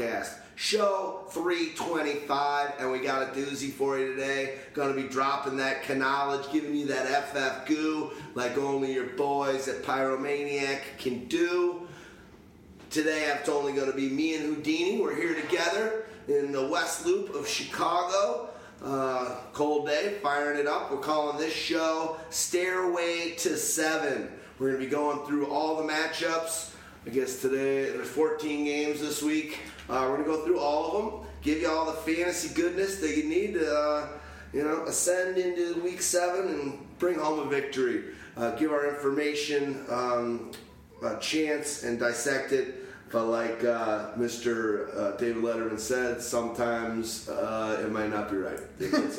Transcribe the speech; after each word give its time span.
Podcast, 0.00 0.36
show 0.56 1.26
325, 1.30 2.72
and 2.78 2.90
we 2.90 3.00
got 3.00 3.22
a 3.22 3.38
doozy 3.38 3.70
for 3.70 3.98
you 3.98 4.14
today. 4.14 4.54
Gonna 4.72 4.94
be 4.94 5.02
dropping 5.02 5.58
that 5.58 5.86
knowledge, 5.94 6.50
giving 6.50 6.74
you 6.74 6.86
that 6.86 7.06
FF 7.06 7.66
goo 7.66 8.10
like 8.34 8.56
only 8.56 8.94
your 8.94 9.08
boys 9.08 9.68
at 9.68 9.82
Pyromaniac 9.82 10.80
can 10.96 11.26
do. 11.26 11.86
Today 12.88 13.24
it's 13.26 13.48
only 13.50 13.74
to 13.74 13.92
be 13.92 14.08
me 14.08 14.36
and 14.36 14.44
Houdini. 14.44 15.02
We're 15.02 15.14
here 15.14 15.34
together 15.34 16.06
in 16.28 16.50
the 16.50 16.66
West 16.66 17.04
Loop 17.04 17.34
of 17.34 17.46
Chicago. 17.46 18.48
Uh, 18.82 19.36
cold 19.52 19.86
day, 19.86 20.16
firing 20.22 20.58
it 20.58 20.66
up. 20.66 20.90
We're 20.90 20.96
calling 20.96 21.36
this 21.36 21.52
show 21.52 22.16
Stairway 22.30 23.32
to 23.32 23.58
Seven. 23.58 24.30
We're 24.58 24.68
going 24.68 24.80
to 24.80 24.86
be 24.86 24.90
going 24.90 25.26
through 25.26 25.48
all 25.48 25.76
the 25.76 25.92
matchups. 25.92 26.70
I 27.06 27.08
guess 27.08 27.40
today 27.40 27.90
there's 27.90 28.10
14 28.10 28.64
games 28.64 29.00
this 29.00 29.22
week. 29.22 29.58
Uh, 29.90 30.06
we're 30.08 30.22
going 30.22 30.24
to 30.24 30.36
go 30.36 30.44
through 30.44 30.60
all 30.60 30.86
of 30.86 31.02
them, 31.02 31.26
give 31.42 31.60
you 31.60 31.68
all 31.68 31.84
the 31.84 31.92
fantasy 31.92 32.54
goodness 32.54 33.00
that 33.00 33.16
you 33.16 33.24
need 33.24 33.54
to, 33.54 33.68
uh, 33.68 34.08
you 34.52 34.62
know, 34.62 34.84
ascend 34.84 35.36
into 35.36 35.80
week 35.80 36.00
seven 36.00 36.48
and 36.48 36.98
bring 37.00 37.18
home 37.18 37.40
a 37.40 37.44
victory. 37.46 38.04
Uh, 38.36 38.52
give 38.52 38.70
our 38.70 38.88
information 38.88 39.84
um, 39.90 40.52
a 41.02 41.18
chance 41.18 41.82
and 41.82 41.98
dissect 41.98 42.52
it. 42.52 42.76
But 43.10 43.24
like 43.24 43.64
uh, 43.64 44.12
Mr. 44.12 44.96
Uh, 44.96 45.16
David 45.16 45.42
Letterman 45.42 45.80
said, 45.80 46.22
sometimes 46.22 47.28
uh, 47.28 47.82
it 47.84 47.90
might 47.90 48.10
not 48.10 48.30
be 48.30 48.36
right. 48.36 48.60
It. 48.78 49.12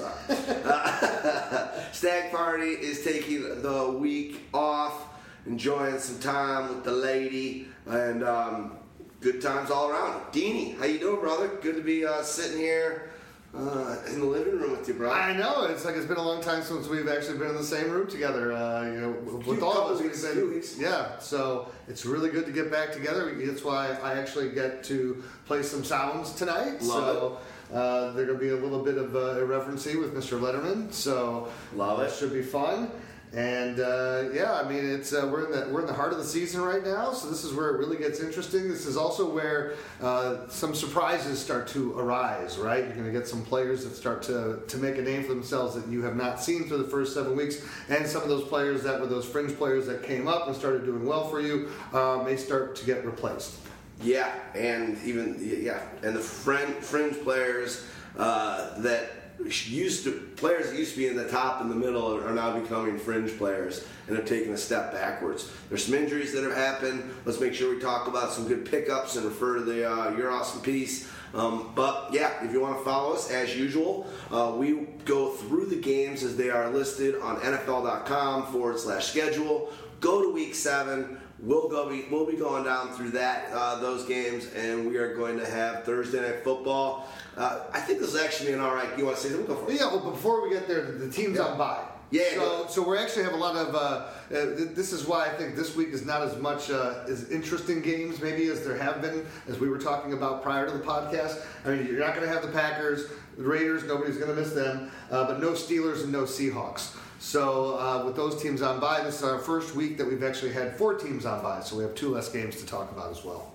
Stagg 1.93 2.31
Party 2.31 2.69
is 2.69 3.03
taking 3.03 3.61
the 3.61 3.97
week 3.99 4.43
off, 4.53 5.09
enjoying 5.45 5.99
some 5.99 6.19
time 6.19 6.69
with 6.69 6.85
the 6.85 6.93
lady, 6.93 7.67
and 7.85 8.23
um, 8.23 8.77
good 9.21 9.41
times 9.41 9.69
all 9.71 9.89
around. 9.89 10.21
Deanie, 10.33 10.77
how 10.77 10.85
you 10.85 10.99
doing, 10.99 11.19
brother? 11.21 11.47
Good 11.61 11.75
to 11.75 11.81
be 11.83 12.05
uh, 12.05 12.23
sitting 12.23 12.57
here 12.57 13.11
uh, 13.55 13.97
in 14.07 14.19
the 14.19 14.25
living 14.25 14.59
room 14.59 14.71
with 14.71 14.87
you, 14.87 14.95
bro. 14.95 15.11
I 15.11 15.37
know 15.37 15.65
it's 15.65 15.85
like 15.85 15.95
it's 15.95 16.05
been 16.07 16.17
a 16.17 16.23
long 16.23 16.41
time 16.41 16.63
since 16.63 16.87
we've 16.87 17.07
actually 17.07 17.37
been 17.37 17.49
in 17.49 17.55
the 17.55 17.63
same 17.63 17.91
room 17.91 18.07
together. 18.09 18.51
Uh, 18.51 18.85
you 18.85 18.99
know, 19.01 19.11
with 19.45 19.61
all 19.61 19.87
of 19.89 19.91
us, 19.95 20.01
we've 20.01 20.35
been- 20.35 20.49
weeks. 20.53 20.77
yeah. 20.79 21.19
So 21.19 21.69
it's 21.87 22.05
really 22.05 22.29
good 22.29 22.45
to 22.47 22.51
get 22.51 22.71
back 22.71 22.91
together. 22.91 23.33
That's 23.45 23.63
why 23.63 23.97
I 24.01 24.13
actually 24.13 24.49
get 24.51 24.83
to 24.85 25.23
play 25.45 25.61
some 25.63 25.83
sounds 25.83 26.33
tonight. 26.33 26.81
Love 26.81 27.39
so 27.71 27.75
uh, 27.77 28.11
there's 28.13 28.27
gonna 28.27 28.39
be 28.39 28.49
a 28.49 28.55
little 28.55 28.83
bit 28.83 28.97
of 28.97 29.15
uh, 29.15 29.39
irreverency 29.39 29.97
with 29.97 30.15
Mr. 30.15 30.39
Letterman. 30.39 30.91
So 30.91 31.49
Love 31.75 31.99
that 31.99 32.07
it. 32.09 32.15
should 32.15 32.33
be 32.33 32.41
fun. 32.41 32.89
And 33.33 33.79
uh, 33.79 34.23
yeah, 34.33 34.61
I 34.61 34.67
mean, 34.67 34.83
it's 34.83 35.13
uh, 35.13 35.29
we're 35.31 35.45
in 35.45 35.51
the 35.51 35.73
we're 35.73 35.79
in 35.79 35.87
the 35.87 35.93
heart 35.93 36.11
of 36.11 36.17
the 36.17 36.25
season 36.25 36.61
right 36.61 36.83
now, 36.83 37.13
so 37.13 37.29
this 37.29 37.45
is 37.45 37.53
where 37.53 37.69
it 37.69 37.77
really 37.77 37.95
gets 37.95 38.19
interesting. 38.19 38.67
This 38.67 38.85
is 38.85 38.97
also 38.97 39.29
where 39.33 39.75
uh, 40.01 40.49
some 40.49 40.75
surprises 40.75 41.39
start 41.39 41.69
to 41.69 41.97
arise. 41.97 42.57
Right, 42.57 42.83
you're 42.83 42.93
going 42.93 43.05
to 43.05 43.11
get 43.11 43.29
some 43.29 43.45
players 43.45 43.85
that 43.85 43.95
start 43.95 44.21
to 44.23 44.59
to 44.67 44.77
make 44.77 44.97
a 44.97 45.01
name 45.01 45.23
for 45.23 45.29
themselves 45.33 45.75
that 45.75 45.87
you 45.87 46.01
have 46.01 46.17
not 46.17 46.41
seen 46.41 46.65
through 46.65 46.79
the 46.79 46.89
first 46.89 47.13
seven 47.13 47.37
weeks, 47.37 47.63
and 47.87 48.05
some 48.05 48.21
of 48.21 48.27
those 48.27 48.43
players 48.43 48.83
that 48.83 48.99
were 48.99 49.07
those 49.07 49.25
fringe 49.25 49.55
players 49.57 49.87
that 49.87 50.03
came 50.03 50.27
up 50.27 50.47
and 50.47 50.55
started 50.55 50.83
doing 50.83 51.05
well 51.05 51.29
for 51.29 51.39
you 51.39 51.69
uh, 51.93 52.21
may 52.25 52.35
start 52.35 52.75
to 52.75 52.85
get 52.85 53.05
replaced. 53.05 53.55
Yeah, 54.03 54.29
and 54.55 54.97
even 55.05 55.37
yeah, 55.39 55.79
and 56.03 56.13
the 56.13 56.19
fringe, 56.19 56.75
fringe 56.83 57.17
players 57.21 57.85
uh, 58.17 58.77
that 58.79 59.20
used 59.45 60.03
to 60.03 60.11
players 60.35 60.69
that 60.69 60.77
used 60.77 60.93
to 60.93 60.97
be 60.97 61.07
in 61.07 61.15
the 61.15 61.27
top 61.27 61.61
and 61.61 61.69
the 61.69 61.75
middle 61.75 62.15
are 62.15 62.33
now 62.33 62.57
becoming 62.59 62.97
fringe 62.97 63.37
players 63.37 63.85
and 64.07 64.17
have 64.17 64.25
taken 64.25 64.53
a 64.53 64.57
step 64.57 64.91
backwards. 64.91 65.51
There's 65.69 65.85
some 65.85 65.95
injuries 65.95 66.33
that 66.33 66.43
have 66.43 66.55
happened. 66.55 67.03
Let's 67.25 67.39
make 67.39 67.53
sure 67.53 67.73
we 67.73 67.81
talk 67.81 68.07
about 68.07 68.31
some 68.31 68.47
good 68.47 68.69
pickups 68.69 69.15
and 69.15 69.25
refer 69.25 69.55
to 69.55 69.63
the 69.63 69.89
uh, 69.89 70.15
your 70.17 70.31
awesome 70.31 70.61
piece. 70.61 71.09
Um, 71.33 71.71
but 71.75 72.09
yeah, 72.11 72.43
if 72.43 72.51
you 72.51 72.59
want 72.59 72.77
to 72.79 72.83
follow 72.83 73.13
us 73.13 73.31
as 73.31 73.55
usual, 73.55 74.07
uh, 74.31 74.53
we 74.55 74.87
go 75.05 75.29
through 75.29 75.67
the 75.67 75.79
games 75.79 76.23
as 76.23 76.35
they 76.35 76.49
are 76.49 76.69
listed 76.69 77.15
on 77.21 77.37
NFL.com 77.37 78.47
forward 78.47 78.79
slash 78.79 79.07
schedule. 79.07 79.71
Go 80.01 80.23
to 80.23 80.33
week 80.33 80.55
seven. 80.55 81.20
We'll 81.41 81.67
go. 81.69 81.89
Be, 81.89 82.05
we'll 82.11 82.27
be 82.27 82.37
going 82.37 82.63
down 82.63 82.89
through 82.89 83.11
that 83.11 83.49
uh, 83.51 83.79
those 83.79 84.05
games, 84.05 84.47
and 84.55 84.87
we 84.87 84.97
are 84.97 85.15
going 85.15 85.39
to 85.39 85.45
have 85.49 85.83
Thursday 85.83 86.21
night 86.21 86.43
football. 86.43 87.07
Uh, 87.35 87.61
I 87.73 87.79
think 87.79 87.99
this 87.99 88.13
is 88.13 88.21
actually 88.21 88.53
an 88.53 88.59
all 88.59 88.75
right. 88.75 88.95
You 88.95 89.05
want 89.05 89.17
to 89.17 89.23
say 89.23 89.29
something? 89.29 89.47
Go 89.47 89.55
for 89.55 89.71
it. 89.71 89.79
Yeah, 89.79 89.87
well, 89.87 90.11
before 90.11 90.43
we 90.43 90.53
get 90.53 90.67
there, 90.67 90.83
the, 90.91 91.09
team's 91.09 91.39
on 91.39 91.57
bye. 91.57 91.83
Yeah, 92.11 92.23
So, 92.35 92.67
so 92.67 92.87
we 92.87 92.97
actually 92.97 93.23
have 93.23 93.33
a 93.33 93.37
lot 93.37 93.55
of. 93.55 93.73
Uh, 93.73 93.77
uh, 93.77 94.55
th- 94.55 94.75
this 94.75 94.91
is 94.91 95.07
why 95.07 95.25
I 95.25 95.29
think 95.29 95.55
this 95.55 95.75
week 95.75 95.89
is 95.89 96.05
not 96.05 96.21
as 96.21 96.37
much 96.37 96.69
uh, 96.69 97.05
as 97.07 97.31
interesting 97.31 97.81
games 97.81 98.21
maybe 98.21 98.45
as 98.47 98.63
there 98.63 98.77
have 98.77 99.01
been 99.01 99.25
as 99.47 99.59
we 99.59 99.67
were 99.67 99.79
talking 99.79 100.13
about 100.13 100.43
prior 100.43 100.67
to 100.67 100.71
the 100.71 100.83
podcast. 100.83 101.43
I 101.65 101.69
mean, 101.69 101.87
you're 101.87 101.99
not 101.99 102.13
going 102.13 102.27
to 102.27 102.31
have 102.31 102.43
the 102.43 102.51
Packers, 102.51 103.07
the 103.37 103.43
Raiders. 103.43 103.83
Nobody's 103.85 104.17
going 104.17 104.29
to 104.29 104.39
miss 104.39 104.51
them, 104.51 104.91
uh, 105.09 105.25
but 105.25 105.39
no 105.39 105.53
Steelers 105.53 106.03
and 106.03 106.11
no 106.11 106.23
Seahawks. 106.23 106.97
So 107.21 107.77
uh, 107.77 108.03
with 108.03 108.15
those 108.15 108.41
teams 108.41 108.63
on 108.63 108.79
bye, 108.79 109.01
this 109.03 109.19
is 109.19 109.23
our 109.23 109.37
first 109.37 109.75
week 109.75 109.95
that 109.99 110.07
we've 110.07 110.23
actually 110.23 110.53
had 110.53 110.75
four 110.75 110.95
teams 110.95 111.23
on 111.23 111.43
bye. 111.43 111.61
So 111.61 111.77
we 111.77 111.83
have 111.83 111.93
two 111.93 112.09
less 112.09 112.29
games 112.29 112.55
to 112.55 112.65
talk 112.65 112.91
about 112.91 113.11
as 113.11 113.23
well. 113.23 113.51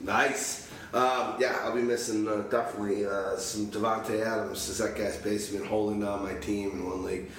Nice. 0.00 0.68
Um, 0.92 1.36
yeah, 1.38 1.60
I'll 1.62 1.74
be 1.74 1.80
missing 1.80 2.26
uh, 2.26 2.42
definitely 2.50 3.06
uh, 3.06 3.36
some 3.36 3.66
Davante 3.66 4.26
Adams, 4.26 4.60
since 4.60 4.78
that 4.78 4.96
guy's 4.96 5.16
basically 5.16 5.60
been 5.60 5.68
holding 5.68 6.00
down 6.00 6.24
my 6.24 6.34
team 6.34 6.72
in 6.72 6.84
one 6.84 7.04
league. 7.04 7.30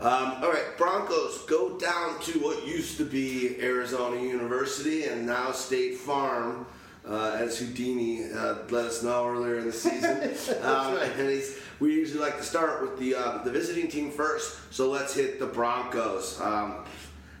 Um, 0.00 0.36
all 0.40 0.52
right, 0.52 0.78
Broncos 0.78 1.38
go 1.46 1.76
down 1.78 2.20
to 2.20 2.38
what 2.38 2.64
used 2.64 2.96
to 2.98 3.04
be 3.04 3.60
Arizona 3.60 4.22
University 4.22 5.06
and 5.06 5.26
now 5.26 5.50
State 5.50 5.96
Farm, 5.96 6.64
uh, 7.04 7.36
as 7.40 7.58
Houdini 7.58 8.30
uh, 8.32 8.58
let 8.70 8.84
us 8.84 9.02
know 9.02 9.26
earlier 9.26 9.58
in 9.58 9.66
the 9.66 9.72
season. 9.72 10.20
um, 10.62 10.94
right. 10.94 11.10
and 11.18 11.28
he's, 11.28 11.58
we 11.80 11.94
usually 11.94 12.20
like 12.20 12.36
to 12.38 12.42
start 12.42 12.82
with 12.82 12.98
the 12.98 13.14
uh, 13.14 13.42
the 13.44 13.50
visiting 13.50 13.88
team 13.88 14.10
first, 14.10 14.58
so 14.72 14.90
let's 14.90 15.14
hit 15.14 15.38
the 15.38 15.46
Broncos. 15.46 16.40
Um, 16.40 16.84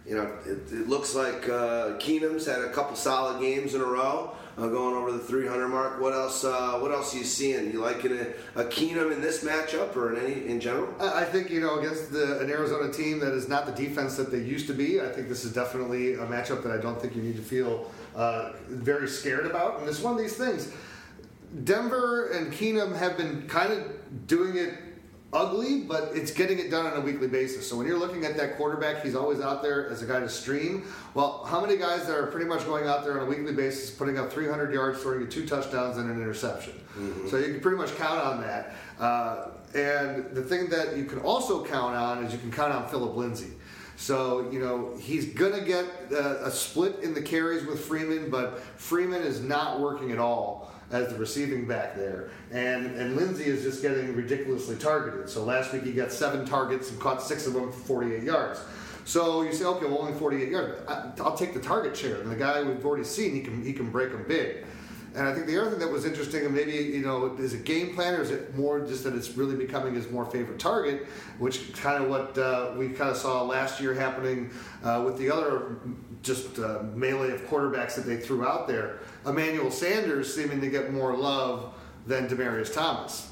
you 0.06 0.14
know, 0.14 0.32
it, 0.46 0.72
it 0.72 0.88
looks 0.88 1.14
like 1.14 1.48
uh, 1.48 1.98
Keenum's 1.98 2.46
had 2.46 2.60
a 2.60 2.70
couple 2.70 2.96
solid 2.96 3.40
games 3.40 3.74
in 3.74 3.82
a 3.82 3.84
row, 3.84 4.34
uh, 4.56 4.66
going 4.68 4.94
over 4.94 5.12
the 5.12 5.18
300 5.18 5.68
mark. 5.68 6.00
What 6.00 6.14
else? 6.14 6.44
Uh, 6.44 6.78
what 6.78 6.92
else 6.92 7.14
are 7.14 7.18
you 7.18 7.24
seeing? 7.24 7.70
You 7.70 7.80
liking 7.80 8.12
a, 8.12 8.60
a 8.60 8.64
Keenum 8.64 9.12
in 9.12 9.20
this 9.20 9.44
matchup 9.44 9.94
or 9.96 10.14
in 10.14 10.24
any 10.24 10.46
in 10.46 10.60
general? 10.60 10.94
I 11.00 11.24
think 11.24 11.50
you 11.50 11.60
know 11.60 11.78
against 11.78 12.10
the, 12.12 12.40
an 12.40 12.48
Arizona 12.48 12.90
team 12.90 13.18
that 13.20 13.34
is 13.34 13.48
not 13.48 13.66
the 13.66 13.72
defense 13.72 14.16
that 14.16 14.30
they 14.30 14.40
used 14.40 14.66
to 14.68 14.72
be. 14.72 15.00
I 15.00 15.08
think 15.08 15.28
this 15.28 15.44
is 15.44 15.52
definitely 15.52 16.14
a 16.14 16.26
matchup 16.26 16.62
that 16.62 16.72
I 16.72 16.78
don't 16.78 17.00
think 17.00 17.14
you 17.14 17.22
need 17.22 17.36
to 17.36 17.42
feel 17.42 17.90
uh, 18.16 18.52
very 18.68 19.08
scared 19.08 19.46
about. 19.46 19.80
And 19.80 19.88
it's 19.88 20.00
one 20.00 20.14
of 20.14 20.18
these 20.18 20.36
things. 20.36 20.72
Denver 21.64 22.30
and 22.30 22.52
Keenum 22.52 22.96
have 22.96 23.16
been 23.16 23.46
kind 23.48 23.72
of 23.72 23.97
doing 24.26 24.56
it 24.56 24.74
ugly, 25.32 25.80
but 25.80 26.10
it's 26.14 26.30
getting 26.30 26.58
it 26.58 26.70
done 26.70 26.86
on 26.86 26.96
a 26.96 27.00
weekly 27.00 27.28
basis. 27.28 27.68
So 27.68 27.76
when 27.76 27.86
you're 27.86 27.98
looking 27.98 28.24
at 28.24 28.36
that 28.38 28.56
quarterback, 28.56 29.02
he's 29.02 29.14
always 29.14 29.40
out 29.40 29.62
there 29.62 29.88
as 29.90 30.02
a 30.02 30.06
guy 30.06 30.20
to 30.20 30.28
stream. 30.28 30.84
Well, 31.14 31.44
how 31.44 31.60
many 31.60 31.76
guys 31.76 32.06
that 32.06 32.16
are 32.16 32.26
pretty 32.26 32.46
much 32.46 32.64
going 32.64 32.86
out 32.86 33.04
there 33.04 33.20
on 33.20 33.26
a 33.26 33.28
weekly 33.28 33.52
basis, 33.52 33.90
putting 33.90 34.18
up 34.18 34.32
300 34.32 34.72
yards, 34.72 35.02
throwing 35.02 35.20
you 35.20 35.26
two 35.26 35.46
touchdowns 35.46 35.98
and 35.98 36.10
an 36.10 36.16
interception? 36.16 36.74
So 37.28 37.36
you 37.36 37.52
can 37.52 37.60
pretty 37.60 37.76
much 37.76 37.94
count 37.96 38.20
on 38.20 38.40
that. 38.40 38.74
Uh, 38.98 39.48
and 39.74 40.34
the 40.34 40.42
thing 40.42 40.68
that 40.70 40.96
you 40.96 41.04
can 41.04 41.18
also 41.18 41.64
count 41.64 41.94
on 41.94 42.24
is 42.24 42.32
you 42.32 42.38
can 42.38 42.50
count 42.50 42.72
on 42.72 42.88
Phillip 42.88 43.14
Lindsay. 43.14 43.52
So, 43.96 44.48
you 44.50 44.60
know, 44.60 44.96
he's 44.98 45.26
going 45.26 45.52
to 45.52 45.60
get 45.60 45.84
a, 46.12 46.46
a 46.46 46.50
split 46.50 47.00
in 47.02 47.14
the 47.14 47.20
carries 47.20 47.66
with 47.66 47.84
Freeman, 47.84 48.30
but 48.30 48.60
Freeman 48.76 49.22
is 49.22 49.42
not 49.42 49.80
working 49.80 50.12
at 50.12 50.18
all 50.18 50.72
as 50.90 51.08
the 51.08 51.18
receiving 51.18 51.66
back 51.66 51.96
there. 51.96 52.30
And 52.50 52.96
and 52.96 53.16
Lindsay 53.16 53.44
is 53.44 53.62
just 53.62 53.82
getting 53.82 54.14
ridiculously 54.14 54.76
targeted. 54.76 55.28
So 55.28 55.44
last 55.44 55.72
week 55.72 55.84
he 55.84 55.92
got 55.92 56.12
seven 56.12 56.46
targets 56.46 56.90
and 56.90 57.00
caught 57.00 57.22
six 57.22 57.46
of 57.46 57.54
them 57.54 57.70
for 57.72 57.78
48 57.78 58.22
yards. 58.22 58.60
So 59.04 59.42
you 59.42 59.52
say, 59.54 59.64
okay, 59.64 59.86
well, 59.86 60.00
only 60.00 60.12
48 60.12 60.48
yards. 60.50 60.82
I, 60.86 61.10
I'll 61.20 61.36
take 61.36 61.54
the 61.54 61.60
target 61.60 61.96
share. 61.96 62.20
And 62.20 62.30
the 62.30 62.36
guy 62.36 62.62
we've 62.62 62.84
already 62.84 63.04
seen, 63.04 63.32
he 63.34 63.40
can 63.40 63.62
he 63.62 63.72
can 63.72 63.90
break 63.90 64.12
them 64.12 64.24
big. 64.28 64.64
And 65.14 65.26
I 65.26 65.34
think 65.34 65.46
the 65.46 65.60
other 65.60 65.70
thing 65.70 65.80
that 65.80 65.90
was 65.90 66.04
interesting, 66.04 66.44
and 66.44 66.54
maybe 66.54 66.72
you 66.72 67.00
know, 67.00 67.34
is 67.38 67.54
it 67.54 67.64
game 67.64 67.94
plan 67.94 68.14
or 68.14 68.22
is 68.22 68.30
it 68.30 68.56
more 68.56 68.80
just 68.80 69.04
that 69.04 69.14
it's 69.14 69.36
really 69.36 69.56
becoming 69.56 69.94
his 69.94 70.10
more 70.10 70.24
favorite 70.24 70.58
target, 70.58 71.06
which 71.38 71.72
kind 71.74 72.02
of 72.02 72.10
what 72.10 72.36
uh, 72.36 72.72
we 72.76 72.88
kind 72.88 73.10
of 73.10 73.16
saw 73.16 73.42
last 73.42 73.80
year 73.80 73.94
happening 73.94 74.50
uh, 74.84 75.02
with 75.04 75.16
the 75.18 75.30
other 75.30 75.78
just 76.22 76.58
uh, 76.58 76.82
melee 76.94 77.30
of 77.30 77.40
quarterbacks 77.48 77.94
that 77.94 78.04
they 78.04 78.16
threw 78.16 78.46
out 78.46 78.68
there. 78.68 78.98
Emmanuel 79.26 79.70
Sanders 79.70 80.34
seeming 80.34 80.60
to 80.60 80.68
get 80.68 80.92
more 80.92 81.16
love 81.16 81.74
than 82.06 82.28
Demaryius 82.28 82.72
Thomas. 82.72 83.30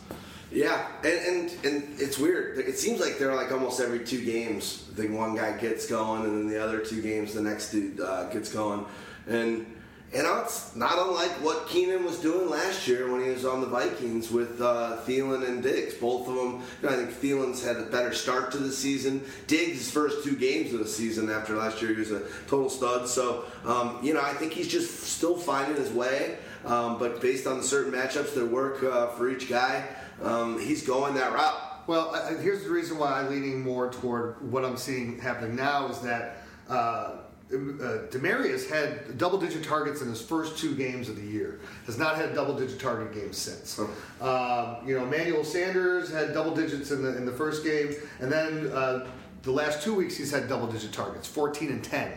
Yeah, 0.50 0.86
and, 1.02 1.50
and 1.50 1.64
and 1.64 2.00
it's 2.00 2.18
weird. 2.18 2.58
It 2.58 2.78
seems 2.78 3.00
like 3.00 3.18
they're 3.18 3.34
like 3.34 3.50
almost 3.50 3.80
every 3.80 4.04
two 4.04 4.24
games, 4.24 4.88
the 4.94 5.08
one 5.08 5.34
guy 5.34 5.58
gets 5.58 5.86
going, 5.86 6.24
and 6.24 6.38
then 6.38 6.48
the 6.48 6.62
other 6.62 6.78
two 6.78 7.02
games, 7.02 7.34
the 7.34 7.42
next 7.42 7.72
dude 7.72 8.00
uh, 8.00 8.28
gets 8.30 8.52
going, 8.52 8.86
and 9.26 9.66
and 10.14 10.26
it's 10.42 10.76
not 10.76 10.98
unlike 10.98 11.32
what 11.42 11.66
Keenum 11.66 12.04
was 12.04 12.18
doing 12.20 12.48
last 12.48 12.86
year 12.86 13.10
when 13.10 13.24
he 13.24 13.30
was 13.30 13.44
on 13.44 13.60
the 13.60 13.66
Vikings 13.66 14.30
with 14.30 14.60
uh, 14.60 14.98
Thielen 15.04 15.46
and 15.46 15.62
Diggs. 15.62 15.94
Both 15.94 16.28
of 16.28 16.36
them, 16.36 16.62
you 16.80 16.88
know, 16.88 16.94
I 16.94 16.96
think 16.96 17.10
Thielen's 17.10 17.64
had 17.64 17.76
a 17.76 17.86
better 17.86 18.14
start 18.14 18.52
to 18.52 18.58
the 18.58 18.70
season. 18.70 19.20
Diggs' 19.48 19.90
first 19.90 20.22
two 20.22 20.36
games 20.36 20.72
of 20.72 20.78
the 20.78 20.86
season 20.86 21.28
after 21.28 21.56
last 21.56 21.82
year, 21.82 21.92
he 21.92 21.98
was 21.98 22.12
a 22.12 22.22
total 22.46 22.70
stud. 22.70 23.08
So, 23.08 23.46
um, 23.64 23.98
you 24.00 24.14
know, 24.14 24.22
I 24.22 24.32
think 24.34 24.52
he's 24.52 24.68
just 24.68 25.00
still 25.00 25.36
finding 25.36 25.76
his 25.76 25.90
way. 25.90 26.38
Um, 26.64 26.98
but 26.98 27.20
based 27.20 27.46
on 27.46 27.58
the 27.58 27.64
certain 27.64 27.92
matchups 27.92 28.34
that 28.34 28.46
work 28.46 28.84
uh, 28.84 29.08
for 29.08 29.28
each 29.28 29.48
guy, 29.48 29.86
um, 30.22 30.58
he's 30.60 30.86
going 30.86 31.14
that 31.14 31.32
route. 31.32 31.88
Well, 31.88 32.14
I, 32.14 32.40
here's 32.40 32.62
the 32.62 32.70
reason 32.70 32.96
why 32.96 33.20
I'm 33.20 33.28
leaning 33.28 33.60
more 33.60 33.90
toward 33.90 34.50
what 34.50 34.64
I'm 34.64 34.76
seeing 34.76 35.18
happening 35.18 35.56
now 35.56 35.88
is 35.88 35.98
that. 36.00 36.38
Uh, 36.68 37.18
uh, 37.52 38.08
Demaryius 38.10 38.68
had 38.68 39.18
double-digit 39.18 39.62
targets 39.62 40.02
in 40.02 40.08
his 40.08 40.20
first 40.20 40.58
two 40.58 40.74
games 40.74 41.08
of 41.08 41.16
the 41.16 41.26
year. 41.26 41.60
Has 41.86 41.96
not 41.96 42.16
had 42.16 42.34
double-digit 42.34 42.80
target 42.80 43.14
games 43.14 43.36
since. 43.36 43.78
Um, 43.78 44.76
you 44.84 44.98
know, 44.98 45.04
Emmanuel 45.04 45.44
Sanders 45.44 46.10
had 46.10 46.32
double 46.34 46.54
digits 46.54 46.90
in 46.90 47.02
the 47.02 47.16
in 47.16 47.24
the 47.24 47.32
first 47.32 47.64
game, 47.64 47.94
and 48.20 48.32
then 48.32 48.70
uh, 48.72 49.06
the 49.42 49.52
last 49.52 49.82
two 49.82 49.94
weeks 49.94 50.16
he's 50.16 50.32
had 50.32 50.48
double-digit 50.48 50.92
targets, 50.92 51.28
14 51.28 51.70
and 51.70 51.84
10. 51.84 52.12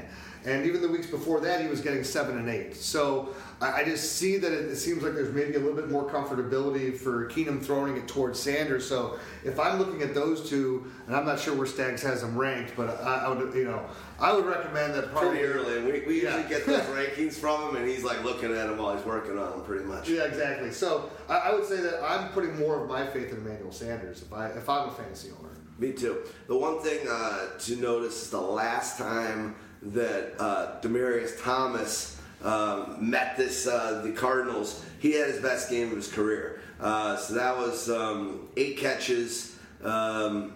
And 0.46 0.66
even 0.66 0.82
the 0.82 0.88
weeks 0.88 1.08
before 1.08 1.42
that, 1.42 1.62
he 1.62 1.68
was 1.68 1.82
getting 1.82 2.04
seven 2.04 2.38
and 2.38 2.50
eight. 2.50 2.76
So 2.76 3.36
I, 3.62 3.82
I 3.82 3.84
just 3.84 4.14
see 4.18 4.38
that 4.38 4.52
it, 4.54 4.66
it, 4.70 4.76
seems 4.78 5.04
like 5.04 5.14
there's 5.14 5.34
maybe 5.34 5.56
a 5.56 5.60
little 5.60 5.76
bit 5.76 5.90
more 5.90 6.10
comfortability 6.10 6.96
for 6.96 7.28
Keenum 7.30 7.62
throwing 7.62 7.98
it 7.98 8.08
towards 8.08 8.40
Sanders. 8.40 8.88
So 8.88 9.20
if 9.44 9.60
I'm 9.60 9.78
looking 9.80 10.02
at 10.02 10.14
those 10.14 10.50
two, 10.50 10.90
and 11.08 11.16
I'm 11.16 11.26
not 11.26 11.40
sure 11.40 11.54
where 11.56 11.68
Stags 11.68 12.02
has 12.04 12.22
them 12.22 12.38
ranked, 12.38 12.74
but 12.78 13.02
I, 13.02 13.26
I 13.26 13.30
would, 13.30 13.54
you 13.54 13.66
know, 13.66 13.86
I 14.20 14.34
would 14.34 14.46
recommend 14.46 14.94
that 14.94 15.12
probably 15.12 15.40
pretty 15.40 15.44
early. 15.46 15.82
We, 15.82 16.08
we 16.08 16.24
Yeah. 16.24 16.38
usually 16.38 16.50
get 16.50 16.66
those 16.66 16.82
rankings 16.96 17.34
from 17.34 17.70
him, 17.70 17.76
and 17.76 17.90
he's 17.90 18.04
like 18.04 18.24
looking 18.24 18.52
at 18.54 18.68
them 18.68 18.78
while 18.78 18.96
he's 18.96 19.06
working 19.06 19.38
on 19.38 19.52
them, 19.52 19.62
pretty 19.64 19.84
much. 19.86 20.08
Yeah, 20.10 20.24
exactly. 20.24 20.72
So 20.72 21.10
I, 21.28 21.38
I 21.38 21.54
would 21.54 21.66
say 21.66 21.82
that 21.82 22.02
I'm 22.04 22.30
putting 22.30 22.58
more 22.58 22.82
of 22.82 22.88
my 22.90 23.06
faith 23.08 23.32
in 23.32 23.38
Emmanuel 23.38 23.72
Sanders 23.74 24.22
if 24.22 24.32
I 24.32 24.48
if 24.50 24.70
I'm 24.70 24.90
a 24.90 24.92
fantasy 24.92 25.30
owner. 25.38 25.50
Me 25.78 25.94
too. 25.94 26.24
The 26.48 26.58
one 26.58 26.80
thing 26.82 27.08
uh, 27.10 27.58
to 27.58 27.76
notice 27.78 28.24
is 28.24 28.30
the 28.30 28.42
last 28.42 28.98
time 28.98 29.56
that 29.82 30.34
uh, 30.40 30.82
Demaryius 30.82 31.42
Thomas 31.42 32.20
um, 32.44 32.98
met 33.00 33.38
this 33.38 33.68
uh, 33.68 34.02
the 34.04 34.12
Cardinals, 34.12 34.86
he 35.00 35.12
had 35.12 35.28
his 35.28 35.42
best 35.42 35.70
game 35.70 35.90
of 35.90 35.96
his 35.96 36.12
career. 36.12 36.62
Uh, 36.80 37.18
so 37.18 37.34
that 37.34 37.58
was 37.58 37.90
um, 37.90 38.48
eight 38.56 38.78
catches. 38.78 39.58
Um, 39.84 40.54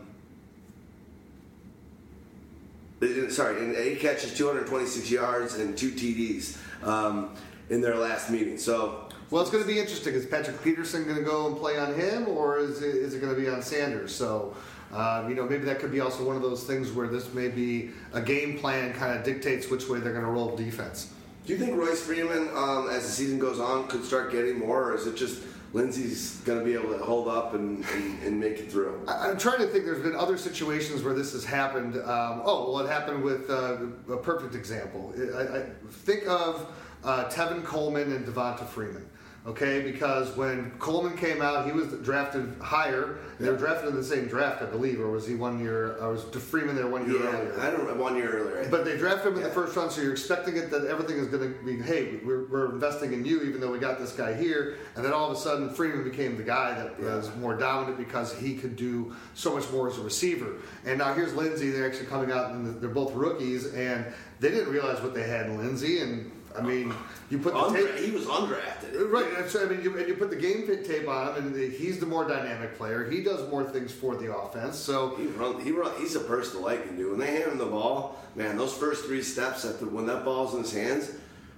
sorry, 3.30 3.64
and 3.64 3.76
eight 3.76 4.00
catches, 4.00 4.34
226 4.38 5.12
yards, 5.12 5.56
and 5.56 5.78
two 5.78 5.92
TDs 5.92 6.58
um, 6.86 7.36
in 7.70 7.82
their 7.82 7.96
last 7.96 8.30
meeting. 8.30 8.58
So 8.58 9.10
Well, 9.30 9.42
it's 9.42 9.52
going 9.52 9.64
to 9.64 9.68
be 9.68 9.80
interesting. 9.80 10.14
Is 10.14 10.26
Patrick 10.26 10.62
Peterson 10.64 11.04
going 11.04 11.18
to 11.18 11.24
go 11.24 11.48
and 11.48 11.58
play 11.58 11.78
on 11.78 11.94
him, 11.96 12.28
or 12.28 12.60
is 12.60 12.82
it, 12.82 12.96
is 12.96 13.14
it 13.14 13.20
going 13.20 13.34
to 13.34 13.40
be 13.40 13.50
on 13.50 13.62
Sanders? 13.62 14.16
So, 14.16 14.56
um, 14.94 15.30
you 15.30 15.36
know, 15.36 15.46
maybe 15.46 15.66
that 15.66 15.80
could 15.80 15.92
be 15.92 16.00
also 16.00 16.24
one 16.24 16.36
of 16.36 16.42
those 16.42 16.64
things 16.64 16.92
where 16.92 17.08
this 17.08 17.34
may 17.34 17.48
be 17.48 17.90
a 18.14 18.22
game 18.22 18.60
plan 18.60 18.94
kind 18.94 19.18
of 19.18 19.24
dictates 19.26 19.70
which 19.70 19.88
way 19.90 20.00
they're 20.00 20.14
going 20.14 20.26
to 20.26 20.32
roll 20.32 20.56
defense. 20.56 21.12
Do 21.46 21.54
you 21.54 21.60
think 21.60 21.76
Royce 21.76 22.02
Freeman, 22.02 22.50
um, 22.56 22.90
as 22.90 23.04
the 23.04 23.12
season 23.12 23.38
goes 23.40 23.60
on, 23.60 23.88
could 23.88 24.06
start 24.06 24.32
getting 24.32 24.60
more, 24.60 24.92
or 24.92 24.96
is 24.96 25.08
it 25.08 25.16
just 25.18 25.42
Lindsay's 25.74 26.36
going 26.46 26.60
to 26.60 26.64
be 26.64 26.74
able 26.74 26.98
to 26.98 27.04
hold 27.04 27.28
up 27.28 27.54
and, 27.56 27.84
and, 27.94 28.24
and 28.24 28.40
make 28.40 28.60
it 28.60 28.72
through? 28.72 29.04
I- 29.08 29.30
I'm 29.30 29.38
trying 29.38 29.58
to 29.58 29.68
think. 29.68 29.84
There's 29.86 30.04
been 30.04 30.16
other 30.16 30.38
situations 30.38 31.04
where 31.04 31.14
this 31.14 31.34
has 31.34 31.44
happened. 31.44 31.96
Um, 31.98 32.44
oh, 32.46 32.72
well, 32.72 32.86
it 32.86 32.90
happened 32.90 33.24
with 33.24 33.50
uh, 33.50 33.78
a 34.10 34.18
perfect 34.18 34.56
example. 34.56 35.14
I, 35.36 35.58
I 35.58 35.66
think 35.90 36.28
of 36.28 36.72
uh, 37.04 37.26
Tevin 37.30 37.64
Coleman 37.66 38.14
and 38.14 38.26
Devonta 38.26 38.66
Freeman. 38.66 39.06
Okay, 39.46 39.82
because 39.82 40.38
when 40.38 40.72
Coleman 40.80 41.18
came 41.18 41.42
out, 41.42 41.66
he 41.66 41.74
was 41.74 41.88
drafted 42.02 42.56
higher. 42.62 43.18
They 43.42 43.50
were 43.50 43.58
drafted 43.58 43.90
in 43.90 43.96
the 43.98 44.04
same 44.04 44.28
draft, 44.28 44.62
I 44.62 44.68
believe, 44.68 45.02
or 45.02 45.12
was 45.12 45.28
he 45.28 45.36
one 45.36 45.60
year? 45.60 45.98
Or 45.98 46.14
was 46.14 46.24
Freeman 46.24 46.78
there 46.78 46.88
one 46.88 47.12
year 47.12 47.22
earlier? 47.22 47.60
I 47.60 47.70
don't 47.70 47.98
one 47.98 48.16
year 48.16 48.30
earlier. 48.38 48.70
But 48.72 48.86
they 48.86 48.96
drafted 48.96 49.34
him 49.34 49.34
in 49.34 49.42
Yeah. 49.42 49.50
the 49.50 49.54
first 49.54 49.76
round, 49.76 49.92
so 49.92 50.02
you're 50.02 50.14
expecting 50.14 50.56
it 50.56 50.72
that 50.72 50.86
everything 50.86 51.18
is 51.18 51.28
going 51.28 51.54
to 51.54 51.64
be, 51.66 51.76
hey, 51.82 52.22
we're, 52.24 52.46
we're 52.46 52.72
investing 52.72 53.12
in 53.12 53.26
you, 53.26 53.42
even 53.44 53.60
though 53.60 53.70
we 53.72 53.80
got 53.80 54.00
this 54.00 54.14
guy 54.14 54.34
here. 54.34 54.78
And 54.96 55.04
then 55.04 55.12
all 55.12 55.30
of 55.30 55.36
a 55.36 55.40
sudden, 55.42 55.70
Freeman 55.72 56.06
became 56.06 56.38
the 56.38 56.44
guy 56.44 56.76
that 56.76 56.94
Yeah. 56.98 57.16
was 57.18 57.30
more 57.36 57.54
dominant 57.54 57.98
because 57.98 58.34
he 58.34 58.56
could 58.56 58.78
do 58.78 59.14
so 59.34 59.54
much 59.56 59.70
more 59.74 59.90
as 59.90 59.98
a 59.98 60.02
receiver. 60.04 60.54
And 60.86 61.00
now 61.00 61.14
here's 61.16 61.34
Lindsay. 61.34 61.70
They're 61.70 61.86
actually 61.86 62.06
coming 62.06 62.32
out, 62.32 62.52
and 62.52 62.80
they're 62.80 62.90
both 62.90 63.14
rookies, 63.14 63.74
and 63.74 64.06
they 64.40 64.52
didn't 64.52 64.72
realize 64.72 65.02
what 65.02 65.14
they 65.14 65.24
had 65.24 65.48
in 65.48 65.58
Lindsay. 65.58 66.00
And 66.00 66.32
I 66.58 66.62
mean, 66.62 66.94
you 67.30 67.40
put 67.40 67.54
the 67.54 67.60
Undra- 67.60 67.96
tape. 67.96 68.06
he 68.06 68.12
was 68.12 68.26
undrafted. 68.26 69.12
Right, 69.12 69.26
and 69.38 69.50
so, 69.50 69.66
I 69.66 69.70
mean, 69.70 69.82
you, 69.82 69.98
and 69.98 70.08
you 70.08 70.14
put 70.16 70.30
the 70.30 70.36
game 70.36 70.68
fit 70.68 70.86
tape 70.86 71.08
on 71.08 71.36
him, 71.36 71.48
and 71.54 71.74
he's 71.74 72.00
the 72.00 72.06
more 72.06 72.26
dynamic 72.28 72.78
player. 72.78 73.10
He 73.10 73.24
does 73.24 73.50
more 73.50 73.64
things 73.64 73.92
for 73.92 74.16
the 74.16 74.36
offense. 74.36 74.78
So 74.78 75.16
He 75.16 75.26
run, 75.28 75.60
he 75.62 75.72
run, 75.72 75.92
he's 76.00 76.16
a 76.16 76.20
person 76.20 76.62
like 76.62 76.86
and 76.86 76.98
do. 76.98 77.12
When 77.12 77.20
they 77.20 77.28
hand 77.28 77.52
him 77.52 77.58
the 77.58 77.66
ball, 77.66 78.20
man, 78.36 78.58
those 78.58 78.74
first 78.74 79.06
three 79.06 79.24
steps 79.24 79.66
at 79.66 79.80
the, 79.80 79.88
when 79.88 80.06
that 80.08 80.24
ball's 80.24 80.54
in 80.54 80.62
his 80.62 80.74
hands, 80.74 81.12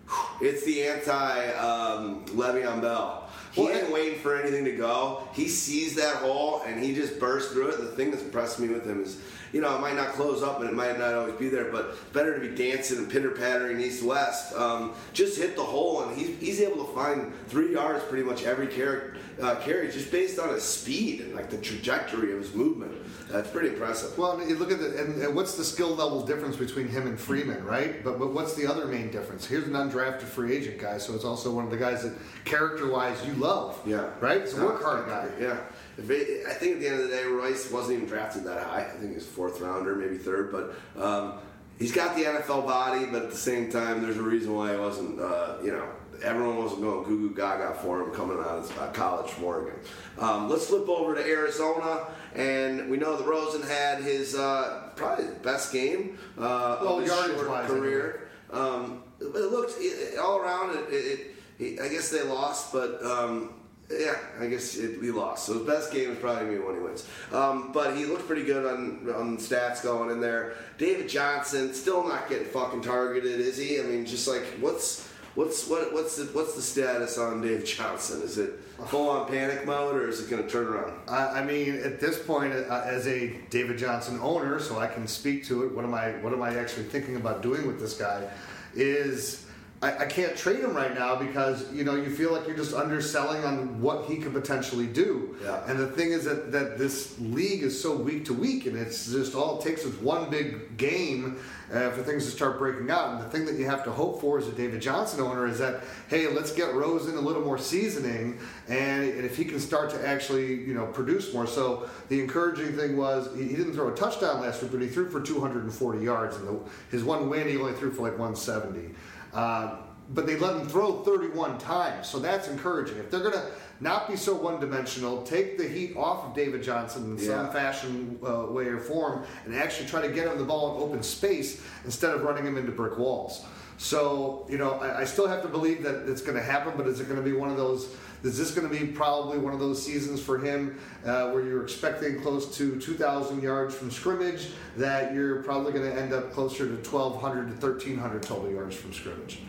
whew, 0.08 0.48
it's 0.48 0.63
the 0.65 0.84
anti 0.84 1.48
um, 1.53 2.25
Le'Veon 2.27 2.81
Bell. 2.81 3.29
He 3.51 3.62
Well, 3.63 3.77
ain't 3.77 3.91
waiting 3.91 4.20
for 4.20 4.36
anything 4.36 4.65
to 4.65 4.75
go. 4.75 5.27
He 5.34 5.48
sees 5.48 5.96
that 5.96 6.17
hole 6.17 6.62
and 6.65 6.81
he 6.81 6.93
just 6.93 7.20
bursts 7.20 7.53
through 7.53 7.70
it. 7.70 7.77
The 7.77 7.86
thing 7.88 8.12
that's 8.12 8.24
impressed 8.24 8.60
me 8.60 8.67
with 8.67 8.86
him 8.86 9.01
is, 9.01 9.17
you 9.55 9.62
know, 9.62 9.74
it 9.74 9.79
might 9.79 9.95
not 9.95 10.09
close 10.09 10.43
up 10.43 10.59
and 10.59 10.69
it 10.69 10.75
might 10.75 11.00
not 11.00 11.13
always 11.13 11.35
be 11.35 11.47
there, 11.47 11.71
but 11.71 11.85
it's 11.91 12.00
better 12.12 12.38
to 12.38 12.41
be 12.45 12.53
dancing 12.53 12.97
and 12.97 13.09
pitter 13.09 13.31
pattering 13.31 13.79
east 13.79 14.03
west. 14.03 14.53
Um, 14.53 14.91
just 15.13 15.38
hit 15.39 15.55
the 15.55 15.63
hole 15.63 16.03
and 16.03 16.17
he's, 16.17 16.38
he's 16.39 16.59
able 16.59 16.85
to 16.85 16.93
find 16.93 17.31
three 17.47 17.71
yards 17.71 18.03
pretty 18.03 18.24
much 18.25 18.43
every 18.43 18.67
carry, 18.67 19.17
uh, 19.41 19.55
carry 19.62 19.89
just 19.89 20.12
based 20.12 20.39
on 20.39 20.50
his 20.50 20.62
speed 20.62 21.21
and 21.21 21.35
like 21.35 21.50
the 21.50 21.57
trajectory 21.57 22.33
of 22.33 22.39
his 22.39 22.53
movement. 22.53 22.91
That's 23.31 23.50
pretty 23.50 23.69
impressive. 23.69 24.17
Well, 24.17 24.38
and 24.38 24.50
you 24.50 24.57
look 24.57 24.74
at 24.74 24.79
the 24.79 25.01
and, 25.01 25.21
and 25.21 25.33
what's 25.35 25.55
the 25.55 25.63
skill 25.63 25.95
level 25.95 26.25
difference 26.25 26.57
between 26.57 26.88
him 26.89 27.07
and 27.07 27.17
Freeman, 27.19 27.63
right? 27.63 28.03
But 28.03 28.19
but 28.19 28.33
what's 28.33 28.53
the 28.55 28.67
other 28.67 28.85
main 28.85 29.09
difference? 29.09 29.45
Here's 29.45 29.65
an 29.65 29.74
undrafted 29.74 30.24
free 30.24 30.55
agent 30.55 30.79
guy, 30.79 31.00
so 31.00 31.15
it's 31.15 31.25
also 31.25 31.51
one 31.51 31.65
of 31.65 31.71
the 31.71 31.77
guys 31.77 32.03
that 32.03 32.13
character-wise 32.45 33.25
you 33.25 33.33
love, 33.33 33.81
Yeah. 33.85 34.09
right? 34.19 34.41
It's 34.41 34.53
a 34.55 34.63
work 34.63 34.83
hard 34.83 35.07
guy. 35.07 35.27
Yeah. 35.39 35.57
I 35.98 36.02
think 36.02 36.75
at 36.75 36.80
the 36.80 36.88
end 36.88 37.00
of 37.00 37.10
the 37.10 37.16
day, 37.16 37.24
Royce 37.24 37.72
wasn't 37.72 37.98
even 37.98 38.08
drafted 38.08 38.44
that 38.46 38.64
high. 38.64 38.82
I 38.82 38.98
think 38.98 39.14
he's 39.14 39.25
fourth 39.25 39.62
rounder, 39.62 39.96
maybe 39.96 40.18
third. 40.18 40.52
But 40.52 40.75
um, 41.02 41.40
he's 41.80 41.92
got 41.94 42.16
the 42.16 42.24
NFL 42.24 42.66
body, 42.66 43.06
but 43.06 43.24
at 43.24 43.32
the 43.32 43.38
same 43.38 43.72
time, 43.72 44.02
there's 44.02 44.18
a 44.18 44.24
reason 44.24 44.54
why 44.54 44.74
he 44.74 44.80
wasn't, 44.80 45.20
uh, 45.20 45.58
you 45.64 45.72
know, 45.72 45.88
everyone 46.24 46.58
wasn't 46.58 46.82
going 46.82 47.04
goo 47.04 47.30
goo 47.30 47.36
gaga 47.36 47.74
for 47.75 48.02
him 48.02 48.12
coming 48.12 48.38
out 48.40 48.60
of 48.60 48.78
uh, 48.78 48.88
college 48.92 49.32
Oregon. 49.42 49.80
Um, 50.20 50.50
let's 50.50 50.68
flip 50.68 50.88
over 50.90 51.16
to 51.16 51.25
Arizona. 51.25 52.08
And 52.36 52.90
we 52.90 52.98
know 52.98 53.16
that 53.16 53.25
Rosen 53.25 53.62
had 53.62 54.04
his 54.04 54.36
uh, 54.36 54.90
probably 54.96 55.28
best 55.42 55.72
game 55.72 56.18
uh, 56.38 56.80
Well, 56.82 56.98
of 56.98 57.04
his 57.04 57.14
short 57.14 57.28
yardage-wise, 57.30 57.68
career. 57.70 58.28
Um, 58.52 59.04
but 59.20 59.42
it 59.42 59.52
looked 59.52 59.75
it, 59.80 60.20
all 60.20 60.40
around. 60.40 60.75
It, 60.75 60.94
it, 60.94 61.36
it, 61.60 61.82
I 61.82 61.88
guess 61.88 62.10
they 62.10 62.24
lost, 62.24 62.74
but 62.74 63.02
um, 63.04 63.54
yeah, 63.89 64.15
I 64.39 64.48
guess 64.48 64.77
it, 64.77 65.00
we 65.00 65.12
lost. 65.12 65.46
So 65.46 65.54
his 65.54 65.63
best 65.63 65.92
game 65.92 66.12
is 66.12 66.18
probably 66.20 66.56
gonna 66.56 66.65
when 66.65 66.75
he 66.75 66.82
wins. 66.82 67.08
Um, 67.32 67.72
but 67.72 67.96
he 67.96 68.06
looked 68.06 68.27
pretty 68.27 68.44
good 68.44 68.65
on 68.65 69.10
on 69.13 69.38
stats 69.38 69.84
going 69.84 70.10
in 70.12 70.20
there. 70.20 70.56
David 70.77 71.10
Johnson 71.10 71.74
still 71.74 72.08
not 72.08 72.30
getting 72.30 72.48
fucking 72.48 72.82
targeted, 72.82 73.39
is 73.39 73.58
he? 73.58 73.80
I 73.80 73.84
mean, 73.84 74.06
just 74.06 74.27
like 74.27 74.44
what's 74.60 75.10
What's 75.36 75.68
what 75.68 75.92
what's 75.92 76.15
the 76.15 76.24
what's 76.27 76.56
the 76.56 76.62
status 76.62 77.18
on 77.18 77.42
Dave 77.42 77.65
Johnson? 77.65 78.22
Is 78.22 78.38
it 78.38 78.58
full 78.88 79.10
on 79.10 79.27
panic 79.27 79.65
mode 79.65 79.96
or 79.96 80.08
is 80.08 80.22
it 80.22 80.30
going 80.30 80.42
to 80.42 80.50
turn 80.50 80.68
around? 80.68 80.94
I, 81.10 81.42
I 81.42 81.44
mean, 81.44 81.75
at 81.75 82.00
this 82.00 82.18
point, 82.18 82.54
uh, 82.54 82.84
as 82.86 83.06
a 83.06 83.36
David 83.50 83.77
Johnson 83.77 84.18
owner, 84.22 84.62
so 84.62 84.80
I 84.80 84.88
can 84.88 85.08
speak 85.08 85.44
to 85.48 85.65
it. 85.65 85.75
What 85.75 85.84
am 85.84 85.94
I? 85.94 86.12
What 86.22 86.32
am 86.32 86.42
I 86.42 86.56
actually 86.56 86.86
thinking 86.86 87.18
about 87.18 87.42
doing 87.42 87.68
with 87.68 87.82
this 87.82 87.98
guy? 87.98 88.30
Is 88.75 89.45
I, 89.82 89.98
I 89.98 90.05
can't 90.05 90.38
trade 90.38 90.62
him 90.62 90.74
right 90.74 90.96
now 90.96 91.15
because 91.15 91.72
you 91.74 91.84
know 91.84 91.96
you 91.96 92.10
feel 92.10 92.32
like 92.32 92.48
you're 92.48 92.55
just 92.55 92.74
underselling 92.74 93.44
on 93.44 93.82
what 93.82 94.05
he 94.05 94.17
could 94.17 94.34
potentially 94.34 94.88
do. 94.88 95.36
Yeah. 95.44 95.62
And 95.67 95.77
the 95.77 95.88
thing 95.88 96.12
is 96.12 96.24
that 96.25 96.51
that 96.53 96.77
this 96.77 97.20
league 97.20 97.62
is 97.62 97.79
so 97.79 97.96
week 97.96 98.25
to 98.25 98.34
week, 98.34 98.65
and 98.67 98.77
it's 98.77 99.12
just 99.12 99.36
all 99.36 99.60
it 99.60 99.63
takes 99.65 99.84
is 99.84 99.94
one 99.98 100.29
big 100.29 100.77
game 100.77 101.38
uh, 101.74 101.89
for 101.91 102.03
things 102.03 102.25
to 102.25 102.32
start 102.32 102.58
breaking 102.58 102.89
out. 102.89 103.12
And 103.12 103.20
the 103.20 103.29
thing 103.29 103.46
that 103.48 103.55
you 103.55 103.65
have 103.65 103.84
to 103.84 103.91
hope 103.91 104.22
for 104.22 104.39
as 104.39 104.48
a 104.48 104.53
David 104.53 104.82
Johnson 104.82 105.20
owner 105.20 105.46
is 105.46 105.60
that 105.60 105.84
hey, 106.08 106.27
let's 106.29 106.53
get 106.53 106.74
Rosen 106.74 107.17
a 107.17 107.22
little 107.22 107.44
more 107.44 107.58
seasoning, 107.58 108.39
and, 108.70 109.03
and 109.03 109.25
if 109.25 109.36
he 109.36 109.44
can 109.44 109.60
start 109.60 109.89
to 109.89 110.08
actually 110.08 110.53
you 110.53 110.74
know 110.74 110.86
produce 110.88 111.34
more. 111.34 111.48
So 111.48 111.89
the 112.08 112.22
encouraging 112.22 112.77
thing 112.77 112.96
was 112.96 113.36
he, 113.36 113.44
he 113.44 113.55
didn't 113.55 113.74
throw 113.74 113.89
a 113.89 113.96
touchdown 113.96 114.39
last 114.39 114.62
week, 114.62 114.72
but 114.72 114.82
he 114.82 114.88
threw 114.88 115.10
for 115.10 115.20
240 115.20 116.03
yards, 116.03 116.38
and 116.38 116.48
the, 116.48 116.60
his 116.91 117.03
one 117.03 117.29
win 117.29 117.46
he 117.48 117.58
only 117.58 117.74
threw 117.74 117.91
for 117.91 118.03
like 118.03 118.17
170. 118.17 118.96
Uh, 119.36 119.77
but 120.13 120.27
they 120.27 120.38
let 120.38 120.56
him 120.56 120.68
throw 120.68 121.04
31 121.04 121.58
times, 121.58 122.08
so 122.08 122.20
that's 122.20 122.48
encouraging. 122.48 122.98
If 122.98 123.10
they're 123.10 123.22
going 123.22 123.34
to 123.34 123.51
not 123.80 124.08
be 124.08 124.15
so 124.15 124.36
one 124.36 124.60
dimensional, 124.60 125.24
take 125.24 125.58
the 125.58 125.68
heat 125.68 125.98
off 125.98 126.25
of 126.25 126.36
David 126.36 126.63
Johnson 126.63 127.12
in 127.12 127.18
some 127.20 127.51
fashion, 127.51 128.20
uh, 128.25 128.46
way, 128.50 128.65
or 128.65 128.80
form, 128.80 129.25
and 129.46 129.56
actually 129.56 129.88
try 129.88 130.01
to 130.01 130.10
get 130.10 130.27
him 130.27 130.38
the 130.38 130.44
ball 130.46 130.75
in 130.75 130.84
open 130.84 131.04
space 131.04 131.62
instead 131.84 132.13
of 132.13 132.22
running 132.22 132.46
him 132.46 132.56
into 132.56 132.72
brick 132.72 132.98
walls. 132.98 133.46
So, 133.77 134.46
you 134.50 134.58
know, 134.58 134.74
I, 134.75 135.01
I 135.01 135.04
still 135.06 135.27
have 135.27 135.42
to 135.42 135.50
believe 135.50 135.84
that 135.84 136.08
it's 136.10 136.22
going 136.22 136.38
to 136.38 136.44
happen, 136.44 136.74
but 136.77 136.88
is 136.88 137.00
it 137.01 137.06
going 137.06 137.18
to 137.18 137.25
be 137.25 137.34
one 137.34 137.50
of 137.50 137.58
those? 137.58 137.94
Is 138.25 138.39
this 138.39 138.50
going 138.51 138.67
to 138.67 138.75
be 138.75 138.88
probably 138.88 139.38
one 139.38 139.53
of 139.53 139.60
those 139.60 139.84
seasons 139.84 140.20
for 140.20 140.39
him 140.39 140.79
uh, 141.05 141.29
where 141.29 141.44
you're 141.44 141.62
expecting 141.62 142.20
close 142.22 142.58
to 142.58 142.79
2,000 142.79 143.44
yards 143.44 143.75
from 143.75 143.91
scrimmage? 143.91 144.50
That 144.77 145.13
you're 145.13 145.44
probably 145.44 145.74
going 145.74 145.91
to 145.91 146.01
end 146.01 146.12
up 146.12 146.34
closer 146.34 146.65
to 146.65 146.89
1,200 146.89 147.62
to 147.62 147.67
1,300 147.67 148.24
total 148.24 148.50
yards 148.50 148.75
from 148.75 148.94
scrimmage. 148.94 149.41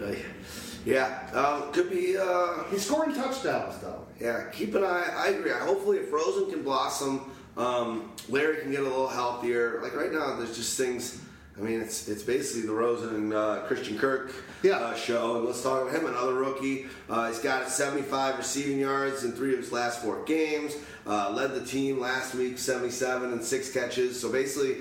Yeah, 0.85 1.31
um, 1.33 1.73
could 1.73 1.89
be. 1.89 2.19
Uh, 2.19 2.65
He's 2.71 2.85
scoring 2.85 3.15
touchdowns 3.15 3.79
though. 3.79 4.07
Yeah, 4.21 4.51
keep 4.51 4.75
an 4.75 4.85
eye. 4.85 5.11
I 5.17 5.29
agree. 5.29 5.51
Hopefully, 5.53 5.99
if 5.99 6.13
Rosen 6.13 6.51
can 6.51 6.63
blossom, 6.63 7.33
um, 7.57 8.13
Larry 8.29 8.61
can 8.61 8.71
get 8.71 8.81
a 8.81 8.85
little 8.85 9.09
healthier. 9.09 9.81
Like 9.83 9.97
right 9.97 10.13
now, 10.13 10.37
there's 10.37 10.57
just 10.57 10.77
things. 10.77 11.23
I 11.59 11.63
mean, 11.63 11.81
it's 11.81 12.07
it's 12.09 12.23
basically 12.23 12.67
the 12.67 12.75
Rosen 12.75 13.15
and 13.15 13.33
uh, 13.35 13.61
Christian 13.67 13.99
Kirk 13.99 14.31
Yeah. 14.63 14.77
uh, 14.77 14.95
show. 14.95 15.37
And 15.37 15.47
let's 15.47 15.63
talk 15.63 15.83
about 15.83 15.95
him, 15.95 16.07
another 16.07 16.35
rookie. 16.35 16.87
Uh, 17.09 17.29
he's 17.29 17.39
got 17.39 17.71
75 17.71 18.37
receiving 18.39 18.79
yards 18.79 19.25
in 19.25 19.33
three 19.33 19.55
of 19.55 19.61
his 19.61 19.73
last 19.73 20.03
four 20.03 20.23
games. 20.25 20.77
Uh, 21.07 21.31
led 21.31 21.55
the 21.55 21.65
team 21.65 21.99
last 21.99 22.35
week, 22.35 22.59
77 22.59 23.33
and 23.33 23.43
six 23.43 23.73
catches. 23.73 24.21
So 24.21 24.31
basically, 24.31 24.79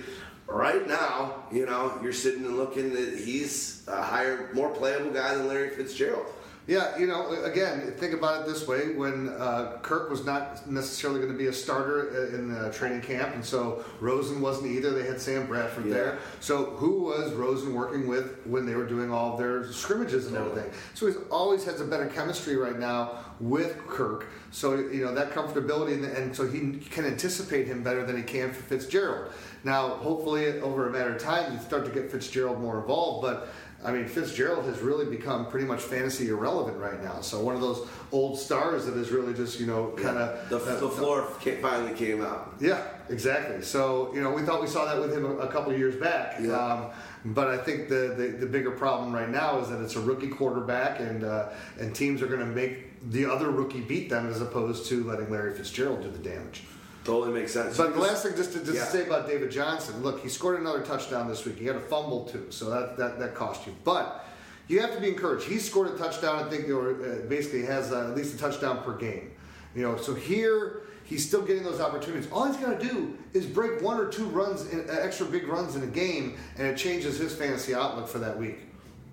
right 0.48 0.86
now, 0.86 1.46
you 1.52 1.66
know, 1.66 1.98
you're 2.04 2.12
sitting 2.12 2.46
and 2.46 2.58
looking 2.58 2.92
at 2.92 3.14
he's 3.20 3.84
a 3.88 4.02
higher, 4.02 4.50
more 4.54 4.70
playable 4.70 5.12
guy 5.12 5.34
than 5.36 5.48
Larry 5.48 5.70
Fitzgerald. 5.70 6.26
Yeah, 6.68 6.98
you 6.98 7.06
know, 7.06 7.44
again, 7.44 7.94
think 7.98 8.16
about 8.16 8.42
it 8.42 8.48
this 8.48 8.68
way: 8.68 8.96
when 8.96 9.30
uh, 9.30 9.78
Kirk 9.84 10.10
was 10.10 10.26
not 10.26 10.68
necessarily 10.68 11.20
going 11.20 11.32
to 11.32 11.38
be 11.38 11.46
a 11.46 11.54
starter 11.54 12.10
uh, 12.10 12.36
in 12.36 12.52
the 12.52 12.72
training 12.72 13.02
camp, 13.02 13.36
and 13.36 13.46
so 13.46 13.86
Rosen 14.00 14.42
wasn't 14.42 14.72
either. 14.72 14.90
They 14.92 15.06
had 15.06 15.22
Sam 15.22 15.46
Bradford 15.46 15.86
Yeah. 15.86 15.94
there. 15.94 16.18
So 16.40 16.66
who 16.72 17.04
was 17.04 17.34
Rosen 17.34 17.76
working 17.76 18.08
with 18.08 18.40
when 18.46 18.66
they 18.66 18.74
were 18.74 18.88
doing 18.88 19.12
all 19.12 19.38
their 19.38 19.72
scrimmages 19.72 20.26
and 20.26 20.36
everything? 20.36 20.72
So 20.96 21.06
he's 21.06 21.18
always 21.30 21.64
has 21.66 21.82
a 21.82 21.86
better 21.86 22.08
chemistry 22.08 22.56
right 22.56 22.80
now 22.80 23.20
with 23.40 23.78
Kirk. 23.88 24.26
So 24.50 24.74
you 24.76 25.06
know 25.06 25.14
that 25.14 25.34
comfortability, 25.34 25.94
and, 25.94 26.06
and 26.06 26.36
so 26.36 26.48
he 26.48 26.80
can 26.90 27.06
anticipate 27.06 27.68
him 27.68 27.84
better 27.84 28.04
than 28.04 28.18
he 28.18 28.24
can 28.24 28.52
for 28.52 28.64
Fitzgerald. 28.64 29.32
Now, 29.64 29.90
hopefully, 29.90 30.60
over 30.62 30.90
a 30.90 30.92
matter 30.92 31.16
of 31.16 31.22
time, 31.22 31.54
you 31.54 31.60
start 31.60 31.86
to 31.86 31.92
get 31.92 32.12
Fitzgerald 32.12 32.60
more 32.60 32.80
involved, 32.82 33.22
but. 33.22 33.50
I 33.86 33.92
mean, 33.92 34.08
Fitzgerald 34.08 34.66
has 34.66 34.80
really 34.80 35.06
become 35.06 35.48
pretty 35.50 35.66
much 35.68 35.82
fantasy 35.82 36.30
irrelevant 36.30 36.78
right 36.78 37.02
now. 37.04 37.22
So 37.22 37.40
one 37.42 37.56
of 37.56 37.62
those 37.62 37.88
old 38.12 38.40
stars 38.40 38.86
that 38.88 38.98
is 38.98 39.12
really 39.12 39.34
just 39.34 39.60
you 39.60 39.68
know 39.68 39.94
kind 39.98 40.18
of 40.18 40.50
The, 40.50 40.58
the 40.58 40.90
floor 40.90 41.28
ca- 41.42 41.62
finally 41.62 41.94
came 41.94 42.22
out. 42.24 42.56
yeah, 42.60 42.84
exactly. 43.10 43.62
So 43.62 44.12
you 44.14 44.22
know, 44.22 44.32
we 44.32 44.42
thought 44.42 44.62
we 44.62 44.68
saw 44.68 44.86
that 44.86 45.00
with 45.00 45.14
him 45.16 45.26
a, 45.26 45.38
a 45.38 45.48
couple 45.52 45.72
of 45.72 45.78
years 45.78 45.96
back. 45.96 46.38
Yeah. 46.42 46.54
Um, 46.58 46.92
but 47.34 47.48
I 47.48 47.58
think 47.58 47.90
the, 47.90 48.14
the 48.18 48.28
the 48.40 48.46
bigger 48.46 48.72
problem 48.72 49.14
right 49.14 49.30
now 49.30 49.60
is 49.60 49.70
that 49.70 49.82
it's 49.82 49.96
a 49.96 50.02
rookie 50.02 50.30
quarterback, 50.30 51.00
and 51.00 51.24
uh, 51.24 51.50
and 51.80 51.94
teams 51.96 52.22
are 52.22 52.28
going 52.28 52.40
to 52.40 52.46
make 52.46 53.10
the 53.12 53.26
other 53.26 53.52
rookie 53.52 53.82
beat 53.82 54.10
them 54.10 54.28
as 54.30 54.42
opposed 54.42 54.88
to 54.90 55.04
letting 55.04 55.30
Larry 55.30 55.54
Fitzgerald 55.56 56.02
do 56.02 56.10
the 56.10 56.18
damage. 56.18 56.64
Totally 57.06 57.40
makes 57.40 57.54
sense. 57.54 57.78
But 57.78 57.94
the 57.94 58.00
last 58.02 58.24
thing, 58.24 58.36
just 58.36 58.54
to, 58.54 58.60
just 58.60 58.74
Yeah. 58.74 58.86
say 58.86 59.06
about 59.06 59.28
David 59.28 59.52
Johnson, 59.52 60.02
look, 60.02 60.22
he 60.22 60.28
scored 60.28 60.60
another 60.60 60.82
touchdown 60.82 61.28
this 61.30 61.46
week. 61.46 61.58
He 61.58 61.66
had 61.68 61.76
a 61.76 61.80
fumble 61.80 62.26
too, 62.26 62.48
so 62.50 62.70
that 62.72 62.98
that, 62.98 63.20
that 63.20 63.36
cost 63.36 63.68
you. 63.68 63.76
But 63.84 64.26
you 64.68 64.82
have 64.82 64.94
to 64.96 65.00
be 65.00 65.10
encouraged. 65.10 65.46
He 65.46 65.60
scored 65.60 65.88
a 65.94 65.98
touchdown. 65.98 66.44
I 66.44 66.50
think, 66.50 66.68
or 66.70 66.90
uh, 66.96 67.30
basically 67.30 67.64
has 67.66 67.92
uh, 67.92 68.10
at 68.10 68.16
least 68.16 68.34
a 68.34 68.38
touchdown 68.40 68.82
per 68.84 68.98
game. 68.98 69.32
You 69.76 69.84
know, 69.84 69.98
so 69.98 70.16
here 70.16 70.82
he's 71.04 71.26
still 71.28 71.44
getting 71.44 71.64
those 71.64 71.80
opportunities. 71.80 72.28
All 72.32 72.46
he's 72.48 72.58
got 72.58 72.80
to 72.80 72.88
do 72.88 73.16
is 73.34 73.46
break 73.46 73.84
one 73.84 74.00
or 74.00 74.08
two 74.08 74.26
runs, 74.26 74.68
in, 74.70 74.90
uh, 74.90 74.94
extra 74.94 75.28
big 75.28 75.48
runs 75.48 75.76
in 75.76 75.84
a 75.84 75.88
game, 75.88 76.38
and 76.58 76.66
it 76.66 76.76
changes 76.76 77.20
his 77.20 77.36
fantasy 77.36 77.76
outlook 77.76 78.08
for 78.08 78.18
that 78.20 78.36
week. 78.36 78.58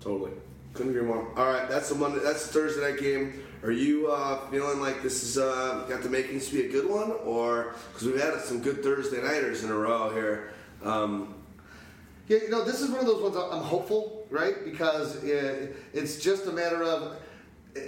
Totally. 0.01 0.31
Couldn't 0.73 0.95
agree 0.95 1.05
more. 1.05 1.27
All 1.37 1.45
right, 1.45 1.69
that's 1.69 1.89
the 1.89 1.95
Monday. 1.95 2.19
That's 2.23 2.47
the 2.47 2.53
Thursday 2.53 2.81
night 2.81 2.99
game. 2.99 3.43
Are 3.63 3.71
you 3.71 4.11
uh, 4.11 4.45
feeling 4.49 4.81
like 4.81 5.01
this 5.01 5.23
is 5.23 5.37
uh, 5.37 5.85
got 5.87 6.03
the 6.03 6.09
makings 6.09 6.49
to 6.49 6.53
be 6.53 6.65
a 6.67 6.69
good 6.69 6.89
one, 6.89 7.13
or 7.23 7.75
because 7.93 8.05
we've 8.07 8.21
had 8.21 8.37
some 8.41 8.59
good 8.61 8.83
Thursday 8.83 9.21
nighters 9.21 9.63
in 9.63 9.69
a 9.69 9.75
row 9.75 10.09
here? 10.09 10.51
Um, 10.83 11.35
Yeah, 12.27 12.39
you 12.39 12.49
know, 12.49 12.65
this 12.65 12.81
is 12.81 12.89
one 12.89 12.99
of 12.99 13.05
those 13.05 13.21
ones 13.21 13.37
I'm 13.37 13.63
hopeful, 13.63 14.27
right? 14.29 14.65
Because 14.65 15.23
it, 15.23 15.75
it's 15.93 16.17
just 16.17 16.45
a 16.47 16.51
matter 16.51 16.83
of 16.83 17.17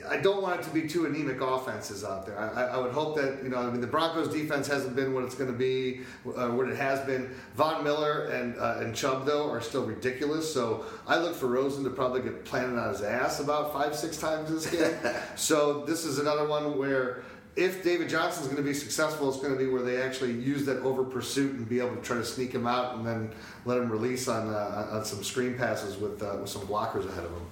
I 0.09 0.17
don't 0.17 0.41
want 0.41 0.59
it 0.59 0.63
to 0.63 0.71
be 0.71 0.87
two 0.87 1.05
anemic 1.05 1.41
offenses 1.41 2.03
out 2.03 2.25
there. 2.25 2.39
I, 2.39 2.63
I- 2.63 2.77
would 2.77 2.91
hope 2.91 3.15
that 3.17 3.43
you 3.43 3.49
know, 3.49 3.57
I 3.57 3.69
mean, 3.69 3.81
the 3.81 3.87
Broncos 3.87 4.29
defense 4.33 4.67
hasn't 4.67 4.95
been 4.95 5.13
what 5.13 5.23
it's 5.23 5.35
going 5.35 5.51
to 5.51 5.57
be, 5.57 6.01
uh, 6.25 6.49
what 6.49 6.67
it 6.69 6.75
has 6.75 6.99
been. 7.01 7.29
Von 7.55 7.83
Miller 7.83 8.25
and 8.25 8.57
uh, 8.57 8.77
and 8.79 8.95
Chubb 8.95 9.25
though 9.25 9.49
are 9.51 9.61
still 9.61 9.85
ridiculous. 9.85 10.51
So 10.51 10.85
I 11.05 11.17
look 11.17 11.35
for 11.35 11.47
Rosen 11.47 11.83
to 11.83 11.91
probably 11.91 12.21
get 12.21 12.45
planted 12.45 12.79
on 12.79 12.89
his 12.89 13.01
ass 13.03 13.39
about 13.39 13.73
five 13.73 13.95
six 13.95 14.17
times 14.17 14.49
this 14.49 14.65
game. 14.65 14.95
so 15.35 15.85
this 15.85 16.05
is 16.05 16.19
another 16.19 16.47
one 16.47 16.77
where. 16.77 17.23
If 17.57 17.85
David 17.85 18.09
Johnson's 18.09 18.47
going 18.47 18.57
to 18.57 18.63
be 18.63 18.73
successful, 18.73 19.29
it's 19.29 19.37
going 19.37 19.53
to 19.53 19.57
be 19.57 19.67
where 19.69 19.81
they 19.81 20.01
actually 20.01 20.33
use 20.33 20.65
that 20.65 20.79
over 20.81 21.05
pursuit 21.05 21.53
and 21.53 21.69
be 21.69 21.79
able 21.79 21.95
to 21.95 22.01
try 22.01 22.17
to 22.17 22.25
sneak 22.25 22.51
him 22.51 22.67
out 22.67 22.97
and 22.97 23.07
then 23.07 23.31
let 23.63 23.77
him 23.77 23.89
release 23.89 24.27
on 24.27 24.49
uh, 24.49 24.89
on 24.91 25.05
some 25.05 25.23
screen 25.23 25.57
passes 25.57 25.95
with 25.95 26.21
uh, 26.21 26.35
with 26.41 26.49
some 26.49 26.63
blockers 26.63 27.07
ahead 27.07 27.23
of 27.23 27.31
him. 27.31 27.45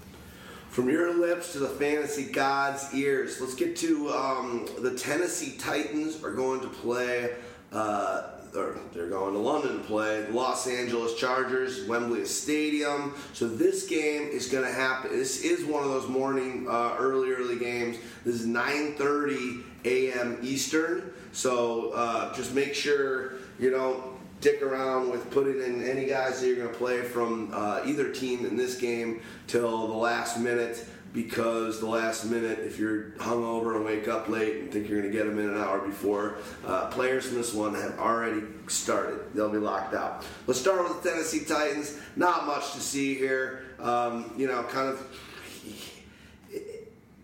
From 0.74 0.90
your 0.90 1.14
lips 1.14 1.52
to 1.52 1.60
the 1.60 1.70
fantasy 1.70 2.24
gods' 2.24 2.92
ears, 2.96 3.40
let's 3.40 3.54
get 3.54 3.76
to 3.78 4.10
um, 4.10 4.68
the 4.80 4.98
Tennessee 4.98 5.56
Titans 5.56 6.24
are 6.24 6.34
going 6.34 6.62
to 6.62 6.68
play. 6.68 7.36
Uh, 7.72 8.30
or 8.56 8.78
they're 8.92 9.10
going 9.10 9.34
to 9.34 9.40
London 9.40 9.80
to 9.80 9.84
play 9.84 10.28
Los 10.30 10.68
Angeles 10.68 11.16
Chargers, 11.16 11.88
Wembley 11.88 12.24
Stadium. 12.26 13.16
So 13.34 13.48
this 13.48 13.88
game 13.88 14.30
is 14.32 14.48
going 14.48 14.64
to 14.64 14.72
happen. 14.72 15.12
This 15.12 15.42
is 15.42 15.66
one 15.66 15.84
of 15.84 15.90
those 15.90 16.08
morning, 16.08 16.68
uh, 16.70 16.96
early, 17.00 17.32
early 17.32 17.58
games. 17.58 17.98
This 18.24 18.42
is 18.42 18.48
9:30 18.48 19.64
a.m. 19.86 20.38
Eastern. 20.42 21.14
So 21.32 21.92
uh, 21.92 22.34
just 22.36 22.54
make 22.54 22.76
sure 22.76 23.34
you 23.60 23.72
don't 23.72 24.13
dick 24.44 24.62
around 24.62 25.10
with 25.10 25.32
putting 25.32 25.62
in 25.64 25.82
any 25.84 26.06
guys 26.06 26.42
that 26.42 26.48
you're 26.48 26.58
going 26.58 26.68
to 26.68 26.76
play 26.76 27.02
from 27.02 27.50
uh, 27.54 27.82
either 27.86 28.12
team 28.12 28.46
in 28.46 28.58
this 28.58 28.76
game 28.76 29.22
till 29.48 29.88
the 29.88 29.94
last 29.94 30.38
minute 30.38 30.86
because 31.14 31.80
the 31.80 31.88
last 31.88 32.26
minute, 32.26 32.60
if 32.60 32.78
you're 32.78 33.12
hungover 33.12 33.76
and 33.76 33.86
wake 33.86 34.08
up 34.08 34.28
late 34.28 34.58
and 34.58 34.72
think 34.72 34.90
you're 34.90 35.00
going 35.00 35.10
to 35.10 35.18
get 35.18 35.26
them 35.28 35.40
in 35.40 35.48
an 35.48 35.58
hour 35.58 35.80
before, 35.80 36.40
uh, 36.66 36.88
players 36.88 37.28
from 37.28 37.36
this 37.38 37.54
one 37.54 37.74
have 37.76 37.98
already 38.00 38.42
started. 38.68 39.20
They'll 39.34 39.50
be 39.50 39.60
locked 39.60 39.94
out. 39.94 40.26
Let's 40.48 40.60
start 40.60 40.84
with 40.84 41.02
the 41.02 41.10
Tennessee 41.10 41.46
Titans. 41.46 41.98
Not 42.16 42.48
much 42.48 42.74
to 42.74 42.82
see 42.82 43.14
here. 43.14 43.64
Um, 43.80 44.34
you 44.38 44.48
know, 44.48 44.64
kind 44.64 44.90
of 44.90 45.08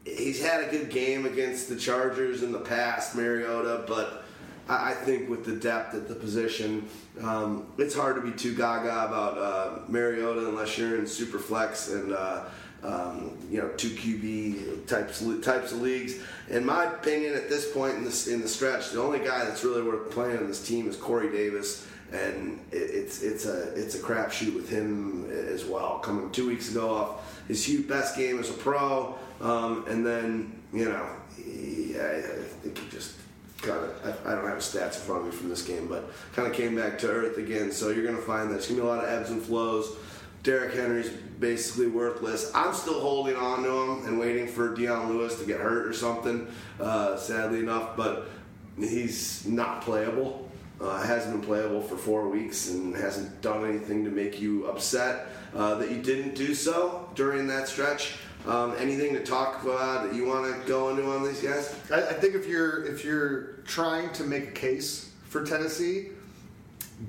he's 0.06 0.42
had 0.42 0.64
a 0.64 0.70
good 0.70 0.90
game 0.90 1.26
against 1.26 1.68
the 1.68 1.76
Chargers 1.76 2.44
in 2.44 2.52
the 2.52 2.60
past, 2.60 3.16
Mariota, 3.16 3.84
but 3.88 4.24
I 4.70 4.94
think 4.94 5.30
with 5.30 5.46
the 5.46 5.56
depth 5.56 5.96
at 5.96 6.08
the 6.08 6.14
position, 6.14 6.88
um, 7.22 7.66
it's 7.80 7.96
hard 7.96 8.16
to 8.18 8.22
be 8.22 8.32
too 8.32 8.56
gaga 8.56 9.06
about 9.06 9.38
uh, 9.38 9.80
Mariota 9.88 10.48
unless 10.48 10.78
you're 10.78 10.98
in 10.98 11.08
super 11.08 11.40
flex 11.40 11.90
and 11.90 12.14
uh, 12.14 12.44
um, 12.84 13.36
you 13.50 13.60
know 13.60 13.70
two 13.70 13.90
QB 13.90 14.88
types 14.88 15.26
types 15.44 15.72
of 15.72 15.82
leagues. 15.82 16.20
In 16.50 16.66
my 16.66 16.86
opinion, 16.86 17.34
at 17.34 17.50
this 17.50 17.72
point 17.72 17.96
in 17.96 18.04
in 18.04 18.42
the 18.42 18.48
stretch, 18.48 18.92
the 18.92 19.02
only 19.02 19.20
guy 19.20 19.44
that's 19.44 19.64
really 19.64 19.82
worth 19.82 20.12
playing 20.12 20.38
on 20.38 20.48
this 20.48 20.66
team 20.66 20.88
is 20.88 20.96
Corey 20.96 21.32
Davis. 21.32 21.88
and 22.12 22.60
it, 22.72 22.78
it's 22.78 23.22
it's 23.22 23.46
a 23.46 23.74
it's 23.74 23.96
a 23.96 24.00
crapshoot 24.00 24.56
with 24.56 24.70
him 24.70 25.30
as 25.32 25.66
well. 25.66 26.00
Coming 26.00 26.32
two 26.32 26.48
weeks 26.48 26.72
ago 26.72 26.90
off 26.90 27.44
his 27.48 27.68
huge 27.68 27.88
best 27.88 28.16
game 28.16 28.40
as 28.40 28.50
a 28.50 28.54
pro, 28.54 29.16
um, 29.42 29.86
and 29.88 30.06
then 30.06 30.60
you 30.72 30.86
know, 30.86 31.08
he, 31.36 31.96
I, 32.00 32.18
I 32.18 32.44
think 32.62 32.78
he 32.78 32.90
just 32.90 33.19
kind 33.62 33.84
of 33.84 34.26
I, 34.26 34.36
don't 34.36 34.48
have 34.48 34.60
stats 34.60 34.96
in 34.96 35.02
front 35.02 35.22
of 35.22 35.26
me 35.28 35.32
from 35.32 35.50
this 35.50 35.62
game, 35.62 35.88
but 35.88 36.10
kind 36.34 36.48
of 36.48 36.54
came 36.54 36.76
back 36.76 36.98
to 37.00 37.10
earth 37.10 37.38
again. 37.38 37.72
So 37.72 37.90
you're 37.90 38.04
going 38.04 38.16
to 38.16 38.22
find 38.22 38.50
that 38.52 38.56
it's 38.56 38.68
going 38.68 38.80
to 38.80 38.84
be 38.84 38.90
a 38.90 38.92
lot 38.92 39.04
of 39.04 39.10
ebbs 39.10 39.30
and 39.30 39.42
flows. 39.42 39.96
Derrick 40.44 40.74
Henry's 40.74 41.10
basically 41.10 41.88
worthless. 41.88 42.52
I'm 42.56 42.74
still 42.74 43.00
holding 43.00 43.36
on 43.36 43.64
to 43.64 43.70
him 43.70 44.06
and 44.08 44.20
waiting 44.20 44.48
for 44.48 44.74
Dion 44.74 45.10
Lewis 45.10 45.38
to 45.40 45.46
get 45.46 45.60
hurt 45.60 45.86
or 45.86 45.94
something. 45.94 46.48
Uh, 46.80 47.18
sadly 47.18 47.60
enough, 47.60 47.98
but 47.98 48.30
he's 48.78 49.46
not 49.46 49.82
playable. 49.82 50.50
Uh, 50.80 51.02
hasn't 51.04 51.34
been 51.34 51.42
playable 51.42 51.82
for 51.82 51.98
four 51.98 52.30
weeks 52.30 52.70
and 52.70 52.96
hasn't 52.96 53.42
done 53.42 53.68
anything 53.68 54.06
to 54.06 54.10
make 54.10 54.40
you 54.40 54.66
upset 54.68 55.28
uh, 55.54 55.76
that 55.76 55.92
you 55.92 56.02
didn't 56.02 56.36
do 56.36 56.56
so 56.56 57.10
during 57.16 57.48
that 57.48 57.68
stretch. 57.68 58.14
Um, 58.46 58.74
anything 58.80 59.14
to 59.14 59.24
talk 59.24 59.64
about 59.64 60.06
that 60.06 60.16
you 60.16 60.26
want 60.26 60.46
to 60.46 60.68
go 60.68 60.90
into 60.90 61.04
on 61.12 61.24
these 61.24 61.42
guys? 61.42 61.76
I, 61.92 62.02
I 62.10 62.14
think 62.14 62.36
if 62.36 62.48
you're 62.48 62.86
if 62.86 63.04
you're 63.04 63.58
trying 63.66 64.12
to 64.14 64.24
make 64.24 64.48
a 64.48 64.52
case 64.52 65.12
for 65.28 65.46
Tennessee, 65.46 66.10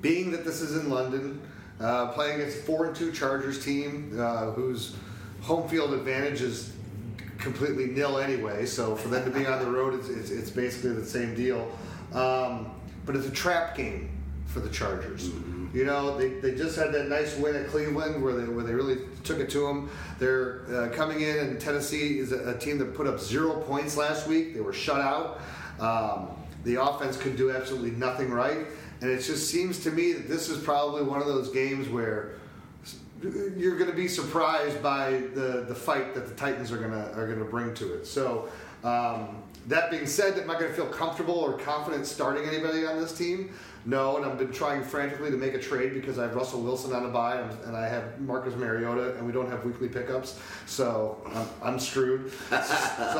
being 0.01 0.31
that 0.31 0.43
this 0.45 0.61
is 0.61 0.75
in 0.75 0.89
London, 0.89 1.41
uh, 1.79 2.07
playing 2.07 2.41
against 2.41 2.59
four 2.59 2.85
and 2.85 2.95
two 2.95 3.11
Chargers 3.11 3.63
team 3.63 4.15
uh, 4.19 4.51
whose 4.51 4.95
home 5.41 5.67
field 5.67 5.93
advantage 5.93 6.41
is 6.41 6.73
completely 7.37 7.87
nil 7.87 8.19
anyway. 8.19 8.65
So 8.65 8.95
for 8.95 9.07
them 9.07 9.25
to 9.25 9.31
be 9.31 9.45
on 9.47 9.63
the 9.63 9.69
road, 9.69 9.95
it's, 9.95 10.09
it's, 10.09 10.29
it's 10.29 10.49
basically 10.49 10.93
the 10.93 11.05
same 11.05 11.33
deal. 11.33 11.71
Um, 12.13 12.71
but 13.05 13.15
it's 13.15 13.27
a 13.27 13.31
trap 13.31 13.75
game 13.75 14.11
for 14.45 14.59
the 14.59 14.69
Chargers. 14.69 15.29
You 15.73 15.85
know, 15.85 16.17
they, 16.17 16.29
they 16.29 16.53
just 16.53 16.75
had 16.75 16.91
that 16.93 17.07
nice 17.07 17.37
win 17.37 17.55
at 17.55 17.67
Cleveland 17.67 18.21
where 18.21 18.33
they 18.33 18.43
where 18.43 18.63
they 18.63 18.73
really 18.73 18.97
took 19.23 19.39
it 19.39 19.49
to 19.51 19.59
them. 19.65 19.89
They're 20.19 20.63
uh, 20.69 20.89
coming 20.89 21.21
in, 21.21 21.37
and 21.37 21.61
Tennessee 21.61 22.19
is 22.19 22.33
a, 22.33 22.49
a 22.49 22.57
team 22.57 22.77
that 22.79 22.93
put 22.93 23.07
up 23.07 23.19
zero 23.19 23.61
points 23.61 23.95
last 23.95 24.27
week. 24.27 24.53
They 24.53 24.59
were 24.59 24.73
shut 24.73 24.99
out. 24.99 25.39
Um, 25.79 26.29
the 26.65 26.81
offense 26.81 27.15
could 27.15 27.37
do 27.37 27.51
absolutely 27.51 27.91
nothing 27.91 28.29
right, 28.31 28.67
and 28.99 29.09
it 29.09 29.21
just 29.21 29.49
seems 29.49 29.79
to 29.83 29.91
me 29.91 30.11
that 30.13 30.27
this 30.27 30.49
is 30.49 30.61
probably 30.61 31.03
one 31.03 31.21
of 31.21 31.27
those 31.27 31.49
games 31.49 31.87
where 31.87 32.33
you're 33.21 33.77
going 33.77 33.89
to 33.89 33.95
be 33.95 34.07
surprised 34.07 34.81
by 34.81 35.11
the, 35.33 35.65
the 35.67 35.75
fight 35.75 36.13
that 36.15 36.27
the 36.27 36.33
Titans 36.33 36.71
are 36.71 36.77
going 36.77 36.91
to 36.91 37.13
are 37.13 37.27
going 37.27 37.39
to 37.39 37.45
bring 37.45 37.73
to 37.75 37.93
it. 37.93 38.05
So 38.05 38.49
um, 38.83 39.41
that 39.67 39.91
being 39.91 40.07
said, 40.07 40.37
am 40.39 40.49
I 40.49 40.55
going 40.55 40.67
to 40.67 40.73
feel 40.73 40.87
comfortable 40.87 41.35
or 41.35 41.57
confident 41.57 42.05
starting 42.05 42.47
anybody 42.47 42.85
on 42.85 42.99
this 42.99 43.15
team? 43.15 43.53
No, 43.85 44.17
and 44.17 44.25
I've 44.25 44.37
been 44.37 44.51
trying 44.51 44.83
frantically 44.83 45.31
to 45.31 45.37
make 45.37 45.53
a 45.53 45.59
trade 45.59 45.93
because 45.93 46.19
I 46.19 46.23
have 46.23 46.35
Russell 46.35 46.61
Wilson 46.61 46.93
on 46.93 47.05
a 47.05 47.09
buy 47.09 47.41
and, 47.41 47.63
and 47.65 47.75
I 47.75 47.87
have 47.87 48.19
Marcus 48.21 48.55
Mariota, 48.55 49.15
and 49.17 49.25
we 49.25 49.31
don't 49.31 49.49
have 49.49 49.65
weekly 49.65 49.89
pickups, 49.89 50.39
so 50.67 51.17
I'm, 51.33 51.73
I'm 51.73 51.79
screwed. 51.79 52.31
so 52.49 52.55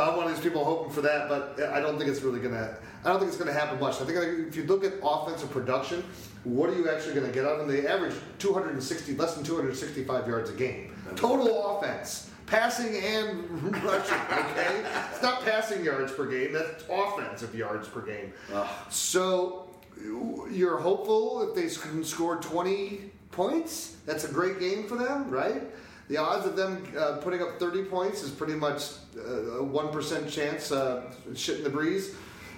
I'm 0.02 0.18
one 0.18 0.28
of 0.28 0.34
these 0.34 0.44
people 0.44 0.64
hoping 0.64 0.94
for 0.94 1.02
that, 1.02 1.30
but 1.30 1.60
I 1.72 1.80
don't 1.80 1.98
think 1.98 2.10
it's 2.10 2.22
really 2.22 2.40
gonna. 2.40 2.78
I 3.04 3.10
don't 3.10 3.20
think 3.20 3.30
it's 3.30 3.40
gonna 3.40 3.54
happen 3.54 3.80
much. 3.80 4.00
I 4.02 4.06
think 4.06 4.18
if 4.48 4.56
you 4.56 4.64
look 4.64 4.84
at 4.84 4.94
offensive 5.04 5.50
production, 5.50 6.04
what 6.44 6.70
are 6.70 6.76
you 6.76 6.90
actually 6.90 7.16
gonna 7.16 7.32
get 7.32 7.46
out 7.46 7.54
of 7.54 7.60
them? 7.60 7.68
They 7.68 7.88
average 7.88 8.14
260, 8.38 9.16
less 9.16 9.34
than 9.34 9.44
265 9.44 10.28
yards 10.28 10.50
a 10.52 10.54
game, 10.54 10.94
total 11.16 11.78
offense 11.78 12.28
passing 12.52 12.98
and 12.98 13.74
rushing. 13.84 14.18
Okay, 14.30 14.84
it's 15.12 15.22
not 15.24 15.44
passing 15.44 15.84
yards 15.86 16.12
per 16.12 16.28
game. 16.28 16.52
That's 16.52 16.84
offensive 16.90 17.56
yards 17.56 17.88
per 17.88 18.02
game. 18.02 18.34
So 18.90 19.71
you're 20.52 20.78
hopeful 20.78 21.50
if 21.50 21.56
they 21.56 21.74
can 21.82 22.04
score 22.04 22.38
20 22.38 23.12
points. 23.32 23.96
That's 24.06 24.26
a 24.26 24.32
great 24.32 24.60
game 24.60 24.88
for 24.88 24.96
them, 24.96 25.30
right? 25.30 25.64
The 26.10 26.18
odds 26.18 26.46
of 26.46 26.56
them 26.56 26.84
uh, 26.98 27.18
putting 27.18 27.42
up 27.42 27.58
30 27.58 27.86
points 27.86 28.22
is 28.22 28.32
pretty 28.32 28.56
much 28.56 28.92
uh, 29.18 29.60
a 29.60 29.64
one 29.64 29.92
percent 29.92 30.30
chance. 30.30 30.72
Uh, 30.72 31.04
shit 31.36 31.60
in 31.60 31.64
the 31.64 31.70
breeze. 31.70 32.16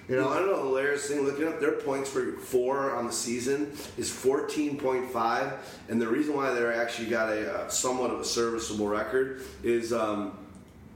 You 0.09 0.17
know, 0.17 0.29
I 0.29 0.39
don't 0.39 0.47
know. 0.47 0.63
The 0.63 0.69
hilarious 0.69 1.07
thing, 1.07 1.21
looking 1.21 1.47
up 1.47 1.61
their 1.61 1.73
points 1.73 2.09
for 2.09 2.33
four 2.33 2.93
on 2.95 3.05
the 3.05 3.11
season 3.13 3.71
is 3.97 4.09
14.5, 4.11 5.53
and 5.87 6.01
the 6.01 6.07
reason 6.07 6.35
why 6.35 6.51
they're 6.51 6.73
actually 6.73 7.09
got 7.09 7.29
a 7.29 7.53
uh, 7.53 7.69
somewhat 7.69 8.11
of 8.11 8.19
a 8.19 8.25
serviceable 8.25 8.87
record 8.87 9.43
is 9.63 9.93
um, 9.93 10.37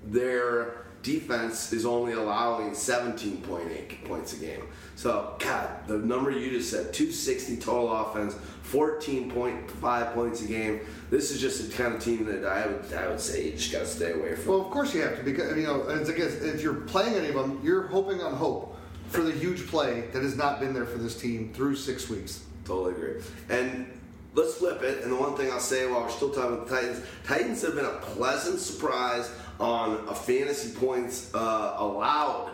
their 0.04 0.87
defense 1.08 1.72
is 1.72 1.86
only 1.86 2.12
allowing 2.12 2.72
17.8 2.72 4.04
points 4.04 4.34
a 4.34 4.36
game. 4.38 4.62
So, 4.96 5.36
God, 5.39 5.88
the 5.88 6.00
number 6.00 6.32
you 6.32 6.50
just 6.50 6.70
said, 6.70 6.93
260 6.93 7.56
total 7.58 7.96
offense, 7.96 8.36
14.5 8.70 10.13
points 10.13 10.41
a 10.41 10.48
game. 10.48 10.82
This 11.10 11.32
is 11.32 11.39
just 11.39 11.65
the 11.65 11.82
kind 11.82 11.96
of 11.96 12.04
team 12.04 12.26
that 12.26 12.43
I 12.46 12.67
would 12.67 12.93
I 12.93 13.08
would 13.08 13.22
say 13.22 13.46
you 13.46 13.52
just 13.54 13.72
got 13.72 13.80
to 13.80 13.86
stay 13.86 14.12
away 14.12 14.36
from. 14.36 14.52
Well, 14.52 14.62
of 14.62 14.70
course 14.70 14.93
you 14.93 15.02
have 15.02 15.17
to 15.17 15.24
because 15.24 15.56
you 15.56 15.63
know 15.63 15.88
it's, 15.88 16.10
I 16.10 16.13
guess 16.13 16.34
if 16.41 16.62
you're 16.62 16.82
playing 16.82 17.15
any 17.15 17.30
of 17.30 17.36
them, 17.36 17.62
you're 17.63 17.88
hoping 17.88 18.22
on 18.22 18.36
hope 18.36 18.78
for 19.08 19.22
the 19.22 19.32
huge 19.32 19.65
play 19.67 20.02
that 20.12 20.22
has 20.22 20.36
not 20.36 20.60
been 20.60 20.74
there 20.74 20.86
for 20.86 20.98
this 20.98 21.17
team 21.17 21.54
through 21.54 21.78
six 21.78 22.10
weeks. 22.10 22.43
Totally 22.65 22.91
agree. 22.91 23.22
And 23.50 23.98
let's 24.34 24.56
flip 24.56 24.84
it. 24.84 25.04
And 25.04 25.12
the 25.13 25.15
one 25.15 25.38
thing 25.38 25.50
I'll 25.52 25.60
say 25.60 25.89
while 25.89 26.02
we're 26.02 26.10
still 26.10 26.32
talking 26.32 26.54
about 26.54 26.67
the 26.67 26.76
Titans, 26.76 27.06
Titans 27.24 27.62
have 27.62 27.76
been 27.76 27.86
a 27.86 28.00
pleasant 28.00 28.60
surprise 28.60 29.32
on 29.60 30.08
a 30.08 30.15
fantasy 30.15 30.76
points 30.76 31.34
uh, 31.34 31.76
allowed 31.78 32.52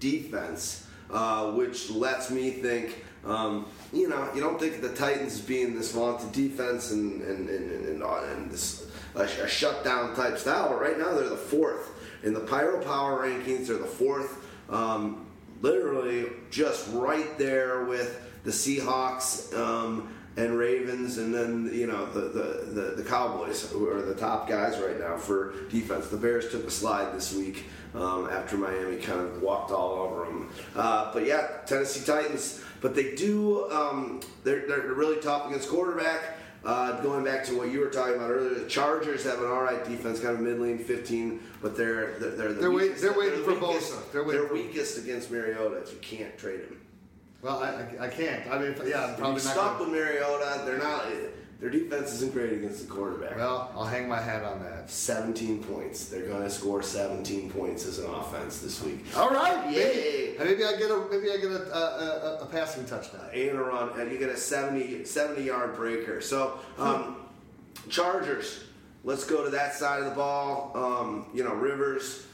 defense, 0.00 0.86
uh, 1.10 1.50
which 1.52 1.90
lets 1.90 2.30
me 2.30 2.50
think. 2.50 3.04
Um, 3.24 3.66
you 3.92 4.08
know, 4.08 4.28
you 4.34 4.40
don't 4.42 4.60
think 4.60 4.82
the 4.82 4.94
Titans 4.94 5.40
being 5.40 5.74
this 5.74 5.92
vaunted 5.92 6.32
defense 6.32 6.90
and 6.90 7.22
and, 7.22 7.48
and, 7.48 7.70
and, 7.70 7.86
and, 7.86 8.02
uh, 8.02 8.50
this 8.50 8.86
a, 9.14 9.22
a 9.22 9.48
shutdown 9.48 10.14
type 10.14 10.36
style, 10.38 10.68
but 10.68 10.80
right 10.80 10.98
now 10.98 11.14
they're 11.14 11.28
the 11.28 11.36
fourth 11.36 11.90
in 12.22 12.34
the 12.34 12.40
Pyro 12.40 12.82
Power 12.82 13.26
rankings. 13.26 13.68
They're 13.68 13.78
the 13.78 13.86
fourth. 13.86 14.44
Um, 14.68 15.26
literally 15.62 16.26
just 16.50 16.92
right 16.92 17.38
there 17.38 17.84
with 17.84 18.20
the 18.44 18.50
Seahawks 18.50 19.56
um, 19.56 20.12
and 20.36 20.58
Ravens, 20.58 21.18
and 21.18 21.32
then 21.34 21.70
you 21.72 21.86
know 21.86 22.06
the, 22.06 22.20
the, 22.20 22.80
the, 22.80 22.94
the 22.96 23.04
Cowboys, 23.04 23.70
who 23.70 23.88
are 23.88 24.02
the 24.02 24.14
top 24.14 24.48
guys 24.48 24.78
right 24.78 24.98
now 24.98 25.16
for 25.16 25.54
defense. 25.70 26.08
The 26.08 26.16
Bears 26.16 26.50
took 26.50 26.64
a 26.66 26.70
slide 26.70 27.14
this 27.14 27.34
week 27.34 27.64
um, 27.94 28.28
after 28.30 28.56
Miami 28.56 28.96
kind 28.96 29.20
of 29.20 29.40
walked 29.42 29.70
all 29.70 29.92
over 29.94 30.24
them. 30.26 30.50
Uh, 30.74 31.12
but 31.12 31.24
yeah, 31.26 31.58
Tennessee 31.66 32.04
Titans. 32.04 32.60
But 32.80 32.94
they 32.94 33.14
do. 33.14 33.70
Um, 33.70 34.20
they're, 34.42 34.66
they're 34.66 34.92
really 34.92 35.16
tough 35.20 35.46
against 35.46 35.68
quarterback. 35.70 36.20
Uh, 36.64 37.00
going 37.02 37.24
back 37.24 37.44
to 37.44 37.56
what 37.56 37.70
you 37.70 37.78
were 37.80 37.88
talking 37.90 38.14
about 38.14 38.30
earlier, 38.30 38.54
the 38.58 38.68
Chargers 38.68 39.22
have 39.24 39.38
an 39.38 39.46
all 39.46 39.62
right 39.62 39.84
defense, 39.84 40.18
kind 40.18 40.34
of 40.34 40.40
middling 40.40 40.78
15, 40.78 41.40
but 41.62 41.76
they're 41.76 42.18
they're, 42.18 42.30
they're 42.30 42.48
the 42.54 42.60
They're 42.60 42.70
wait- 42.70 42.82
weakest- 42.88 43.02
they're 43.02 43.18
waiting 43.18 43.38
the 43.40 43.44
for 43.44 43.54
weakest- 43.68 43.92
Bosa. 43.92 44.12
They're 44.12 44.24
waiting 44.24 44.42
they're 44.44 44.52
weakest 44.52 44.98
against 44.98 45.30
Mariota 45.30 45.76
if 45.76 45.92
you 45.92 45.98
can't 46.00 46.36
trade 46.38 46.60
him. 46.60 46.80
Well, 47.44 47.62
I, 47.62 48.06
I, 48.06 48.08
can't. 48.08 48.48
I 48.50 48.58
mean, 48.58 48.70
if- 48.70 48.88
yeah, 48.88 49.04
I'm 49.04 49.10
If 49.10 49.18
probably 49.18 49.40
you 49.42 49.44
not. 49.48 49.52
stuck 49.52 49.78
Gonna, 49.78 49.90
with 49.90 50.00
Mariota, 50.00 50.62
they're 50.64 50.78
not. 50.78 51.04
Their 51.60 51.68
defense 51.70 52.12
isn't 52.14 52.32
great 52.32 52.52
against 52.54 52.86
the 52.88 52.92
quarterback. 52.92 53.36
well, 53.36 53.70
I'll 53.76 53.84
hang 53.84 54.08
my 54.08 54.20
hat 54.20 54.42
on 54.44 54.62
that. 54.62 54.90
17 54.90 55.62
points. 55.64 56.06
They're 56.06 56.26
going 56.26 56.42
to 56.42 56.50
score 56.50 56.82
17 56.82 57.50
points 57.50 57.86
as 57.86 57.98
an 57.98 58.06
offense 58.10 58.58
this 58.58 58.82
week. 58.82 59.04
All 59.16 59.30
right, 59.30 59.70
Yay. 59.70 60.34
maybe, 60.38 60.50
maybe 60.50 60.64
I 60.64 60.76
get 60.76 60.90
a 60.90 61.06
maybe 61.10 61.30
I 61.30 61.36
get 61.36 61.50
a, 61.52 61.74
a, 61.74 61.78
a, 61.78 62.38
a 62.42 62.46
passing 62.46 62.84
touchdown. 62.86 63.28
and 63.32 63.50
a 63.58 63.62
run, 63.62 63.98
and 64.00 64.10
you 64.10 64.18
get 64.18 64.30
a 64.30 64.36
70, 64.36 65.04
70 65.04 65.42
yard 65.42 65.76
breaker. 65.76 66.20
So, 66.22 66.58
um, 66.78 67.16
Chargers, 67.88 68.64
let's 69.04 69.24
go 69.24 69.44
to 69.44 69.50
that 69.50 69.74
side 69.74 70.00
of 70.00 70.06
the 70.06 70.14
ball. 70.14 70.72
Um, 70.74 71.26
you 71.34 71.44
know, 71.44 71.54
Rivers 71.54 72.26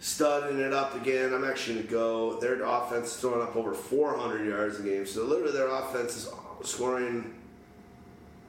studding 0.00 0.58
it 0.58 0.72
up 0.72 0.94
again. 0.96 1.32
I'm 1.32 1.44
actually 1.44 1.74
going 1.82 1.86
to 1.86 1.92
go. 1.92 2.40
Their 2.40 2.62
offense 2.64 3.08
is 3.08 3.16
throwing 3.18 3.42
up 3.42 3.54
over 3.54 3.72
400 3.74 4.46
yards 4.46 4.80
a 4.80 4.82
game. 4.82 5.06
So, 5.06 5.24
literally, 5.24 5.52
their 5.52 5.68
offense 5.68 6.16
is 6.16 6.28
scoring 6.64 7.34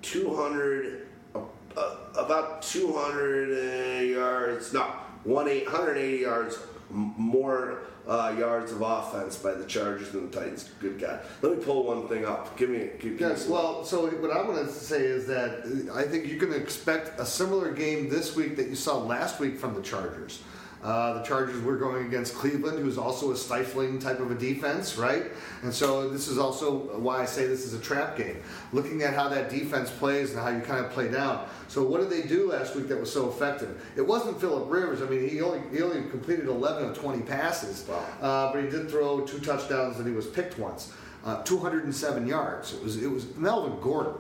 200, 0.01 1.07
uh, 1.35 1.39
uh, 1.77 1.95
about 2.17 2.61
200 2.63 3.99
uh, 3.99 4.01
yards, 4.03 4.73
no, 4.73 4.83
180 5.23 6.17
yards 6.17 6.57
more 6.89 7.83
uh, 8.07 8.35
yards 8.37 8.71
of 8.71 8.81
offense 8.81 9.37
by 9.37 9.53
the 9.53 9.63
Chargers 9.65 10.09
than 10.11 10.29
the 10.29 10.37
Titans. 10.37 10.69
Good 10.79 10.99
God. 10.99 11.21
Let 11.41 11.57
me 11.57 11.63
pull 11.63 11.85
one 11.85 12.07
thing 12.07 12.25
up. 12.25 12.57
Give 12.57 12.69
me, 12.69 12.89
give, 12.99 13.17
give 13.17 13.19
Yes, 13.21 13.43
some- 13.43 13.53
well, 13.53 13.85
so 13.85 14.07
what 14.07 14.31
I 14.31 14.41
want 14.41 14.65
to 14.65 14.71
say 14.73 15.03
is 15.03 15.27
that 15.27 15.89
uh, 15.89 15.93
I 15.93 16.03
think 16.03 16.27
you 16.27 16.37
can 16.37 16.51
expect 16.51 17.19
a 17.19 17.25
similar 17.25 17.71
game 17.71 18.09
this 18.09 18.35
week 18.35 18.55
that 18.57 18.67
you 18.67 18.75
saw 18.75 18.97
last 18.97 19.39
week 19.39 19.57
from 19.57 19.73
the 19.75 19.81
Chargers. 19.81 20.41
Uh, 20.84 21.13
the 21.13 21.22
Chargers 21.24 21.62
were 21.62 21.76
going 21.78 22.08
against 22.08 22.34
Cleveland, 22.34 22.80
who's 22.80 22.98
also 22.98 23.32
a 23.32 23.36
stifling 23.36 24.00
type 24.00 24.20
of 24.20 24.32
a 24.32 24.36
defense, 24.36 24.98
right? 24.98 25.26
And 25.62 25.72
so 25.72 26.10
this 26.10 26.28
is 26.28 26.39
also 26.39 26.98
why 26.98 27.22
I 27.22 27.26
say 27.26 27.46
this 27.46 27.65
is 27.65 27.76
a 27.76 27.80
trap 27.80 28.17
game. 28.17 28.38
Looking 28.74 29.04
at 29.04 29.13
how 29.13 29.30
that 29.30 29.50
defense 29.52 29.91
plays 29.91 30.32
and 30.32 30.39
how 30.39 30.50
you 30.50 30.62
kind 30.62 30.84
of 30.84 30.91
play 30.91 31.08
down. 31.12 31.46
So 31.67 31.84
what 31.86 32.02
did 32.02 32.10
they 32.10 32.28
do 32.28 32.52
last 32.52 32.76
week 32.76 32.88
that 32.88 33.00
was 33.00 33.13
so 33.13 33.30
effective? 33.30 33.80
It 33.96 34.02
wasn't 34.02 34.41
Philip 34.41 34.72
Rivers. 34.72 35.04
I 35.04 35.06
mean, 35.06 35.30
he 35.30 35.41
only 35.41 35.62
he 35.72 35.84
only 35.84 36.10
completed 36.10 36.48
11 36.48 36.89
of 36.89 36.98
20 36.98 37.22
passes, 37.24 37.86
Wow. 37.88 38.04
uh, 38.22 38.52
but 38.52 38.63
he 38.63 38.70
did 38.70 38.89
throw 38.89 39.22
two 39.22 39.39
touchdowns 39.39 39.98
and 39.98 40.08
he 40.08 40.13
was 40.13 40.26
picked 40.28 40.58
once. 40.58 40.91
uh, 41.24 41.44
207 41.44 42.26
yards. 42.28 42.74
It 42.74 42.84
was 42.84 42.98
it 43.04 43.12
was 43.12 43.36
Melvin 43.38 43.80
Gordon. 43.82 44.13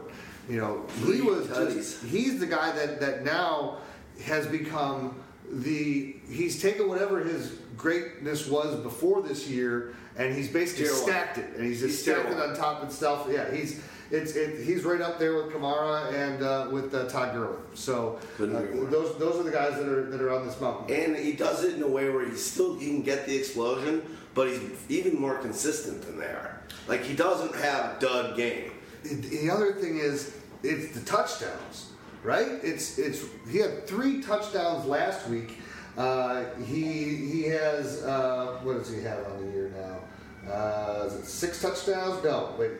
You 0.47 0.57
know, 0.59 0.85
he 1.05 1.21
was 1.21 1.47
just 1.47 2.03
he's 2.03 2.39
the 2.39 2.45
guy 2.45 2.71
that 2.73 2.99
that 2.99 3.23
now 3.25 3.77
has 4.25 4.45
become 4.45 5.15
the 5.53 6.15
he's 6.31 6.61
taken 6.61 6.87
whatever 6.87 7.19
his 7.19 7.57
greatness 7.77 8.47
was 8.47 8.75
before 8.77 9.21
this 9.21 9.47
year 9.47 9.93
and 10.17 10.35
he's 10.35 10.49
basically 10.49 10.85
stacked 10.85 11.37
it 11.37 11.55
and 11.55 11.65
he's 11.65 11.79
just 11.79 12.05
He's 12.05 12.15
stacked 12.15 12.31
it 12.31 12.37
on 12.37 12.55
top 12.55 12.83
of 12.83 12.91
stuff. 12.91 13.27
Yeah, 13.29 13.51
he's 13.51 13.81
it's 14.11 14.35
it, 14.35 14.65
he's 14.65 14.83
right 14.83 15.01
up 15.01 15.19
there 15.19 15.35
with 15.35 15.53
Kamara 15.53 16.13
and 16.13 16.43
uh, 16.43 16.67
with 16.69 16.93
uh, 16.93 17.07
Todd 17.07 17.33
Gurley. 17.33 17.57
So 17.73 18.19
uh, 18.39 18.45
those 18.89 19.17
those 19.17 19.39
are 19.39 19.43
the 19.43 19.51
guys 19.51 19.75
that 19.75 19.87
are 19.87 20.09
that 20.09 20.21
are 20.21 20.33
on 20.33 20.45
this 20.45 20.59
mountain. 20.59 20.93
And 20.93 21.15
he 21.15 21.31
does 21.33 21.63
it 21.63 21.75
in 21.75 21.83
a 21.83 21.87
way 21.87 22.09
where 22.09 22.27
he 22.27 22.35
still 22.35 22.77
he 22.77 22.87
can 22.87 23.03
get 23.03 23.25
the 23.25 23.35
explosion, 23.35 24.03
but 24.33 24.49
he's 24.49 24.61
even 24.89 25.19
more 25.19 25.37
consistent 25.37 26.01
than 26.01 26.19
they 26.19 26.25
are. 26.25 26.61
Like 26.87 27.03
he 27.03 27.15
doesn't 27.15 27.55
have 27.55 27.97
a 27.97 27.99
dud 27.99 28.35
game. 28.35 28.71
the 29.03 29.49
other 29.49 29.73
thing 29.73 29.97
is 29.97 30.35
it's 30.61 30.93
the 30.93 31.05
touchdowns, 31.05 31.91
right? 32.23 32.59
It's 32.63 32.99
it's 32.99 33.23
he 33.49 33.59
had 33.59 33.87
three 33.87 34.21
touchdowns 34.21 34.85
last 34.85 35.27
week. 35.29 35.57
Uh, 35.97 36.45
he 36.65 37.15
he 37.15 37.43
has 37.43 38.03
uh, 38.03 38.59
what 38.63 38.77
does 38.77 38.93
he 38.93 39.01
have 39.01 39.25
on 39.27 39.45
the 39.45 39.51
year 39.51 39.71
now? 39.75 40.51
Uh, 40.51 41.05
is 41.07 41.13
it 41.15 41.25
six 41.25 41.61
touchdowns? 41.61 42.23
No, 42.23 42.55
wait. 42.57 42.71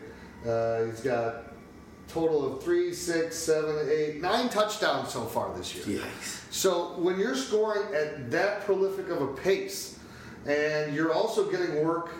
Uh, 0.48 0.86
he's 0.86 1.02
got 1.02 1.54
total 2.08 2.54
of 2.56 2.64
three, 2.64 2.94
six, 2.94 3.38
seven, 3.38 3.88
eight, 3.90 4.22
nine 4.22 4.50
touchdowns 4.50 5.10
so 5.10 5.26
far 5.26 5.56
this 5.56 5.76
year. 5.76 6.00
Yikes. 6.00 6.52
So 6.52 6.94
when 6.98 7.20
you're 7.20 7.36
scoring 7.36 7.94
at 7.94 8.32
that 8.32 8.62
prolific 8.62 9.10
of 9.10 9.22
a 9.22 9.28
pace, 9.28 10.00
and 10.46 10.96
you're 10.96 11.14
also 11.14 11.50
getting 11.50 11.86
work 11.86 12.12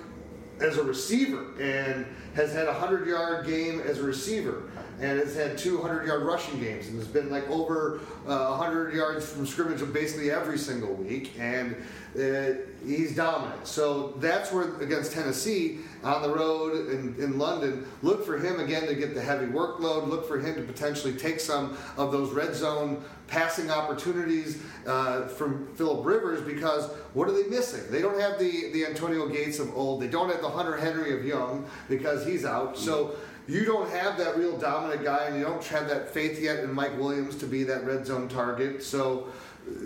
as 0.62 0.78
a 0.78 0.84
receiver, 0.84 1.46
and 1.60 2.06
has 2.36 2.54
had 2.54 2.68
a 2.68 2.74
hundred 2.74 3.08
yard 3.08 3.46
game 3.46 3.82
as 3.82 4.00
a 4.00 4.04
receiver, 4.04 4.70
and 5.00 5.20
has 5.20 5.36
had 5.36 5.58
200 5.58 6.08
yard 6.08 6.24
rushing 6.24 6.60
games, 6.60 6.88
and 6.88 6.98
has 6.98 7.08
been 7.08 7.30
like 7.30 7.50
over 7.50 8.00
uh, 8.28 8.56
100 8.58 8.94
yards 8.94 9.30
from 9.32 9.46
scrimmage 9.46 9.82
basically 9.92 10.32
every 10.32 10.58
single 10.58 10.94
week, 10.94 11.34
and 11.40 11.76
uh, 12.16 12.54
he's 12.86 13.16
dominant. 13.16 13.66
So 13.68 14.14
that's 14.18 14.52
where 14.52 14.76
against 14.82 15.14
Tennessee 15.14 15.80
on 16.04 16.22
the 16.22 16.30
road 16.30 16.90
in, 16.90 17.16
in 17.20 17.38
London, 17.38 17.86
look 18.02 18.26
for 18.26 18.38
him 18.38 18.60
again 18.60 18.88
to 18.88 18.96
get 18.96 19.14
the 19.14 19.22
heavy 19.22 19.46
workload. 19.46 20.08
Look 20.08 20.28
for 20.28 20.40
him 20.40 20.56
to 20.56 20.62
potentially 20.62 21.14
take 21.14 21.40
some 21.40 21.78
of 21.98 22.12
those 22.12 22.32
red 22.32 22.56
zone 22.56 23.04
passing 23.28 23.72
opportunities 23.72 24.62
uh, 24.88 25.28
from 25.28 25.68
Philip 25.76 26.06
Rivers 26.06 26.42
because 26.42 26.90
what 27.14 27.30
are 27.30 27.32
they 27.32 27.48
missing? 27.50 27.84
They 27.90 28.02
don't 28.02 28.20
have 28.20 28.40
the, 28.40 28.72
the 28.74 28.86
Antonio 28.86 29.28
Gates 29.28 29.60
of 29.60 29.76
old. 29.76 30.02
They 30.02 30.08
don't 30.08 30.30
have 30.30 30.42
the 30.42 30.50
Hunter 30.50 30.76
Henry 30.78 31.18
of 31.18 31.26
young 31.26 31.66
because 31.88 32.26
he's 32.26 32.46
out. 32.46 32.78
So 32.78 33.16
you 33.48 33.66
don't 33.66 33.90
have 33.90 34.18
that 34.18 34.38
real 34.38 34.58
dominant 34.58 35.04
guy, 35.04 35.26
and 35.26 35.38
you 35.38 35.44
don't 35.44 35.64
have 35.66 35.88
that 35.90 36.10
faith 36.10 36.40
yet 36.40 36.60
in 36.64 36.74
Mike 36.74 36.98
Williams 36.98 37.36
to 37.38 37.46
be 37.46 37.64
that 37.64 37.86
red 37.86 38.06
zone 38.06 38.28
target. 38.28 38.84
So 38.84 39.28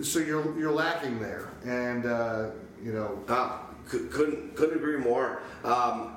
so 0.02 0.18
you're 0.18 0.58
you're 0.58 0.72
lacking 0.72 1.20
there, 1.20 1.50
and 1.64 2.06
uh, 2.06 2.50
you 2.82 2.92
know 2.92 3.18
Uh, 3.28 3.58
cou- 3.88 4.08
couldn't 4.08 4.56
couldn't 4.56 4.76
agree 4.76 4.96
more. 4.98 5.40
Um, 5.64 6.12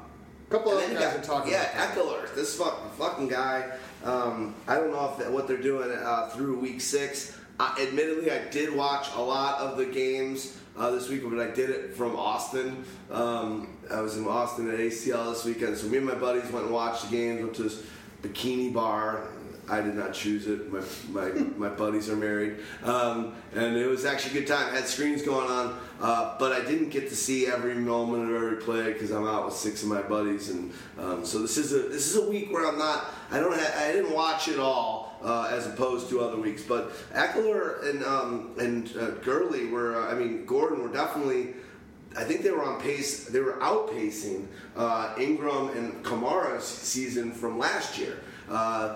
a 0.47 0.51
couple 0.51 0.71
other 0.71 0.88
guys 0.93 0.99
got- 0.99 1.15
are 1.17 1.21
talking. 1.23 1.51
Yeah. 1.51 1.88
Ekeler, 1.93 2.34
this 2.36 2.55
fucking 2.55 2.89
fucking 2.97 3.27
guy. 3.27 3.71
Um, 4.03 4.55
I 4.67 4.75
don't 4.75 4.91
know 4.91 5.10
if 5.12 5.17
that, 5.19 5.32
what 5.32 5.47
they're 5.47 5.58
doing 5.58 5.91
uh, 5.91 6.29
through 6.29 6.60
week 6.60 6.82
six. 6.82 7.38
Uh, 7.60 7.75
admittedly, 7.82 8.32
I 8.32 8.45
did 8.49 8.73
watch 8.73 9.08
a 9.15 9.21
lot 9.21 9.60
of 9.60 9.77
the 9.77 9.86
games 9.86 10.58
uh, 10.77 10.91
this 10.91 11.10
week, 11.10 11.23
but 11.29 11.39
I 11.39 11.51
did 11.51 11.69
it 11.69 11.93
from 11.93 12.15
Austin. 12.15 12.86
Um, 13.12 13.75
I 13.91 13.99
was 13.99 14.15
in 14.17 14.25
Austin 14.25 14.69
at 14.71 14.79
ACL 14.79 15.34
this 15.34 15.43
weekend, 15.43 15.77
so 15.77 15.88
me 15.88 15.97
and 15.97 16.05
my 16.05 16.15
buddies 16.15 16.49
went 16.51 16.65
and 16.65 16.73
watched 16.73 17.10
the 17.10 17.17
games. 17.17 17.41
Went 17.41 17.55
to 17.55 17.63
this 17.63 17.84
bikini 18.23 18.73
bar. 18.73 19.27
I 19.69 19.82
did 19.82 19.95
not 19.95 20.13
choose 20.13 20.47
it. 20.47 20.71
My 20.71 20.82
my, 21.10 21.29
my 21.58 21.69
buddies 21.69 22.10
are 22.10 22.15
married, 22.15 22.58
um, 22.84 23.36
and 23.53 23.75
it 23.77 23.88
was 23.88 24.05
actually 24.05 24.38
a 24.38 24.41
good 24.41 24.47
time. 24.47 24.73
had 24.73 24.88
screens 24.88 25.21
going 25.21 25.49
on, 25.49 25.79
uh, 26.01 26.36
but 26.39 26.51
I 26.51 26.62
didn't 26.62 26.89
get 26.89 27.10
to 27.10 27.15
see 27.15 27.47
every 27.47 27.75
moment 27.75 28.29
of 28.29 28.36
every 28.36 28.58
play 28.58 28.93
because 28.93 29.12
I'm 29.12 29.27
out 29.27 29.45
with 29.45 29.53
six 29.53 29.84
of 29.84 29.89
my 29.89 30.01
buddies, 30.01 30.49
and 30.49 30.73
um, 30.97 31.25
so 31.25 31.39
this 31.39 31.58
is 31.58 31.73
a 31.73 31.89
this 31.89 32.08
is 32.08 32.15
a 32.15 32.29
week 32.29 32.51
where 32.51 32.67
I'm 32.67 32.77
not. 32.77 33.05
I 33.32 33.39
don't. 33.39 33.53
I 33.53 33.91
didn't 33.91 34.13
watch 34.13 34.47
it 34.47 34.60
all 34.60 35.17
uh, 35.23 35.49
as 35.51 35.67
opposed 35.67 36.10
to 36.10 36.21
other 36.21 36.38
weeks. 36.38 36.63
But 36.63 36.91
Ekeler 37.13 37.89
and 37.89 38.03
um, 38.03 38.55
and 38.60 38.95
uh, 38.97 39.12
Gurley 39.21 39.67
were. 39.67 40.01
Uh, 40.01 40.12
I 40.12 40.15
mean, 40.15 40.45
Gordon 40.45 40.82
were 40.82 40.89
definitely. 40.89 41.53
I 42.17 42.23
think 42.23 42.41
they 42.41 42.49
were 42.49 42.63
on 42.63 42.82
pace. 42.82 43.25
They 43.25 43.39
were 43.39 43.53
outpacing 43.62 44.47
uh, 44.75 45.13
Ingram 45.19 45.69
and 45.77 46.03
Kamara's 46.03 46.63
season 46.63 47.32
from 47.32 47.60
last 47.60 47.99
year. 47.99 48.19
Uh, 48.49 48.95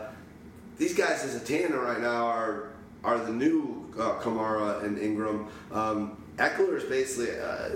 these 0.78 0.94
guys 0.94 1.24
as 1.24 1.36
a 1.36 1.40
tandem 1.40 1.80
right 1.80 2.02
now 2.02 2.26
are 2.28 2.70
are 3.04 3.18
the 3.18 3.32
new 3.32 3.92
uh, 4.00 4.20
Kamara 4.20 4.84
and 4.84 4.98
Ingram. 4.98 5.48
Um, 5.72 6.18
Ekeler 6.38 6.78
is 6.78 6.84
basically, 6.86 7.38
uh, 7.38 7.70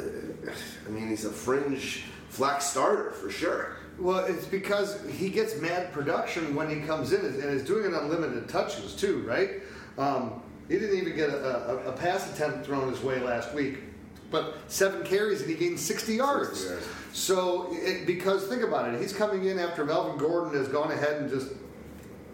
I 0.85 0.89
mean, 0.89 1.09
he's 1.09 1.25
a 1.25 1.29
fringe 1.29 2.05
flex 2.29 2.65
starter 2.65 3.11
for 3.11 3.29
sure. 3.29 3.75
Well, 3.99 4.25
it's 4.25 4.45
because 4.45 4.99
he 5.09 5.29
gets 5.29 5.59
mad 5.59 5.91
production 5.91 6.55
when 6.55 6.69
he 6.69 6.85
comes 6.85 7.13
in 7.13 7.25
and 7.25 7.43
is 7.43 7.63
doing 7.63 7.85
it 7.85 7.93
on 7.93 8.09
limited 8.09 8.47
touches 8.47 8.95
too, 8.95 9.23
right? 9.27 9.61
Um, 9.97 10.41
he 10.67 10.77
didn't 10.77 10.97
even 10.97 11.15
get 11.15 11.29
a, 11.29 11.71
a, 11.71 11.89
a 11.89 11.91
pass 11.93 12.31
attempt 12.33 12.65
thrown 12.65 12.89
his 12.89 13.01
way 13.01 13.19
last 13.19 13.53
week, 13.53 13.79
but 14.29 14.57
seven 14.67 15.03
carries 15.03 15.41
and 15.41 15.49
he 15.49 15.55
gained 15.55 15.79
60 15.79 16.15
yards. 16.15 16.59
60 16.59 16.69
yards. 16.69 16.87
So, 17.13 17.69
it, 17.71 18.05
because 18.05 18.47
think 18.47 18.61
about 18.61 18.93
it, 18.93 19.01
he's 19.01 19.13
coming 19.13 19.45
in 19.45 19.57
after 19.57 19.83
Melvin 19.83 20.17
Gordon 20.17 20.53
has 20.53 20.67
gone 20.67 20.91
ahead 20.91 21.21
and 21.21 21.29
just 21.29 21.49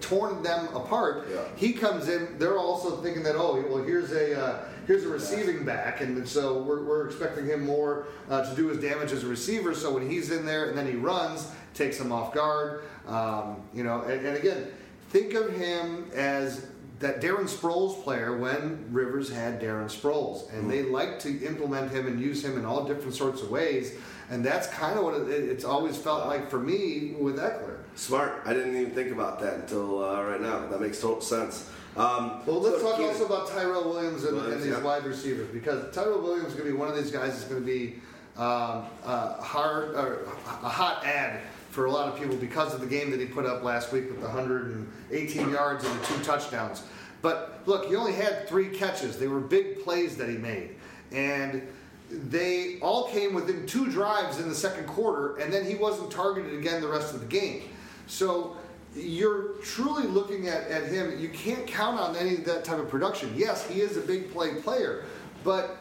torn 0.04 0.44
them 0.44 0.68
apart. 0.76 1.28
Yeah. 1.32 1.42
He 1.56 1.74
comes 1.74 2.10
in. 2.10 2.38
They're 2.38 2.58
also 2.58 2.98
thinking 3.02 3.24
that 3.24 3.36
oh 3.36 3.64
well 3.68 3.84
here's 3.84 4.12
a 4.12 4.40
uh, 4.40 4.66
here's 4.86 5.06
a 5.06 5.08
receiving 5.10 5.64
back, 5.64 6.02
and 6.02 6.28
so 6.28 6.62
we're, 6.62 6.84
we're 6.84 7.08
expecting 7.08 7.46
him 7.46 7.66
more 7.66 8.08
uh, 8.30 8.48
to 8.48 8.56
do 8.56 8.68
his 8.68 8.80
damage 8.80 9.12
as 9.12 9.24
a 9.24 9.28
receiver. 9.28 9.74
So 9.74 9.94
when 9.94 10.10
he's 10.10 10.32
in 10.32 10.46
there 10.46 10.70
and 10.70 10.78
then 10.78 10.88
he 10.88 10.96
runs, 10.96 11.50
takes 11.74 12.00
him 12.00 12.12
off 12.12 12.34
guard. 12.34 12.84
Um, 13.08 13.62
you 13.74 13.84
know, 13.84 14.02
and, 14.02 14.26
and 14.26 14.38
again, 14.38 14.68
think 15.10 15.34
of 15.34 15.56
him 15.56 16.10
as 16.14 16.68
that 17.00 17.22
Darren 17.22 17.50
Sproles 17.50 18.02
player 18.04 18.38
when 18.38 18.86
Rivers 18.92 19.30
had 19.30 19.62
Darren 19.62 19.86
Sproles, 19.86 20.52
and 20.54 20.70
they 20.70 20.84
like 20.84 21.20
to 21.20 21.46
implement 21.46 21.92
him 21.92 22.08
and 22.08 22.20
use 22.20 22.44
him 22.44 22.58
in 22.58 22.66
all 22.66 22.86
different 22.86 23.14
sorts 23.16 23.42
of 23.42 23.50
ways. 23.50 23.96
And 24.30 24.44
that's 24.44 24.68
kind 24.68 24.98
of 24.98 25.04
what 25.04 25.16
it, 25.16 25.30
it's 25.30 25.66
always 25.66 25.98
felt 25.98 26.28
like 26.28 26.50
for 26.50 26.60
me 26.60 27.16
with 27.20 27.38
Ekeler. 27.38 27.83
Smart. 27.96 28.42
I 28.46 28.54
didn't 28.54 28.76
even 28.76 28.92
think 28.92 29.12
about 29.12 29.40
that 29.42 29.56
until 29.56 30.04
uh, 30.04 30.24
right 30.24 30.42
now. 30.42 30.68
That 30.68 30.82
makes 30.82 31.00
total 31.00 31.22
sense. 31.22 31.70
Um, 31.96 32.42
Well, 32.46 32.60
let's 32.60 32.82
so 32.82 32.90
talk 32.90 32.98
Keenan- 32.98 33.12
also 33.14 33.26
about 33.26 33.50
Tyrell 33.50 33.84
Williams 33.84 34.24
and, 34.24 34.36
Williams, 34.36 34.56
and 34.56 34.64
these 34.64 34.72
yeah. 34.72 34.84
wide 34.84 35.06
receivers 35.06 35.48
because 35.50 35.94
Tyrell 35.94 36.22
Williams 36.22 36.50
is 36.50 36.54
going 36.56 36.66
to 36.66 36.72
be 36.72 36.78
one 36.78 36.90
of 36.90 36.96
these 36.96 37.12
guys 37.12 37.34
that's 37.34 37.44
going 37.44 37.62
to 37.62 37.66
be 37.66 37.96
um, 38.36 38.88
uh, 39.06 39.40
hard 39.42 39.96
or 39.96 40.24
a 40.64 40.70
hot 40.70 41.06
ad 41.06 41.42
for 41.70 41.86
a 41.86 41.92
lot 41.92 42.12
of 42.12 42.20
people 42.20 42.36
because 42.36 42.74
of 42.74 42.82
the 42.82 42.88
game 42.88 43.12
that 43.12 43.20
he 43.20 43.26
put 43.28 43.46
up 43.46 43.64
last 43.64 43.92
week 43.92 44.08
with 44.10 44.20
the 44.22 44.28
118 44.28 45.50
yards 45.52 45.86
and 45.86 46.00
the 46.00 46.06
two 46.06 46.24
touchdowns. 46.24 46.84
But 47.22 47.62
look, 47.66 47.88
he 47.88 47.96
only 47.96 48.14
had 48.14 48.48
three 48.50 48.70
catches. 48.70 49.18
They 49.18 49.28
were 49.28 49.40
big 49.40 49.84
plays 49.84 50.18
that 50.18 50.30
he 50.30 50.38
made, 50.38 50.76
and 51.12 51.62
they 52.10 52.80
all 52.82 53.08
came 53.10 53.34
within 53.34 53.66
two 53.66 53.90
drives 53.90 54.40
in 54.40 54.50
the 54.50 54.56
second 54.56 54.88
quarter, 54.88 55.38
and 55.38 55.54
then 55.54 55.66
he 55.66 55.76
wasn't 55.76 56.12
targeted 56.12 56.54
again 56.58 56.82
the 56.82 56.88
rest 56.88 57.14
of 57.14 57.22
the 57.22 57.28
game. 57.28 57.64
So 58.08 58.58
you're 58.96 59.54
truly 59.64 60.08
looking 60.08 60.48
at, 60.48 60.70
at 60.70 60.86
him. 60.86 61.20
You 61.20 61.30
can't 61.30 61.66
count 61.66 62.00
on 62.00 62.16
any 62.16 62.36
of 62.36 62.46
that 62.46 62.64
type 62.64 62.80
of 62.80 62.90
production. 62.90 63.34
Yes, 63.36 63.68
he 63.68 63.82
is 63.82 63.98
a 63.98 64.02
big 64.02 64.32
play 64.32 64.56
player, 64.56 65.06
but 65.44 65.78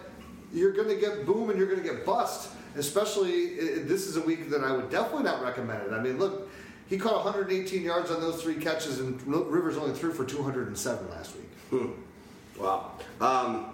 you're 0.53 0.73
going 0.73 0.89
to 0.89 0.97
get 0.97 1.27
boom 1.27 1.51
and 1.51 1.59
you're 1.59 1.69
going 1.69 1.83
to 1.83 1.89
get 1.89 2.05
bust. 2.07 2.51
Especially, 2.75 3.59
uh, 3.59 3.65
this 3.83 4.07
is 4.07 4.17
a 4.17 4.23
week 4.23 4.49
that 4.49 4.65
I 4.65 4.73
would 4.73 4.91
definitely 4.91 5.25
not 5.25 5.43
recommend 5.43 5.83
it. 5.83 5.93
I 5.93 6.01
mean, 6.01 6.19
look, 6.19 6.49
he 6.89 6.97
caught 6.97 7.25
118 7.25 7.83
yards 7.83 8.11
on 8.11 8.21
those 8.21 8.43
three 8.43 8.55
catches, 8.55 8.99
and 8.99 9.21
Rivers 9.27 9.77
only 9.77 9.95
threw 9.95 10.13
for 10.13 10.25
207 10.25 11.11
last 11.11 11.35
week. 11.37 11.81
Wow. 12.59 12.93
Um, 13.21 13.67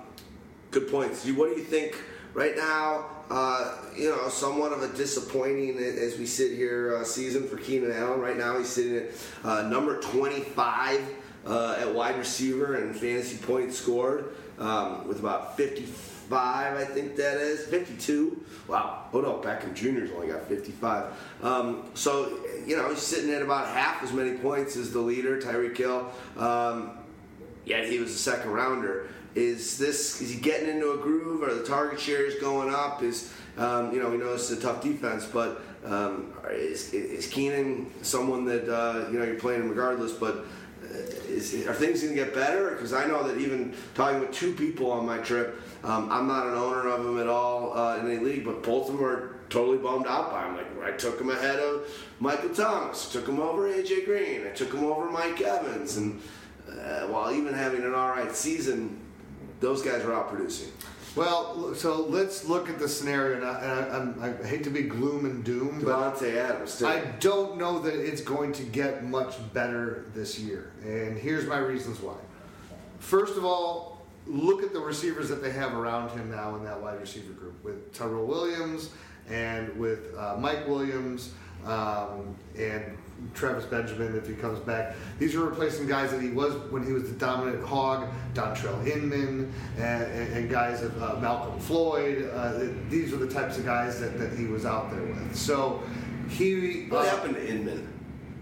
good 0.70 0.90
points. 0.90 1.26
What 1.26 1.50
do 1.50 1.56
you 1.56 1.64
think 1.64 1.96
right 2.34 2.56
now? 2.56 3.06
Uh, 3.30 3.74
you 3.94 4.08
know, 4.08 4.28
somewhat 4.28 4.72
of 4.72 4.82
a 4.82 4.88
disappointing 4.96 5.76
as 5.76 6.18
we 6.18 6.24
sit 6.24 6.52
here 6.52 6.96
uh, 6.96 7.04
season 7.04 7.46
for 7.46 7.58
Keenan 7.58 7.92
Allen. 7.92 8.20
Right 8.20 8.36
now, 8.36 8.56
he's 8.56 8.68
sitting 8.68 8.96
at 8.96 9.10
uh, 9.44 9.68
number 9.68 10.00
25 10.00 11.06
uh, 11.46 11.76
at 11.78 11.94
wide 11.94 12.16
receiver 12.16 12.76
and 12.76 12.96
fantasy 12.96 13.36
points 13.36 13.78
scored 13.78 14.34
um, 14.58 15.06
with 15.06 15.20
about 15.20 15.56
55, 15.56 16.76
I 16.76 16.84
think 16.84 17.16
that 17.16 17.38
is 17.38 17.66
52. 17.66 18.44
Wow. 18.66 19.04
Oh 19.12 19.20
no, 19.20 19.34
Beckham 19.34 19.74
Jr.'s 19.74 20.10
only 20.14 20.28
got 20.28 20.44
55. 20.46 21.04
Um, 21.42 21.84
so 21.94 22.38
you 22.66 22.76
know, 22.76 22.88
he's 22.90 22.98
sitting 22.98 23.30
at 23.30 23.42
about 23.42 23.68
half 23.68 24.02
as 24.02 24.12
many 24.12 24.36
points 24.38 24.76
as 24.76 24.92
the 24.92 25.00
leader, 25.00 25.40
Tyreek 25.40 25.76
Hill. 25.76 26.10
Um, 26.36 26.92
yet 27.64 27.88
he 27.88 27.98
was 27.98 28.10
a 28.10 28.18
second 28.18 28.50
rounder. 28.50 29.08
Is 29.38 29.78
this 29.78 30.20
is 30.20 30.30
he 30.30 30.40
getting 30.40 30.68
into 30.68 30.92
a 30.92 30.96
groove? 30.96 31.44
Are 31.44 31.54
the 31.54 31.62
target 31.62 32.00
shares 32.00 32.34
going 32.40 32.74
up? 32.74 33.02
Is 33.04 33.32
Um, 33.56 33.92
you 33.92 34.00
know, 34.00 34.08
we 34.10 34.18
know 34.18 34.34
it's 34.34 34.50
a 34.50 34.60
tough 34.60 34.82
defense, 34.82 35.24
but 35.26 35.60
um, 35.84 36.32
is, 36.50 36.92
is 36.92 37.26
Keenan 37.28 37.90
someone 38.02 38.44
that 38.46 38.68
uh, 38.68 39.08
you 39.10 39.18
know 39.18 39.24
you're 39.24 39.36
playing 39.36 39.68
regardless? 39.68 40.12
But 40.12 40.46
uh, 40.82 40.96
is, 41.28 41.66
are 41.68 41.74
things 41.74 42.02
going 42.02 42.16
to 42.16 42.24
get 42.24 42.34
better? 42.34 42.70
Because 42.72 42.92
I 42.92 43.06
know 43.06 43.22
that 43.28 43.38
even 43.38 43.74
talking 43.94 44.20
with 44.20 44.32
two 44.32 44.54
people 44.54 44.90
on 44.90 45.06
my 45.06 45.18
trip, 45.18 45.60
um, 45.84 46.10
I'm 46.10 46.26
not 46.26 46.46
an 46.46 46.54
owner 46.54 46.88
of 46.88 47.04
them 47.04 47.20
at 47.20 47.28
all 47.28 47.78
uh, 47.78 47.96
in 47.98 48.10
any 48.10 48.18
league, 48.18 48.44
but 48.44 48.64
both 48.64 48.88
of 48.88 48.96
them 48.96 49.04
are 49.04 49.36
totally 49.50 49.78
bummed 49.78 50.06
out 50.06 50.32
by 50.32 50.46
him. 50.46 50.56
Like 50.56 50.94
I 50.94 50.96
took 50.96 51.20
him 51.20 51.30
ahead 51.30 51.60
of 51.60 51.88
Michael 52.18 52.50
Thomas, 52.50 53.10
took 53.12 53.28
him 53.28 53.38
over 53.38 53.68
AJ 53.68 54.04
Green, 54.04 54.46
I 54.46 54.50
took 54.50 54.72
him 54.72 54.84
over 54.84 55.08
Mike 55.10 55.40
Evans, 55.40 55.96
and 55.96 56.20
uh, 56.68 57.06
while 57.06 57.32
even 57.32 57.54
having 57.54 57.82
an 57.84 57.94
all 57.94 58.10
right 58.10 58.34
season, 58.34 59.00
those 59.60 59.82
guys 59.82 60.04
are 60.04 60.14
out 60.14 60.28
producing. 60.28 60.72
Well, 61.16 61.74
so 61.74 62.02
let's 62.02 62.44
look 62.44 62.68
at 62.68 62.78
the 62.78 62.88
scenario. 62.88 63.36
And 63.36 63.44
I, 63.44 64.28
I, 64.28 64.44
I 64.44 64.46
hate 64.46 64.62
to 64.64 64.70
be 64.70 64.82
gloom 64.82 65.24
and 65.24 65.42
doom, 65.42 65.80
but 65.84 66.22
Adams, 66.22 66.78
too. 66.78 66.86
I 66.86 67.00
don't 67.18 67.58
know 67.58 67.80
that 67.80 67.94
it's 67.94 68.20
going 68.20 68.52
to 68.52 68.62
get 68.62 69.04
much 69.04 69.34
better 69.52 70.04
this 70.14 70.38
year. 70.38 70.70
And 70.84 71.18
here's 71.18 71.46
my 71.46 71.58
reasons 71.58 72.00
why. 72.00 72.14
First 73.00 73.36
of 73.36 73.44
all, 73.44 74.02
look 74.26 74.62
at 74.62 74.72
the 74.72 74.80
receivers 74.80 75.28
that 75.30 75.42
they 75.42 75.50
have 75.50 75.74
around 75.74 76.10
him 76.10 76.30
now 76.30 76.54
in 76.56 76.64
that 76.64 76.80
wide 76.80 77.00
receiver 77.00 77.32
group 77.32 77.64
with 77.64 77.92
Tyrell 77.92 78.26
Williams 78.26 78.90
and 79.28 79.76
with 79.78 80.14
uh, 80.16 80.36
Mike 80.38 80.68
Williams 80.68 81.32
um, 81.64 82.36
and 82.56 82.96
Travis 83.34 83.64
Benjamin 83.64 84.16
if 84.16 84.26
he 84.26 84.34
comes 84.34 84.58
back. 84.60 84.94
These 85.18 85.34
are 85.34 85.44
replacing 85.44 85.86
guys 85.86 86.10
that 86.10 86.20
he 86.20 86.30
was 86.30 86.54
when 86.70 86.84
he 86.84 86.92
was 86.92 87.04
the 87.04 87.16
dominant 87.16 87.64
hog, 87.64 88.08
Dontrelle 88.34 88.86
Inman, 88.86 89.52
and, 89.76 90.02
and, 90.04 90.32
and 90.34 90.50
guys 90.50 90.82
of 90.82 91.00
uh, 91.02 91.16
Malcom 91.16 91.60
Floyd. 91.60 92.30
Uh, 92.32 92.68
these 92.88 93.12
are 93.12 93.16
the 93.18 93.28
types 93.28 93.58
of 93.58 93.64
guys 93.64 94.00
that, 94.00 94.18
that 94.18 94.36
he 94.36 94.46
was 94.46 94.64
out 94.64 94.90
there 94.90 95.02
with. 95.02 95.36
So 95.36 95.82
he. 96.28 96.86
what 96.88 97.06
uh, 97.06 97.10
happened 97.10 97.34
to 97.34 97.48
Inman? 97.48 97.94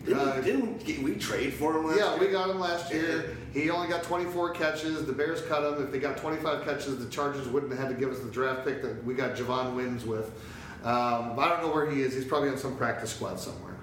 Didn't, 0.05 0.21
uh, 0.21 0.41
didn't 0.41 1.03
we 1.03 1.17
trade 1.17 1.53
for 1.53 1.77
him 1.77 1.89
last 1.89 1.99
yeah, 1.99 2.11
year? 2.15 2.21
we 2.21 2.33
got 2.33 2.49
him 2.49 2.61
last 2.61 2.93
year. 2.93 3.37
He 3.53 3.71
only 3.71 3.89
got 3.89 4.05
24 4.05 4.51
catches. 4.51 5.05
The 5.05 5.13
Bears 5.13 5.43
cut 5.43 5.65
him. 5.65 5.83
If 5.83 5.91
they 5.91 5.99
got 5.99 6.17
25 6.17 6.65
catches, 6.65 7.05
the 7.05 7.11
Chargers 7.11 7.49
wouldn't 7.49 7.73
have 7.73 7.81
had 7.81 7.89
to 7.89 7.95
give 7.95 8.13
us 8.13 8.21
the 8.21 8.31
draft 8.31 8.65
pick 8.65 8.83
that 8.83 9.05
we 9.05 9.15
got 9.15 9.35
Javon 9.35 9.75
Wims 9.75 10.05
with. 10.05 10.27
Um, 10.85 11.37
I 11.37 11.49
don't 11.49 11.63
know 11.63 11.73
where 11.73 11.91
he 11.91 12.03
is. 12.03 12.15
He's 12.15 12.25
probably 12.25 12.51
on 12.51 12.59
some 12.59 12.77
practice 12.77 13.11
squad 13.11 13.41
somewhere. 13.41 13.76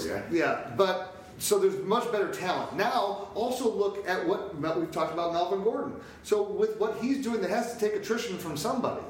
Poor 0.00 0.16
guy. 0.16 0.22
Yeah, 0.30 0.70
but 0.76 1.16
so 1.38 1.58
there's 1.58 1.78
much 1.84 2.10
better 2.12 2.32
talent. 2.32 2.76
Now, 2.76 3.28
also 3.34 3.70
look 3.70 4.06
at 4.08 4.26
what 4.26 4.54
we've 4.78 4.90
talked 4.90 5.12
about 5.12 5.32
Melvin 5.32 5.62
Gordon. 5.64 5.94
So 6.22 6.42
with 6.42 6.78
what 6.78 6.98
he's 6.98 7.22
doing, 7.22 7.40
that 7.40 7.50
has 7.50 7.74
to 7.74 7.80
take 7.80 7.94
attrition 7.96 8.38
from 8.38 8.56
somebody. 8.56 9.02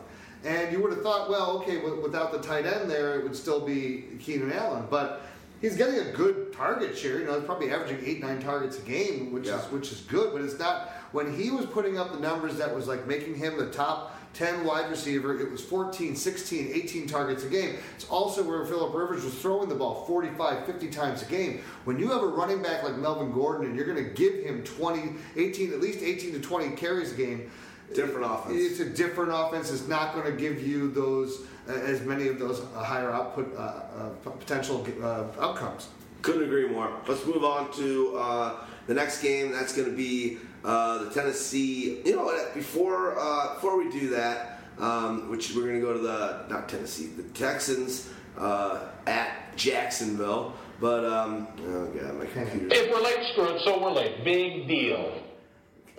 And 0.44 0.72
you 0.72 0.82
would 0.82 0.92
have 0.92 1.02
thought, 1.02 1.30
well, 1.30 1.58
okay, 1.58 1.78
without 1.78 2.32
the 2.32 2.38
tight 2.38 2.66
end 2.66 2.90
there, 2.90 3.18
it 3.18 3.22
would 3.22 3.36
still 3.36 3.60
be 3.60 4.04
Keenan 4.18 4.52
Allen. 4.52 4.86
But 4.90 5.22
he's 5.60 5.76
getting 5.76 6.00
a 6.00 6.10
good 6.12 6.52
target 6.52 6.96
share. 6.98 7.20
You 7.20 7.26
know, 7.26 7.34
he's 7.36 7.44
probably 7.44 7.70
averaging 7.70 8.00
eight, 8.04 8.20
nine 8.20 8.40
targets 8.40 8.78
a 8.78 8.82
game, 8.82 9.32
which 9.32 9.46
Yeah. 9.46 9.60
is 9.64 9.70
which 9.70 9.92
is 9.92 10.00
good. 10.00 10.32
But 10.32 10.42
it's 10.42 10.58
not 10.58 10.88
when 11.12 11.32
he 11.36 11.50
was 11.50 11.66
putting 11.66 11.96
up 11.98 12.12
the 12.12 12.18
numbers 12.18 12.56
that 12.56 12.74
was 12.74 12.88
like 12.88 13.06
making 13.06 13.36
him 13.36 13.56
the 13.56 13.70
top 13.70 14.16
10 14.34 14.64
wide 14.64 14.90
receiver. 14.90 15.38
It 15.38 15.50
was 15.50 15.62
14, 15.62 16.16
16, 16.16 16.70
18 16.72 17.06
targets 17.06 17.44
a 17.44 17.48
game. 17.48 17.76
It's 17.94 18.08
also 18.08 18.42
where 18.42 18.64
Philip 18.64 18.94
Rivers 18.94 19.24
was 19.24 19.34
throwing 19.34 19.68
the 19.68 19.74
ball 19.74 20.04
45, 20.06 20.66
50 20.66 20.88
times 20.88 21.22
a 21.22 21.26
game. 21.26 21.60
When 21.84 21.98
you 21.98 22.10
have 22.10 22.22
a 22.22 22.26
running 22.26 22.62
back 22.62 22.82
like 22.82 22.96
Melvin 22.96 23.32
Gordon 23.32 23.66
and 23.66 23.76
you're 23.76 23.86
going 23.86 24.02
to 24.02 24.10
give 24.10 24.42
him 24.44 24.62
20, 24.64 25.14
18, 25.36 25.72
at 25.72 25.80
least 25.80 26.02
18 26.02 26.32
to 26.32 26.40
20 26.40 26.76
carries 26.76 27.12
a 27.12 27.16
game, 27.16 27.50
Different 27.94 28.26
offense. 28.30 28.56
It's 28.58 28.80
a 28.80 28.88
different 28.88 29.32
offense. 29.34 29.70
It's 29.70 29.86
not 29.86 30.14
going 30.14 30.24
to 30.24 30.32
give 30.32 30.66
you 30.66 30.90
those 30.90 31.42
uh, 31.68 31.72
as 31.72 32.00
many 32.02 32.28
of 32.28 32.38
those 32.38 32.60
uh, 32.60 32.82
higher 32.82 33.10
output 33.10 33.54
uh, 33.56 33.60
uh, 33.60 34.08
potential 34.24 34.86
uh, 35.02 35.24
outcomes. 35.40 35.88
Couldn't 36.22 36.44
agree 36.44 36.68
more. 36.68 36.90
Let's 37.06 37.26
move 37.26 37.44
on 37.44 37.72
to 37.74 38.16
uh, 38.16 38.54
the 38.86 38.94
next 38.94 39.22
game. 39.22 39.52
That's 39.52 39.74
going 39.74 39.90
to 39.90 39.96
be 39.96 40.38
uh, 40.64 41.04
the 41.04 41.10
Tennessee. 41.10 42.00
You 42.04 42.16
know 42.16 42.24
what? 42.24 42.54
Before 42.54 43.18
uh, 43.18 43.54
before 43.54 43.78
we 43.78 43.90
do 43.90 44.10
that, 44.10 44.60
um, 44.78 45.30
which 45.30 45.54
we're 45.54 45.66
going 45.66 45.80
to 45.80 45.86
go 45.86 45.92
to 45.92 45.98
the 45.98 46.46
not 46.48 46.68
Tennessee, 46.68 47.06
the 47.06 47.24
Texans 47.34 48.08
uh, 48.38 48.88
at 49.06 49.56
Jacksonville. 49.56 50.54
But 50.80 51.04
um, 51.04 51.48
oh 51.60 51.86
god, 51.86 52.14
my 52.18 52.26
computer. 52.26 52.68
If 52.70 52.90
we're 52.90 53.00
late, 53.00 53.24
screwed, 53.32 53.60
so 53.62 53.80
we're 53.80 53.92
late. 53.92 54.24
Big 54.24 54.66
deal. 54.66 55.22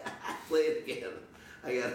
Play 0.50 0.60
it 0.60 0.84
again. 0.84 1.10
I 1.64 1.76
got. 1.76 1.94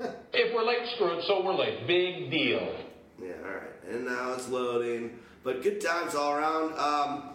If 0.32 0.54
we're 0.54 0.64
late, 0.64 0.88
screwed, 0.94 1.22
so 1.24 1.44
we're 1.44 1.52
late. 1.52 1.86
Big 1.86 2.30
deal. 2.30 2.74
Yeah, 3.22 3.32
all 3.44 3.50
right. 3.50 3.90
And 3.90 4.06
now 4.06 4.32
it's 4.32 4.48
loading. 4.48 5.18
But 5.44 5.62
good 5.62 5.78
times 5.80 6.14
all 6.14 6.32
around. 6.32 6.78
Um, 6.78 7.30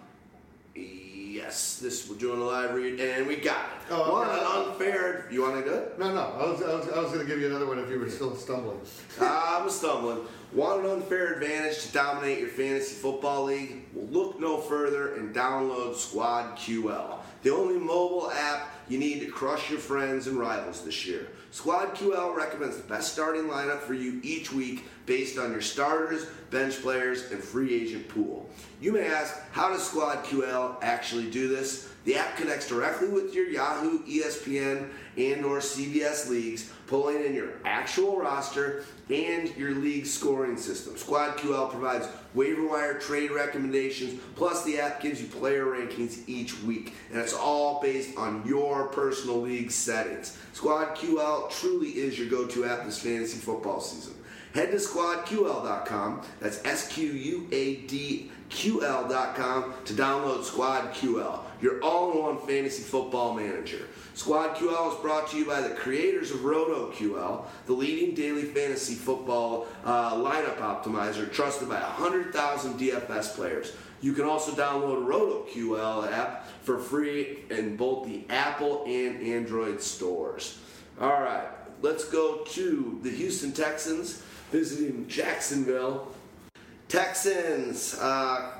yes, 1.35 1.77
this 1.81 2.09
we're 2.09 2.15
doing 2.15 2.39
a 2.41 2.43
live 2.43 2.73
read, 2.73 2.99
and 2.99 3.27
we 3.27 3.35
got 3.35 3.65
it. 3.65 3.91
Oh, 3.91 4.11
One 4.13 4.29
an 4.29 4.39
unfair. 4.39 5.27
You 5.29 5.41
want 5.41 5.63
to 5.63 5.69
do 5.69 5.75
it? 5.75 5.99
No, 5.99 6.13
no. 6.13 6.21
I 6.21 6.49
was, 6.49 6.61
I 6.63 6.73
was, 6.73 6.89
I 6.89 6.99
was 6.99 7.11
going 7.11 7.25
to 7.25 7.27
give 7.27 7.39
you 7.41 7.47
another 7.47 7.67
one 7.67 7.77
if 7.77 7.89
you 7.89 7.99
were 7.99 8.09
still 8.09 8.35
stumbling. 8.35 8.79
I'm 9.21 9.69
stumbling. 9.69 10.19
Want 10.53 10.85
an 10.85 10.91
unfair 10.91 11.33
advantage 11.33 11.85
to 11.87 11.91
dominate 11.91 12.39
your 12.39 12.47
fantasy 12.47 12.95
football 12.95 13.43
league? 13.43 13.83
Well, 13.93 14.07
look 14.07 14.39
no 14.39 14.57
further 14.57 15.15
and 15.15 15.35
download 15.35 15.95
Squad 15.95 16.55
QL, 16.57 17.17
the 17.43 17.53
only 17.53 17.77
mobile 17.77 18.31
app 18.31 18.71
you 18.87 18.97
need 18.97 19.19
to 19.21 19.27
crush 19.27 19.69
your 19.69 19.79
friends 19.79 20.27
and 20.27 20.37
rivals 20.37 20.83
this 20.83 21.05
year. 21.05 21.27
Squad 21.51 21.95
QL 21.95 22.35
recommends 22.35 22.77
the 22.77 22.83
best 22.83 23.13
starting 23.13 23.43
lineup 23.43 23.79
for 23.79 23.93
you 23.93 24.19
each 24.23 24.51
week 24.51 24.85
based 25.05 25.37
on 25.37 25.51
your 25.51 25.61
starters, 25.61 26.25
bench 26.51 26.81
players, 26.81 27.31
and 27.31 27.41
free 27.41 27.73
agent 27.73 28.07
pool. 28.09 28.49
You 28.81 28.91
may 28.91 29.07
ask, 29.07 29.33
how 29.51 29.69
does 29.69 29.87
Squad 29.87 30.23
QL 30.25 30.77
actually 30.81 31.29
do 31.29 31.47
this? 31.47 31.89
The 32.05 32.17
app 32.17 32.37
connects 32.37 32.67
directly 32.67 33.07
with 33.07 33.33
your 33.33 33.47
Yahoo, 33.47 34.03
ESPN, 34.05 34.89
and 35.17 35.45
or 35.45 35.57
CBS 35.57 36.29
leagues, 36.29 36.71
pulling 36.85 37.23
in 37.23 37.33
your 37.33 37.53
actual 37.65 38.19
roster 38.19 38.83
and 39.09 39.55
your 39.55 39.71
league 39.71 40.05
scoring 40.05 40.57
system. 40.57 40.97
Squad 40.97 41.37
QL 41.37 41.71
provides 41.71 42.07
waiver 42.33 42.67
wire 42.67 42.99
trade 42.99 43.31
recommendations, 43.31 44.19
plus 44.35 44.63
the 44.65 44.79
app 44.79 45.01
gives 45.01 45.21
you 45.21 45.27
player 45.27 45.65
rankings 45.65 46.19
each 46.27 46.61
week, 46.61 46.93
and 47.09 47.19
it's 47.19 47.33
all 47.33 47.81
based 47.81 48.15
on 48.17 48.45
your 48.45 48.74
personal 48.83 49.41
league 49.41 49.71
settings. 49.71 50.37
Squad 50.53 50.95
QL 50.95 51.49
truly 51.49 51.89
is 51.89 52.19
your 52.19 52.29
go-to 52.29 52.65
app 52.65 52.85
this 52.85 52.99
fantasy 52.99 53.39
football 53.39 53.79
season. 53.81 54.13
Head 54.53 54.71
to 54.71 54.77
squadql.com, 54.77 56.21
that's 56.39 56.63
S 56.63 56.87
Q 56.87 57.07
U 57.07 57.47
A 57.51 57.75
D 57.87 58.31
QL.com 58.49 59.73
to 59.85 59.93
download 59.93 60.43
Squad 60.43 60.93
QL, 60.93 61.39
your 61.61 61.83
all 61.83 62.11
in 62.11 62.19
one 62.19 62.47
fantasy 62.47 62.83
football 62.83 63.33
manager. 63.33 63.87
Squad 64.13 64.55
QL 64.55 64.93
is 64.93 65.01
brought 65.01 65.29
to 65.31 65.37
you 65.37 65.45
by 65.45 65.59
the 65.59 65.75
creators 65.75 66.31
of 66.31 66.37
RotoQL, 66.37 67.43
the 67.65 67.73
leading 67.73 68.15
daily 68.15 68.43
fantasy 68.43 68.93
football 68.93 69.67
uh, 69.83 70.13
lineup 70.13 70.57
optimizer 70.59 71.29
trusted 71.31 71.67
by 71.67 71.81
100,000 71.81 72.79
DFS 72.79 73.35
players. 73.35 73.73
You 74.05 74.13
can 74.13 74.25
also 74.25 74.51
download 74.51 75.07
RotoQL 75.07 76.11
app 76.11 76.47
for 76.61 76.77
free 76.77 77.39
in 77.49 77.75
both 77.75 78.05
the 78.05 78.23
Apple 78.29 78.83
and 78.85 79.19
Android 79.19 79.81
stores. 79.81 80.59
All 81.01 81.09
right, 81.09 81.47
let's 81.81 82.05
go 82.05 82.43
to 82.49 82.99
the 83.01 83.09
Houston 83.09 83.51
Texans 83.51 84.21
visiting 84.51 85.07
Jacksonville. 85.07 86.11
Texans 86.87 87.97
uh, 87.99 88.51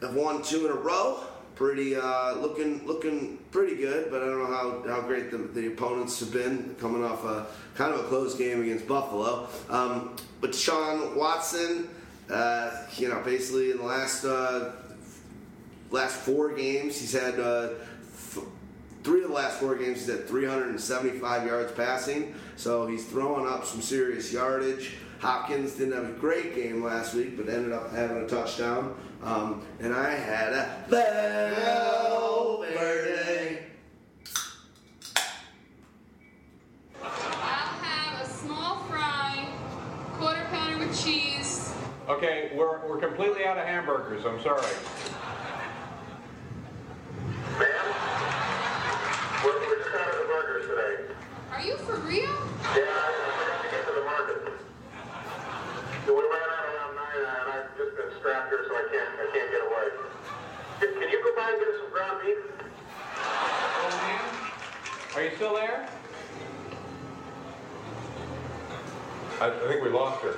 have 0.00 0.14
won 0.16 0.42
two 0.42 0.66
in 0.66 0.72
a 0.72 0.74
row. 0.74 1.20
Pretty 1.54 1.94
uh, 1.94 2.34
looking 2.34 2.84
looking 2.84 3.38
pretty 3.52 3.76
good, 3.76 4.10
but 4.10 4.24
I 4.24 4.26
don't 4.26 4.40
know 4.40 4.46
how, 4.46 4.82
how 4.88 5.02
great 5.02 5.30
the, 5.30 5.38
the 5.38 5.68
opponents 5.68 6.18
have 6.18 6.32
been 6.32 6.74
coming 6.80 7.04
off 7.04 7.24
a 7.24 7.46
kind 7.76 7.94
of 7.94 8.00
a 8.00 8.08
close 8.08 8.34
game 8.34 8.60
against 8.60 8.88
Buffalo. 8.88 9.46
Um, 9.68 10.16
but 10.40 10.52
Sean 10.52 11.14
Watson, 11.14 11.88
uh, 12.28 12.72
you 12.96 13.08
know, 13.08 13.22
basically 13.24 13.70
in 13.70 13.76
the 13.76 13.84
last 13.84 14.24
uh, 14.24 14.72
last 15.90 16.16
four 16.16 16.52
games, 16.52 16.98
he's 17.00 17.12
had 17.12 17.38
uh, 17.40 17.70
f- 18.12 18.38
three 19.02 19.22
of 19.22 19.28
the 19.28 19.34
last 19.34 19.58
four 19.60 19.74
games. 19.76 19.98
He's 20.00 20.08
had 20.16 20.26
375 20.28 21.46
yards 21.46 21.72
passing, 21.72 22.34
so 22.56 22.86
he's 22.86 23.04
throwing 23.06 23.46
up 23.46 23.64
some 23.64 23.80
serious 23.82 24.32
yardage. 24.32 24.94
Hopkins 25.20 25.74
didn't 25.74 25.92
have 25.94 26.08
a 26.08 26.12
great 26.18 26.54
game 26.54 26.82
last 26.82 27.14
week, 27.14 27.36
but 27.36 27.48
ended 27.48 27.72
up 27.72 27.92
having 27.92 28.16
a 28.18 28.26
touchdown. 28.26 28.94
Um, 29.22 29.62
and 29.80 29.92
I 29.94 30.12
had 30.14 30.52
a 30.54 30.84
Valverde. 30.88 32.78
I'll 37.02 37.10
have 37.10 38.26
a 38.26 38.26
small 38.30 38.78
fry, 38.84 39.46
quarter 40.14 40.46
pounder 40.50 40.78
with 40.86 41.04
cheese. 41.04 41.74
Okay, 42.08 42.50
we're, 42.54 42.86
we're 42.88 42.98
completely 42.98 43.44
out 43.44 43.58
of 43.58 43.66
hamburgers. 43.66 44.24
I'm 44.24 44.40
sorry. 44.42 44.64
Ma'am, 47.60 47.68
we're, 49.44 49.52
we're 49.52 49.84
just 49.84 49.94
out 49.94 50.08
of 50.08 50.16
the 50.16 50.24
burgers 50.32 50.64
today. 50.64 51.12
Are 51.52 51.60
you 51.60 51.76
for 51.76 51.96
real? 52.08 52.24
Yeah, 52.72 52.88
I 52.88 53.12
I 53.12 53.44
have 53.52 53.60
to 53.60 53.68
get 53.68 53.86
to 53.86 53.92
the 54.00 54.04
market. 54.08 54.40
So 56.06 56.14
what 56.14 56.24
do 56.24 56.30
strapped 58.18 58.48
here, 58.48 58.64
so 58.66 58.74
I 58.74 58.88
can't, 58.90 59.08
I 59.12 59.26
can't 59.36 59.50
get 59.50 59.60
away. 59.60 59.86
Can 60.80 60.88
can 61.00 61.08
you 61.10 61.22
go 61.22 61.36
by 61.36 61.50
and 61.50 61.58
get 61.60 61.68
us 61.68 61.80
some 61.82 61.92
ground 61.92 62.20
beef? 62.24 62.38
Old 63.84 63.92
man, 63.92 64.20
are 65.16 65.22
you 65.22 65.36
still 65.36 65.54
there? 65.54 65.88
I, 69.38 69.46
I 69.48 69.68
think 69.68 69.84
we 69.84 69.90
lost 69.90 70.22
her. 70.22 70.36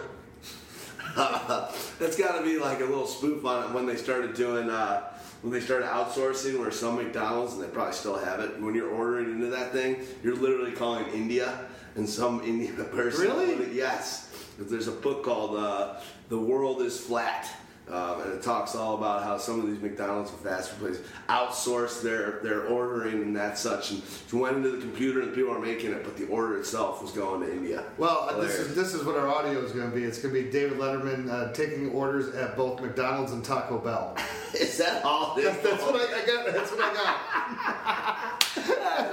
That's 2.01 2.17
got 2.17 2.39
to 2.39 2.45
be 2.45 2.59
like 2.59 2.81
a 2.81 2.85
little 2.85 3.07
spoof 3.07 3.45
on 3.45 3.71
it 3.71 3.75
when 3.75 3.87
they 3.87 3.95
started 3.97 4.35
doing 4.35 4.71
uh, 4.71 5.12
when 5.43 5.53
they 5.53 5.61
started 5.61 5.87
outsourcing, 5.87 6.59
where 6.59 6.71
some 6.71 6.97
McDonald's 6.97 7.55
and 7.55 7.63
they 7.63 7.69
probably 7.69 7.93
still 7.93 8.17
have 8.17 8.41
it. 8.41 8.61
When 8.61 8.75
you're 8.75 8.91
ordering 8.91 9.31
into 9.31 9.49
that 9.49 9.73
thing, 9.73 9.97
you're 10.23 10.37
literally 10.37 10.73
calling 10.73 11.07
India, 11.13 11.67
and 11.97 12.09
some 12.09 12.41
Indian 12.45 12.77
person. 12.87 13.21
Really? 13.23 13.77
Yes. 13.77 14.29
There's 14.59 14.89
a 14.89 14.93
book 14.93 15.25
called 15.25 15.57
uh, 15.57 16.01
"The 16.29 16.39
World 16.39 16.83
Is 16.83 16.99
Flat." 16.99 17.49
Um, 17.93 18.23
and 18.23 18.33
it 18.33 18.43
talks 18.43 18.75
all 18.75 18.97
about 18.97 19.23
how 19.23 19.37
some 19.37 19.61
of 19.61 19.67
these 19.67 19.79
McDonald's 19.81 20.31
and 20.31 20.41
fast 20.41 20.71
food 20.71 20.79
places 20.79 21.07
outsource 21.29 22.01
their, 22.01 22.41
their 22.43 22.65
ordering 22.69 23.21
and 23.21 23.37
that 23.37 23.59
such. 23.59 23.91
And 23.91 24.03
you 24.33 24.39
went 24.39 24.57
into 24.57 24.71
the 24.71 24.79
computer 24.79 25.21
and 25.21 25.31
the 25.31 25.37
people 25.37 25.53
are 25.53 25.59
making 25.59 25.93
it, 25.93 26.03
but 26.03 26.17
the 26.17 26.27
order 26.29 26.59
itself 26.59 27.03
was 27.03 27.13
going 27.13 27.43
to 27.43 27.53
India. 27.53 27.85
Well, 27.99 28.29
uh, 28.31 28.41
this 28.41 28.59
is 28.59 28.75
this 28.75 28.95
is 28.95 29.05
what 29.05 29.17
our 29.17 29.29
audio 29.29 29.61
is 29.63 29.73
going 29.73 29.91
to 29.91 29.95
be. 29.95 30.05
It's 30.05 30.19
going 30.19 30.35
to 30.35 30.43
be 30.43 30.51
David 30.51 30.79
Letterman 30.79 31.31
uh, 31.31 31.53
taking 31.53 31.91
orders 31.91 32.35
at 32.35 32.57
both 32.57 32.81
McDonald's 32.81 33.33
and 33.33 33.45
Taco 33.45 33.79
Bell. 33.79 34.17
Is 34.55 34.77
that 34.79 35.03
all? 35.03 35.35
That's, 35.35 35.63
that's 35.63 35.83
what 35.83 35.97
I, 35.97 36.23
I 36.23 36.27
got. 36.27 36.53
That's 36.53 36.71
what 36.71 36.81
I 36.81 36.95
got. 36.95 38.39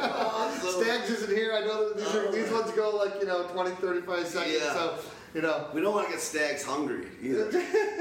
Awesome. 0.02 0.84
Stags 0.84 1.10
isn't 1.10 1.36
here. 1.36 1.54
I 1.54 1.62
know 1.62 1.90
that 1.90 1.98
these 1.98 2.16
are, 2.16 2.32
these 2.32 2.52
ones 2.52 2.72
go 2.72 2.90
like 2.96 3.20
you 3.20 3.26
know 3.26 3.44
20, 3.44 3.72
35 3.72 4.28
seconds. 4.28 4.56
Yeah. 4.60 4.74
So 4.74 4.98
you 5.34 5.42
know. 5.42 5.68
We 5.74 5.82
don't 5.82 5.94
want 5.94 6.08
to 6.08 6.14
get 6.14 6.22
stags 6.22 6.64
hungry 6.64 7.08
either. 7.22 7.48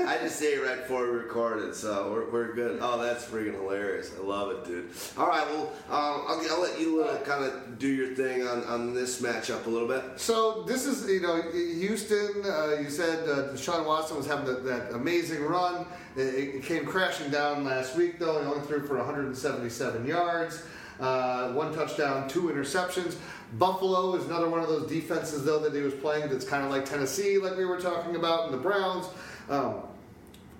I 0.06 0.18
just 0.22 0.36
say 0.36 0.54
it 0.54 0.64
right 0.64 0.78
before 0.78 1.04
we 1.04 1.18
recorded, 1.18 1.74
so 1.74 2.12
we're, 2.12 2.30
we're 2.30 2.54
good. 2.54 2.78
Oh, 2.80 3.00
that's 3.02 3.24
freaking 3.24 3.54
hilarious. 3.54 4.12
I 4.18 4.24
love 4.24 4.50
it, 4.50 4.64
dude. 4.64 4.90
All 5.16 5.26
right, 5.26 5.46
well, 5.48 5.72
um, 5.90 6.24
I'll, 6.26 6.40
I'll 6.50 6.62
let 6.62 6.80
you 6.80 7.02
uh, 7.02 7.18
kind 7.24 7.44
of 7.44 7.78
do 7.78 7.88
your 7.88 8.14
thing 8.14 8.46
on, 8.46 8.64
on 8.64 8.94
this 8.94 9.20
matchup 9.20 9.66
a 9.66 9.70
little 9.70 9.88
bit. 9.88 10.02
So 10.16 10.62
this 10.62 10.86
is, 10.86 11.08
you 11.08 11.20
know, 11.20 11.42
Houston. 11.52 12.42
Uh, 12.44 12.76
you 12.80 12.90
said 12.90 13.28
uh, 13.28 13.52
Deshaun 13.52 13.86
Watson 13.86 14.16
was 14.16 14.26
having 14.26 14.46
that, 14.46 14.64
that 14.64 14.94
amazing 14.94 15.42
run. 15.42 15.86
It, 16.16 16.20
it 16.20 16.62
came 16.64 16.84
crashing 16.86 17.30
down 17.30 17.64
last 17.64 17.96
week, 17.96 18.18
though. 18.18 18.40
He 18.40 18.46
only 18.46 18.66
threw 18.66 18.86
for 18.86 18.96
177 18.96 20.06
yards, 20.06 20.62
uh, 21.00 21.52
one 21.52 21.74
touchdown, 21.74 22.28
two 22.28 22.44
interceptions. 22.44 23.16
Buffalo 23.54 24.14
is 24.14 24.26
another 24.26 24.48
one 24.48 24.60
of 24.60 24.68
those 24.68 24.88
defenses, 24.88 25.44
though, 25.44 25.58
that 25.60 25.74
he 25.74 25.80
was 25.80 25.94
playing. 25.94 26.28
That's 26.28 26.44
kind 26.44 26.64
of 26.64 26.70
like 26.70 26.84
Tennessee, 26.84 27.38
like 27.38 27.56
we 27.56 27.64
were 27.64 27.80
talking 27.80 28.16
about, 28.16 28.44
and 28.44 28.54
the 28.54 28.58
Browns. 28.58 29.06
Um, 29.48 29.82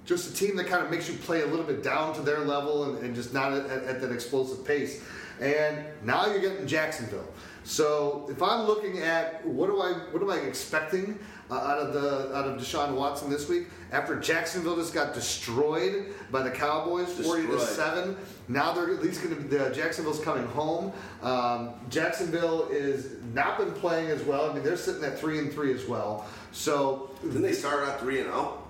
just 0.07 0.31
a 0.31 0.35
team 0.35 0.57
that 0.57 0.66
kind 0.66 0.83
of 0.83 0.90
makes 0.90 1.07
you 1.07 1.14
play 1.18 1.42
a 1.42 1.46
little 1.46 1.66
bit 1.66 1.83
down 1.83 2.14
to 2.14 2.22
their 2.22 2.38
level 2.38 2.85
and, 2.85 3.05
and 3.05 3.14
just 3.14 3.35
not 3.35 3.53
at, 3.53 3.66
at, 3.66 3.85
at 3.85 4.01
that 4.01 4.11
explosive 4.11 4.64
pace. 4.64 5.03
And 5.38 5.85
now 6.03 6.27
you're 6.27 6.40
getting 6.40 6.66
Jacksonville. 6.66 7.29
So 7.64 8.27
if 8.31 8.42
I'm 8.42 8.66
looking 8.66 9.01
at 9.01 9.46
what 9.46 9.66
do 9.66 9.83
I 9.83 9.92
what 10.11 10.22
am 10.22 10.31
I 10.31 10.38
expecting 10.38 11.18
uh, 11.50 11.54
out 11.54 11.78
of 11.78 11.92
the 11.94 12.34
out 12.37 12.46
of 12.46 12.61
Deshaun 12.61 12.94
Watson 12.94 13.30
this 13.30 13.48
week 13.48 13.66
after 13.92 14.18
Jacksonville 14.20 14.76
just 14.76 14.92
got 14.92 15.14
destroyed 15.14 16.06
by 16.30 16.42
the 16.42 16.50
Cowboys, 16.50 17.12
forty 17.12 17.46
to 17.46 17.58
seven. 17.61 18.16
Now 18.48 18.72
they're 18.72 18.92
at 18.92 19.02
least 19.02 19.22
going 19.22 19.34
to 19.34 19.40
be 19.40 19.48
the 19.56 19.70
Jacksonville's 19.70 20.20
coming 20.20 20.46
home. 20.46 20.92
Um, 21.22 21.74
Jacksonville 21.90 22.68
is 22.70 23.16
not 23.32 23.58
been 23.58 23.72
playing 23.72 24.11
as 24.11 24.22
well. 24.24 24.50
I 24.50 24.54
mean 24.54 24.62
they're 24.62 24.76
sitting 24.76 25.04
at 25.04 25.18
three 25.18 25.38
and 25.38 25.52
three 25.52 25.72
as 25.72 25.87
well. 25.87 26.26
So 26.52 27.11
Didn't 27.22 27.42
they 27.42 27.52
start 27.52 27.87
out 27.87 28.00
3 28.00 28.20
and 28.20 28.30
oh? 28.32 28.62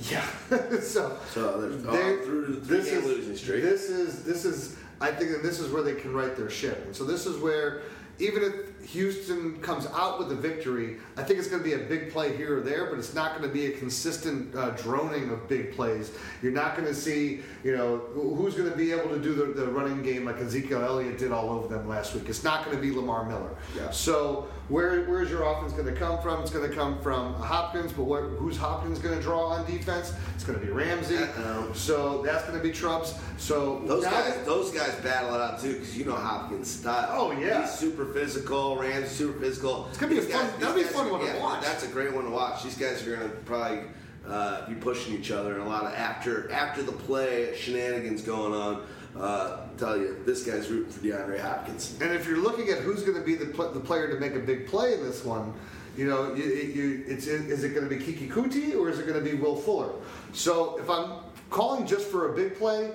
0? 0.00 0.20
yeah. 0.50 0.78
so 0.80 1.16
So 1.30 1.60
they're 1.60 2.22
through 2.22 2.46
the 2.46 2.60
this 2.74 2.88
three 2.88 2.98
is 2.98 3.04
losing 3.04 3.36
streak. 3.36 3.62
this 3.62 3.88
is 3.88 4.24
this 4.24 4.44
is 4.44 4.76
I 5.00 5.10
think 5.10 5.30
that 5.30 5.42
this 5.42 5.60
is 5.60 5.72
where 5.72 5.82
they 5.82 5.94
can 5.94 6.12
right 6.12 6.36
their 6.36 6.50
ship. 6.50 6.84
And 6.86 6.94
so 6.94 7.04
this 7.04 7.26
is 7.26 7.38
where 7.40 7.82
even 8.18 8.42
if 8.42 8.79
Houston 8.88 9.60
comes 9.60 9.86
out 9.86 10.18
with 10.18 10.32
a 10.32 10.34
victory, 10.34 10.96
I 11.16 11.22
think 11.22 11.38
it's 11.38 11.48
going 11.48 11.62
to 11.62 11.68
be 11.68 11.74
a 11.74 11.86
big 11.86 12.12
play 12.12 12.36
here 12.36 12.58
or 12.58 12.60
there, 12.60 12.86
but 12.86 12.98
it's 12.98 13.14
not 13.14 13.36
going 13.36 13.48
to 13.48 13.52
be 13.52 13.66
a 13.66 13.78
consistent 13.78 14.54
uh, 14.54 14.70
droning 14.70 15.30
of 15.30 15.48
big 15.48 15.72
plays. 15.72 16.12
You're 16.42 16.52
not 16.52 16.76
going 16.76 16.88
to 16.88 16.94
see, 16.94 17.40
you 17.62 17.76
know, 17.76 17.98
who's 18.14 18.54
going 18.54 18.70
to 18.70 18.76
be 18.76 18.92
able 18.92 19.10
to 19.10 19.18
do 19.18 19.34
the, 19.34 19.44
the 19.46 19.66
running 19.66 20.02
game 20.02 20.24
like 20.24 20.38
Ezekiel 20.38 20.82
Elliott 20.82 21.18
did 21.18 21.32
all 21.32 21.50
over 21.50 21.68
them 21.68 21.88
last 21.88 22.14
week. 22.14 22.28
It's 22.28 22.44
not 22.44 22.64
going 22.64 22.76
to 22.76 22.82
be 22.82 22.90
Lamar 22.90 23.28
Miller. 23.28 23.56
Yeah. 23.76 23.90
So 23.90 24.48
where 24.68 25.04
where's 25.06 25.30
your 25.30 25.42
offense 25.42 25.72
going 25.72 25.86
to 25.86 25.92
come 25.92 26.20
from? 26.22 26.40
It's 26.42 26.50
going 26.50 26.68
to 26.68 26.74
come 26.74 27.00
from 27.00 27.34
Hopkins, 27.34 27.92
but 27.92 28.04
what, 28.04 28.22
who's 28.22 28.56
Hopkins 28.56 28.98
going 28.98 29.16
to 29.16 29.22
draw 29.22 29.48
on 29.48 29.66
defense? 29.66 30.12
It's 30.34 30.44
going 30.44 30.58
to 30.58 30.64
be 30.64 30.72
Ramsey. 30.72 31.16
Uh-oh. 31.16 31.72
So 31.74 32.22
that's 32.22 32.44
going 32.44 32.56
to 32.56 32.62
be 32.62 32.72
Trump's. 32.72 33.14
So 33.36 33.80
Those 33.86 34.04
guys, 34.04 34.38
those 34.44 34.70
guys 34.70 34.94
battle 34.96 35.34
it 35.34 35.40
out 35.40 35.60
too, 35.60 35.74
because 35.74 35.96
you 35.96 36.04
know 36.04 36.14
Hopkins' 36.14 36.70
style. 36.70 37.08
Oh, 37.10 37.32
yeah. 37.32 37.62
he's 37.62 37.72
super 37.72 38.06
physical. 38.06 38.69
Ramsey's 38.78 39.10
super 39.10 39.38
physical. 39.40 39.86
It's 39.88 39.98
gonna 39.98 40.12
be 40.12 40.18
a 40.18 40.22
These 40.22 40.32
fun- 40.34 40.46
these 40.50 40.58
that'll 40.60 40.74
be 40.74 40.82
a 40.82 40.84
fun 40.86 41.06
are- 41.08 41.12
one 41.12 41.26
to 41.26 41.38
watch. 41.38 41.62
That's 41.62 41.84
a 41.84 41.88
great 41.88 42.12
one 42.14 42.24
to 42.24 42.30
watch. 42.30 42.62
These 42.62 42.76
guys 42.78 43.06
are 43.06 43.16
gonna 43.16 43.28
probably 43.46 43.80
uh, 44.28 44.68
be 44.68 44.74
pushing 44.74 45.14
each 45.14 45.30
other 45.30 45.54
and 45.54 45.62
a 45.62 45.66
lot 45.66 45.84
of 45.84 45.94
after 45.94 46.50
after 46.52 46.82
the 46.82 46.92
play 46.92 47.56
shenanigans 47.56 48.22
going 48.22 48.52
on. 48.52 48.82
Uh, 49.18 49.66
tell 49.76 49.96
you, 49.96 50.16
this 50.24 50.44
guy's 50.44 50.68
rooting 50.70 50.92
for 50.92 51.00
DeAndre 51.00 51.40
Hopkins. 51.40 51.98
And 52.00 52.12
if 52.12 52.28
you're 52.28 52.38
looking 52.38 52.68
at 52.68 52.78
who's 52.78 53.02
going 53.02 53.18
to 53.18 53.24
be 53.24 53.34
the, 53.34 53.46
pl- 53.46 53.72
the 53.72 53.80
player 53.80 54.06
to 54.08 54.20
make 54.20 54.36
a 54.36 54.38
big 54.38 54.68
play 54.68 54.94
in 54.94 55.02
this 55.02 55.24
one, 55.24 55.52
you 55.96 56.06
know, 56.06 56.32
you, 56.32 56.44
you, 56.44 57.04
it's, 57.08 57.26
is 57.26 57.64
it 57.64 57.70
going 57.74 57.88
to 57.88 57.92
be 57.92 58.00
Keke 58.00 58.30
Coutee 58.30 58.76
or 58.78 58.88
is 58.88 59.00
it 59.00 59.08
going 59.08 59.18
to 59.22 59.28
be 59.28 59.36
Will 59.36 59.56
Fuller? 59.56 59.90
So 60.32 60.78
if 60.78 60.88
I'm 60.88 61.24
calling 61.50 61.88
just 61.88 62.06
for 62.06 62.32
a 62.32 62.36
big 62.36 62.54
play, 62.56 62.92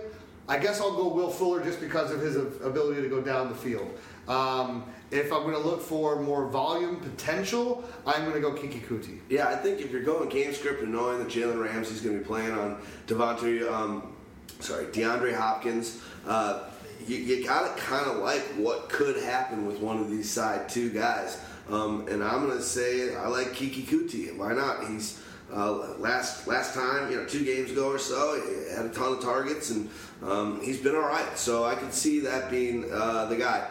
I 0.48 0.58
guess 0.58 0.80
I'll 0.80 0.96
go 0.96 1.10
Will 1.10 1.30
Fuller 1.30 1.62
just 1.62 1.82
because 1.82 2.12
of 2.12 2.22
his 2.22 2.38
ability 2.38 3.02
to 3.02 3.10
go 3.10 3.20
down 3.20 3.50
the 3.50 3.56
field. 3.56 3.90
Um, 4.30 4.86
if 5.12 5.32
I'm 5.32 5.44
going 5.44 5.54
to 5.54 5.60
look 5.60 5.82
for 5.82 6.22
more 6.22 6.48
volume 6.48 6.98
potential, 6.98 7.84
I'm 8.06 8.22
going 8.22 8.34
to 8.34 8.42
go 8.42 8.52
Keke 8.52 8.86
Coutee. 8.86 9.20
Yeah, 9.30 9.48
I 9.48 9.56
think 9.56 9.80
if 9.80 9.92
you're 9.92 10.04
going 10.04 10.30
game 10.30 10.54
script 10.54 10.82
and 10.82 10.92
knowing 10.92 11.20
that 11.20 11.28
Jalen 11.28 11.64
Ramsey's 11.64 12.02
going 12.02 12.16
to 12.16 12.22
be 12.22 12.28
playing 12.28 12.52
on 12.52 12.82
Devontae, 13.08 13.72
um, 13.72 14.16
sorry, 14.60 14.86
DeAndre 14.86 15.36
Hopkins, 15.36 16.02
uh, 16.28 16.64
you, 17.08 17.18
you 17.18 17.46
got 17.46 17.76
to 17.76 17.82
kind 17.82 18.10
of 18.10 18.18
like 18.18 18.42
what 18.58 18.90
could 18.90 19.22
happen 19.24 19.66
with 19.66 19.80
one 19.80 20.00
of 20.00 20.10
these 20.10 20.30
side 20.30 20.68
two 20.70 20.90
guys. 20.90 21.40
Um, 21.70 22.08
and 22.08 22.24
I'm 22.24 22.46
going 22.46 22.58
to 22.58 22.64
say 22.64 23.16
I 23.16 23.28
like 23.28 23.48
Keke 23.48 23.86
Coutee. 23.86 24.36
Why 24.36 24.54
not? 24.54 24.88
He's 24.88 25.22
uh, 25.54 25.96
last 25.98 26.48
last 26.48 26.74
time, 26.74 27.12
you 27.12 27.18
know, 27.18 27.26
two 27.26 27.46
games 27.46 27.72
ago 27.72 27.88
or 27.88 28.00
so, 28.00 28.42
had 28.76 28.86
a 28.86 28.90
ton 28.90 29.14
of 29.14 29.22
targets, 29.22 29.70
and 29.70 29.90
um, 30.24 30.60
he's 30.62 30.80
been 30.80 30.96
all 30.96 31.02
right. 31.02 31.38
So 31.38 31.64
I 31.64 31.76
could 31.76 31.94
see 31.94 32.20
that 32.22 32.50
being 32.50 32.86
uh, 32.92 33.26
the 33.26 33.36
guy. 33.36 33.68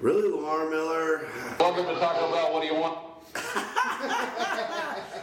Really, 0.00 0.28
Lamar 0.30 0.68
Miller. 0.68 1.26
Welcome 1.60 1.86
to 1.86 1.94
Taco 1.98 2.32
Bell. 2.32 2.52
What 2.52 2.60
do 2.60 2.66
you 2.68 2.74
want? 2.74 2.98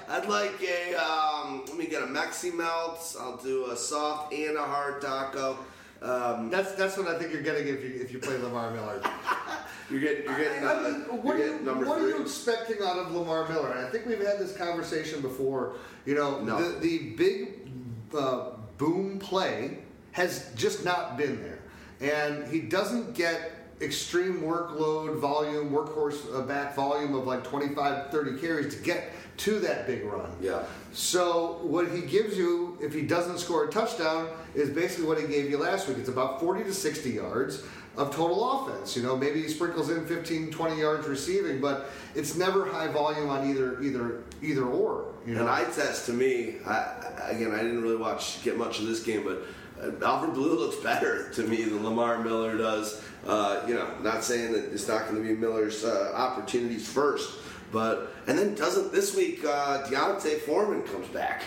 I'd 0.09 0.25
like 0.27 0.61
a, 0.61 0.95
um, 0.95 1.63
let 1.67 1.77
me 1.77 1.85
get 1.87 2.01
a 2.03 2.07
Mexi 2.07 2.53
Melts. 2.53 3.15
I'll 3.15 3.37
do 3.37 3.69
a 3.71 3.75
soft 3.75 4.33
and 4.33 4.57
a 4.57 4.63
hard 4.63 5.01
taco. 5.01 5.57
Um, 6.01 6.49
That's 6.49 6.73
that's 6.73 6.97
what 6.97 7.07
I 7.07 7.17
think 7.17 7.31
you're 7.31 7.41
getting 7.43 7.65
if 7.65 7.81
you 7.81 8.01
if 8.01 8.11
you 8.11 8.19
play 8.19 8.37
Lamar 8.37 8.71
Miller. 8.71 9.01
you're 9.89 10.01
getting, 10.01 10.25
you're 10.25 10.37
getting, 10.37 10.65
uh, 10.65 10.71
I 10.73 10.81
mean, 10.91 11.05
you're 11.05 11.15
what, 11.15 11.35
are 11.37 11.39
you, 11.39 11.59
number 11.61 11.85
what 11.85 12.01
are 12.01 12.09
you 12.09 12.21
expecting 12.21 12.77
out 12.83 12.97
of 12.97 13.13
Lamar 13.13 13.47
Miller? 13.47 13.71
And 13.71 13.87
I 13.87 13.89
think 13.89 14.05
we've 14.05 14.19
had 14.19 14.37
this 14.37 14.55
conversation 14.57 15.21
before. 15.21 15.75
You 16.05 16.15
know, 16.15 16.41
No. 16.41 16.61
the, 16.61 16.79
the 16.79 16.97
big 17.11 17.69
uh, 18.17 18.49
boom 18.77 19.17
play 19.17 19.77
has 20.11 20.51
just 20.55 20.83
not 20.83 21.15
been 21.15 21.41
there. 21.41 21.59
And 22.01 22.45
he 22.51 22.59
doesn't 22.59 23.13
get 23.15 23.52
extreme 23.83 24.41
workload, 24.41 25.19
volume, 25.19 25.69
workhorse 25.71 26.33
uh, 26.33 26.41
back 26.43 26.75
volume 26.75 27.13
of 27.15 27.25
like 27.27 27.43
25, 27.43 28.09
30 28.11 28.39
carries 28.39 28.75
to 28.75 28.81
get 28.81 29.11
to 29.37 29.59
that 29.59 29.87
big 29.87 30.03
run. 30.05 30.29
Yeah. 30.41 30.63
So 30.91 31.59
what 31.63 31.89
he 31.91 32.01
gives 32.01 32.37
you, 32.37 32.77
if 32.81 32.93
he 32.93 33.01
doesn't 33.01 33.39
score 33.39 33.65
a 33.65 33.71
touchdown, 33.71 34.29
is 34.53 34.69
basically 34.69 35.05
what 35.05 35.19
he 35.19 35.27
gave 35.27 35.49
you 35.49 35.57
last 35.57 35.87
week. 35.87 35.97
It's 35.97 36.09
about 36.09 36.39
40 36.39 36.63
to 36.65 36.73
60 36.73 37.09
yards 37.09 37.63
of 37.97 38.15
total 38.15 38.51
offense. 38.67 38.95
You 38.95 39.03
know, 39.03 39.15
maybe 39.17 39.41
he 39.41 39.47
sprinkles 39.47 39.89
in 39.89 40.05
15, 40.05 40.51
20 40.51 40.79
yards 40.79 41.07
receiving, 41.07 41.59
but 41.61 41.89
it's 42.15 42.35
never 42.35 42.65
high 42.65 42.87
volume 42.87 43.29
on 43.29 43.49
either 43.49 43.81
either 43.81 44.23
either 44.41 44.65
or. 44.65 45.13
You 45.25 45.35
know, 45.35 45.41
An 45.43 45.47
eye 45.47 45.63
test 45.65 46.05
to 46.07 46.13
me, 46.13 46.57
I, 46.65 46.71
I- 46.73 47.29
again, 47.31 47.51
I 47.51 47.57
didn't 47.63 47.81
really 47.81 47.95
watch 47.97 48.43
get 48.43 48.57
much 48.57 48.79
of 48.79 48.85
this 48.87 49.01
game, 49.03 49.23
but 49.23 49.43
uh, 49.81 50.05
Alfred 50.05 50.33
Blue 50.33 50.57
looks 50.59 50.75
better 50.77 51.29
to 51.31 51.43
me 51.43 51.63
than 51.63 51.83
Lamar 51.83 52.19
Miller 52.23 52.57
does. 52.57 53.01
Uh, 53.25 53.63
you 53.67 53.73
know, 53.73 53.87
not 54.01 54.23
saying 54.23 54.51
that 54.51 54.65
it's 54.73 54.87
not 54.87 55.07
going 55.07 55.15
to 55.15 55.21
be 55.21 55.33
Miller's 55.33 55.85
uh, 55.85 56.11
opportunities 56.13 56.87
first, 56.87 57.39
but 57.71 58.13
and 58.27 58.37
then 58.37 58.53
doesn't 58.55 58.91
this 58.91 59.15
week 59.15 59.43
uh, 59.45 59.87
D'Onta 59.89 60.39
Foreman 60.41 60.83
comes 60.83 61.07
back. 61.07 61.43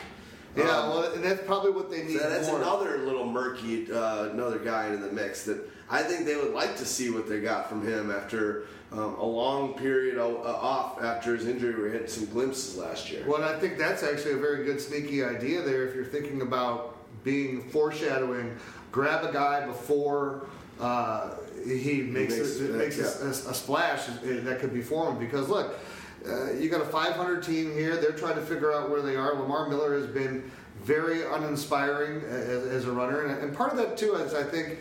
Yeah, 0.56 0.64
Um, 0.64 0.88
well, 0.88 1.12
and 1.12 1.22
that's 1.22 1.42
probably 1.42 1.72
what 1.72 1.90
they 1.90 2.02
need 2.04 2.18
so 2.18 2.30
that's 2.30 2.48
more. 2.48 2.62
another 2.62 2.98
little 3.04 3.30
murky, 3.30 3.92
uh, 3.92 4.30
another 4.30 4.58
guy 4.58 4.86
in 4.86 5.02
the 5.02 5.12
mix 5.12 5.44
that 5.44 5.58
I 5.90 6.02
think 6.02 6.24
they 6.24 6.36
would 6.36 6.54
like 6.54 6.76
to 6.78 6.86
see 6.86 7.10
what 7.10 7.28
they 7.28 7.40
got 7.40 7.68
from 7.68 7.86
him 7.86 8.10
after 8.10 8.64
um, 8.90 9.16
a 9.16 9.24
long 9.24 9.74
period 9.74 10.16
uh, 10.16 10.24
off 10.24 11.02
after 11.02 11.36
his 11.36 11.46
injury. 11.46 11.90
We 11.90 11.94
had 11.94 12.08
some 12.08 12.24
glimpses 12.26 12.78
last 12.78 13.10
year. 13.10 13.22
Well, 13.26 13.36
and 13.36 13.44
I 13.44 13.58
think 13.58 13.76
that's 13.76 14.02
actually 14.02 14.32
a 14.32 14.38
very 14.38 14.64
good 14.64 14.80
sneaky 14.80 15.22
idea 15.22 15.60
there 15.60 15.86
if 15.86 15.94
you're 15.94 16.06
thinking 16.06 16.40
about 16.40 16.96
being 17.22 17.68
foreshadowing. 17.68 18.56
Grab 18.92 19.28
a 19.28 19.32
guy 19.32 19.66
before 19.66 20.46
uh, 20.80 21.34
he 21.66 22.02
makes, 22.02 22.36
makes- 22.36 22.60
a, 22.60 22.62
makes 22.64 22.98
a, 22.98 23.26
a- 23.26 23.50
a 23.50 23.54
splash 23.54 24.06
that 24.22 24.60
could 24.60 24.72
be 24.72 24.82
for 24.82 25.10
him. 25.10 25.18
Because 25.18 25.48
look, 25.48 25.78
uh, 26.26 26.52
you 26.52 26.68
got 26.68 26.80
a 26.80 26.86
500 26.86 27.42
team 27.42 27.72
here. 27.72 27.96
They're 27.96 28.12
trying 28.12 28.36
to 28.36 28.40
figure 28.42 28.72
out 28.72 28.90
where 28.90 29.02
they 29.02 29.16
are. 29.16 29.34
Lamar 29.34 29.68
Miller 29.68 29.98
has 29.98 30.06
been 30.06 30.50
very 30.82 31.24
uninspiring 31.24 32.22
as, 32.22 32.66
as 32.66 32.84
a 32.86 32.92
runner, 32.92 33.26
and, 33.26 33.42
and 33.42 33.56
part 33.56 33.72
of 33.72 33.78
that 33.78 33.96
too 33.96 34.14
is 34.14 34.34
I 34.34 34.42
think 34.42 34.78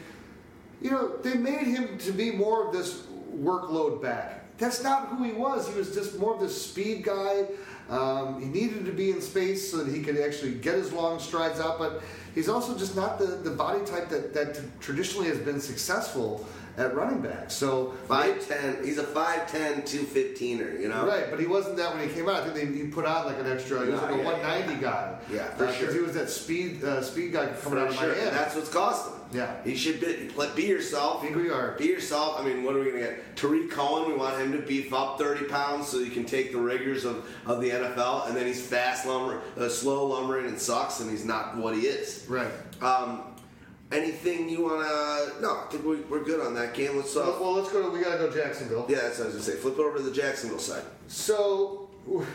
you 0.82 0.92
know, 0.92 1.18
they 1.18 1.36
made 1.36 1.66
him 1.68 1.98
to 2.00 2.12
be 2.12 2.32
more 2.32 2.68
of 2.68 2.74
this 2.74 3.04
workload 3.36 4.02
back. 4.02 4.42
That's 4.58 4.84
not 4.84 5.08
who 5.08 5.24
he 5.24 5.32
was. 5.32 5.68
He 5.68 5.74
was 5.74 5.94
just 5.96 6.20
more 6.20 6.34
of 6.36 6.40
this 6.40 6.60
speed 6.70 7.04
guy. 7.04 7.46
Um, 7.90 8.42
he 8.42 8.48
needed 8.48 8.86
to 8.86 8.92
be 8.92 9.12
in 9.12 9.22
space 9.22 9.72
so 9.72 9.78
that 9.84 9.94
he 9.94 10.02
could 10.02 10.18
actually 10.18 10.56
get 10.56 10.76
his 10.76 10.92
long 10.94 11.20
strides 11.20 11.60
out, 11.60 11.78
but 11.80 12.02
he's 12.34 12.50
also 12.50 12.78
just 12.78 12.96
not 12.96 13.18
the, 13.20 13.26
the 13.26 13.52
body 13.52 13.84
type 13.86 14.10
that, 14.10 14.34
that 14.34 14.60
traditionally 14.80 15.28
has 15.28 15.40
been 15.40 15.60
successful 15.60 16.46
at 16.78 16.96
running 16.96 17.22
back. 17.22 17.50
So 17.52 17.94
5'10, 18.08 18.84
he's 18.84 18.98
a 18.98 19.04
5'10, 19.04 19.84
215er, 19.84 20.80
you 20.80 20.90
know? 20.90 21.06
Right, 21.08 21.30
but 21.30 21.40
he 21.40 21.46
wasn't 21.46 21.78
that 21.78 21.94
when 21.96 22.08
he 22.08 22.14
came 22.14 22.28
out. 22.28 22.44
I 22.44 22.50
think 22.50 22.72
they, 22.72 22.78
he 22.78 22.88
put 22.88 23.06
on 23.06 23.26
like 23.26 23.40
an 23.40 23.48
extra. 23.48 23.86
He 23.86 23.92
was 23.92 24.02
No, 24.02 24.08
like 24.08 24.16
a 24.16 24.24
yeah, 24.24 24.32
190 24.32 24.82
guy. 24.82 25.18
Yeah, 25.32 25.46
for 25.52 25.66
because 25.66 25.76
sure. 25.78 25.94
he 25.94 26.00
was 26.00 26.14
that 26.14 26.30
speed 26.30 26.84
uh, 26.84 27.02
speed 27.02 27.34
guy 27.34 27.48
coming 27.48 27.80
out 27.80 27.88
of 27.90 27.96
sure. 27.96 28.10
Miami. 28.10 28.30
That's 28.32 28.56
what's 28.56 28.70
cost 28.70 29.08
him. 29.08 29.14
Yeah. 29.34 29.56
He 29.64 29.76
should 29.76 30.00
be, 30.00 30.30
let, 30.36 30.56
be 30.56 30.64
yourself. 30.64 31.22
Be 31.22 31.30
who 31.30 31.44
you 31.44 31.54
are. 31.54 31.72
Be 31.78 31.86
yourself. 31.86 32.40
I 32.40 32.44
mean, 32.44 32.64
what 32.64 32.76
are 32.76 32.80
we 32.80 32.86
going 32.86 32.98
to 33.02 33.08
get? 33.12 33.36
Tarik 33.36 33.72
Cohen, 33.72 34.10
we 34.10 34.16
want 34.18 34.38
him 34.40 34.52
to 34.54 34.60
beef 34.60 34.94
up 34.94 35.18
30 35.18 35.46
pounds 35.46 35.88
so 35.88 36.00
he 36.02 36.10
can 36.10 36.26
take 36.26 36.52
the 36.52 36.60
rigors 36.60 37.06
of, 37.06 37.28
of 37.46 37.60
the 37.60 37.70
NFL, 37.72 38.28
and 38.28 38.38
then 38.38 38.46
he's 38.46 38.66
fast 38.66 39.06
lumber, 39.06 39.42
uh, 39.58 39.68
slow 39.68 40.06
lumbering 40.08 40.46
and 40.46 40.60
sucks, 40.60 41.00
and 41.00 41.10
he's 41.10 41.26
not 41.26 41.58
what 41.58 41.76
he 41.76 41.82
is. 41.82 42.26
right. 42.30 42.52
Um, 42.82 43.24
anything 43.92 44.50
you 44.50 44.64
want 44.64 44.82
to. 44.88 45.42
No, 45.42 45.58
I 45.60 45.66
think 45.70 45.86
we, 45.86 45.98
we're 46.02 46.24
good 46.24 46.46
on 46.46 46.54
that 46.56 46.74
game. 46.74 46.96
Let's. 46.98 47.16
Well, 47.16 47.36
Uh, 47.36 47.40
well, 47.40 47.52
let's 47.54 47.72
go 47.72 47.82
to. 47.84 47.90
We 47.90 48.02
gotta 48.04 48.18
go 48.18 48.32
Jacksonville. 48.32 48.86
yeah, 48.90 48.98
that's 49.02 49.20
what 49.20 49.30
I 49.30 49.34
was 49.36 49.46
to 49.46 49.52
say. 49.52 49.58
Flip 49.58 49.78
over 49.80 49.98
to 49.98 50.04
the 50.04 50.12
Jacksonville 50.12 50.60
side. 50.60 50.84
So, 51.08 51.90
w- 52.06 52.26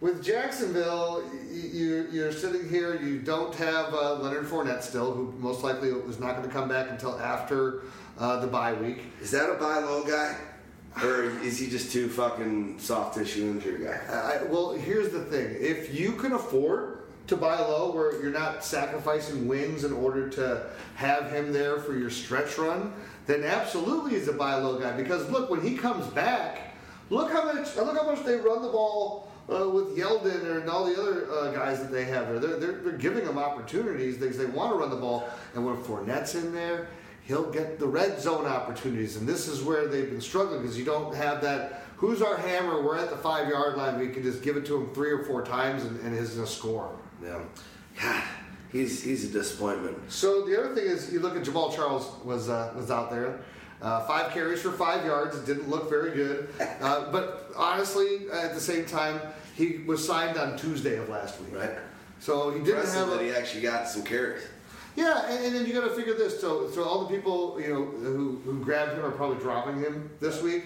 with 0.00 0.22
Jacksonville, 0.24 1.22
y- 1.24 1.40
you, 1.52 2.08
you're 2.12 2.32
sitting 2.32 2.68
here. 2.68 3.00
You 3.00 3.20
don't 3.20 3.54
have 3.56 3.92
uh, 3.94 4.14
Leonard 4.14 4.46
Fournette 4.46 4.82
still, 4.82 5.12
who 5.12 5.32
most 5.38 5.62
likely 5.62 5.88
is 5.90 6.18
not 6.20 6.36
going 6.36 6.48
to 6.48 6.52
come 6.52 6.68
back 6.68 6.90
until 6.90 7.18
after 7.20 7.82
uh, 8.18 8.40
the 8.40 8.46
bye 8.46 8.72
week. 8.72 8.98
Is 9.20 9.30
that 9.32 9.50
a 9.50 9.54
buy 9.54 9.78
low 9.78 10.04
guy? 10.04 10.36
Or 11.02 11.22
is 11.40 11.58
he 11.58 11.70
just 11.70 11.90
too 11.90 12.08
fucking 12.10 12.78
soft 12.78 13.16
tissue 13.16 13.44
injury 13.50 13.82
guy? 13.84 13.98
I, 14.10 14.42
well, 14.44 14.72
here's 14.72 15.08
the 15.10 15.24
thing: 15.24 15.56
if 15.58 15.94
you 15.94 16.12
can 16.12 16.32
afford 16.32 17.01
to 17.32 17.38
buy 17.38 17.58
low, 17.58 17.90
where 17.90 18.20
you're 18.22 18.30
not 18.30 18.62
sacrificing 18.62 19.48
wins 19.48 19.84
in 19.84 19.92
order 19.92 20.28
to 20.28 20.66
have 20.96 21.30
him 21.30 21.52
there 21.52 21.78
for 21.78 21.96
your 21.96 22.10
stretch 22.10 22.58
run, 22.58 22.92
then 23.26 23.42
absolutely 23.42 24.12
he's 24.12 24.28
a 24.28 24.32
buy 24.32 24.54
low 24.54 24.78
guy. 24.78 24.94
Because 24.96 25.28
look, 25.30 25.48
when 25.50 25.62
he 25.62 25.76
comes 25.76 26.06
back, 26.08 26.74
look 27.10 27.32
how 27.32 27.44
much 27.44 27.74
look 27.76 27.96
how 27.96 28.04
much 28.04 28.24
they 28.24 28.36
run 28.36 28.62
the 28.62 28.68
ball. 28.68 29.28
Uh, 29.52 29.68
with 29.68 29.96
Yeldon 29.98 30.60
and 30.60 30.70
all 30.70 30.84
the 30.84 30.94
other 30.94 31.30
uh, 31.32 31.50
guys 31.50 31.80
that 31.80 31.90
they 31.90 32.04
have 32.04 32.28
there, 32.28 32.38
they're, 32.38 32.60
they're, 32.60 32.80
they're 32.80 32.92
giving 32.92 33.24
them 33.24 33.38
opportunities 33.38 34.16
because 34.16 34.38
they 34.38 34.46
want 34.46 34.70
to 34.70 34.78
run 34.78 34.88
the 34.88 34.96
ball. 34.96 35.28
And 35.54 35.66
when 35.66 35.76
Fournette's 35.82 36.36
in 36.36 36.54
there, 36.54 36.86
he'll 37.24 37.50
get 37.50 37.80
the 37.80 37.86
red 37.86 38.20
zone 38.20 38.46
opportunities. 38.46 39.16
And 39.16 39.28
this 39.28 39.48
is 39.48 39.60
where 39.60 39.88
they've 39.88 40.08
been 40.08 40.20
struggling 40.20 40.62
because 40.62 40.78
you 40.78 40.84
don't 40.84 41.14
have 41.16 41.42
that. 41.42 41.82
Who's 41.96 42.22
our 42.22 42.36
hammer? 42.36 42.80
We're 42.82 42.98
at 42.98 43.10
the 43.10 43.16
five 43.16 43.48
yard 43.48 43.76
line. 43.76 43.98
We 43.98 44.10
can 44.10 44.22
just 44.22 44.44
give 44.44 44.56
it 44.56 44.64
to 44.66 44.76
him 44.76 44.94
three 44.94 45.10
or 45.10 45.24
four 45.24 45.44
times 45.44 45.82
and, 45.82 45.98
and 46.00 46.16
he's 46.16 46.30
going 46.30 46.46
to 46.46 46.52
score. 46.52 46.96
Yeah. 47.22 47.40
God, 48.00 48.22
he's 48.72 49.02
he's 49.02 49.24
a 49.24 49.32
disappointment. 49.32 49.98
So 50.10 50.44
the 50.46 50.58
other 50.58 50.74
thing 50.74 50.84
is, 50.86 51.12
you 51.12 51.20
look 51.20 51.36
at 51.36 51.42
Jamaal 51.44 51.74
Charles 51.74 52.10
was 52.24 52.48
uh, 52.48 52.72
was 52.74 52.90
out 52.90 53.10
there, 53.10 53.40
uh, 53.80 54.04
five 54.06 54.32
carries 54.32 54.62
for 54.62 54.72
five 54.72 55.04
yards. 55.04 55.38
Didn't 55.40 55.68
look 55.68 55.88
very 55.90 56.12
good, 56.12 56.48
uh, 56.80 57.10
but 57.12 57.50
honestly, 57.56 58.28
at 58.32 58.54
the 58.54 58.60
same 58.60 58.84
time, 58.86 59.20
he 59.56 59.78
was 59.86 60.04
signed 60.06 60.38
on 60.38 60.56
Tuesday 60.56 60.96
of 60.96 61.08
last 61.08 61.40
week. 61.40 61.54
Right. 61.54 61.70
So 62.20 62.50
he 62.50 62.58
didn't 62.60 62.76
Impressive 62.76 63.08
have. 63.08 63.18
that 63.18 63.22
he 63.24 63.30
actually 63.32 63.62
got 63.62 63.88
some 63.88 64.04
carries. 64.04 64.42
yeah, 64.96 65.28
and, 65.28 65.44
and 65.46 65.54
then 65.54 65.66
you 65.66 65.72
got 65.74 65.84
to 65.88 65.90
figure 65.94 66.14
this. 66.14 66.40
So, 66.40 66.70
so 66.70 66.84
all 66.84 67.04
the 67.04 67.14
people 67.14 67.60
you 67.60 67.68
know 67.68 67.84
who, 67.84 68.40
who 68.44 68.64
grabbed 68.64 68.92
him 68.92 69.04
are 69.04 69.10
probably 69.10 69.38
dropping 69.42 69.80
him 69.80 70.08
this 70.20 70.40
week. 70.40 70.64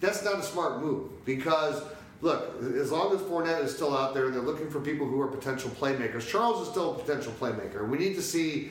That's 0.00 0.24
not 0.24 0.38
a 0.38 0.42
smart 0.42 0.80
move 0.80 1.24
because 1.24 1.82
look, 2.24 2.62
as 2.62 2.90
long 2.90 3.14
as 3.14 3.20
Fournette 3.20 3.62
is 3.62 3.74
still 3.74 3.94
out 3.94 4.14
there, 4.14 4.24
and 4.24 4.34
they're 4.34 4.42
looking 4.42 4.70
for 4.70 4.80
people 4.80 5.06
who 5.06 5.20
are 5.20 5.28
potential 5.28 5.70
playmakers. 5.70 6.26
Charles 6.26 6.62
is 6.62 6.68
still 6.68 6.94
a 6.94 6.98
potential 6.98 7.32
playmaker. 7.38 7.86
We 7.86 7.98
need 7.98 8.14
to 8.14 8.22
see 8.22 8.70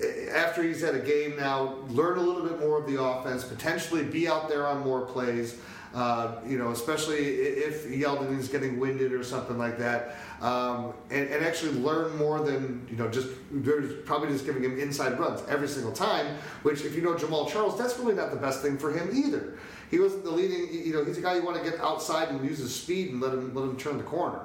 eh, 0.00 0.30
after 0.32 0.62
he's 0.62 0.80
had 0.80 0.94
a 0.94 1.00
game 1.00 1.36
now, 1.36 1.78
learn 1.88 2.16
a 2.16 2.20
little 2.20 2.44
bit 2.44 2.60
more 2.60 2.78
of 2.78 2.86
the 2.86 3.02
offense, 3.02 3.42
potentially 3.42 4.04
be 4.04 4.28
out 4.28 4.48
there 4.48 4.68
on 4.68 4.84
more 4.84 5.02
plays. 5.04 5.58
Uh, 5.92 6.36
you 6.46 6.56
know, 6.56 6.70
especially 6.70 7.18
if 7.18 7.86
Yeldon 7.86 8.38
is 8.38 8.48
getting 8.48 8.80
winded 8.80 9.12
or 9.12 9.22
something 9.22 9.58
like 9.58 9.76
that, 9.76 10.16
um, 10.40 10.94
and, 11.10 11.28
and 11.28 11.44
actually 11.44 11.72
learn 11.72 12.16
more 12.16 12.40
than 12.40 12.86
you 12.90 12.96
know 12.96 13.10
just 13.10 13.28
they're 13.50 13.82
probably 14.06 14.28
just 14.28 14.46
giving 14.46 14.62
him 14.62 14.78
inside 14.78 15.18
runs 15.18 15.42
every 15.50 15.68
single 15.68 15.92
time. 15.92 16.38
Which, 16.62 16.86
if 16.86 16.94
you 16.94 17.02
know 17.02 17.12
Jamaal 17.12 17.50
Charles, 17.50 17.76
that's 17.76 17.98
really 17.98 18.14
not 18.14 18.30
the 18.30 18.38
best 18.38 18.62
thing 18.62 18.78
for 18.78 18.90
him 18.90 19.10
either. 19.12 19.58
He 19.92 19.98
wasn't 19.98 20.24
the 20.24 20.30
leading. 20.30 20.72
You 20.72 20.94
know, 20.94 21.04
he's 21.04 21.18
a 21.18 21.20
guy 21.20 21.36
you 21.36 21.44
want 21.44 21.62
to 21.62 21.70
get 21.70 21.78
outside 21.78 22.30
and 22.30 22.42
use 22.42 22.58
his 22.58 22.74
speed 22.74 23.10
and 23.10 23.20
let 23.20 23.34
him 23.34 23.54
let 23.54 23.62
him 23.62 23.76
turn 23.76 23.98
the 23.98 24.04
corner. 24.04 24.40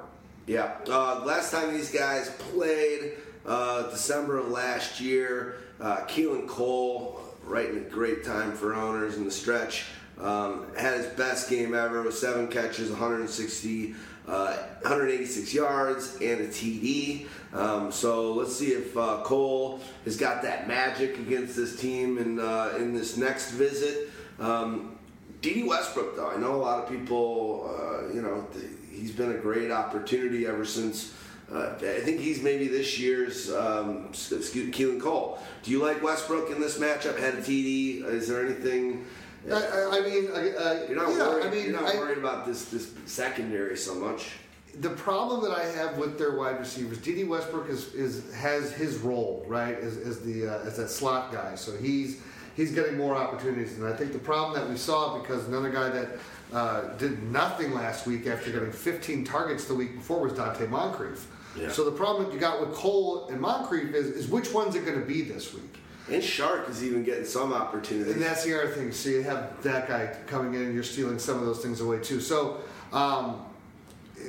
Yeah. 0.46 0.74
Uh, 0.86 1.24
last 1.24 1.50
time 1.50 1.72
these 1.72 1.90
guys 1.90 2.28
played, 2.52 3.14
uh, 3.46 3.88
December 3.90 4.36
of 4.36 4.48
last 4.48 5.00
year, 5.00 5.56
uh, 5.80 6.02
Keelan 6.02 6.46
Cole, 6.46 7.22
right 7.44 7.70
in 7.70 7.78
a 7.78 7.80
great 7.80 8.24
time 8.24 8.52
for 8.52 8.74
owners 8.74 9.16
in 9.16 9.24
the 9.24 9.30
stretch, 9.30 9.86
um, 10.20 10.66
had 10.76 10.98
his 10.98 11.06
best 11.06 11.48
game 11.48 11.74
ever 11.74 12.02
with 12.02 12.14
seven 12.14 12.48
catches, 12.48 12.90
160, 12.90 13.94
uh, 14.26 14.54
186 14.82 15.54
yards, 15.54 16.16
and 16.16 16.42
a 16.42 16.48
TD. 16.48 17.26
Um, 17.54 17.90
so 17.90 18.34
let's 18.34 18.54
see 18.54 18.72
if 18.72 18.94
uh, 18.98 19.22
Cole 19.24 19.80
has 20.04 20.18
got 20.18 20.42
that 20.42 20.68
magic 20.68 21.18
against 21.18 21.56
this 21.56 21.80
team 21.80 22.18
in 22.18 22.38
uh, 22.38 22.74
in 22.76 22.92
this 22.92 23.16
next 23.16 23.52
visit. 23.52 24.10
Um, 24.38 24.97
Dede 25.40 25.66
Westbrook, 25.66 26.16
though, 26.16 26.30
I 26.30 26.36
know 26.36 26.54
a 26.54 26.62
lot 26.62 26.82
of 26.82 26.88
people, 26.88 27.74
uh, 27.78 28.12
you 28.12 28.22
know, 28.22 28.46
th- 28.52 28.64
he's 28.90 29.12
been 29.12 29.30
a 29.32 29.38
great 29.38 29.70
opportunity 29.70 30.46
ever 30.46 30.64
since. 30.64 31.14
Uh, 31.52 31.70
I 31.76 32.00
think 32.00 32.20
he's 32.20 32.42
maybe 32.42 32.68
this 32.68 32.98
year's 32.98 33.50
um, 33.52 34.06
excuse, 34.08 34.52
Keelan 34.70 35.00
Cole. 35.00 35.38
Do 35.62 35.70
you 35.70 35.80
like 35.82 36.02
Westbrook 36.02 36.50
in 36.50 36.60
this 36.60 36.78
matchup? 36.78 37.18
Had 37.18 37.34
a 37.34 37.38
TD. 37.38 38.04
Is 38.04 38.28
there 38.28 38.44
anything? 38.44 39.06
I, 39.50 39.54
I, 39.54 39.98
I 39.98 40.00
mean, 40.00 40.28
I, 40.34 40.84
You're 40.88 40.96
not 40.96 41.10
yeah, 41.10 41.18
worried. 41.28 41.46
I 41.46 41.50
mean, 41.50 41.64
you're 41.64 41.80
not 41.80 41.94
worried 41.94 42.18
about 42.18 42.44
this 42.44 42.66
this 42.66 42.92
secondary 43.06 43.76
so 43.76 43.94
much. 43.94 44.32
the 44.74 44.90
problem 44.90 45.42
that 45.48 45.56
I 45.56 45.64
have 45.64 45.96
with 45.96 46.18
their 46.18 46.36
wide 46.36 46.58
receivers, 46.58 46.98
Dede 46.98 47.26
Westbrook 47.26 47.70
is, 47.70 47.94
is 47.94 48.30
has 48.34 48.72
his 48.72 48.98
role 48.98 49.44
right 49.48 49.78
as, 49.78 49.96
as 49.96 50.20
the 50.20 50.48
uh, 50.48 50.66
as 50.66 50.76
that 50.76 50.90
slot 50.90 51.32
guy, 51.32 51.54
so 51.54 51.74
he's 51.78 52.20
he's 52.58 52.72
getting 52.72 52.98
more 52.98 53.14
opportunities, 53.14 53.78
and 53.78 53.86
I 53.86 53.92
think 53.94 54.12
the 54.12 54.18
problem 54.18 54.60
that 54.60 54.68
we 54.68 54.76
saw 54.76 55.16
because 55.16 55.46
another 55.46 55.70
guy 55.70 55.88
that 55.90 56.08
uh, 56.52 56.88
did 56.96 57.22
nothing 57.22 57.72
last 57.72 58.04
week 58.04 58.26
after 58.26 58.50
getting 58.50 58.72
15 58.72 59.24
targets 59.24 59.66
the 59.66 59.76
week 59.76 59.94
before 59.94 60.20
was 60.20 60.32
Donte 60.32 60.68
Moncrief. 60.68 61.28
Yeah. 61.56 61.70
So 61.70 61.84
the 61.84 61.92
problem 61.92 62.24
that 62.24 62.34
you 62.34 62.40
got 62.40 62.60
with 62.60 62.74
Cole 62.74 63.28
and 63.28 63.40
Moncrief 63.40 63.94
is, 63.94 64.08
is 64.08 64.26
which 64.28 64.52
one's 64.52 64.74
it 64.74 64.84
going 64.84 64.98
to 64.98 65.06
be 65.06 65.22
this 65.22 65.54
week? 65.54 65.78
And 66.10 66.20
Chark 66.20 66.68
is 66.68 66.82
even 66.82 67.04
getting 67.04 67.24
some 67.24 67.52
opportunities. 67.52 68.14
And 68.14 68.22
that's 68.22 68.42
the 68.42 68.58
other 68.58 68.72
thing. 68.72 68.90
So 68.90 69.10
you 69.10 69.22
have 69.22 69.62
that 69.62 69.86
guy 69.86 70.16
coming 70.26 70.54
in, 70.54 70.62
and 70.62 70.74
you're 70.74 70.82
stealing 70.82 71.20
some 71.20 71.38
of 71.38 71.46
those 71.46 71.60
things 71.60 71.80
away 71.80 72.00
too. 72.00 72.20
So 72.20 72.58
um, 72.92 73.44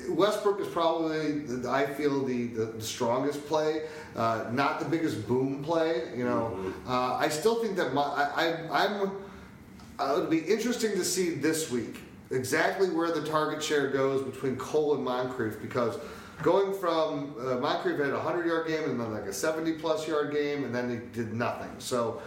Westbrook 0.10 0.60
is 0.60 0.68
probably, 0.68 1.40
the, 1.40 1.70
I 1.70 1.86
feel, 1.86 2.26
the, 2.26 2.48
the, 2.48 2.82
strongest 2.82 3.46
play. 3.48 3.84
Uh, 4.16 4.46
not 4.52 4.80
the 4.80 4.86
biggest 4.86 5.28
boom 5.28 5.64
play. 5.64 6.10
You 6.16 6.26
know, 6.26 6.74
uh, 6.88 7.16
I 7.16 7.30
still 7.30 7.62
think 7.62 7.76
that 7.78 7.94
my, 7.94 8.02
I, 8.02 8.46
I, 8.46 8.86
I'm. 8.86 9.12
Uh, 10.00 10.14
it'll 10.18 10.30
be 10.30 10.40
interesting 10.40 10.92
to 10.92 11.04
see 11.04 11.32
this 11.32 11.70
week 11.70 12.00
exactly 12.32 12.90
where 12.90 13.12
the 13.12 13.26
target 13.26 13.62
share 13.62 13.90
goes 13.90 14.24
between 14.24 14.56
Cole 14.56 14.96
and 14.96 15.04
Moncrief 15.04 15.62
because 15.62 15.98
going 16.42 16.74
from 16.74 17.36
uh, 17.40 17.56
Moncrief 17.56 17.98
had 17.98 18.10
a 18.10 18.14
100 18.14 18.46
yard 18.46 18.68
game 18.68 18.84
and 18.84 19.00
then 19.00 19.12
like 19.12 19.26
a 19.26 19.34
70 19.34 19.74
plus 19.74 20.08
yard 20.08 20.32
game 20.32 20.64
and 20.64 20.74
then 20.74 20.90
he 20.90 20.98
did 21.14 21.34
nothing. 21.34 21.72
So 21.80 22.22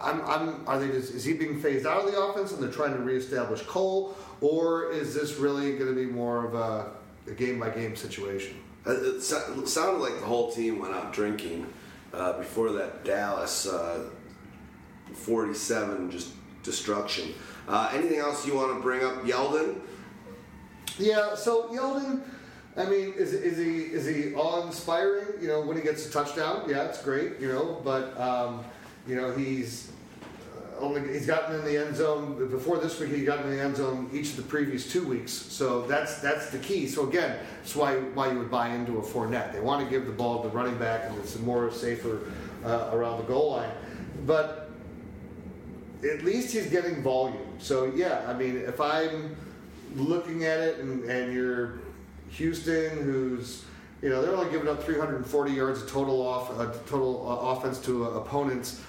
I'm, 0.00 0.22
I'm 0.22 0.66
are 0.66 0.78
they 0.78 0.88
just, 0.88 1.12
is 1.12 1.24
he 1.24 1.34
being 1.34 1.60
phased 1.60 1.86
out 1.86 2.04
of 2.04 2.10
the 2.10 2.18
offense 2.18 2.52
and 2.52 2.62
they're 2.62 2.70
trying 2.70 2.94
to 2.94 3.02
reestablish 3.02 3.62
Cole 3.62 4.16
or 4.40 4.90
is 4.92 5.14
this 5.14 5.36
really 5.36 5.76
going 5.76 5.92
to 5.92 5.94
be 5.94 6.06
more 6.06 6.46
of 6.46 6.54
a, 6.54 6.90
a 7.30 7.34
game 7.34 7.58
by 7.58 7.70
game 7.70 7.96
situation? 7.96 8.56
Uh, 8.86 8.92
It 8.92 9.22
sounded 9.22 10.00
like 10.00 10.18
the 10.20 10.26
whole 10.26 10.50
team 10.50 10.78
went 10.78 10.94
out 10.94 11.12
drinking 11.12 11.66
uh, 12.12 12.34
before 12.34 12.72
that 12.72 13.04
Dallas 13.04 13.66
uh, 13.66 14.04
47 15.12 16.10
just 16.10 16.30
destruction. 16.62 17.34
Uh, 17.66 17.90
anything 17.92 18.18
else 18.18 18.46
you 18.46 18.54
want 18.54 18.74
to 18.74 18.80
bring 18.80 19.04
up, 19.04 19.24
Yeldon? 19.24 19.80
Yeah, 20.98 21.34
so 21.34 21.68
Yeldon, 21.68 22.22
I 22.76 22.84
mean, 22.86 23.12
is, 23.16 23.32
is 23.32 23.58
he 23.58 23.94
is 23.94 24.06
he 24.06 24.34
awe-inspiring? 24.34 25.40
You 25.40 25.48
know, 25.48 25.60
when 25.60 25.76
he 25.76 25.82
gets 25.82 26.06
a 26.06 26.10
touchdown, 26.10 26.64
yeah, 26.68 26.84
it's 26.84 27.02
great. 27.02 27.38
You 27.40 27.48
know, 27.48 27.80
but 27.84 28.18
um, 28.18 28.64
you 29.06 29.16
know 29.16 29.32
he's 29.32 29.90
only 30.80 31.00
he's 31.12 31.26
gotten 31.26 31.56
in 31.56 31.64
the 31.64 31.76
end 31.76 31.96
zone 31.96 32.48
before 32.50 32.78
this 32.78 32.98
week. 33.00 33.10
He 33.10 33.24
got 33.24 33.44
in 33.44 33.50
the 33.50 33.60
end 33.60 33.76
zone 33.76 34.10
each 34.12 34.30
of 34.30 34.36
the 34.36 34.42
previous 34.42 34.90
two 34.90 35.06
weeks. 35.06 35.32
So 35.32 35.86
that's 35.86 36.20
that's 36.20 36.50
the 36.50 36.58
key. 36.58 36.86
So 36.86 37.08
again, 37.08 37.38
that's 37.58 37.76
why 37.76 37.96
why 37.96 38.30
you 38.32 38.38
would 38.38 38.50
buy 38.50 38.68
into 38.70 38.98
a 38.98 39.02
Fournette. 39.02 39.52
They 39.52 39.60
want 39.60 39.84
to 39.84 39.90
give 39.90 40.06
the 40.06 40.12
ball 40.12 40.42
to 40.42 40.48
the 40.48 40.54
running 40.54 40.78
back, 40.78 41.04
and 41.08 41.18
it's 41.18 41.38
more 41.38 41.70
safer 41.70 42.20
uh, 42.64 42.90
around 42.92 43.18
the 43.18 43.24
goal 43.24 43.52
line. 43.52 43.70
But 44.26 44.70
at 46.04 46.22
least 46.22 46.52
he's 46.52 46.66
getting 46.66 47.02
volume. 47.02 47.56
So 47.58 47.92
yeah, 47.94 48.22
I 48.26 48.34
mean, 48.34 48.56
if 48.56 48.80
I'm 48.80 49.36
looking 49.96 50.44
at 50.44 50.60
it 50.60 50.78
and, 50.78 51.04
and 51.04 51.32
you're 51.32 51.80
Houston, 52.30 53.02
who's 53.02 53.64
you 54.02 54.08
know 54.08 54.22
they're 54.22 54.34
only 54.34 54.50
giving 54.50 54.68
up 54.68 54.82
340 54.82 55.52
yards 55.52 55.82
of 55.82 55.90
total 55.90 56.24
off 56.24 56.50
uh, 56.58 56.72
total 56.88 57.28
uh, 57.28 57.50
offense 57.50 57.78
to 57.80 58.04
uh, 58.06 58.10
opponents. 58.10 58.82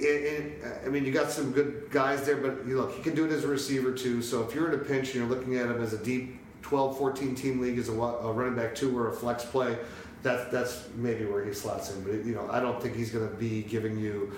I 0.00 0.88
mean, 0.88 1.04
you 1.04 1.12
got 1.12 1.30
some 1.30 1.50
good 1.52 1.88
guys 1.90 2.24
there, 2.24 2.36
but 2.36 2.66
you 2.66 2.76
look, 2.76 2.94
he 2.94 3.02
can 3.02 3.14
do 3.14 3.24
it 3.24 3.32
as 3.32 3.44
a 3.44 3.48
receiver 3.48 3.92
too. 3.92 4.22
So 4.22 4.42
if 4.42 4.54
you're 4.54 4.72
in 4.72 4.78
a 4.78 4.82
pinch 4.82 5.08
and 5.08 5.16
you're 5.16 5.26
looking 5.26 5.56
at 5.56 5.66
him 5.66 5.82
as 5.82 5.92
a 5.92 5.98
deep 5.98 6.38
12, 6.62 6.98
14 6.98 7.34
team 7.34 7.60
league 7.60 7.78
as 7.78 7.88
a, 7.88 7.92
a 7.92 8.32
running 8.32 8.54
back 8.54 8.74
two 8.74 8.96
or 8.96 9.08
a 9.08 9.12
flex 9.12 9.44
play, 9.44 9.76
that's 10.22 10.50
that's 10.52 10.88
maybe 10.94 11.24
where 11.24 11.44
he 11.44 11.52
slots 11.52 11.92
in. 11.92 12.02
But 12.02 12.24
you 12.24 12.34
know, 12.34 12.48
I 12.50 12.60
don't 12.60 12.80
think 12.82 12.94
he's 12.96 13.10
going 13.10 13.28
to 13.28 13.34
be 13.34 13.62
giving 13.62 13.98
you 13.98 14.32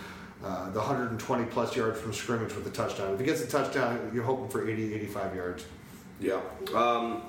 uh, 0.45 0.71
the 0.71 0.79
120 0.79 1.45
plus 1.47 1.77
yards 1.77 2.01
from 2.01 2.13
scrimmage 2.13 2.55
with 2.55 2.67
a 2.67 2.71
touchdown. 2.71 3.13
If 3.13 3.21
he 3.21 3.27
gets 3.27 3.43
a 3.43 3.47
touchdown, 3.47 4.11
you're 4.15 4.25
hoping 4.25 4.49
for 4.49 4.69
80, 4.69 4.95
85 4.95 5.35
yards. 5.35 5.65
Yeah. 6.21 6.41
Um, 6.75 7.23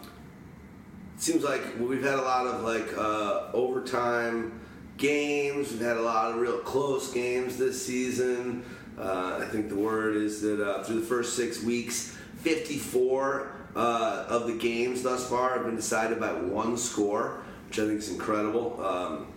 seems 1.17 1.43
like 1.43 1.61
we've 1.79 2.03
had 2.03 2.19
a 2.19 2.21
lot 2.21 2.47
of 2.47 2.61
like 2.61 2.97
uh, 2.97 3.51
overtime 3.53 4.60
games. 5.01 5.71
We've 5.71 5.81
had 5.81 5.97
a 5.97 6.01
lot 6.01 6.31
of 6.31 6.37
real 6.37 6.59
close 6.59 7.11
games 7.11 7.57
this 7.57 7.85
season. 7.85 8.63
Uh, 8.97 9.39
I 9.41 9.45
think 9.45 9.67
the 9.67 9.75
word 9.75 10.15
is 10.15 10.41
that 10.43 10.65
uh, 10.65 10.83
through 10.83 11.01
the 11.01 11.05
first 11.05 11.35
six 11.35 11.61
weeks, 11.61 12.15
54 12.37 13.51
uh, 13.75 14.25
of 14.29 14.47
the 14.47 14.53
games 14.53 15.01
thus 15.01 15.27
far 15.27 15.55
have 15.55 15.65
been 15.65 15.75
decided 15.75 16.19
by 16.19 16.31
one 16.31 16.77
score, 16.77 17.41
which 17.67 17.79
I 17.79 17.87
think 17.87 17.99
is 17.99 18.09
incredible. 18.09 18.83
Um, 18.85 19.27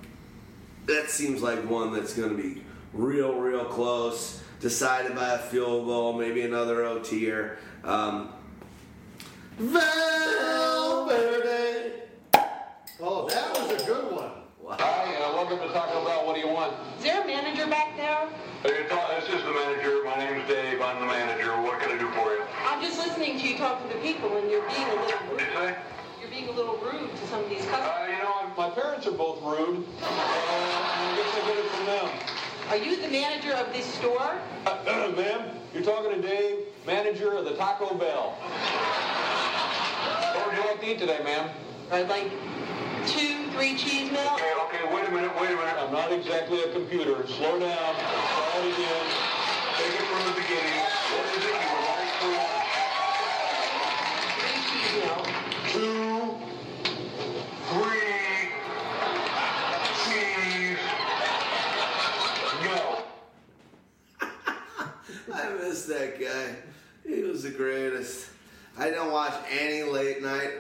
that 0.87 1.09
seems 1.11 1.41
like 1.43 1.69
one 1.69 1.93
that's 1.93 2.15
going 2.15 2.37
to 2.37 2.43
be 2.43 2.63
real, 2.93 3.35
real 3.35 3.65
close, 3.65 4.43
decided 4.61 5.17
by 5.17 5.31
a 5.31 5.39
field 5.39 5.87
goal, 5.87 6.13
maybe 6.13 6.43
another 6.43 6.85
OT-er. 6.85 7.59
Um, 7.85 8.35
Valverde. 9.59 10.43
Oh, 13.01 13.27
that 13.29 13.51
was 13.53 13.83
a 13.83 13.87
good 13.87 14.13
one. 14.13 14.44
Hi, 14.67 15.15
uh, 15.21 15.37
welcome 15.37 15.59
to 15.59 15.69
Taco 15.75 16.07
Bell. 16.07 16.25
What 16.25 16.37
do 16.37 16.41
you 16.41 16.49
want? 16.49 16.73
Is 16.97 17.05
there 17.05 17.21
a 17.21 17.27
manager 17.27 17.67
back 17.67 17.95
there? 17.99 18.27
Hey, 18.63 18.89
this 18.89 19.29
is 19.29 19.45
the 19.45 19.53
manager. 19.53 20.03
My 20.05 20.17
name's 20.17 20.49
Dave. 20.49 20.81
I'm 20.81 21.01
the 21.01 21.07
manager. 21.07 21.53
What 21.61 21.81
can 21.81 21.91
I 21.93 21.99
do 21.99 22.09
for 22.13 22.33
you? 22.33 22.41
I'm 22.65 22.81
just 22.81 22.97
listening 22.97 23.39
to 23.41 23.47
you 23.47 23.59
talk 23.59 23.83
to 23.87 23.93
the 23.93 24.01
people, 24.01 24.39
and 24.39 24.51
you're 24.51 24.67
being 24.71 24.89
a 24.89 24.95
little 25.05 25.21
rude. 25.29 25.41
you 25.41 25.47
say? 25.53 25.77
You're 26.19 26.31
being 26.31 26.49
a 26.49 26.53
little 26.53 26.79
rude 26.79 27.15
to 27.15 27.27
some 27.27 27.45
of 27.45 27.51
these 27.51 27.61
customers. 27.67 27.93
Uh, 27.93 28.09
you 28.09 28.17
know, 28.25 28.33
I'm, 28.41 28.57
my 28.57 28.71
parents 28.71 29.07
are 29.07 29.13
both 29.13 29.43
rude. 29.43 29.85
Uh, 30.01 30.09
I 30.09 31.13
guess 31.15 31.29
I 31.29 31.47
get 31.47 31.59
it 31.59 31.69
from 31.69 31.85
them. 31.85 32.09
Are 32.71 32.77
you 32.79 32.97
the 33.03 33.09
manager 33.09 33.53
of 33.53 33.71
this 33.71 33.85
store? 33.85 34.41
Uh, 34.65 35.13
ma'am, 35.17 35.51
you're 35.75 35.83
talking 35.83 36.11
to 36.11 36.27
Dave, 36.27 36.61
manager 36.87 37.35
of 37.35 37.45
the 37.45 37.53
Taco 37.53 37.95
Bell. 37.95 38.31
What 40.33 40.47
would 40.49 40.57
you 40.57 40.65
like 40.65 40.81
to 40.81 40.91
eat 40.91 40.99
today, 40.99 41.21
ma'am? 41.23 41.51
I'd 41.93 42.09
like 42.09 42.31
two, 43.07 43.44
three 43.55 43.77
cheese 43.77 44.11
milk. 44.11 44.33
Okay, 44.35 44.53
okay, 44.65 44.95
wait 44.95 45.07
a 45.07 45.11
minute, 45.13 45.33
wait 45.41 45.51
a 45.51 45.57
minute. 45.57 45.77
I'm 45.79 45.93
not 45.93 46.11
exactly 46.13 46.61
a 46.63 46.73
computer. 46.73 47.25
Slow 47.27 47.59
down. 47.61 47.95
Try 47.95 48.59
it 48.59 48.75
again. 48.75 49.07
Take 49.79 49.95
it 49.95 50.07
from 50.11 50.27
the 50.27 50.33
beginning. 50.41 50.83
What 51.15 51.27
is 51.31 51.45
it 51.45 51.55
you 51.63 51.69
would 51.71 51.85
like 51.87 52.13
for? 52.19 52.43
Three 54.41 54.59
cheese 54.69 54.95
milk. 55.05 55.27
Two, 55.71 56.19
three, 57.71 58.51
cheese, 60.05 60.83
no. 62.65 62.79
I 65.35 65.37
miss 65.61 65.85
that 65.87 66.21
guy. 66.21 66.57
He 67.07 67.23
was 67.23 67.45
the 67.45 67.51
greatest. 67.51 68.31
I 68.77 68.91
don't 68.91 69.13
watch 69.13 69.35
any 69.49 69.85
late 69.85 70.21
night, 70.23 70.51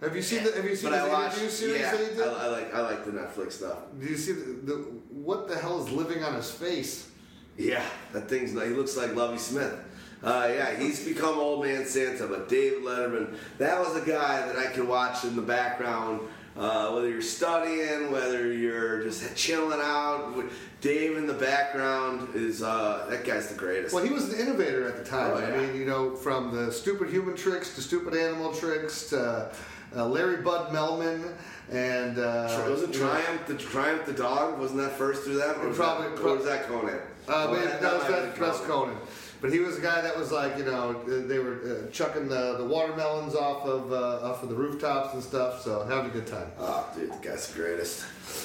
Have 0.00 0.16
you 0.16 0.22
seen 0.22 0.44
the 0.44 0.52
Have 0.52 0.64
you 0.64 0.74
seen 0.76 0.90
but 0.90 1.08
watch. 1.10 1.32
interview 1.32 1.50
series 1.50 1.80
Yeah, 1.80 1.90
that 1.92 2.00
he 2.00 2.16
did? 2.16 2.22
I, 2.22 2.32
I 2.32 2.46
like 2.48 2.74
I 2.74 2.80
like 2.80 3.04
the 3.04 3.12
Netflix 3.12 3.52
stuff. 3.52 3.78
Do 4.00 4.06
you 4.06 4.16
see 4.16 4.32
the, 4.32 4.44
the 4.64 4.74
what 5.10 5.48
the 5.48 5.56
hell 5.58 5.84
is 5.84 5.90
living 5.92 6.24
on 6.24 6.34
his 6.34 6.50
face? 6.50 7.10
Yeah, 7.58 7.84
that 8.12 8.28
thing's 8.28 8.52
he 8.52 8.58
looks 8.70 8.96
like 8.96 9.14
Lovie 9.14 9.38
Smith. 9.38 9.74
Uh, 10.22 10.50
yeah, 10.54 10.76
he's 10.78 11.04
become 11.04 11.38
old 11.38 11.64
man 11.64 11.84
Santa, 11.86 12.26
but 12.26 12.48
David 12.48 12.82
Letterman, 12.82 13.34
that 13.58 13.78
was 13.78 13.96
a 13.96 14.00
guy 14.04 14.46
that 14.46 14.56
I 14.56 14.66
could 14.66 14.86
watch 14.86 15.24
in 15.24 15.34
the 15.34 15.40
background, 15.42 16.20
uh, 16.58 16.90
whether 16.90 17.08
you're 17.08 17.22
studying, 17.22 18.12
whether 18.12 18.52
you're 18.52 19.02
just 19.02 19.34
chilling 19.34 19.80
out. 19.82 20.36
with 20.36 20.52
Dave 20.82 21.16
in 21.16 21.26
the 21.26 21.34
background 21.34 22.34
is 22.34 22.62
uh, 22.62 23.06
that 23.10 23.24
guy's 23.24 23.48
the 23.48 23.54
greatest. 23.54 23.94
Well, 23.94 24.04
he 24.04 24.10
was 24.10 24.32
an 24.32 24.40
innovator 24.40 24.86
at 24.88 24.96
the 24.96 25.04
time. 25.04 25.32
Oh, 25.32 25.36
I 25.36 25.56
mean, 25.56 25.76
you 25.76 25.84
know, 25.86 26.14
from 26.14 26.54
the 26.54 26.70
stupid 26.72 27.08
human 27.10 27.34
tricks 27.36 27.74
to 27.74 27.82
stupid 27.82 28.14
animal 28.14 28.52
tricks 28.52 29.08
to 29.10 29.50
uh, 29.96 30.06
Larry 30.06 30.42
Bud 30.42 30.72
Melman 30.72 31.32
and 31.70 32.18
uh, 32.18 32.64
was 32.68 32.82
it 32.82 32.94
you 32.94 33.00
know, 33.00 33.08
Triumph 33.10 33.46
the 33.46 33.54
Triumph 33.54 34.06
the 34.06 34.12
dog? 34.12 34.58
Wasn't 34.58 34.80
that 34.80 34.92
first 34.92 35.22
through 35.24 35.38
that? 35.38 35.56
Or 35.58 35.68
was 35.68 35.76
Probably- 35.76 36.08
that, 36.16 36.24
or 36.24 36.36
was 36.36 36.44
that 36.44 36.66
Conan? 36.66 36.94
Uh, 36.94 36.98
Well, 37.28 37.52
that- 37.54 37.64
that, 37.64 37.80
that 37.80 37.92
was 37.94 38.02
that's, 38.08 38.38
that's 38.38 38.60
Conan. 38.60 38.96
But 39.40 39.52
he 39.54 39.60
was 39.60 39.78
a 39.78 39.80
guy 39.80 40.02
that 40.02 40.18
was 40.18 40.30
like, 40.30 40.58
you 40.58 40.64
know, 40.64 41.02
they 41.04 41.38
were 41.38 41.86
uh, 41.88 41.90
chucking 41.90 42.28
the, 42.28 42.56
the 42.58 42.64
watermelons 42.64 43.34
off 43.34 43.64
of 43.64 43.90
uh, 43.90 44.28
off 44.28 44.42
of 44.42 44.50
the 44.50 44.54
rooftops 44.54 45.14
and 45.14 45.22
stuff. 45.22 45.62
So 45.62 45.82
having 45.86 46.10
a 46.10 46.12
good 46.12 46.26
time. 46.26 46.50
Oh, 46.58 46.86
dude, 46.94 47.10
the 47.10 47.26
guy's 47.26 47.46
the 47.48 47.58
greatest. 47.58 48.04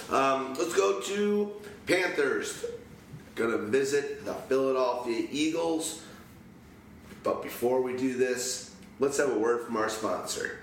Um, 0.10 0.54
let's 0.58 0.74
go 0.74 1.02
to 1.02 1.52
Panthers. 1.86 2.64
Gonna 3.36 3.58
visit 3.58 4.24
the 4.24 4.34
Philadelphia 4.34 5.28
Eagles. 5.30 6.02
But 7.24 7.44
before 7.44 7.82
we 7.82 7.98
do 7.98 8.16
this, 8.18 8.74
let's 9.00 9.18
have 9.18 9.32
a 9.34 9.38
word 9.38 9.66
from 9.66 9.76
our 9.76 9.90
sponsor. 9.90 10.60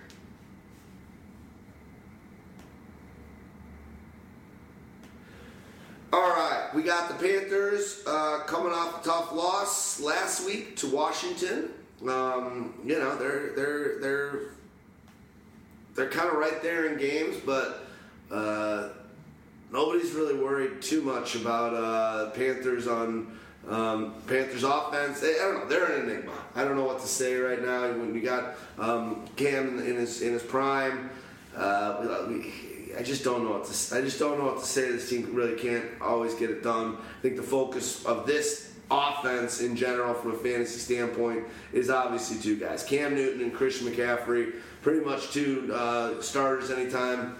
All 6.12 6.28
right, 6.28 6.68
we 6.74 6.82
got 6.82 7.08
the 7.08 7.14
Panthers 7.14 8.02
uh, 8.06 8.40
coming 8.40 8.70
off 8.70 9.00
a 9.00 9.08
tough 9.08 9.32
loss 9.32 9.98
last 9.98 10.44
week 10.44 10.76
to 10.76 10.86
Washington. 10.86 11.70
Um, 12.06 12.74
you 12.84 12.98
know 12.98 13.16
they're 13.16 13.54
they're 13.56 13.98
they're 13.98 14.40
they're 15.94 16.10
kind 16.10 16.28
of 16.28 16.34
right 16.34 16.62
there 16.62 16.92
in 16.92 16.98
games, 16.98 17.38
but 17.46 17.86
uh, 18.30 18.88
nobody's 19.72 20.12
really 20.12 20.34
worried 20.34 20.82
too 20.82 21.00
much 21.00 21.34
about 21.34 21.72
uh, 21.72 22.28
Panthers 22.32 22.86
on 22.86 23.38
um, 23.66 24.14
Panthers 24.26 24.64
offense. 24.64 25.22
I 25.22 25.34
don't 25.38 25.60
know. 25.60 25.66
They're 25.66 25.96
an 25.96 26.10
enigma. 26.10 26.32
I 26.54 26.64
don't 26.64 26.76
know 26.76 26.84
what 26.84 27.00
to 27.00 27.08
say 27.08 27.36
right 27.36 27.64
now. 27.64 27.88
When 27.88 28.12
we 28.12 28.20
got 28.20 28.56
um, 28.78 29.24
Cam 29.36 29.78
in 29.78 29.96
his 29.96 30.20
in 30.20 30.34
his 30.34 30.42
prime, 30.42 31.08
uh, 31.56 32.26
we, 32.28 32.52
I 32.98 33.02
just 33.02 33.24
don't 33.24 33.44
know 33.44 33.52
what 33.52 33.64
to. 33.64 33.96
I 33.96 34.00
just 34.00 34.18
don't 34.18 34.38
know 34.38 34.46
what 34.46 34.60
to 34.60 34.66
say. 34.66 34.90
This 34.90 35.08
team 35.08 35.34
really 35.34 35.58
can't 35.58 35.84
always 36.00 36.34
get 36.34 36.50
it 36.50 36.62
done. 36.62 36.96
I 36.96 37.22
think 37.22 37.36
the 37.36 37.42
focus 37.42 38.04
of 38.04 38.26
this 38.26 38.72
offense 38.90 39.60
in 39.60 39.74
general, 39.74 40.14
from 40.14 40.32
a 40.32 40.36
fantasy 40.36 40.78
standpoint, 40.78 41.44
is 41.72 41.90
obviously 41.90 42.38
two 42.38 42.56
guys: 42.56 42.82
Cam 42.82 43.14
Newton 43.14 43.42
and 43.42 43.54
Christian 43.54 43.88
McCaffrey. 43.88 44.54
Pretty 44.82 45.04
much 45.04 45.30
two 45.30 45.70
uh, 45.72 46.20
starters 46.20 46.70
anytime. 46.70 47.36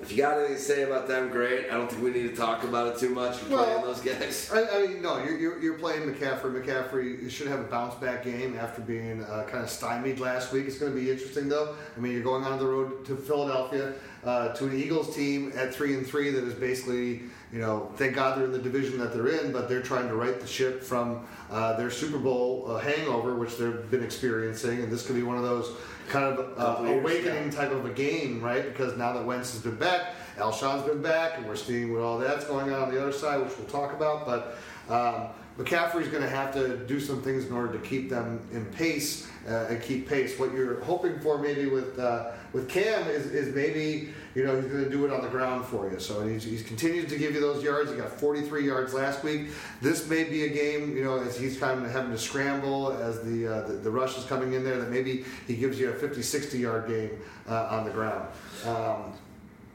If 0.00 0.10
you 0.10 0.16
got 0.16 0.38
anything 0.38 0.56
to 0.56 0.62
say 0.62 0.82
about 0.82 1.06
them, 1.08 1.28
great. 1.28 1.66
I 1.70 1.74
don't 1.74 1.90
think 1.90 2.02
we 2.02 2.10
need 2.10 2.30
to 2.30 2.34
talk 2.34 2.64
about 2.64 2.86
it 2.88 2.98
too 2.98 3.10
much. 3.10 3.42
We're 3.42 3.56
Well, 3.56 3.64
playing 3.64 3.82
those 3.82 4.00
guys. 4.00 4.50
I, 4.52 4.66
I 4.78 4.86
mean, 4.86 5.02
no, 5.02 5.22
you're, 5.22 5.36
you're, 5.38 5.62
you're 5.62 5.78
playing 5.78 6.02
McCaffrey. 6.02 6.64
McCaffrey 6.64 7.30
should 7.30 7.48
have 7.48 7.60
a 7.60 7.64
bounce 7.64 7.94
back 7.96 8.24
game 8.24 8.56
after 8.58 8.80
being 8.80 9.22
uh, 9.24 9.46
kind 9.50 9.62
of 9.62 9.68
stymied 9.68 10.18
last 10.18 10.52
week. 10.52 10.66
It's 10.66 10.78
going 10.78 10.92
to 10.94 10.98
be 10.98 11.10
interesting, 11.10 11.48
though. 11.50 11.76
I 11.96 12.00
mean, 12.00 12.12
you're 12.12 12.22
going 12.22 12.44
on 12.44 12.58
the 12.58 12.66
road 12.66 13.04
to 13.06 13.16
Philadelphia. 13.16 13.92
uh, 14.24 14.52
to 14.54 14.66
an 14.66 14.76
Eagles 14.78 15.14
team 15.16 15.52
at 15.56 15.74
three 15.74 15.94
and 15.94 16.06
three 16.06 16.30
that 16.30 16.44
is 16.44 16.52
basically, 16.54 17.22
you 17.52 17.58
know, 17.58 17.90
thank 17.96 18.14
God 18.14 18.36
they're 18.38 18.44
in 18.44 18.52
the 18.52 18.58
division 18.58 18.98
that 18.98 19.12
they're 19.14 19.28
in, 19.28 19.50
but 19.50 19.66
they're 19.68 19.80
trying 19.82 20.08
to 20.08 20.14
right 20.14 20.38
the 20.40 20.46
ship 20.46 20.82
from 20.82 21.26
uh, 21.50 21.74
their 21.76 21.90
Super 21.90 22.18
Bowl 22.18 22.66
uh, 22.68 22.78
hangover, 22.78 23.34
which 23.36 23.56
they've 23.56 23.90
been 23.90 24.04
experiencing, 24.04 24.82
and 24.82 24.92
this 24.92 25.06
could 25.06 25.16
be 25.16 25.22
one 25.22 25.36
of 25.38 25.42
those 25.42 25.70
kind 26.10 26.24
of 26.24 26.58
uh, 26.58 26.84
awakening 26.84 27.50
type 27.50 27.70
of 27.70 27.86
a 27.86 27.90
game, 27.90 28.42
right? 28.42 28.64
Because 28.64 28.96
now 28.96 29.12
that 29.12 29.24
Wentz 29.24 29.52
has 29.52 29.62
been 29.62 29.76
back, 29.76 30.14
Alshon's 30.36 30.82
been 30.82 31.00
back, 31.00 31.38
and 31.38 31.46
we're 31.46 31.56
seeing 31.56 31.92
what 31.92 32.02
all 32.02 32.18
that's 32.18 32.44
going 32.44 32.72
on 32.72 32.82
on 32.82 32.94
the 32.94 33.00
other 33.00 33.12
side, 33.12 33.40
which 33.40 33.56
we'll 33.56 33.68
talk 33.68 33.92
about. 33.92 34.26
But 34.26 34.58
um, 34.92 35.28
McCaffrey's 35.56 36.08
going 36.08 36.22
to 36.22 36.28
have 36.28 36.52
to 36.54 36.76
do 36.78 36.98
some 36.98 37.22
things 37.22 37.46
in 37.46 37.52
order 37.52 37.72
to 37.72 37.78
keep 37.78 38.10
them 38.10 38.40
in 38.52 38.66
pace 38.66 39.29
uh, 39.48 39.66
and 39.68 39.82
keep 39.82 40.08
pace. 40.08 40.38
What 40.38 40.52
you're 40.52 40.80
hoping 40.80 41.18
for 41.20 41.38
maybe 41.38 41.66
with 41.66 41.98
uh, 41.98 42.32
with 42.52 42.68
Cam 42.68 43.08
is, 43.08 43.26
is 43.26 43.54
maybe 43.54 44.12
you 44.34 44.44
know 44.44 44.60
he's 44.60 44.70
going 44.70 44.84
to 44.84 44.90
do 44.90 45.04
it 45.06 45.12
on 45.12 45.22
the 45.22 45.28
ground 45.28 45.64
for 45.64 45.90
you. 45.90 45.98
So 45.98 46.26
he's, 46.26 46.44
he's 46.44 46.62
continues 46.62 47.08
to 47.10 47.18
give 47.18 47.34
you 47.34 47.40
those 47.40 47.62
yards. 47.62 47.90
He 47.90 47.96
got 47.96 48.10
43 48.10 48.66
yards 48.66 48.94
last 48.94 49.22
week. 49.22 49.48
This 49.80 50.08
may 50.08 50.24
be 50.24 50.44
a 50.44 50.48
game 50.48 50.96
you 50.96 51.04
know 51.04 51.18
as 51.20 51.38
he's 51.38 51.58
kind 51.58 51.84
of 51.84 51.90
having 51.90 52.10
to 52.12 52.18
scramble 52.18 52.92
as 52.92 53.22
the 53.22 53.46
uh, 53.46 53.66
the, 53.68 53.74
the 53.74 53.90
rush 53.90 54.18
is 54.18 54.24
coming 54.24 54.52
in 54.52 54.64
there 54.64 54.78
that 54.78 54.90
maybe 54.90 55.24
he 55.46 55.56
gives 55.56 55.78
you 55.78 55.90
a 55.90 55.94
50, 55.94 56.22
60 56.22 56.58
yard 56.58 56.88
game 56.88 57.10
uh, 57.48 57.68
on 57.70 57.84
the 57.84 57.90
ground. 57.90 58.28
Um, 58.66 59.12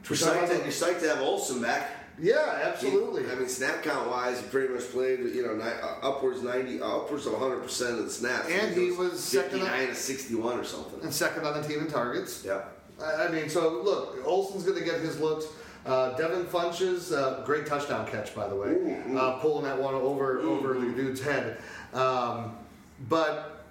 You're 0.07 0.17
psyched, 0.17 0.49
to, 0.49 0.55
you're 0.57 0.65
psyched 0.67 0.99
to 0.99 1.09
have 1.09 1.21
Olsen 1.21 1.61
back. 1.61 1.89
Yeah, 2.19 2.61
absolutely. 2.63 3.29
I 3.29 3.35
mean, 3.35 3.49
snap 3.49 3.83
count 3.83 4.09
wise, 4.09 4.39
he 4.39 4.47
pretty 4.47 4.73
much 4.73 4.83
played, 4.91 5.19
you 5.19 5.45
know, 5.45 5.55
ni- 5.55 5.63
uh, 5.63 5.95
upwards 6.01 6.41
ninety, 6.41 6.81
uh, 6.81 6.87
upwards 6.97 7.25
of 7.25 7.33
one 7.33 7.41
hundred 7.41 7.61
percent 7.63 7.99
of 7.99 8.05
the 8.05 8.11
snaps. 8.11 8.47
And 8.49 8.73
he 8.75 8.91
was 8.91 9.21
second 9.21 9.59
on- 9.61 9.67
fifty-nine 9.67 9.87
to 9.89 9.95
sixty-one 9.95 10.57
or 10.59 10.63
something. 10.63 11.01
and 11.03 11.13
second 11.13 11.45
on 11.45 11.61
the 11.61 11.67
team 11.67 11.79
in 11.79 11.87
targets. 11.87 12.43
Yeah. 12.45 12.61
I 13.03 13.25
I 13.25 13.27
mean, 13.29 13.49
so 13.49 13.81
look, 13.83 14.17
Olsen's 14.25 14.63
going 14.63 14.77
to 14.79 14.85
get 14.85 15.01
his 15.01 15.19
looks. 15.19 15.45
Uh, 15.85 16.15
Devin 16.17 16.45
Funchess, 16.45 17.11
uh, 17.11 17.43
great 17.45 17.65
touchdown 17.67 18.07
catch, 18.07 18.33
by 18.33 18.47
the 18.47 18.55
way, 18.55 18.69
Ooh, 18.69 19.03
ooh. 19.11 19.17
Uh, 19.19 19.37
pulling 19.39 19.65
that 19.65 19.77
one 19.79 19.93
over 19.93 20.39
over 20.39 20.73
the 20.73 20.91
dude's 20.93 21.21
head. 21.21 21.57
Um, 21.93 22.55
but 23.09 23.65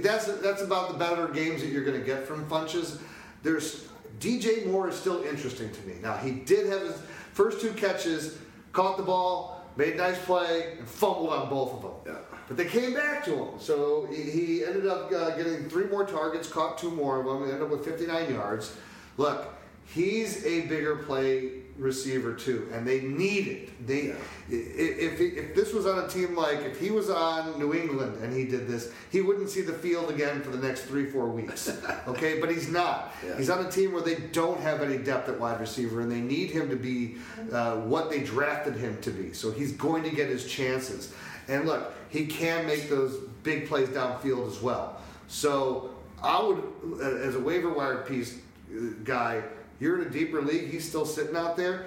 that's 0.00 0.26
that's 0.40 0.60
about 0.62 0.92
the 0.92 0.98
better 0.98 1.26
games 1.28 1.62
that 1.62 1.68
you're 1.68 1.84
going 1.84 1.98
to 1.98 2.04
get 2.06 2.26
from 2.26 2.46
Funchess. 2.48 3.00
There's 3.42 3.86
DJ 4.20 4.66
Moore 4.66 4.88
is 4.90 4.96
still 4.96 5.22
interesting 5.22 5.70
to 5.72 5.80
me. 5.82 5.94
Now 6.02 6.16
he 6.18 6.32
did 6.32 6.66
have 6.68 6.82
his 6.82 7.00
first 7.38 7.60
two 7.60 7.72
catches, 7.74 8.36
caught 8.72 8.96
the 8.96 9.02
ball, 9.04 9.62
made 9.76 9.94
a 9.94 9.96
nice 9.96 10.18
play, 10.24 10.74
and 10.76 10.88
fumbled 10.88 11.30
on 11.30 11.48
both 11.48 11.72
of 11.74 11.82
them. 11.82 11.92
Yeah. 12.04 12.20
But 12.48 12.56
they 12.56 12.64
came 12.64 12.94
back 12.94 13.24
to 13.26 13.32
him. 13.32 13.60
So 13.60 14.08
he, 14.10 14.22
he 14.22 14.64
ended 14.64 14.88
up 14.88 15.12
uh, 15.12 15.36
getting 15.36 15.68
three 15.68 15.84
more 15.84 16.04
targets, 16.04 16.48
caught 16.48 16.78
two 16.78 16.90
more 16.90 17.20
of 17.20 17.26
them, 17.26 17.44
and 17.44 17.52
ended 17.52 17.62
up 17.62 17.70
with 17.70 17.84
59 17.84 18.34
yards. 18.34 18.74
Look, 19.18 19.54
he's 19.86 20.44
a 20.44 20.62
bigger 20.62 20.96
play 20.96 21.62
receiver 21.78 22.34
too, 22.34 22.68
and 22.72 22.86
they 22.86 23.00
need 23.00 23.46
it. 23.46 23.86
They 23.86 24.08
Yeah. 24.08 24.14
if 24.50 25.20
if 25.20 25.54
this 25.54 25.72
was 25.72 25.86
on 25.86 26.04
a 26.04 26.08
team 26.08 26.36
like 26.36 26.60
if 26.64 26.78
he 26.78 26.90
was 26.90 27.08
on 27.08 27.58
New 27.58 27.72
England 27.72 28.22
and 28.22 28.32
he 28.36 28.44
did 28.44 28.66
this, 28.66 28.90
he 29.10 29.20
wouldn't 29.20 29.48
see 29.48 29.62
the 29.62 29.72
field 29.72 30.10
again 30.10 30.42
for 30.42 30.50
the 30.50 30.58
next 30.58 30.82
three 30.82 31.06
four 31.06 31.28
weeks. 31.28 31.70
okay, 32.08 32.40
but 32.40 32.50
he's 32.50 32.68
not. 32.68 33.14
Yeah. 33.24 33.36
He's 33.38 33.48
on 33.48 33.64
a 33.64 33.70
team 33.70 33.92
where 33.92 34.02
they 34.02 34.16
don't 34.16 34.60
have 34.60 34.82
any 34.82 34.98
depth 34.98 35.28
at 35.28 35.38
wide 35.38 35.60
receiver, 35.60 36.00
and 36.00 36.10
they 36.10 36.20
need 36.20 36.50
him 36.50 36.68
to 36.68 36.76
be 36.76 37.16
uh, 37.52 37.76
what 37.76 38.10
they 38.10 38.20
drafted 38.20 38.74
him 38.76 39.00
to 39.02 39.10
be. 39.10 39.32
So 39.32 39.52
he's 39.52 39.72
going 39.72 40.02
to 40.02 40.10
get 40.10 40.28
his 40.28 40.44
chances. 40.50 41.12
And 41.46 41.64
look, 41.66 41.94
he 42.10 42.26
can 42.26 42.66
make 42.66 42.90
those 42.90 43.16
big 43.42 43.68
plays 43.68 43.88
downfield 43.88 44.46
as 44.48 44.60
well. 44.60 45.00
So 45.28 45.94
I 46.22 46.42
would, 46.42 47.00
as 47.00 47.36
a 47.36 47.40
waiver 47.40 47.72
wire 47.72 47.98
piece 47.98 48.38
uh, 48.74 48.80
guy, 49.04 49.42
you're 49.80 50.00
in 50.00 50.06
a 50.06 50.10
deeper 50.10 50.42
league. 50.42 50.70
He's 50.70 50.88
still 50.88 51.06
sitting 51.06 51.36
out 51.36 51.56
there. 51.56 51.86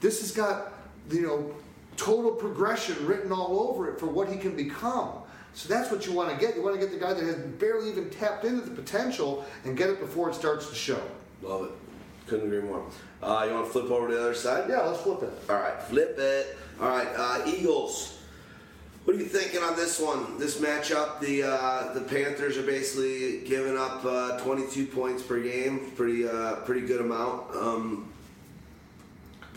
This 0.00 0.20
has 0.20 0.32
got 0.32 0.72
you 1.10 1.22
know 1.22 1.54
total 1.96 2.32
progression 2.32 3.06
written 3.06 3.32
all 3.32 3.68
over 3.68 3.90
it 3.90 3.98
for 3.98 4.06
what 4.06 4.28
he 4.28 4.36
can 4.36 4.56
become. 4.56 5.10
So 5.52 5.68
that's 5.68 5.90
what 5.90 6.06
you 6.06 6.12
want 6.12 6.30
to 6.30 6.36
get. 6.38 6.54
You 6.54 6.62
want 6.62 6.76
to 6.76 6.80
get 6.80 6.92
the 6.92 6.98
guy 6.98 7.12
that 7.12 7.24
has 7.24 7.36
barely 7.36 7.90
even 7.90 8.08
tapped 8.08 8.44
into 8.44 8.62
the 8.62 8.70
potential 8.70 9.44
and 9.64 9.76
get 9.76 9.90
it 9.90 10.00
before 10.00 10.30
it 10.30 10.34
starts 10.34 10.68
to 10.68 10.74
show. 10.74 11.02
Love 11.42 11.66
it. 11.66 11.72
Couldn't 12.28 12.46
agree 12.46 12.62
more. 12.62 12.84
Uh, 13.22 13.44
you 13.48 13.54
want 13.54 13.66
to 13.66 13.72
flip 13.72 13.90
over 13.90 14.08
to 14.08 14.14
the 14.14 14.20
other 14.20 14.34
side? 14.34 14.70
Yeah, 14.70 14.80
let's 14.82 15.00
flip 15.00 15.22
it. 15.22 15.32
All 15.50 15.56
right, 15.56 15.82
flip 15.82 16.16
it. 16.18 16.56
All 16.80 16.88
right, 16.88 17.08
uh, 17.16 17.42
Eagles. 17.46 18.19
What 19.04 19.16
are 19.16 19.18
you 19.18 19.24
thinking 19.24 19.62
on 19.62 19.76
this 19.76 19.98
one? 19.98 20.38
This 20.38 20.60
matchup, 20.60 21.20
the 21.20 21.42
uh, 21.44 21.94
the 21.94 22.02
Panthers 22.02 22.58
are 22.58 22.62
basically 22.62 23.40
giving 23.46 23.78
up 23.78 24.04
uh, 24.04 24.38
22 24.40 24.86
points 24.86 25.22
per 25.22 25.40
game, 25.40 25.92
pretty 25.96 26.28
uh, 26.28 26.56
pretty 26.56 26.82
good 26.86 27.00
amount. 27.00 27.54
Um, 27.56 28.12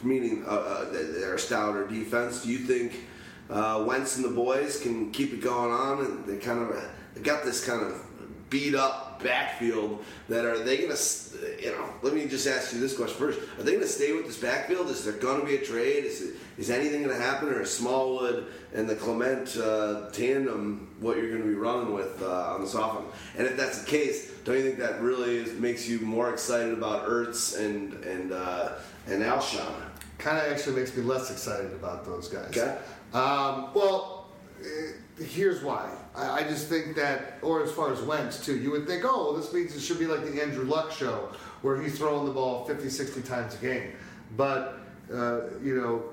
meaning 0.01 0.45
uh, 0.47 0.49
uh, 0.49 0.91
they're 0.91 1.35
a 1.35 1.39
stouter 1.39 1.85
defense. 1.87 2.43
Do 2.43 2.51
you 2.51 2.59
think 2.59 3.01
uh, 3.49 3.83
Wentz 3.85 4.15
and 4.15 4.23
the 4.23 4.29
boys 4.29 4.79
can 4.79 5.11
keep 5.11 5.33
it 5.33 5.41
going 5.41 5.73
on? 5.73 6.05
And 6.05 6.25
they 6.25 6.37
kind 6.37 6.61
of 6.61 6.81
they 7.13 7.21
got 7.21 7.43
this 7.43 7.65
kind 7.65 7.81
of 7.81 8.01
beat 8.49 8.75
up 8.75 9.21
backfield. 9.21 10.05
That 10.29 10.45
are 10.45 10.59
they 10.59 10.77
going 10.77 10.95
to? 10.95 11.61
You 11.61 11.71
know, 11.73 11.89
let 12.01 12.13
me 12.13 12.27
just 12.27 12.47
ask 12.47 12.73
you 12.73 12.79
this 12.79 12.95
question 12.95 13.17
first: 13.17 13.41
Are 13.59 13.63
they 13.63 13.71
going 13.71 13.83
to 13.83 13.89
stay 13.89 14.13
with 14.13 14.25
this 14.25 14.37
backfield? 14.37 14.87
Is 14.87 15.03
there 15.03 15.13
going 15.13 15.41
to 15.41 15.45
be 15.45 15.57
a 15.57 15.61
trade? 15.65 16.05
Is 16.05 16.21
it, 16.21 16.35
is 16.57 16.69
anything 16.69 17.03
going 17.03 17.15
to 17.15 17.21
happen? 17.21 17.49
Or 17.49 17.61
is 17.61 17.75
Smallwood 17.75 18.47
and 18.73 18.87
the 18.87 18.95
Clement 18.95 19.57
uh, 19.57 20.09
tandem 20.11 20.95
what 20.99 21.17
you're 21.17 21.29
going 21.29 21.41
to 21.41 21.47
be 21.47 21.55
running 21.55 21.93
with 21.93 22.21
uh, 22.21 22.53
on 22.53 22.61
this 22.61 22.73
offense? 22.73 23.07
And 23.37 23.47
if 23.47 23.57
that's 23.57 23.83
the 23.83 23.89
case, 23.89 24.31
don't 24.45 24.57
you 24.57 24.63
think 24.63 24.77
that 24.79 25.01
really 25.01 25.37
is, 25.37 25.59
makes 25.59 25.87
you 25.87 25.99
more 25.99 26.31
excited 26.31 26.73
about 26.73 27.07
Ertz 27.07 27.59
and 27.59 27.93
and 28.03 28.31
uh, 28.31 28.73
and 29.07 29.23
Alshon? 29.23 29.73
Kind 30.17 30.37
of 30.37 30.51
actually 30.51 30.75
makes 30.77 30.95
me 30.95 31.03
less 31.03 31.31
excited 31.31 31.73
about 31.73 32.05
those 32.05 32.27
guys. 32.27 32.49
Okay. 32.49 32.77
Um, 33.13 33.73
well, 33.73 34.29
eh, 34.61 35.23
here's 35.23 35.63
why. 35.63 35.89
I, 36.15 36.39
I 36.39 36.43
just 36.43 36.69
think 36.69 36.95
that, 36.95 37.39
or 37.41 37.63
as 37.63 37.71
far 37.71 37.91
as 37.91 38.01
Wentz 38.01 38.43
too, 38.43 38.57
you 38.57 38.71
would 38.71 38.87
think, 38.87 39.03
oh, 39.05 39.31
well, 39.31 39.33
this 39.33 39.51
means 39.51 39.75
it 39.75 39.81
should 39.81 39.99
be 39.99 40.07
like 40.07 40.21
the 40.21 40.41
Andrew 40.41 40.63
Luck 40.63 40.91
show, 40.91 41.29
where 41.61 41.81
he's 41.81 41.97
throwing 41.97 42.25
the 42.25 42.31
ball 42.31 42.65
50, 42.65 42.89
60 42.89 43.21
times 43.23 43.55
a 43.55 43.57
game. 43.57 43.91
But 44.37 44.79
uh, 45.11 45.41
you 45.61 45.75
know, 45.75 46.03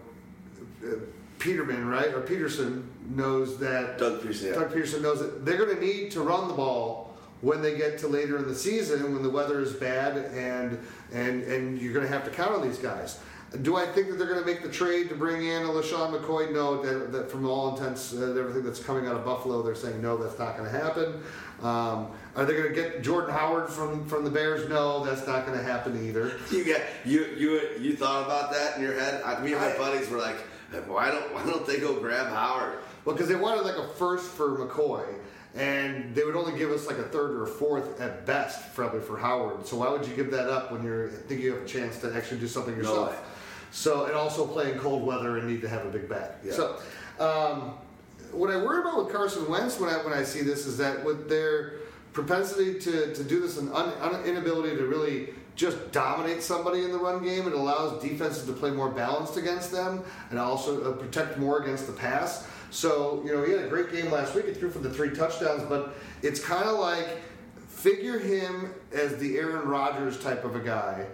uh, 0.84 0.96
Peterman, 1.38 1.86
right, 1.86 2.12
or 2.14 2.20
Peterson 2.20 2.88
knows 3.08 3.58
that 3.58 3.98
Doug 3.98 4.20
Pederson, 4.20 4.48
yeah. 4.48 4.52
Doug 4.52 4.72
Pederson 4.72 5.00
knows 5.02 5.20
that 5.20 5.44
they're 5.44 5.56
going 5.56 5.74
to 5.74 5.80
need 5.80 6.10
to 6.12 6.20
run 6.20 6.48
the 6.48 6.54
ball 6.54 7.16
when 7.40 7.62
they 7.62 7.76
get 7.76 7.98
to 7.98 8.08
later 8.08 8.36
in 8.36 8.46
the 8.46 8.54
season 8.54 9.14
when 9.14 9.22
the 9.22 9.30
weather 9.30 9.60
is 9.60 9.72
bad 9.72 10.18
and 10.34 10.78
and 11.12 11.42
and 11.44 11.80
you're 11.80 11.94
going 11.94 12.06
to 12.06 12.12
have 12.12 12.24
to 12.24 12.30
count 12.30 12.52
on 12.52 12.62
these 12.62 12.78
guys. 12.78 13.18
Do 13.62 13.76
I 13.76 13.84
think 13.84 14.08
that 14.08 14.16
they're 14.16 14.28
going 14.28 14.38
to 14.38 14.46
make 14.46 14.62
the 14.62 14.68
trade 14.68 15.08
to 15.08 15.16
bring 15.16 15.44
in 15.44 15.62
a 15.62 15.66
LeSean 15.66 16.12
McCoy? 16.16 16.52
No, 16.52 16.80
that, 16.82 17.10
that 17.10 17.30
from 17.32 17.44
all 17.46 17.74
intents 17.74 18.12
and 18.12 18.38
everything 18.38 18.62
that's 18.62 18.78
coming 18.78 19.08
out 19.08 19.16
of 19.16 19.24
Buffalo, 19.24 19.60
they're 19.62 19.74
saying 19.74 20.00
no, 20.00 20.16
that's 20.16 20.38
not 20.38 20.56
going 20.56 20.70
to 20.70 20.78
happen. 20.78 21.20
Um, 21.60 22.12
are 22.36 22.44
they 22.44 22.52
going 22.52 22.68
to 22.68 22.74
get 22.74 23.02
Jordan 23.02 23.34
Howard 23.34 23.68
from, 23.68 24.06
from 24.06 24.22
the 24.22 24.30
Bears? 24.30 24.68
No, 24.68 25.04
that's 25.04 25.26
not 25.26 25.46
going 25.46 25.58
to 25.58 25.64
happen 25.64 26.06
either. 26.06 26.38
You 26.52 26.62
get 26.64 26.82
you 27.04 27.24
you 27.36 27.60
you 27.80 27.96
thought 27.96 28.24
about 28.24 28.52
that 28.52 28.76
in 28.76 28.82
your 28.82 28.94
head. 28.94 29.20
I, 29.24 29.40
me 29.40 29.52
and 29.52 29.60
my 29.60 29.74
I- 29.74 29.78
buddies 29.78 30.08
were 30.08 30.18
like, 30.18 30.36
why 30.86 31.10
don't 31.10 31.32
why 31.34 31.44
don't 31.44 31.66
they 31.66 31.78
go 31.78 31.98
grab 31.98 32.28
Howard? 32.28 32.78
Well, 33.04 33.14
because 33.14 33.28
they 33.28 33.36
wanted 33.36 33.62
like 33.62 33.76
a 33.76 33.88
first 33.94 34.30
for 34.30 34.58
McCoy, 34.58 35.04
and 35.54 36.14
they 36.14 36.24
would 36.24 36.36
only 36.36 36.58
give 36.58 36.70
us 36.70 36.86
like 36.86 36.98
a 36.98 37.04
third 37.04 37.32
or 37.32 37.44
a 37.44 37.46
fourth 37.46 38.00
at 38.00 38.26
best, 38.26 38.74
probably 38.74 39.00
for 39.00 39.18
Howard. 39.18 39.66
So 39.66 39.78
why 39.78 39.90
would 39.90 40.06
you 40.06 40.14
give 40.14 40.30
that 40.30 40.48
up 40.48 40.70
when 40.70 40.82
you're 40.82 41.08
think 41.08 41.40
you 41.40 41.54
have 41.54 41.62
a 41.62 41.66
chance 41.66 41.98
to 42.00 42.14
actually 42.14 42.40
do 42.40 42.48
something 42.48 42.76
yourself? 42.76 43.10
way. 43.10 43.18
So 43.72 44.06
and 44.06 44.14
also 44.14 44.46
play 44.46 44.72
in 44.72 44.78
cold 44.78 45.04
weather 45.04 45.38
and 45.38 45.48
need 45.48 45.62
to 45.62 45.68
have 45.68 45.86
a 45.86 45.90
big 45.90 46.08
bat. 46.08 46.38
Yeah. 46.44 46.52
So. 46.52 46.76
Um, 47.18 47.74
what 48.32 48.50
I 48.50 48.56
worry 48.56 48.80
about 48.80 49.04
with 49.04 49.12
Carson 49.12 49.48
Wentz 49.48 49.78
when 49.80 49.90
I 49.90 50.02
when 50.04 50.12
I 50.12 50.22
see 50.22 50.42
this 50.42 50.66
is 50.66 50.78
that 50.78 51.04
with 51.04 51.28
their 51.28 51.80
propensity 52.12 52.78
to, 52.80 53.14
to 53.14 53.24
do 53.24 53.40
this 53.40 53.58
and 53.58 53.72
un, 53.72 53.92
un, 54.00 54.24
inability 54.24 54.76
to 54.76 54.86
really 54.86 55.30
just 55.60 55.92
dominate 55.92 56.42
somebody 56.42 56.84
in 56.84 56.90
the 56.90 56.96
run 56.96 57.22
game, 57.22 57.46
it 57.46 57.52
allows 57.52 58.02
defenses 58.02 58.46
to 58.46 58.52
play 58.52 58.70
more 58.70 58.88
balanced 58.88 59.36
against 59.36 59.70
them 59.70 60.02
and 60.30 60.38
also 60.38 60.90
uh, 60.90 60.96
protect 60.96 61.36
more 61.36 61.62
against 61.62 61.86
the 61.86 61.92
pass. 61.92 62.48
So 62.70 63.22
you 63.26 63.32
know 63.34 63.44
he 63.44 63.52
had 63.52 63.64
a 63.64 63.68
great 63.68 63.92
game 63.92 64.10
last 64.10 64.34
week. 64.34 64.46
He 64.46 64.54
threw 64.54 64.70
for 64.70 64.78
the 64.78 64.88
three 64.88 65.14
touchdowns, 65.14 65.62
but 65.64 65.94
it's 66.22 66.40
kind 66.40 66.66
of 66.66 66.78
like 66.78 67.06
figure 67.68 68.18
him 68.18 68.72
as 68.92 69.18
the 69.18 69.36
Aaron 69.36 69.68
Rodgers 69.68 70.18
type 70.18 70.44
of 70.44 70.56
a 70.56 70.60
guy 70.60 71.06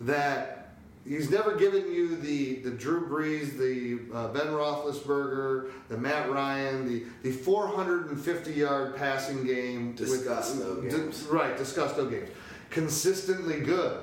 that 0.00 0.74
he's 1.06 1.30
never 1.30 1.56
given 1.56 1.90
you 1.90 2.16
the 2.16 2.56
the 2.56 2.70
Drew 2.70 3.08
Brees, 3.08 3.56
the 3.56 4.14
uh, 4.14 4.28
Ben 4.28 4.48
Roethlisberger, 4.48 5.70
the 5.88 5.96
Matt 5.96 6.30
Ryan, 6.30 6.86
the 6.86 7.04
the 7.22 7.32
450 7.32 8.52
yard 8.52 8.96
passing 8.96 9.46
game. 9.46 9.94
Disgusto 9.94 10.82
di- 10.82 10.90
games. 10.90 11.22
right, 11.30 11.56
disgusto 11.56 12.10
games. 12.10 12.28
Consistently 12.74 13.60
good, 13.60 14.00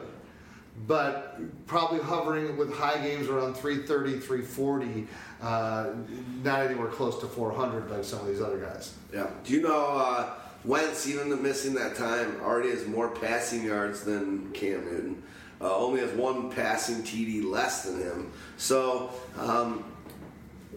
but 0.88 1.42
probably 1.68 2.00
hovering 2.00 2.56
with 2.56 2.74
high 2.74 3.06
games 3.06 3.28
around 3.28 3.54
330, 3.56 4.20
340, 4.20 5.08
uh, 5.42 5.90
not 6.42 6.62
anywhere 6.62 6.88
close 6.88 7.20
to 7.20 7.28
400 7.28 7.92
like 7.92 8.06
some 8.06 8.22
of 8.22 8.28
these 8.28 8.40
other 8.40 8.60
guys. 8.60 8.96
Yeah. 9.14 9.28
Do 9.44 9.52
you 9.52 9.62
know 9.62 9.98
uh, 9.98 10.30
Wentz, 10.64 11.06
even 11.06 11.44
missing 11.44 11.74
that 11.74 11.98
time, 11.98 12.40
already 12.40 12.70
has 12.70 12.88
more 12.88 13.10
passing 13.10 13.66
yards 13.66 14.06
than 14.06 14.50
Cam 14.54 14.86
Newton. 14.86 15.24
uh, 15.60 15.76
only 15.76 16.00
has 16.00 16.12
one 16.12 16.50
passing 16.50 17.04
TD 17.04 17.44
less 17.44 17.84
than 17.84 18.00
him. 18.00 18.32
So 18.56 19.10
um, 19.38 19.84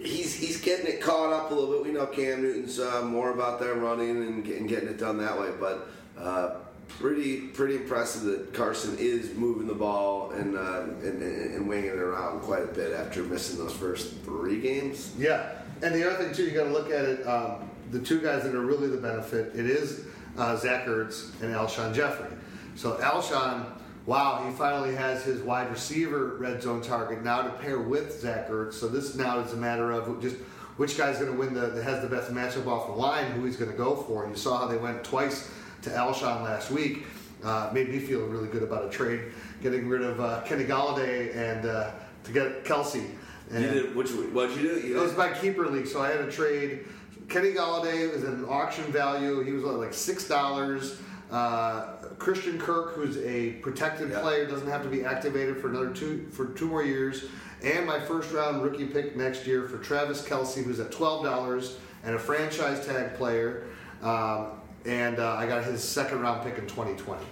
he's 0.00 0.34
he's 0.34 0.60
getting 0.60 0.86
it 0.86 1.00
caught 1.00 1.32
up 1.32 1.52
a 1.52 1.54
little 1.54 1.72
bit. 1.72 1.84
We 1.84 1.92
know 1.92 2.06
Cam 2.06 2.42
Newton's 2.42 2.80
uh, 2.80 3.02
more 3.02 3.30
about 3.30 3.60
their 3.60 3.74
running 3.74 4.16
and 4.16 4.44
getting, 4.44 4.66
getting 4.66 4.88
it 4.88 4.98
done 4.98 5.18
that 5.18 5.38
way, 5.38 5.52
but. 5.60 5.88
Uh, 6.18 6.56
Pretty, 6.88 7.48
pretty 7.48 7.76
impressive 7.76 8.22
that 8.22 8.54
Carson 8.54 8.96
is 8.98 9.34
moving 9.34 9.66
the 9.66 9.74
ball 9.74 10.30
and, 10.30 10.56
uh, 10.56 10.82
and, 11.02 11.22
and 11.22 11.68
winging 11.68 11.90
it 11.90 11.98
around 11.98 12.40
quite 12.40 12.62
a 12.62 12.66
bit 12.68 12.92
after 12.92 13.22
missing 13.22 13.58
those 13.58 13.72
first 13.72 14.20
three 14.20 14.60
games. 14.60 15.12
Yeah, 15.18 15.62
and 15.82 15.94
the 15.94 16.08
other 16.08 16.24
thing 16.24 16.34
too, 16.34 16.44
you 16.44 16.52
got 16.52 16.64
to 16.64 16.72
look 16.72 16.90
at 16.90 17.04
it. 17.04 17.26
Um, 17.26 17.68
the 17.90 17.98
two 17.98 18.20
guys 18.20 18.44
that 18.44 18.54
are 18.54 18.60
really 18.60 18.88
the 18.88 18.96
benefit, 18.96 19.54
it 19.54 19.66
is 19.66 20.04
uh, 20.38 20.56
Zach 20.56 20.86
Ertz 20.86 21.30
and 21.42 21.54
Alshon 21.54 21.94
Jeffery. 21.94 22.36
So 22.76 22.96
Alshon, 22.96 23.66
wow, 24.06 24.44
he 24.46 24.54
finally 24.56 24.94
has 24.94 25.24
his 25.24 25.42
wide 25.42 25.70
receiver 25.70 26.36
red 26.38 26.62
zone 26.62 26.80
target 26.80 27.22
now 27.22 27.42
to 27.42 27.50
pair 27.50 27.80
with 27.80 28.20
Zach 28.20 28.48
Ertz. 28.48 28.74
So 28.74 28.88
this 28.88 29.14
now 29.14 29.40
is 29.40 29.52
a 29.52 29.56
matter 29.56 29.90
of 29.90 30.20
just 30.20 30.36
which 30.76 30.98
guy's 30.98 31.18
going 31.18 31.30
to 31.30 31.38
win 31.38 31.54
the 31.54 31.82
has 31.82 32.02
the 32.02 32.08
best 32.08 32.32
matchup 32.32 32.66
off 32.66 32.86
the 32.86 32.92
line, 32.92 33.30
who 33.32 33.44
he's 33.44 33.56
going 33.56 33.70
to 33.70 33.76
go 33.76 33.94
for. 33.94 34.24
And 34.24 34.32
you 34.32 34.38
saw 34.38 34.58
how 34.58 34.66
they 34.66 34.76
went 34.76 35.04
twice 35.04 35.50
to 35.84 35.90
Alshon 35.90 36.42
last 36.42 36.70
week. 36.70 37.04
Uh, 37.42 37.70
made 37.74 37.90
me 37.90 37.98
feel 37.98 38.26
really 38.26 38.48
good 38.48 38.62
about 38.62 38.86
a 38.86 38.88
trade, 38.90 39.20
getting 39.62 39.86
rid 39.86 40.00
of 40.02 40.18
uh, 40.20 40.40
Kenny 40.42 40.64
Golladay 40.64 41.36
and 41.36 41.66
uh, 41.66 41.90
to 42.24 42.32
get 42.32 42.64
Kelce. 42.64 43.06
And 43.50 43.62
You 43.62 43.70
did 43.70 43.94
which 43.94 44.10
what'd 44.10 44.56
you 44.56 44.62
do? 44.62 44.80
You 44.80 44.98
it 44.98 45.02
was 45.02 45.14
my 45.16 45.30
keeper 45.30 45.66
league, 45.66 45.86
so 45.86 46.02
I 46.02 46.08
had 46.10 46.20
a 46.20 46.30
trade. 46.32 46.86
Kenny 47.28 47.52
Golladay 47.52 48.10
was 48.12 48.24
an 48.24 48.46
auction 48.48 48.84
value. 48.84 49.42
He 49.42 49.52
was 49.52 49.62
like 49.64 49.92
six 49.92 50.26
dollars. 50.26 50.98
Uh, 51.30 51.96
Christian 52.18 52.58
Kirk, 52.58 52.94
who's 52.94 53.18
a 53.18 53.52
protected 53.54 54.10
Yeah. 54.10 54.20
player, 54.20 54.46
doesn't 54.46 54.68
have 54.68 54.82
to 54.84 54.88
be 54.88 55.04
activated 55.04 55.58
for 55.60 55.68
another 55.68 55.90
two 55.90 56.26
for 56.30 56.46
two 56.46 56.66
more 56.66 56.82
years. 56.82 57.26
And 57.62 57.86
my 57.86 58.00
first 58.00 58.32
round 58.32 58.62
rookie 58.62 58.86
pick 58.86 59.16
next 59.16 59.46
year 59.46 59.68
for 59.68 59.76
Travis 59.78 60.22
Kelce, 60.26 60.62
who's 60.64 60.80
at 60.80 60.90
twelve 60.90 61.24
dollars, 61.24 61.76
and 62.04 62.14
a 62.14 62.18
franchise 62.18 62.86
tag 62.86 63.14
player. 63.16 63.64
Um, 64.02 64.46
and 64.86 65.18
uh, 65.18 65.34
I 65.34 65.46
got 65.46 65.64
his 65.64 65.82
second 65.82 66.20
round 66.20 66.42
pick 66.44 66.58
in 66.58 66.66
2020. 66.66 67.22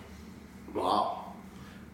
wow, 0.74 1.32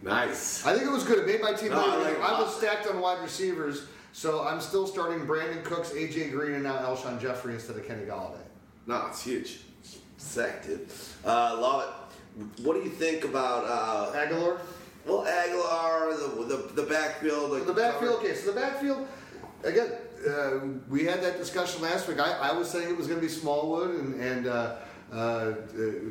nice. 0.01 0.65
I 0.65 0.73
think 0.73 0.85
it 0.85 0.91
was 0.91 1.03
good. 1.03 1.19
It 1.19 1.27
made 1.27 1.41
my 1.41 1.53
team. 1.53 1.69
No, 1.71 1.79
I 1.79 2.03
better. 2.03 2.19
like 2.19 2.29
I 2.31 2.41
was 2.41 2.55
stacked 2.55 2.87
on 2.87 2.99
wide 2.99 3.21
receivers, 3.21 3.85
so 4.13 4.45
I'm 4.47 4.61
still 4.61 4.87
starting 4.87 5.25
Brandin 5.25 5.63
Cooks, 5.63 5.89
AJ 5.89 6.31
Green, 6.31 6.53
and 6.53 6.63
now 6.63 6.77
Alshon 6.77 7.19
Jeffery 7.21 7.53
instead 7.55 7.75
of 7.75 7.87
Kenny 7.87 8.03
Golladay. 8.05 8.37
No, 8.87 9.05
it's 9.07 9.23
huge. 9.23 9.61
Sick, 10.17 10.65
dude. 10.65 10.87
Uh, 11.25 11.57
love 11.59 11.83
it. 11.83 12.61
What 12.63 12.75
do 12.75 12.81
you 12.83 12.89
think 12.89 13.23
about 13.25 13.65
uh, 13.65 14.13
Agholor. 14.17 14.59
well 15.05 15.25
Agholor, 15.25 16.17
the 16.17 16.43
the, 16.43 16.81
the 16.81 16.89
backfield? 16.89 17.51
Like 17.51 17.65
The 17.65 17.73
backfield. 17.73 18.15
Okay, 18.19 18.35
so 18.35 18.51
the 18.51 18.59
backfield. 18.59 19.07
Again, 19.63 19.91
uh, 20.29 20.59
we 20.89 21.03
had 21.05 21.21
that 21.21 21.37
discussion 21.37 21.81
last 21.81 22.07
week. 22.07 22.19
I, 22.19 22.49
I 22.49 22.53
was 22.53 22.69
saying 22.69 22.89
it 22.89 22.97
was 22.97 23.07
going 23.07 23.19
to 23.19 23.25
be 23.25 23.31
Smallwood, 23.31 23.91
and, 23.99 24.21
and 24.21 24.47
uh, 24.47 24.75
uh, 25.11 25.15
uh, 25.15 25.53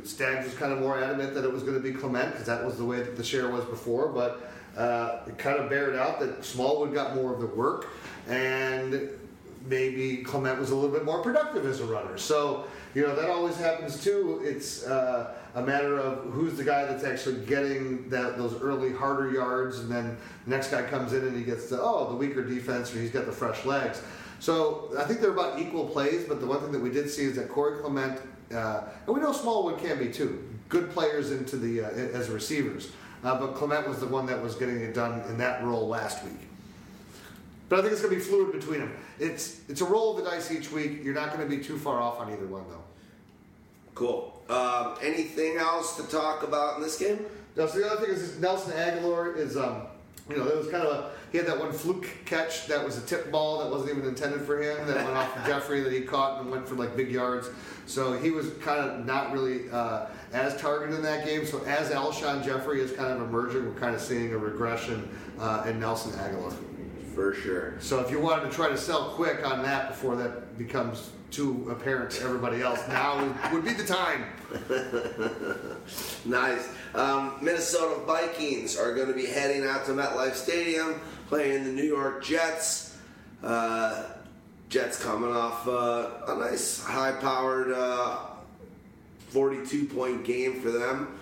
Staggs 0.05 0.47
was 0.47 0.55
kind 0.55 0.73
of 0.73 0.81
more 0.81 1.03
adamant 1.03 1.35
that 1.35 1.45
it 1.45 1.53
was 1.53 1.63
going 1.63 1.75
to 1.75 1.81
be 1.81 1.93
Clement 1.93 2.33
because 2.33 2.47
that 2.47 2.65
was 2.65 2.77
the 2.77 2.85
way 2.85 2.99
that 2.99 3.17
the 3.17 3.25
share 3.25 3.49
was 3.51 3.65
before. 3.65 4.09
But 4.09 4.51
uh, 4.77 5.21
it 5.27 5.39
kind 5.39 5.59
of 5.59 5.69
bared 5.71 5.97
out 5.97 6.21
that 6.21 6.45
Smallwood 6.45 6.93
got 6.93 7.15
more 7.15 7.33
of 7.33 7.41
the 7.41 7.47
work, 7.47 7.89
and 8.29 9.09
maybe 9.67 10.19
Clement 10.19 10.59
was 10.59 10.71
a 10.71 10.75
little 10.75 10.91
bit 10.91 11.05
more 11.05 11.23
productive 11.23 11.65
as 11.67 11.81
a 11.81 11.85
runner. 11.85 12.19
So 12.19 12.67
you 12.95 13.03
know 13.03 13.15
that 13.15 13.31
always 13.31 13.57
happens 13.57 14.03
too. 14.03 14.41
It's 14.43 14.87
uh, 14.87 15.35
a 15.55 15.63
matter 15.63 15.99
of 15.99 16.33
who's 16.33 16.57
the 16.57 16.65
guy 16.65 16.85
that's 16.85 17.05
actually 17.05 17.45
getting 17.47 18.09
that 18.09 18.37
those 18.37 18.61
early 18.61 18.93
harder 18.93 19.31
yards, 19.31 19.79
and 19.79 19.91
then 19.91 20.17
the 20.45 20.51
next 20.51 20.71
guy 20.71 20.83
comes 20.83 21.13
in 21.13 21.27
and 21.27 21.37
he 21.37 21.45
gets 21.45 21.69
the 21.69 21.81
oh 21.81 22.09
the 22.09 22.17
weaker 22.17 22.43
defense 22.43 22.95
or 22.95 22.99
he's 22.99 23.11
got 23.11 23.27
the 23.27 23.33
fresh 23.33 23.65
legs. 23.65 24.03
So 24.41 24.93
I 24.99 25.05
think 25.05 25.21
they're 25.21 25.33
about 25.33 25.59
equal 25.59 25.87
plays, 25.87 26.25
but 26.25 26.41
the 26.41 26.47
one 26.47 26.61
thing 26.61 26.73
that 26.73 26.81
we 26.81 26.91
did 26.91 27.11
see 27.11 27.25
is 27.25 27.37
that 27.37 27.49
Corey 27.49 27.81
Clement, 27.81 28.21
uh, 28.55 28.83
and 29.07 29.15
we 29.15 29.21
know 29.21 29.33
Smallwood 29.33 29.79
can 29.79 29.99
be 29.99 30.09
too, 30.13 30.49
good 30.69 30.91
players 30.91 31.31
into 31.31 31.57
the 31.57 31.83
uh, 31.83 31.89
as 31.89 32.29
receivers. 32.29 32.91
Uh, 33.25 33.39
but 33.39 33.55
Clement 33.55 33.89
was 33.89 33.99
the 33.99 34.07
one 34.07 34.27
that 34.27 34.41
was 34.41 34.55
getting 34.55 34.81
it 34.81 34.95
done 34.95 35.21
in 35.23 35.39
that 35.39 35.63
role 35.65 35.89
last 35.89 36.25
week. 36.25 36.39
But 37.69 37.81
I 37.81 37.83
think 37.83 37.93
it's 37.93 38.01
going 38.01 38.15
to 38.15 38.21
be 38.21 38.25
fluid 38.25 38.53
between 38.53 38.81
them. 38.81 38.97
It's 39.19 39.61
it's 39.69 39.81
a 39.81 39.85
roll 39.85 40.17
of 40.17 40.25
the 40.25 40.31
dice 40.31 40.51
each 40.51 40.71
week. 40.71 41.03
You're 41.03 41.15
not 41.15 41.35
going 41.35 41.49
to 41.49 41.57
be 41.57 41.63
too 41.63 41.79
far 41.79 42.01
off 42.01 42.21
on 42.21 42.33
either 42.33 42.47
one 42.47 42.65
though. 42.71 42.85
Cool. 43.95 44.43
Um, 44.49 44.95
anything 45.03 45.57
else 45.57 45.97
to 45.97 46.05
talk 46.05 46.43
about 46.43 46.77
in 46.77 46.83
this 46.83 46.97
game? 46.97 47.27
Now, 47.57 47.67
so 47.67 47.81
the 47.81 47.91
other 47.91 48.07
thing 48.07 48.15
is 48.15 48.39
Nelson 48.39 48.73
Agholor 48.73 49.37
is, 49.37 49.57
um, 49.57 49.88
you 50.29 50.37
know, 50.37 50.45
there 50.45 50.57
was 50.57 50.69
kind 50.69 50.87
of 50.87 50.93
a 50.93 51.11
he 51.31 51.37
had 51.39 51.47
that 51.47 51.59
one 51.59 51.73
fluke 51.73 52.09
catch 52.25 52.67
that 52.69 52.83
was 52.83 52.97
a 52.97 53.03
tip 53.03 53.31
ball 53.31 53.59
that 53.59 53.71
wasn't 53.71 53.91
even 53.91 54.09
intended 54.09 54.43
for 54.43 54.63
him 54.63 54.87
that 54.87 54.97
went 54.97 55.11
off 55.11 55.37
of 55.37 55.45
Jeffery 55.47 55.83
that 55.83 55.93
he 55.93 56.01
caught 56.01 56.41
and 56.41 56.51
went 56.51 56.67
for 56.67 56.75
like 56.75 56.97
big 56.97 57.11
yards. 57.11 57.51
So 57.87 58.15
he 58.15 58.31
was 58.31 58.51
kind 58.63 58.81
of 58.81 59.05
not 59.05 59.33
really 59.33 59.71
uh, 59.71 60.07
as 60.33 60.59
targeted 60.61 60.95
in 60.95 61.03
that 61.03 61.27
game. 61.27 61.45
So 61.45 61.63
as 61.65 61.91
Alshon 61.91 62.43
Jeffery 62.45 62.81
is 62.81 62.93
kind 62.93 63.13
of 63.13 63.21
emerging, 63.21 63.67
we're 63.67 63.79
kind 63.79 63.95
of 63.95 64.01
seeing 64.01 64.33
a 64.33 64.39
regression 64.39 65.09
uh, 65.39 65.65
in 65.67 65.79
Nelson 65.79 66.13
Agholor. 66.13 66.55
For 67.15 67.35
sure. 67.35 67.75
So 67.81 68.01
if 68.01 68.11
you 68.11 68.21
wanted 68.21 68.49
to 68.49 68.51
try 68.51 68.69
to 68.69 68.77
sell 68.77 69.11
quick 69.11 69.47
on 69.47 69.63
that 69.65 69.89
before 69.89 70.17
that 70.17 70.57
becomes 70.57 71.11
too 71.31 71.69
apparent 71.71 72.11
to 72.13 72.25
everybody 72.25 72.63
else, 72.63 72.81
now 72.89 73.35
would- 73.53 73.65
be 73.65 73.73
the 73.73 73.85
time. 73.85 74.25
Nice. 76.25 76.69
Um, 76.95 77.37
Minnesota 77.41 78.01
Vikings 78.05 78.77
are 78.77 78.95
going 78.95 79.09
to 79.09 79.15
be 79.15 79.27
heading 79.27 79.67
out 79.67 79.87
to 79.87 79.93
MetLife 79.93 80.35
Stadium, 80.35 81.01
playing 81.29 81.65
the 81.65 81.71
New 81.73 81.85
York 81.85 82.23
Jets. 82.25 82.97
Uh, 83.43 84.05
Jets 84.69 85.03
coming 85.03 85.31
off 85.31 85.67
uh, 85.67 86.11
a 86.27 86.39
nice, 86.39 86.83
high-powered, 86.83 87.73
uh, 87.73 88.19
42-point 89.33 90.25
game 90.25 90.61
for 90.61 90.71
them. 90.71 91.19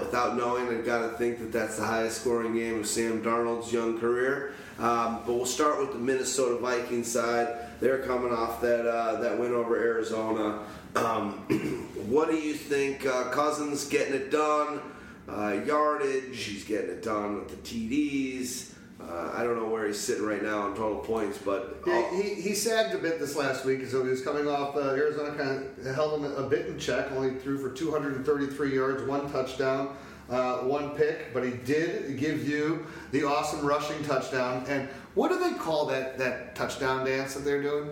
Without 0.00 0.36
knowing, 0.36 0.68
I've 0.68 0.84
got 0.84 1.10
to 1.10 1.16
think 1.16 1.38
that 1.38 1.52
that's 1.52 1.76
the 1.76 1.84
highest-scoring 1.84 2.54
game 2.54 2.80
of 2.80 2.86
Sam 2.86 3.22
Darnold's 3.22 3.72
young 3.72 3.98
career. 3.98 4.54
Um, 4.78 5.20
but 5.26 5.34
we'll 5.34 5.46
start 5.46 5.80
with 5.80 5.92
the 5.92 5.98
Minnesota 5.98 6.56
Vikings 6.56 7.10
side. 7.10 7.48
They're 7.80 7.98
coming 8.02 8.32
off 8.32 8.60
that 8.60 8.86
uh, 8.86 9.20
that 9.20 9.38
win 9.38 9.52
over 9.54 9.76
Arizona. 9.76 10.60
Um, 10.96 11.32
what 12.08 12.30
do 12.30 12.36
you 12.36 12.54
think? 12.54 13.06
Uh, 13.06 13.24
Cousins 13.30 13.86
getting 13.86 14.14
it 14.14 14.30
done, 14.30 14.80
uh, 15.28 15.60
yardage. 15.64 16.42
He's 16.44 16.64
getting 16.64 16.90
it 16.90 17.02
done 17.02 17.36
with 17.40 17.48
the 17.50 17.56
TDs. 17.56 18.74
Uh, 19.00 19.32
I 19.34 19.44
don't 19.44 19.56
know 19.56 19.66
where 19.68 19.86
he's 19.86 19.98
sitting 19.98 20.24
right 20.24 20.42
now 20.42 20.60
on 20.60 20.76
total 20.76 20.98
points, 20.98 21.38
but 21.38 21.80
Yeah, 21.86 22.10
he, 22.10 22.34
he 22.34 22.54
sagged 22.54 22.94
a 22.94 22.98
bit 22.98 23.18
this 23.18 23.34
last 23.34 23.64
week, 23.64 23.86
so 23.86 24.04
he 24.04 24.10
was 24.10 24.20
coming 24.20 24.46
off. 24.46 24.76
Uh, 24.76 24.90
Arizona 24.90 25.34
kind 25.34 25.64
of 25.86 25.94
held 25.94 26.22
him 26.22 26.30
a 26.32 26.42
bit 26.48 26.66
in 26.66 26.78
check. 26.78 27.10
Only 27.12 27.34
threw 27.38 27.56
for 27.56 27.70
233 27.74 28.74
yards, 28.74 29.02
one 29.04 29.32
touchdown, 29.32 29.96
uh, 30.30 30.58
one 30.58 30.90
pick, 30.90 31.34
but 31.34 31.44
he 31.44 31.50
did 31.50 32.18
give 32.18 32.46
you 32.48 32.86
the 33.12 33.24
awesome 33.24 33.64
rushing 33.66 34.02
touchdown. 34.04 34.64
And 34.68 34.88
what 35.14 35.28
do 35.30 35.38
they 35.38 35.54
call 35.58 35.86
that 35.86 36.18
that 36.18 36.54
touchdown 36.54 37.04
dance 37.04 37.34
that 37.34 37.40
they're 37.40 37.62
doing? 37.62 37.90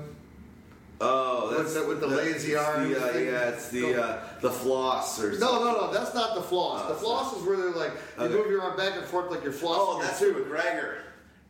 oh, 1.01 1.49
With 1.51 1.59
that's 1.59 1.74
the- 1.74 1.86
with 1.86 2.01
the 2.01 2.07
that's 2.09 2.22
lazy 2.22 2.53
the, 2.55 2.61
arms 2.61 2.97
uh, 2.97 3.12
yeah, 3.18 3.49
it's 3.51 3.68
the 3.68 4.03
uh, 4.03 4.20
the 4.41 4.51
floss 4.51 5.20
or 5.22 5.32
something. 5.36 5.41
no, 5.41 5.64
no, 5.72 5.80
no. 5.86 5.93
that's 5.93 6.14
not 6.14 6.34
the 6.34 6.43
floss. 6.43 6.82
Oh, 6.84 6.89
the 6.89 6.93
it's 6.95 7.03
floss 7.03 7.36
is 7.36 7.43
where 7.45 7.57
they're 7.57 7.70
like 7.70 7.93
you 8.18 8.24
Okay. 8.24 8.34
move 8.34 8.51
your 8.51 8.62
arm 8.62 8.76
back 8.76 8.97
and 8.97 9.05
forth 9.05 9.30
like 9.30 9.43
you're 9.45 9.53
flossing. 9.53 9.76
Oh, 9.78 10.01
that's. 10.03 10.20
McGregor. 10.20 10.97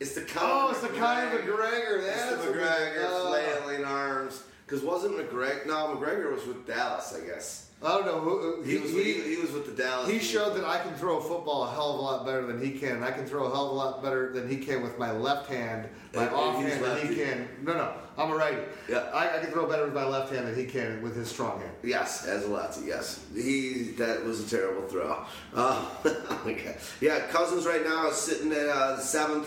It's 0.01 0.15
the 0.15 0.21
kind. 0.23 0.47
Oh, 0.51 0.71
it's 0.71 0.81
the 0.81 0.89
Conor 0.89 1.31
McGregor. 1.31 1.57
McGregor. 1.57 1.99
It's 2.07 2.23
That's 2.25 2.45
the. 2.45 2.53
McGregor 2.53 3.05
Oh. 3.09 3.33
flailing 3.65 3.85
arms. 3.85 4.43
Because 4.67 4.83
wasn't 4.83 5.17
McGregor? 5.17 5.67
No, 5.67 5.97
McGregor 5.97 6.31
was 6.35 6.47
with 6.47 6.67
Dallas, 6.67 7.15
I 7.21 7.27
guess. 7.27 7.68
I 7.81 7.89
don't 7.91 8.07
know. 8.07 8.19
who- 8.19 8.63
He, 8.63 8.77
was. 8.79 8.91
He, 8.91 9.13
he 9.15 9.37
was 9.37 9.53
with 9.53 9.67
the 9.67 9.81
Dallas. 9.81 10.11
He 10.11 10.19
showed 10.19 10.57
that 10.57 10.65
I 10.65 10.79
can 10.83 10.95
throw 10.95 11.19
a 11.19 11.23
football 11.23 11.63
a 11.63 11.71
hell 11.71 11.93
of 11.95 11.99
a 12.01 12.03
lot 12.03 12.27
better 12.27 12.45
than 12.45 12.61
he 12.61 12.73
can. 12.77 12.97
and 12.97 13.05
I 13.05 13.13
can 13.13 13.25
throw 13.25 13.45
a 13.45 13.51
hell 13.51 13.67
of 13.67 13.71
a 13.71 13.75
lot 13.75 14.03
better 14.03 14.33
than 14.33 14.49
he 14.49 14.57
can 14.57 14.83
with 14.83 14.99
my 14.99 15.13
left 15.13 15.49
hand, 15.49 15.89
my 16.13 16.25
And- 16.25 16.35
off 16.35 16.57
hand 16.61 16.83
than 16.85 17.07
he 17.07 17.15
can. 17.15 17.49
No, 17.63 17.75
no, 17.75 17.93
I'm 18.17 18.33
a 18.33 18.35
righty. 18.35 18.63
Yeah. 18.89 18.99
I, 19.15 19.37
I 19.37 19.39
can 19.41 19.53
throw 19.53 19.67
better 19.69 19.85
with 19.85 19.95
my 19.95 20.05
left 20.05 20.33
hand 20.33 20.49
than 20.49 20.57
he 20.57 20.65
can 20.65 21.01
with 21.03 21.15
his 21.15 21.29
strong 21.31 21.61
hand. 21.61 21.71
Yes, 21.85 22.27
as 22.27 22.45
a 22.47 22.49
lefty. 22.49 22.87
Yes, 22.87 23.25
he. 23.33 23.93
That 23.97 24.25
was 24.25 24.41
a 24.53 24.57
terrible 24.57 24.83
throw. 24.89 25.25
Uh, 25.55 25.85
okay. 26.47 26.77
Yeah, 27.01 27.21
Cousins 27.29 27.65
right 27.65 27.85
now 27.85 28.09
is 28.09 28.17
sitting 28.17 28.51
at 28.51 28.67
uh, 28.69 28.97
the 28.97 29.03
seventh 29.03 29.47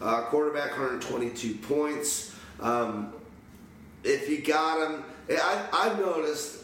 uh, 0.00 0.22
quarterback, 0.22 0.70
122 0.70 1.54
points. 1.56 2.34
Um, 2.58 3.12
if 4.02 4.30
you 4.30 4.40
got 4.40 4.88
him, 4.90 5.04
I, 5.30 5.66
I've 5.74 5.98
noticed 5.98 6.62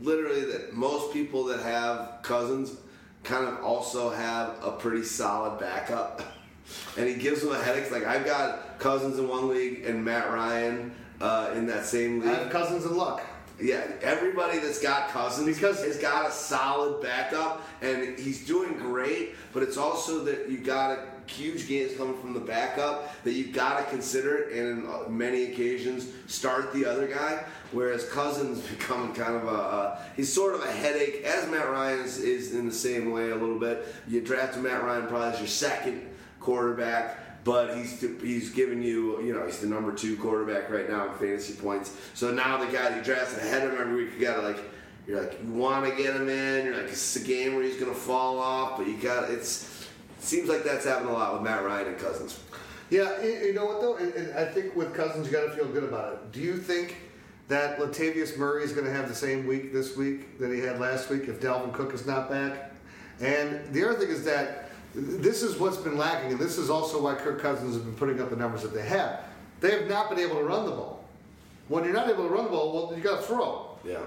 literally 0.00 0.44
that 0.46 0.72
most 0.74 1.12
people 1.12 1.44
that 1.44 1.60
have 1.60 2.20
Cousins 2.22 2.76
kind 3.24 3.46
of 3.46 3.62
also 3.62 4.10
have 4.10 4.56
a 4.62 4.72
pretty 4.72 5.04
solid 5.04 5.58
backup, 5.60 6.22
and 6.96 7.08
he 7.08 7.14
gives 7.14 7.42
them 7.42 7.52
a 7.52 7.62
headache. 7.62 7.90
Like 7.90 8.04
I've 8.04 8.24
got 8.24 8.78
Cousins 8.78 9.18
in 9.18 9.28
one 9.28 9.48
league 9.48 9.84
and 9.84 10.04
Matt 10.04 10.30
Ryan 10.30 10.94
uh, 11.20 11.50
in 11.54 11.66
that 11.66 11.84
same 11.84 12.20
league. 12.20 12.30
I 12.30 12.34
have 12.42 12.50
cousins 12.50 12.84
in 12.84 12.96
luck. 12.96 13.22
Yeah, 13.60 13.86
everybody 14.00 14.58
that's 14.58 14.80
got 14.82 15.10
Cousins 15.10 15.46
Because- 15.56 15.84
has 15.84 15.96
got 15.98 16.28
a 16.28 16.32
solid 16.32 17.00
backup, 17.02 17.62
and 17.80 18.18
he's 18.18 18.44
doing 18.44 18.72
great. 18.74 19.34
But 19.52 19.62
it's 19.62 19.76
also 19.76 20.24
that 20.24 20.48
you 20.50 20.58
got 20.58 20.98
a 20.98 21.04
huge 21.32 21.68
games 21.68 21.96
coming 21.96 22.18
from 22.20 22.34
the 22.34 22.40
backup 22.40 23.22
that 23.24 23.32
you've 23.32 23.52
got 23.52 23.78
to 23.78 23.84
consider, 23.90 24.48
and 24.50 24.84
in 24.84 25.16
many 25.18 25.44
occasions 25.44 26.08
start 26.26 26.72
the 26.72 26.84
other 26.84 27.06
guy. 27.06 27.44
Whereas 27.72 28.08
Cousins 28.08 28.60
becoming 28.78 29.14
kind 29.14 29.34
of 29.36 29.44
a 29.44 29.48
uh, 29.48 30.02
he's 30.16 30.32
sort 30.32 30.54
of 30.54 30.62
a 30.62 30.70
headache, 30.70 31.22
as 31.24 31.50
Matt 31.50 31.68
Ryan 31.68 32.00
is, 32.00 32.18
is 32.18 32.54
in 32.54 32.66
the 32.66 32.74
same 32.74 33.10
way 33.10 33.30
a 33.30 33.36
little 33.36 33.58
bit. 33.58 33.86
You 34.06 34.20
drafted 34.20 34.62
Matt 34.62 34.82
Ryan 34.82 35.06
probably 35.06 35.28
as 35.28 35.38
your 35.38 35.48
second 35.48 36.08
quarterback, 36.40 37.44
but 37.44 37.76
he's 37.76 38.00
he's 38.00 38.50
giving 38.50 38.82
you 38.82 39.20
you 39.22 39.32
know 39.32 39.44
he's 39.46 39.58
the 39.58 39.66
number 39.66 39.92
two 39.92 40.16
quarterback 40.16 40.70
right 40.70 40.88
now 40.88 41.12
in 41.12 41.18
fantasy 41.18 41.54
points. 41.54 41.96
So 42.14 42.30
now 42.30 42.58
the 42.58 42.70
guy 42.70 42.96
you 42.96 43.02
drafted 43.02 43.38
ahead 43.38 43.66
of 43.66 43.72
him 43.72 43.80
every 43.80 44.04
week, 44.04 44.14
you 44.14 44.20
gotta 44.20 44.42
like 44.42 44.58
you're 45.06 45.20
like 45.20 45.38
you 45.42 45.52
want 45.52 45.84
to 45.88 46.02
get 46.02 46.14
him 46.14 46.28
in. 46.28 46.66
You're 46.66 46.76
like 46.76 46.86
it's 46.86 47.16
a 47.16 47.20
game 47.24 47.54
where 47.54 47.64
he's 47.64 47.76
gonna 47.76 47.94
fall 47.94 48.38
off, 48.38 48.78
but 48.78 48.86
you 48.86 48.96
got 48.96 49.30
it's. 49.30 49.70
Seems 50.22 50.48
like 50.48 50.62
that's 50.62 50.84
happening 50.84 51.10
a 51.10 51.12
lot 51.14 51.34
with 51.34 51.42
Matt 51.42 51.64
Ryan 51.64 51.88
and 51.88 51.98
Cousins. 51.98 52.38
Yeah, 52.90 53.22
you 53.22 53.52
know 53.52 53.66
what 53.66 53.80
though, 53.80 53.96
I 54.38 54.44
think 54.44 54.76
with 54.76 54.94
Cousins, 54.94 55.26
you 55.26 55.32
got 55.32 55.46
to 55.46 55.50
feel 55.50 55.66
good 55.66 55.84
about 55.84 56.12
it. 56.12 56.32
Do 56.32 56.40
you 56.40 56.56
think 56.56 56.96
that 57.48 57.78
Latavius 57.78 58.38
Murray 58.38 58.62
is 58.62 58.72
going 58.72 58.86
to 58.86 58.92
have 58.92 59.08
the 59.08 59.14
same 59.14 59.46
week 59.46 59.72
this 59.72 59.96
week 59.96 60.38
that 60.38 60.52
he 60.52 60.60
had 60.60 60.78
last 60.78 61.10
week 61.10 61.24
if 61.24 61.40
Dalvin 61.40 61.72
Cook 61.72 61.92
is 61.92 62.06
not 62.06 62.30
back? 62.30 62.70
And 63.20 63.60
the 63.72 63.84
other 63.84 63.98
thing 63.98 64.10
is 64.10 64.24
that 64.24 64.70
this 64.94 65.42
is 65.42 65.58
what's 65.58 65.78
been 65.78 65.96
lacking, 65.96 66.32
and 66.32 66.38
this 66.38 66.56
is 66.56 66.70
also 66.70 67.02
why 67.02 67.14
Kirk 67.14 67.40
Cousins 67.40 67.74
has 67.74 67.82
been 67.82 67.94
putting 67.94 68.20
up 68.20 68.30
the 68.30 68.36
numbers 68.36 68.62
that 68.62 68.74
they 68.74 68.86
have. 68.86 69.24
They 69.60 69.70
have 69.72 69.88
not 69.88 70.08
been 70.08 70.18
able 70.18 70.36
to 70.36 70.44
run 70.44 70.66
the 70.66 70.72
ball. 70.72 71.04
When 71.68 71.84
you're 71.84 71.92
not 71.92 72.08
able 72.08 72.28
to 72.28 72.34
run 72.34 72.44
the 72.44 72.50
ball, 72.50 72.72
well, 72.72 72.96
you 72.96 73.02
got 73.02 73.20
to 73.20 73.26
throw. 73.26 73.68
Yeah. 73.84 74.00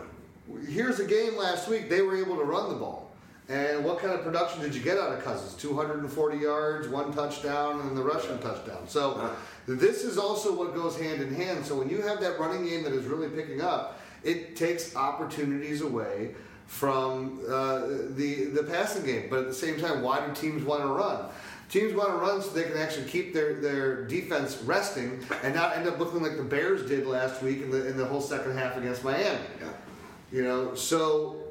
Here's 0.70 1.00
a 1.00 1.06
game 1.06 1.36
last 1.36 1.68
week, 1.68 1.90
they 1.90 2.02
were 2.02 2.16
able 2.16 2.38
to 2.38 2.44
run 2.44 2.70
the 2.70 2.76
ball. 2.76 3.05
And 3.48 3.86
what 3.86 4.00
kind 4.00 4.14
of 4.14 4.24
production 4.24 4.62
did 4.62 4.74
you 4.74 4.82
get 4.82 4.98
out 4.98 5.14
of 5.14 5.24
Cousins? 5.24 5.54
240 5.62 6.38
yards, 6.38 6.88
one 6.88 7.14
touchdown, 7.14 7.82
and 7.82 7.96
the 7.96 8.02
rushing 8.02 8.40
touchdown. 8.40 8.88
So 8.88 9.36
this 9.68 10.04
is 10.04 10.18
also 10.18 10.56
what 10.56 10.74
goes 10.74 11.00
hand 11.00 11.22
in 11.22 11.34
hand. 11.34 11.64
So 11.64 11.78
when 11.78 11.90
you 11.90 12.02
have 12.02 12.20
that 12.22 12.40
running 12.40 12.66
game 12.66 12.84
that 12.84 12.94
is 12.94 13.06
really 13.06 13.30
picking 13.30 13.62
up, 13.62 14.00
it 14.24 14.56
takes 14.56 14.96
opportunities 14.96 15.82
away 15.82 16.34
from 16.66 17.40
uh, 17.48 17.82
the 18.16 18.46
the 18.46 18.64
passing 18.64 19.06
game. 19.06 19.28
But 19.30 19.40
at 19.40 19.48
the 19.48 19.54
same 19.54 19.80
time, 19.80 20.02
why 20.02 20.26
do 20.26 20.34
teams 20.34 20.64
want 20.64 20.82
to 20.82 20.88
run? 20.88 21.26
Teams 21.70 21.94
want 21.94 22.10
to 22.10 22.16
run 22.16 22.42
so 22.42 22.50
they 22.50 22.64
can 22.64 22.78
actually 22.78 23.08
keep 23.08 23.34
their, 23.34 23.56
their 23.56 24.06
defense 24.06 24.58
resting 24.66 25.20
and 25.44 25.56
not 25.56 25.76
end 25.76 25.88
up 25.88 25.98
looking 26.00 26.22
like 26.22 26.38
the 26.38 26.44
Bears 26.44 26.88
did 26.88 27.08
last 27.08 27.42
week 27.42 27.62
in 27.62 27.72
the 27.72 27.88
in 27.88 27.98
the 27.98 28.06
whole 28.06 28.22
second 28.22 28.58
half 28.58 28.78
against 28.78 29.04
Miami. 29.04 29.40
Yeah. 29.62 29.70
You 30.32 30.44
know, 30.44 30.76
so 30.76 31.45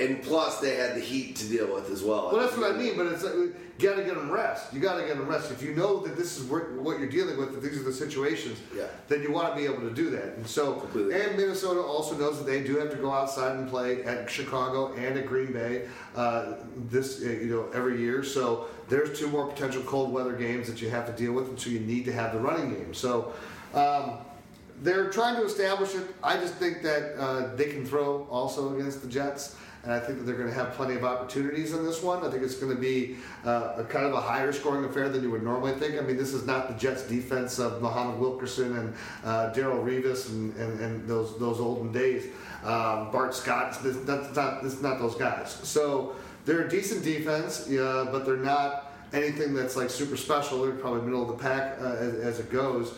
And 0.00 0.22
plus, 0.22 0.60
they 0.60 0.76
had 0.76 0.94
the 0.96 1.00
heat 1.00 1.36
to 1.36 1.48
deal 1.48 1.72
with 1.74 1.90
as 1.90 2.02
well. 2.02 2.30
well, 2.32 2.40
that's 2.40 2.56
what 2.56 2.72
I 2.72 2.76
mean. 2.76 2.96
But 2.96 3.06
it's 3.08 3.22
like, 3.22 3.34
you 3.34 3.54
got 3.78 3.96
to 3.96 4.04
get 4.04 4.14
them 4.14 4.30
rest. 4.30 4.72
You 4.72 4.80
got 4.80 4.96
to 4.98 5.06
get 5.06 5.18
them 5.18 5.26
rest. 5.28 5.50
If 5.50 5.62
you 5.62 5.74
know 5.74 6.00
that 6.06 6.16
this 6.16 6.38
is 6.38 6.44
what 6.44 6.98
you're 6.98 7.08
dealing 7.08 7.36
with, 7.38 7.52
that 7.52 7.62
these 7.62 7.78
are 7.78 7.82
the 7.82 7.92
situations, 7.92 8.58
Yeah. 8.74 8.84
then 9.08 9.22
you 9.22 9.30
want 9.32 9.52
to 9.52 9.56
be 9.60 9.64
able 9.66 9.80
to 9.88 9.90
do 9.94 10.08
that. 10.10 10.36
And 10.36 10.46
so, 10.46 10.74
Completely. 10.74 11.20
and 11.20 11.36
Minnesota 11.36 11.80
also 11.80 12.16
knows 12.16 12.38
that 12.38 12.46
they 12.46 12.62
do 12.62 12.76
have 12.78 12.90
to 12.90 12.96
go 12.96 13.12
outside 13.12 13.56
and 13.56 13.68
play 13.68 14.02
at 14.04 14.30
Chicago 14.30 14.94
and 14.94 15.18
at 15.18 15.26
Green 15.26 15.52
Bay 15.52 15.86
uh, 16.16 16.54
this, 16.88 17.22
uh, 17.22 17.28
you 17.28 17.46
know, 17.46 17.68
every 17.74 18.00
year. 18.00 18.22
So 18.24 18.68
there's 18.88 19.18
two 19.18 19.28
more 19.28 19.46
potential 19.46 19.82
cold 19.82 20.12
weather 20.12 20.32
games 20.32 20.66
that 20.68 20.80
you 20.80 20.88
have 20.90 21.06
to 21.06 21.12
deal 21.12 21.32
with, 21.32 21.48
and 21.48 21.60
so 21.60 21.68
you 21.70 21.80
need 21.80 22.04
to 22.06 22.12
have 22.12 22.32
the 22.32 22.40
running 22.40 22.72
game. 22.74 22.94
So. 22.94 23.32
Um, 23.74 24.18
they're 24.82 25.10
trying 25.10 25.36
to 25.36 25.44
establish 25.44 25.94
it. 25.94 26.04
I 26.24 26.38
just 26.38 26.54
think 26.54 26.80
that 26.82 27.14
uh, 27.20 27.54
they 27.54 27.66
can 27.66 27.84
throw 27.84 28.26
also 28.30 28.74
against 28.74 29.02
the 29.02 29.08
Jets, 29.08 29.54
and 29.82 29.92
I 29.92 29.98
think 29.98 30.18
that 30.18 30.24
they're 30.24 30.36
going 30.36 30.48
to 30.48 30.54
have 30.54 30.72
plenty 30.72 30.94
of 30.94 31.04
opportunities 31.04 31.72
in 31.72 31.84
this 31.84 32.02
one. 32.02 32.24
I 32.24 32.30
think 32.30 32.42
it's 32.42 32.56
going 32.56 32.74
to 32.74 32.80
be 32.80 33.16
uh, 33.44 33.74
a 33.78 33.84
kind 33.84 34.04
of 34.04 34.12
a 34.12 34.20
higher 34.20 34.52
scoring 34.52 34.84
affair 34.84 35.08
than 35.08 35.22
you 35.22 35.30
would 35.30 35.42
normally 35.42 35.72
think. 35.72 35.96
I 35.96 36.02
mean, 36.02 36.18
this 36.18 36.34
is 36.34 36.46
not 36.46 36.68
the 36.68 36.74
Jets' 36.74 37.02
defense 37.04 37.58
of 37.58 37.80
Muhammad 37.80 38.18
Wilkerson 38.18 38.76
and 38.76 38.94
uh, 39.24 39.52
Darrelle 39.54 39.82
Revis 39.82 40.28
and, 40.28 40.54
and, 40.56 40.80
and 40.80 41.08
those 41.08 41.38
those 41.38 41.60
olden 41.60 41.92
days. 41.92 42.26
Um, 42.62 43.10
Bart 43.10 43.34
Scott. 43.34 43.82
This, 43.82 43.96
that's 43.98 44.36
not 44.36 44.62
this 44.62 44.74
is 44.74 44.82
not 44.82 44.98
those 44.98 45.14
guys. 45.14 45.50
So 45.50 46.14
they're 46.44 46.66
a 46.66 46.68
decent 46.68 47.02
defense, 47.02 47.66
yeah, 47.68 48.06
but 48.10 48.26
they're 48.26 48.36
not 48.36 48.92
anything 49.14 49.54
that's 49.54 49.76
like 49.76 49.88
super 49.88 50.16
special. 50.16 50.62
They're 50.62 50.72
probably 50.72 51.02
middle 51.02 51.22
of 51.22 51.28
the 51.28 51.42
pack 51.42 51.78
uh, 51.80 51.86
as, 51.86 52.14
as 52.16 52.40
it 52.40 52.50
goes. 52.50 52.92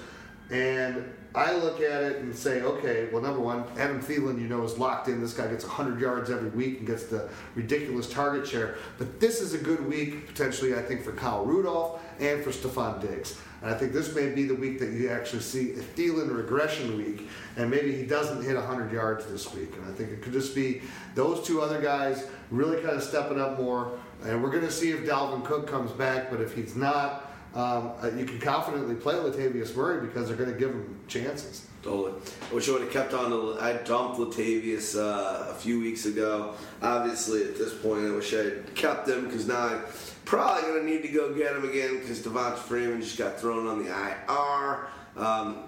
And 0.51 1.05
I 1.35 1.55
look 1.55 1.81
at 1.81 2.03
it 2.03 2.19
and 2.19 2.37
say, 2.37 2.61
okay, 2.61 3.09
well, 3.11 3.23
number 3.23 3.41
one, 3.41 3.65
Adam 3.79 4.03
Thielen, 4.03 4.41
you 4.41 4.49
know, 4.49 4.63
is 4.65 4.77
locked 4.77 5.09
in. 5.09 5.21
This 5.21 5.33
guy 5.33 5.49
gets 5.49 5.65
100 5.65 5.99
yards 5.99 6.31
every 6.31 6.51
week 6.51 6.79
and 6.79 6.87
gets 6.87 7.05
the 7.05 7.29
ridiculous 7.55 8.09
target 8.09 8.47
share. 8.47 8.77
But 8.99 9.19
this 9.19 9.41
is 9.41 9.55
a 9.55 9.59
good 9.59 9.87
week, 9.87 10.27
potentially, 10.27 10.75
I 10.75 10.83
think, 10.83 11.03
for 11.03 11.13
Kyle 11.13 11.45
Rudolph 11.45 12.03
and 12.21 12.45
for 12.45 12.51
Stefon 12.51 13.01
Diggs. 13.01 13.39
And 13.63 13.71
I 13.71 13.79
think 13.79 13.93
this 13.93 14.15
may 14.15 14.29
be 14.29 14.45
the 14.45 14.55
week 14.55 14.79
that 14.81 14.91
you 14.93 15.09
actually 15.09 15.41
see 15.41 15.71
a 15.73 15.77
Thielen 15.77 16.37
regression 16.37 16.99
week, 16.99 17.29
and 17.57 17.71
maybe 17.71 17.97
he 17.97 18.05
doesn't 18.05 18.45
hit 18.45 18.55
100 18.55 18.93
yards 18.93 19.25
this 19.27 19.55
week. 19.55 19.75
And 19.77 19.87
I 19.87 19.95
think 19.95 20.11
it 20.11 20.21
could 20.21 20.35
just 20.35 20.55
be 20.55 20.83
those 21.15 21.47
two 21.47 21.63
other 21.63 21.81
guys 21.81 22.27
really 22.51 22.83
kind 22.83 22.97
of 22.97 23.03
stepping 23.03 23.41
up 23.41 23.59
more. 23.59 23.99
And 24.25 24.43
we're 24.43 24.51
going 24.51 24.65
to 24.65 24.71
see 24.71 24.91
if 24.91 25.01
Dalvin 25.01 25.45
Cook 25.45 25.67
comes 25.67 25.93
back, 25.93 26.31
but 26.31 26.41
if 26.41 26.55
he's 26.55 26.77
not, 26.77 27.32
um, 27.55 27.93
uh, 28.03 28.11
you 28.17 28.25
can 28.25 28.39
confidently 28.39 28.95
play 28.95 29.15
Latavius 29.15 29.77
Murray 29.77 30.07
because 30.07 30.29
they're 30.29 30.37
going 30.37 30.53
to 30.53 30.59
give 30.59 30.71
him 30.71 30.99
chances. 31.07 31.67
Totally. 31.83 32.13
I 32.51 32.55
wish 32.55 32.69
I 32.69 32.73
would 32.73 32.83
have 32.83 32.93
kept 32.93 33.13
on. 33.13 33.31
The, 33.31 33.59
I 33.61 33.73
dumped 33.85 34.19
Latavius 34.19 34.97
uh, 34.97 35.51
a 35.51 35.55
few 35.55 35.81
weeks 35.81 36.07
ago. 36.07 36.55
Obviously, 36.81 37.43
at 37.43 37.59
this 37.59 37.75
point, 37.75 38.07
I 38.07 38.11
wish 38.13 38.33
I 38.33 38.45
had 38.45 38.75
kept 38.75 39.09
him 39.09 39.27
because 39.27 39.47
now 39.47 39.67
I'm 39.67 39.83
probably 40.25 40.63
going 40.63 40.87
to 40.87 40.91
need 40.91 41.03
to 41.03 41.09
go 41.09 41.35
get 41.35 41.57
him 41.57 41.69
again 41.69 41.99
because 41.99 42.21
Devonta 42.21 42.57
Freeman 42.57 43.03
just 43.03 43.19
got 43.19 43.39
thrown 43.39 43.67
on 43.67 43.85
the 43.85 43.91
IR. 43.91 44.87
Um, 45.17 45.65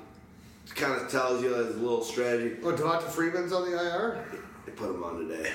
kind 0.74 1.00
of 1.00 1.10
tells 1.10 1.42
you 1.42 1.54
a 1.54 1.58
little 1.58 2.02
strategy. 2.02 2.56
Oh, 2.62 2.72
Devonta 2.72 3.08
Freeman's 3.08 3.52
on 3.52 3.70
the 3.70 3.76
IR? 3.76 4.24
They 4.64 4.72
put 4.72 4.90
him 4.90 5.04
on 5.04 5.28
today. 5.28 5.50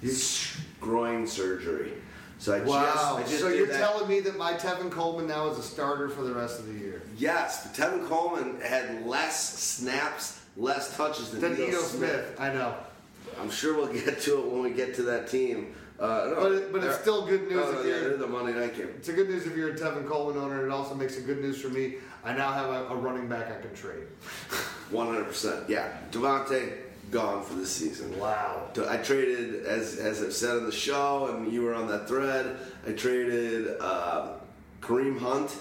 He's 0.00 0.56
groin 0.80 1.26
surgery. 1.26 1.92
So 2.44 2.52
I 2.52 2.60
Wow. 2.60 2.92
just, 2.92 3.06
I 3.06 3.22
just 3.22 3.40
so 3.40 3.48
you're 3.48 3.66
that. 3.68 3.78
telling 3.78 4.06
me 4.06 4.20
that 4.20 4.36
my 4.36 4.52
Tevin 4.52 4.90
Coleman 4.90 5.26
now 5.26 5.48
is 5.48 5.56
a 5.56 5.62
starter 5.62 6.10
for 6.10 6.24
the 6.24 6.34
rest 6.34 6.58
of 6.60 6.66
the 6.66 6.74
year? 6.74 7.00
Yes, 7.16 7.66
but 7.66 7.72
Tevin 7.74 8.06
Coleman 8.06 8.60
had 8.60 9.06
less 9.06 9.58
snaps, 9.58 10.42
less 10.54 10.94
touches 10.94 11.30
than 11.30 11.40
Then 11.40 11.52
Ito 11.54 11.68
Ito 11.68 11.78
Smith, 11.80 12.36
I 12.38 12.52
know. 12.52 12.74
I'm 13.40 13.48
sure 13.50 13.74
we'll 13.74 13.86
get 14.04 14.20
to 14.20 14.40
it 14.40 14.46
when 14.46 14.62
we 14.62 14.72
get 14.72 14.94
to 14.96 15.02
that 15.04 15.26
team. 15.30 15.74
Uh, 15.98 16.04
no, 16.34 16.34
But 16.38 16.52
it- 16.52 16.70
but 16.74 16.84
it's 16.84 16.98
still 16.98 17.24
good 17.24 17.48
news 17.48 17.62
Oh, 17.64 17.78
if 17.80 17.86
you're- 17.86 18.00
they're 18.00 18.16
the 18.18 18.26
Monday 18.26 18.52
night 18.52 18.76
game. 18.76 18.90
It's 18.98 19.08
a 19.08 19.14
good 19.14 19.30
news 19.30 19.46
if 19.46 19.56
you're 19.56 19.70
a 19.70 19.74
Tevin 19.78 20.06
Coleman 20.06 20.36
owner. 20.42 20.56
and 20.56 20.64
It 20.66 20.70
also 20.70 20.94
makes 20.94 21.16
it 21.16 21.24
good 21.24 21.40
news 21.40 21.58
for 21.62 21.68
me. 21.70 21.94
I 22.26 22.34
now 22.34 22.52
have 22.52 22.68
a, 22.68 22.88
a 22.88 22.94
running 22.94 23.26
back 23.26 23.46
I 23.50 23.58
can 23.58 23.74
trade. 23.74 24.04
100%. 24.92 25.66
Yeah, 25.70 25.96
Devonta 26.12 26.70
gone 27.14 27.44
for 27.44 27.54
the 27.54 27.64
season. 27.64 28.18
Wow. 28.18 28.68
I 28.88 28.96
traded, 28.96 29.64
as 29.66 29.98
as 29.98 30.20
I've 30.20 30.34
said 30.34 30.56
on 30.56 30.66
the 30.66 30.72
show, 30.72 31.28
and 31.28 31.50
you 31.50 31.62
were 31.62 31.72
on 31.72 31.86
that 31.86 32.08
thread. 32.08 32.56
I 32.86 32.90
traded 32.90 33.76
uh, 33.80 34.32
Kareem 34.80 35.20
Hunt, 35.20 35.56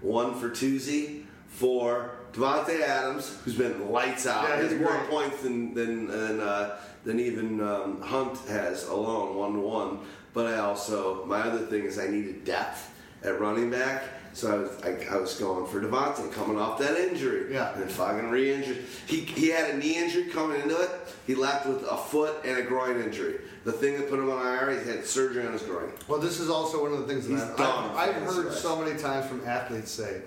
one 0.00 0.34
for 0.34 0.48
Tuesday, 0.48 1.24
for 1.46 2.16
Davante 2.32 2.80
Adams, 2.80 3.38
who's 3.44 3.54
been 3.54 3.90
lights 3.90 4.26
out. 4.26 4.48
Yeah, 4.48 4.56
He 4.56 4.62
he's 4.62 4.72
has 4.72 4.80
more 4.80 4.98
points 5.04 5.42
than 5.42 5.74
than 5.74 6.06
than, 6.06 6.40
uh, 6.40 6.78
than 7.04 7.20
even 7.20 7.60
um, 7.60 8.00
Hunt 8.00 8.38
has 8.48 8.88
alone, 8.88 9.36
one 9.36 9.52
to 9.52 9.60
one. 9.60 9.98
But 10.32 10.46
I 10.46 10.56
also 10.56 11.26
my 11.26 11.40
other 11.40 11.66
thing 11.66 11.84
is 11.84 11.98
I 11.98 12.08
needed 12.08 12.46
depth 12.46 12.90
at 13.22 13.38
running 13.38 13.70
back. 13.70 14.04
So 14.34 14.52
I 14.52 14.58
was, 14.58 14.82
I, 14.82 15.14
I 15.14 15.20
was 15.20 15.34
going 15.38 15.66
for 15.66 15.80
Devonta 15.80 16.30
coming 16.32 16.58
off 16.58 16.78
that 16.80 16.98
injury. 16.98 17.54
Yeah. 17.54 17.72
And 17.78 17.88
fucking 17.88 18.30
re-injured. 18.30 18.84
He, 19.06 19.20
he 19.20 19.48
had 19.48 19.70
a 19.70 19.76
knee 19.78 19.96
injury 19.96 20.24
coming 20.24 20.60
into 20.60 20.76
it. 20.76 20.90
He 21.24 21.36
left 21.36 21.66
with 21.66 21.84
a 21.84 21.96
foot 21.96 22.44
and 22.44 22.58
a 22.58 22.62
groin 22.62 23.00
injury. 23.00 23.40
The 23.64 23.72
thing 23.72 23.96
that 23.96 24.10
put 24.10 24.18
him 24.18 24.30
on 24.30 24.44
IR, 24.44 24.82
he 24.82 24.90
had 24.90 25.06
surgery 25.06 25.46
on 25.46 25.52
his 25.52 25.62
groin. 25.62 25.90
Well, 26.08 26.18
this 26.18 26.40
is 26.40 26.50
also 26.50 26.82
one 26.82 26.92
of 26.92 26.98
the 26.98 27.06
things 27.06 27.28
that 27.28 27.52
I've, 27.52 27.56
done 27.56 27.90
I've, 27.96 28.16
I've 28.16 28.22
heard 28.22 28.52
so 28.52 28.82
many 28.82 28.98
times 28.98 29.26
from 29.26 29.46
athletes 29.46 29.92
say, 29.92 30.22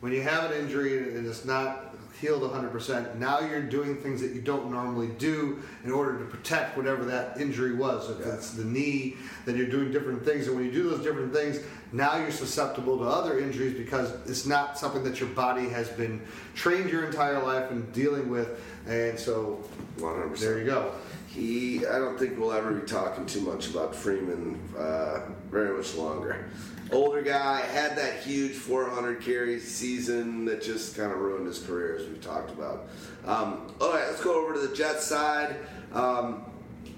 when 0.00 0.12
you 0.12 0.20
have 0.20 0.50
an 0.50 0.60
injury 0.60 1.16
and 1.16 1.26
it's 1.26 1.46
not 1.46 1.95
healed 2.20 2.42
100%, 2.42 3.16
now 3.16 3.40
you're 3.40 3.60
doing 3.62 3.96
things 3.96 4.20
that 4.22 4.32
you 4.32 4.40
don't 4.40 4.70
normally 4.70 5.08
do 5.18 5.62
in 5.84 5.92
order 5.92 6.18
to 6.18 6.24
protect 6.24 6.76
whatever 6.76 7.04
that 7.04 7.38
injury 7.40 7.74
was. 7.74 8.10
If 8.10 8.20
Yeah. 8.20 8.32
it's 8.34 8.50
the 8.52 8.64
knee, 8.64 9.16
then 9.44 9.56
you're 9.56 9.66
doing 9.66 9.92
different 9.92 10.24
things. 10.24 10.46
And 10.46 10.56
when 10.56 10.64
you 10.64 10.72
do 10.72 10.88
those 10.90 11.02
different 11.02 11.32
things, 11.32 11.58
now 11.92 12.16
you're 12.16 12.30
susceptible 12.30 12.98
to 12.98 13.04
other 13.04 13.38
injuries 13.38 13.74
because 13.76 14.12
it's 14.26 14.46
not 14.46 14.78
something 14.78 15.04
that 15.04 15.20
your 15.20 15.28
body 15.30 15.68
has 15.68 15.88
been 15.90 16.20
trained 16.54 16.90
your 16.90 17.04
entire 17.04 17.42
life 17.42 17.70
in 17.70 17.90
dealing 17.92 18.30
with. 18.30 18.60
And 18.88 19.18
so 19.18 19.62
100%. 19.98 20.40
there 20.40 20.58
you 20.58 20.64
go. 20.64 20.92
He, 21.28 21.84
I 21.86 21.98
don't 21.98 22.18
think 22.18 22.38
we'll 22.38 22.52
ever 22.52 22.72
be 22.72 22.86
talking 22.86 23.26
too 23.26 23.40
much 23.42 23.68
about 23.68 23.94
Freeman 23.94 24.58
uh, 24.78 25.20
very 25.50 25.76
much 25.76 25.94
longer. 25.94 26.46
Older 26.92 27.22
guy, 27.22 27.60
had 27.60 27.96
that 27.96 28.20
huge 28.20 28.52
400 28.52 29.20
carry 29.20 29.58
season 29.60 30.44
that 30.46 30.62
just 30.62 30.96
kind 30.96 31.12
of 31.12 31.18
ruined 31.18 31.46
his 31.46 31.58
career, 31.58 31.96
as 31.96 32.06
we've 32.06 32.20
talked 32.20 32.50
about. 32.50 32.88
Um, 33.24 33.72
all 33.80 33.92
right, 33.92 34.06
let's 34.06 34.22
go 34.22 34.42
over 34.42 34.54
to 34.54 34.60
the 34.60 34.74
Jets 34.74 35.04
side. 35.04 35.56
Um, 35.92 36.44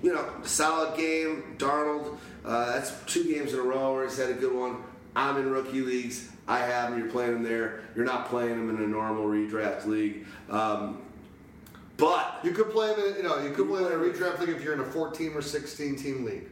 you 0.02 0.12
know, 0.12 0.28
solid 0.42 0.96
game. 0.96 1.56
Darnold, 1.58 2.18
uh, 2.44 2.72
that's 2.72 2.92
two 3.06 3.24
games 3.24 3.52
in 3.52 3.58
a 3.58 3.62
row 3.62 3.94
where 3.94 4.04
he's 4.04 4.18
had 4.18 4.30
a 4.30 4.34
good 4.34 4.54
one. 4.54 4.82
I'm 5.16 5.36
in 5.38 5.50
rookie 5.50 5.80
leagues. 5.80 6.28
I 6.46 6.58
have 6.58 6.92
him. 6.92 6.98
You're 6.98 7.10
playing 7.10 7.32
him 7.36 7.42
there. 7.42 7.80
You're 7.96 8.04
not 8.04 8.28
playing 8.28 8.52
him 8.52 8.70
in 8.70 8.82
a 8.82 8.86
normal 8.86 9.24
redraft 9.26 9.86
league. 9.86 10.26
Um, 10.48 11.02
but 11.96 12.38
You 12.44 12.52
could 12.52 12.70
play 12.70 12.94
him, 12.94 13.00
in, 13.00 13.16
you 13.16 13.22
know, 13.24 13.42
you 13.42 13.50
could 13.50 13.66
play 13.68 13.80
him 13.80 13.86
in 13.86 13.92
a 13.92 13.96
redraft 13.96 14.38
league 14.38 14.50
if 14.50 14.62
you're 14.62 14.74
in 14.74 14.80
a 14.80 14.84
14 14.84 15.32
or 15.34 15.42
16 15.42 15.96
team 15.96 16.24
league. 16.24 16.48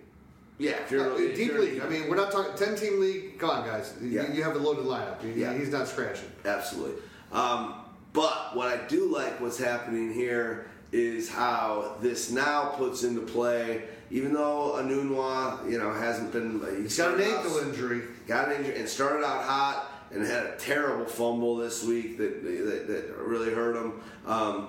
Yeah, 0.58 0.72
if 0.82 0.90
you're, 0.90 1.12
Uh, 1.12 1.16
if 1.18 1.36
deep 1.36 1.48
you're- 1.52 1.60
league. 1.60 1.82
I 1.82 1.88
mean, 1.88 2.08
we're 2.08 2.16
not 2.16 2.32
talking 2.32 2.52
10 2.56 2.76
team 2.76 2.98
league. 3.00 3.38
Come 3.38 3.50
on, 3.50 3.66
guys. 3.66 3.92
You- 4.00 4.08
Yeah. 4.08 4.32
You, 4.32 4.42
have 4.42 4.56
a 4.56 4.58
loaded 4.58 4.84
lineup. 4.86 5.22
You- 5.22 5.32
Yeah. 5.34 5.52
He's 5.52 5.70
not 5.70 5.86
scratching. 5.88 6.30
Absolutely. 6.44 7.02
Um, 7.32 7.74
but 8.12 8.56
what 8.56 8.68
I 8.68 8.76
do 8.88 9.06
like 9.12 9.40
what's 9.40 9.58
happening 9.58 10.12
here 10.14 10.66
is 10.92 11.28
how 11.28 11.96
this 12.00 12.30
now 12.30 12.66
puts 12.78 13.02
into 13.02 13.20
play, 13.20 13.82
even 14.10 14.32
though 14.32 14.76
Enunwa, 14.78 15.70
you 15.70 15.78
know, 15.78 15.92
hasn't 15.92 16.32
been. 16.32 16.60
He's 16.82 16.96
got 16.96 17.08
an 17.12 17.18
started 17.18 17.26
out- 17.26 17.44
ankle 17.44 17.58
injury. 17.58 18.02
Got 18.26 18.48
an 18.48 18.56
injury 18.56 18.78
and 18.78 18.88
started 18.88 19.24
out 19.24 19.42
hot 19.42 19.92
and 20.12 20.24
had 20.24 20.46
a 20.46 20.56
terrible 20.56 21.04
fumble 21.04 21.56
this 21.56 21.82
week 21.84 22.16
that 22.16 22.42
that, 22.42 22.86
that 22.88 23.16
really 23.18 23.52
hurt 23.52 23.76
him. 23.76 24.00
Um, 24.26 24.68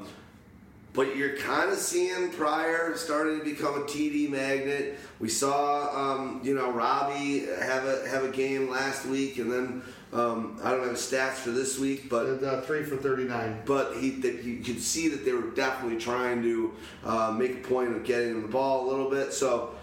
but 0.98 1.16
you're 1.16 1.38
kind 1.38 1.72
of 1.72 1.78
seeing 1.78 2.32
Pryor 2.32 2.98
starting 2.98 3.38
to 3.38 3.46
become 3.46 3.76
a 3.76 3.84
TD 3.84 4.32
magnet. 4.32 4.98
We 5.20 5.30
saw, 5.30 5.96
um, 5.96 6.42
you 6.44 6.56
know, 6.56 6.72
Robbie 6.72 7.46
have 7.62 7.86
a 7.86 8.10
have 8.10 8.24
a 8.24 8.30
game 8.30 8.68
last 8.68 9.06
week, 9.06 9.38
and 9.38 9.52
then 9.52 9.84
um, 10.12 10.60
I 10.64 10.72
don't 10.72 10.88
have 10.88 10.98
stats 10.98 11.36
for 11.36 11.52
this 11.52 11.78
week, 11.78 12.10
but 12.10 12.44
Uh, 12.44 12.62
three 12.62 12.84
for 12.84 12.98
39. 12.98 13.62
but 13.66 13.96
he 13.98 14.10
that 14.22 14.44
you 14.44 14.64
could 14.64 14.82
see 14.82 15.08
that 15.10 15.24
they 15.24 15.34
were 15.34 15.52
definitely 15.52 16.00
trying 16.00 16.42
to 16.42 16.74
uh, 17.06 17.32
make 17.32 17.54
a 17.64 17.68
point 17.68 17.96
of 17.96 18.04
getting 18.04 18.32
him 18.32 18.42
the 18.42 18.48
ball 18.48 18.88
a 18.88 18.90
little 18.90 19.12
bit. 19.12 19.34
So 19.34 19.76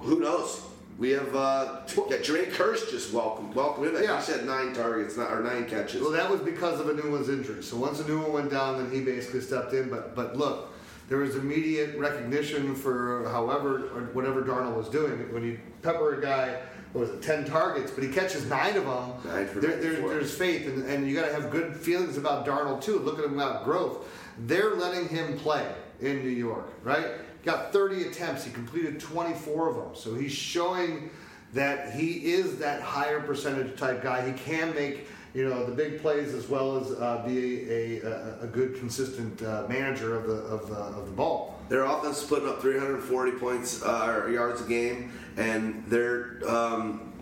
who 0.00 0.20
knows? 0.20 0.60
We 0.98 1.10
have 1.10 1.36
uh, 1.36 1.80
yeah, 2.08 2.16
Jermaine 2.18 2.52
Kearse 2.52 2.90
just 2.90 3.12
welcome 3.12 3.52
welcome. 3.52 3.84
Yeah. 3.84 4.16
He 4.16 4.22
said 4.22 4.46
nine 4.46 4.72
targets 4.72 5.16
not, 5.16 5.30
or 5.30 5.42
nine 5.42 5.66
catches. 5.66 6.00
Well, 6.00 6.10
that 6.12 6.30
was 6.30 6.40
because 6.40 6.80
of 6.80 6.86
Enunwa's 6.86 7.28
injury. 7.28 7.62
So 7.62 7.76
once 7.76 8.00
a 8.00 8.08
new 8.08 8.20
one 8.22 8.32
went 8.32 8.50
down, 8.50 8.78
then 8.78 8.90
he 8.90 9.02
basically 9.02 9.42
stepped 9.42 9.74
in. 9.74 9.90
But 9.90 10.14
but 10.14 10.36
look, 10.36 10.72
there 11.08 11.18
was 11.18 11.36
immediate 11.36 11.98
recognition 11.98 12.74
for 12.74 13.28
however 13.28 13.88
or 13.88 14.02
whatever 14.14 14.42
Darnold 14.42 14.76
was 14.76 14.88
doing. 14.88 15.32
When 15.34 15.44
you 15.44 15.60
pepper 15.82 16.18
a 16.18 16.22
guy, 16.22 16.62
what 16.92 17.02
was 17.02 17.10
it, 17.10 17.20
ten 17.20 17.44
targets, 17.44 17.90
but 17.90 18.02
he 18.02 18.10
catches 18.10 18.46
nine 18.46 18.76
of 18.78 18.86
them. 18.86 19.12
Nine 19.32 19.48
for 19.48 19.60
there, 19.60 19.76
there, 19.76 20.00
there's 20.00 20.34
faith, 20.34 20.66
and, 20.66 20.82
and 20.86 21.06
you 21.06 21.14
got 21.14 21.26
to 21.26 21.34
have 21.34 21.50
good 21.50 21.76
feelings 21.76 22.16
about 22.16 22.46
Darnold 22.46 22.80
too. 22.80 22.98
Look 23.00 23.18
at 23.18 23.24
him 23.26 23.34
about 23.34 23.64
growth. 23.64 24.08
They're 24.38 24.74
letting 24.74 25.08
him 25.08 25.38
play 25.38 25.70
in 26.00 26.22
New 26.22 26.30
York, 26.30 26.68
right? 26.82 27.06
Got 27.46 27.72
30 27.72 28.08
attempts. 28.08 28.44
He 28.44 28.50
completed 28.50 28.98
24 28.98 29.68
of 29.68 29.76
them. 29.76 29.94
So 29.94 30.16
he's 30.16 30.32
showing 30.32 31.10
that 31.54 31.94
he 31.94 32.32
is 32.32 32.58
that 32.58 32.82
higher 32.82 33.20
percentage 33.20 33.78
type 33.78 34.02
guy. 34.02 34.26
He 34.26 34.32
can 34.32 34.74
make 34.74 35.06
you 35.32 35.48
know 35.48 35.64
the 35.64 35.72
big 35.72 36.00
plays 36.00 36.34
as 36.34 36.48
well 36.48 36.76
as 36.76 36.90
uh, 36.90 37.22
be 37.24 37.70
a, 37.70 38.00
a, 38.00 38.40
a 38.40 38.46
good 38.48 38.74
consistent 38.74 39.40
uh, 39.42 39.64
manager 39.68 40.16
of 40.16 40.26
the 40.26 40.34
of 40.34 40.68
the, 40.68 40.74
of 40.74 41.06
the 41.06 41.12
ball. 41.12 41.60
Their 41.68 41.84
offense 41.84 42.20
is 42.20 42.28
putting 42.28 42.48
up 42.48 42.60
340 42.60 43.32
points 43.32 43.80
uh, 43.80 44.22
or 44.24 44.28
yards 44.28 44.60
a 44.60 44.64
game, 44.64 45.12
and 45.36 45.84
their 45.86 46.40
um, 46.48 47.12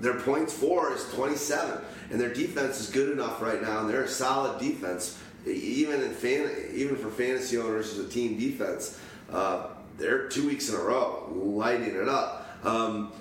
their 0.00 0.20
points 0.20 0.52
for 0.52 0.92
is 0.92 1.10
27, 1.14 1.82
and 2.10 2.20
their 2.20 2.34
defense 2.34 2.80
is 2.80 2.90
good 2.90 3.10
enough 3.12 3.40
right 3.40 3.62
now, 3.62 3.80
and 3.80 3.88
they're 3.88 4.04
a 4.04 4.08
solid 4.08 4.60
defense, 4.60 5.18
even 5.46 6.02
in 6.02 6.10
fan, 6.10 6.50
even 6.74 6.96
for 6.96 7.08
fantasy 7.08 7.56
owners 7.56 7.96
as 7.96 8.04
a 8.04 8.08
team 8.10 8.38
defense. 8.38 8.98
Uh, 9.30 9.66
they're 9.98 10.28
two 10.28 10.46
weeks 10.46 10.68
in 10.68 10.74
a 10.74 10.78
row 10.78 11.28
lighting 11.34 11.94
it 11.94 12.08
up. 12.08 12.46
Um, 12.64 13.12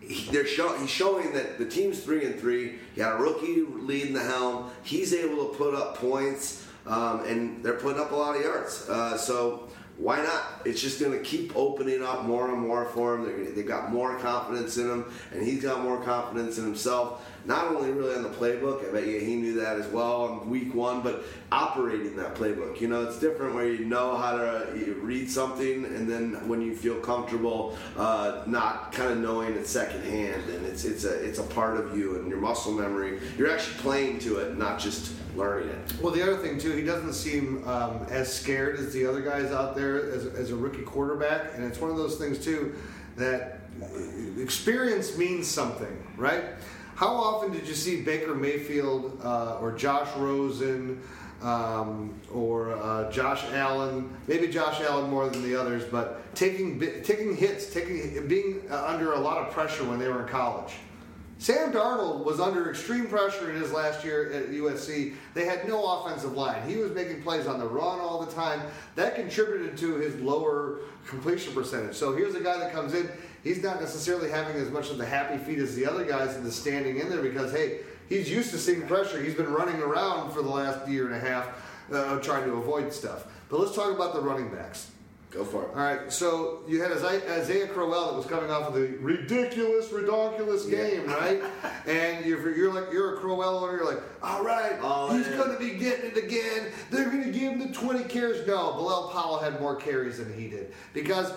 he- 0.00 0.30
they're 0.30 0.46
show, 0.46 0.76
he's 0.78 0.90
showing 0.90 1.32
that 1.32 1.58
the 1.58 1.64
team's 1.66 2.00
three 2.00 2.24
and 2.24 2.38
three. 2.38 2.78
He 2.94 2.98
got 3.00 3.18
a 3.18 3.22
rookie 3.22 3.62
leading 3.62 4.12
the 4.14 4.22
helm. 4.22 4.70
He's 4.82 5.12
able 5.14 5.48
to 5.50 5.56
put 5.56 5.74
up 5.74 5.96
points, 5.98 6.64
um, 6.86 7.24
and 7.24 7.62
they're 7.64 7.74
putting 7.74 8.00
up 8.00 8.12
a 8.12 8.16
lot 8.16 8.36
of 8.36 8.42
yards. 8.42 8.88
Uh, 8.88 9.16
so 9.16 9.68
why 9.96 10.22
not? 10.22 10.62
It's 10.64 10.80
just 10.80 11.00
going 11.00 11.12
to 11.12 11.18
keep 11.24 11.54
opening 11.56 12.02
up 12.02 12.24
more 12.24 12.48
and 12.50 12.58
more 12.60 12.84
for 12.86 13.16
him. 13.16 13.24
They're, 13.24 13.50
they've 13.52 13.66
got 13.66 13.90
more 13.92 14.16
confidence 14.18 14.76
in 14.76 14.88
him, 14.88 15.12
and 15.32 15.42
he's 15.42 15.62
got 15.62 15.82
more 15.82 16.00
confidence 16.02 16.56
in 16.58 16.64
himself. 16.64 17.26
Not 17.48 17.68
only 17.68 17.90
really 17.92 18.14
on 18.14 18.22
the 18.22 18.28
playbook, 18.28 18.86
I 18.86 18.92
bet 18.92 19.06
you 19.06 19.20
he 19.20 19.34
knew 19.34 19.54
that 19.54 19.78
as 19.78 19.86
well 19.86 20.20
on 20.24 20.50
week 20.50 20.74
one, 20.74 21.00
but 21.00 21.24
operating 21.50 22.14
that 22.16 22.34
playbook. 22.34 22.78
You 22.78 22.88
know, 22.88 23.04
it's 23.04 23.18
different 23.18 23.54
where 23.54 23.66
you 23.66 23.86
know 23.86 24.18
how 24.18 24.36
to 24.36 24.94
read 25.00 25.30
something, 25.30 25.86
and 25.86 26.06
then 26.06 26.46
when 26.46 26.60
you 26.60 26.76
feel 26.76 26.96
comfortable, 27.00 27.78
uh, 27.96 28.42
not 28.46 28.92
kind 28.92 29.12
of 29.12 29.18
knowing 29.20 29.54
it 29.54 29.66
secondhand, 29.66 30.46
and 30.50 30.66
it's 30.66 30.84
it's 30.84 31.04
a 31.04 31.24
it's 31.24 31.38
a 31.38 31.42
part 31.42 31.78
of 31.78 31.96
you 31.96 32.16
and 32.16 32.28
your 32.28 32.38
muscle 32.38 32.72
memory. 32.72 33.18
You're 33.38 33.50
actually 33.50 33.78
playing 33.78 34.18
to 34.20 34.40
it, 34.40 34.58
not 34.58 34.78
just 34.78 35.14
learning 35.34 35.70
it. 35.70 35.94
Well, 36.02 36.12
the 36.12 36.22
other 36.22 36.36
thing 36.36 36.58
too, 36.58 36.72
he 36.72 36.84
doesn't 36.84 37.14
seem 37.14 37.66
um, 37.66 38.06
as 38.10 38.30
scared 38.30 38.78
as 38.78 38.92
the 38.92 39.06
other 39.06 39.22
guys 39.22 39.52
out 39.52 39.74
there 39.74 40.10
as, 40.12 40.26
as 40.26 40.50
a 40.50 40.56
rookie 40.56 40.82
quarterback, 40.82 41.54
and 41.54 41.64
it's 41.64 41.80
one 41.80 41.90
of 41.90 41.96
those 41.96 42.18
things 42.18 42.44
too 42.44 42.74
that 43.16 43.60
experience 44.38 45.16
means 45.16 45.46
something, 45.46 45.96
right? 46.18 46.44
How 46.98 47.14
often 47.14 47.52
did 47.52 47.68
you 47.68 47.74
see 47.74 48.02
Baker 48.02 48.34
Mayfield 48.34 49.20
uh, 49.22 49.58
or 49.60 49.70
Josh 49.70 50.08
Rosen 50.16 51.00
um, 51.40 52.20
or 52.34 52.72
uh, 52.72 53.08
Josh 53.12 53.44
Allen? 53.52 54.12
Maybe 54.26 54.48
Josh 54.48 54.80
Allen 54.80 55.08
more 55.08 55.28
than 55.28 55.44
the 55.44 55.54
others, 55.54 55.84
but 55.84 56.34
taking 56.34 56.80
taking 57.04 57.36
hits, 57.36 57.72
taking 57.72 58.26
being 58.26 58.62
uh, 58.68 58.84
under 58.84 59.12
a 59.12 59.20
lot 59.20 59.38
of 59.38 59.52
pressure 59.52 59.84
when 59.84 60.00
they 60.00 60.08
were 60.08 60.22
in 60.22 60.28
college. 60.28 60.72
Sam 61.38 61.72
Darnold 61.72 62.24
was 62.24 62.40
under 62.40 62.68
extreme 62.68 63.06
pressure 63.06 63.48
in 63.48 63.62
his 63.62 63.70
last 63.70 64.04
year 64.04 64.32
at 64.32 64.50
USC. 64.50 65.14
They 65.34 65.44
had 65.44 65.68
no 65.68 66.00
offensive 66.00 66.32
line. 66.32 66.68
He 66.68 66.78
was 66.78 66.90
making 66.90 67.22
plays 67.22 67.46
on 67.46 67.60
the 67.60 67.66
run 67.68 68.00
all 68.00 68.24
the 68.24 68.32
time. 68.32 68.60
That 68.96 69.14
contributed 69.14 69.76
to 69.78 69.94
his 69.98 70.16
lower 70.16 70.80
completion 71.06 71.54
percentage. 71.54 71.94
So 71.94 72.16
here's 72.16 72.34
a 72.34 72.40
guy 72.40 72.58
that 72.58 72.72
comes 72.72 72.92
in. 72.92 73.08
He's 73.44 73.62
not 73.62 73.80
necessarily 73.80 74.30
having 74.30 74.56
as 74.56 74.70
much 74.70 74.90
of 74.90 74.98
the 74.98 75.06
happy 75.06 75.38
feet 75.38 75.58
as 75.58 75.74
the 75.74 75.86
other 75.86 76.04
guys 76.04 76.36
in 76.36 76.44
the 76.44 76.52
standing 76.52 76.98
in 76.98 77.08
there 77.08 77.22
because, 77.22 77.52
hey, 77.52 77.80
he's 78.08 78.30
used 78.30 78.50
to 78.50 78.58
seeing 78.58 78.86
pressure. 78.86 79.22
He's 79.22 79.34
been 79.34 79.52
running 79.52 79.80
around 79.80 80.32
for 80.32 80.42
the 80.42 80.48
last 80.48 80.88
year 80.88 81.06
and 81.06 81.14
a 81.14 81.20
half 81.20 81.48
uh, 81.92 82.18
trying 82.18 82.44
to 82.44 82.54
avoid 82.54 82.92
stuff. 82.92 83.26
But 83.48 83.60
let's 83.60 83.74
talk 83.74 83.94
about 83.94 84.14
the 84.14 84.20
running 84.20 84.50
backs. 84.50 84.90
Go 85.30 85.44
for 85.44 85.64
it. 85.64 85.68
All 85.70 85.76
right, 85.76 86.10
so 86.10 86.60
you 86.66 86.80
had 86.80 86.90
Isaiah 86.90 87.66
Crowell 87.66 88.06
that 88.06 88.16
was 88.16 88.24
coming 88.24 88.50
off 88.50 88.68
of 88.68 88.74
the 88.74 88.96
ridiculous, 88.98 89.92
ridiculous 89.92 90.64
game, 90.64 91.06
right? 91.06 91.42
And 91.86 92.24
you're, 92.26 92.54
you're 92.54 92.72
like 92.72 92.92
you're 92.92 93.16
a 93.16 93.18
Crowell 93.18 93.64
owner. 93.64 93.76
You're 93.76 93.86
like, 93.86 94.02
all 94.22 94.44
right, 94.44 94.78
All 94.80 95.10
he's 95.10 95.26
going 95.28 95.50
to 95.50 95.58
be 95.58 95.78
getting 95.78 96.10
it 96.10 96.16
again. 96.18 96.70
They're 96.90 97.10
going 97.10 97.24
to 97.24 97.30
give 97.30 97.52
him 97.52 97.58
the 97.60 97.72
20 97.72 98.04
carries. 98.04 98.46
No, 98.46 98.72
Bilal 98.72 99.08
Powell 99.08 99.38
had 99.38 99.58
more 99.58 99.76
carries 99.76 100.18
than 100.18 100.32
he 100.34 100.48
did 100.48 100.72
because 100.92 101.32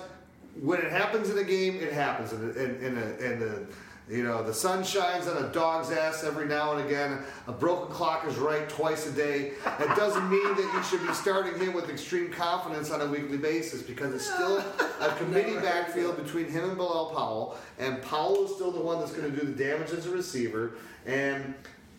when 0.59 0.79
it 0.79 0.91
happens 0.91 1.29
in 1.29 1.37
a 1.37 1.43
game, 1.43 1.75
it 1.75 1.93
happens, 1.93 2.33
and 2.33 2.55
and 2.55 2.83
and, 2.83 2.97
uh, 2.97 3.25
and 3.25 3.41
the 3.41 3.67
you 4.09 4.23
know 4.23 4.43
the 4.43 4.53
sun 4.53 4.83
shines 4.83 5.27
on 5.27 5.41
a 5.43 5.47
dog's 5.53 5.91
ass 5.91 6.23
every 6.23 6.45
now 6.45 6.73
and 6.75 6.85
again. 6.85 7.19
A 7.47 7.51
broken 7.51 7.93
clock 7.93 8.25
is 8.27 8.35
right 8.37 8.67
twice 8.67 9.07
a 9.07 9.11
day. 9.11 9.53
It 9.79 9.95
doesn't 9.95 10.29
mean 10.29 10.55
that 10.55 10.71
you 10.73 10.83
should 10.83 11.07
be 11.07 11.13
starting 11.13 11.57
him 11.59 11.73
with 11.73 11.89
extreme 11.89 12.31
confidence 12.31 12.91
on 12.91 13.01
a 13.01 13.05
weekly 13.05 13.37
basis 13.37 13.81
because 13.81 14.13
it's 14.13 14.25
still 14.25 14.57
a 14.99 15.15
committee 15.17 15.55
backfield 15.55 16.21
between 16.21 16.49
him 16.49 16.65
and 16.65 16.77
Bilal 16.77 17.11
Powell, 17.11 17.57
and 17.79 18.01
Powell 18.01 18.45
is 18.45 18.55
still 18.55 18.71
the 18.71 18.81
one 18.81 18.99
that's 18.99 19.13
going 19.13 19.31
to 19.31 19.39
do 19.39 19.45
the 19.45 19.63
damage 19.63 19.91
as 19.91 20.05
a 20.05 20.11
receiver, 20.11 20.73
and 21.05 21.53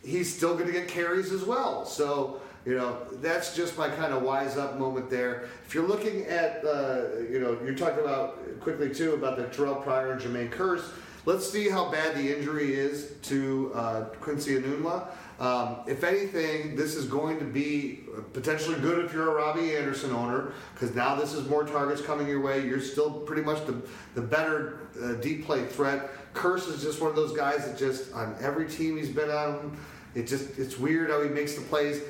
he's 0.04 0.34
still 0.34 0.54
going 0.54 0.66
to 0.66 0.72
get 0.72 0.88
carries 0.88 1.32
as 1.32 1.44
well. 1.44 1.86
So. 1.86 2.40
You 2.64 2.76
know, 2.76 2.98
that's 3.14 3.56
just 3.56 3.76
my 3.76 3.88
kind 3.88 4.12
of 4.12 4.22
wise 4.22 4.56
up 4.56 4.78
moment 4.78 5.10
there. 5.10 5.48
If 5.66 5.74
you're 5.74 5.86
looking 5.86 6.26
at, 6.26 6.64
uh, 6.64 7.18
you 7.30 7.40
know, 7.40 7.58
you're 7.64 7.74
talking 7.74 8.04
about 8.04 8.60
quickly 8.60 8.94
too 8.94 9.14
about 9.14 9.36
the 9.36 9.44
Terrelle 9.44 9.82
Pryor 9.82 10.12
and 10.12 10.20
Jermaine 10.20 10.50
Kearse. 10.50 10.88
Let's 11.24 11.48
see 11.48 11.68
how 11.68 11.90
bad 11.90 12.16
the 12.16 12.36
injury 12.36 12.74
is 12.74 13.12
to 13.22 13.72
uh, 13.74 14.00
Quincy 14.20 14.56
Enunwa. 14.56 15.08
Um, 15.38 15.78
if 15.88 16.04
anything, 16.04 16.76
this 16.76 16.94
is 16.94 17.06
going 17.06 17.38
to 17.40 17.44
be 17.44 18.00
potentially 18.32 18.78
good 18.80 19.04
if 19.04 19.12
you're 19.12 19.30
a 19.30 19.34
Robby 19.34 19.76
Anderson 19.76 20.12
owner, 20.12 20.52
because 20.74 20.94
now 20.94 21.16
this 21.16 21.32
is 21.32 21.48
more 21.48 21.64
targets 21.64 22.00
coming 22.00 22.28
your 22.28 22.40
way. 22.40 22.64
You're 22.64 22.80
still 22.80 23.10
pretty 23.10 23.42
much 23.42 23.64
the, 23.66 23.80
the 24.14 24.20
better 24.20 24.78
uh, 25.02 25.14
deep 25.14 25.44
play 25.44 25.64
threat. 25.64 26.10
Curse 26.32 26.68
is 26.68 26.82
just 26.82 27.00
one 27.00 27.10
of 27.10 27.16
those 27.16 27.36
guys 27.36 27.66
that 27.66 27.76
just 27.76 28.12
on 28.12 28.36
every 28.40 28.68
team 28.68 28.96
he's 28.96 29.08
been 29.08 29.30
on, 29.30 29.76
it 30.14 30.26
just 30.26 30.58
it's 30.58 30.78
weird 30.78 31.10
how 31.10 31.22
he 31.22 31.28
makes 31.28 31.54
the 31.54 31.62
plays 31.62 32.02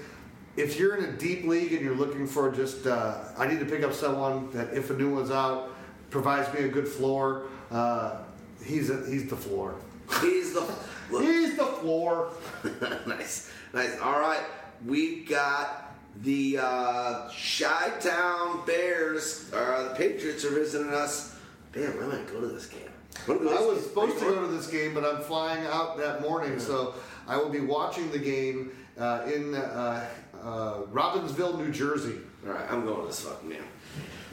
if 0.57 0.79
you're 0.79 0.97
in 0.97 1.05
a 1.05 1.13
deep 1.13 1.45
league 1.45 1.73
and 1.73 1.83
you're 1.83 1.97
looking 1.97 2.27
for 2.27 2.51
just, 2.51 2.87
uh, 2.87 3.25
I 3.39 3.47
need 3.47 3.61
to 3.61 3.67
pick 3.67 3.83
up 3.83 3.93
someone 3.93 4.51
that 4.53 4.75
if 4.75 4.89
Enunwa's 4.89 5.31
out, 5.31 5.71
provides 6.11 6.53
me 6.53 6.65
a 6.65 6.69
good 6.69 6.89
floor. 6.89 7.47
Uh, 7.71 8.19
he's 8.65 8.91
a, 8.91 9.05
he's 9.11 9.29
the 9.29 9.37
floor. 9.37 9.75
He's 10.21 10.53
the 10.53 10.63
He's 11.21 11.57
the 11.57 11.67
floor. 11.67 12.31
nice, 13.07 13.51
nice. 13.75 13.99
All 14.01 14.19
right, 14.19 14.43
we've 14.87 15.29
got 15.29 15.95
the 16.23 16.59
uh, 16.59 17.29
Chi-Town 17.29 18.65
Bears. 18.67 19.51
Uh, 19.53 19.89
the 19.89 19.95
Patriots 19.95 20.45
are 20.45 20.51
visiting 20.51 20.93
us. 20.93 21.37
Damn, 21.73 22.03
I 22.03 22.17
might 22.17 22.33
go 22.33 22.41
to 22.41 22.47
this 22.47 22.67
game. 22.67 22.81
To 23.27 23.33
I 23.33 23.61
was 23.61 23.79
game? 23.79 23.89
supposed 23.89 24.19
to 24.21 24.25
go 24.25 24.41
to 24.41 24.47
this 24.49 24.69
game, 24.69 24.95
but 24.95 25.05
I'm 25.05 25.21
flying 25.23 25.67
out 25.67 25.99
that 25.99 26.23
morning, 26.23 26.59
so 26.59 26.95
I 27.29 27.37
will 27.37 27.51
be 27.51 27.61
watching 27.61 28.11
the 28.11 28.19
game 28.19 28.73
uh, 28.99 29.23
in 29.27 29.55
uh, 29.55 30.07
uh, 30.43 30.83
Robbinsville, 30.93 31.59
New 31.59 31.71
Jersey. 31.71 32.17
All 32.47 32.53
right, 32.53 32.71
I'm 32.71 32.85
going 32.85 33.01
to 33.01 33.07
this 33.07 33.21
fucking 33.21 33.49
game. 33.49 33.65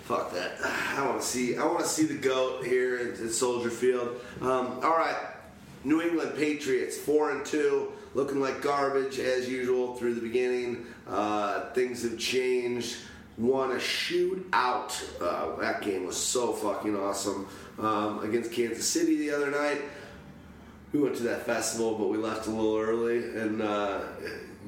Fuck 0.04 0.34
that. 0.34 0.58
I 0.64 1.06
want 1.06 1.22
to 1.22 1.26
see. 1.26 1.58
I 1.58 1.66
want 1.66 1.80
to 1.80 1.88
see 1.88 2.06
the 2.06 2.16
goat 2.16 2.66
here 2.66 2.98
at, 2.98 3.20
at 3.20 3.32
Soldier 3.32 3.70
Field. 3.70 4.20
Um, 4.42 4.80
all 4.84 4.98
right, 4.98 5.18
New 5.84 6.02
England 6.02 6.34
Patriots 6.36 6.98
four 6.98 7.32
and 7.32 7.46
two, 7.46 7.92
looking 8.16 8.40
like 8.40 8.62
garbage 8.62 9.20
as 9.20 9.48
usual 9.48 9.96
through 9.96 10.16
the 10.16 10.22
beginning. 10.22 10.86
Uh, 11.08 11.72
things 11.74 12.02
have 12.04 12.18
changed. 12.18 12.98
Won 13.38 13.72
a 13.72 13.76
shootout. 13.76 15.22
Uh, 15.22 15.56
that 15.62 15.82
game 15.82 16.06
was 16.06 16.18
so 16.18 16.52
fucking 16.52 16.98
awesome 16.98 17.48
um, 17.78 18.22
against 18.24 18.52
Kansas 18.52 18.88
City 18.88 19.18
the 19.18 19.32
other 19.32 19.50
night 19.50 19.82
we 20.92 21.00
went 21.00 21.16
to 21.18 21.24
that 21.24 21.46
festival, 21.46 21.96
but 21.98 22.10
we 22.10 22.18
left 22.18 22.48
a 22.48 22.50
little 22.50 22.78
early, 22.78 23.18
and 23.18 23.62
uh, 23.62 24.02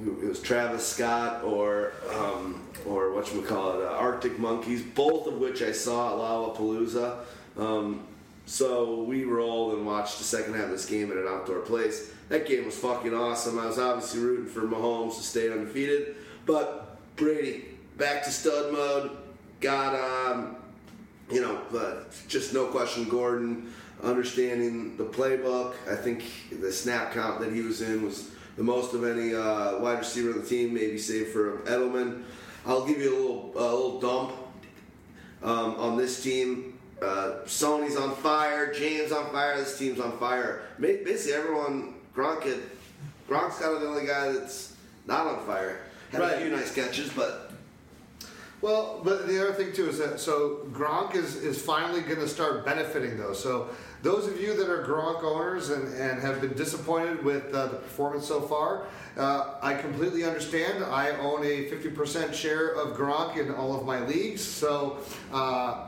it 0.03 0.27
was 0.27 0.41
Travis 0.41 0.85
Scott 0.85 1.43
or 1.43 1.93
um, 2.13 2.61
or 2.85 3.13
what 3.13 3.33
you 3.33 3.41
call 3.41 3.79
it, 3.79 3.85
uh, 3.85 3.91
Arctic 3.91 4.39
Monkeys, 4.39 4.81
both 4.81 5.27
of 5.27 5.35
which 5.35 5.61
I 5.61 5.71
saw 5.71 6.13
at 6.13 6.55
Lollapalooza. 6.57 7.19
Um, 7.57 8.07
so 8.45 9.03
we 9.03 9.23
rolled 9.23 9.75
and 9.75 9.85
watched 9.85 10.17
the 10.17 10.23
second 10.23 10.55
half 10.55 10.65
of 10.65 10.71
this 10.71 10.85
game 10.85 11.11
at 11.11 11.17
an 11.17 11.27
outdoor 11.27 11.59
place. 11.59 12.11
That 12.29 12.47
game 12.47 12.65
was 12.65 12.77
fucking 12.77 13.13
awesome. 13.13 13.59
I 13.59 13.67
was 13.67 13.77
obviously 13.77 14.21
rooting 14.21 14.47
for 14.47 14.61
Mahomes 14.61 15.17
to 15.17 15.23
stay 15.23 15.51
undefeated, 15.51 16.15
but 16.45 16.97
Brady 17.15 17.65
back 17.97 18.23
to 18.23 18.31
stud 18.31 18.71
mode. 18.71 19.11
Got 19.59 19.93
um, 19.95 20.55
you 21.29 21.41
know, 21.41 21.61
just 22.27 22.53
no 22.53 22.65
question, 22.67 23.07
Gordon 23.07 23.71
understanding 24.03 24.97
the 24.97 25.03
playbook. 25.03 25.73
I 25.89 25.95
think 25.95 26.23
the 26.51 26.71
snap 26.71 27.13
count 27.13 27.39
that 27.41 27.53
he 27.53 27.61
was 27.61 27.81
in 27.81 28.03
was 28.03 28.30
the 28.57 28.63
most 28.63 28.93
of 28.93 29.03
any 29.03 29.33
uh, 29.33 29.77
wide 29.79 29.99
receiver 29.99 30.31
on 30.31 30.41
the 30.41 30.45
team, 30.45 30.73
maybe 30.73 30.97
save 30.97 31.29
for 31.29 31.59
Edelman. 31.59 32.23
I'll 32.65 32.85
give 32.85 32.99
you 32.99 33.09
a 33.09 33.17
little 33.17 33.51
a 33.55 33.63
little 33.73 33.99
dump 33.99 34.33
um, 35.43 35.75
on 35.75 35.97
this 35.97 36.21
team. 36.23 36.77
Uh, 37.01 37.39
Sony's 37.45 37.95
on 37.97 38.15
fire, 38.17 38.71
James 38.71 39.11
on 39.11 39.31
fire, 39.31 39.57
this 39.57 39.77
team's 39.79 39.99
on 39.99 40.17
fire. 40.19 40.61
Basically, 40.79 41.33
everyone, 41.33 41.95
Gronk, 42.15 42.43
had, 42.43 42.59
Gronk's 43.27 43.57
kind 43.57 43.73
of 43.73 43.81
the 43.81 43.87
only 43.87 44.05
guy 44.05 44.31
that's 44.31 44.75
not 45.07 45.25
on 45.25 45.43
fire. 45.47 45.79
Had 46.11 46.21
Right. 46.21 46.33
a 46.33 46.39
few 46.41 46.49
nice 46.51 46.73
catches, 46.75 47.09
but 47.11 47.51
Well, 48.61 49.01
but 49.03 49.27
the 49.27 49.41
other 49.41 49.53
thing 49.53 49.73
too 49.73 49.89
is 49.89 49.97
that 49.97 50.19
so 50.19 50.67
Gronk 50.71 51.15
is 51.15 51.37
is 51.37 51.59
finally 51.59 52.01
going 52.01 52.19
to 52.19 52.27
start 52.27 52.63
benefiting 52.63 53.17
though. 53.17 53.33
So 53.33 53.69
those 54.01 54.27
of 54.27 54.39
you 54.39 54.55
that 54.55 54.69
are 54.69 54.83
Gronk 54.83 55.23
owners 55.23 55.69
and, 55.69 55.93
and 55.95 56.19
have 56.21 56.41
been 56.41 56.53
disappointed 56.53 57.23
with 57.23 57.53
uh, 57.53 57.67
the 57.67 57.75
performance 57.77 58.27
so 58.27 58.41
far, 58.41 58.85
uh, 59.17 59.55
I 59.61 59.75
completely 59.75 60.23
understand. 60.23 60.83
I 60.83 61.11
own 61.11 61.43
a 61.43 61.69
50% 61.69 62.33
share 62.33 62.69
of 62.69 62.97
Gronk 62.97 63.37
in 63.37 63.53
all 63.53 63.77
of 63.77 63.85
my 63.85 64.05
leagues. 64.05 64.41
So 64.41 64.99
uh, 65.31 65.85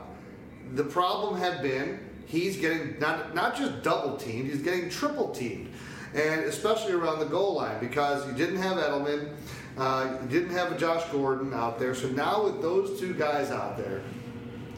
the 0.74 0.84
problem 0.84 1.38
had 1.38 1.62
been 1.62 1.98
he's 2.26 2.56
getting 2.56 2.98
not 2.98 3.34
not 3.34 3.56
just 3.56 3.82
double 3.82 4.16
teamed, 4.16 4.48
he's 4.48 4.62
getting 4.62 4.88
triple 4.88 5.30
teamed, 5.30 5.70
and 6.14 6.42
especially 6.44 6.92
around 6.92 7.18
the 7.18 7.26
goal 7.26 7.54
line 7.54 7.80
because 7.80 8.26
you 8.26 8.32
didn't 8.34 8.56
have 8.56 8.76
Edelman, 8.76 9.34
uh, 9.76 10.18
you 10.22 10.28
didn't 10.28 10.54
have 10.54 10.72
a 10.72 10.78
Josh 10.78 11.04
Gordon 11.10 11.52
out 11.52 11.78
there. 11.78 11.94
So 11.94 12.08
now 12.08 12.44
with 12.44 12.62
those 12.62 12.98
two 13.00 13.14
guys 13.14 13.50
out 13.50 13.76
there, 13.76 14.02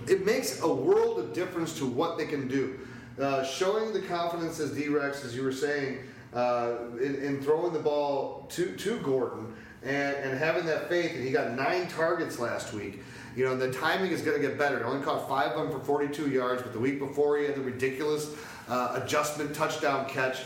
it 0.09 0.25
makes 0.25 0.63
a 0.63 0.73
world 0.73 1.19
of 1.19 1.33
difference 1.33 1.77
to 1.79 1.87
what 1.87 2.17
they 2.17 2.27
can 2.27 2.49
do. 2.49 2.79
Uh, 3.19 3.43
showing 3.45 3.93
the 3.93 4.03
confidence 4.03 4.61
as 4.61 4.73
D-Rex, 4.73 5.25
as 5.25 5.35
you 5.35 5.43
were 5.43 5.53
saying, 5.53 5.99
uh, 6.35 6.75
in, 7.01 7.15
in 7.17 7.41
throwing 7.41 7.73
the 7.73 7.79
ball 7.79 8.47
to, 8.51 8.77
to 8.77 8.99
Gordon 8.99 9.55
and, 9.83 10.17
and 10.17 10.39
having 10.39 10.67
that 10.67 10.89
faith, 10.89 11.15
and 11.15 11.25
he 11.25 11.31
got 11.31 11.53
nine 11.53 11.89
targets 11.89 12.39
last 12.39 12.75
week. 12.75 13.03
You 13.35 13.45
know, 13.45 13.57
the 13.57 13.73
timing 13.73 14.13
is 14.13 14.23
going 14.23 14.41
to 14.41 14.47
get 14.47 14.59
better. 14.59 14.79
He 14.79 14.85
only 14.85 15.05
caught 15.05 15.29
five 15.29 15.53
of 15.53 15.71
them 15.71 15.71
for 15.71 15.85
42 15.85 16.31
yards, 16.31 16.63
but 16.63 16.73
the 16.73 16.79
week 16.79 16.99
before 16.99 17.39
he 17.39 17.45
had 17.45 17.55
the 17.55 17.63
ridiculous 17.63 18.35
uh, 18.69 19.01
adjustment 19.03 19.55
touchdown 19.55 20.09
catch. 20.09 20.43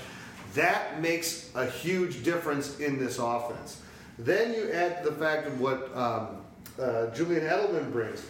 That 0.54 1.00
makes 1.00 1.50
a 1.54 1.66
huge 1.66 2.24
difference 2.24 2.80
in 2.80 2.98
this 2.98 3.18
offense. 3.18 3.80
Then 4.18 4.52
you 4.54 4.70
add 4.72 5.04
the 5.04 5.12
fact 5.12 5.46
of 5.46 5.60
what 5.60 5.96
um, 5.96 6.42
uh, 6.78 7.06
Julian 7.14 7.42
Edelman 7.42 7.92
brings. 7.92 8.24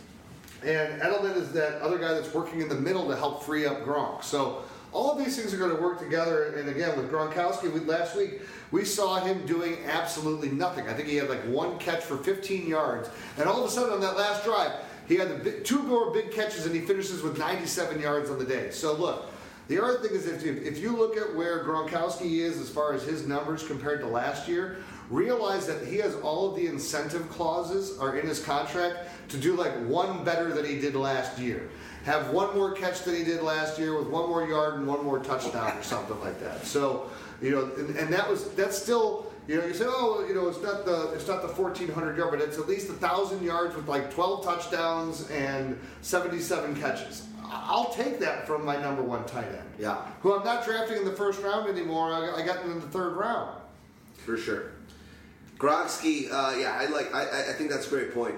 And 0.63 1.01
Edelman 1.01 1.37
is 1.37 1.53
that 1.53 1.81
other 1.81 1.99
guy 1.99 2.13
that's 2.13 2.33
working 2.35 2.61
in 2.61 2.69
the 2.69 2.75
middle 2.75 3.09
to 3.09 3.17
help 3.17 3.43
free 3.45 3.67
up 3.67 3.85
Gronk. 3.85 4.23
So 4.23 4.63
all 4.93 5.13
of 5.13 5.19
these 5.19 5.37
things 5.37 5.55
are 5.55 5.57
going 5.57 5.75
to 5.75 5.81
work 5.81 5.99
together. 5.99 6.55
And 6.55 6.69
again, 6.69 6.97
with 6.97 7.11
Gronkowski, 7.11 7.73
we, 7.73 7.81
last 7.81 8.17
week 8.17 8.43
we 8.71 8.85
saw 8.85 9.21
him 9.21 9.47
doing 9.47 9.79
absolutely 9.87 10.51
nothing. 10.51 10.89
I 10.89 10.93
think 10.93 11.09
he 11.09 11.17
had 11.17 11.29
like 11.29 11.43
one 11.45 11.79
catch 11.79 12.03
for 12.03 12.17
15 12.19 12.67
yards, 12.67 13.09
and 13.39 13.49
all 13.49 13.63
of 13.63 13.69
a 13.69 13.73
sudden 13.73 13.93
on 13.93 14.01
that 14.01 14.17
last 14.17 14.45
drive, 14.45 14.73
he 15.07 15.17
had 15.17 15.43
the 15.43 15.53
two 15.61 15.83
more 15.83 16.13
big 16.13 16.31
catches, 16.31 16.67
and 16.67 16.75
he 16.75 16.81
finishes 16.83 17.23
with 17.23 17.39
97 17.39 18.01
yards 18.01 18.31
on 18.31 18.39
the 18.39 18.45
day. 18.45 18.71
So 18.71 18.95
look. 18.95 19.27
The 19.69 19.81
other 19.81 19.99
thing 19.99 20.17
is, 20.17 20.27
if 20.27 20.45
if 20.45 20.79
you 20.79 20.97
look 20.97 21.17
at 21.17 21.33
where 21.37 21.63
Gronkowski 21.63 22.41
is 22.41 22.59
as 22.59 22.69
far 22.69 22.93
as 22.93 23.05
his 23.05 23.29
numbers 23.29 23.65
compared 23.65 24.01
to 24.01 24.07
last 24.09 24.49
year, 24.49 24.79
realize 25.11 25.67
that 25.67 25.87
he 25.87 25.97
has 25.99 26.15
all 26.17 26.51
of 26.51 26.57
the 26.57 26.67
incentive 26.67 27.29
clauses 27.31 27.99
are 27.99 28.17
in 28.17 28.27
his 28.27 28.41
contract 28.43 28.99
to 29.29 29.37
do 29.37 29.55
like 29.57 29.73
one 29.87 30.25
better 30.25 30.53
than 30.55 30.65
he 30.65 30.81
did 30.81 30.95
last 30.95 31.39
year. 31.39 31.69
Have 32.05 32.31
one 32.31 32.55
more 32.57 32.73
catch 32.73 33.03
than 33.03 33.15
he 33.17 33.25
did 33.25 33.43
last 33.43 33.79
year 33.79 33.99
with 33.99 34.09
one 34.09 34.29
more 34.29 34.47
yard 34.47 34.75
and 34.77 34.87
one 34.87 35.05
more 35.05 35.19
touchdown 35.19 35.77
or 35.77 35.83
something 35.83 36.19
like 36.21 36.41
that. 36.41 36.65
So, 36.65 37.11
you 37.43 37.51
know, 37.51 37.71
and, 37.77 37.95
and 37.97 38.13
that 38.13 38.29
was 38.31 38.51
that's 38.53 38.81
still 38.81 39.27
you 39.49 39.59
know 39.59 39.67
you 39.67 39.75
say 39.75 39.85
oh 39.87 40.25
you 40.29 40.35
know 40.35 40.49
it's 40.49 40.63
not 40.63 40.85
the 40.85 41.11
it's 41.13 41.27
not 41.27 41.43
the 41.43 41.49
1400 41.49 42.17
yard 42.17 42.31
but 42.31 42.41
it's 42.41 42.59
at 42.59 42.69
least 42.69 42.89
a 42.89 42.93
thousand 42.93 43.43
yards 43.43 43.75
with 43.75 43.89
like 43.89 44.13
12 44.13 44.45
touchdowns 44.45 45.29
and 45.31 45.79
77 46.03 46.77
catches. 46.81 47.27
I- 47.45 47.67
I'll 47.69 47.93
take 47.93 48.21
that 48.21 48.47
from 48.47 48.65
my 48.65 48.81
number 48.81 49.03
one 49.03 49.25
tight 49.27 49.47
end. 49.49 49.69
Yeah. 49.79 50.07
Who 50.23 50.35
I'm 50.35 50.45
not 50.45 50.65
drafting 50.65 50.99
in 50.99 51.05
the 51.05 51.13
first 51.13 51.43
round 51.43 51.69
anymore. 51.69 52.13
I 52.13 52.41
I 52.43 52.47
got 52.47 52.63
him 52.65 52.71
in 52.73 52.81
the 52.81 52.87
third 52.87 53.15
round. 53.17 53.61
For 54.25 54.37
sure. 54.37 54.71
Gronkowski, 55.61 56.29
uh, 56.33 56.57
yeah, 56.59 56.77
I 56.81 56.87
like. 56.87 57.15
I, 57.15 57.51
I- 57.51 57.53
think 57.53 57.71
that's 57.71 57.87
a 57.87 57.91
great 57.91 58.15
point. 58.15 58.35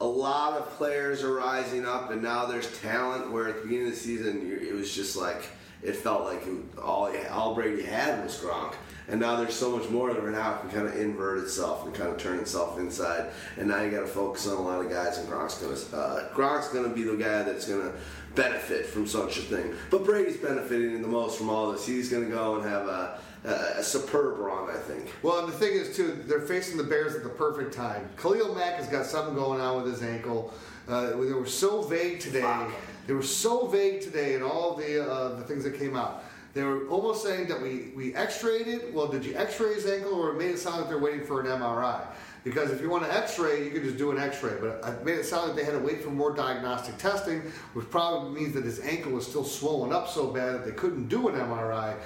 A 0.00 0.06
lot 0.06 0.56
of 0.56 0.70
players 0.76 1.22
are 1.22 1.34
rising 1.34 1.84
up, 1.84 2.10
and 2.10 2.22
now 2.22 2.46
there's 2.46 2.80
talent. 2.80 3.30
Where 3.32 3.48
at 3.48 3.56
the 3.56 3.62
beginning 3.62 3.88
of 3.88 3.92
the 3.94 3.98
season, 3.98 4.58
it 4.62 4.72
was 4.72 4.94
just 4.94 5.16
like 5.16 5.50
it 5.82 5.96
felt 5.96 6.24
like 6.24 6.42
all 6.82 7.12
all 7.30 7.54
Brady 7.54 7.82
had 7.82 8.22
was 8.24 8.36
Gronk, 8.38 8.74
and 9.08 9.20
now 9.20 9.34
there's 9.36 9.54
so 9.54 9.76
much 9.76 9.90
more 9.90 10.14
that 10.14 10.24
now 10.24 10.58
can 10.58 10.70
kind 10.70 10.86
of 10.86 10.96
invert 10.96 11.38
itself 11.38 11.84
and 11.84 11.92
kind 11.94 12.08
of 12.10 12.18
turn 12.18 12.38
itself 12.38 12.78
inside. 12.78 13.30
And 13.58 13.68
now 13.68 13.82
you 13.82 13.90
got 13.90 14.00
to 14.00 14.06
focus 14.06 14.46
on 14.46 14.56
a 14.56 14.62
lot 14.62 14.82
of 14.84 14.90
guys, 14.90 15.18
and 15.18 15.28
Gronk's 15.28 15.58
gonna 15.58 16.02
uh, 16.02 16.32
Gronk's 16.34 16.68
gonna 16.68 16.88
be 16.88 17.02
the 17.02 17.16
guy 17.16 17.42
that's 17.42 17.68
gonna 17.68 17.92
benefit 18.36 18.86
from 18.86 19.06
such 19.08 19.38
a 19.38 19.42
thing. 19.42 19.74
But 19.90 20.04
Brady's 20.04 20.36
benefiting 20.36 21.02
the 21.02 21.08
most 21.08 21.36
from 21.36 21.50
all 21.50 21.72
this. 21.72 21.84
He's 21.84 22.08
gonna 22.08 22.26
go 22.26 22.54
and 22.56 22.64
have 22.64 22.86
a, 22.86 23.18
a, 23.44 23.78
a 23.78 23.82
superb 23.82 24.38
run, 24.38 24.70
I 24.70 24.76
think. 24.78 25.12
Well, 25.22 25.44
and 25.44 25.48
the 25.48 25.56
thing 25.56 25.72
is, 25.72 25.96
too, 25.96 26.22
they're 26.26 26.40
facing 26.40 26.76
the 26.76 26.84
Bears 26.84 27.14
at 27.14 27.22
the 27.22 27.28
perfect 27.28 27.74
time. 27.74 28.08
Khalil 28.16 28.54
Mack 28.54 28.74
has 28.74 28.86
got 28.86 29.06
something 29.06 29.34
going 29.34 29.60
on 29.60 29.82
with 29.82 29.92
his 29.92 30.02
ankle. 30.02 30.52
Uh, 30.88 31.10
they 31.10 31.32
were 31.32 31.46
so 31.46 31.82
vague 31.82 32.20
today. 32.20 32.66
They 33.06 33.14
were 33.14 33.22
so 33.22 33.66
vague 33.66 34.00
today 34.02 34.34
in 34.34 34.42
all 34.42 34.74
the 34.74 35.08
uh, 35.08 35.36
the 35.36 35.44
things 35.44 35.64
that 35.64 35.78
came 35.78 35.96
out. 35.96 36.24
They 36.52 36.64
were 36.64 36.88
almost 36.88 37.22
saying 37.22 37.46
that 37.48 37.62
we, 37.62 37.92
we 37.94 38.14
x-rayed 38.14 38.66
it. 38.66 38.92
Well, 38.92 39.06
did 39.06 39.24
you 39.24 39.36
x-ray 39.36 39.74
his 39.74 39.86
ankle 39.86 40.14
or 40.14 40.30
it 40.30 40.38
made 40.38 40.50
it 40.50 40.58
sound 40.58 40.80
like 40.80 40.88
they're 40.88 40.98
waiting 40.98 41.24
for 41.24 41.40
an 41.40 41.46
MRI? 41.46 42.04
Because 42.42 42.72
if 42.72 42.80
you 42.80 42.90
want 42.90 43.04
to 43.04 43.14
x-ray, 43.14 43.64
you 43.64 43.70
could 43.70 43.84
just 43.84 43.98
do 43.98 44.10
an 44.10 44.18
x-ray. 44.18 44.54
But 44.60 44.82
it 44.84 45.04
made 45.04 45.18
it 45.18 45.26
sound 45.26 45.48
like 45.48 45.56
they 45.56 45.64
had 45.64 45.74
to 45.74 45.78
wait 45.78 46.02
for 46.02 46.10
more 46.10 46.34
diagnostic 46.34 46.98
testing, 46.98 47.40
which 47.74 47.88
probably 47.90 48.40
means 48.40 48.54
that 48.54 48.64
his 48.64 48.80
ankle 48.80 49.12
was 49.12 49.26
still 49.26 49.44
swollen 49.44 49.92
up 49.92 50.08
so 50.08 50.28
bad 50.32 50.54
that 50.54 50.64
they 50.64 50.72
couldn't 50.72 51.08
do 51.08 51.28
an 51.28 51.36
MRI 51.36 51.96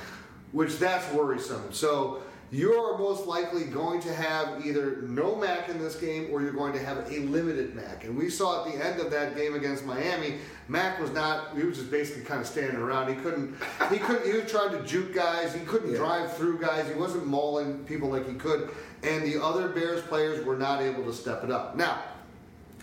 which 0.55 0.79
that's 0.79 1.13
worrisome. 1.13 1.73
So 1.73 2.23
you're 2.53 2.97
most 2.97 3.27
likely 3.27 3.65
going 3.65 4.01
to 4.03 4.15
have 4.15 4.65
either 4.65 5.03
no 5.03 5.35
Mack 5.35 5.69
in 5.69 5.81
this 5.81 5.97
game 5.97 6.29
or 6.31 6.41
you're 6.41 6.53
going 6.53 6.73
to 6.75 6.79
have 6.79 6.99
a 7.11 7.19
limited 7.19 7.75
Mack. 7.75 8.05
And 8.05 8.17
we 8.17 8.31
saw 8.31 8.65
at 8.65 8.73
the 8.73 8.85
end 8.85 9.01
of 9.01 9.11
that 9.11 9.35
game 9.35 9.57
against 9.57 9.85
Miami, 9.85 10.37
Mack 10.69 11.01
was 11.01 11.11
not. 11.11 11.57
He 11.57 11.65
was 11.65 11.79
just 11.79 11.91
basically 11.91 12.23
kind 12.23 12.41
of 12.41 12.47
standing 12.47 12.77
around. 12.77 13.09
He 13.09 13.17
couldn't. 13.21 13.57
He 13.91 13.99
couldn't. 13.99 14.25
He 14.25 14.39
was 14.39 14.49
trying 14.49 14.71
to 14.71 14.83
juke 14.87 15.13
guys. 15.13 15.53
He 15.53 15.61
couldn't 15.67 15.91
Yeah. 15.91 15.99
drive 15.99 16.37
through 16.37 16.59
guys. 16.61 16.87
He 16.87 16.95
wasn't 16.95 17.27
mauling 17.27 17.85
people 17.85 18.09
like 18.09 18.29
he 18.29 18.35
could. 18.35 18.71
And 19.03 19.25
the 19.25 19.43
other 19.43 19.69
Bears 19.69 20.03
players 20.03 20.47
were 20.47 20.57
not 20.57 20.81
able 20.81 21.03
to 21.05 21.13
step 21.13 21.43
it 21.43 21.51
up. 21.51 21.77
Now, 21.77 21.99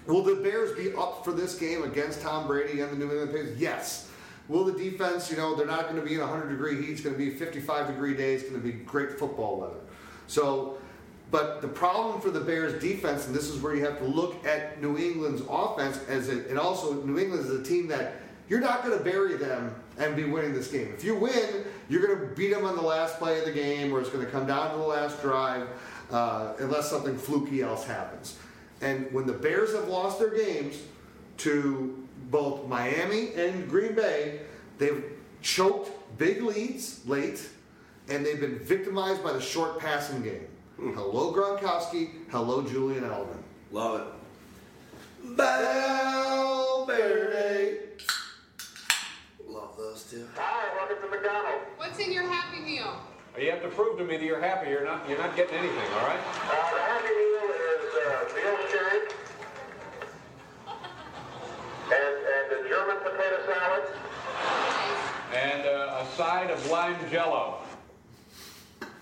Will 0.08 0.24
the 0.24 0.36
Bears 0.36 0.76
be 0.76 0.92
up 0.96 1.24
for 1.24 1.32
this 1.32 1.54
game 1.56 1.84
against 1.84 2.22
Tom 2.24 2.48
Brady 2.48 2.82
and 2.82 2.92
the 2.92 2.96
New 2.98 3.12
England 3.12 3.32
Patriots? 3.32 3.60
Yes. 3.62 4.11
Will 4.52 4.66
the 4.66 4.74
defense, 4.74 5.32
you 5.32 5.38
know, 5.38 5.56
they're 5.56 5.66
not 5.66 5.84
going 5.84 5.96
to 5.96 6.02
be 6.02 6.16
in 6.16 6.20
100 6.20 6.50
degree 6.50 6.76
heat. 6.76 6.90
It's 6.90 7.00
going 7.00 7.16
to 7.16 7.18
be 7.18 7.30
55 7.30 7.88
degree 7.88 8.14
days. 8.14 8.42
It's 8.42 8.50
going 8.50 8.62
to 8.62 8.68
be 8.68 8.74
great 8.74 9.18
football 9.18 9.62
weather. 9.62 9.80
So, 10.28 10.78
but 11.32 11.62
the 11.62 11.70
problem 11.70 12.20
for 12.20 12.32
the 12.32 12.42
Bears 12.42 12.82
defense, 12.82 13.28
and 13.28 13.34
this 13.34 13.48
is 13.48 13.62
where 13.62 13.74
you 13.74 13.86
have 13.86 13.98
to 14.00 14.04
look 14.04 14.46
at 14.46 14.82
New 14.82 14.98
England's 14.98 15.42
offense 15.50 16.02
as 16.10 16.28
a, 16.28 16.50
and 16.50 16.60
also 16.60 17.02
New 17.04 17.18
England 17.18 17.46
is 17.46 17.50
a 17.50 17.64
team 17.64 17.88
that 17.88 18.16
you're 18.50 18.60
not 18.60 18.84
going 18.84 18.98
to 18.98 19.02
bury 19.02 19.38
them 19.38 19.74
and 19.98 20.18
be 20.18 20.26
winning 20.26 20.54
this 20.54 20.68
game. 20.68 20.92
If 20.94 21.06
you 21.06 21.16
win, 21.16 21.64
you're 21.88 22.06
going 22.06 22.20
to 22.20 22.36
beat 22.36 22.54
them 22.54 22.66
on 22.66 22.76
the 22.76 22.82
last 22.82 23.20
play 23.20 23.40
of 23.40 23.46
the 23.46 23.54
game, 23.54 23.94
or 23.94 24.02
it's 24.02 24.10
going 24.10 24.26
to 24.26 24.32
come 24.32 24.48
down 24.48 24.72
to 24.72 24.78
the 24.78 24.84
last 24.84 25.22
drive, 25.22 25.70
uh, 26.12 26.56
unless 26.60 26.90
something 26.90 27.18
fluky 27.18 27.62
else 27.62 27.86
happens. 27.86 28.38
And 28.82 29.10
when 29.14 29.26
the 29.26 29.34
Bears 29.34 29.74
have 29.74 29.88
lost 29.88 30.20
their 30.20 30.36
games 30.36 30.76
to 31.38 32.06
both 32.32 32.66
Miami 32.68 33.34
and 33.36 33.70
Green 33.70 33.94
Bay, 33.94 34.40
they've 34.78 35.04
choked 35.42 35.92
big 36.18 36.42
leads 36.42 37.06
late, 37.06 37.48
and 38.10 38.26
they've 38.26 38.40
been 38.40 38.58
victimized 38.60 39.22
by 39.24 39.34
the 39.34 39.42
short 39.42 39.78
passing 39.80 40.24
game. 40.24 40.48
Hello, 40.78 41.34
Gronkowski. 41.34 42.10
Hello, 42.32 42.64
Julian 42.64 43.04
Edelman. 43.04 43.38
Love 43.72 44.02
it. 44.02 44.08
Valverde. 45.24 46.20
Love 49.48 49.78
those 49.78 50.04
two. 50.10 50.28
Hi, 50.36 50.74
welcome 50.76 50.98
to 51.04 51.10
McDonald's. 51.16 51.66
What's 51.78 52.00
in 52.00 52.12
your 52.12 52.28
Happy 52.28 52.62
Meal? 52.62 53.00
You 53.40 53.52
have 53.52 53.62
to 53.62 53.70
prove 53.70 53.98
to 54.00 54.04
me 54.04 54.18
that 54.18 54.26
you're 54.26 54.42
happy. 54.42 54.72
You're 54.72 54.84
not. 54.84 55.08
You're 55.08 55.20
not 55.20 55.36
getting 55.36 55.56
anything. 55.56 55.78
All 55.78 56.08
right. 56.08 56.20
Uh, 56.20 56.72
the 56.74 56.82
Happy 56.82 57.14
Meal 57.14 57.52
is 57.54 57.94
uh, 57.96 58.26
veal 58.34 58.58
steak 58.70 59.21
and, 61.92 62.16
and 62.26 62.66
a 62.66 62.70
German 62.70 62.98
potato 62.98 63.38
salad. 63.46 63.84
And 65.34 65.66
uh, 65.68 66.04
a 66.04 66.06
side 66.18 66.50
of 66.52 66.70
lime 66.70 66.96
Jello. 67.10 67.58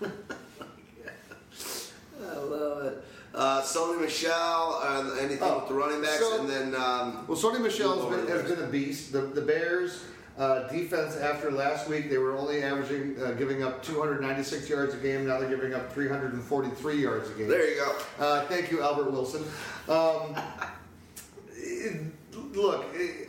I 2.22 2.36
love 2.36 2.84
it. 2.84 3.04
Uh, 3.34 3.62
Sony 3.62 4.00
Michel, 4.00 4.80
uh, 4.82 5.16
anything 5.20 5.38
Oh, 5.42 5.60
with 5.60 5.68
the 5.68 5.74
running 5.74 6.02
backs, 6.02 6.18
so- 6.18 6.40
and 6.40 6.48
then 6.48 6.74
um, 6.74 7.24
Well, 7.28 7.38
Sony 7.38 7.60
Michel 7.60 7.96
has 8.08 8.16
been, 8.16 8.26
has 8.28 8.42
been 8.50 8.64
a 8.64 8.66
beast. 8.68 9.12
The, 9.12 9.20
the 9.20 9.40
Bears 9.40 10.04
uh, 10.36 10.68
defense 10.68 11.16
after 11.16 11.50
last 11.50 11.88
week, 11.88 12.10
they 12.10 12.18
were 12.18 12.36
only 12.36 12.62
averaging, 12.62 13.16
uh, 13.22 13.32
giving 13.32 13.62
up 13.62 13.82
296 13.84 14.68
yards 14.68 14.94
a 14.94 14.96
game. 14.98 15.26
Now 15.28 15.38
they're 15.38 15.48
giving 15.48 15.74
up 15.74 15.92
343 15.92 17.00
yards 17.02 17.30
a 17.30 17.34
game. 17.34 17.48
there 17.48 17.70
you 17.70 17.76
go. 17.76 17.96
Uh, 18.18 18.44
thank 18.46 18.70
you, 18.70 18.82
Albert 18.82 19.10
Wilson. 19.12 19.44
Um, 19.88 20.36
it- 21.56 22.02
look, 22.52 22.84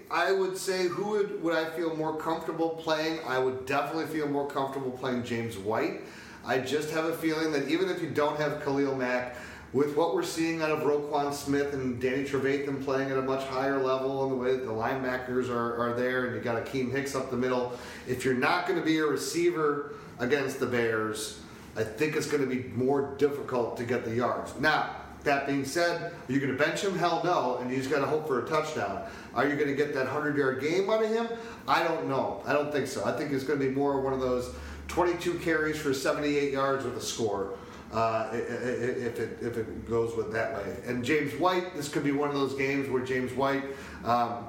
I 0.10 0.32
would 0.32 0.58
say 0.58 0.88
who 0.88 1.12
would, 1.12 1.42
would 1.44 1.56
I 1.56 1.70
feel 1.72 1.96
more 1.96 2.18
comfortable 2.18 2.70
playing? 2.70 3.20
I 3.26 3.40
would 3.40 3.66
definitely 3.66 4.08
feel 4.08 4.28
more 4.28 4.48
comfortable 4.48 4.92
playing 4.92 5.24
James 5.24 5.58
White. 5.58 6.02
I 6.46 6.60
just 6.60 6.90
have 6.92 7.06
a 7.06 7.16
feeling 7.16 7.52
that 7.52 7.68
even 7.70 7.90
if 7.90 8.02
you 8.02 8.10
don't 8.10 8.38
have 8.38 8.64
Khalil 8.64 8.96
Mack, 8.96 9.36
with 9.74 9.96
what 9.96 10.14
we're 10.14 10.24
seeing 10.24 10.62
out 10.62 10.70
of 10.70 10.80
Roquan 10.80 11.34
Smith 11.34 11.74
and 11.74 12.02
Danny 12.02 12.24
Trevathan 12.26 12.84
playing 12.84 13.10
at 13.10 13.18
a 13.18 13.22
much 13.22 13.46
higher 13.48 13.82
level 13.82 14.24
and 14.24 14.32
the 14.34 14.36
way 14.36 14.52
that 14.52 14.66
the 14.66 14.72
linebackers 14.72 15.50
are, 15.50 15.78
are 15.78 15.94
there, 15.94 16.26
and 16.26 16.36
you 16.36 16.42
got 16.42 16.66
Akiem 16.66 16.92
Hicks 16.92 17.16
up 17.16 17.32
the 17.32 17.38
middle, 17.38 17.78
if 18.06 18.26
you're 18.26 18.34
not 18.34 18.68
going 18.68 18.78
to 18.78 18.84
be 18.84 18.98
a 18.98 19.06
receiver 19.06 19.94
against 20.20 20.60
the 20.60 20.66
Bears, 20.66 21.40
I 21.78 21.84
think 21.84 22.18
it's 22.18 22.28
going 22.28 22.44
to 22.44 22.54
be 22.54 22.68
more 22.76 23.16
difficult 23.18 23.78
to 23.78 23.86
get 23.86 24.04
the 24.04 24.14
yards. 24.14 24.54
Now, 24.60 24.90
that 25.24 25.48
being 25.48 25.66
said, 25.66 26.14
are 26.28 26.32
you 26.32 26.40
going 26.40 26.52
to 26.52 26.58
bench 26.58 26.82
him? 26.82 26.98
Hell 26.98 27.22
no, 27.24 27.58
and 27.58 27.72
just 27.72 27.90
got 27.90 28.00
to 28.00 28.06
hope 28.06 28.28
for 28.28 28.44
a 28.44 28.50
touchdown. 28.50 29.04
Are 29.36 29.48
you 29.48 29.56
going 29.56 29.68
to 29.68 29.76
get 29.76 29.94
that 29.94 30.06
100 30.06 30.36
yard 30.36 30.62
game 30.62 30.90
out 30.90 31.04
of 31.04 31.10
him? 31.10 31.28
I 31.68 31.84
don't 31.84 32.08
know. 32.08 32.42
I 32.46 32.54
don't 32.54 32.72
think 32.72 32.88
so. 32.88 33.06
I 33.06 33.12
think 33.12 33.32
it's 33.32 33.44
going 33.44 33.60
to 33.60 33.66
be 33.66 33.72
more 33.72 34.02
one 34.02 34.14
of 34.14 34.20
those 34.20 34.54
22 34.88 35.40
carries 35.40 35.78
for 35.78 35.94
78 35.94 36.52
yards 36.52 36.84
with 36.84 36.98
a 36.98 37.02
score. 37.02 37.58
Uh, 37.94 38.30
if 38.32 39.20
it 39.20 39.38
if 39.42 39.58
it 39.58 39.90
goes 39.90 40.16
with 40.16 40.32
that 40.32 40.54
way, 40.54 40.78
and 40.86 41.04
James 41.04 41.34
White, 41.34 41.76
this 41.76 41.90
could 41.90 42.06
be 42.06 42.14
one 42.14 42.30
of 42.30 42.36
those 42.36 42.54
games 42.54 42.90
where 42.90 43.04
James 43.04 43.34
White 43.34 43.66
um, 44.06 44.46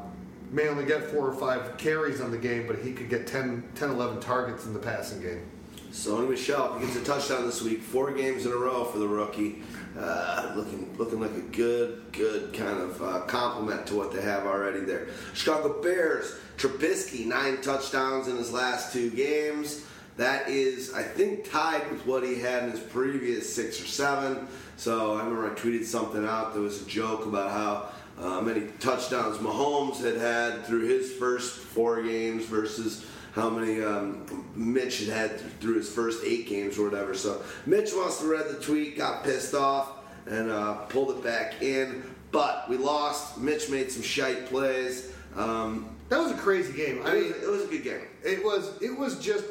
may 0.53 0.69
only 0.69 0.85
get 0.85 1.03
four 1.03 1.29
or 1.29 1.35
five 1.35 1.77
carries 1.77 2.21
on 2.21 2.31
the 2.31 2.39
game, 2.39 2.69
but 2.69 2.79
he 2.79 2.93
could 2.93 3.11
get 3.11 3.27
10, 3.27 3.65
10 3.75 3.91
11 3.91 4.21
targets 4.21 4.67
in 4.67 4.73
the 4.73 4.79
passing 4.79 5.21
game. 5.21 5.43
Sony 5.91 6.29
Michel 6.29 6.79
he 6.79 6.87
gets 6.87 6.97
a 6.97 7.05
touchdown 7.05 7.45
this 7.45 7.63
week, 7.63 7.83
four 7.83 8.13
games 8.13 8.47
in 8.47 8.53
a 8.53 8.57
row 8.57 8.85
for 8.85 8.99
the 8.99 9.09
rookie. 9.09 9.63
Uh, 9.99 10.53
looking 10.57 10.97
looking 10.97 11.21
like 11.21 11.33
a 11.33 11.41
good 11.41 12.03
good 12.13 12.55
kind 12.55 12.81
of 12.81 13.03
uh, 13.03 13.21
compliment 13.27 13.87
to 13.87 13.95
what 13.95 14.11
they 14.11 14.23
have 14.23 14.47
already 14.47 14.81
there. 14.81 15.09
Chicago 15.35 15.83
Bears 15.83 16.35
Trubisky 16.57 17.27
nine 17.27 17.61
touchdowns 17.61 18.29
in 18.29 18.37
his 18.37 18.53
last 18.53 18.93
two 18.93 19.11
games. 19.11 19.85
That 20.17 20.49
is, 20.49 20.93
I 20.93 21.03
think, 21.03 21.51
tied 21.51 21.91
with 21.91 22.07
what 22.07 22.23
he 22.23 22.39
had 22.39 22.65
in 22.65 22.71
his 22.71 22.81
previous 22.81 23.53
six 23.53 23.83
or 23.83 23.87
seven. 23.87 24.47
So 24.77 25.15
I 25.15 25.19
remember 25.19 25.51
I 25.51 25.55
tweeted 25.55 25.85
something 25.85 26.25
out. 26.27 26.53
There 26.53 26.63
was 26.63 26.83
a 26.83 26.87
joke 26.87 27.27
about 27.27 27.51
how 27.51 27.89
uh, 28.19 28.41
many 28.41 28.69
touchdowns 28.79 29.39
Mahomes 29.39 30.03
had 30.03 30.17
had 30.17 30.65
through 30.67 30.87
his 30.87 31.13
first 31.13 31.59
four 31.59 32.03
games 32.03 32.45
versus 32.45 33.07
how 33.33 33.49
many 33.51 33.83
um, 33.83 34.27
Mitch 34.55 35.01
had 35.01 35.09
had 35.09 35.61
through 35.61 35.75
his 35.75 35.91
first 35.91 36.23
eight 36.25 36.47
games 36.49 36.79
or 36.79 36.89
whatever. 36.89 37.15
So 37.15 37.43
Mitch 37.67 37.93
must 37.95 38.21
have 38.21 38.29
read 38.29 38.49
the 38.49 38.61
tweet, 38.61 38.97
got 38.97 39.25
pissed 39.25 39.55
off, 39.55 39.91
and 40.27 40.51
uh, 40.51 40.75
pulled 40.89 41.11
it 41.17 41.25
back 41.25 41.63
in. 41.63 42.03
But 42.31 42.69
we 42.69 42.77
lost. 42.77 43.39
Mitch 43.39 43.69
made 43.71 43.91
some 43.91 44.03
shite 44.03 44.47
plays. 44.47 45.13
Um, 45.37 45.89
That 46.09 46.19
was 46.21 46.33
a 46.33 46.37
crazy 46.37 46.73
game. 46.75 47.03
I 47.05 47.15
mean, 47.15 47.33
it 47.43 47.49
was 47.49 47.63
a 47.65 47.67
good 47.67 47.85
game. 47.85 48.07
It 48.23 48.45
was 48.45 48.81
it 48.83 48.97
was 48.97 49.19
just 49.19 49.45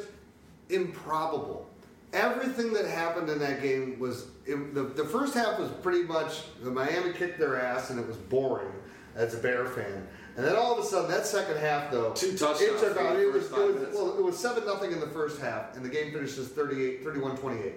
improbable. 0.70 1.68
Everything 2.12 2.72
that 2.74 2.86
happened 2.86 3.28
in 3.30 3.38
that 3.38 3.62
game 3.62 3.98
was 3.98 4.26
it, 4.46 4.74
the, 4.74 4.82
the 4.82 5.04
first 5.04 5.34
half 5.34 5.58
was 5.58 5.70
pretty 5.82 6.02
much 6.02 6.42
the 6.62 6.70
Miami 6.70 7.12
kicked 7.12 7.38
their 7.38 7.60
ass 7.60 7.90
and 7.90 7.98
it 7.98 8.06
was 8.06 8.16
boring 8.16 8.72
as 9.16 9.34
a 9.34 9.38
Bear 9.38 9.66
fan. 9.66 10.06
And 10.36 10.46
then 10.46 10.56
all 10.56 10.72
of 10.72 10.82
a 10.82 10.86
sudden, 10.86 11.10
that 11.10 11.26
second 11.26 11.58
half 11.58 11.90
though, 11.90 12.12
Two 12.12 12.36
touchdowns 12.36 12.60
It 12.62 12.78
took 12.80 12.96
out. 12.96 13.18
It 13.18 13.32
was, 13.32 13.46
it 13.46 13.52
was 13.52 13.94
well, 13.94 14.18
it 14.18 14.24
was 14.24 14.38
seven 14.38 14.64
nothing 14.64 14.92
in 14.92 15.00
the 15.00 15.08
first 15.08 15.40
half, 15.40 15.76
and 15.76 15.84
the 15.84 15.90
game 15.90 16.12
finishes 16.12 16.48
38, 16.48 17.04
31-28. 17.04 17.72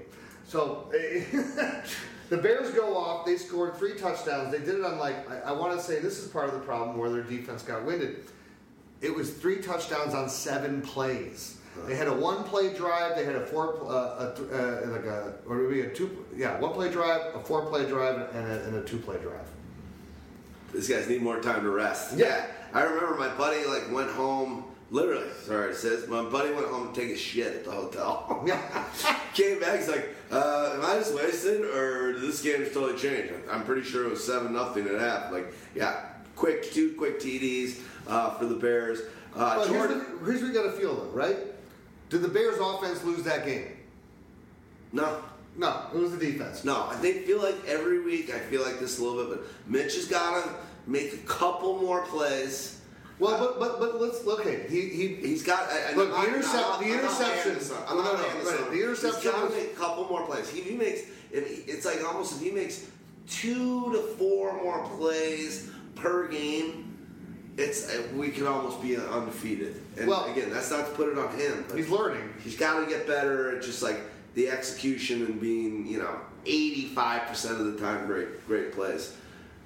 So 0.47 0.87
the 2.29 2.37
Bears 2.37 2.71
go 2.71 2.95
off. 2.95 3.25
They 3.25 3.35
scored 3.35 3.75
three 3.75 3.95
touchdowns. 3.95 4.51
They 4.51 4.59
did 4.59 4.75
it 4.75 4.85
on 4.85 4.97
like 4.99 5.29
I, 5.29 5.49
I 5.49 5.51
want 5.51 5.77
to 5.77 5.83
say 5.83 5.99
this 5.99 6.19
is 6.19 6.29
part 6.29 6.47
of 6.47 6.53
the 6.53 6.61
problem 6.61 6.97
where 6.97 7.09
their 7.09 7.23
defense 7.23 7.61
got 7.61 7.83
winded. 7.83 8.23
It 9.01 9.13
was 9.13 9.33
three 9.33 9.61
touchdowns 9.61 10.13
on 10.13 10.29
seven 10.29 10.81
plays. 10.81 11.57
They 11.85 11.95
had 11.95 12.07
a 12.07 12.13
one-play 12.13 12.73
drive. 12.73 13.15
They 13.17 13.25
had 13.25 13.35
a 13.35 13.45
four, 13.45 13.77
uh, 13.85 13.89
a, 13.89 14.87
uh, 14.87 14.91
like 14.91 15.05
a, 15.05 15.33
or 15.45 15.57
maybe 15.57 15.81
a 15.81 15.93
two, 15.93 16.25
yeah, 16.35 16.57
one-play 16.59 16.89
drive, 16.89 17.35
a 17.35 17.39
four-play 17.43 17.85
drive, 17.85 18.33
and 18.33 18.47
a, 18.47 18.63
and 18.65 18.75
a 18.77 18.83
two-play 18.83 19.17
drive. 19.17 19.47
These 20.75 20.89
guys 20.89 21.07
need 21.07 21.21
more 21.21 21.39
time 21.39 21.63
to 21.63 21.69
rest. 21.69 22.17
Yeah. 22.17 22.45
I 22.73 22.83
remember 22.83 23.15
my 23.17 23.29
buddy 23.35 23.65
like 23.65 23.89
went 23.91 24.11
home. 24.11 24.65
Literally, 24.91 25.25
sorry, 25.43 25.71
it 25.71 25.75
says 25.77 26.07
my 26.07 26.21
buddy 26.23 26.53
went 26.53 26.67
home 26.67 26.93
to 26.93 27.01
take 27.01 27.09
a 27.09 27.17
shit 27.17 27.47
at 27.47 27.65
the 27.65 27.71
hotel. 27.71 28.43
Yeah. 28.45 28.59
Came 29.33 29.59
back, 29.59 29.79
he's 29.79 29.87
like, 29.89 30.09
uh, 30.31 30.73
"Am 30.75 30.85
I 30.85 30.95
just 30.99 31.15
wasted, 31.15 31.61
or 31.61 32.13
did 32.13 32.21
this 32.21 32.41
game's 32.41 32.71
totally 32.71 32.97
changed?" 32.99 33.33
I'm 33.49 33.63
pretty 33.63 33.81
sure 33.81 34.05
it 34.05 34.11
was 34.11 34.23
seven 34.23 34.53
nothing 34.53 34.85
at 34.87 34.99
half. 34.99 35.31
Like, 35.31 35.51
yeah, 35.73 36.01
quick 36.35 36.71
two 36.71 36.93
quick 36.97 37.19
TDs 37.19 37.81
uh, 38.07 38.35
for 38.35 38.45
the 38.45 38.53
Bears. 38.55 38.99
Uh, 39.35 39.55
Well, 39.57 39.67
here's, 39.67 39.69
Jordan, 39.69 39.99
what, 40.19 40.27
here's 40.29 40.41
what 40.43 40.47
you 40.49 40.53
got 40.53 40.63
to 40.71 40.71
feel 40.73 40.95
though, 40.95 41.09
right? 41.11 41.37
Did 42.09 42.21
the 42.21 42.27
Bears 42.29 42.57
offense 42.61 43.03
lose 43.03 43.23
that 43.23 43.43
game? 43.45 43.67
no, 44.93 45.17
No, 45.57 45.87
it 45.93 45.97
was 45.97 46.11
the 46.11 46.17
defense. 46.23 46.63
no. 46.63 46.87
I 46.89 46.95
think 46.95 47.25
feel 47.25 47.41
like 47.41 47.55
every 47.67 48.01
week 48.01 48.33
I 48.33 48.39
feel 48.39 48.61
like 48.61 48.79
this 48.79 48.99
a 48.99 49.03
little 49.03 49.25
bit, 49.25 49.39
but 49.41 49.47
Mitch 49.71 49.95
has 49.95 50.05
got 50.07 50.43
to 50.43 50.49
make 50.87 51.13
a 51.13 51.17
couple 51.27 51.77
more 51.81 52.01
plays. 52.05 52.79
Well, 53.17 53.37
but 53.39 53.59
but 53.59 53.79
but 53.79 54.01
let's 54.01 54.25
look. 54.25 54.41
Okay, 54.41 54.65
he 54.69 54.89
he 54.89 55.07
He's 55.15 55.41
got. 55.43 55.69
I, 55.71 55.93
Look, 55.95 56.09
the 56.11 56.27
intercept- 56.27 56.79
the 56.79 56.85
I'm 56.85 56.91
not 56.91 56.99
interception- 56.99 57.43
laying 57.51 57.59
this 57.59 57.71
on- 57.71 57.83
I'm 57.87 57.97
not 57.97 58.17
no, 58.19 58.23
laying 58.27 58.45
right, 58.45 58.71
the 58.71 58.83
interception 58.83 59.21
He's 59.21 59.31
got 59.31 59.49
to 59.49 59.55
make 59.55 59.71
a 59.71 59.75
couple 59.75 60.05
more 60.09 60.25
plays. 60.25 60.49
He, 60.49 60.61
he 60.61 60.75
makes. 60.75 61.01
If 61.31 61.67
it's 61.69 61.85
like 61.85 62.03
almost 62.05 62.35
if 62.35 62.41
he 62.41 62.51
makes 62.51 62.85
two 63.29 63.91
to 63.93 63.99
four 64.17 64.53
more 64.61 64.83
plays 64.97 65.69
per 65.95 66.27
game, 66.27 66.97
it's 67.57 67.89
uh, 67.89 68.03
we 68.15 68.29
can 68.29 68.47
almost 68.47 68.81
be 68.81 68.97
undefeated. 68.97 69.81
And 69.97 70.09
Well- 70.09 70.25
again, 70.29 70.49
that's 70.51 70.69
not 70.71 70.85
to 70.87 70.91
put 70.93 71.07
it 71.09 71.17
on 71.17 71.33
him. 71.37 71.63
but 71.69 71.77
he's 71.77 71.89
learning. 71.89 72.33
He's 72.43 72.57
got 72.57 72.81
to 72.81 72.85
get 72.85 73.07
better 73.07 73.55
at 73.55 73.63
just 73.63 73.81
like 73.81 74.01
the 74.33 74.49
execution 74.49 75.25
and 75.25 75.39
being, 75.39 75.87
you 75.87 75.99
know, 75.99 76.19
85% 76.45 77.51
of 77.61 77.73
the 77.73 77.79
time 77.79 78.05
great, 78.05 78.45
great 78.45 78.73
plays. 78.73 79.15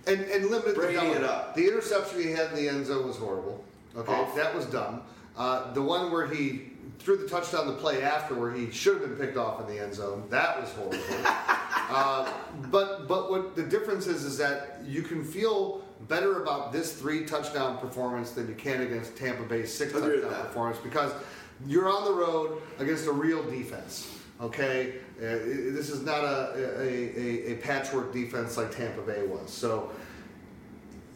And 0.10 0.22
and 0.26 0.46
limited 0.50 0.76
Bringing 0.76 0.96
development. 0.96 1.24
it 1.24 1.30
up. 1.30 1.56
The 1.56 1.68
interception 1.68 2.20
he 2.22 2.32
had 2.32 2.48
in 2.50 2.56
the 2.56 2.68
end 2.68 2.86
zone 2.86 3.08
was 3.08 3.18
horrible. 3.18 3.64
Okay, 3.96 4.12
Awful. 4.12 4.36
that 4.36 4.56
was 4.56 4.66
dumb. 4.66 5.04
Uh, 5.38 5.72
the 5.74 5.82
one 5.82 6.12
where 6.12 6.28
he 6.28 6.72
threw 7.00 7.16
the 7.18 7.28
touchdown 7.28 7.68
the 7.68 7.74
play 7.74 8.02
after, 8.04 8.34
where 8.36 8.52
he 8.52 8.70
should 8.72 9.00
have 9.00 9.10
been 9.10 9.18
picked 9.28 9.38
off 9.38 9.62
in 9.62 9.68
the 9.74 9.82
end 9.82 9.94
zone, 9.94 10.24
that 10.30 10.60
was 10.60 10.70
horrible. 10.72 10.98
uh, 11.90 12.32
but 12.72 13.08
but 13.08 13.30
what 13.30 13.56
the 13.56 13.64
difference 13.64 14.08
is 14.08 14.24
is 14.26 14.38
that 14.38 14.80
you 14.86 15.02
can 15.04 15.24
feel 15.24 15.82
better 16.08 16.42
about 16.42 16.72
this 16.72 16.94
three 16.94 17.26
touchdown 17.26 17.78
performance 17.78 18.32
than 18.32 18.48
you 18.48 18.56
can 18.56 18.82
against 18.82 19.16
Tampa 19.16 19.44
Bay's 19.44 19.74
six 19.74 19.92
touchdown 19.94 20.22
performance 20.46 20.80
because 20.84 21.12
you're 21.68 21.90
on 21.90 22.06
the 22.06 22.14
road 22.14 22.62
against 22.80 23.06
a 23.06 23.12
real 23.12 23.44
defense. 23.44 24.16
Okay, 24.42 24.94
uh, 25.18 25.22
this 25.22 25.90
is 25.90 26.02
not 26.02 26.24
a, 26.24 26.54
a, 26.56 26.88
a, 26.88 27.52
a 27.52 27.56
patchwork 27.58 28.14
defense 28.14 28.56
like 28.56 28.72
Tampa 28.72 29.02
Bay 29.02 29.28
was. 29.28 29.52
So 29.52 29.92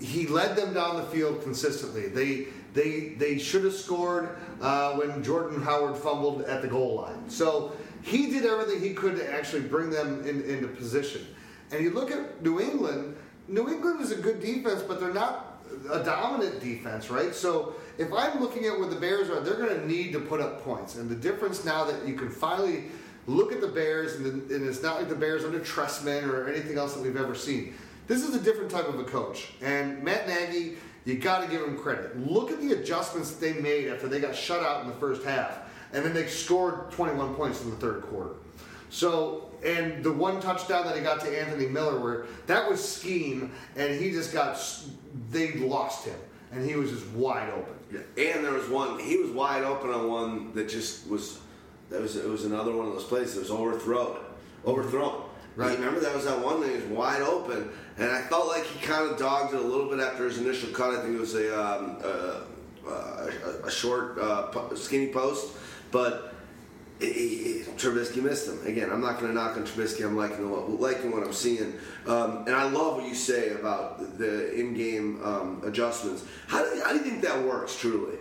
he 0.04 0.28
led 0.28 0.56
them 0.56 0.74
down 0.74 0.98
the 0.98 1.04
field 1.04 1.42
consistently. 1.44 2.08
They 2.08 2.48
they 2.74 3.16
they 3.18 3.38
should 3.38 3.64
have 3.64 3.74
scored 3.74 4.36
uh, 4.62 4.94
when 4.94 5.24
Jordan 5.24 5.62
Howard 5.62 5.96
fumbled 5.96 6.42
at 6.44 6.62
the 6.62 6.68
goal 6.68 6.96
line. 6.96 7.30
So 7.30 7.74
he 8.02 8.30
did 8.30 8.46
everything 8.46 8.82
he 8.82 8.94
could 8.94 9.16
to 9.16 9.34
actually 9.34 9.62
bring 9.62 9.90
them 9.90 10.28
in, 10.28 10.42
into 10.42 10.68
position. 10.68 11.26
And 11.72 11.82
you 11.82 11.92
look 11.92 12.12
at 12.12 12.44
New 12.44 12.60
England. 12.60 13.16
New 13.48 13.70
England 13.70 14.02
is 14.02 14.12
a 14.12 14.16
good 14.16 14.42
defense, 14.42 14.82
but 14.82 15.00
they're 15.00 15.14
not 15.14 15.62
a 15.92 16.04
dominant 16.04 16.62
defense, 16.62 17.10
right? 17.10 17.34
So 17.34 17.76
if 17.98 18.12
I'm 18.14 18.40
looking 18.40 18.66
at 18.66 18.78
where 18.78 18.88
the 18.88 18.96
Bears 18.96 19.30
are, 19.30 19.40
they're 19.42 19.56
going 19.56 19.80
to 19.80 19.88
need 19.88 20.14
to 20.14 20.20
put 20.20 20.40
up 20.40 20.64
points. 20.64 20.96
And 20.96 21.10
the 21.10 21.16
difference 21.16 21.66
now 21.66 21.84
that 21.86 22.08
you 22.08 22.16
can 22.16 22.30
finally 22.30 22.86
look 23.28 23.52
at 23.52 23.62
the 23.62 23.68
Bears, 23.68 24.16
and, 24.16 24.26
the, 24.26 24.56
and 24.56 24.68
it's 24.68 24.82
not 24.82 24.98
like 24.98 25.10
the 25.10 25.16
Bears 25.16 25.44
under 25.44 25.60
Trestman 25.60 26.24
or 26.24 26.48
anything 26.50 26.78
else 26.78 26.94
that 26.94 27.02
we've 27.02 27.18
ever 27.18 27.36
seen. 27.36 27.74
This 28.08 28.24
is 28.24 28.36
a 28.36 28.40
different 28.40 28.70
type 28.70 28.88
of 28.88 29.00
a 29.00 29.04
coach. 29.04 29.54
And 29.62 30.04
Matt 30.04 30.28
Nagy, 30.28 30.76
you 31.06 31.16
got 31.16 31.44
to 31.44 31.48
give 31.50 31.62
him 31.62 31.78
credit. 31.78 32.18
Look 32.30 32.52
at 32.52 32.60
the 32.60 32.74
adjustments 32.74 33.32
that 33.32 33.42
they 33.42 33.60
made 33.62 33.88
after 33.88 34.08
they 34.08 34.20
got 34.20 34.36
shut 34.36 34.64
out 34.64 34.82
in 34.82 34.88
the 34.88 34.96
first 34.96 35.24
half. 35.24 35.60
And 35.94 36.04
then 36.04 36.14
they 36.14 36.28
scored 36.28 36.92
21 36.92 37.36
points 37.36 37.62
in 37.64 37.70
the 37.70 37.76
third 37.78 38.02
quarter. 38.04 38.32
So, 38.90 39.50
and 39.66 40.04
the 40.04 40.12
one 40.12 40.40
touchdown 40.40 40.86
that 40.86 40.96
he 40.96 41.02
got 41.02 41.22
to 41.22 41.40
Anthony 41.42 41.68
Miller, 41.68 42.00
where 42.00 42.26
that 42.48 42.70
was 42.70 42.84
scheme, 42.88 43.52
and 43.76 44.00
he 44.00 44.12
just 44.12 44.34
got 44.34 44.60
they 45.32 45.54
lost 45.54 46.06
him. 46.06 46.18
And 46.52 46.68
he 46.68 46.76
was 46.76 46.92
just 46.92 47.08
wide 47.10 47.50
open. 47.50 47.74
Yeah. 47.92 48.34
And 48.34 48.46
there 48.46 48.54
was 48.54 48.70
one. 48.70 49.00
He 49.00 49.18
was 49.18 49.32
wide 49.32 49.64
open 49.64 49.90
on 49.90 50.08
one 50.08 50.54
that 50.54 50.70
just 50.70 51.08
was. 51.08 51.40
That 51.90 52.02
was. 52.02 52.16
It 52.16 52.28
was 52.28 52.46
another 52.46 52.76
one 52.76 52.88
of 52.88 52.94
those 52.94 53.06
plays 53.06 53.34
that 53.34 53.40
was 53.40 53.50
overthrown. 53.50 54.18
Overthrown. 54.66 55.24
Right. 55.56 55.78
Remember 55.78 56.00
that 56.00 56.16
was 56.16 56.26
that 56.26 56.40
one 56.44 56.62
that 56.62 56.70
he 56.70 56.76
was 56.78 56.86
wide 56.86 57.22
open, 57.22 57.70
and 57.98 58.10
I 58.10 58.22
felt 58.24 58.48
like 58.48 58.64
he 58.64 58.80
kind 58.80 59.10
of 59.12 59.20
dogged 59.20 59.54
it 59.54 59.60
a 59.60 59.64
little 59.64 59.88
bit 59.88 60.00
after 60.00 60.26
his 60.26 60.40
initial 60.40 60.70
cut. 60.70 60.96
I 60.98 61.02
think 61.04 61.16
it 61.16 61.20
was 61.20 61.36
a 61.36 61.54
um, 61.56 61.98
uh, 62.04 62.90
uh, 62.90 63.30
a, 63.64 63.72
short, 63.72 64.18
uh, 64.18 64.76
skinny 64.76 65.08
post, 65.08 65.54
but 65.92 66.34
he- 67.00 67.08
he- 67.14 67.64
Trubisky 67.78 68.22
missed 68.22 68.48
him 68.48 68.66
again. 68.66 68.90
I'm 68.92 69.00
not 69.02 69.20
going 69.20 69.28
to 69.32 69.34
knock 69.34 69.56
on 69.58 69.64
Trubisky. 69.64 70.04
I'm 70.04 70.18
liking 70.18 70.50
what 70.50 70.70
liking 70.82 71.12
what 71.12 71.24
I'm 71.24 71.34
seeing, 71.34 71.74
um, 72.08 72.46
and 72.48 72.56
I 72.56 72.64
love 72.70 72.96
what 72.98 73.06
you 73.06 73.16
say 73.16 73.52
about 73.52 74.18
the 74.18 74.54
in-game 74.60 75.22
um, 75.24 75.62
adjustments. 75.66 76.24
How 76.48 76.64
do, 76.64 76.76
you, 76.76 76.84
how 76.84 76.90
do 76.90 76.98
you 76.98 77.04
think 77.04 77.22
that 77.22 77.44
works 77.44 77.78
truly? 77.78 78.18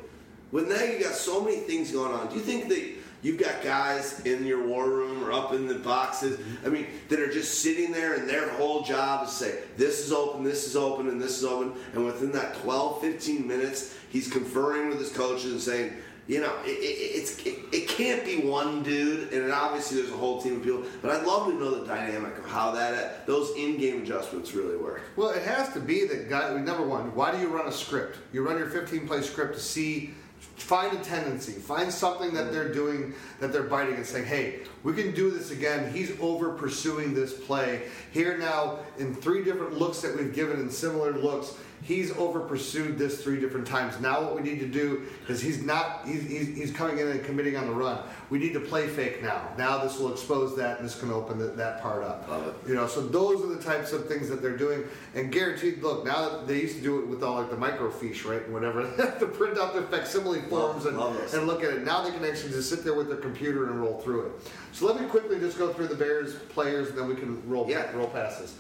With 0.51 0.69
now 0.69 0.83
you 0.85 1.03
got 1.03 1.15
so 1.15 1.43
many 1.43 1.57
things 1.61 1.93
going 1.93 2.13
on. 2.13 2.29
Do 2.29 2.35
you 2.35 2.43
think 2.43 2.69
that 2.69 2.93
you've 3.23 3.39
got 3.39 3.63
guys 3.63 4.21
in 4.21 4.45
your 4.45 4.67
war 4.67 4.91
room 4.91 5.25
or 5.25 5.33
up 5.33 5.53
in 5.53 5.67
the 5.67 5.77
boxes? 5.77 6.41
I 6.65 6.69
mean, 6.69 6.87
that 7.09 7.21
are 7.21 7.33
just 7.33 7.63
sitting 7.63 7.93
there 7.93 8.15
and 8.15 8.29
their 8.29 8.51
whole 8.51 8.83
job 8.83 9.27
is 9.27 9.31
to 9.31 9.45
say 9.45 9.59
this 9.77 10.05
is 10.05 10.13
open, 10.13 10.45
this 10.45 10.67
is 10.67 10.77
open, 10.77 11.09
and 11.09 11.21
this 11.21 11.39
is 11.39 11.45
open, 11.45 11.73
and 11.95 12.05
within 12.05 12.33
that 12.33 12.57
12, 12.57 13.01
15 13.01 13.47
minutes, 13.47 13.95
he's 14.11 14.31
conferring 14.31 14.89
with 14.89 14.99
his 14.99 15.13
coaches 15.13 15.53
and 15.53 15.61
saying 15.61 15.93
you 16.29 16.41
know, 16.41 16.55
it, 16.65 16.69
it, 16.69 17.21
it's 17.21 17.39
it, 17.45 17.59
it 17.73 17.89
can't 17.89 18.25
be 18.25 18.47
one 18.47 18.83
dude, 18.83 19.33
and 19.33 19.51
obviously 19.51 20.01
there's 20.01 20.13
a 20.13 20.17
whole 20.17 20.41
team 20.41 20.57
of 20.57 20.63
people. 20.63 20.85
But 21.01 21.11
I'd 21.11 21.27
love 21.27 21.49
to 21.49 21.55
know 21.55 21.81
the 21.81 21.87
dynamic 21.87 22.39
of 22.39 22.47
how 22.47 22.71
that 22.73 22.95
uh, 22.95 23.09
those 23.27 23.51
in-game 23.57 24.03
adjustments 24.03 24.55
really 24.55 24.77
work. 24.77 25.03
Well, 25.17 25.31
it 25.31 25.43
has 25.43 25.73
to 25.75 25.81
be 25.81 26.07
that 26.07 26.31
guy. 26.31 26.57
Number 26.61 26.87
one, 26.87 27.15
why 27.15 27.33
do 27.33 27.39
you 27.39 27.49
run 27.49 27.67
a 27.67 27.73
script? 27.73 28.19
You 28.33 28.47
run 28.47 28.57
your 28.57 28.69
15 28.69 29.07
play 29.07 29.21
script 29.23 29.55
to 29.55 29.61
see, 29.61 30.15
find 30.63 30.97
a 30.97 31.03
tendency, 31.03 31.53
find 31.53 31.93
something 31.93 32.33
that 32.35 32.53
they're 32.53 32.73
doing 32.73 33.15
that 33.41 33.53
they're 33.53 33.65
biting 33.65 33.97
and 33.97 34.07
saying, 34.07 34.25
hey, 34.25 34.61
we 34.83 34.95
can 34.95 35.13
do 35.13 35.31
this 35.31 35.51
again. 35.51 35.93
He's 35.93 36.19
over 36.21 36.51
pursuing 36.51 37.15
this 37.15 37.33
play. 37.33 37.89
Here 38.13 38.39
now, 38.39 38.79
in 38.99 39.15
three 39.15 39.45
different 39.45 39.75
looks 39.75 40.01
that 40.01 40.17
we've 40.17 40.35
given 40.35 40.61
in 40.61 40.71
similar 40.71 41.13
looks, 41.13 41.55
he's 41.83 42.17
over 42.17 42.41
pursued 42.41 42.97
this 42.99 43.23
three 43.23 43.41
different 43.41 43.67
times. 43.67 44.01
Now 44.01 44.23
what 44.23 44.37
we 44.37 44.43
need 44.43 44.61
to 44.61 44.67
do 44.69 45.03
is 45.29 45.41
he's 45.41 45.63
not 45.63 46.07
he's, 46.07 46.23
he's, 46.23 46.57
he's 46.57 46.71
coming 46.73 46.99
in 46.99 47.09
and 47.09 47.25
committing 47.25 47.57
on 47.57 47.67
the 47.67 47.73
run. 47.73 47.99
We 48.31 48.39
need 48.39 48.53
to 48.55 48.61
play 48.61 48.87
fake 48.87 49.23
now. 49.23 49.49
Now 49.59 49.79
this 49.83 49.99
will 49.99 50.13
expose 50.13 50.57
that 50.57 50.79
and 50.79 50.87
this 50.89 50.99
can 50.99 51.11
open 51.11 51.39
the, 51.39 51.47
that 51.47 51.83
part 51.83 52.03
up. 52.05 52.29
Love 52.29 52.47
it. 52.47 52.55
You 52.69 52.75
know, 52.75 52.87
so 52.87 53.01
those 53.01 53.43
are 53.43 53.49
the 53.49 53.63
types 53.63 53.93
of 53.93 54.07
things 54.07 54.29
that 54.29 54.41
they're 54.41 54.57
doing. 54.57 54.85
And 55.15 55.33
guaranteed, 55.33 55.83
look, 55.83 56.05
now 56.05 56.29
that 56.31 56.47
they 56.47 56.61
used 56.61 56.77
to 56.77 56.83
do 56.83 57.01
it 57.01 57.07
with 57.09 57.23
all 57.23 57.37
like 57.37 57.51
the 57.51 57.57
microfiche, 57.57 58.29
right, 58.29 58.43
and 58.43 58.53
whatever, 58.53 58.87
they 58.87 59.03
have 59.03 59.19
to 59.19 59.27
print 59.27 59.59
out 59.59 59.75
their 59.75 59.83
facsimile 59.83 60.41
forms 60.43 60.87
and, 60.87 60.97
and 60.99 61.47
look 61.47 61.63
at 61.65 61.73
it. 61.73 61.85
Now 61.85 62.03
they 62.05 62.11
can 62.11 62.25
actually 62.25 62.51
just 62.53 62.71
sit 62.71 62.85
there 62.85 62.95
with 62.95 63.09
their 63.09 63.19
computer 63.19 63.71
and 63.71 63.81
roll 63.81 63.99
through 64.01 64.27
it. 64.27 64.33
So 64.73 64.87
let 64.87 65.01
me 65.01 65.07
quickly 65.09 65.39
just 65.39 65.59
go 65.59 65.73
through 65.73 65.89
the 65.89 65.95
Bears 65.95 66.35
players, 66.51 66.89
and 66.91 66.99
then 66.99 67.09
we 67.09 67.15
can 67.15 67.47
roll 67.49 67.69
Yeah. 67.69 67.91
roll 67.95 68.07
past 68.09 68.41
this. 68.41 68.55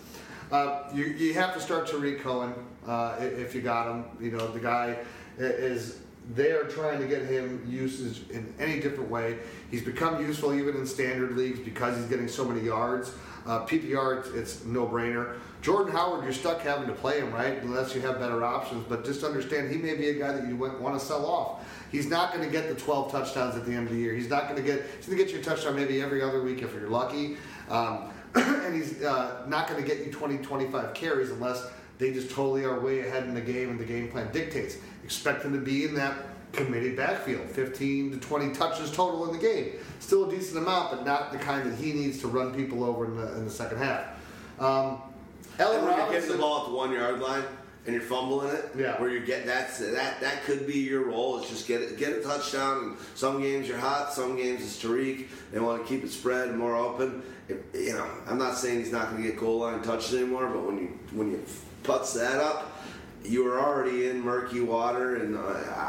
Uh, 0.52 0.82
you, 0.92 1.04
you 1.04 1.32
have 1.32 1.54
to 1.54 1.60
start 1.60 1.86
Tarik 1.86 2.20
Cohen 2.20 2.52
uh, 2.86 3.16
if 3.18 3.54
you 3.54 3.62
got 3.62 3.90
him. 3.90 4.04
You 4.20 4.30
know, 4.32 4.46
the 4.46 4.60
guy 4.60 4.98
is. 5.38 5.98
They 6.36 6.52
are 6.52 6.62
trying 6.64 7.00
to 7.00 7.08
get 7.08 7.22
him 7.22 7.66
usage 7.68 8.30
in 8.30 8.54
any 8.60 8.78
different 8.78 9.10
way. 9.10 9.38
He's 9.72 9.82
become 9.82 10.24
useful 10.24 10.54
even 10.54 10.76
in 10.76 10.86
standard 10.86 11.36
leagues 11.36 11.58
because 11.58 11.96
he's 11.96 12.06
getting 12.06 12.28
so 12.28 12.44
many 12.44 12.60
yards. 12.60 13.12
Uh, 13.44 13.66
PPR, 13.66 14.20
it's, 14.20 14.28
it's 14.28 14.64
no 14.64 14.86
brainer. 14.86 15.38
Jordan 15.62 15.92
Howard, 15.92 16.22
you're 16.22 16.32
stuck 16.32 16.60
having 16.60 16.86
to 16.86 16.92
play 16.92 17.18
him, 17.18 17.32
right? 17.32 17.60
Unless 17.62 17.96
you 17.96 18.02
have 18.02 18.20
better 18.20 18.44
options. 18.44 18.84
But 18.88 19.04
just 19.04 19.24
understand, 19.24 19.72
he 19.72 19.78
may 19.78 19.94
be 19.94 20.10
a 20.10 20.14
guy 20.14 20.30
that 20.30 20.46
you 20.46 20.56
want 20.56 20.96
to 20.96 21.04
sell 21.04 21.26
off. 21.26 21.64
He's 21.90 22.06
not 22.06 22.32
going 22.32 22.44
to 22.44 22.52
get 22.52 22.68
the 22.68 22.76
12 22.76 23.10
touchdowns 23.10 23.56
at 23.56 23.66
the 23.66 23.72
end 23.72 23.88
of 23.88 23.92
the 23.92 23.98
year. 23.98 24.14
He's 24.14 24.30
not 24.30 24.44
going 24.44 24.56
to 24.56 24.62
get. 24.62 24.86
He's 24.98 25.06
going 25.06 25.18
to 25.18 25.24
get 25.24 25.32
you 25.32 25.40
a 25.40 25.42
touchdown 25.42 25.74
maybe 25.74 26.00
every 26.00 26.22
other 26.22 26.40
week 26.40 26.62
if 26.62 26.72
you're 26.72 26.88
lucky. 26.88 27.36
Um, 27.68 28.11
and 28.34 28.74
he's 28.74 29.02
uh, 29.02 29.44
not 29.46 29.68
going 29.68 29.82
to 29.82 29.86
get 29.86 30.04
you 30.04 30.12
20, 30.12 30.38
25 30.38 30.94
carries 30.94 31.30
unless 31.30 31.66
they 31.98 32.12
just 32.12 32.30
totally 32.30 32.64
are 32.64 32.80
way 32.80 33.00
ahead 33.00 33.24
in 33.24 33.34
the 33.34 33.40
game 33.40 33.70
and 33.70 33.78
the 33.78 33.84
game 33.84 34.08
plan 34.08 34.30
dictates. 34.32 34.76
Expect 35.04 35.44
him 35.44 35.52
to 35.52 35.58
be 35.58 35.84
in 35.84 35.94
that 35.94 36.16
committee 36.52 36.94
backfield, 36.94 37.48
15 37.50 38.12
to 38.12 38.18
20 38.18 38.54
touches 38.54 38.90
total 38.90 39.26
in 39.28 39.36
the 39.36 39.42
game. 39.42 39.72
Still 40.00 40.28
a 40.28 40.30
decent 40.30 40.58
amount, 40.58 40.90
but 40.90 41.06
not 41.06 41.32
the 41.32 41.38
kind 41.38 41.70
that 41.70 41.78
he 41.78 41.92
needs 41.92 42.20
to 42.20 42.28
run 42.28 42.54
people 42.54 42.84
over 42.84 43.04
in 43.06 43.16
the, 43.16 43.34
in 43.34 43.44
the 43.44 43.50
second 43.50 43.78
half. 43.78 44.06
Um, 44.58 45.00
when 45.58 45.96
you're 45.96 46.12
getting 46.12 46.32
the 46.32 46.38
ball 46.38 46.60
at 46.60 46.68
the 46.68 46.74
one 46.74 46.92
yard 46.92 47.20
line 47.20 47.44
and 47.84 47.94
you're 47.94 48.04
fumbling 48.04 48.54
it, 48.54 48.70
Yeah. 48.76 49.00
where 49.00 49.10
you 49.10 49.20
get 49.20 49.44
that's 49.46 49.78
that 49.78 50.20
that 50.20 50.44
could 50.44 50.66
be 50.66 50.78
your 50.78 51.06
role. 51.06 51.40
Is 51.40 51.48
just 51.48 51.66
get 51.66 51.80
it, 51.82 51.96
get 51.98 52.12
a 52.12 52.20
touchdown. 52.20 52.78
And 52.84 52.96
some 53.14 53.40
games 53.42 53.66
you're 53.68 53.78
hot, 53.78 54.12
some 54.12 54.36
games 54.36 54.62
it's 54.62 54.78
Tarik. 54.80 55.28
They 55.52 55.58
want 55.60 55.82
to 55.82 55.88
keep 55.88 56.04
it 56.04 56.10
spread 56.10 56.48
and 56.48 56.58
more 56.58 56.76
open. 56.76 57.22
You 57.74 57.94
know, 57.94 58.06
I'm 58.26 58.38
not 58.38 58.56
saying 58.56 58.78
he's 58.78 58.92
not 58.92 59.10
going 59.10 59.22
to 59.22 59.28
get 59.28 59.38
goal 59.38 59.58
line 59.60 59.82
touches 59.82 60.14
anymore, 60.14 60.46
but 60.48 60.64
when 60.64 60.78
you 60.78 60.98
when 61.12 61.30
you 61.30 61.44
putz 61.82 62.14
that 62.14 62.40
up, 62.40 62.80
you 63.24 63.44
were 63.44 63.58
already 63.60 64.08
in 64.08 64.20
murky 64.20 64.60
water 64.60 65.16
and 65.16 65.36
uh, 65.36 65.40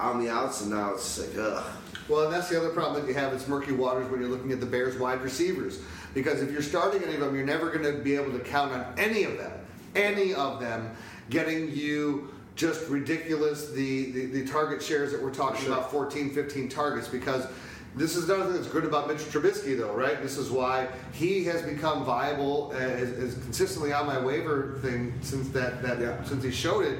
on 0.01 0.23
the 0.23 0.29
outs, 0.31 0.61
and 0.61 0.71
now 0.71 0.93
it's 0.93 1.19
like 1.19 1.37
ugh. 1.37 1.63
Well, 2.09 2.25
and 2.25 2.33
that's 2.33 2.49
the 2.49 2.57
other 2.59 2.69
problem 2.69 3.01
that 3.01 3.07
you 3.07 3.13
have. 3.13 3.31
It's 3.33 3.47
murky 3.47 3.71
waters 3.71 4.09
when 4.11 4.19
you're 4.19 4.29
looking 4.29 4.51
at 4.51 4.59
the 4.59 4.65
Bears' 4.65 4.97
wide 4.97 5.21
receivers. 5.21 5.79
Because 6.13 6.41
if 6.43 6.51
you're 6.51 6.61
starting 6.61 7.01
any 7.01 7.13
of 7.15 7.21
them, 7.21 7.33
you're 7.33 7.45
never 7.45 7.71
going 7.71 7.85
to 7.85 7.97
be 8.03 8.15
able 8.15 8.31
to 8.33 8.39
count 8.39 8.71
on 8.73 8.85
any 8.97 9.23
of 9.23 9.37
them, 9.37 9.51
any 9.95 10.33
of 10.33 10.59
them, 10.59 10.91
getting 11.29 11.71
you 11.71 12.29
just 12.55 12.87
ridiculous 12.89 13.71
the, 13.71 14.11
the, 14.11 14.25
the 14.27 14.45
target 14.47 14.81
shares 14.81 15.11
that 15.11 15.21
we're 15.21 15.33
talking 15.33 15.67
about 15.67 15.89
14, 15.91 16.31
15 16.31 16.69
targets. 16.69 17.07
Because 17.07 17.47
this 17.95 18.15
is 18.15 18.29
another 18.29 18.45
thing 18.45 18.53
that's 18.53 18.67
good 18.67 18.85
about 18.85 19.07
Mitch 19.07 19.19
Trubisky, 19.19 19.77
though, 19.77 19.93
right? 19.93 20.21
This 20.21 20.37
is 20.37 20.51
why 20.51 20.87
he 21.13 21.43
has 21.45 21.61
become 21.61 22.03
viable 22.03 22.71
uh, 22.73 22.77
as, 22.77 23.11
as 23.13 23.33
consistently 23.35 23.93
on 23.93 24.05
my 24.05 24.19
waiver 24.19 24.79
thing 24.81 25.13
since 25.21 25.49
that, 25.49 25.81
that 25.81 25.99
Yeah. 25.99 26.23
since 26.23 26.43
he 26.43 26.51
showed 26.51 26.85
it 26.85 26.99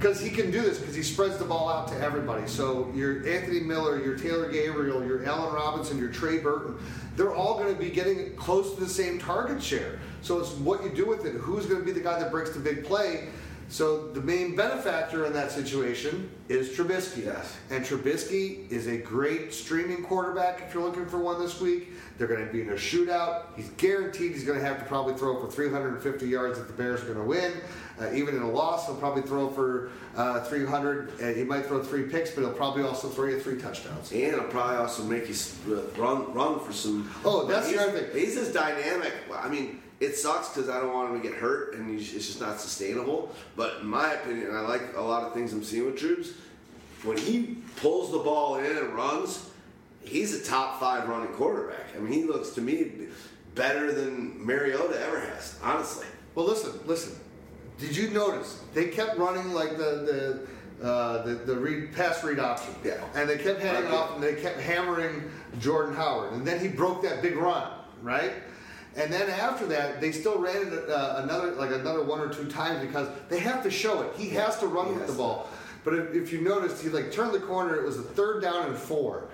because 0.00 0.18
he 0.18 0.30
can 0.30 0.50
do 0.50 0.62
this 0.62 0.78
because 0.78 0.94
he 0.94 1.02
spreads 1.02 1.36
the 1.36 1.44
ball 1.44 1.68
out 1.68 1.86
to 1.88 1.98
everybody. 2.00 2.46
So 2.46 2.90
your 2.94 3.28
Anthony 3.28 3.60
Miller, 3.60 4.02
your 4.02 4.16
Taylor 4.16 4.50
Gabriel, 4.50 5.04
your 5.04 5.26
Allen 5.26 5.52
Robinson, 5.52 5.98
your 5.98 6.08
Trey 6.08 6.38
Burton, 6.38 6.74
they're 7.16 7.34
all 7.34 7.58
going 7.58 7.72
to 7.72 7.78
be 7.78 7.90
getting 7.90 8.34
close 8.34 8.74
to 8.74 8.80
the 8.80 8.88
same 8.88 9.18
target 9.18 9.62
share. 9.62 9.98
So 10.22 10.38
it's 10.38 10.50
what 10.52 10.82
you 10.82 10.90
do 10.90 11.06
with 11.06 11.24
it. 11.24 11.34
Who's 11.34 11.66
going 11.66 11.80
to 11.80 11.86
be 11.86 11.92
the 11.92 12.00
guy 12.00 12.18
that 12.18 12.30
breaks 12.30 12.50
the 12.50 12.60
big 12.60 12.84
play? 12.84 13.28
So 13.70 14.08
the 14.08 14.20
main 14.20 14.56
benefactor 14.56 15.26
in 15.26 15.32
that 15.34 15.52
situation 15.52 16.28
is 16.48 16.70
Trubisky. 16.70 17.26
Yes. 17.26 17.56
And 17.70 17.84
Trubisky 17.84 18.68
is 18.68 18.88
a 18.88 18.96
great 18.96 19.54
streaming 19.54 20.02
quarterback 20.02 20.60
if 20.62 20.74
you're 20.74 20.82
looking 20.82 21.06
for 21.06 21.20
one 21.20 21.38
this 21.38 21.60
week. 21.60 21.92
They're 22.18 22.26
going 22.26 22.44
to 22.44 22.52
be 22.52 22.62
in 22.62 22.70
a 22.70 22.74
shootout. 22.74 23.44
He's 23.56 23.70
guaranteed 23.70 24.32
he's 24.32 24.44
going 24.44 24.58
to 24.58 24.64
have 24.64 24.80
to 24.80 24.84
probably 24.86 25.14
throw 25.14 25.40
for 25.40 25.48
350 25.48 26.26
yards 26.26 26.58
if 26.58 26.66
the 26.66 26.72
Bears 26.72 27.00
are 27.02 27.14
going 27.14 27.18
to 27.18 27.24
win. 27.24 27.52
Uh, 28.00 28.12
even 28.12 28.34
in 28.34 28.42
a 28.42 28.50
loss, 28.50 28.86
he'll 28.86 28.96
probably 28.96 29.22
throw 29.22 29.48
for 29.48 29.90
uh, 30.16 30.42
300. 30.44 31.12
Uh, 31.22 31.26
he 31.28 31.44
might 31.44 31.64
throw 31.64 31.80
three 31.80 32.08
picks, 32.08 32.32
but 32.32 32.40
he'll 32.40 32.52
probably 32.52 32.82
also 32.82 33.08
throw 33.08 33.26
you 33.26 33.38
three 33.38 33.60
touchdowns. 33.60 34.10
And 34.10 34.34
he'll 34.34 34.42
probably 34.44 34.78
also 34.78 35.04
make 35.04 35.28
you 35.28 35.34
uh, 35.72 35.82
run 35.96 36.32
run 36.34 36.58
for 36.58 36.72
some. 36.72 37.08
Oh, 37.24 37.46
that's 37.46 37.70
the 37.70 37.80
other 37.80 38.00
thing. 38.00 38.20
He's 38.20 38.36
as 38.36 38.52
dynamic. 38.52 39.12
I 39.32 39.48
mean, 39.48 39.80
It 40.00 40.16
sucks 40.16 40.48
because 40.48 40.70
I 40.70 40.80
don't 40.80 40.94
want 40.94 41.10
him 41.14 41.20
to 41.20 41.28
get 41.28 41.36
hurt, 41.38 41.74
and 41.74 41.88
he's, 41.90 42.14
it's 42.14 42.26
just 42.26 42.40
not 42.40 42.58
sustainable. 42.58 43.34
But 43.54 43.80
in 43.82 43.86
my 43.86 44.14
opinion, 44.14 44.54
I 44.54 44.60
like 44.60 44.96
a 44.96 45.00
lot 45.00 45.24
of 45.24 45.34
things 45.34 45.52
I'm 45.52 45.62
seeing 45.62 45.84
with 45.84 45.98
Troops. 45.98 46.30
When 47.04 47.18
he 47.18 47.58
pulls 47.76 48.10
the 48.10 48.18
ball 48.18 48.56
in 48.56 48.76
and 48.76 48.94
runs, 48.94 49.50
he's 50.02 50.34
a 50.34 50.42
top 50.42 50.80
five 50.80 51.06
running 51.08 51.32
quarterback. 51.34 51.94
I 51.94 51.98
mean, 51.98 52.12
he 52.12 52.24
looks 52.24 52.50
to 52.50 52.62
me 52.62 52.90
better 53.54 53.92
than 53.92 54.44
Mariota 54.44 54.98
ever 55.06 55.20
has, 55.20 55.58
honestly. 55.62 56.06
Well, 56.34 56.46
listen, 56.46 56.72
listen. 56.86 57.14
Did 57.78 57.94
you 57.96 58.10
notice 58.10 58.62
they 58.74 58.88
kept 58.88 59.18
running 59.18 59.52
like 59.52 59.76
the 59.76 60.46
the 60.80 60.86
uh, 60.86 61.22
the, 61.24 61.34
the 61.34 61.56
read, 61.56 61.92
pass 61.94 62.22
read 62.24 62.38
option? 62.38 62.74
Yeah. 62.84 63.02
And 63.14 63.28
they 63.28 63.36
kept 63.38 63.60
handing 63.60 63.84
Right. 63.84 63.94
off, 63.94 64.14
and 64.14 64.22
they 64.22 64.34
kept 64.34 64.60
hammering 64.60 65.30
Jordan 65.58 65.94
Howard, 65.94 66.32
and 66.32 66.46
then 66.46 66.58
he 66.60 66.68
broke 66.68 67.02
that 67.02 67.20
big 67.22 67.36
run, 67.36 67.70
right? 68.02 68.32
And 68.96 69.12
then 69.12 69.30
after 69.30 69.66
that, 69.66 70.00
they 70.00 70.12
still 70.12 70.38
ran 70.40 70.66
it 70.66 70.90
uh, 70.90 71.20
another 71.22 71.52
like 71.52 71.70
another 71.70 72.02
one 72.02 72.20
or 72.20 72.28
two 72.28 72.48
times 72.50 72.84
because 72.84 73.08
they 73.28 73.38
have 73.38 73.62
to 73.62 73.70
show 73.70 74.02
it. 74.02 74.16
He 74.16 74.30
has 74.30 74.58
to 74.58 74.66
run 74.66 74.88
He 74.88 74.92
with 74.94 75.06
the 75.06 75.12
ball. 75.12 75.48
But 75.84 75.94
if, 75.94 76.14
if 76.14 76.32
you 76.32 76.40
noticed, 76.40 76.82
he 76.82 76.88
like 76.88 77.12
turned 77.12 77.32
the 77.32 77.40
corner. 77.40 77.76
It 77.76 77.84
was 77.84 77.98
a 77.98 78.02
third 78.02 78.42
down 78.42 78.66
and 78.66 78.76
four. 78.76 79.28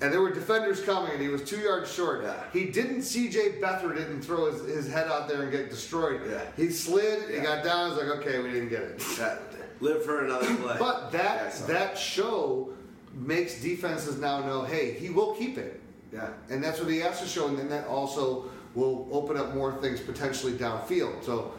And 0.00 0.12
there 0.12 0.20
were 0.20 0.30
defenders 0.32 0.80
coming, 0.80 1.10
and 1.10 1.20
he 1.20 1.26
was 1.26 1.42
two 1.42 1.58
yards 1.58 1.92
short. 1.92 2.22
Yeah. 2.22 2.34
He 2.52 2.66
didn't. 2.66 3.02
C.J. 3.02 3.60
Beathard 3.60 3.96
didn't 3.96 4.22
throw 4.22 4.52
his, 4.52 4.62
his 4.62 4.92
head 4.92 5.08
out 5.08 5.26
there 5.28 5.42
and 5.42 5.50
get 5.50 5.70
destroyed. 5.70 6.20
Yeah. 6.24 6.40
He 6.56 6.70
slid. 6.70 7.34
He 7.34 7.40
got 7.40 7.64
down. 7.64 7.90
He's 7.90 7.98
like, 7.98 8.18
okay, 8.20 8.38
we 8.38 8.52
didn't 8.52 8.68
get 8.68 8.82
it. 8.82 9.00
That, 9.18 9.40
live 9.80 10.04
for 10.04 10.24
another 10.24 10.54
play. 10.56 10.76
But 10.78 11.10
that 11.12 11.52
saw 11.52 11.66
that 11.66 11.98
show 11.98 12.72
makes 13.14 13.60
defenses 13.60 14.18
now 14.18 14.40
know, 14.40 14.62
hey, 14.62 14.92
he 14.92 15.10
will 15.10 15.34
keep 15.34 15.58
it, 15.58 15.80
Yeah. 16.12 16.30
and 16.50 16.62
that's 16.62 16.78
what 16.80 16.88
he 16.88 16.98
has 16.98 17.20
to 17.20 17.26
show, 17.26 17.48
and 17.48 17.58
then 17.58 17.68
that 17.70 17.86
also 17.86 18.50
will 18.74 19.08
open 19.12 19.36
up 19.36 19.54
more 19.54 19.72
things 19.80 20.00
potentially 20.00 20.52
downfield. 20.52 21.24
So, 21.24 21.52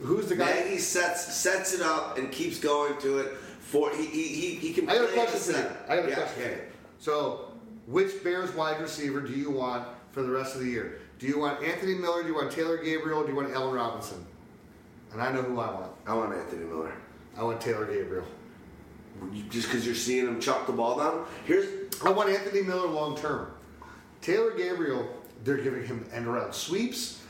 who's 0.00 0.26
the 0.26 0.36
guy? 0.36 0.52
Nagy 0.52 0.78
sets 0.78 1.34
sets 1.34 1.74
it 1.74 1.82
up 1.82 2.18
and 2.18 2.30
keeps 2.30 2.58
going 2.58 3.00
to 3.00 3.18
it. 3.18 3.34
For 3.60 3.90
he 3.94 4.06
he, 4.06 4.28
he, 4.28 4.54
he 4.56 4.72
can. 4.72 4.88
I 4.88 4.94
got 4.94 5.10
a 5.10 5.12
question 5.12 5.52
the 5.54 5.58
for 5.58 5.68
you. 5.68 5.76
I 5.88 5.96
got 5.96 6.04
a 6.04 6.08
yeah, 6.08 6.14
question 6.14 6.42
okay. 6.42 6.60
So, 6.98 7.52
which 7.86 8.22
Bears 8.22 8.54
wide 8.54 8.80
receiver 8.80 9.20
do 9.20 9.32
you 9.32 9.50
want 9.50 9.86
for 10.12 10.22
the 10.22 10.30
rest 10.30 10.54
of 10.54 10.60
the 10.60 10.68
year? 10.68 11.00
Do 11.18 11.26
you 11.26 11.38
want 11.38 11.62
Anthony 11.62 11.94
Miller? 11.94 12.22
Do 12.22 12.28
you 12.28 12.34
want 12.34 12.50
Taylor 12.50 12.76
Gabriel? 12.78 13.22
Do 13.22 13.30
you 13.30 13.36
want 13.36 13.52
Allen 13.52 13.74
Robinson? 13.74 14.26
And 15.12 15.22
I 15.22 15.30
know 15.30 15.42
who 15.42 15.60
I 15.60 15.70
want. 15.70 15.92
I 16.06 16.14
want 16.14 16.34
Anthony 16.34 16.64
Miller. 16.64 16.92
I 17.36 17.42
want 17.44 17.60
Taylor 17.60 17.86
Gabriel. 17.86 18.24
Just 19.50 19.68
because 19.68 19.86
you're 19.86 19.94
seeing 19.94 20.26
him 20.26 20.40
chuck 20.40 20.66
the 20.66 20.72
ball 20.72 20.98
down. 20.98 21.26
Here's 21.44 21.66
I 22.04 22.10
want 22.10 22.30
Anthony 22.30 22.62
Miller 22.62 22.88
long 22.88 23.16
term. 23.16 23.52
Taylor 24.20 24.52
Gabriel, 24.52 25.08
they're 25.44 25.58
giving 25.58 25.86
him 25.86 26.04
end 26.12 26.26
around 26.26 26.52
sweeps. 26.54 27.20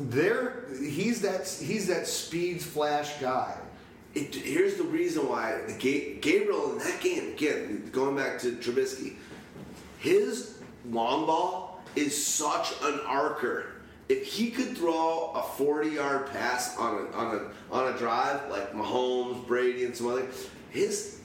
They're 0.00 0.64
he's 0.78 1.20
that 1.22 1.48
he's 1.48 1.88
that 1.88 2.06
speeds 2.06 2.64
flash 2.64 3.18
guy. 3.20 3.56
it, 4.14 4.34
here's 4.34 4.76
the 4.76 4.84
reason 4.84 5.28
why 5.28 5.60
the 5.66 5.74
Ga- 5.74 6.18
Gabriel 6.20 6.72
in 6.72 6.78
that 6.78 7.00
game 7.00 7.32
again 7.32 7.88
going 7.92 8.16
back 8.16 8.38
to 8.40 8.52
Trubisky, 8.52 9.14
his 9.98 10.58
long 10.90 11.26
ball 11.26 11.82
is 11.96 12.26
such 12.26 12.72
an 12.82 13.00
archer. 13.06 13.72
If 14.08 14.24
he 14.26 14.50
could 14.50 14.76
throw 14.76 15.32
a 15.34 15.42
40 15.42 15.90
yard 15.90 16.30
pass 16.30 16.78
on 16.78 16.94
a 16.94 17.16
on 17.16 17.36
a 17.36 17.74
on 17.74 17.94
a 17.94 17.98
drive 17.98 18.48
like 18.50 18.72
Mahomes, 18.72 19.46
Brady, 19.46 19.84
and 19.84 19.94
some 19.94 20.06
other, 20.06 20.26
his 20.70 21.20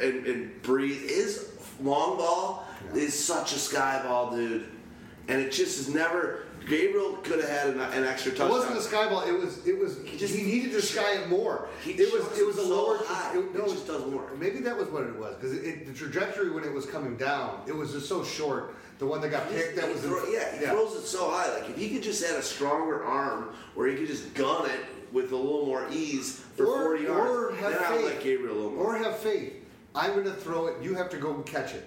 and, 0.00 0.26
and 0.26 0.62
Brees, 0.62 1.08
his 1.08 1.52
long 1.82 2.16
ball 2.16 2.66
is 2.94 3.18
such 3.18 3.52
a 3.52 3.58
sky 3.58 4.00
ball, 4.02 4.34
dude. 4.34 4.66
And 5.28 5.40
it 5.40 5.52
just 5.52 5.78
is 5.78 5.88
never. 5.94 6.44
Gabriel 6.68 7.14
could 7.24 7.40
have 7.40 7.48
had 7.48 7.68
an, 7.70 7.80
an 7.80 8.04
extra 8.04 8.30
touchdown. 8.30 8.50
It 8.50 8.52
wasn't 8.52 8.78
a 8.78 8.82
sky 8.82 9.08
ball. 9.08 9.22
It 9.22 9.32
was 9.32 9.66
it 9.66 9.76
was 9.78 9.98
he, 10.04 10.16
just- 10.16 10.32
needed 10.34 10.70
to 10.72 10.82
sky 10.82 11.14
it 11.16 11.28
more. 11.28 11.68
He 11.82 11.92
it 11.92 12.12
was 12.12 12.38
it 12.38 12.46
was 12.46 12.56
a 12.58 12.62
so 12.62 12.68
lower. 12.68 12.98
high. 13.04 13.36
It 13.36 13.52
just 13.54 13.86
doesn't 13.86 14.12
work. 14.14 14.38
Maybe 14.38 14.60
that 14.60 14.76
was 14.76 14.86
what 14.88 15.02
it 15.02 15.16
was 15.18 15.34
because 15.34 15.52
it, 15.56 15.64
it- 15.64 15.86
the 15.86 15.92
trajectory 15.92 16.50
when 16.52 16.62
it 16.64 16.72
was 16.72 16.86
coming 16.86 17.16
down, 17.16 17.62
it 17.66 17.74
was 17.74 17.92
just 17.92 18.08
so 18.08 18.22
short. 18.22 18.76
The 19.00 19.06
one 19.06 19.20
that 19.22 19.30
got 19.30 19.48
picked, 19.50 19.74
that 19.76 19.88
was 19.92 20.00
throw- 20.02 20.24
yeah, 20.28 20.56
he 20.56 20.64
throws 20.66 20.94
it 20.94 21.04
so 21.06 21.30
high. 21.30 21.52
Like 21.58 21.68
if 21.70 21.76
he 21.76 21.88
could 21.90 22.02
just 22.04 22.24
had 22.24 22.36
a 22.36 22.42
stronger 22.42 23.04
arm, 23.04 23.52
where 23.74 23.88
he 23.88 23.96
could 23.96 24.06
just 24.06 24.32
gun 24.34 24.70
it 24.70 24.80
with 25.12 25.32
a 25.32 25.36
little 25.36 25.66
more 25.66 25.86
ease 25.90 26.36
for 26.56 26.66
or, 26.66 26.82
40 26.96 27.02
yards, 27.04 27.30
or 27.30 27.54
have 27.56 27.72
then 27.72 27.82
I 27.82 27.88
faith. 27.88 28.04
would 28.04 28.14
like 28.14 28.22
Gabriel 28.22 28.54
a 28.54 28.56
little 28.56 28.70
more. 28.70 28.94
Or 28.94 28.98
have 28.98 29.18
faith. 29.18 29.54
I'm 29.96 30.12
going 30.12 30.24
to 30.26 30.32
throw 30.32 30.68
it. 30.68 30.80
You 30.82 30.94
have 30.94 31.10
to 31.10 31.16
go 31.18 31.34
and 31.34 31.44
catch 31.44 31.74
it. 31.74 31.84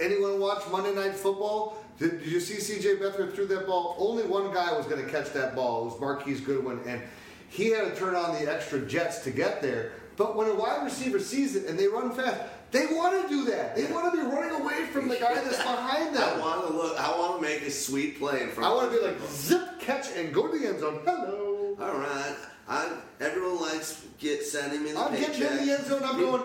Anyone 0.00 0.40
watch 0.40 0.62
Monday 0.72 0.94
Night 0.94 1.14
Football? 1.14 1.76
Did, 1.98 2.18
did 2.20 2.26
you 2.28 2.40
see 2.40 2.60
C.J. 2.60 2.96
Beathard 2.96 3.34
threw 3.34 3.46
that 3.46 3.66
ball? 3.66 3.96
Only 3.98 4.24
one 4.24 4.52
guy 4.52 4.76
was 4.76 4.86
going 4.86 5.02
to 5.04 5.10
catch 5.10 5.32
that 5.32 5.54
ball. 5.54 5.82
It 5.82 5.84
was 5.92 6.00
Marquise 6.00 6.40
Goodwin, 6.40 6.80
and 6.86 7.00
he 7.48 7.70
had 7.70 7.84
to 7.92 7.96
turn 7.96 8.14
on 8.14 8.34
the 8.34 8.52
extra 8.52 8.80
jets 8.80 9.20
to 9.20 9.30
get 9.30 9.62
there. 9.62 9.92
But 10.16 10.36
when 10.36 10.48
a 10.48 10.54
wide 10.54 10.84
receiver 10.84 11.18
sees 11.20 11.56
it 11.56 11.66
and 11.66 11.78
they 11.78 11.86
run 11.88 12.10
fast, 12.12 12.40
they 12.70 12.86
want 12.86 13.22
to 13.22 13.28
do 13.28 13.44
that. 13.46 13.76
They 13.76 13.86
want 13.92 14.12
to 14.12 14.20
be 14.20 14.26
running 14.26 14.60
away 14.60 14.86
from 14.86 15.08
the 15.08 15.16
guy 15.16 15.34
that's 15.34 15.56
behind 15.58 16.14
them. 16.16 16.22
I 16.36 16.38
want 16.40 16.66
to 16.66 16.72
look. 16.72 16.98
I 17.00 17.10
want 17.18 17.36
to 17.40 17.48
make 17.48 17.62
a 17.62 17.70
sweet 17.70 18.18
play 18.18 18.42
in 18.42 18.50
front. 18.50 18.70
I 18.70 18.74
want 18.74 18.90
to 18.92 18.98
be 18.98 19.04
like 19.06 19.16
zip 19.30 19.78
catch 19.80 20.08
and 20.16 20.32
go 20.34 20.50
to 20.50 20.58
the 20.58 20.66
end 20.66 20.80
zone. 20.80 21.00
Hello. 21.04 21.76
All 21.80 21.98
right. 21.98 22.34
I, 22.68 22.90
everyone 23.20 23.60
likes 23.60 24.02
get 24.18 24.42
sending 24.42 24.82
me 24.82 24.92
the 24.92 24.98
I'm 24.98 25.12
paycheck. 25.12 25.36
getting 25.36 25.58
in 25.58 25.66
the 25.66 25.72
end 25.78 25.86
zone. 25.86 26.02
I'm 26.04 26.18
going 26.18 26.42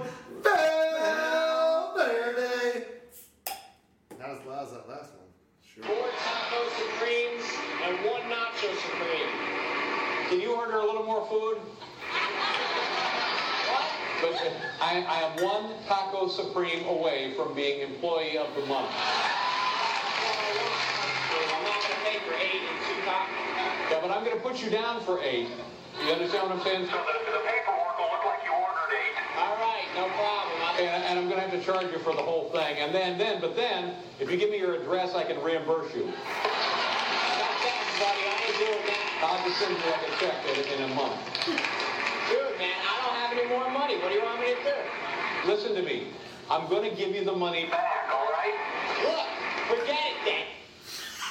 Valverde. 1.91 2.85
Not 4.19 4.29
as 4.29 4.45
loud 4.45 4.63
as 4.65 4.71
that 4.71 4.87
last 4.87 5.11
one. 5.13 5.20
Four 5.79 6.09
taco 6.25 6.67
supremes 6.77 7.43
and 7.85 7.95
one 8.05 8.21
nacho 8.23 8.75
supreme. 8.75 9.31
Can 10.27 10.41
you 10.41 10.53
order 10.53 10.75
a 10.75 10.85
little 10.85 11.03
more 11.03 11.25
food? 11.27 11.57
What? 13.71 13.85
But 14.21 14.33
uh, 14.33 14.51
I, 14.79 15.01
I 15.07 15.21
am 15.21 15.41
one 15.41 15.73
taco 15.87 16.27
supreme 16.27 16.85
away 16.85 17.33
from 17.35 17.55
being 17.55 17.79
employee 17.81 18.37
of 18.37 18.53
the 18.53 18.65
month. 18.65 18.91
I'm 21.31 21.63
not 21.63 21.81
gonna 21.81 21.95
pay 22.03 22.19
for 22.19 22.33
eight 22.35 22.61
and 22.61 22.77
two 22.85 23.01
tacos. 23.09 23.51
Yeah, 23.91 23.99
but 24.01 24.11
I'm 24.11 24.23
going 24.23 24.37
to 24.37 24.41
put 24.41 24.63
you 24.63 24.69
down 24.69 25.01
for 25.01 25.21
eight. 25.21 25.47
You 25.99 26.11
understand 26.13 26.49
what 26.49 26.57
I'm 26.57 26.63
saying? 26.63 26.85
So 26.87 26.97
the, 26.97 27.31
the 27.31 27.43
paperwork 27.43 27.93
will 27.99 28.09
look 28.09 28.23
like 28.25 28.41
you 28.47 28.53
ordered 28.55 28.91
eight. 28.95 29.15
All 29.37 29.57
right, 29.59 29.85
no 29.95 30.07
problem. 30.15 30.57
I'll- 30.63 30.79
And, 30.79 31.03
and 31.03 31.19
I'm 31.19 31.27
going 31.29 31.37
to 31.41 31.45
have 31.47 31.53
to 31.53 31.63
charge 31.63 31.91
you 31.91 31.99
for 31.99 32.13
the 32.15 32.23
whole 32.23 32.49
thing. 32.49 32.77
And 32.79 32.93
then, 32.95 33.17
then, 33.17 33.41
but 33.41 33.55
then, 33.55 33.95
if 34.19 34.31
you 34.31 34.37
give 34.37 34.49
me 34.49 34.57
your 34.57 34.75
address, 34.75 35.13
I 35.13 35.23
can 35.23 35.41
reimburse 35.43 35.93
you. 35.93 36.05
Got 36.07 37.55
that, 37.61 37.83
buddy. 38.01 38.23
I 38.25 38.33
ain't 38.47 38.57
doing 38.57 38.85
that. 38.87 39.05
I'll 39.21 39.41
just 39.45 39.59
send 39.59 39.75
you 39.77 39.85
like 39.91 40.05
a 40.07 40.13
check 40.17 40.37
in, 40.49 40.57
in 40.81 40.91
a 40.91 40.95
month. 40.95 41.19
Dude, 41.45 42.57
man, 42.57 42.73
I 42.81 42.93
don't 43.05 43.15
have 43.21 43.31
any 43.37 43.47
more 43.49 43.69
money. 43.69 43.99
What 44.01 44.09
do 44.09 44.15
you 44.15 44.23
want 44.23 44.39
me 44.41 44.55
to 44.55 44.61
do? 44.63 44.77
Listen 45.45 45.75
to 45.75 45.81
me. 45.83 46.07
I'm 46.49 46.67
going 46.69 46.89
to 46.89 46.95
give 46.95 47.13
you 47.13 47.23
the 47.23 47.35
money 47.35 47.65
back. 47.69 47.83
Back, 47.83 48.09
all 48.15 48.31
right? 48.31 48.55
Look, 49.05 49.77
forget 49.77 49.99
it 50.25 50.47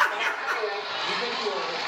You 0.00 1.16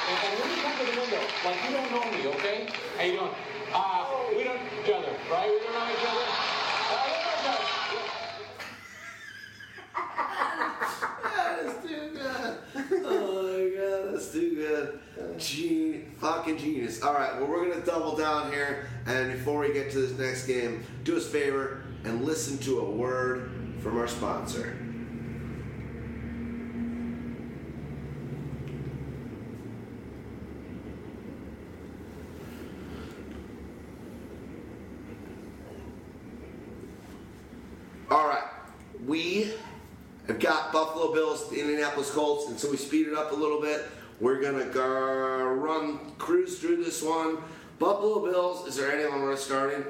and, 0.09 0.39
when 0.39 0.51
you 0.51 0.63
come 0.63 0.77
to 0.79 0.85
the 0.85 1.01
window, 1.01 1.23
like 1.45 1.59
you 1.65 1.71
don't 1.77 1.91
know 1.91 2.05
me, 2.11 2.27
okay? 2.37 2.69
How 2.97 3.05
you 3.05 3.13
doing? 3.13 3.31
Uh, 3.73 4.07
we 4.37 4.45
don't 4.45 4.57
know 4.57 4.63
each 4.83 4.91
other, 4.91 5.13
right? 5.31 5.51
We 5.51 5.59
don't 5.65 5.73
know 5.73 5.89
each 5.91 6.07
other. 6.09 6.27
Uh, 11.35 11.73
too 11.83 12.11
good. 12.13 12.59
Oh 13.05 13.43
my 13.43 13.77
god, 13.77 14.15
that's 14.15 14.33
too 14.33 14.55
good. 14.55 15.01
Gene, 15.39 16.13
fucking 16.19 16.59
genius. 16.59 17.03
All 17.03 17.15
right, 17.15 17.35
well 17.37 17.49
we're 17.49 17.69
gonna 17.69 17.85
double 17.85 18.17
down 18.17 18.51
here, 18.53 18.87
and 19.07 19.33
before 19.33 19.61
we 19.61 19.73
get 19.73 19.91
to 19.93 19.99
this 19.99 20.19
next 20.19 20.47
game, 20.47 20.83
do 21.05 21.17
us 21.17 21.27
a 21.27 21.31
favor 21.31 21.83
and 22.05 22.25
listen 22.25 22.59
to 22.59 22.81
a 22.81 22.91
word 22.91 23.51
from 23.81 23.99
our 23.99 24.09
sponsor. 24.09 24.77
All 38.11 38.29
right, 38.29 38.45
we 39.13 39.51
have 40.27 40.41
got 40.41 40.73
Buffalo 40.73 41.13
Bills, 41.13 41.51
the 41.51 41.61
Indianapolis 41.61 42.11
Colts, 42.11 42.49
and 42.49 42.59
so 42.59 42.71
we 42.71 42.79
speed 42.79 43.09
it 43.09 43.15
up 43.15 43.31
a 43.33 43.35
little 43.35 43.61
bit. 43.61 43.85
We're 44.21 44.41
gonna 44.41 44.65
go 44.65 45.45
run 45.53 46.13
cruise 46.17 46.59
through 46.59 46.83
this 46.83 47.03
one. 47.03 47.37
Buffalo 47.79 48.25
Bills. 48.25 48.67
Is 48.67 48.77
there 48.77 48.91
anyone 48.91 49.21
worth 49.21 49.41
starting? 49.41 49.85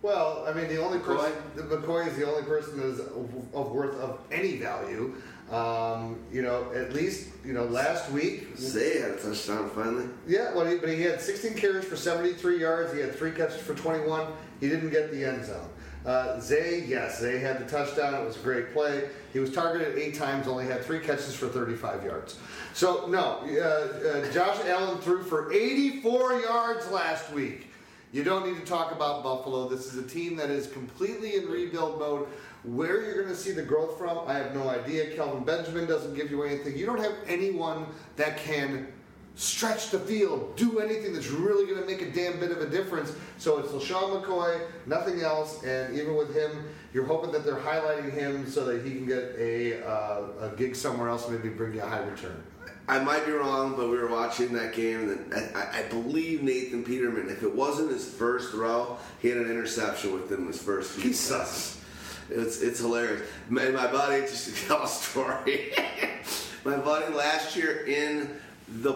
Well, 0.00 0.46
I 0.48 0.54
mean, 0.54 0.68
the 0.68 0.82
only 0.82 1.00
McCoy? 1.00 1.34
person, 1.54 1.68
McCoy 1.68 2.08
is 2.08 2.16
the 2.16 2.26
only 2.26 2.44
person 2.44 2.78
that 2.78 2.86
is 2.86 3.00
of, 3.00 3.72
worth 3.72 3.94
of 4.00 4.20
any 4.30 4.56
value. 4.56 5.16
Um, 5.50 6.18
you 6.32 6.40
know, 6.40 6.72
at 6.74 6.94
least 6.94 7.28
you 7.44 7.52
know 7.52 7.64
last 7.64 8.10
week. 8.10 8.56
Zay 8.56 9.02
had 9.02 9.10
a 9.10 9.16
touchdown 9.16 9.68
finally. 9.74 10.06
Yeah, 10.26 10.54
well, 10.54 10.64
he, 10.64 10.78
but 10.78 10.88
he 10.88 11.02
had 11.02 11.20
16 11.20 11.58
carries 11.58 11.84
for 11.84 11.96
73 11.96 12.58
yards. 12.58 12.94
He 12.94 13.00
had 13.00 13.14
three 13.14 13.32
catches 13.32 13.60
for 13.60 13.74
21. 13.74 14.28
He 14.60 14.70
didn't 14.70 14.88
get 14.88 15.10
the 15.10 15.26
end 15.26 15.44
zone. 15.44 15.68
Uh, 16.04 16.40
Zay, 16.40 16.84
yes, 16.86 17.20
Zay 17.20 17.38
had 17.38 17.60
the 17.60 17.70
touchdown. 17.70 18.14
It 18.14 18.24
was 18.24 18.36
a 18.36 18.40
great 18.40 18.72
play. 18.72 19.08
He 19.32 19.38
was 19.38 19.52
targeted 19.52 19.96
eight 19.96 20.14
times, 20.14 20.48
only 20.48 20.66
had 20.66 20.84
three 20.84 20.98
catches 20.98 21.34
for 21.34 21.48
35 21.48 22.04
yards. 22.04 22.38
So, 22.74 23.06
no, 23.06 23.40
uh, 23.44 24.08
uh, 24.08 24.32
Josh 24.32 24.58
Allen 24.66 24.98
threw 24.98 25.22
for 25.22 25.52
84 25.52 26.40
yards 26.40 26.90
last 26.90 27.30
week. 27.32 27.68
You 28.12 28.24
don't 28.24 28.46
need 28.46 28.58
to 28.58 28.66
talk 28.66 28.92
about 28.92 29.22
Buffalo. 29.22 29.68
This 29.68 29.92
is 29.92 29.96
a 29.96 30.06
team 30.06 30.36
that 30.36 30.50
is 30.50 30.66
completely 30.66 31.36
in 31.36 31.46
rebuild 31.46 31.98
mode. 31.98 32.28
Where 32.64 33.02
you're 33.02 33.22
going 33.22 33.34
to 33.34 33.36
see 33.36 33.52
the 33.52 33.62
growth 33.62 33.98
from, 33.98 34.20
I 34.26 34.34
have 34.34 34.54
no 34.54 34.68
idea. 34.68 35.16
Kelvin 35.16 35.44
Benjamin 35.44 35.86
doesn't 35.86 36.14
give 36.14 36.30
you 36.30 36.42
anything. 36.42 36.76
You 36.76 36.86
don't 36.86 37.00
have 37.00 37.14
anyone 37.26 37.86
that 38.16 38.36
can 38.38 38.86
stretch 39.34 39.90
the 39.90 39.98
field, 39.98 40.56
do 40.56 40.78
anything 40.78 41.12
that's 41.12 41.28
really 41.28 41.66
going 41.66 41.80
to 41.80 41.86
make 41.86 42.02
a 42.02 42.10
damn 42.10 42.38
bit 42.38 42.50
of 42.50 42.60
a 42.60 42.68
difference. 42.68 43.12
So 43.38 43.58
it's 43.58 43.72
LeSean 43.72 44.22
McCoy, 44.22 44.60
nothing 44.86 45.22
else. 45.22 45.62
And 45.64 45.96
even 45.96 46.16
with 46.16 46.34
him, 46.34 46.64
you're 46.92 47.06
hoping 47.06 47.32
that 47.32 47.44
they're 47.44 47.56
highlighting 47.56 48.12
him 48.12 48.46
so 48.48 48.64
that 48.66 48.84
he 48.84 48.90
can 48.90 49.06
get 49.06 49.34
a, 49.38 49.86
uh, 49.86 50.22
a 50.40 50.56
gig 50.56 50.76
somewhere 50.76 51.08
else, 51.08 51.28
maybe 51.28 51.48
bring 51.48 51.74
you 51.74 51.82
a 51.82 51.86
high 51.86 52.02
return. 52.02 52.42
I 52.88 52.98
might 52.98 53.24
be 53.24 53.32
wrong, 53.32 53.74
but 53.76 53.88
we 53.88 53.96
were 53.96 54.08
watching 54.08 54.52
that 54.54 54.74
game, 54.74 55.08
and 55.08 55.34
I, 55.56 55.80
I 55.80 55.82
believe 55.88 56.42
Nathan 56.42 56.84
Peterman. 56.84 57.28
If 57.30 57.42
it 57.42 57.54
wasn't 57.54 57.90
his 57.90 58.06
first 58.06 58.50
throw, 58.50 58.98
he 59.20 59.28
had 59.28 59.38
an 59.38 59.48
interception 59.48 60.12
within 60.12 60.46
his 60.46 60.60
first. 60.60 60.92
Few 60.92 61.04
He 61.04 61.12
sucks. 61.12 61.80
It's 62.28 62.60
it's 62.60 62.80
hilarious. 62.80 63.22
My, 63.48 63.68
my 63.70 63.86
buddy 63.86 64.22
just 64.28 64.46
to 64.46 64.66
tell 64.66 64.82
a 64.82 64.88
story. 64.88 65.72
my 66.64 66.76
buddy 66.76 67.14
last 67.14 67.56
year 67.56 67.86
in 67.86 68.30
the 68.68 68.94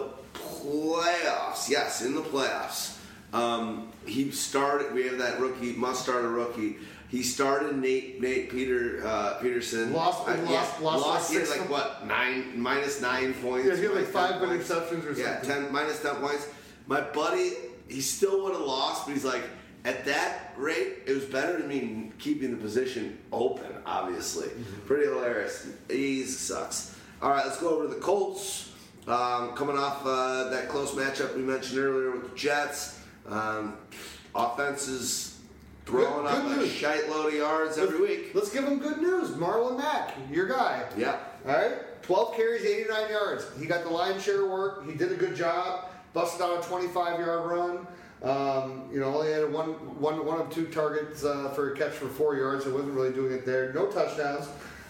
playoffs, 0.65 1.69
yes, 1.69 2.01
in 2.01 2.15
the 2.15 2.21
playoffs. 2.21 2.97
Um, 3.33 3.91
he 4.05 4.31
started. 4.31 4.93
We 4.93 5.05
have 5.07 5.17
that 5.19 5.39
rookie 5.39 5.73
must 5.73 6.03
start 6.03 6.23
a 6.23 6.27
rookie. 6.29 6.77
He 7.09 7.23
started 7.23 7.77
Nate 7.77 8.21
Nate 8.21 8.49
Peter 8.49 9.01
uh, 9.05 9.35
Peterson. 9.41 9.93
Lost- 9.93 10.27
Uh, 10.27 10.35
lost- 10.49 10.81
lost 10.81 11.29
He 11.31 11.37
had 11.37 11.47
like 11.47 11.59
like 11.61 11.69
what 11.69 12.05
nine 12.07 12.59
minus 12.59 13.01
nine 13.01 13.33
points. 13.35 13.67
Yeah, 13.67 13.75
he 13.75 13.83
had 13.83 13.91
like 13.95 14.05
five 14.07 14.39
10 14.39 14.39
good 14.39 14.59
interceptions 14.61 15.05
or 15.05 15.11
Yeah, 15.19 15.41
something. 15.41 15.49
ten 15.63 15.71
minus 15.73 16.01
ten 16.01 16.15
points. 16.15 16.47
My 16.87 17.01
buddy, 17.01 17.53
he 17.87 18.01
still 18.01 18.43
would 18.43 18.53
have 18.53 18.61
lost, 18.61 19.05
but 19.05 19.13
he's 19.13 19.25
like, 19.25 19.43
at 19.85 20.05
that 20.05 20.53
rate, 20.57 20.99
it 21.05 21.13
was 21.13 21.25
better 21.25 21.59
to 21.61 21.67
me 21.67 22.11
keeping 22.19 22.51
the 22.51 22.57
position 22.57 23.17
open. 23.31 23.67
Obviously, 23.85 24.47
Mm-hmm. 24.47 24.87
pretty 24.87 25.05
hilarious. 25.05 25.67
He 25.89 26.23
sucks. 26.23 26.95
All 27.21 27.29
right, 27.31 27.45
let's 27.45 27.59
go 27.59 27.69
over 27.69 27.87
to 27.87 27.93
the 27.93 27.99
Colts. 28.01 28.66
Um, 29.07 29.53
coming 29.53 29.77
off 29.77 30.05
uh, 30.05 30.49
that 30.49 30.67
close 30.67 30.91
matchup 30.91 31.35
we 31.35 31.41
mentioned 31.41 31.79
earlier 31.79 32.11
with 32.11 32.29
the 32.29 32.35
Jets, 32.35 32.99
um, 33.29 33.77
offense 34.35 34.87
is 34.89 35.39
throwing 35.85 36.23
Good- 36.23 36.25
up 36.25 36.43
good 36.43 36.57
a 36.57 36.61
news. 36.61 36.71
shite 36.73 37.09
load 37.09 37.27
of 37.27 37.33
yards 37.33 37.77
every 37.77 38.01
week. 38.01 38.31
Let's 38.35 38.49
give 38.51 38.65
him 38.65 38.79
good 38.79 38.97
news. 39.01 39.29
Marlon 39.29 39.77
Mack, 39.77 40.13
your 40.29 40.47
guy. 40.47 40.83
Yeah. 40.97 41.17
All 41.47 41.53
right. 41.55 42.03
12 42.03 42.35
carries, 42.35 42.65
89 42.65 43.09
yards. 43.09 43.45
He 43.57 43.65
got 43.65 43.83
the 43.83 43.89
lion's 43.89 44.23
share 44.23 44.43
of 44.43 44.49
work. 44.51 44.85
He 44.85 44.93
did 44.95 45.11
a 45.11 45.15
good 45.15 45.35
job. 45.35 45.85
Busted 46.13 46.41
out 46.41 46.63
a 46.63 46.67
25 46.67 47.19
yard 47.19 47.49
run. 47.49 47.87
Um, 48.23 48.89
you 48.91 48.99
know, 48.99 49.05
only 49.13 49.31
had 49.31 49.51
one, 49.51 49.67
one, 50.01 50.25
one 50.25 50.41
of 50.41 50.49
two 50.49 50.65
targets 50.67 51.23
uh, 51.23 51.49
for 51.49 51.73
a 51.73 51.77
catch 51.77 51.91
for 51.93 52.07
four 52.07 52.35
yards. 52.35 52.65
So 52.65 52.73
wasn't 52.73 52.93
really 52.93 53.13
doing 53.13 53.31
it 53.31 53.45
there. 53.45 53.71
No 53.73 53.85
touchdowns. 53.87 54.47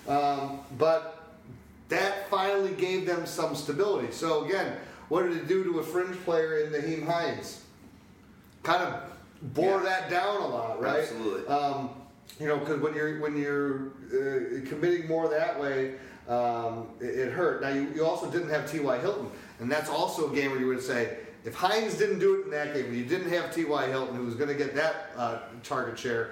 Um, 0.07 0.61
but 0.77 1.16
that 1.89 2.30
finally 2.30 2.73
gave 2.73 3.05
them 3.05 3.26
some 3.26 3.55
stability. 3.55 4.11
So 4.11 4.45
again, 4.45 4.77
what 5.09 5.23
did 5.23 5.38
it 5.38 5.47
do 5.47 5.64
to 5.64 5.80
a 5.80 5.84
fringe 5.84 6.18
player 6.26 6.59
in 6.59 6.72
Nyheim 6.72 7.05
Hines? 7.05 7.61
Kind 8.64 8.84
of 8.84 9.01
bore 9.53 9.77
Yeah. 9.81 9.84
that 9.84 10.09
down 10.09 10.41
a 10.41 10.47
lot, 10.47 10.81
right? 10.81 10.99
Absolutely. 11.01 11.47
Um, 11.47 11.89
you 12.39 12.47
know, 12.47 12.57
because 12.57 12.81
when 12.81 12.93
you're 12.93 13.19
when 13.19 13.38
you're 13.38 13.88
uh, 14.11 14.68
committing 14.68 15.07
more 15.07 15.30
that 15.30 15.59
way, 15.59 15.95
um, 16.27 16.88
it, 16.99 17.05
it 17.19 17.31
hurt. 17.31 17.61
Now 17.61 17.69
you, 17.69 17.89
you 17.95 18.05
also 18.05 18.30
didn't 18.30 18.49
have 18.49 18.69
T.Y. 18.69 18.99
Hilton, 18.99 19.30
and 19.59 19.72
that's 19.72 19.89
also 19.89 20.31
a 20.31 20.35
game 20.35 20.51
where 20.51 20.59
you 20.59 20.68
would 20.68 20.84
say 20.84 21.18
if 21.45 21.53
Hines 21.55 21.95
didn't 21.97 22.19
do 22.19 22.41
it 22.41 22.45
in 22.45 22.51
that 22.51 22.73
game, 22.73 22.93
you 22.93 23.05
didn't 23.05 23.30
have 23.31 23.55
T.Y. 23.55 23.88
Hilton 23.88 24.15
who 24.18 24.26
was 24.26 24.35
going 24.35 24.49
to 24.49 24.55
get 24.55 24.76
that 24.76 25.11
uh, 25.15 25.39
target 25.64 25.97
share. 25.97 26.31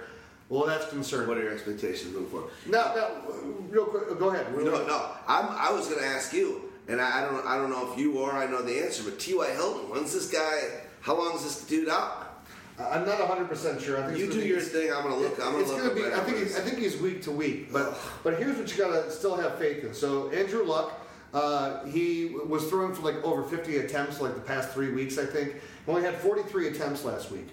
Well, 0.50 0.66
that's 0.66 0.88
concerning. 0.90 1.28
What 1.28 1.38
are 1.38 1.44
your 1.44 1.54
expectations 1.54 2.14
moving 2.14 2.30
forward? 2.30 2.52
No, 2.68 2.94
no, 2.96 3.44
real 3.70 3.86
quick, 3.86 4.20
go 4.20 4.30
ahead. 4.30 4.54
Real 4.54 4.66
No, 4.68 4.72
quick. 4.76 4.88
no. 4.88 5.12
I'm, 5.28 5.46
I 5.50 5.72
was 5.74 5.88
going 5.88 6.00
to 6.00 6.06
ask 6.06 6.34
you, 6.34 6.72
and 6.88 7.02
I, 7.02 7.20
I 7.24 7.26
don't, 7.26 7.46
I 7.48 7.58
don't 7.58 7.72
know 7.72 7.92
if 7.92 7.98
you 7.98 8.20
or 8.20 8.32
I 8.32 8.46
know 8.46 8.62
the 8.62 8.84
answer, 8.84 9.04
but 9.04 9.20
T.Y. 9.20 9.50
Hilton, 9.52 9.90
when's 9.90 10.14
this 10.14 10.30
guy? 10.30 10.82
How 11.02 11.18
long 11.18 11.36
is 11.36 11.44
this 11.44 11.66
dude 11.66 11.90
out? 11.90 12.22
I'm 12.78 13.06
not 13.06 13.20
100 13.20 13.48
percent 13.48 13.82
sure. 13.82 14.04
I 14.04 14.08
think 14.08 14.20
You 14.20 14.26
do 14.28 14.34
gonna 14.34 14.46
your 14.46 14.60
thing. 14.60 14.92
I'm 14.92 15.04
going 15.04 15.16
to 15.16 15.22
look. 15.22 15.40
I'm 15.42 15.54
going 15.54 15.62
it's 15.64 15.72
to 15.72 15.78
look. 15.78 15.96
gonna 15.96 16.10
be. 16.10 16.14
I 16.14 16.20
think. 16.26 16.40
He's, 16.40 16.58
I 16.58 16.60
think 16.62 16.78
he's 16.78 16.98
week 16.98 17.22
to 17.24 17.32
week, 17.32 17.72
but 17.72 17.98
but 18.22 18.38
here's 18.38 18.58
what 18.58 18.70
you 18.70 18.78
gotta 18.78 19.10
still 19.10 19.38
have 19.38 19.58
faith 19.58 19.86
in. 19.86 19.94
So 19.94 20.30
Andrew 20.32 20.66
Luck, 20.66 20.92
uh, 21.34 21.86
he 21.86 22.36
was 22.48 22.66
throwing 22.68 22.94
for 22.94 23.02
like 23.04 23.24
over 23.24 23.44
50 23.44 23.78
attempts 23.78 24.20
like 24.20 24.36
the 24.36 24.42
past 24.42 24.72
three 24.72 24.92
weeks. 24.92 25.18
I 25.18 25.26
think 25.26 25.54
he 25.54 25.90
only 25.92 26.04
had 26.04 26.16
43 26.16 26.68
attempts 26.68 27.06
last 27.06 27.32
week. 27.32 27.48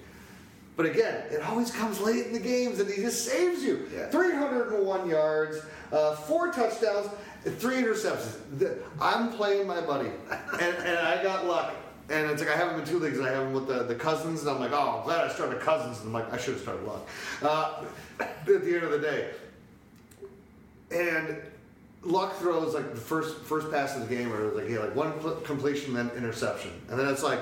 But 0.77 0.87
again, 0.87 1.25
it 1.31 1.43
always 1.43 1.71
comes 1.71 2.01
late 2.01 2.27
in 2.27 2.33
the 2.33 2.41
games, 2.41 2.81
and 2.81 2.91
he 2.91 3.03
just 3.03 3.27
saves 3.27 3.63
you. 3.63 3.89
Yeah. 3.95 4.09
301 4.09 5.09
yards, 5.09 5.61
uh, 5.93 6.17
four 6.17 6.51
touchdowns, 6.51 7.09
three 7.59 7.77
interceptions. 7.77 8.39
I'm 9.01 9.33
playing 9.33 9.67
my 9.67 9.81
buddy, 9.81 10.09
and, 10.31 10.77
and 10.77 10.99
I 10.99 11.23
got 11.23 11.47
luck. 11.47 11.75
And 12.09 12.31
it's 12.31 12.43
like 12.43 12.51
I 12.51 12.57
have 12.57 12.73
him 12.73 12.81
in 12.81 12.87
two 12.87 12.99
leagues. 12.99 13.21
I 13.21 13.31
have 13.31 13.43
him 13.45 13.53
with 13.53 13.69
the, 13.69 13.85
the 13.85 13.95
cousins, 13.95 14.43
and 14.43 14.51
I'm 14.51 14.61
like, 14.61 14.73
oh, 14.73 14.99
I'm 14.99 15.05
glad 15.05 15.21
I 15.21 15.33
started 15.33 15.61
cousins. 15.61 15.99
And 15.99 16.09
I'm 16.09 16.13
like, 16.13 16.33
I 16.33 16.37
should 16.37 16.55
have 16.55 16.63
started 16.63 16.85
luck. 16.85 17.09
Uh, 17.43 17.85
at 18.21 18.45
the 18.47 18.55
end 18.55 18.85
of 18.85 18.91
the 18.91 18.99
day, 18.99 19.31
and 20.91 21.37
Luck 22.05 22.37
throws 22.39 22.75
like 22.75 22.95
the 22.95 23.01
first 23.01 23.39
first 23.43 23.71
pass 23.71 23.95
of 23.95 24.09
the 24.09 24.15
game, 24.15 24.33
or 24.33 24.51
like 24.53 24.67
he 24.67 24.73
had 24.73 24.83
like 24.83 24.97
one 24.97 25.13
completion, 25.45 25.95
then 25.95 26.11
interception, 26.17 26.73
and 26.89 26.99
then 26.99 27.09
it's 27.09 27.23
like 27.23 27.39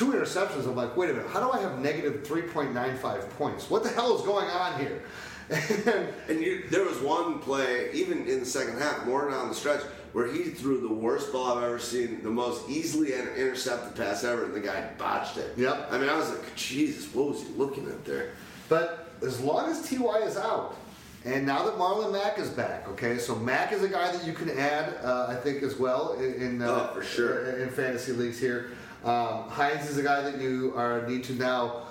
two 0.00 0.12
interceptions. 0.12 0.66
I'm 0.66 0.74
like, 0.74 0.96
wait 0.96 1.10
a 1.10 1.12
minute, 1.12 1.28
how 1.28 1.40
do 1.40 1.52
I 1.52 1.60
have 1.60 1.78
negative 1.78 2.22
3.95 2.22 3.28
points? 3.36 3.68
What 3.68 3.82
the 3.82 3.90
hell 3.90 4.16
is 4.18 4.22
going 4.22 4.48
on 4.48 4.80
here? 4.80 5.02
And 6.28 6.40
you, 6.40 6.62
there 6.70 6.84
was 6.84 6.98
one 7.00 7.40
play, 7.40 7.90
even 7.92 8.26
in 8.26 8.40
the 8.40 8.46
second 8.46 8.78
half, 8.78 9.04
more 9.04 9.28
down 9.28 9.48
the 9.48 9.54
stretch, 9.54 9.82
where 10.12 10.32
he 10.32 10.44
threw 10.44 10.80
the 10.80 10.94
worst 10.94 11.32
ball 11.32 11.58
I've 11.58 11.64
ever 11.64 11.78
seen, 11.78 12.22
the 12.22 12.30
most 12.30 12.66
easily 12.70 13.12
intercepted 13.12 13.94
pass 13.94 14.24
ever, 14.24 14.44
and 14.44 14.54
the 14.54 14.60
guy 14.60 14.88
botched 14.96 15.36
it. 15.36 15.52
Yep. 15.58 15.88
I 15.90 15.98
mean, 15.98 16.08
I 16.08 16.16
was 16.16 16.30
like, 16.30 16.54
Jesus, 16.54 17.12
what 17.12 17.28
was 17.30 17.42
he 17.42 17.48
looking 17.54 17.86
at 17.88 18.04
there? 18.04 18.30
But 18.68 19.10
as 19.22 19.40
long 19.40 19.68
as 19.70 19.86
Ty 19.90 20.18
is 20.20 20.36
out, 20.36 20.76
and 21.24 21.44
now 21.44 21.64
that 21.64 21.74
Marlon 21.74 22.12
Mack 22.12 22.38
is 22.38 22.48
back, 22.48 22.88
okay, 22.88 23.18
so 23.18 23.34
Mack 23.34 23.72
is 23.72 23.82
a 23.82 23.88
guy 23.88 24.10
that 24.12 24.24
you 24.24 24.32
can 24.32 24.50
add, 24.56 24.94
uh, 25.04 25.26
I 25.28 25.34
think, 25.34 25.62
as 25.64 25.76
well 25.78 26.12
in, 26.14 26.34
in 26.34 26.62
uh, 26.62 26.88
Oh, 26.90 26.94
for 26.94 27.02
sure. 27.02 27.58
in 27.58 27.68
fantasy 27.70 28.12
leagues 28.12 28.38
here. 28.38 28.70
Um, 29.04 29.48
Hines 29.48 29.88
is 29.88 29.96
a 29.96 30.02
guy 30.02 30.22
that 30.22 30.40
you 30.40 30.72
are 30.76 31.06
need 31.08 31.24
to 31.24 31.34
now. 31.34 31.86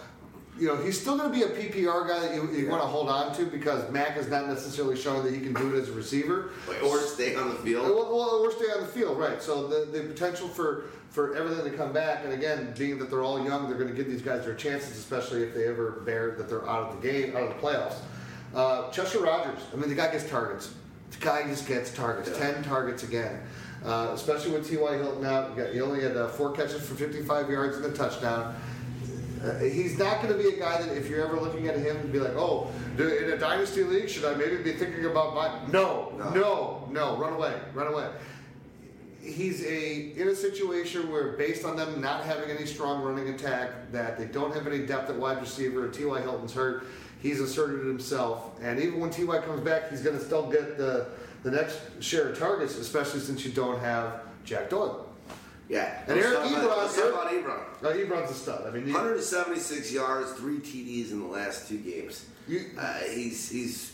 You 0.57 0.67
know, 0.67 0.75
he's 0.75 0.99
still 0.99 1.17
going 1.17 1.31
to 1.31 1.35
be 1.35 1.43
a 1.43 1.47
PPR 1.47 2.05
guy 2.05 2.19
that 2.19 2.35
you, 2.35 2.51
you 2.51 2.69
want 2.69 2.81
to 2.81 2.87
hold 2.87 3.07
on 3.07 3.33
to 3.35 3.45
because 3.45 3.89
Mack 3.91 4.17
is 4.17 4.27
not 4.27 4.49
necessarily 4.49 4.97
showing 4.97 5.23
that 5.23 5.33
he 5.33 5.39
can 5.39 5.53
do 5.53 5.73
it 5.73 5.79
as 5.79 5.87
a 5.87 5.93
receiver. 5.93 6.51
Or 6.83 6.99
stay 6.99 7.33
on 7.35 7.47
the 7.49 7.55
field. 7.55 7.85
Well, 7.85 8.13
well, 8.13 8.41
we're 8.41 8.73
on 8.73 8.81
the 8.81 8.87
field, 8.87 9.17
right? 9.17 9.41
So 9.41 9.67
the, 9.67 9.85
the 9.85 10.03
potential 10.05 10.49
for, 10.49 10.85
for 11.11 11.33
everything 11.35 11.71
to 11.71 11.77
come 11.77 11.93
back, 11.93 12.25
and 12.25 12.33
again, 12.33 12.73
being 12.77 12.99
that 12.99 13.09
they're 13.09 13.23
all 13.23 13.41
young, 13.41 13.69
they're 13.69 13.77
going 13.77 13.89
to 13.89 13.95
give 13.95 14.07
these 14.11 14.21
guys 14.21 14.43
their 14.43 14.53
chances, 14.53 14.97
especially 14.97 15.43
if 15.43 15.53
they 15.53 15.65
ever 15.65 16.01
bear 16.05 16.31
that 16.31 16.49
they're 16.49 16.67
out 16.67 16.89
of 16.89 17.01
the 17.01 17.07
game, 17.09 17.37
out 17.37 17.43
of 17.43 17.49
the 17.49 17.55
playoffs. 17.55 17.95
Uh, 18.53 18.89
Chester 18.91 19.19
Rogers, 19.19 19.61
I 19.71 19.77
mean, 19.77 19.89
the 19.89 19.95
guy 19.95 20.11
gets 20.11 20.29
targets. 20.29 20.73
The 21.11 21.17
guy 21.19 21.47
just 21.47 21.67
gets 21.67 21.93
targets. 21.93 22.29
Yeah. 22.29 22.51
Ten 22.51 22.63
targets 22.63 23.03
again. 23.03 23.41
Uh, 23.85 24.11
especially 24.13 24.51
with 24.51 24.69
T.Y. 24.69 24.97
Hilton 24.97 25.25
out, 25.25 25.55
got, 25.55 25.71
he 25.73 25.79
only 25.81 26.01
had 26.01 26.17
uh, 26.17 26.27
four 26.27 26.51
catches 26.51 26.85
for 26.85 26.95
55 26.95 27.49
yards 27.49 27.77
and 27.77 27.85
a 27.85 27.91
touchdown. 27.91 28.55
Uh, 29.43 29.57
he's 29.59 29.97
not 29.97 30.21
going 30.21 30.33
to 30.35 30.37
be 30.37 30.49
a 30.55 30.59
guy 30.59 30.81
that 30.81 30.97
if 30.97 31.07
you're 31.09 31.25
ever 31.25 31.39
looking 31.39 31.69
at 31.69 31.77
him 31.77 31.95
and 31.95 32.11
be 32.11 32.19
like, 32.19 32.33
oh, 32.35 32.69
do- 32.97 33.07
in 33.07 33.31
a 33.31 33.37
dynasty 33.37 33.85
league, 33.85 34.09
should 34.09 34.25
I 34.25 34.35
maybe 34.35 34.57
be 34.57 34.73
thinking 34.73 35.05
about 35.05 35.33
my? 35.33 35.65
No, 35.71 36.11
No. 36.17 36.29
no, 36.33 36.87
no, 36.91 37.17
run 37.17 37.33
away, 37.33 37.57
run 37.73 37.87
away. 37.87 38.09
He's 39.21 39.63
a 39.65 40.11
in 40.19 40.27
a 40.29 40.35
situation 40.35 41.11
where, 41.11 41.33
based 41.33 41.63
on 41.65 41.75
them 41.75 42.01
not 42.01 42.23
having 42.23 42.49
any 42.49 42.65
strong 42.65 43.01
running 43.01 43.29
attack, 43.29 43.91
that 43.91 44.17
they 44.17 44.25
don't 44.25 44.53
have 44.53 44.65
any 44.67 44.85
depth 44.85 45.09
at 45.09 45.15
wide 45.15 45.39
receiver, 45.41 45.85
and 45.85 45.93
T.Y. 45.93 46.21
Hilton's 46.21 46.53
hurt. 46.53 46.85
He's 47.21 47.39
asserted 47.41 47.85
himself, 47.85 48.57
and 48.61 48.79
even 48.79 48.99
when 48.99 49.09
T.Y. 49.09 49.37
comes 49.39 49.59
back, 49.61 49.89
he's 49.89 50.01
going 50.01 50.17
to 50.17 50.23
still 50.23 50.49
get 50.49 50.77
the 50.77 51.07
the 51.43 51.51
next 51.51 51.79
share 51.99 52.29
of 52.29 52.39
targets, 52.39 52.77
especially 52.77 53.19
since 53.19 53.45
you 53.45 53.51
don't 53.51 53.79
have 53.79 54.21
Jack 54.45 54.69
Doyle. 54.69 55.05
Yeah. 55.69 56.01
And 56.07 56.19
Eric 56.19 56.39
Ebron- 56.39 56.95
talk 56.95 57.13
about 57.13 57.31
Ebron. 57.31 57.59
Uh, 57.83 57.93
Ebron's 57.95 58.31
a 58.31 58.33
stud. 58.33 58.65
I 58.67 58.71
mean, 58.71 58.85
he- 58.87 58.91
176 58.91 59.91
yards, 59.91 60.31
three 60.33 60.57
TDs 60.59 61.11
in 61.11 61.19
the 61.19 61.27
last 61.27 61.67
two 61.67 61.77
games. 61.77 62.25
You- 62.47 62.65
Uh, 62.77 62.93
he's 63.11 63.49
he's 63.49 63.91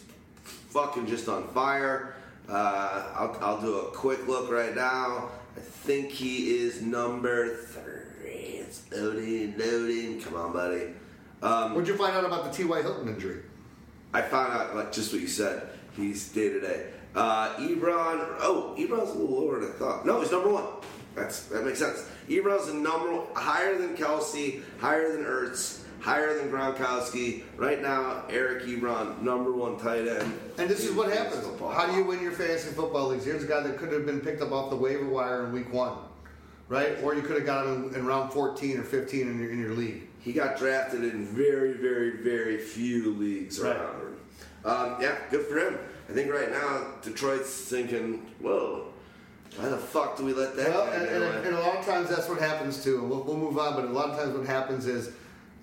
fucking 0.69 1.07
just 1.07 1.27
on 1.27 1.47
fire. 1.49 2.15
Uh, 2.47 3.03
I'll, 3.15 3.38
I'll 3.41 3.61
do 3.61 3.80
a 3.80 3.91
quick 3.91 4.27
look 4.27 4.49
right 4.51 4.76
now. 4.76 5.30
I 5.57 5.59
think 5.59 6.11
he 6.11 6.57
is 6.57 6.81
number 6.81 7.55
three. 7.57 8.61
It's 8.61 8.81
loading, 8.91 9.57
loading. 9.57 10.22
Come 10.22 10.35
on, 10.35 10.53
buddy. 10.53 10.93
Um, 11.41 11.73
What'd 11.73 11.88
you 11.88 11.97
find 11.97 12.15
out 12.15 12.23
about 12.26 12.45
the 12.45 12.51
T.Y. 12.51 12.81
Hilton 12.81 13.07
injury? 13.09 13.41
I 14.13 14.22
found 14.22 14.53
out 14.53 14.76
like 14.76 14.91
just 14.93 15.11
what 15.11 15.22
you 15.22 15.27
said. 15.27 15.67
He's 15.97 16.30
day 16.30 16.49
to 16.49 16.59
day. 16.61 16.91
Uh, 17.16 17.56
Ebron. 17.58 18.36
Oh, 18.42 18.76
Ebron's 18.78 19.12
a 19.12 19.18
little 19.18 19.42
lower 19.46 19.60
than 19.60 19.70
I 19.72 19.74
thought. 19.76 20.06
No, 20.06 20.20
he's 20.22 20.32
number 20.32 20.50
one. 20.50 20.66
That's 21.16 21.44
that 21.46 21.64
makes 21.66 21.80
sense. 21.80 22.06
Ebron's 22.28 22.68
the 22.68 22.74
number 22.74 23.14
one, 23.14 23.28
higher 23.36 23.78
than 23.78 23.96
Kelce, 23.96 24.62
higher 24.82 25.14
than 25.14 25.24
Ertz, 25.24 25.80
higher 26.02 26.34
than 26.38 26.50
Gronkowski. 26.52 27.44
Right 27.56 27.82
now, 27.82 28.26
Eric 28.30 28.64
Ebron, 28.66 29.22
number 29.22 29.54
one 29.54 29.78
tight 29.80 30.08
end. 30.08 30.38
And 30.58 30.70
this 30.70 30.84
is 30.84 30.92
what 30.94 31.10
happens. 31.12 31.46
football. 31.46 31.72
How 31.72 31.86
do 31.86 31.94
you 31.94 32.04
win 32.04 32.22
your 32.22 32.34
fantasy 32.34 32.72
football 32.72 33.08
leagues? 33.08 33.24
Here's 33.24 33.44
a 33.44 33.48
guy 33.48 33.62
that 33.62 33.78
could 33.78 33.94
have 33.94 34.06
been 34.06 34.20
picked 34.20 34.42
up 34.42 34.52
off 34.52 34.70
the 34.70 34.76
waiver 34.76 35.06
wire 35.08 35.46
in 35.46 35.54
week 35.54 35.72
one, 35.72 35.98
right? 36.68 36.98
Or 37.02 37.16
you 37.16 37.22
could 37.22 37.38
have 37.38 37.46
got 37.46 37.66
him 37.66 37.90
in, 37.90 37.96
in 37.96 38.06
round 38.06 38.34
14 38.34 38.78
or 38.80 38.84
15 38.84 39.22
in 39.22 39.40
your, 39.40 39.52
in 39.52 39.60
your 39.60 39.72
league. 39.74 40.02
He 40.20 40.34
got 40.34 40.58
drafted 40.58 41.04
in 41.06 41.26
very, 41.28 41.74
very, 41.74 42.18
very 42.24 42.58
few 42.58 43.14
leagues 43.14 43.58
Right. 43.60 43.78
around 43.78 44.02
him. 44.02 44.16
Um, 44.66 44.98
yeah, 45.00 45.16
good 45.30 45.46
for 45.46 45.60
him. 45.60 45.78
I 46.10 46.14
think 46.14 46.32
right 46.32 46.52
now 46.52 46.86
Detroit's 47.02 47.49
thinking, 47.52 48.26
whoa, 48.40 48.86
why 49.57 49.69
the 49.69 49.77
fuck 49.77 50.18
do 50.18 50.26
we 50.26 50.34
let 50.34 50.56
that 50.57 50.69
Well, 50.69 50.86
guy 50.88 50.95
and, 50.95 51.23
and, 51.23 51.45
and 51.48 51.56
a 51.56 51.60
lot 51.60 51.77
of 51.77 51.86
times 51.86 52.10
that's 52.10 52.27
what 52.30 52.40
happens 52.40 52.84
too. 52.84 52.99
And 52.99 53.10
we'll, 53.10 53.23
we'll 53.23 53.38
move 53.38 53.57
on, 53.57 53.76
but 53.76 53.86
a 53.86 53.90
lot 53.90 54.10
of 54.10 54.18
times 54.18 54.38
what 54.38 54.45
happens 54.45 54.86
is 54.86 55.11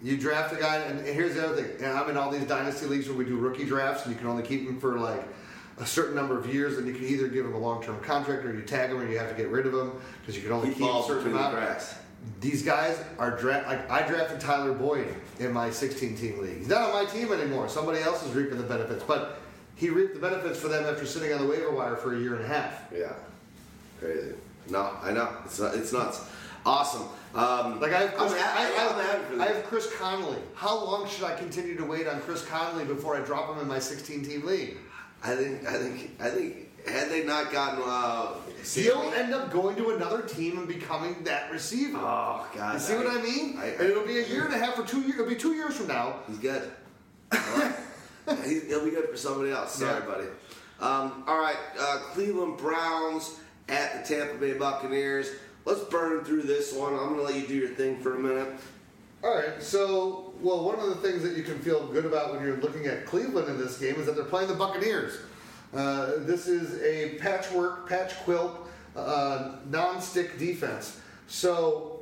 you 0.02 0.16
draft 0.16 0.52
a 0.52 0.56
guy, 0.56 0.76
and, 0.78 1.06
here's 1.06 1.34
the 1.36 1.46
other 1.46 1.62
thing. 1.62 1.84
And 1.84 1.96
I'm 1.96 2.08
in 2.10 2.16
all 2.16 2.30
these 2.30 2.44
dynasty 2.46 2.86
leagues 2.86 3.08
where 3.08 3.16
we 3.16 3.24
do 3.24 3.36
rookie 3.36 3.64
drafts, 3.64 4.04
and 4.04 4.12
you 4.14 4.18
can 4.18 4.28
only 4.28 4.42
keep 4.42 4.66
them 4.66 4.80
for 4.80 4.98
like 4.98 5.22
a 5.78 5.86
certain 5.86 6.14
number 6.14 6.38
of 6.38 6.52
years, 6.52 6.78
and 6.78 6.86
you 6.86 6.94
can 6.94 7.04
either 7.04 7.28
give 7.28 7.44
them 7.44 7.54
a 7.54 7.58
long-term 7.58 8.00
contract 8.00 8.44
or 8.44 8.52
you 8.54 8.62
tag 8.62 8.90
them 8.90 8.98
or 9.00 9.08
you 9.08 9.18
have 9.18 9.28
to 9.28 9.36
get 9.36 9.48
rid 9.48 9.66
of 9.66 9.72
them 9.72 9.92
because 10.20 10.36
you 10.36 10.42
can 10.42 10.52
only 10.52 10.68
He 10.68 10.74
keep 10.74 10.90
a 10.90 11.02
certain 11.04 11.32
the 11.32 11.38
amount. 11.38 11.54
cracks. 11.54 11.94
These 12.40 12.62
guys 12.62 12.98
are 13.18 13.36
draft. 13.36 13.66
Like 13.68 13.90
I 13.90 14.06
drafted 14.06 14.40
Tyler 14.40 14.72
Boyd 14.72 15.14
in 15.38 15.52
my 15.52 15.68
16-team 15.68 16.40
league. 16.40 16.58
He's 16.58 16.68
not 16.68 16.90
on 16.90 17.04
my 17.04 17.10
team 17.10 17.32
anymore. 17.32 17.68
Somebody 17.68 18.00
else 18.00 18.24
is 18.24 18.32
reaping 18.32 18.58
the 18.58 18.64
benefits, 18.64 19.02
but 19.04 19.41
he 19.82 19.90
reaped 19.90 20.14
the 20.14 20.20
benefits 20.20 20.60
for 20.60 20.68
them 20.68 20.84
after 20.84 21.04
sitting 21.04 21.32
on 21.32 21.40
the 21.40 21.46
waiver 21.46 21.72
wire 21.72 21.96
for 21.96 22.14
a 22.14 22.18
year 22.20 22.36
and 22.36 22.44
a 22.44 22.46
half. 22.46 22.84
Yeah, 22.96 23.12
crazy. 23.98 24.34
No, 24.70 24.90
I 25.02 25.10
know 25.10 25.28
it's 25.44 25.58
not, 25.58 25.74
it's 25.74 25.92
nuts. 25.92 26.24
Awesome. 26.64 27.08
Um, 27.34 27.80
Like 27.80 27.92
I 27.92 28.02
have, 28.02 28.14
Chris, 28.14 28.32
I, 28.32 28.66
for 29.26 29.40
I, 29.40 29.44
I 29.44 29.46
have 29.48 29.64
Chris 29.64 29.92
Conley. 29.96 30.38
How 30.54 30.72
long 30.84 31.08
should 31.08 31.24
I 31.24 31.34
continue 31.34 31.76
to 31.76 31.84
wait 31.84 32.06
on 32.06 32.20
Chris 32.20 32.44
Conley 32.46 32.84
before 32.84 33.16
I 33.16 33.24
drop 33.24 33.52
him 33.52 33.60
in 33.60 33.66
my 33.66 33.78
16-team 33.78 34.46
league? 34.46 34.76
I 35.24 35.34
think 35.34 35.66
I 35.66 35.72
think 35.78 36.10
I 36.20 36.28
think 36.30 36.86
had 36.86 37.08
they 37.10 37.24
not 37.24 37.50
gotten 37.50 37.82
uh, 37.84 38.34
He'll 38.58 39.02
Sammy- 39.02 39.16
end 39.16 39.34
up 39.34 39.50
going 39.50 39.74
to 39.76 39.90
another 39.90 40.22
team 40.22 40.58
and 40.58 40.68
becoming 40.68 41.24
that 41.24 41.50
receiver. 41.50 41.98
Oh 42.00 42.46
God! 42.54 42.74
you 42.74 42.78
see 42.78 42.94
what 42.94 43.08
I 43.08 43.20
mean? 43.20 43.58
I- 43.58 43.66
and 43.66 43.88
it'll 43.90 44.06
be 44.06 44.20
a 44.20 44.26
year 44.28 44.44
and 44.44 44.54
a 44.54 44.58
half 44.58 44.78
or 44.78 44.84
two 44.84 45.00
years. 45.00 45.14
It'll 45.14 45.26
be 45.28 45.34
two 45.34 45.54
years 45.54 45.76
from 45.76 45.88
now. 45.88 46.20
He's 46.28 46.38
good. 46.38 46.70
He- 48.44 48.60
He'll 48.60 48.84
be 48.84 48.90
good 48.90 49.08
for 49.08 49.16
somebody 49.16 49.50
else. 49.50 49.74
Sorry, 49.76 50.00
Yeah. 50.00 50.06
buddy. 50.06 50.26
Um, 50.80 51.24
all 51.28 51.38
right, 51.38 51.56
uh, 51.78 51.98
Cleveland 52.12 52.56
Browns 52.58 53.36
at 53.68 54.04
the 54.06 54.14
Tampa 54.16 54.34
Bay 54.38 54.54
Buccaneers. 54.54 55.30
Let's 55.64 55.80
burn 55.84 56.24
through 56.24 56.42
this 56.42 56.72
one. 56.72 56.92
I'm 56.94 57.14
going 57.14 57.16
to 57.18 57.22
let 57.22 57.34
you 57.36 57.46
do 57.46 57.54
your 57.54 57.68
thing 57.68 58.00
for 58.02 58.16
a 58.16 58.18
minute. 58.18 58.48
All 59.22 59.32
right. 59.32 59.62
So, 59.62 60.34
well, 60.40 60.64
one 60.64 60.80
of 60.80 60.88
the 60.88 60.96
things 60.96 61.22
that 61.22 61.36
you 61.36 61.44
can 61.44 61.60
feel 61.60 61.86
good 61.86 62.04
about 62.04 62.32
when 62.34 62.42
you're 62.44 62.56
looking 62.56 62.86
at 62.86 63.06
Cleveland 63.06 63.48
in 63.48 63.58
this 63.58 63.78
game 63.78 63.94
is 63.94 64.06
that 64.06 64.16
they're 64.16 64.24
playing 64.24 64.48
the 64.48 64.54
Buccaneers. 64.56 65.18
Uh, 65.72 66.14
this 66.18 66.48
is 66.48 66.82
a 66.82 67.16
patchwork, 67.20 67.88
patch 67.88 68.16
quilt, 68.24 68.68
uh, 68.96 69.52
non-stick 69.70 70.36
defense. 70.40 70.98
So 71.28 72.00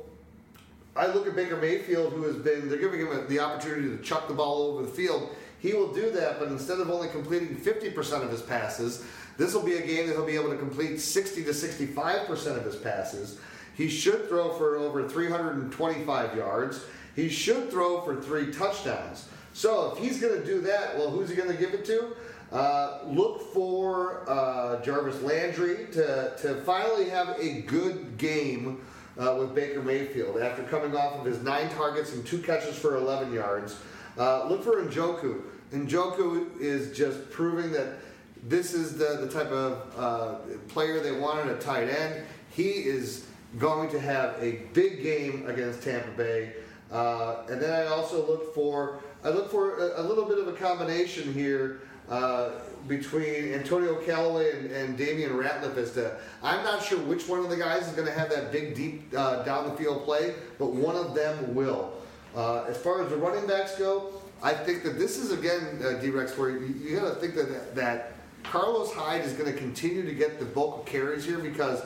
I 0.95 1.05
look 1.05 1.27
at 1.27 1.35
Baker 1.35 1.57
Mayfield, 1.57 2.13
who 2.13 2.23
has 2.23 2.37
been, 2.37 2.67
they're 2.67 2.79
giving 2.79 2.99
him 3.01 3.27
the 3.29 3.39
opportunity 3.39 3.95
to 3.95 4.01
chuck 4.03 4.27
the 4.27 4.33
ball 4.33 4.63
over 4.63 4.81
the 4.81 4.91
field. 4.91 5.29
He 5.61 5.73
will 5.73 5.93
do 5.93 6.09
that, 6.11 6.39
but 6.39 6.47
instead 6.47 6.79
of 6.79 6.89
only 6.89 7.07
completing 7.09 7.55
50% 7.55 8.23
of 8.23 8.31
his 8.31 8.41
passes, 8.41 9.05
this 9.37 9.53
will 9.53 9.63
be 9.63 9.75
a 9.75 9.85
game 9.85 10.07
that 10.07 10.13
he'll 10.13 10.25
be 10.25 10.35
able 10.35 10.49
to 10.49 10.57
complete 10.57 10.99
60 10.99 11.43
to 11.43 11.51
65% 11.51 12.57
of 12.57 12.65
his 12.65 12.75
passes. 12.75 13.39
He 13.75 13.87
should 13.87 14.27
throw 14.27 14.53
for 14.53 14.75
over 14.77 15.07
325 15.07 16.35
yards. 16.35 16.83
He 17.15 17.29
should 17.29 17.69
throw 17.69 18.01
for 18.01 18.19
three 18.21 18.51
touchdowns. 18.51 19.29
So 19.53 19.91
if 19.91 19.99
he's 19.99 20.19
going 20.19 20.39
to 20.39 20.45
do 20.45 20.61
that, 20.61 20.97
well, 20.97 21.11
who's 21.11 21.29
he 21.29 21.35
going 21.35 21.51
to 21.51 21.57
give 21.57 21.73
it 21.73 21.85
to? 21.85 22.15
Uh, 22.51 22.99
look 23.05 23.53
for 23.53 24.29
uh, 24.29 24.81
Jarvis 24.81 25.21
Landry 25.21 25.87
to, 25.91 26.33
to 26.39 26.61
finally 26.63 27.07
have 27.09 27.35
a 27.39 27.61
good 27.61 28.17
game 28.17 28.81
uh, 29.17 29.35
with 29.39 29.53
Baker 29.53 29.81
Mayfield 29.81 30.39
after 30.39 30.63
coming 30.63 30.95
off 30.95 31.19
of 31.19 31.25
his 31.25 31.41
nine 31.43 31.69
targets 31.69 32.13
and 32.13 32.25
two 32.25 32.39
catches 32.39 32.77
for 32.77 32.97
11 32.97 33.31
yards. 33.31 33.77
Uh, 34.17 34.47
look 34.47 34.63
for 34.63 34.83
Njoku. 34.83 35.41
Njoku 35.71 36.59
is 36.59 36.95
just 36.95 37.29
proving 37.31 37.71
that 37.71 37.99
this 38.43 38.73
is 38.73 38.97
the, 38.97 39.25
the 39.25 39.29
type 39.29 39.51
of 39.51 39.93
uh, 39.97 40.35
player 40.67 40.99
they 40.99 41.11
wanted 41.11 41.47
at 41.47 41.61
tight 41.61 41.87
end. 41.89 42.25
He 42.49 42.69
is 42.69 43.25
going 43.57 43.89
to 43.91 43.99
have 43.99 44.35
a 44.39 44.63
big 44.73 45.03
game 45.03 45.47
against 45.47 45.83
Tampa 45.83 46.09
Bay. 46.11 46.53
Uh, 46.91 47.43
and 47.49 47.61
then 47.61 47.71
I 47.71 47.87
also 47.87 48.25
look 48.25 48.53
for 48.53 49.01
I 49.23 49.29
look 49.29 49.51
for 49.51 49.77
a, 49.77 50.01
a 50.01 50.03
little 50.03 50.25
bit 50.25 50.39
of 50.39 50.47
a 50.47 50.53
combination 50.53 51.31
here 51.33 51.81
uh, 52.09 52.49
between 52.87 53.53
Antonio 53.53 53.95
Callaway 53.95 54.57
and, 54.57 54.71
and 54.71 54.97
Damion 54.97 55.31
Ratley 55.31 55.75
as 55.77 55.93
to 55.93 56.17
I'm 56.43 56.63
not 56.65 56.83
sure 56.83 56.99
which 56.99 57.27
one 57.29 57.39
of 57.39 57.49
the 57.49 57.55
guys 57.55 57.87
is 57.87 57.93
going 57.93 58.07
to 58.07 58.13
have 58.13 58.29
that 58.29 58.51
big 58.51 58.75
deep 58.75 59.13
uh, 59.15 59.43
down 59.43 59.69
the 59.69 59.75
field 59.75 60.03
play, 60.03 60.35
but 60.57 60.73
one 60.73 60.95
of 60.95 61.15
them 61.15 61.55
will. 61.55 61.93
Uh, 62.35 62.63
as 62.63 62.77
far 62.77 63.01
as 63.03 63.09
the 63.09 63.17
running 63.17 63.47
backs 63.47 63.77
go, 63.77 64.20
I 64.43 64.53
think 64.53 64.83
that 64.83 64.97
this 64.97 65.17
is 65.17 65.31
again 65.31 65.79
uh, 65.83 65.93
D-Rex 65.93 66.37
where 66.37 66.49
you, 66.49 66.75
you 66.81 66.99
got 66.99 67.09
to 67.09 67.15
think 67.15 67.35
that 67.35 67.75
that 67.75 68.13
Carlos 68.43 68.91
Hyde 68.91 69.21
is 69.21 69.33
going 69.33 69.51
to 69.51 69.57
continue 69.57 70.03
to 70.03 70.13
get 70.13 70.39
the 70.39 70.45
bulk 70.45 70.79
of 70.79 70.85
carries 70.85 71.25
here 71.25 71.37
because 71.37 71.83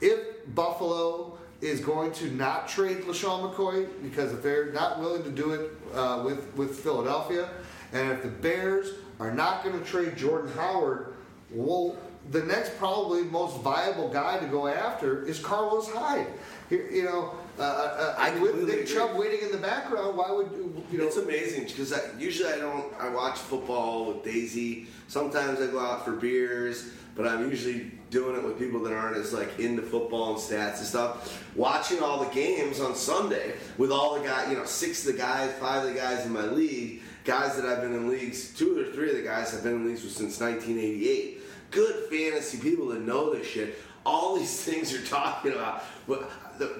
if 0.00 0.20
Buffalo 0.54 1.38
is 1.60 1.80
going 1.80 2.12
to 2.12 2.30
not 2.30 2.68
trade 2.68 2.98
LeSean 2.98 3.52
McCoy 3.52 3.88
because 4.02 4.32
if 4.32 4.42
they're 4.42 4.72
not 4.72 5.00
willing 5.00 5.24
to 5.24 5.30
do 5.30 5.52
it 5.52 5.70
uh, 5.94 6.22
with 6.24 6.54
with 6.54 6.78
Philadelphia, 6.80 7.48
and 7.92 8.10
if 8.12 8.22
the 8.22 8.28
Bears 8.28 8.92
are 9.20 9.32
not 9.32 9.64
going 9.64 9.78
to 9.78 9.84
trade 9.84 10.16
Jordan 10.16 10.52
Howard, 10.52 11.14
well, 11.50 11.96
the 12.30 12.42
next 12.42 12.78
probably 12.78 13.24
most 13.24 13.60
viable 13.62 14.08
guy 14.08 14.38
to 14.38 14.46
go 14.46 14.66
after 14.66 15.26
is 15.26 15.38
Carlos 15.38 15.90
Hyde. 15.90 16.26
You 16.70 17.04
know, 17.04 17.34
uh, 17.58 17.62
uh, 17.62 18.14
I 18.18 18.38
with 18.38 18.56
Nick 18.66 18.82
agree. 18.82 18.86
Chubb 18.94 19.16
waiting 19.16 19.40
in 19.46 19.52
the 19.52 19.58
background, 19.58 20.16
why 20.16 20.30
would 20.30 20.50
you? 20.52 20.82
you 20.90 20.98
know, 20.98 21.06
It's 21.06 21.16
amazing 21.16 21.64
because 21.64 21.92
I, 21.92 22.00
usually 22.18 22.52
I 22.52 22.58
don't. 22.58 22.92
I 22.98 23.08
watch 23.08 23.38
football 23.38 24.06
with 24.06 24.24
Daisy. 24.24 24.86
Sometimes 25.08 25.60
I 25.60 25.66
go 25.66 25.80
out 25.80 26.04
for 26.04 26.12
beers, 26.12 26.90
but 27.16 27.26
I'm 27.26 27.48
usually 27.50 27.90
doing 28.10 28.36
it 28.36 28.42
with 28.44 28.58
people 28.58 28.80
that 28.80 28.92
aren't 28.92 29.16
as 29.16 29.32
like 29.32 29.58
into 29.58 29.82
football 29.82 30.30
and 30.32 30.38
stats 30.38 30.78
and 30.78 30.86
stuff. 30.86 31.44
Watching 31.56 32.00
all 32.00 32.24
the 32.24 32.30
games 32.34 32.80
on 32.80 32.94
Sunday 32.94 33.54
with 33.76 33.90
all 33.90 34.18
the 34.18 34.26
guys, 34.26 34.50
you 34.50 34.56
know, 34.56 34.64
six 34.64 35.06
of 35.06 35.12
the 35.12 35.18
guys, 35.18 35.52
five 35.54 35.84
of 35.84 35.92
the 35.92 35.98
guys 35.98 36.24
in 36.24 36.32
my 36.32 36.44
league, 36.46 37.02
guys 37.24 37.56
that 37.56 37.64
I've 37.66 37.82
been 37.82 37.92
in 37.94 38.08
leagues. 38.08 38.54
Two 38.54 38.78
or 38.78 38.92
three 38.92 39.10
of 39.10 39.16
the 39.16 39.22
guys 39.22 39.54
I've 39.54 39.62
been 39.62 39.74
in 39.74 39.86
leagues 39.86 40.02
with 40.04 40.12
since 40.12 40.38
1988. 40.40 41.42
Good 41.70 42.08
fantasy 42.10 42.56
people 42.58 42.86
that 42.88 43.02
know 43.02 43.34
this 43.34 43.46
shit. 43.46 43.76
All 44.08 44.36
these 44.36 44.62
things 44.62 44.90
you're 44.90 45.02
talking 45.02 45.52
about. 45.52 45.84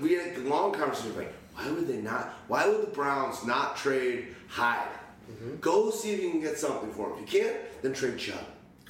We 0.01 0.15
had 0.15 0.37
a 0.37 0.41
long 0.49 0.73
conversation 0.73 1.15
like, 1.15 1.33
why 1.55 1.71
would 1.71 1.87
they 1.87 1.99
not? 1.99 2.33
Why 2.49 2.67
would 2.67 2.81
the 2.83 2.87
Browns 2.91 3.45
not 3.45 3.77
trade 3.77 4.29
Hyde? 4.49 4.89
Mm-hmm. 5.31 5.57
Go 5.61 5.91
see 5.91 6.13
if 6.15 6.23
you 6.23 6.31
can 6.31 6.41
get 6.41 6.57
something 6.59 6.91
for 6.93 7.11
him. 7.11 7.23
If 7.23 7.33
you 7.35 7.41
can't, 7.43 7.57
then 7.83 7.93
trade 7.93 8.17
Chubb. 8.19 8.45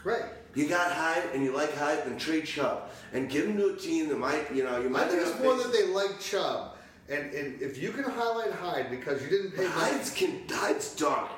right. 0.05 0.23
You 0.55 0.67
got 0.69 0.93
Hyde 0.93 1.25
and 1.35 1.43
you 1.45 1.55
like 1.55 1.75
Hyde, 1.77 2.05
then 2.07 2.17
trade 2.17 2.47
Chubb 2.47 2.91
and 3.13 3.29
give 3.29 3.47
him 3.47 3.57
to 3.59 3.75
a 3.75 3.77
team 3.77 4.09
that 4.09 4.19
might, 4.19 4.53
you 4.55 4.63
know, 4.65 4.81
you 4.81 4.89
might. 4.89 5.03
I 5.05 5.09
think 5.09 5.23
it's 5.23 5.39
more 5.41 5.57
that 5.57 5.73
they 5.73 5.87
like 5.89 6.19
Chubb, 6.21 6.77
and 7.09 7.33
and 7.35 7.61
if 7.61 7.77
you 7.83 7.91
can 7.91 8.05
highlight 8.05 8.53
Hyde 8.53 8.89
because 8.91 9.21
you 9.23 9.29
didn't 9.31 9.53
pay 9.53 9.65
But 9.65 9.73
Hyde's 9.73 10.11
can 10.11 10.43
Hyde's 10.49 10.95
done. 10.95 11.29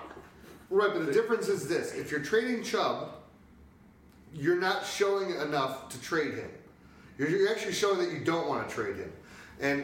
right? 0.69 0.91
But 0.93 1.07
the 1.07 1.13
difference 1.13 1.49
is 1.49 1.67
this: 1.69 1.93
if 1.95 2.11
you're 2.11 2.21
trading 2.33 2.63
Chubb, 2.63 2.99
you're 4.35 4.61
not 4.61 4.85
showing 4.87 5.31
enough 5.47 5.89
to 5.91 6.01
trade 6.01 6.35
him. 6.35 6.51
You're, 7.21 7.29
you're 7.29 7.51
actually 7.51 7.75
showing 7.75 7.99
that 7.99 8.11
you 8.11 8.21
don't 8.25 8.49
want 8.49 8.67
to 8.67 8.75
trade 8.75 8.97
him, 8.97 9.13
and. 9.61 9.83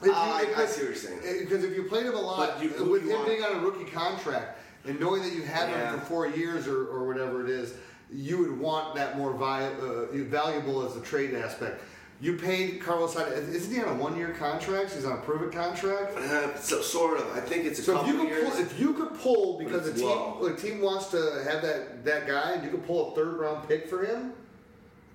if 0.00 0.06
you- 0.06 0.12
Ah, 0.12 0.38
I- 0.38 0.66
see 0.66 0.80
what 0.80 0.88
you're 0.88 0.94
saying. 0.96 1.20
Because 1.44 1.62
if 1.62 1.76
you 1.76 1.84
played 1.84 2.06
him 2.06 2.14
a 2.14 2.20
lot, 2.20 2.60
you- 2.60 2.70
with 2.90 3.02
him 3.02 3.10
want- 3.10 3.28
being 3.28 3.44
on 3.44 3.56
a 3.58 3.60
rookie 3.60 3.88
contract 3.90 4.58
and 4.84 4.98
knowing 4.98 5.22
that 5.22 5.32
you 5.32 5.42
had 5.42 5.68
Yeah. 5.70 5.92
him 5.92 6.00
for 6.00 6.06
four 6.06 6.26
years 6.26 6.66
or, 6.66 6.88
or 6.88 7.06
whatever 7.06 7.44
it 7.44 7.50
is, 7.50 7.74
you 8.12 8.38
would 8.38 8.58
want 8.58 8.96
that 8.96 9.16
more 9.16 9.32
vi- 9.32 9.72
uh, 9.80 10.06
valuable 10.12 10.84
as 10.84 10.96
a 10.96 11.00
trade 11.00 11.34
aspect. 11.34 11.82
You 12.22 12.36
paid 12.36 12.82
Carlos 12.82 13.14
Hyde. 13.14 13.32
Isn't 13.32 13.72
he 13.72 13.80
on 13.80 13.88
a 13.96 14.02
one-year 14.02 14.34
contract? 14.38 14.92
He's 14.92 15.04
on 15.04 15.12
a 15.12 15.20
prove-it 15.22 15.52
contract. 15.52 16.16
Uh, 16.18 16.56
so 16.60 16.80
sort 16.82 17.18
of. 17.20 17.30
I 17.36 17.40
think 17.40 17.64
it's 17.64 17.78
a 17.78 17.82
So 17.82 17.92
if 17.92 17.98
couple 17.98 18.12
you 18.12 18.18
could 18.20 18.28
years. 18.28 18.50
pull, 18.50 18.58
if 18.60 18.80
you 18.80 18.92
could 18.94 19.14
pull 19.20 19.58
because 19.58 19.86
a 19.86 19.92
team 19.94 20.08
a 20.44 20.56
team 20.56 20.80
wants 20.80 21.06
to 21.12 21.42
have 21.48 21.62
that 21.62 22.04
that 22.04 22.26
guy, 22.26 22.52
and 22.54 22.64
you 22.64 22.70
could 22.70 22.84
pull 22.86 23.12
a 23.12 23.14
third-round 23.14 23.68
pick 23.68 23.88
for 23.88 24.04
him, 24.04 24.32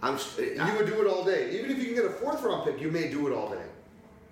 I'm. 0.02 0.18
you 0.38 0.74
would 0.78 0.86
do 0.88 1.02
it 1.02 1.08
all 1.08 1.24
day. 1.24 1.52
Even 1.58 1.72
if 1.72 1.78
you 1.80 1.86
can 1.86 1.96
get 1.96 2.06
a 2.06 2.10
fourth-round 2.10 2.66
pick, 2.66 2.80
you 2.82 2.92
may 2.92 3.10
do 3.10 3.28
it 3.28 3.34
all 3.34 3.50
day. 3.50 3.62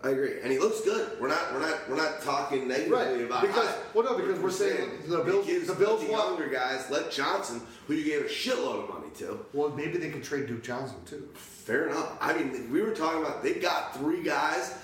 I 0.03 0.09
agree, 0.09 0.41
and 0.43 0.51
he 0.51 0.59
looks 0.59 0.81
good. 0.81 1.17
We're 1.21 1.29
not, 1.29 1.53
we're 1.53 1.61
not, 1.61 1.89
we're 1.89 1.95
not 1.95 2.21
talking 2.21 2.67
negatively 2.67 2.93
Right, 2.97 3.21
about 3.21 3.41
because- 3.41 3.73
well, 3.93 4.03
no, 4.03 4.17
because 4.17 4.37
we're 4.39 4.51
saying 4.51 4.89
the 5.07 5.19
Bills- 5.19 5.45
gives 5.45 5.67
the 5.67 5.75
Bills 5.75 6.01
the 6.03 6.11
younger 6.11 6.49
guys, 6.49 6.85
let 6.91 7.09
Johnson, 7.09 7.61
who 7.87 7.93
you 7.93 8.03
gave 8.03 8.21
a 8.25 8.27
shitload 8.27 8.83
of 8.83 8.89
money 8.89 9.07
to. 9.19 9.45
Well, 9.53 9.69
maybe 9.69 9.97
they 9.97 10.09
could 10.09 10.23
trade 10.23 10.47
Duke 10.47 10.61
Johnson 10.61 10.97
too. 11.05 11.29
Fair 11.35 11.87
enough. 11.87 12.17
I 12.19 12.33
mean, 12.33 12.69
we 12.69 12.81
were 12.81 12.91
talking 12.93 13.21
about 13.21 13.41
they 13.43 13.53
got 13.53 13.95
three 13.97 14.21
guys. 14.21 14.77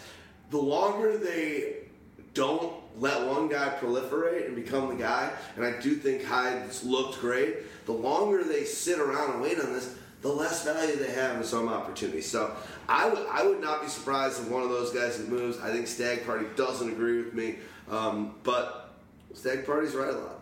The 0.52 0.58
longer 0.58 1.18
they 1.18 1.80
don't 2.34 2.72
let 2.98 3.28
one 3.28 3.50
guy 3.50 3.76
proliferate 3.82 4.46
and 4.46 4.56
become 4.56 4.88
the 4.88 4.96
guy, 4.96 5.32
and 5.58 5.66
I 5.66 5.78
do 5.82 5.96
think 5.96 6.24
Hyde's 6.24 6.84
looked 6.86 7.20
great. 7.20 7.86
The 7.86 7.92
longer 7.92 8.44
they 8.46 8.64
sit 8.64 9.00
around 9.00 9.32
and 9.34 9.42
wait 9.42 9.60
on 9.60 9.74
this, 9.74 9.96
the 10.22 10.28
less 10.28 10.66
value 10.66 10.96
they 10.98 11.12
have 11.12 11.38
in 11.38 11.44
some 11.44 11.70
opportunities. 11.70 12.30
So 12.30 12.56
I 12.88 13.08
would 13.10 13.26
I 13.32 13.46
would 13.46 13.62
not 13.62 13.82
be 13.82 13.88
surprised 13.88 14.42
if 14.42 14.50
one 14.50 14.64
of 14.64 14.70
those 14.70 14.92
guys 14.92 15.18
that 15.18 15.30
moves. 15.30 15.60
I 15.60 15.72
think 15.72 15.88
Stagg 15.88 16.26
Party 16.26 16.46
doesn't 16.56 16.90
agree 16.90 17.22
with 17.22 17.34
me, 17.34 17.56
um, 17.90 18.36
but 18.44 18.92
Stagg 19.34 19.66
Party's 19.66 19.96
right 19.96 20.10
a 20.10 20.18
lot. 20.18 20.36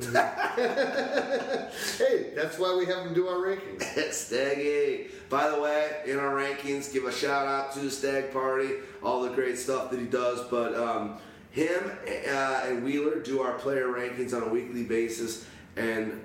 Hey, 1.98 2.30
that's 2.34 2.58
why 2.58 2.76
we 2.76 2.86
have 2.86 3.04
them 3.04 3.14
do 3.14 3.26
our 3.26 3.36
rankings. 3.38 3.82
Staggy. 4.12 5.08
By 5.28 5.50
the 5.50 5.60
way, 5.60 6.02
in 6.06 6.18
our 6.18 6.34
rankings, 6.34 6.92
give 6.92 7.04
a 7.04 7.12
shout 7.12 7.46
out 7.46 7.72
to 7.74 7.90
Stag 7.90 8.32
Party, 8.32 8.74
all 9.02 9.22
the 9.22 9.30
great 9.30 9.58
stuff 9.58 9.90
that 9.90 9.98
he 9.98 10.06
does. 10.06 10.46
But 10.48 10.74
um, 10.74 11.18
him 11.50 11.90
uh, 12.06 12.62
and 12.66 12.84
Wheeler 12.84 13.18
do 13.20 13.42
our 13.42 13.54
player 13.54 13.88
rankings 13.88 14.34
on 14.34 14.44
a 14.44 14.48
weekly 14.48 14.84
basis, 14.84 15.44
and 15.76 16.20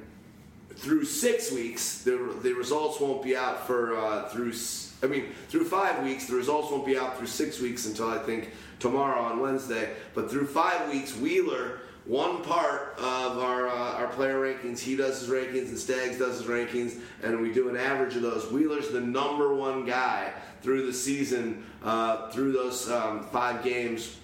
through 0.75 1.05
six 1.05 1.51
weeks, 1.51 1.99
the, 2.03 2.35
the 2.41 2.53
results 2.53 2.99
won't 2.99 3.23
be 3.23 3.35
out 3.35 3.65
for 3.65 3.97
uh, 3.97 4.29
through. 4.29 4.53
I 5.01 5.07
mean, 5.07 5.25
through 5.49 5.65
five 5.65 6.03
weeks, 6.03 6.27
the 6.27 6.35
results 6.35 6.71
won't 6.71 6.85
be 6.85 6.97
out 6.97 7.17
through 7.17 7.27
six 7.27 7.59
weeks 7.59 7.85
until 7.85 8.09
I 8.09 8.17
think 8.17 8.51
tomorrow 8.79 9.21
on 9.21 9.39
Wednesday. 9.39 9.93
But 10.13 10.31
through 10.31 10.47
five 10.47 10.89
weeks, 10.89 11.15
Wheeler, 11.15 11.79
one 12.05 12.43
part 12.43 12.95
of 12.97 13.39
our 13.39 13.67
uh, 13.67 13.97
our 13.97 14.07
player 14.07 14.41
rankings, 14.41 14.79
he 14.79 14.95
does 14.95 15.21
his 15.21 15.29
rankings 15.29 15.69
and 15.69 15.77
Stags 15.77 16.17
does 16.17 16.39
his 16.39 16.47
rankings, 16.47 16.99
and 17.21 17.41
we 17.41 17.53
do 17.53 17.69
an 17.69 17.77
average 17.77 18.15
of 18.15 18.21
those. 18.21 18.51
Wheeler's 18.51 18.89
the 18.89 19.01
number 19.01 19.53
one 19.53 19.85
guy 19.85 20.33
through 20.61 20.85
the 20.85 20.93
season, 20.93 21.65
uh, 21.83 22.29
through 22.31 22.53
those 22.53 22.89
um, 22.89 23.25
five 23.27 23.63
games, 23.63 24.17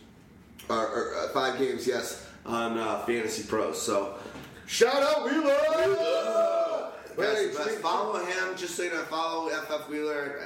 or, 0.69 0.88
or 0.88 1.15
uh, 1.15 1.30
five 1.30 1.57
games, 1.59 1.85
yes, 1.88 2.27
on 2.45 2.77
uh, 2.77 2.99
Fantasy 3.05 3.43
Pros. 3.43 3.81
So. 3.81 4.15
Shout 4.69 5.01
out 5.01 5.25
Wheeler! 5.25 6.91
That's 7.17 7.39
Hey, 7.39 7.47
the 7.47 7.57
best. 7.57 7.69
speak- 7.71 7.79
Follow 7.79 8.19
him. 8.23 8.55
Just 8.55 8.75
so 8.77 8.83
you 8.83 8.91
know, 8.91 9.01
follow 9.05 9.49
FF 9.49 9.89
Wheeler. 9.89 10.39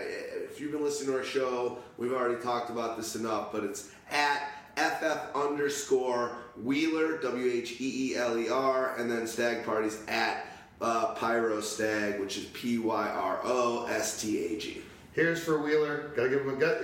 If 0.49 0.61
you've 0.61 0.71
been 0.71 0.81
listening 0.81 1.11
to 1.11 1.17
our 1.17 1.25
show, 1.25 1.79
we've 1.97 2.13
already 2.13 2.41
talked 2.41 2.69
about 2.69 2.95
this 2.95 3.15
enough, 3.15 3.51
but 3.51 3.65
it's 3.65 3.89
at 4.09 4.49
FF 4.77 5.35
underscore 5.35 6.37
Wheeler, 6.63 7.17
W 7.17 7.51
H 7.51 7.79
E 7.81 8.13
E 8.13 8.15
L 8.15 8.37
E 8.37 8.49
R, 8.49 8.95
and 8.97 9.11
then 9.11 9.27
Stagg 9.27 9.65
Party's 9.65 9.99
at 10.07 10.47
uh, 10.81 11.13
Pyro 11.15 11.59
Stag, 11.59 12.19
which 12.21 12.37
is 12.37 12.45
P 12.45 12.77
Y 12.79 13.07
R 13.09 13.41
O 13.43 13.85
S 13.87 14.21
T 14.21 14.45
A 14.55 14.57
G. 14.57 14.81
Here's 15.11 15.43
for 15.43 15.59
Wheeler. 15.61 16.13
Gotta 16.15 16.29
give 16.29 16.41
him 16.41 16.49
a 16.49 16.55
gut. 16.55 16.81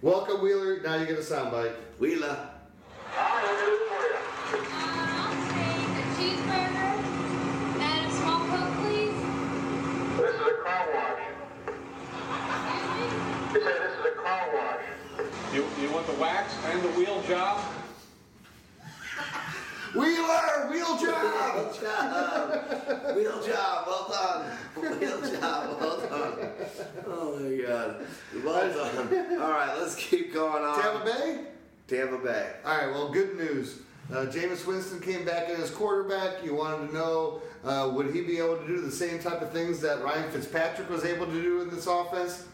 Welcome, 0.00 0.40
Wheeler. 0.42 0.80
Now 0.80 0.96
you 0.96 1.04
get 1.06 1.18
a 1.18 1.20
soundbite. 1.20 1.74
Wheeler. 1.98 2.48
You, 15.88 15.94
you 15.94 16.00
want 16.00 16.06
the 16.06 16.20
wax 16.20 16.54
and 16.66 16.82
the 16.82 16.88
wheel 16.88 17.22
job? 17.22 17.64
Wheeler, 19.94 20.68
wheel 20.70 20.98
job. 20.98 21.54
Wheel 21.54 21.72
job. 21.80 23.16
Wheel 23.16 23.42
job. 23.46 23.86
Well 23.86 24.08
done. 24.10 24.98
Wheel 24.98 25.20
job. 25.22 25.80
Well 25.80 26.00
done. 26.00 26.50
Oh 27.06 27.38
my 27.40 27.56
god. 27.56 28.06
Well 28.44 28.94
done. 28.94 29.40
All 29.40 29.50
right, 29.50 29.74
let's 29.78 29.94
keep 29.94 30.34
going 30.34 30.62
on. 30.62 30.80
Tampa 30.80 31.04
Bay. 31.06 31.44
Tampa 31.86 32.18
Bay. 32.18 32.52
All 32.66 32.76
right. 32.76 32.90
Well, 32.90 33.08
good 33.08 33.38
news. 33.38 33.80
Uh, 34.12 34.26
Jameis 34.26 34.66
Winston 34.66 35.00
came 35.00 35.24
back 35.24 35.48
in 35.48 35.56
as 35.56 35.70
quarterback. 35.70 36.44
You 36.44 36.54
wanted 36.54 36.88
to 36.88 36.94
know 36.94 37.40
uh, 37.64 37.90
would 37.94 38.14
he 38.14 38.20
be 38.20 38.38
able 38.38 38.58
to 38.58 38.66
do 38.66 38.82
the 38.82 38.92
same 38.92 39.20
type 39.20 39.40
of 39.40 39.52
things 39.52 39.80
that 39.80 40.02
Ryan 40.02 40.30
Fitzpatrick 40.30 40.90
was 40.90 41.04
able 41.04 41.26
to 41.26 41.42
do 41.42 41.62
in 41.62 41.70
this 41.70 41.86
offense? 41.86 42.44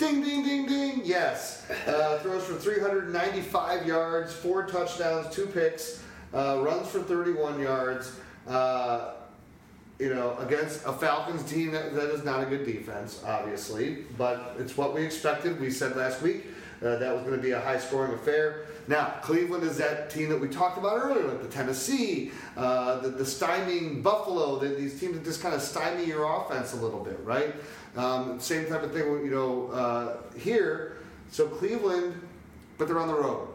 Ding, 0.00 0.22
ding, 0.22 0.42
ding, 0.42 0.66
ding. 0.66 1.02
Yes. 1.04 1.70
Uh, 1.86 2.18
throws 2.20 2.46
for 2.46 2.54
395 2.54 3.86
yards, 3.86 4.32
four 4.32 4.66
touchdowns, 4.66 5.32
two 5.32 5.44
picks, 5.44 6.02
uh, 6.32 6.58
runs 6.62 6.88
for 6.88 7.00
31 7.00 7.60
yards. 7.60 8.16
Uh, 8.48 9.12
you 9.98 10.14
know, 10.14 10.38
against 10.38 10.86
a 10.86 10.92
Falcons 10.94 11.42
team 11.42 11.72
that, 11.72 11.94
that 11.94 12.08
is 12.14 12.24
not 12.24 12.42
a 12.42 12.46
good 12.46 12.64
defense, 12.64 13.22
obviously, 13.26 14.06
but 14.16 14.56
it's 14.58 14.74
what 14.74 14.94
we 14.94 15.04
expected. 15.04 15.60
We 15.60 15.70
said 15.70 15.94
last 15.94 16.22
week 16.22 16.46
uh, 16.80 16.96
that 16.96 17.14
was 17.14 17.22
going 17.22 17.36
to 17.36 17.42
be 17.42 17.50
a 17.50 17.60
high 17.60 17.78
scoring 17.78 18.14
affair. 18.14 18.62
Now, 18.88 19.14
Cleveland 19.22 19.64
is 19.64 19.76
that 19.76 20.08
team 20.08 20.30
that 20.30 20.40
we 20.40 20.48
talked 20.48 20.78
about 20.78 20.96
earlier, 20.96 21.28
like 21.28 21.42
the 21.42 21.48
Tennessee, 21.48 22.32
uh, 22.56 23.00
the, 23.00 23.10
the 23.10 23.24
stymieing 23.24 24.02
Buffalo, 24.02 24.58
the, 24.58 24.68
these 24.68 24.98
teams 24.98 25.14
that 25.14 25.24
just 25.24 25.42
kind 25.42 25.54
of 25.54 25.60
stymie 25.60 26.06
your 26.06 26.24
offense 26.24 26.72
a 26.72 26.76
little 26.76 27.04
bit, 27.04 27.20
right? 27.22 27.54
Um, 27.96 28.38
same 28.38 28.66
type 28.66 28.82
of 28.82 28.92
thing, 28.92 29.04
you 29.24 29.30
know, 29.30 29.68
uh, 29.68 30.16
here. 30.38 30.98
So 31.30 31.46
Cleveland, 31.46 32.20
but 32.78 32.88
they're 32.88 32.98
on 32.98 33.08
the 33.08 33.14
road. 33.14 33.48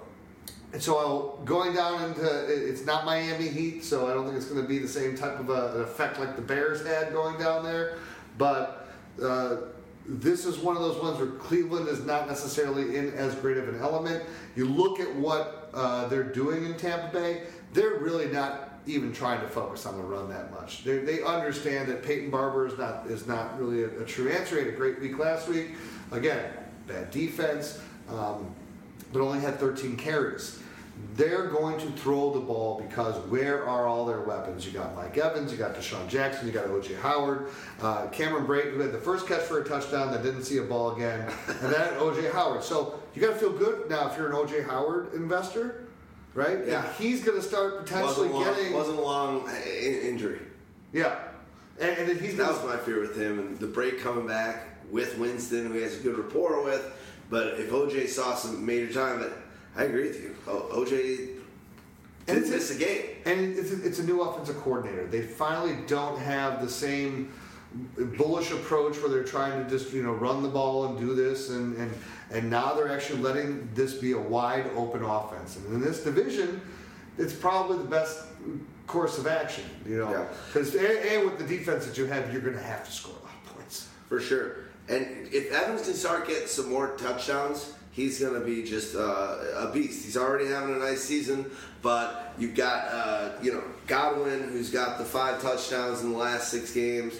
And 0.73 0.81
so 0.81 0.97
I'll, 0.97 1.37
going 1.45 1.73
down 1.73 2.03
into 2.03 2.25
it's 2.47 2.85
not 2.85 3.05
Miami 3.05 3.47
Heat, 3.47 3.83
so 3.83 4.09
I 4.09 4.13
don't 4.13 4.25
think 4.25 4.35
it's 4.35 4.47
going 4.47 4.61
to 4.61 4.67
be 4.67 4.77
the 4.79 4.87
same 4.87 5.15
type 5.15 5.39
of 5.39 5.49
a, 5.49 5.75
an 5.75 5.81
effect 5.83 6.19
like 6.19 6.35
the 6.35 6.41
Bears 6.41 6.85
had 6.85 7.13
going 7.13 7.39
down 7.39 7.63
there. 7.63 7.97
But 8.37 8.89
uh, 9.23 9.57
this 10.05 10.45
is 10.45 10.57
one 10.57 10.75
of 10.75 10.81
those 10.81 11.01
ones 11.01 11.17
where 11.17 11.27
Cleveland 11.27 11.87
is 11.87 12.03
not 12.03 12.27
necessarily 12.27 12.97
in 12.97 13.13
as 13.13 13.35
great 13.35 13.57
of 13.57 13.69
an 13.69 13.79
element. 13.79 14.23
You 14.55 14.67
look 14.67 14.99
at 14.99 15.13
what 15.15 15.69
uh, 15.73 16.07
they're 16.07 16.23
doing 16.23 16.65
in 16.65 16.75
Tampa 16.75 17.07
Bay; 17.11 17.43
they're 17.73 17.95
really 17.99 18.27
not 18.27 18.74
even 18.87 19.13
trying 19.13 19.41
to 19.41 19.47
focus 19.47 19.85
on 19.85 19.97
the 19.97 20.03
run 20.03 20.29
that 20.29 20.51
much. 20.51 20.83
They, 20.83 20.99
they 20.99 21.23
understand 21.23 21.87
that 21.89 22.03
Peyton 22.03 22.29
Barber 22.29 22.67
is 22.67 22.77
not 22.77 23.07
is 23.07 23.27
not 23.27 23.59
really 23.59 23.83
a, 23.83 24.01
a 24.01 24.05
true 24.05 24.29
answer. 24.29 24.57
He 24.57 24.65
had 24.65 24.73
a 24.73 24.77
great 24.77 24.99
week 24.99 25.17
last 25.17 25.47
week. 25.47 25.71
Again, 26.11 26.45
bad 26.87 27.11
defense, 27.11 27.79
um, 28.09 28.53
but 29.11 29.21
only 29.21 29.39
had 29.39 29.59
13 29.59 29.97
carries. 29.97 30.61
They're 31.15 31.47
going 31.47 31.77
to 31.79 31.87
throw 31.91 32.33
the 32.33 32.39
ball 32.39 32.79
because 32.79 33.15
where 33.29 33.65
are 33.67 33.85
all 33.85 34.05
their 34.05 34.21
weapons? 34.21 34.65
You 34.65 34.71
got 34.71 34.95
Mike 34.95 35.17
Evans, 35.17 35.51
you 35.51 35.57
got 35.57 35.75
DeSean 35.75 36.07
Jackson, 36.07 36.47
you 36.47 36.53
got 36.53 36.67
O.J. 36.67 36.93
Howard, 36.95 37.49
uh, 37.81 38.07
Cameron 38.07 38.45
Brate, 38.45 38.73
who 38.73 38.79
had 38.79 38.91
the 38.91 38.97
first 38.97 39.27
catch 39.27 39.41
for 39.41 39.61
a 39.61 39.63
touchdown 39.63 40.11
that 40.11 40.23
didn't 40.23 40.43
see 40.43 40.57
a 40.57 40.63
ball 40.63 40.95
again, 40.95 41.29
and 41.47 41.73
then 41.73 41.93
O.J. 41.97 42.29
Howard. 42.31 42.63
So 42.63 42.99
you 43.13 43.21
got 43.21 43.33
to 43.33 43.35
feel 43.35 43.51
good 43.51 43.89
now 43.89 44.09
if 44.09 44.17
you're 44.17 44.27
an 44.27 44.35
O.J. 44.35 44.63
Howard 44.63 45.13
investor, 45.13 45.84
right? 46.35 46.57
And 46.57 46.67
Yeah. 46.67 46.93
he's 46.93 47.23
going 47.23 47.37
to 47.41 47.43
start 47.43 47.83
potentially 47.83 48.27
Wasn't 48.27 48.33
long, 48.33 48.43
getting. 48.43 48.73
wasn't 48.73 48.97
a 48.99 49.01
long 49.01 49.47
uh, 49.49 49.53
injury. 49.67 50.39
yeah. 50.93 51.15
And, 51.79 51.97
and 51.97 52.07
then 52.09 52.19
he's 52.19 52.37
That 52.37 52.49
was 52.51 52.63
my 52.63 52.77
fear 52.77 53.01
with 53.01 53.17
him, 53.19 53.39
and 53.39 53.59
the 53.59 53.67
break 53.67 53.99
coming 54.01 54.27
back 54.27 54.63
with 54.91 55.17
Winston, 55.17 55.65
who 55.67 55.73
he 55.73 55.81
has 55.81 55.97
a 55.99 56.03
good 56.03 56.17
rapport 56.17 56.63
with. 56.63 56.85
But 57.29 57.59
if 57.59 57.69
OJ 57.71 58.07
saw 58.07 58.35
some 58.35 58.65
major 58.65 58.93
time, 58.93 59.19
but 59.19 59.33
I 59.75 59.83
agree 59.85 60.07
with 60.07 60.21
you. 60.21 60.35
O- 60.47 60.69
OJ 60.85 61.29
And 62.27 62.37
it's- 62.37 62.49
miss 62.49 62.71
a 62.71 62.75
game. 62.75 63.05
And 63.25 63.57
it's 63.57 63.71
a, 63.71 63.83
it's 63.85 63.99
a 63.99 64.03
new 64.03 64.21
offensive 64.21 64.57
coordinator. 64.61 65.05
They 65.07 65.21
finally 65.23 65.77
don't 65.87 66.17
have 66.19 66.61
the 66.61 66.69
same 66.69 67.33
bullish 68.17 68.51
approach 68.51 68.97
where 68.99 69.09
they're 69.09 69.23
trying 69.23 69.63
to 69.63 69.69
just 69.69 69.93
you 69.93 70.01
know 70.03 70.11
run 70.13 70.41
the 70.43 70.49
ball 70.49 70.85
and 70.85 70.99
do 70.99 71.13
this 71.15 71.49
and 71.49 71.75
and 71.77 71.91
and 72.31 72.49
now 72.49 72.73
they're 72.73 72.91
actually 72.91 73.19
letting 73.21 73.69
this 73.73 73.93
be 73.93 74.13
a 74.13 74.19
wide 74.19 74.65
open 74.75 75.03
offense. 75.03 75.57
And 75.57 75.73
in 75.73 75.81
this 75.81 76.03
division, 76.03 76.59
it's 77.17 77.33
probably 77.33 77.77
the 77.77 77.83
best 77.89 78.23
course 78.87 79.17
of 79.17 79.27
action. 79.27 79.63
You 79.85 79.99
know, 79.99 80.11
Yeah. 80.11 80.25
because 80.47 80.73
and, 80.75 80.85
and 80.85 81.25
with 81.25 81.37
the 81.37 81.45
defense 81.45 81.85
that 81.85 81.97
you 81.97 82.05
have, 82.05 82.31
you're 82.31 82.41
going 82.41 82.57
to 82.57 82.63
have 82.63 82.85
to 82.85 82.91
score 82.91 83.13
a 83.13 83.23
lot 83.25 83.33
of 83.45 83.55
points. 83.55 83.87
For 84.09 84.19
sure. 84.19 84.57
And 84.87 85.27
if 85.31 85.51
Evans 85.51 85.83
can 85.83 85.93
start 85.93 86.27
getting 86.27 86.47
some 86.47 86.69
more 86.69 86.95
touchdowns, 86.97 87.73
he's 87.91 88.19
going 88.19 88.33
to 88.33 88.45
be 88.45 88.63
just 88.63 88.95
uh, 88.95 89.37
a 89.55 89.71
beast. 89.73 90.03
He's 90.05 90.17
already 90.17 90.47
having 90.47 90.75
a 90.75 90.79
nice 90.79 91.03
season, 91.03 91.49
but 91.81 92.33
you've 92.37 92.53
got, 92.55 92.85
uh, 92.91 93.31
you 93.41 93.51
know, 93.53 93.63
Godwin, 93.87 94.43
who's 94.49 94.69
got 94.69 94.97
the 94.99 95.05
five 95.05 95.41
touchdowns 95.41 96.01
in 96.01 96.11
the 96.11 96.17
last 96.17 96.49
six 96.49 96.71
games, 96.71 97.15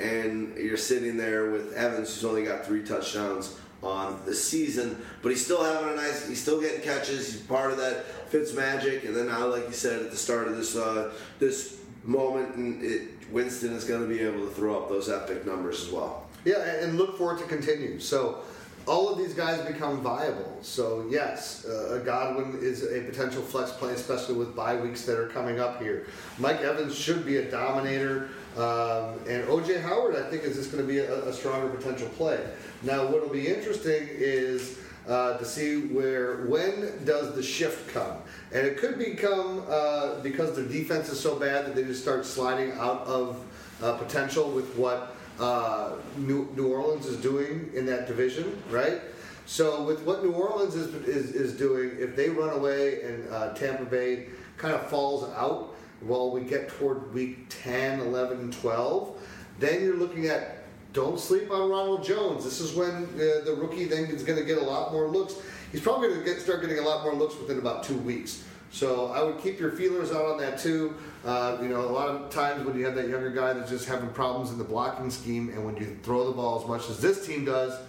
and 0.00 0.56
you're 0.56 0.76
sitting 0.76 1.16
there 1.16 1.50
with 1.50 1.72
Evans, 1.74 2.14
who's 2.14 2.24
only 2.24 2.44
got 2.44 2.64
three 2.66 2.84
touchdowns 2.84 3.58
on 3.82 4.20
the 4.24 4.34
season, 4.34 5.00
but 5.22 5.28
he's 5.28 5.44
still 5.44 5.62
having 5.62 5.92
a 5.92 5.96
nice, 5.96 6.26
he's 6.26 6.40
still 6.40 6.60
getting 6.60 6.80
catches. 6.80 7.32
He's 7.32 7.42
part 7.42 7.70
of 7.70 7.76
that 7.78 8.06
Fitz 8.30 8.54
magic, 8.54 9.04
and 9.04 9.14
then 9.14 9.26
now, 9.26 9.46
like 9.46 9.66
you 9.66 9.72
said 9.72 10.00
at 10.00 10.10
the 10.10 10.16
start 10.16 10.48
of 10.48 10.56
this 10.56 10.74
uh, 10.74 11.12
this 11.38 11.78
moment, 12.02 12.54
and 12.56 12.82
it, 12.82 13.30
Winston 13.30 13.72
is 13.72 13.84
going 13.84 14.02
to 14.02 14.08
be 14.08 14.20
able 14.20 14.46
to 14.46 14.52
throw 14.52 14.80
up 14.80 14.88
those 14.88 15.08
epic 15.08 15.46
numbers 15.46 15.82
as 15.82 15.90
well. 15.90 16.26
Yeah, 16.44 16.62
and 16.82 16.98
look 16.98 17.16
for 17.16 17.34
it 17.34 17.38
to 17.38 17.44
continue. 17.44 17.98
So 18.00 18.42
all 18.86 19.08
of 19.08 19.18
these 19.18 19.34
guys 19.34 19.60
become 19.62 20.02
viable. 20.02 20.58
So 20.62 21.06
yes, 21.08 21.64
uh, 21.64 22.02
Godwin 22.04 22.58
is 22.60 22.84
a 22.84 23.00
potential 23.02 23.42
flex 23.42 23.70
play, 23.72 23.92
especially 23.92 24.34
with 24.34 24.54
bye 24.54 24.76
weeks 24.76 25.02
that 25.02 25.18
are 25.18 25.28
coming 25.28 25.60
up 25.60 25.80
here. 25.80 26.06
Mike 26.38 26.60
Evans 26.60 26.94
should 26.94 27.24
be 27.24 27.38
a 27.38 27.50
dominator, 27.50 28.30
um, 28.56 29.18
and 29.28 29.46
OJ 29.48 29.82
Howard 29.82 30.16
I 30.16 30.28
think 30.30 30.44
is 30.44 30.56
just 30.56 30.72
going 30.72 30.86
to 30.86 30.88
be 30.88 30.98
a, 30.98 31.24
a 31.26 31.32
stronger 31.32 31.68
potential 31.68 32.08
play. 32.10 32.44
Now, 32.82 33.06
what'll 33.06 33.28
be 33.28 33.46
interesting 33.46 34.08
is. 34.10 34.78
Uh, 35.06 35.36
to 35.36 35.44
see 35.44 35.88
where 35.88 36.46
when 36.46 37.04
does 37.04 37.34
the 37.34 37.42
shift 37.42 37.92
come 37.92 38.16
and 38.54 38.66
it 38.66 38.78
could 38.78 38.98
become 38.98 39.62
uh, 39.68 40.14
because 40.20 40.56
the 40.56 40.62
defense 40.62 41.10
is 41.10 41.20
so 41.20 41.38
bad 41.38 41.66
that 41.66 41.74
they 41.74 41.84
just 41.84 42.00
start 42.00 42.24
sliding 42.24 42.72
out 42.78 43.02
of 43.02 43.38
uh, 43.82 43.92
potential 43.98 44.50
with 44.50 44.74
what 44.76 45.14
uh, 45.38 45.96
New, 46.16 46.48
New 46.56 46.72
Orleans 46.72 47.06
is 47.06 47.16
doing 47.16 47.70
in 47.74 47.86
that 47.86 48.06
division, 48.06 48.60
right? 48.70 49.00
So 49.46 49.82
with 49.82 50.02
what 50.02 50.24
New 50.24 50.32
Orleans 50.32 50.74
is, 50.74 50.94
is, 51.06 51.32
is 51.32 51.52
doing, 51.52 51.90
if 51.98 52.16
they 52.16 52.30
run 52.30 52.50
away 52.50 53.02
and 53.02 53.28
uh, 53.30 53.52
Tampa 53.54 53.84
Bay 53.84 54.28
kind 54.56 54.74
of 54.74 54.86
falls 54.88 55.28
out 55.34 55.73
while 56.06 56.30
we 56.30 56.42
get 56.42 56.68
toward 56.68 57.12
week 57.14 57.46
10, 57.48 58.00
11, 58.00 58.52
12, 58.52 59.20
then 59.58 59.82
you're 59.82 59.96
looking 59.96 60.26
at 60.26 60.64
don't 60.92 61.18
sleep 61.18 61.50
on 61.50 61.68
Ronald 61.68 62.04
Jones. 62.04 62.44
This 62.44 62.60
is 62.60 62.74
when 62.74 63.04
uh, 63.14 63.44
the 63.44 63.56
rookie 63.58 63.84
then 63.84 64.04
is 64.04 64.22
going 64.22 64.38
to 64.38 64.44
get 64.44 64.58
a 64.58 64.64
lot 64.64 64.92
more 64.92 65.08
looks. 65.08 65.34
He's 65.72 65.80
probably 65.80 66.08
going 66.08 66.20
to 66.20 66.24
get, 66.24 66.40
start 66.40 66.60
getting 66.60 66.78
a 66.78 66.82
lot 66.82 67.02
more 67.02 67.14
looks 67.14 67.36
within 67.36 67.58
about 67.58 67.82
two 67.82 67.98
weeks. 67.98 68.44
So 68.70 69.12
I 69.12 69.22
would 69.22 69.38
keep 69.38 69.58
your 69.58 69.72
feelers 69.72 70.12
out 70.12 70.24
on 70.24 70.38
that 70.38 70.58
too. 70.58 70.94
Uh, 71.24 71.58
you 71.62 71.68
know, 71.68 71.80
a 71.80 71.90
lot 71.90 72.08
of 72.08 72.30
times 72.30 72.64
when 72.64 72.78
you 72.78 72.84
have 72.84 72.94
that 72.94 73.08
younger 73.08 73.30
guy 73.30 73.52
that's 73.52 73.70
just 73.70 73.86
having 73.86 74.08
problems 74.10 74.50
in 74.50 74.58
the 74.58 74.64
blocking 74.64 75.10
scheme, 75.10 75.48
and 75.48 75.64
when 75.64 75.76
you 75.76 75.96
throw 76.02 76.24
the 76.26 76.32
ball 76.32 76.60
as 76.60 76.66
much 76.68 76.88
as 76.90 77.00
this 77.00 77.26
team 77.26 77.44
does, 77.44 77.80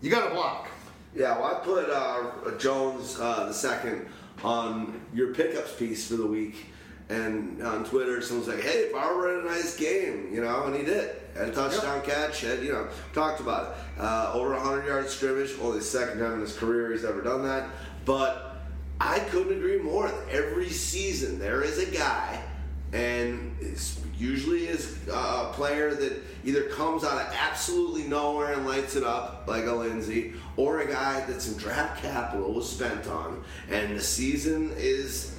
you 0.00 0.10
got 0.10 0.28
to 0.28 0.34
block. 0.34 0.68
Yeah, 1.14 1.38
well, 1.38 1.56
I 1.56 1.64
put 1.64 1.90
uh, 1.90 2.58
Jones 2.58 3.18
uh, 3.20 3.46
the 3.46 3.54
second 3.54 4.06
on 4.42 5.00
your 5.14 5.34
pickups 5.34 5.74
piece 5.74 6.08
for 6.08 6.16
the 6.16 6.26
week, 6.26 6.66
and 7.12 7.62
on 7.62 7.84
Twitter, 7.84 8.22
someone's 8.22 8.48
like, 8.48 8.62
"Hey, 8.62 8.88
Barber 8.90 9.36
had 9.36 9.44
a 9.44 9.48
nice 9.48 9.76
game," 9.76 10.30
you 10.32 10.40
know, 10.40 10.64
and 10.64 10.74
he 10.74 10.82
did. 10.82 11.10
Had 11.36 11.48
a 11.48 11.52
touchdown 11.52 12.02
catch. 12.02 12.40
Had 12.40 12.62
you 12.62 12.72
know, 12.72 12.88
talked 13.12 13.40
about 13.40 13.76
it. 13.98 14.00
Uh, 14.00 14.30
over 14.32 14.54
100 14.54 14.86
yard 14.86 15.08
scrimmage. 15.08 15.50
Only 15.60 15.78
the 15.78 15.84
second 15.84 16.20
time 16.20 16.34
in 16.34 16.40
his 16.40 16.56
career 16.56 16.92
he's 16.92 17.04
ever 17.04 17.20
done 17.20 17.44
that. 17.44 17.68
But 18.04 18.62
I 19.00 19.18
couldn't 19.18 19.56
agree 19.56 19.78
more. 19.78 20.10
Every 20.30 20.70
season 20.70 21.38
there 21.38 21.62
is 21.62 21.78
a 21.78 21.86
guy, 21.86 22.42
and 22.92 23.56
it's 23.60 24.00
usually 24.16 24.68
is 24.68 24.96
a 25.12 25.50
player 25.52 25.94
that 25.94 26.22
either 26.44 26.62
comes 26.64 27.04
out 27.04 27.20
of 27.20 27.34
absolutely 27.38 28.04
nowhere 28.04 28.52
and 28.52 28.66
lights 28.66 28.96
it 28.96 29.04
up 29.04 29.44
like 29.46 29.66
a 29.66 29.72
Lindsay, 29.72 30.32
or 30.56 30.80
a 30.80 30.86
guy 30.86 31.24
that 31.26 31.42
some 31.42 31.58
draft 31.58 32.02
capital 32.02 32.54
was 32.54 32.70
spent 32.70 33.06
on, 33.06 33.44
and 33.70 33.96
the 33.96 34.02
season 34.02 34.72
is 34.76 35.31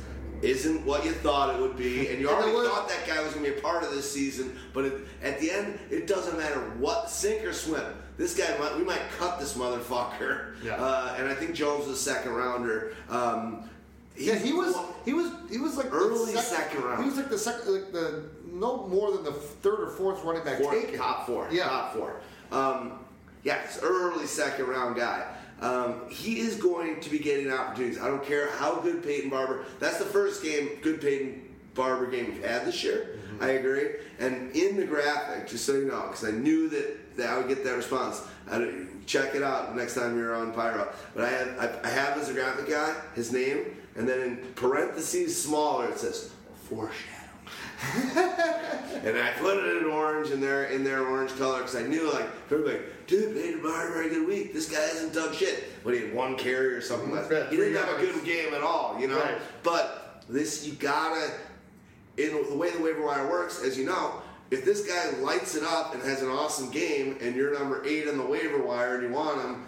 isn't 0.43 0.85
what 0.85 1.05
you 1.05 1.11
thought 1.11 1.55
it 1.55 1.61
would 1.61 1.77
be, 1.77 2.07
and 2.11 2.19
you 2.19 2.29
already 2.29 2.51
was- 2.51 2.67
thought 2.67 2.89
that 2.89 3.07
guy 3.07 3.21
was 3.23 3.33
going 3.33 3.45
to 3.45 3.51
be 3.51 3.57
a 3.57 3.61
part 3.61 3.83
of 3.83 3.91
this 3.91 4.11
season. 4.11 4.57
But 4.73 4.85
it, 4.85 4.93
at 5.23 5.39
the 5.39 5.51
end, 5.51 5.79
it 5.89 6.05
doesn't 6.07 6.37
matter 6.37 6.59
what 6.77 7.09
sink 7.09 7.43
or 7.45 7.53
swim. 7.53 7.83
This 8.17 8.37
guy, 8.37 8.55
might, 8.59 8.77
we 8.77 8.83
might 8.83 9.01
cut 9.17 9.39
this 9.39 9.57
motherfucker. 9.57 10.53
Yeah. 10.63 10.75
Uh, 10.75 11.15
and 11.17 11.27
I 11.27 11.33
think 11.33 11.55
Jones 11.55 11.87
was 11.87 11.97
a 11.97 12.01
second 12.01 12.33
rounder. 12.33 12.93
Um, 13.09 13.67
Yeah, 14.15 14.35
he 14.35 14.53
was. 14.53 14.75
He 15.05 15.13
was. 15.13 15.31
He 15.49 15.57
was 15.57 15.75
like 15.77 15.91
Early 15.91 16.33
second 16.33 16.83
round. 16.83 17.03
He 17.03 17.09
was 17.09 17.17
like 17.17 17.29
the 17.29 17.37
second, 17.39 17.73
like 17.73 17.91
the 17.91 18.25
no 18.45 18.85
more 18.87 19.11
than 19.11 19.23
the 19.23 19.31
third 19.31 19.79
or 19.79 19.89
fourth 19.89 20.23
running 20.23 20.43
back 20.43 20.59
four, 20.61 20.71
taken. 20.73 20.99
top 20.99 21.25
four. 21.25 21.47
Yeah. 21.51 21.63
Top 21.63 21.93
four. 21.95 22.21
Um, 22.51 22.99
yeah, 23.43 23.63
it's 23.63 23.79
early 23.81 24.27
second 24.27 24.67
round 24.67 24.95
guy. 24.95 25.25
Um, 25.61 26.09
he 26.09 26.39
is 26.39 26.55
going 26.55 26.99
to 27.01 27.09
be 27.09 27.19
getting 27.19 27.51
opportunities. 27.51 27.99
I 27.99 28.07
don't 28.07 28.23
care 28.23 28.49
how 28.51 28.75
good 28.81 29.03
Peyton 29.03 29.29
Barber. 29.29 29.65
That's 29.79 29.97
the 29.97 30.05
first 30.05 30.43
game, 30.43 30.69
good 30.81 30.99
Peyton 31.01 31.41
Barber 31.73 32.07
game 32.07 32.33
we've 32.33 32.43
had 32.43 32.65
this 32.65 32.83
year. 32.83 33.19
Mm-hmm. 33.33 33.43
I 33.43 33.47
agree. 33.51 33.89
And 34.19 34.51
in 34.55 34.75
the 34.77 34.85
graphic, 34.85 35.47
just 35.47 35.65
so 35.65 35.73
you 35.73 35.85
know, 35.85 36.01
because 36.07 36.25
I 36.25 36.31
knew 36.31 36.69
that, 36.69 37.17
that 37.17 37.29
I 37.29 37.37
would 37.37 37.47
get 37.47 37.63
that 37.63 37.75
response. 37.75 38.21
I 38.49 38.57
don't- 38.59 38.93
check 39.05 39.35
it 39.35 39.43
out 39.43 39.75
next 39.75 39.95
time 39.95 40.17
you're 40.17 40.35
on 40.35 40.53
Pyro. 40.53 40.91
But 41.13 41.25
I 41.25 41.29
have 41.29 41.59
I, 41.59 41.87
I 41.87 41.91
have 41.91 42.17
as 42.17 42.29
a 42.29 42.33
graphic 42.33 42.69
guy 42.69 42.95
his 43.15 43.31
name, 43.31 43.77
and 43.95 44.07
then 44.07 44.21
in 44.21 44.37
parentheses 44.55 45.41
smaller 45.43 45.89
it 45.89 45.97
says 45.97 46.31
foreshadowing. 46.69 47.12
And 49.03 49.17
I 49.17 49.31
put 49.31 49.57
it 49.57 49.83
in 49.83 49.89
orange 49.89 50.29
in 50.29 50.39
their 50.39 50.65
in 50.65 50.85
their 50.85 51.05
orange 51.05 51.35
color 51.37 51.59
because 51.59 51.75
I 51.75 51.81
knew 51.81 52.11
like 52.13 52.25
everybody, 52.49 52.79
dude, 53.05 53.35
had 53.35 54.05
a 54.05 54.09
good 54.09 54.25
week. 54.25 54.53
This 54.53 54.69
guy 54.69 54.79
hasn't 54.79 55.13
done 55.13 55.33
shit. 55.33 55.83
But 55.83 55.93
he 55.93 56.01
had 56.01 56.13
one 56.13 56.37
carry 56.37 56.73
or 56.73 56.79
something 56.79 57.11
like 57.13 57.27
that. 57.27 57.49
He 57.49 57.57
didn't 57.57 57.75
have 57.75 57.99
a 57.99 57.99
good 57.99 58.23
game 58.23 58.53
at 58.53 58.61
all, 58.61 58.97
you 58.97 59.07
know. 59.07 59.19
Right. 59.19 59.37
But 59.61 60.23
this 60.29 60.65
you 60.65 60.73
gotta 60.73 61.31
in 62.15 62.49
the 62.49 62.55
way 62.55 62.69
the 62.69 62.81
waiver 62.81 63.05
wire 63.05 63.29
works, 63.29 63.61
as 63.61 63.77
you 63.77 63.85
know, 63.85 64.21
if 64.51 64.63
this 64.63 64.87
guy 64.87 65.17
lights 65.19 65.55
it 65.55 65.63
up 65.63 65.93
and 65.93 66.01
has 66.03 66.21
an 66.21 66.29
awesome 66.29 66.69
game 66.69 67.17
and 67.19 67.35
you're 67.35 67.53
number 67.53 67.83
eight 67.85 68.07
on 68.07 68.17
the 68.17 68.25
waiver 68.25 68.63
wire 68.63 68.95
and 68.95 69.03
you 69.03 69.13
want 69.13 69.41
him, 69.41 69.65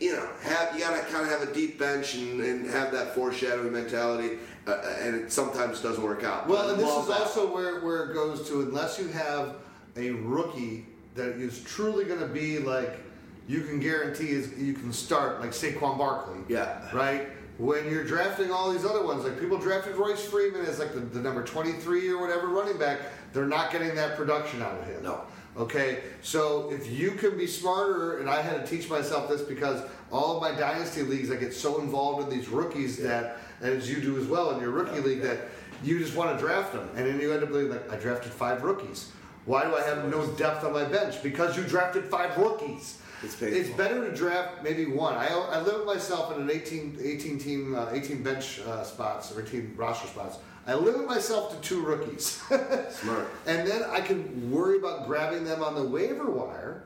you 0.00 0.12
know, 0.12 0.28
have 0.42 0.74
you 0.74 0.80
gotta 0.80 1.00
kind 1.06 1.24
of 1.24 1.28
have 1.28 1.48
a 1.48 1.52
deep 1.52 1.78
bench 1.78 2.14
and, 2.14 2.40
and 2.40 2.70
have 2.70 2.92
that 2.92 3.14
foreshadowing 3.14 3.72
mentality, 3.72 4.38
uh, 4.66 4.80
and 5.00 5.16
it 5.16 5.32
sometimes 5.32 5.80
doesn't 5.80 6.02
work 6.02 6.24
out. 6.24 6.46
Well, 6.46 6.70
and 6.70 6.78
this 6.78 6.90
is 6.90 7.08
that. 7.08 7.20
also 7.20 7.52
where, 7.52 7.80
where 7.80 8.10
it 8.10 8.14
goes 8.14 8.48
to 8.48 8.60
unless 8.62 8.98
you 8.98 9.08
have 9.08 9.56
a 9.96 10.10
rookie 10.10 10.86
that 11.14 11.30
is 11.30 11.62
truly 11.64 12.04
going 12.04 12.20
to 12.20 12.26
be 12.26 12.58
like 12.58 13.00
you 13.48 13.62
can 13.62 13.80
guarantee 13.80 14.30
is 14.30 14.56
you 14.58 14.74
can 14.74 14.92
start 14.92 15.40
like 15.40 15.50
Saquon 15.50 15.98
Barkley. 15.98 16.40
Yeah. 16.48 16.88
Right. 16.94 17.28
When 17.56 17.90
you're 17.90 18.04
drafting 18.04 18.52
all 18.52 18.70
these 18.70 18.84
other 18.84 19.04
ones, 19.04 19.24
like 19.24 19.40
people 19.40 19.58
drafted 19.58 19.96
Royce 19.96 20.24
Freeman 20.24 20.64
as 20.64 20.78
like 20.78 20.94
the, 20.94 21.00
the 21.00 21.18
number 21.18 21.42
23 21.42 22.08
or 22.10 22.20
whatever 22.20 22.46
running 22.46 22.78
back, 22.78 23.00
they're 23.32 23.46
not 23.46 23.72
getting 23.72 23.94
that 23.96 24.16
production 24.16 24.62
out 24.62 24.78
of 24.78 24.86
him. 24.86 25.02
No. 25.02 25.22
Okay, 25.58 26.02
so 26.22 26.70
if 26.70 26.88
you 26.88 27.10
can 27.12 27.36
be 27.36 27.48
smarter, 27.48 28.18
and 28.18 28.30
I 28.30 28.42
had 28.42 28.64
to 28.64 28.70
teach 28.70 28.88
myself 28.88 29.28
this 29.28 29.42
because 29.42 29.82
all 30.12 30.36
of 30.36 30.40
my 30.40 30.56
dynasty 30.56 31.02
leagues, 31.02 31.32
I 31.32 31.36
get 31.36 31.52
so 31.52 31.80
involved 31.80 32.22
in 32.22 32.38
these 32.38 32.48
rookies 32.48 32.96
that, 32.98 33.38
and 33.60 33.72
as 33.72 33.90
you 33.90 34.00
do 34.00 34.16
as 34.20 34.26
well 34.28 34.52
in 34.52 34.60
your 34.60 34.70
rookie 34.70 35.00
league, 35.00 35.20
that 35.22 35.48
you 35.82 35.98
just 35.98 36.14
want 36.14 36.38
to 36.38 36.44
draft 36.44 36.72
them, 36.72 36.88
and 36.94 37.06
then 37.06 37.20
you 37.20 37.32
end 37.32 37.42
up 37.42 37.50
being 37.50 37.70
like, 37.70 37.92
I 37.92 37.96
drafted 37.96 38.32
five 38.32 38.62
rookies. 38.62 39.10
Why 39.46 39.64
do 39.64 39.74
I 39.74 39.82
have 39.82 40.08
no 40.08 40.26
depth 40.34 40.62
on 40.62 40.72
my 40.72 40.84
bench? 40.84 41.22
Because 41.24 41.56
you 41.56 41.64
drafted 41.64 42.04
five 42.04 42.36
rookies. 42.36 43.00
It's. 43.24 43.40
It's 43.42 43.70
better 43.70 44.08
to 44.08 44.14
draft 44.14 44.62
maybe 44.62 44.86
one. 44.86 45.14
I, 45.14 45.26
I 45.26 45.60
limit 45.60 45.86
myself 45.86 46.36
in 46.36 46.42
an 46.42 46.50
18, 46.52 46.98
18 47.02 47.38
team, 47.38 47.74
uh, 47.74 47.88
18 47.90 48.22
bench 48.22 48.60
uh, 48.60 48.84
spots 48.84 49.32
or 49.32 49.42
18 49.42 49.74
roster 49.76 50.06
spots. 50.06 50.38
I 50.68 50.74
limit 50.74 51.06
myself 51.06 51.54
to 51.54 51.66
two 51.66 51.80
rookies. 51.80 52.24
Smart. 52.90 53.26
And 53.46 53.66
then 53.66 53.82
I 53.84 54.00
can 54.02 54.50
worry 54.52 54.76
about 54.76 55.06
grabbing 55.06 55.44
them 55.44 55.62
on 55.62 55.74
the 55.74 55.82
waiver 55.82 56.30
wire 56.30 56.82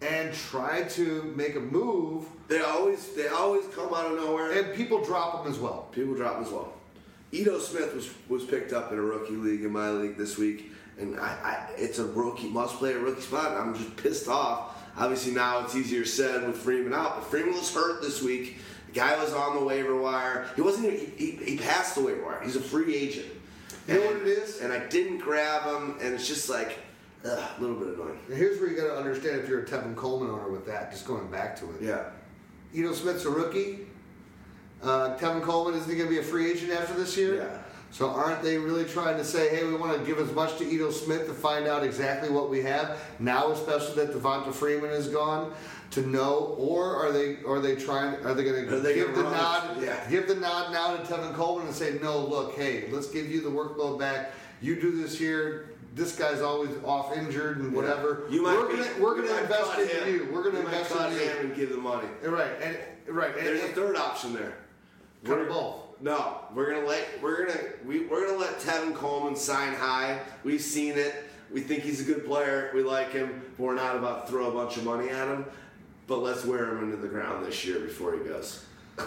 and 0.00 0.32
try 0.32 0.84
to 0.84 1.32
make 1.36 1.56
a 1.56 1.60
move, 1.60 2.26
They 2.48 2.60
always 2.60 3.14
they 3.16 3.26
always 3.28 3.66
come 3.74 3.92
out 3.92 4.12
of 4.12 4.18
nowhere. 4.18 4.52
and 4.52 4.74
people 4.76 5.02
drop 5.04 5.42
them 5.42 5.52
as 5.52 5.58
well. 5.58 5.88
People 5.90 6.14
drop 6.14 6.34
them 6.34 6.44
as 6.44 6.52
well. 6.52 6.72
Ito 7.32 7.58
Smith 7.58 7.94
was 7.94 8.08
was 8.28 8.44
picked 8.44 8.72
up 8.72 8.92
in 8.92 8.98
a 8.98 9.02
rookie 9.02 9.34
league 9.34 9.64
in 9.64 9.72
my 9.72 9.90
league 9.90 10.16
this 10.16 10.38
week, 10.38 10.70
and 10.98 11.18
I, 11.18 11.26
I 11.42 11.72
it's 11.76 11.98
a 11.98 12.04
rookie 12.06 12.48
must 12.48 12.76
play 12.76 12.92
a 12.92 12.98
rookie 12.98 13.22
spot. 13.22 13.52
And 13.52 13.58
I'm 13.58 13.74
just 13.74 13.96
pissed 13.96 14.28
off. 14.28 14.76
Obviously 14.96 15.32
now 15.32 15.64
it's 15.64 15.74
easier 15.74 16.04
said 16.04 16.46
with 16.46 16.56
Freeman 16.56 16.94
out, 16.94 17.16
but 17.16 17.24
Freeman 17.24 17.54
was 17.54 17.74
hurt 17.74 18.00
this 18.02 18.22
week. 18.22 18.58
Guy 18.96 19.22
was 19.22 19.34
on 19.34 19.56
the 19.56 19.62
waiver 19.62 19.94
wire. 19.94 20.46
He 20.56 20.62
wasn't 20.62 20.86
even 20.86 21.12
he, 21.18 21.30
he, 21.32 21.58
passed 21.58 21.94
the 21.96 22.00
waiver 22.00 22.24
wire. 22.24 22.40
He's 22.42 22.56
a 22.56 22.60
free 22.60 22.96
agent. 22.96 23.26
You 23.86 23.94
know 23.94 24.00
And- 24.00 24.18
what 24.20 24.26
it 24.26 24.28
is? 24.28 24.62
And 24.62 24.72
I 24.72 24.86
didn't 24.86 25.18
grab 25.18 25.64
him, 25.64 25.98
and 26.00 26.14
it's 26.14 26.26
just 26.26 26.48
like 26.48 26.78
ugh, 27.22 27.38
a 27.58 27.60
little 27.60 27.76
bit 27.76 27.88
annoying. 27.88 28.18
And 28.26 28.36
here's 28.38 28.58
where 28.58 28.70
you 28.70 28.76
got 28.76 28.86
to 28.86 28.96
understand 28.96 29.38
if 29.40 29.48
you're 29.50 29.60
a 29.60 29.66
Tevin 29.66 29.94
Coleman 29.94 30.30
owner 30.30 30.50
with 30.50 30.64
that, 30.66 30.90
just 30.90 31.06
going 31.06 31.30
back 31.30 31.58
to 31.60 31.66
it. 31.72 31.82
Yeah. 31.82 32.04
Ito 32.74 32.94
Smith's 32.94 33.26
a 33.26 33.30
rookie. 33.30 33.80
Uh, 34.82 35.16
Tevin 35.18 35.42
Coleman 35.42 35.78
isn't 35.78 35.88
going 35.94 36.08
to 36.08 36.10
be 36.10 36.18
a 36.18 36.22
free 36.22 36.50
agent 36.50 36.72
after 36.72 36.94
this 36.94 37.18
year? 37.18 37.36
Yeah. 37.36 37.58
So 37.90 38.08
aren't 38.10 38.42
they 38.42 38.58
really 38.58 38.84
trying 38.84 39.16
to 39.16 39.24
say, 39.24 39.54
hey, 39.54 39.64
we 39.64 39.74
want 39.74 39.98
to 39.98 40.04
give 40.04 40.18
as 40.18 40.32
much 40.32 40.58
to 40.58 40.64
Ito 40.64 40.90
Smith 40.90 41.26
to 41.26 41.32
find 41.34 41.66
out 41.66 41.84
exactly 41.84 42.28
what 42.30 42.50
we 42.50 42.62
have 42.62 42.98
now, 43.18 43.52
especially 43.52 44.04
that 44.04 44.14
Devonta 44.14 44.52
Freeman 44.52 44.90
is 44.90 45.08
gone, 45.08 45.52
to 45.92 46.06
know, 46.06 46.56
or 46.58 46.96
are 46.96 47.12
they 47.12 47.38
are 47.46 47.60
they 47.60 47.76
trying? 47.76 48.14
Are 48.24 48.34
they 48.34 48.44
going 48.44 48.66
to 48.66 48.94
give 48.94 49.14
the 49.14 49.22
nod? 49.22 49.82
Yeah. 49.82 49.98
Give 50.10 50.26
the 50.28 50.34
nod 50.34 50.72
now 50.72 50.96
to 50.96 51.02
Tevin 51.02 51.34
Coleman 51.34 51.66
and 51.66 51.74
say, 51.74 51.98
no, 52.02 52.18
look, 52.18 52.54
hey, 52.56 52.88
let's 52.90 53.08
give 53.08 53.30
you 53.30 53.40
the 53.40 53.50
workload 53.50 53.98
back. 53.98 54.32
You 54.60 54.80
do 54.80 54.90
this 55.02 55.18
here. 55.18 55.70
This 55.94 56.14
guy's 56.16 56.42
always 56.42 56.70
off 56.84 57.16
injured 57.16 57.58
and 57.58 57.72
whatever. 57.72 58.26
You 58.30 58.42
might 58.42 58.58
we're 58.58 58.68
be- 58.68 58.76
gonna 58.76 58.90
we're 59.00 59.14
gonna 59.16 59.40
invest 59.40 59.78
in 59.78 59.88
him. 59.88 60.08
you. 60.14 60.28
We're 60.30 60.42
gonna 60.44 60.58
You 60.60 60.66
invest 60.66 60.90
in 60.94 61.12
you. 61.14 61.30
and 61.40 61.56
give 61.56 61.70
the 61.70 61.76
money. 61.78 62.08
Right, 62.22 62.50
and 62.60 62.76
right, 63.08 63.34
and, 63.34 63.46
There's 63.46 63.62
a 63.62 63.68
third 63.68 63.96
option 63.96 64.34
there. 64.34 64.56
Cut 65.24 65.36
We're- 65.36 65.44
them 65.44 65.52
both. 65.54 65.76
No, 66.02 66.40
we're 66.54 66.70
gonna 66.74 66.86
let 66.86 67.06
we're 67.22 67.46
gonna 67.46 67.58
we, 67.86 68.00
we're 68.00 68.26
gonna 68.26 68.38
let 68.38 68.60
Tevin 68.60 68.94
Coleman 68.94 69.34
sign 69.36 69.72
high. 69.72 70.18
We've 70.44 70.60
seen 70.60 70.98
it. 70.98 71.14
We 71.50 71.62
think 71.62 71.82
he's 71.82 72.02
a 72.02 72.04
good 72.04 72.26
player. 72.26 72.70
We 72.74 72.82
like 72.82 73.12
him. 73.12 73.40
But 73.56 73.62
we're 73.64 73.74
not 73.76 73.96
about 73.96 74.26
to 74.26 74.32
throw 74.32 74.48
a 74.48 74.52
bunch 74.52 74.76
of 74.76 74.84
money 74.84 75.08
at 75.08 75.26
him. 75.28 75.46
But 76.06 76.18
let's 76.18 76.44
wear 76.44 76.70
him 76.70 76.84
into 76.84 76.96
the 76.96 77.08
ground 77.08 77.44
this 77.46 77.64
year 77.64 77.80
before 77.80 78.16
he 78.16 78.20
goes. 78.20 78.64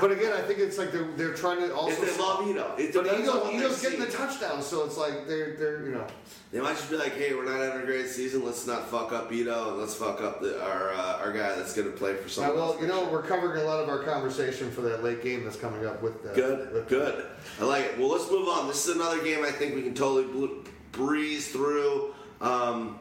But 0.00 0.10
again, 0.10 0.32
I 0.32 0.40
think 0.40 0.58
it's 0.58 0.78
like 0.78 0.90
they're 0.90 1.06
they're 1.16 1.34
trying 1.34 1.60
to 1.60 1.72
also. 1.72 2.02
If 2.02 2.16
they 2.16 2.22
love 2.22 2.48
Ito, 2.48 2.74
it 2.76 2.92
but 2.92 3.04
depends 3.04 3.28
on 3.28 3.36
Ito, 3.36 3.44
what 3.44 3.54
Ito's 3.54 3.80
they 3.80 3.90
getting 3.90 4.04
the 4.04 4.10
touchdown, 4.10 4.60
so 4.62 4.84
it's 4.84 4.96
like 4.96 5.28
they're 5.28 5.54
they're 5.54 5.84
you 5.84 5.92
know. 5.92 6.06
They 6.50 6.60
might 6.60 6.72
just 6.72 6.90
be 6.90 6.96
like, 6.96 7.12
"Hey, 7.12 7.34
we're 7.34 7.44
not 7.44 7.60
having 7.60 7.82
a 7.82 7.86
great 7.86 8.08
season. 8.08 8.44
Let's 8.44 8.66
not 8.66 8.88
fuck 8.88 9.12
up 9.12 9.30
Ito, 9.30 9.68
and 9.68 9.78
let's 9.78 9.94
fuck 9.94 10.20
up 10.20 10.40
the, 10.40 10.60
our 10.64 10.92
uh, 10.92 11.18
our 11.20 11.32
guy 11.32 11.54
that's 11.54 11.72
going 11.72 11.90
to 11.90 11.96
play 11.96 12.16
for 12.16 12.28
someone." 12.28 12.56
well, 12.56 12.76
you 12.80 12.88
know, 12.88 13.02
year." 13.02 13.12
we're 13.12 13.22
covering 13.22 13.62
a 13.62 13.64
lot 13.64 13.80
of 13.80 13.88
our 13.88 14.02
conversation 14.02 14.72
for 14.72 14.80
that 14.80 15.04
late 15.04 15.22
game 15.22 15.44
that's 15.44 15.56
coming 15.56 15.86
up 15.86 16.02
with 16.02 16.22
the 16.24 16.30
Good, 16.30 16.72
with- 16.72 16.88
good. 16.88 17.26
I 17.60 17.64
like 17.64 17.84
it. 17.84 17.98
Well, 17.98 18.08
let's 18.08 18.28
move 18.28 18.48
on. 18.48 18.66
This 18.66 18.88
is 18.88 18.96
another 18.96 19.22
game 19.22 19.44
I 19.44 19.52
think 19.52 19.74
we 19.76 19.82
can 19.82 19.94
totally 19.94 20.50
breeze 20.90 21.52
through. 21.52 22.12
Um, 22.40 22.98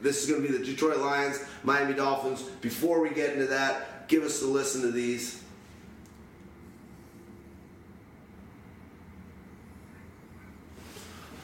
this 0.00 0.22
is 0.22 0.30
going 0.30 0.42
to 0.42 0.48
be 0.48 0.56
the 0.56 0.64
Detroit 0.64 0.98
Lions, 0.98 1.42
Miami 1.62 1.94
Dolphins. 1.94 2.42
Before 2.60 3.00
we 3.00 3.10
get 3.10 3.34
into 3.34 3.46
that, 3.46 4.08
give 4.08 4.22
us 4.22 4.42
a 4.42 4.46
listen 4.46 4.82
to 4.82 4.90
these. 4.90 5.42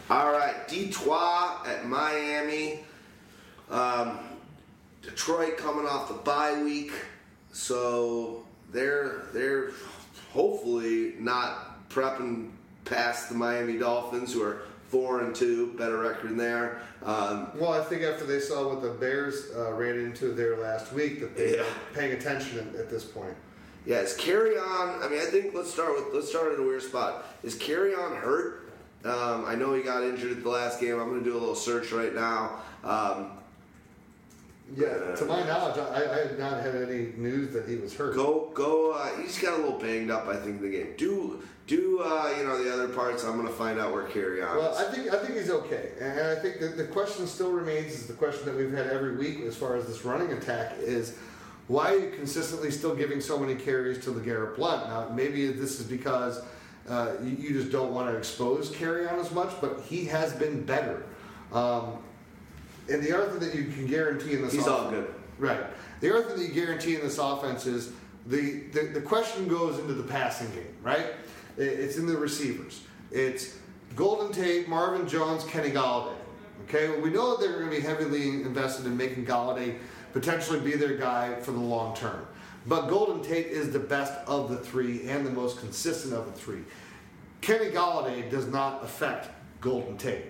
All 0.09 0.31
right, 0.31 0.67
Detroit 0.69 1.67
at 1.67 1.85
Miami. 1.87 2.81
Um, 3.71 4.21
Detroit 5.03 5.57
coming 5.57 5.87
off 5.87 6.09
the 6.09 6.15
bye 6.15 6.63
week, 6.63 6.93
so 7.53 8.45
they're 8.73 9.23
they're 9.33 9.73
hopefully 10.33 11.15
not 11.19 11.89
prepping 11.91 12.51
past 12.85 13.29
the 13.29 13.35
Miami 13.35 13.79
Dolphins, 13.79 14.33
who 14.33 14.43
are 14.43 14.63
four 14.89 15.21
and 15.21 15.35
two, 15.35 15.73
better 15.79 15.99
record 15.99 16.31
than 16.31 16.37
there. 16.37 16.81
Um, 17.05 17.49
Well, 17.59 17.73
I 17.73 17.83
think 17.83 18.03
after 18.03 18.25
they 18.25 18.41
saw 18.41 18.69
what 18.69 18.83
the 18.83 18.91
Bears 18.91 19.51
uh, 19.57 19.73
ran 19.73 19.99
into 19.99 20.33
there 20.33 20.57
last 20.57 20.93
week, 20.93 21.21
that 21.21 21.37
they're 21.37 21.57
Yeah. 21.57 21.65
paying 21.95 22.13
attention 22.13 22.59
at, 22.75 22.81
at 22.81 22.91
this 22.91 23.05
point. 23.05 23.35
yeah, 23.85 23.99
is 24.01 24.15
carry 24.17 24.57
on? 24.57 25.03
I 25.03 25.09
mean, 25.09 25.21
I 25.21 25.27
think 25.27 25.55
let's 25.55 25.73
start 25.73 25.95
with 25.95 26.15
let's 26.15 26.29
start 26.29 26.53
at 26.53 26.59
a 26.59 26.63
weird 26.63 26.83
spot. 26.83 27.25
Is 27.43 27.55
Kerryon 27.57 28.17
hurt? 28.21 28.63
Um, 29.05 29.45
I 29.45 29.55
know 29.55 29.75
he 29.75 29.83
got 29.83 30.03
injured 30.03 30.33
at 30.33 30.43
the 30.43 30.49
last 30.49 30.81
game. 30.81 30.99
I'm 30.99 31.09
going 31.09 31.23
to 31.23 31.25
do 31.31 31.37
a 31.37 31.39
little 31.39 31.55
search 31.55 31.93
right 31.93 32.13
now. 32.15 32.59
Um, 32.83 33.31
Yeah, 34.75 35.15
to 35.15 35.25
my 35.27 35.47
knowledge, 35.47 35.79
I, 35.79 36.13
I 36.13 36.19
have 36.27 36.39
not 36.39 36.61
had 36.61 36.75
any 36.75 37.13
news 37.17 37.53
that 37.53 37.69
he 37.69 37.77
was 37.77 37.95
hurt. 37.95 38.17
Go, 38.17 38.51
go. 38.53 38.93
Uh, 38.93 39.17
he's 39.23 39.39
got 39.39 39.55
a 39.55 39.63
little 39.63 39.79
banged 39.79 40.11
up, 40.11 40.27
I 40.27 40.35
think, 40.37 40.57
in 40.57 40.63
the 40.63 40.77
game. 40.77 40.95
Do, 40.97 41.41
do. 41.69 42.01
Uh, 42.01 42.35
you 42.37 42.45
know 42.45 42.63
the 42.63 42.73
other 42.73 42.89
parts? 42.89 43.23
I'm 43.23 43.37
gonna 43.37 43.49
find 43.49 43.79
out 43.79 43.93
where 43.93 44.05
Kerryon. 44.05 44.57
Well. 44.57 44.77
I 44.77 44.91
think 44.93 45.13
I 45.15 45.19
think 45.19 45.39
he's 45.39 45.51
okay, 45.51 45.93
and 46.01 46.21
I 46.21 46.35
think 46.35 46.59
that 46.59 46.77
the 46.77 46.85
question 46.85 47.29
still 47.29 47.53
remains 47.53 47.93
is 47.93 48.07
the 48.09 48.15
question 48.15 48.45
that 48.47 48.57
we've 48.57 48.73
had 48.73 48.89
every 48.89 49.17
week 49.17 49.41
as 49.43 49.55
far 49.55 49.77
as 49.77 49.87
this 49.87 50.05
running 50.05 50.33
attack 50.33 50.75
is. 50.79 51.17
Why 51.69 51.93
are 51.93 51.99
you 51.99 52.11
consistently 52.11 52.71
still 52.71 52.95
giving 52.95 53.21
so 53.21 53.41
many 53.41 53.57
carries 53.57 53.99
to 54.05 54.11
LeGarrette 54.11 54.55
Blunt? 54.55 54.89
Now, 54.89 55.09
maybe 55.13 55.51
this 55.51 55.81
is 55.81 55.87
because 55.87 56.41
uh, 56.89 57.15
you, 57.21 57.31
you 57.31 57.53
just 57.55 57.73
don't 57.73 57.93
want 57.93 58.09
to 58.09 58.17
expose 58.17 58.71
Kerryon 58.71 59.19
as 59.19 59.33
much, 59.33 59.51
but 59.61 59.81
he 59.81 60.05
has 60.05 60.33
been 60.33 60.65
better. 60.65 61.03
Um, 61.53 61.99
and 62.89 63.03
the 63.03 63.17
other 63.17 63.31
thing 63.31 63.41
that 63.49 63.55
you 63.55 63.65
can 63.65 63.87
guarantee 63.87 64.35
in 64.35 64.43
this 64.43 64.53
He's 64.53 64.67
all 64.67 64.89
offense- 64.89 65.07
good. 65.07 65.15
Right. 65.39 65.61
The 66.01 66.15
other 66.15 66.29
thing 66.29 66.39
that 66.39 66.47
you 66.47 66.53
guarantee 66.55 66.95
in 66.95 67.03
this 67.03 67.19
offense 67.19 67.67
is 67.67 67.93
the, 68.27 68.61
the, 68.73 68.87
the 68.95 69.01
question 69.01 69.49
goes 69.49 69.79
into 69.79 69.93
the 69.95 70.03
passing 70.03 70.51
game, 70.53 70.75
right? 70.83 71.07
It's 71.59 71.97
in 71.97 72.07
the 72.07 72.17
receivers. 72.17 72.83
It's 73.11 73.57
Golden 73.95 74.33
Tate, 74.33 74.69
Marvin 74.69 75.07
Jones, 75.09 75.45
Kenny 75.45 75.71
Golladay. 75.71 76.15
Okay, 76.65 76.89
well, 76.91 77.01
we 77.01 77.11
know 77.11 77.37
that 77.37 77.41
they're 77.47 77.59
going 77.59 77.71
to 77.71 77.77
be 77.77 77.83
heavily 77.83 78.29
invested 78.43 78.87
in 78.87 78.97
making 78.97 79.27
Golladay 79.27 79.77
potentially 80.13 80.59
be 80.61 80.75
their 80.75 80.97
guy 80.97 81.35
for 81.41 81.53
the 81.53 81.61
long 81.61 81.95
term. 81.95 82.27
But 82.67 82.89
Golden 82.89 83.23
Tate 83.23 83.47
is 83.47 83.71
the 83.73 83.79
best 83.79 84.13
of 84.27 84.51
the 84.51 84.57
three 84.57 85.07
and 85.09 85.25
the 85.25 85.31
most 85.31 85.61
consistent 85.61 86.15
of 86.15 86.27
the 86.27 86.33
three. 86.33 86.63
Kenny 87.43 87.71
Golladay 87.71 88.29
does 88.31 88.47
not 88.49 88.83
affect 88.83 89.29
Golden 89.61 89.97
Tate. 89.97 90.25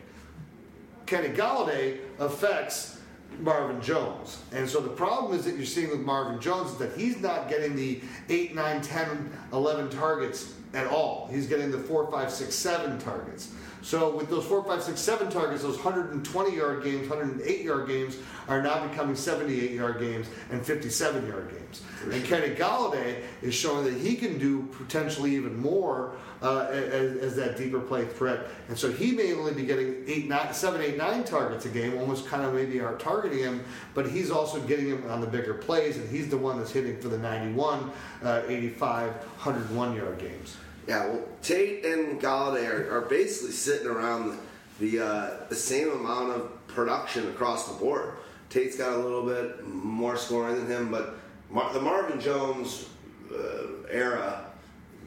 Kenny 1.07 1.29
Golladay 1.29 1.99
affects 2.19 3.01
Marvin 3.39 3.81
Jones. 3.81 4.39
And 4.53 4.69
so 4.69 4.81
the 4.81 4.89
problem 4.89 5.39
is 5.39 5.45
that 5.45 5.57
you're 5.57 5.65
seeing 5.65 5.91
with 5.91 6.01
Marvin 6.01 6.41
Jones 6.41 6.73
is 6.73 6.79
that 6.79 6.97
he's 6.97 7.21
not 7.21 7.49
getting 7.49 7.77
the 7.77 8.01
8, 8.29 8.55
9, 8.55 8.83
10, 8.83 9.31
11 9.53 9.91
targets 9.91 10.55
at 10.75 10.87
all. 10.87 11.29
He's 11.31 11.47
getting 11.47 11.71
the 11.71 11.79
4, 11.79 12.11
5, 12.11 12.31
6, 12.31 12.55
7 12.55 12.99
targets. 12.99 13.53
So 13.87 14.11
with 14.11 14.29
those 14.29 14.45
4, 14.45 14.65
5, 14.65 14.83
6, 14.83 15.01
7 15.01 15.31
targets, 15.31 15.63
those 15.63 15.77
120 15.77 16.57
yard 16.57 16.83
games, 16.83 17.09
108 17.09 17.65
yard 17.65 17.87
games 17.87 18.17
are 18.49 18.61
now 18.61 18.85
becoming 18.85 19.15
78 19.15 19.71
yard 19.71 20.01
games 20.01 20.27
and 20.51 20.67
57 20.67 21.25
yard 21.29 21.53
games. 21.53 21.83
And 22.13 22.25
Kenny 22.25 22.53
Golladay 22.57 23.23
is 23.43 23.55
showing 23.55 23.85
that 23.85 23.95
he 23.95 24.17
can 24.17 24.39
do 24.39 24.63
potentially 24.73 25.37
even 25.37 25.57
more 25.61 26.17
uh, 26.43 26.67
as, 26.69 27.17
as 27.19 27.37
that 27.37 27.57
deeper 27.57 27.79
play 27.79 28.07
threat. 28.07 28.49
And 28.69 28.77
so 28.77 28.91
he 28.91 29.13
may 29.13 29.33
only 29.35 29.55
be 29.55 29.63
getting 29.63 30.03
eight, 30.09 30.27
nine, 30.27 30.53
seven, 30.53 30.81
eight, 30.81 30.97
nine 30.97 31.23
targets 31.23 31.65
a 31.67 31.69
game, 31.69 31.97
almost 31.97 32.27
kind 32.27 32.43
of 32.43 32.55
maybe 32.55 32.81
are 32.81 32.97
targeting 32.97 33.39
him, 33.39 33.65
but 33.95 34.11
he's 34.11 34.33
also 34.33 34.61
getting 34.63 34.89
him 34.89 35.09
on 35.09 35.21
the 35.21 35.29
bigger 35.29 35.55
plays, 35.55 35.97
and 35.97 36.11
he's 36.11 36.29
the 36.29 36.37
one 36.37 36.59
that's 36.59 36.73
hitting 36.73 36.99
for 36.99 37.07
the 37.07 37.19
91, 37.19 37.93
uh, 38.25 38.43
85, 38.49 39.13
101 39.13 39.95
yard 39.95 40.19
games. 40.19 40.57
Yeah. 40.87 41.07
Well, 41.07 41.25
Tate 41.43 41.85
and 41.85 42.21
Golladay 42.21 42.69
are, 42.69 42.99
are 42.99 43.01
basically 43.03 43.53
sitting 43.53 43.89
around 43.89 44.39
the 44.79 45.01
uh, 45.01 45.31
the 45.49 45.55
same 45.55 45.91
amount 45.91 46.31
of 46.33 46.67
production 46.69 47.29
across 47.29 47.69
the 47.69 47.75
board. 47.79 48.15
Tate's 48.51 48.77
got 48.77 48.93
a 48.93 48.97
little 48.97 49.25
bit 49.25 49.67
more 49.67 50.17
scoring 50.17 50.57
than 50.57 50.67
him, 50.67 50.91
but 50.91 51.15
Mar- 51.51 51.73
the 51.73 51.81
Marvin 51.81 52.21
Jones 52.21 52.89
uh, 53.33 53.89
era, 53.91 54.45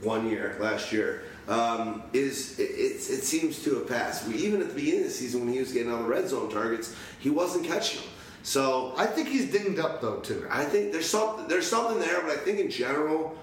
one 0.02 0.30
year 0.30 0.58
last 0.60 0.92
year, 0.92 1.24
um, 1.48 2.04
is 2.12 2.60
it, 2.60 2.64
it, 2.72 2.96
it 2.96 3.24
seems 3.24 3.64
to 3.64 3.76
have 3.76 3.88
passed. 3.88 4.28
We, 4.28 4.36
even 4.36 4.62
at 4.62 4.70
the 4.70 4.74
beginning 4.74 5.02
of 5.02 5.08
the 5.08 5.14
season, 5.14 5.46
when 5.46 5.54
he 5.54 5.60
was 5.60 5.72
getting 5.72 5.92
all 5.92 6.04
the 6.04 6.10
red 6.10 6.28
zone 6.28 6.50
targets, 6.50 6.96
he 7.20 7.30
wasn't 7.30 7.66
catching 7.66 8.02
them. 8.02 8.10
So 8.44 8.94
I 8.98 9.06
think 9.06 9.28
he's 9.30 9.52
dinged 9.52 9.80
up 9.80 10.02
though 10.02 10.18
too, 10.18 10.46
I 10.50 10.64
think 10.66 10.92
there's 10.92 11.10
something 11.10 11.48
there's 11.48 11.68
something 11.68 12.00
there, 12.00 12.22
but 12.22 12.32
I 12.32 12.38
think 12.38 12.60
in 12.60 12.70
general, 12.70 13.38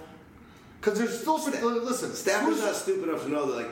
because 0.80 0.98
there's 0.98 1.20
still 1.20 1.38
some. 1.38 1.52
listen. 1.84 2.12
Stafford's 2.14 2.60
not 2.60 2.74
stupid 2.74 3.08
enough 3.08 3.22
to 3.24 3.28
know 3.30 3.46
that 3.46 3.56
like 3.56 3.70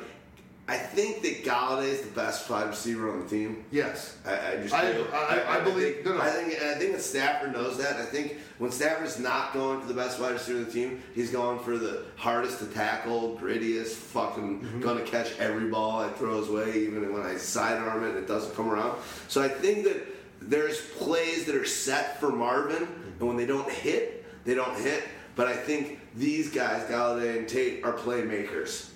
I 0.67 0.79
think 0.79 1.21
that 1.23 1.45
Golladay 1.45 1.89
is 1.91 2.01
the 2.01 2.11
best 2.13 2.49
wide 2.49 2.69
receiver 2.69 3.11
on 3.13 3.23
the 3.25 3.29
team. 3.29 3.67
Yes, 3.71 4.17
I, 4.25 4.33
I 4.53 4.57
just 4.63 4.73
I- 4.75 4.93
do. 4.93 5.05
I- 5.13 5.59
I 5.59 5.61
believe- 5.61 5.97
think, 5.97 6.07
no, 6.07 6.15
no. 6.15 6.21
I 6.23 6.31
think 6.31 6.55
I 6.63 6.75
think 6.77 6.93
that 6.93 7.03
Stafford 7.03 7.53
knows 7.53 7.77
that. 7.79 7.97
I 7.97 8.07
think 8.07 8.39
when 8.59 8.71
Stafford's 8.71 9.19
not 9.19 9.53
going 9.53 9.81
for 9.83 9.87
the 9.87 9.93
best 9.93 10.19
wide 10.19 10.33
receiver 10.33 10.59
on 10.61 10.65
the 10.65 10.71
team, 10.71 11.03
he's 11.15 11.31
going 11.31 11.59
for 11.59 11.77
the 11.77 12.05
hardest 12.17 12.61
to 12.61 12.67
tackle, 12.67 13.39
grittiest, 13.41 13.89
fucking 13.93 14.61
Mm-hmm. 14.61 14.81
gonna 14.81 15.03
catch 15.03 15.39
every 15.39 15.69
ball 15.69 16.01
I 16.01 16.09
throw 16.11 16.39
his 16.41 16.49
way, 16.49 16.79
even 16.79 17.13
when 17.13 17.23
I 17.23 17.37
sidearm 17.37 18.03
it 18.05 18.11
and 18.11 18.19
it 18.19 18.27
doesn't 18.27 18.55
come 18.57 18.71
around. 18.71 18.99
So 19.29 19.43
I 19.43 19.49
think 19.49 19.85
that 19.85 20.03
there's 20.41 20.81
plays 20.81 21.45
that 21.45 21.57
are 21.57 21.67
set 21.67 22.19
for 22.21 22.31
Marvin, 22.31 22.89
and 23.19 23.29
when 23.29 23.37
they 23.37 23.47
don't 23.47 23.71
hit, 23.71 24.25
they 24.47 24.55
don't 24.55 24.79
hit. 24.81 25.05
But 25.37 25.49
I 25.49 25.57
think 25.57 25.99
these 26.17 26.51
guys, 26.51 26.89
Golladay 26.89 27.39
and 27.39 27.49
Tate, 27.49 27.85
are 27.85 27.93
playmakers. 27.93 28.91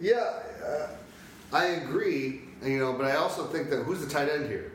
yeah, 0.00 0.40
uh, 0.66 0.88
I 1.52 1.66
agree. 1.66 2.42
You 2.64 2.78
know, 2.78 2.92
but 2.94 3.04
I 3.06 3.16
also 3.16 3.44
think 3.44 3.68
that 3.70 3.82
who's 3.84 4.00
the 4.00 4.08
tight 4.10 4.28
end 4.30 4.46
here? 4.48 4.72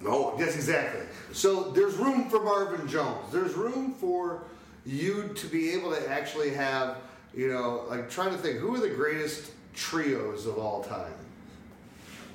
No, 0.00 0.34
Yes, 0.36 0.56
exactly. 0.56 1.02
So 1.32 1.70
there's 1.70 1.94
room 1.94 2.28
for 2.28 2.42
Marvin 2.42 2.88
Jones. 2.88 3.32
There's 3.32 3.54
room 3.54 3.94
for 3.94 4.42
you 4.84 5.30
to 5.36 5.46
be 5.46 5.70
able 5.70 5.94
to 5.94 6.10
actually 6.10 6.50
have, 6.50 6.96
you 7.34 7.48
know, 7.52 7.84
like 7.88 8.10
trying 8.10 8.30
to 8.32 8.36
think 8.36 8.58
who 8.58 8.74
are 8.74 8.80
the 8.80 8.88
greatest 8.88 9.52
trios 9.74 10.46
of 10.46 10.58
all 10.58 10.82
time. 10.82 11.14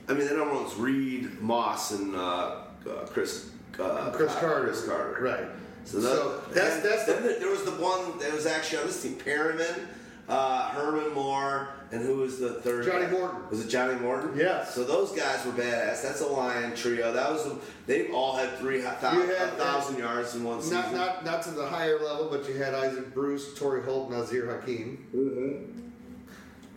I 0.07 0.13
mean, 0.13 0.27
the 0.27 0.35
number 0.35 0.53
one's 0.55 0.75
Reed, 0.75 1.41
Moss, 1.41 1.91
and 1.91 2.15
uh, 2.15 2.19
uh, 2.19 3.05
Chris. 3.07 3.51
Uh, 3.77 4.11
Cris 4.11 4.33
Carter. 4.35 4.67
Cris 4.67 4.85
Carter. 4.87 5.17
Right. 5.21 5.45
So, 5.87 6.01
So 6.01 6.41
that, 6.49 6.53
that's- 6.53 6.75
and 6.75 6.83
that's 6.83 7.05
the- 7.05 7.37
there- 7.39 7.49
was 7.49 7.63
the 7.63 7.71
one 7.71 8.19
that 8.19 8.33
was 8.33 8.45
actually 8.45 8.79
on 8.79 8.87
this 8.87 9.01
team: 9.01 9.15
Perriman, 9.15 9.87
uh, 10.27 10.69
Herman 10.71 11.13
Moore, 11.13 11.69
and 11.93 12.01
who 12.01 12.17
was 12.17 12.39
the 12.39 12.55
third? 12.55 12.83
Johnny 12.85 13.05
guy? 13.05 13.11
Morton. 13.11 13.39
Was 13.49 13.61
it 13.65 13.69
Johnny 13.69 13.95
Morton? 13.95 14.31
Yes. 14.35 14.75
So 14.75 14.83
those 14.83 15.11
guys 15.13 15.45
were 15.45 15.53
badass. 15.53 16.01
That's 16.01 16.19
a 16.19 16.27
lion 16.27 16.75
trio. 16.75 17.13
That 17.13 17.31
was. 17.31 17.47
They 17.85 18.09
all 18.11 18.35
had 18.35 18.57
three 18.57 18.81
thousand, 18.81 19.29
had- 19.29 19.57
thousand 19.57 19.97
yards 19.99 20.35
in 20.35 20.43
one 20.43 20.61
season. 20.61 20.77
Not 20.77 20.93
not 20.93 21.25
not 21.25 21.41
to 21.43 21.51
the 21.51 21.65
higher 21.65 21.97
level, 22.03 22.27
but 22.29 22.45
you 22.49 22.55
had 22.55 22.73
Isaac 22.73 23.13
Bruce, 23.13 23.53
Torry 23.57 23.81
Holt, 23.83 24.11
Az-Zahir 24.13 24.47
Hakim. 24.59 24.97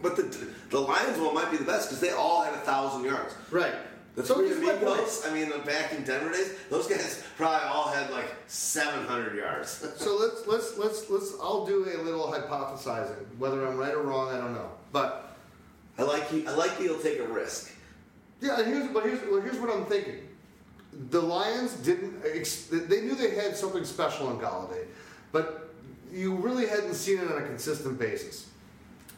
but 0.03 0.15
the 0.17 0.23
the 0.71 0.79
Lions 0.81 1.19
one 1.19 1.35
might 1.35 1.51
be 1.51 1.57
the 1.57 1.65
best 1.65 1.89
because 1.89 2.01
they 2.01 2.13
all 2.13 2.43
had 2.43 2.55
a 2.55 2.59
thousand 2.59 3.05
yards. 3.05 3.35
Right. 3.51 3.75
The 4.21 4.27
so 4.27 4.35
three 4.37 4.49
here's 4.49 4.61
my 4.61 4.73
point. 4.73 4.83
amigos, 4.83 5.27
I 5.27 5.35
mean, 5.35 5.51
back 5.65 5.93
in 5.93 6.05
Denver 6.05 6.33
days, 6.33 6.55
those 6.69 6.87
guys 6.87 7.23
probably 7.37 7.67
all 7.69 7.89
had 7.93 8.11
like 8.11 8.27
700 8.47 9.37
yards. 9.37 9.87
So 9.97 10.17
let's 10.17 10.47
let's 10.47 10.79
let's 10.79 11.11
let's. 11.11 11.33
I'll 11.41 11.67
do 11.67 11.85
a 11.85 12.03
little 12.03 12.27
hypothesizing. 12.33 13.17
Whether 13.39 13.67
I'm 13.67 13.77
right 13.77 13.95
or 13.95 14.03
wrong, 14.03 14.33
I 14.33 14.39
don't 14.39 14.55
know. 14.55 14.71
But 14.93 15.37
I 15.99 16.03
like 16.03 16.33
you. 16.33 16.45
I 16.49 16.53
like 16.55 16.79
will 16.79 16.99
take 16.99 17.19
a 17.19 17.27
risk. 17.27 17.73
Yeah, 18.41 18.59
and 18.59 18.67
here's 18.67 18.89
but 18.89 19.05
here's 19.05 19.21
well, 19.31 19.41
here's 19.41 19.59
what 19.59 19.71
I'm 19.71 19.85
thinking. 19.87 20.27
the 21.11 21.21
Lions 21.21 21.75
didn't. 21.75 22.23
Ex- 22.25 22.67
they 22.71 23.03
knew 23.03 23.15
they 23.15 23.35
had 23.35 23.57
something 23.57 23.85
special 23.85 24.31
in 24.31 24.39
Golladay, 24.39 24.87
but 25.33 25.71
you 26.13 26.35
really 26.35 26.67
hadn't 26.67 26.95
seen 26.95 27.19
it 27.19 27.31
on 27.31 27.43
a 27.43 27.47
consistent 27.47 27.99
basis. 27.99 28.49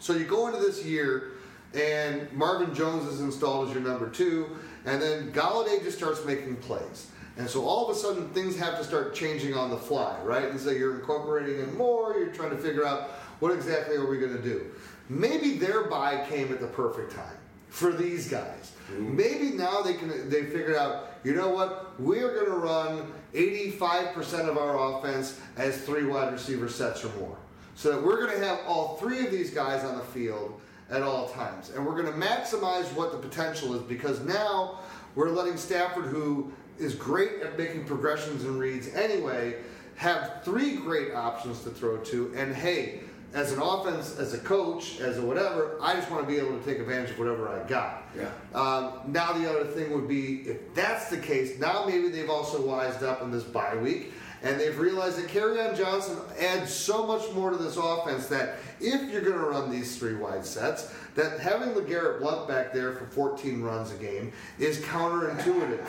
So 0.00 0.14
you 0.14 0.24
go 0.24 0.48
into 0.48 0.58
this 0.60 0.84
year, 0.84 1.32
and 1.74 2.30
Marvin 2.32 2.74
Jones 2.74 3.06
is 3.06 3.20
installed 3.20 3.68
as 3.68 3.74
your 3.74 3.82
number 3.84 4.10
two, 4.10 4.56
and 4.84 5.00
then 5.00 5.32
Golladay 5.32 5.82
just 5.82 5.98
starts 5.98 6.24
making 6.24 6.56
plays. 6.56 7.08
And 7.36 7.48
so 7.48 7.64
all 7.64 7.88
of 7.88 7.96
a 7.96 7.98
sudden 7.98 8.28
things 8.30 8.58
have 8.58 8.76
to 8.78 8.84
start 8.84 9.14
changing 9.14 9.54
on 9.54 9.70
the 9.70 9.76
fly, 9.76 10.20
right? 10.22 10.50
And 10.50 10.60
so 10.60 10.70
you're 10.70 10.96
incorporating 10.96 11.60
in 11.60 11.74
more, 11.76 12.14
you're 12.18 12.32
trying 12.32 12.50
to 12.50 12.58
figure 12.58 12.84
out 12.84 13.10
what 13.40 13.52
exactly 13.52 13.96
are 13.96 14.06
we 14.06 14.18
going 14.18 14.36
to 14.36 14.42
do. 14.42 14.70
Maybe 15.08 15.56
their 15.56 15.84
buy 15.84 16.24
came 16.28 16.52
at 16.52 16.60
the 16.60 16.66
perfect 16.66 17.12
time 17.12 17.36
for 17.68 17.92
these 17.92 18.28
guys. 18.28 18.72
Maybe 18.98 19.50
now 19.50 19.80
they 19.80 19.94
can 19.94 20.28
they 20.28 20.44
figured 20.44 20.76
out, 20.76 21.14
you 21.24 21.34
know 21.34 21.48
what, 21.48 21.98
we're 21.98 22.34
going 22.34 22.50
to 22.50 22.56
run 22.56 23.12
85% 23.32 24.48
of 24.48 24.58
our 24.58 24.98
offense 24.98 25.40
as 25.56 25.80
three 25.82 26.04
wide 26.04 26.32
receiver 26.32 26.68
sets 26.68 27.02
or 27.04 27.08
more. 27.18 27.38
So 27.74 27.92
that 27.92 28.02
we're 28.02 28.24
going 28.26 28.38
to 28.38 28.46
have 28.46 28.60
all 28.66 28.96
three 28.98 29.24
of 29.24 29.30
these 29.30 29.50
guys 29.50 29.84
on 29.84 29.96
the 29.96 30.04
field 30.04 30.60
at 30.92 31.02
all 31.02 31.28
times. 31.30 31.70
And 31.70 31.84
we're 31.84 32.00
going 32.00 32.12
to 32.12 32.26
maximize 32.26 32.92
what 32.94 33.12
the 33.12 33.18
potential 33.18 33.74
is 33.74 33.82
because 33.82 34.20
now 34.20 34.80
we're 35.14 35.30
letting 35.30 35.56
Stafford, 35.56 36.04
who 36.04 36.52
is 36.78 36.94
great 36.94 37.42
at 37.42 37.58
making 37.58 37.84
progressions 37.84 38.44
and 38.44 38.58
reads 38.58 38.88
anyway, 38.94 39.56
have 39.96 40.42
three 40.44 40.76
great 40.76 41.14
options 41.14 41.62
to 41.64 41.70
throw 41.70 41.98
to. 41.98 42.32
And 42.36 42.54
hey, 42.54 43.00
as 43.34 43.52
an 43.52 43.60
offense, 43.62 44.18
as 44.18 44.34
a 44.34 44.38
coach, 44.38 45.00
as 45.00 45.18
a 45.18 45.22
whatever, 45.22 45.78
I 45.80 45.94
just 45.94 46.10
want 46.10 46.26
to 46.26 46.28
be 46.28 46.38
able 46.38 46.58
to 46.58 46.64
take 46.64 46.78
advantage 46.78 47.10
of 47.10 47.18
whatever 47.18 47.48
I 47.48 47.66
got. 47.66 48.02
Yeah. 48.16 48.30
Um, 48.54 49.00
now 49.06 49.32
the 49.32 49.48
other 49.48 49.64
thing 49.64 49.92
would 49.92 50.08
be 50.08 50.42
if 50.42 50.74
that's 50.74 51.08
the 51.08 51.16
case, 51.16 51.58
now 51.58 51.84
maybe 51.86 52.08
they've 52.08 52.28
also 52.28 52.60
wised 52.60 53.02
up 53.02 53.22
in 53.22 53.30
this 53.30 53.44
bye 53.44 53.76
week 53.76 54.12
and 54.42 54.58
they've 54.58 54.78
realized 54.78 55.18
that 55.18 55.28
on 55.60 55.76
Johnson 55.76 56.18
adds 56.38 56.72
so 56.72 57.06
much 57.06 57.30
more 57.32 57.50
to 57.50 57.56
this 57.56 57.76
offense 57.76 58.26
that 58.26 58.56
if 58.80 59.10
you're 59.10 59.22
going 59.22 59.38
to 59.38 59.46
run 59.46 59.70
these 59.70 59.96
three 59.96 60.14
wide 60.14 60.44
sets, 60.44 60.92
that 61.14 61.38
having 61.38 61.70
LeGarrette 61.70 62.18
Blunt 62.18 62.48
back 62.48 62.72
there 62.72 62.94
for 62.94 63.06
14 63.06 63.62
runs 63.62 63.92
a 63.92 63.96
game 63.96 64.32
is 64.58 64.78
counterintuitive. 64.80 65.86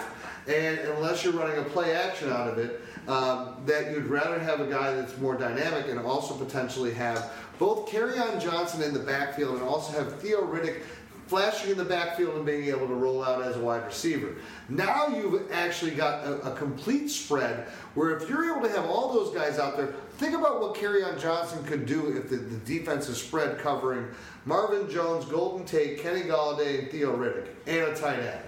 And 0.47 0.79
unless 0.79 1.23
you're 1.23 1.33
running 1.33 1.57
a 1.57 1.63
play 1.63 1.95
action 1.95 2.29
out 2.29 2.47
of 2.47 2.57
it, 2.57 2.81
um, 3.07 3.55
that 3.65 3.91
you'd 3.91 4.05
rather 4.05 4.39
have 4.39 4.61
a 4.61 4.67
guy 4.67 4.93
that's 4.93 5.17
more 5.17 5.35
dynamic 5.35 5.87
and 5.89 5.99
also 5.99 6.35
potentially 6.35 6.93
have 6.93 7.31
both 7.59 7.91
on 7.93 8.39
Johnson 8.39 8.81
in 8.81 8.93
the 8.93 8.99
backfield 8.99 9.55
and 9.55 9.63
also 9.63 9.91
have 9.93 10.19
Theo 10.21 10.41
Riddick 10.41 10.83
flashing 11.27 11.71
in 11.71 11.77
the 11.77 11.85
backfield 11.85 12.35
and 12.35 12.45
being 12.45 12.65
able 12.65 12.87
to 12.87 12.93
roll 12.93 13.23
out 13.23 13.41
as 13.41 13.55
a 13.55 13.59
wide 13.59 13.85
receiver. 13.85 14.35
Now 14.69 15.07
you've 15.07 15.51
actually 15.51 15.91
got 15.91 16.25
a, 16.25 16.51
a 16.51 16.55
complete 16.55 17.09
spread 17.09 17.67
where 17.95 18.17
if 18.17 18.29
you're 18.29 18.51
able 18.51 18.67
to 18.67 18.73
have 18.73 18.85
all 18.85 19.13
those 19.13 19.33
guys 19.33 19.59
out 19.59 19.77
there, 19.77 19.95
think 20.17 20.35
about 20.35 20.61
what 20.61 20.77
on 20.83 21.19
Johnson 21.19 21.63
could 21.63 21.85
do 21.85 22.15
if 22.17 22.29
the, 22.29 22.37
the 22.37 22.57
defense 22.65 23.07
is 23.09 23.17
spread 23.17 23.59
covering 23.59 24.07
Marvin 24.45 24.89
Jones, 24.89 25.25
Golden 25.25 25.65
Tate, 25.65 25.99
Kenny 25.99 26.21
Golladay, 26.21 26.79
and 26.79 26.91
Theo 26.91 27.15
Riddick, 27.15 27.47
and 27.67 27.91
a 27.91 27.95
tight 27.95 28.19
end. 28.19 28.41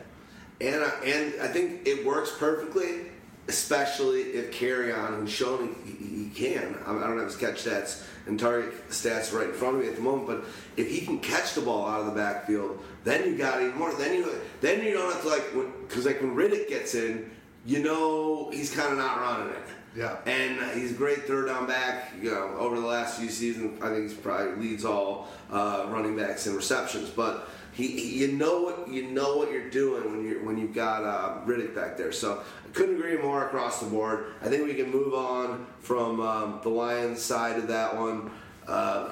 And 0.61 0.83
I, 0.83 0.89
and 1.05 1.41
I 1.41 1.47
think 1.47 1.85
it 1.85 2.05
works 2.05 2.33
perfectly, 2.37 3.07
especially 3.47 4.21
if 4.21 4.51
Kerryon, 4.51 5.19
who's 5.19 5.29
shown 5.29 5.75
he, 5.85 5.91
he 5.91 6.29
can. 6.29 6.77
I, 6.85 6.93
don't 6.93 7.17
have 7.17 7.27
his 7.27 7.37
catch 7.37 7.63
stats 7.63 8.03
and 8.27 8.39
target 8.39 8.89
stats 8.89 9.33
right 9.33 9.49
in 9.49 9.53
front 9.53 9.75
of 9.75 9.81
me 9.81 9.87
at 9.87 9.95
the 9.95 10.01
moment, 10.01 10.27
but 10.27 10.45
if 10.77 10.89
he 10.89 11.01
can 11.01 11.19
catch 11.19 11.53
the 11.53 11.61
ball 11.61 11.87
out 11.87 11.99
of 11.99 12.07
the 12.07 12.11
backfield, 12.11 12.79
then 13.03 13.29
you 13.29 13.37
got 13.37 13.61
even 13.61 13.77
more. 13.77 13.93
Then 13.93 14.15
you 14.15 14.29
then 14.61 14.83
you 14.83 14.93
don't 14.93 15.11
have 15.11 15.21
to 15.21 15.29
like 15.29 15.53
because 15.87 16.05
like 16.05 16.21
when 16.21 16.35
Riddick 16.35 16.67
gets 16.67 16.95
in, 16.95 17.29
you 17.65 17.79
know 17.83 18.49
he's 18.51 18.73
kind 18.73 18.91
of 18.91 18.97
not 18.97 19.19
running 19.19 19.53
it. 19.53 19.61
Yeah. 19.95 20.17
And 20.25 20.77
he's 20.77 20.91
a 20.91 20.95
great 20.95 21.23
third 21.23 21.47
down 21.47 21.67
back. 21.67 22.11
You 22.21 22.31
know, 22.31 22.55
over 22.57 22.79
the 22.79 22.85
last 22.85 23.17
few 23.19 23.29
seasons, 23.29 23.81
I 23.81 23.89
think 23.89 24.09
he's 24.09 24.13
probably 24.13 24.67
leads 24.67 24.83
all 24.83 25.29
uh, 25.49 25.85
running 25.89 26.17
backs 26.17 26.47
in 26.47 26.55
receptions. 26.55 27.09
But 27.09 27.47
he, 27.75 28.19
you 28.19 28.31
know 28.31 28.61
what 28.61 28.87
you 28.87 29.03
know 29.11 29.37
what 29.37 29.51
you're 29.51 29.69
doing 29.69 30.09
when 30.11 30.25
you 30.25 30.39
when 30.45 30.57
you've 30.57 30.73
got 30.73 31.03
uh, 31.03 31.45
Riddick 31.45 31.75
back 31.75 31.97
there. 31.97 32.11
So 32.11 32.41
I 32.65 32.69
couldn't 32.73 32.95
agree 32.95 33.17
more 33.17 33.45
across 33.45 33.79
the 33.79 33.85
board. 33.87 34.33
I 34.41 34.47
think 34.47 34.65
we 34.65 34.73
can 34.73 34.89
move 34.89 35.13
on 35.13 35.67
from 35.81 36.21
um, 36.21 36.59
the 36.63 36.69
Lions 36.69 37.21
side 37.21 37.57
of 37.57 37.67
that 37.67 37.95
one. 37.95 38.31
Uh, 38.67 39.09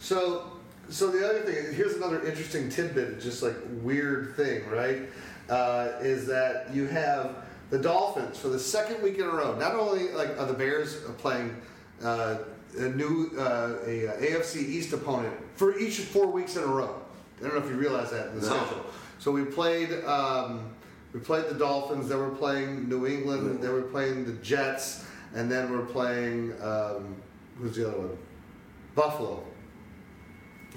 So, 0.00 0.50
so 0.90 1.10
the 1.10 1.26
other 1.26 1.40
thing, 1.40 1.74
here's 1.74 1.94
another 1.94 2.22
interesting 2.26 2.68
tidbit, 2.68 3.20
just 3.22 3.42
like 3.42 3.56
weird 3.82 4.36
thing, 4.36 4.68
right? 4.68 5.08
Uh, 5.48 5.92
is 6.02 6.26
that 6.26 6.74
you 6.74 6.86
have 6.88 7.36
the 7.70 7.78
Dolphins 7.78 8.38
for 8.38 8.48
the 8.48 8.58
second 8.58 9.02
week 9.02 9.16
in 9.16 9.24
a 9.24 9.30
row. 9.30 9.56
Not 9.56 9.74
only 9.74 10.10
like 10.12 10.38
are 10.38 10.44
the 10.44 10.52
Bears 10.52 10.96
playing 11.16 11.56
uh, 12.02 12.36
a 12.78 12.88
new 12.90 13.30
uh, 13.38 13.78
a, 13.86 14.08
AFC 14.20 14.56
East 14.56 14.92
opponent 14.92 15.34
for 15.54 15.78
each 15.78 16.00
four 16.00 16.26
weeks 16.26 16.56
in 16.56 16.62
a 16.64 16.66
row. 16.66 17.00
I 17.44 17.48
don't 17.48 17.58
know 17.58 17.64
if 17.64 17.70
you 17.70 17.76
realize 17.76 18.10
that 18.10 18.28
in 18.28 18.40
the 18.40 18.48
No. 18.48 18.56
schedule. 18.56 18.86
So 19.18 19.30
we 19.30 19.44
played 19.44 19.92
um, 20.04 20.70
we 21.12 21.20
played 21.20 21.46
the 21.48 21.54
Dolphins. 21.54 22.08
Then 22.08 22.18
we're 22.18 22.30
playing 22.30 22.88
New 22.88 23.06
England. 23.06 23.62
Then 23.62 23.72
we're 23.72 23.82
playing 23.82 24.24
the 24.24 24.32
Jets, 24.34 25.04
and 25.34 25.50
then 25.50 25.70
we're 25.70 25.84
playing 25.86 26.54
um, 26.62 27.14
who's 27.58 27.76
the 27.76 27.88
other 27.88 27.98
one? 27.98 28.18
Buffalo. 28.94 29.42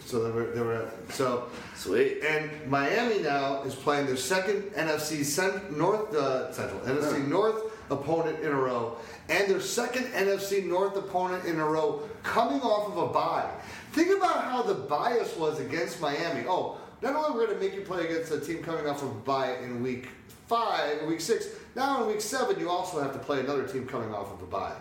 So 0.05 0.23
they 0.23 0.31
were, 0.31 0.51
they 0.51 0.61
were 0.61 0.91
so 1.09 1.49
sweet. 1.75 2.21
and 2.23 2.51
Miami 2.69 3.19
now 3.19 3.63
is 3.63 3.73
playing 3.73 4.05
their 4.05 4.15
second 4.15 4.63
NFC 4.75 5.23
cent, 5.25 5.75
North 5.75 6.13
uh, 6.13 6.51
Central 6.51 6.79
NFC 6.81 7.27
North 7.27 7.66
opponent 7.89 8.39
in 8.41 8.47
a 8.51 8.55
row, 8.55 8.97
and 9.29 9.49
their 9.49 9.61
second 9.61 10.05
NFC 10.07 10.65
North 10.65 10.95
opponent 10.95 11.45
in 11.45 11.59
a 11.59 11.65
row 11.65 12.01
coming 12.23 12.61
off 12.61 12.91
of 12.91 12.97
a 12.97 13.13
bye. 13.13 13.49
Think 13.93 14.15
about 14.17 14.43
how 14.43 14.61
the 14.61 14.73
bias 14.73 15.35
was 15.37 15.59
against 15.59 16.01
Miami. 16.01 16.45
Oh, 16.47 16.77
not 17.01 17.15
only 17.15 17.31
we're 17.39 17.45
going 17.47 17.59
to 17.59 17.63
make 17.65 17.75
you 17.75 17.81
play 17.81 18.05
against 18.05 18.31
a 18.31 18.39
team 18.39 18.61
coming 18.63 18.87
off 18.87 19.01
of 19.03 19.09
a 19.09 19.19
bye 19.21 19.55
in 19.57 19.81
week 19.81 20.07
five, 20.47 21.03
week 21.07 21.21
six. 21.21 21.47
Now 21.75 22.03
in 22.03 22.09
week 22.09 22.21
seven, 22.21 22.59
you 22.59 22.69
also 22.69 23.01
have 23.01 23.13
to 23.13 23.19
play 23.19 23.39
another 23.39 23.67
team 23.67 23.85
coming 23.87 24.13
off 24.13 24.31
of 24.33 24.41
a 24.41 24.45
bye. 24.45 24.75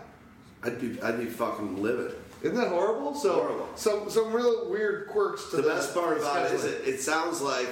I'd 0.63 0.79
be 0.81 0.99
I'd 1.01 1.19
be 1.19 1.25
fucking 1.25 1.81
livid. 1.81 2.15
Isn't 2.41 2.55
that 2.57 2.67
horrible? 2.69 3.13
So 3.15 3.33
Horrible. 3.33 3.69
some 3.75 4.09
some 4.09 4.33
real 4.33 4.69
weird 4.69 5.07
quirks 5.09 5.49
to 5.51 5.57
The 5.57 5.61
the 5.63 5.69
best 5.69 5.93
part 5.93 6.17
about 6.17 6.45
it 6.45 6.51
is 6.53 6.65
it, 6.65 6.81
it 6.87 6.99
sounds 7.01 7.41
like 7.41 7.67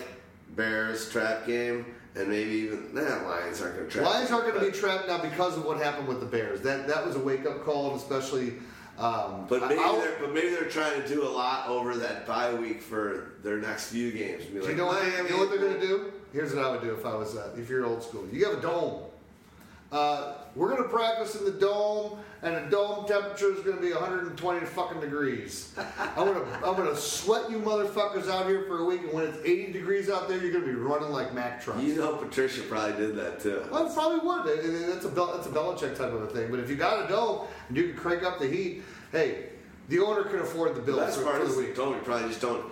Bears 0.56 1.10
trap 1.12 1.45
game, 1.45 1.86
and 2.16 2.30
maybe 2.30 2.52
even 2.52 2.94
nah, 2.94 3.28
Lions 3.28 3.62
aren't 3.62 3.76
going 3.76 3.88
to 3.88 3.92
trap. 3.92 4.06
Lions 4.06 4.32
aren't 4.32 4.48
going 4.48 4.60
to 4.60 4.72
be 4.72 4.78
trapped 4.78 5.08
now 5.08 5.18
because 5.22 5.58
of 5.58 5.66
what 5.66 5.78
happened 5.78 6.08
with 6.08 6.20
the 6.20 6.26
Bears. 6.26 6.62
That 6.62 6.88
that 6.88 7.06
was 7.06 7.16
a 7.16 7.20
wake 7.20 7.46
up 7.46 7.64
call, 7.64 7.92
and 7.92 8.00
especially. 8.00 8.54
Um, 8.98 9.46
But 9.50 9.68
maybe 9.68 9.82
I'll- 9.82 10.00
they're 10.00 10.16
but 10.22 10.34
maybe 10.34 10.50
they're 10.52 10.70
trying 10.70 11.02
to 11.02 11.06
do 11.06 11.24
a 11.24 11.28
lot 11.28 11.68
over 11.68 11.98
that 11.98 12.26
bye 12.26 12.54
week 12.54 12.82
for 12.82 13.32
their 13.44 13.58
next 13.58 13.88
few 13.90 14.10
games. 14.12 14.46
Be 14.46 14.62
like, 14.62 14.70
you 14.70 14.76
know 14.76 14.86
what, 14.86 15.06
you 15.06 15.30
know 15.30 15.38
what 15.38 15.50
they're 15.50 15.60
going 15.60 15.74
to 15.74 15.86
do? 15.86 16.14
Here's 16.32 16.56
what 16.56 16.64
I 16.64 16.72
would 16.72 16.82
do 16.82 16.94
if 16.94 17.06
I 17.06 17.14
was 17.14 17.36
uh, 17.36 17.50
if 17.58 17.70
you're 17.70 17.86
old 17.86 18.02
school. 18.04 18.26
You 18.32 18.46
have 18.46 18.58
a 18.58 18.62
dome. 18.62 19.02
Uh, 19.92 20.36
we're 20.56 20.69
going 20.69 20.84
to 20.84 20.90
practice 20.90 21.36
in 21.36 21.44
the 21.44 21.52
dome, 21.52 22.18
and 22.41 22.56
the 22.56 22.69
dome 22.69 23.06
temperature 23.06 23.53
is 23.53 23.60
going 23.61 23.76
to 23.76 23.82
be 23.82 23.91
120 23.91 24.65
fucking 24.65 25.02
degrees. 25.02 25.73
I'm 26.15 26.26
going 26.27 26.36
to 26.36 26.56
I'm 26.65 26.76
going 26.76 26.88
to 26.88 26.95
sweat 26.95 27.52
you 27.52 27.60
motherfuckers 27.60 28.30
out 28.30 28.48
here 28.48 28.64
for 28.64 28.80
a 28.80 28.86
week, 28.86 29.02
and 29.02 29.11
when 29.14 29.26
it's 29.26 29.38
80 29.44 29.73
degrees 29.73 30.10
out 30.10 30.27
there, 30.30 30.41
you're 30.41 30.52
going 30.52 30.64
to 30.64 30.69
be 30.69 30.76
running 30.76 31.10
like 31.10 31.34
Mack 31.34 31.61
trucks. 31.61 31.84
You 31.84 31.95
know, 31.95 32.15
Patricia 32.15 32.61
probably 32.61 32.94
did 32.94 33.15
that 33.18 33.40
too. 33.41 33.64
Well, 33.72 33.94
probably 33.94 34.19
would. 34.26 34.64
That's 34.88 35.06
a 35.06 35.10
that's 35.10 35.48
a 35.48 35.49
Belichick 35.49 35.98
type 35.98 36.14
of 36.14 36.23
a 36.23 36.27
thing. 36.27 36.49
But 36.49 36.60
if 36.60 36.69
you 36.69 36.76
got 36.76 37.06
a 37.06 37.07
dome 37.07 37.48
and 37.68 37.76
you 37.77 37.90
can 37.90 37.98
crank 37.98 38.23
up 38.23 38.40
the 38.40 38.48
heat, 38.48 38.84
hey, 39.11 39.49
the 39.90 39.99
owner 39.99 40.23
can 40.23 40.40
afford 40.40 40.76
the 40.76 40.82
bill 40.82 41.06
for, 41.07 41.23
part 41.23 41.41
is 41.41 41.56
the 41.56 41.61
you 41.61 41.68
week. 41.68 41.76
don't. 41.76 41.95
You 41.95 42.02
probably 42.02 42.30
just 42.30 42.41
don't. 42.41 42.65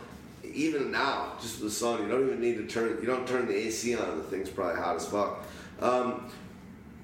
Even 0.44 0.92
now, 0.92 1.34
just 1.42 1.60
with 1.60 1.70
the 1.70 1.76
sun, 1.76 2.02
you 2.04 2.08
don't 2.08 2.28
even 2.28 2.40
need 2.40 2.58
to 2.58 2.68
turn. 2.68 2.98
You 3.02 3.08
don't 3.08 3.28
turn 3.28 3.48
the 3.48 3.56
AC 3.56 3.96
on. 3.96 4.18
The 4.18 4.24
thing's 4.24 4.50
probably 4.50 4.80
hot 4.80 4.96
as 4.96 5.08
fuck. 5.08 5.44
Um, 5.82 6.30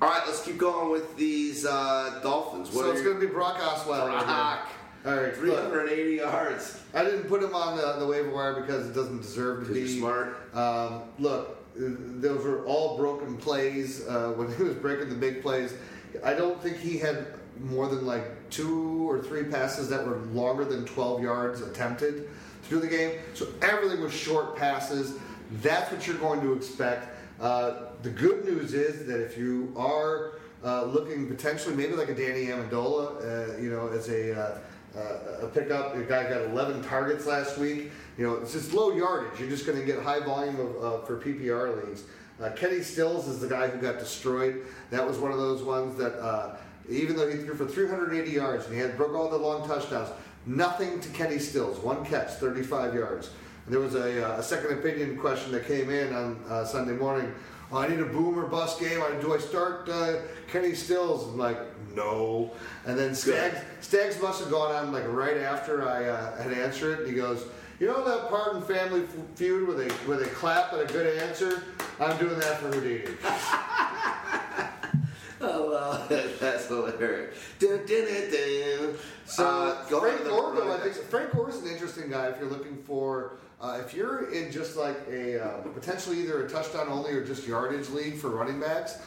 all 0.01 0.09
right, 0.09 0.21
let's 0.25 0.41
keep 0.43 0.57
going 0.57 0.89
with 0.91 1.15
these 1.17 1.65
uh, 1.65 2.19
Dolphins. 2.23 2.69
What 2.73 2.85
So 2.85 2.91
it's 2.91 3.01
your- 3.01 3.11
going 3.13 3.21
to 3.21 3.27
be 3.27 3.33
Brock 3.33 3.57
Osweiler. 3.57 4.23
Brock. 4.23 4.69
All 5.05 5.15
right, 5.15 5.33
380 5.35 6.15
yards. 6.15 6.79
I 6.93 7.03
didn't 7.05 7.23
put 7.23 7.41
him 7.41 7.55
on 7.55 7.77
the, 7.77 7.93
the 7.99 8.05
waiver 8.07 8.29
wire 8.31 8.59
because 8.61 8.89
it 8.89 8.93
doesn't 8.93 9.21
deserve 9.21 9.67
to 9.67 9.73
be. 9.73 9.87
smart. 9.99 10.35
Um, 10.53 11.03
look, 11.19 11.57
those 11.75 12.43
were 12.45 12.65
all 12.65 12.97
broken 12.97 13.37
plays 13.37 14.05
uh, 14.07 14.31
when 14.35 14.53
he 14.55 14.63
was 14.63 14.75
breaking 14.75 15.09
the 15.09 15.15
big 15.15 15.41
plays. 15.41 15.73
I 16.23 16.33
don't 16.33 16.61
think 16.61 16.77
he 16.77 16.97
had 16.97 17.27
more 17.61 17.87
than 17.87 18.05
like 18.05 18.49
two 18.49 19.09
or 19.09 19.21
three 19.21 19.43
passes 19.45 19.89
that 19.89 20.05
were 20.05 20.17
longer 20.33 20.65
than 20.65 20.85
12 20.85 21.21
yards 21.21 21.61
attempted 21.61 22.27
through 22.63 22.79
the 22.79 22.87
game. 22.87 23.19
So 23.33 23.47
everything 23.61 24.01
was 24.01 24.13
short 24.13 24.55
passes. 24.57 25.17
That's 25.61 25.91
what 25.91 26.05
you're 26.07 26.17
going 26.17 26.41
to 26.41 26.53
expect. 26.53 27.15
Uh, 27.39 27.87
the 28.01 28.09
good 28.09 28.45
news 28.45 28.73
is 28.73 29.05
that 29.07 29.21
if 29.21 29.37
you 29.37 29.73
are 29.77 30.33
uh, 30.63 30.83
looking 30.83 31.27
potentially 31.27 31.75
maybe 31.75 31.93
like 31.93 32.09
a 32.09 32.15
Danny 32.15 32.47
Amendola, 32.47 33.55
uh, 33.55 33.57
you 33.57 33.69
know, 33.69 33.87
as 33.87 34.09
a 34.09 34.37
uh, 34.37 34.57
uh, 34.95 35.45
a 35.45 35.47
pickup. 35.47 35.95
The 35.95 36.03
guy 36.03 36.23
got 36.23 36.41
11 36.41 36.83
targets 36.83 37.25
last 37.25 37.57
week. 37.57 37.91
You 38.17 38.27
know, 38.27 38.33
it's 38.35 38.53
just 38.53 38.73
low 38.73 38.91
yardage. 38.91 39.39
You're 39.39 39.49
just 39.49 39.65
going 39.65 39.77
to 39.77 39.85
get 39.85 40.01
high 40.01 40.19
volume 40.19 40.59
of, 40.59 40.83
uh, 40.83 41.05
for 41.05 41.19
PPR 41.19 41.85
leagues. 41.85 42.03
Uh, 42.41 42.49
Kenny 42.51 42.81
Stills 42.81 43.27
is 43.27 43.39
the 43.39 43.47
guy 43.47 43.67
who 43.67 43.79
got 43.79 43.99
destroyed. 43.99 44.65
That 44.89 45.05
was 45.05 45.17
one 45.17 45.31
of 45.31 45.37
those 45.37 45.61
ones 45.61 45.95
that, 45.97 46.57
even 46.89 47.15
though 47.15 47.29
he 47.29 47.37
threw 47.37 47.53
for 47.53 47.67
380 47.67 48.31
yards 48.31 48.65
and 48.65 48.73
he 48.73 48.79
had 48.79 48.97
broke 48.97 49.13
all 49.13 49.29
the 49.29 49.37
long 49.37 49.67
touchdowns, 49.67 50.09
nothing 50.45 50.99
to 51.01 51.09
Kenny 51.09 51.37
Stills. 51.37 51.77
One 51.79 52.03
catch, 52.03 52.31
35 52.31 52.95
yards. 52.95 53.29
There 53.69 53.79
was 53.79 53.93
a, 53.93 54.35
uh, 54.35 54.39
a 54.39 54.43
second 54.43 54.79
opinion 54.79 55.15
question 55.17 55.51
that 55.51 55.67
came 55.67 55.91
in 55.91 56.11
on 56.13 56.43
uh, 56.49 56.65
Sunday 56.65 56.93
morning. 56.93 57.31
Oh, 57.71 57.77
I 57.77 57.87
need 57.87 57.99
a 57.99 58.05
boomer 58.05 58.47
bust 58.47 58.79
game. 58.79 58.99
Do 59.21 59.35
I 59.35 59.37
start 59.37 59.87
uh, 59.87 60.15
Kenny 60.47 60.73
Stills? 60.73 61.27
I'm 61.27 61.37
like, 61.37 61.59
no. 61.93 62.51
And 62.87 62.97
then 62.97 63.13
Stags, 63.13 63.59
Stags 63.81 64.19
must 64.19 64.39
have 64.39 64.49
gone 64.49 64.73
on 64.73 64.91
like 64.91 65.07
right 65.07 65.37
after 65.37 65.87
I 65.87 66.05
uh, 66.05 66.41
had 66.41 66.51
answered 66.51 66.93
it. 66.93 66.99
And 67.01 67.09
he 67.09 67.13
goes, 67.13 67.45
you 67.79 67.85
know 67.85 68.03
that 68.03 68.29
part 68.29 68.55
in 68.55 68.63
Family 68.63 69.03
Feud 69.35 69.67
where 69.67 69.77
they 69.77 69.87
where 70.05 70.17
they 70.17 70.25
clap 70.25 70.73
at 70.73 70.81
a 70.81 70.85
good 70.91 71.19
answer? 71.21 71.63
I'm 71.99 72.17
doing 72.17 72.39
that 72.39 72.57
for 72.59 72.71
Houdini. 72.71 73.05
Oh, 75.41 75.69
well, 75.69 76.05
that's 76.41 76.67
hilarious. 76.67 77.33
So 79.25 79.45
Uh, 79.45 79.85
Frank 79.85 80.17
to 80.17 80.23
the 80.25 80.29
Gore, 80.29 80.53
though, 80.53 80.73
I 80.73 80.79
think. 80.79 80.95
Frank 80.95 81.29
is 81.47 81.61
an 81.61 81.67
interesting 81.71 82.09
guy 82.09 82.27
if 82.27 82.39
you're 82.39 82.49
looking 82.49 82.75
for. 82.83 83.37
Uh, 83.61 83.81
if 83.85 83.93
you're 83.93 84.31
in 84.31 84.51
just 84.51 84.77
like 84.77 84.97
a 85.11 85.43
uh, 85.43 85.57
potentially 85.73 86.19
either 86.19 86.45
a 86.45 86.49
touchdown 86.49 86.87
only 86.87 87.11
or 87.11 87.25
just 87.25 87.45
yardage 87.45 87.89
league 87.89 88.17
for 88.17 88.29
running 88.29 88.59
backs, 88.59 88.99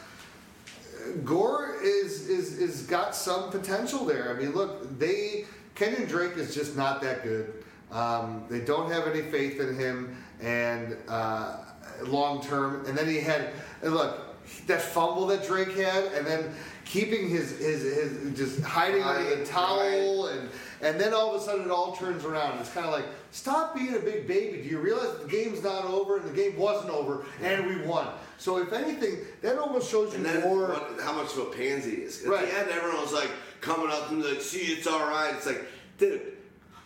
Gore 1.23 1.75
is 1.81 2.29
is 2.29 2.59
is 2.59 2.83
got 2.83 3.15
some 3.15 3.49
potential 3.49 4.05
there. 4.05 4.29
I 4.29 4.39
mean, 4.39 4.53
look, 4.53 4.99
they 4.99 5.45
Kenyan 5.75 6.07
Drake 6.07 6.37
is 6.37 6.53
just 6.53 6.77
not 6.77 7.01
that 7.01 7.23
good. 7.23 7.63
Um, 7.91 8.45
they 8.49 8.59
don't 8.61 8.91
have 8.91 9.07
any 9.07 9.23
faith 9.23 9.59
in 9.59 9.75
him, 9.75 10.15
and 10.39 10.97
uh, 11.07 11.57
long 12.05 12.41
term. 12.41 12.85
And 12.85 12.97
then 12.97 13.07
he 13.07 13.19
had 13.19 13.51
look 13.81 14.19
that 14.67 14.81
fumble 14.81 15.25
that 15.27 15.45
Drake 15.47 15.75
had, 15.75 16.05
and 16.13 16.27
then 16.27 16.53
keeping 16.85 17.27
his 17.27 17.57
his, 17.57 17.81
his 17.81 18.37
just 18.37 18.61
hiding 18.61 19.01
under 19.01 19.23
the 19.23 19.35
Right, 19.37 19.45
towel, 19.45 20.27
and 20.27 20.49
and 20.83 20.99
then 20.99 21.13
all 21.13 21.33
of 21.33 21.41
a 21.41 21.43
sudden 21.43 21.65
it 21.65 21.71
all 21.71 21.95
turns 21.95 22.25
around. 22.25 22.59
It's 22.59 22.69
kind 22.71 22.85
of 22.85 22.91
like 22.91 23.05
stop 23.31 23.73
being 23.75 23.95
a 23.95 23.99
big 23.99 24.27
baby. 24.27 24.61
Do 24.61 24.69
you 24.69 24.79
realize 24.79 25.17
the 25.19 25.27
game's 25.27 25.63
not 25.63 25.85
over, 25.85 26.17
and 26.17 26.29
the 26.29 26.33
game 26.33 26.57
wasn't 26.57 26.91
over, 26.91 27.25
and 27.41 27.65
we 27.67 27.77
won. 27.87 28.07
So 28.37 28.57
if 28.57 28.73
anything, 28.73 29.19
that 29.41 29.57
almost 29.57 29.89
shows 29.89 30.13
you 30.13 30.19
more. 30.41 30.67
what, 30.67 30.99
how 31.01 31.13
much 31.13 31.31
of 31.33 31.39
a 31.39 31.45
pansy 31.45 31.95
he 31.95 32.01
is. 32.03 32.23
At 32.23 32.29
Right. 32.29 32.45
the 32.45 32.57
end, 32.59 32.69
everyone 32.69 33.01
was 33.01 33.13
like 33.13 33.31
coming 33.61 33.89
up 33.89 34.11
and 34.11 34.23
like, 34.23 34.41
see, 34.41 34.59
it's 34.73 34.85
all 34.87 34.99
right. 35.07 35.33
It's 35.35 35.45
like, 35.45 35.65
dude, 35.97 36.21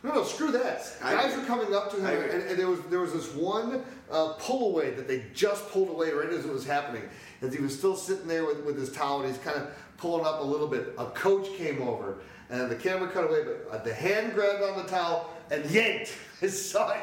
No, 0.04 0.14
no, 0.14 0.24
screw 0.24 0.52
that. 0.52 0.86
I 1.04 1.14
Guys 1.14 1.32
agree. 1.34 1.42
were 1.42 1.48
coming 1.48 1.74
up 1.76 1.90
to 1.92 1.98
him, 1.98 2.06
and, 2.32 2.44
and 2.50 2.60
there 2.60 2.68
was 2.70 2.80
there 2.92 3.00
was 3.00 3.14
this 3.14 3.34
one 3.34 3.84
uh, 4.12 4.34
pull 4.40 4.70
away 4.70 4.92
that 4.92 5.08
they 5.08 5.24
just 5.34 5.68
pulled 5.70 5.90
away 5.90 6.12
right 6.12 6.30
as 6.30 6.46
it 6.46 6.52
was 6.54 6.66
happening. 6.66 7.04
As 7.42 7.54
he 7.54 7.62
was 7.62 7.76
still 7.78 7.96
sitting 7.96 8.28
there 8.28 8.46
with, 8.46 8.64
with 8.64 8.78
his 8.80 8.92
towel, 8.92 9.22
and 9.22 9.30
he's 9.34 9.44
kind 9.44 9.58
of 9.58 9.70
pulling 9.98 10.26
up 10.26 10.40
a 10.42 10.44
little 10.44 10.68
bit. 10.68 10.94
A 11.00 11.06
coach 11.08 11.48
came 11.58 11.82
over, 11.82 12.18
and 12.50 12.70
the 12.70 12.76
camera 12.76 13.10
cut 13.10 13.26
away, 13.26 13.44
but 13.44 13.68
uh, 13.72 13.84
the 13.84 13.94
hand 13.94 14.34
grabbed 14.34 14.64
on 14.64 14.78
the 14.78 14.90
towel 14.90 15.30
and 15.52 15.70
yanked. 15.70 16.14
Saw 16.48 16.92
it 16.92 17.02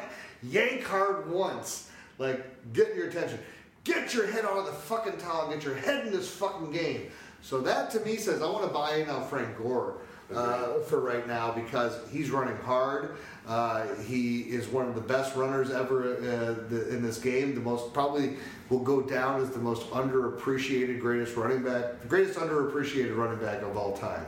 yank 0.50 0.84
hard 0.84 1.30
once, 1.30 1.90
like 2.18 2.44
get 2.72 2.94
your 2.94 3.08
attention. 3.08 3.38
Get 3.84 4.14
your 4.14 4.26
head 4.26 4.44
out 4.44 4.56
of 4.56 4.66
the 4.66 4.72
fucking 4.72 5.18
towel 5.18 5.50
and 5.50 5.54
get 5.54 5.64
your 5.64 5.74
head 5.74 6.06
in 6.06 6.12
this 6.12 6.30
fucking 6.30 6.72
game. 6.72 7.10
So 7.42 7.60
that 7.62 7.90
to 7.90 8.00
me 8.00 8.16
says 8.16 8.40
I 8.40 8.46
want 8.46 8.64
to 8.64 8.72
buy 8.72 8.96
in 8.96 9.10
on 9.10 9.26
Frank 9.28 9.58
Gore 9.58 9.98
uh, 10.34 10.78
for 10.86 11.00
right 11.00 11.26
now 11.26 11.52
because 11.52 11.98
he's 12.10 12.30
running 12.30 12.56
hard. 12.58 13.16
Uh, 13.46 13.86
he 14.06 14.40
is 14.40 14.66
one 14.68 14.88
of 14.88 14.94
the 14.94 15.00
best 15.00 15.36
runners 15.36 15.70
ever 15.70 16.14
uh, 16.14 16.68
the, 16.70 16.88
in 16.88 17.02
this 17.02 17.18
game. 17.18 17.54
The 17.54 17.60
most 17.60 17.92
probably 17.92 18.36
will 18.70 18.78
go 18.78 19.02
down 19.02 19.42
as 19.42 19.50
the 19.50 19.58
most 19.58 19.90
underappreciated 19.90 20.98
greatest 20.98 21.36
running 21.36 21.62
back, 21.62 22.08
greatest 22.08 22.38
underappreciated 22.38 23.14
running 23.14 23.38
back 23.38 23.60
of 23.60 23.76
all 23.76 23.94
time. 23.94 24.24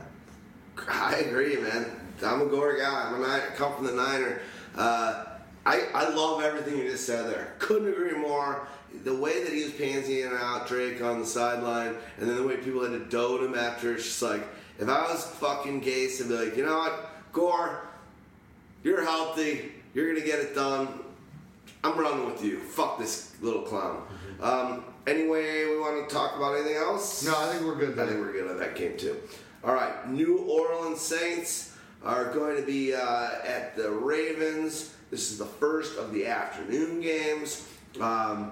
I 0.89 1.15
agree, 1.27 1.57
man. 1.57 1.85
I'm 2.23 2.41
a 2.41 2.45
Gore 2.45 2.77
guy. 2.77 3.07
I'm 3.07 3.15
a 3.15 3.27
Niner, 3.27 3.43
I 3.51 3.55
come 3.55 3.75
from 3.75 3.85
the 3.85 3.93
Niner. 3.93 4.41
Uh, 4.75 5.25
I, 5.65 5.81
I 5.93 6.09
love 6.09 6.41
everything 6.41 6.77
you 6.77 6.89
just 6.89 7.05
said 7.05 7.29
there. 7.29 7.53
Couldn't 7.59 7.89
agree 7.89 8.17
more. 8.17 8.67
The 9.03 9.15
way 9.15 9.43
that 9.43 9.51
he 9.51 9.63
was 9.63 9.73
pansying 9.73 10.33
out 10.33 10.67
Drake 10.67 11.01
on 11.01 11.19
the 11.19 11.25
sideline, 11.25 11.95
and 12.17 12.29
then 12.29 12.37
the 12.37 12.43
way 12.43 12.57
people 12.57 12.81
had 12.83 12.91
to 12.91 13.05
dote 13.05 13.43
him 13.43 13.53
after, 13.53 13.93
it's 13.93 14.05
just 14.05 14.21
like, 14.21 14.47
if 14.79 14.87
I 14.87 15.11
was 15.11 15.25
fucking 15.25 15.81
Gase, 15.81 16.21
I'd 16.21 16.29
be 16.29 16.35
like, 16.35 16.57
you 16.57 16.65
know 16.65 16.77
what, 16.77 17.09
Gore, 17.33 17.81
you're 18.83 19.03
healthy. 19.03 19.71
You're 19.93 20.09
going 20.11 20.21
to 20.21 20.25
get 20.25 20.39
it 20.39 20.55
done. 20.55 20.87
I'm 21.83 21.97
running 21.97 22.25
with 22.25 22.43
you. 22.43 22.59
Fuck 22.59 22.97
this 22.97 23.35
little 23.41 23.63
clown. 23.63 24.03
Um, 24.41 24.85
anyway, 25.05 25.65
we 25.65 25.79
want 25.79 26.07
to 26.07 26.13
talk 26.13 26.35
about 26.35 26.55
anything 26.55 26.77
else? 26.77 27.25
No, 27.25 27.37
I 27.37 27.51
think 27.51 27.65
we're 27.65 27.75
good 27.75 27.97
I 27.97 28.05
think 28.05 28.19
we're 28.19 28.31
good 28.31 28.49
on 28.49 28.57
that 28.59 28.75
game 28.75 28.97
too. 28.97 29.17
All 29.63 29.73
right, 29.73 30.09
New 30.09 30.37
Orleans 30.39 31.01
Saints 31.01 31.75
are 32.03 32.31
going 32.31 32.55
to 32.57 32.61
be 32.61 32.93
uh, 32.93 33.29
at 33.43 33.75
the 33.75 33.89
Ravens. 33.89 34.93
This 35.09 35.31
is 35.31 35.37
the 35.37 35.45
first 35.45 35.97
of 35.97 36.13
the 36.13 36.27
afternoon 36.27 37.01
games. 37.01 37.67
Um, 37.99 38.51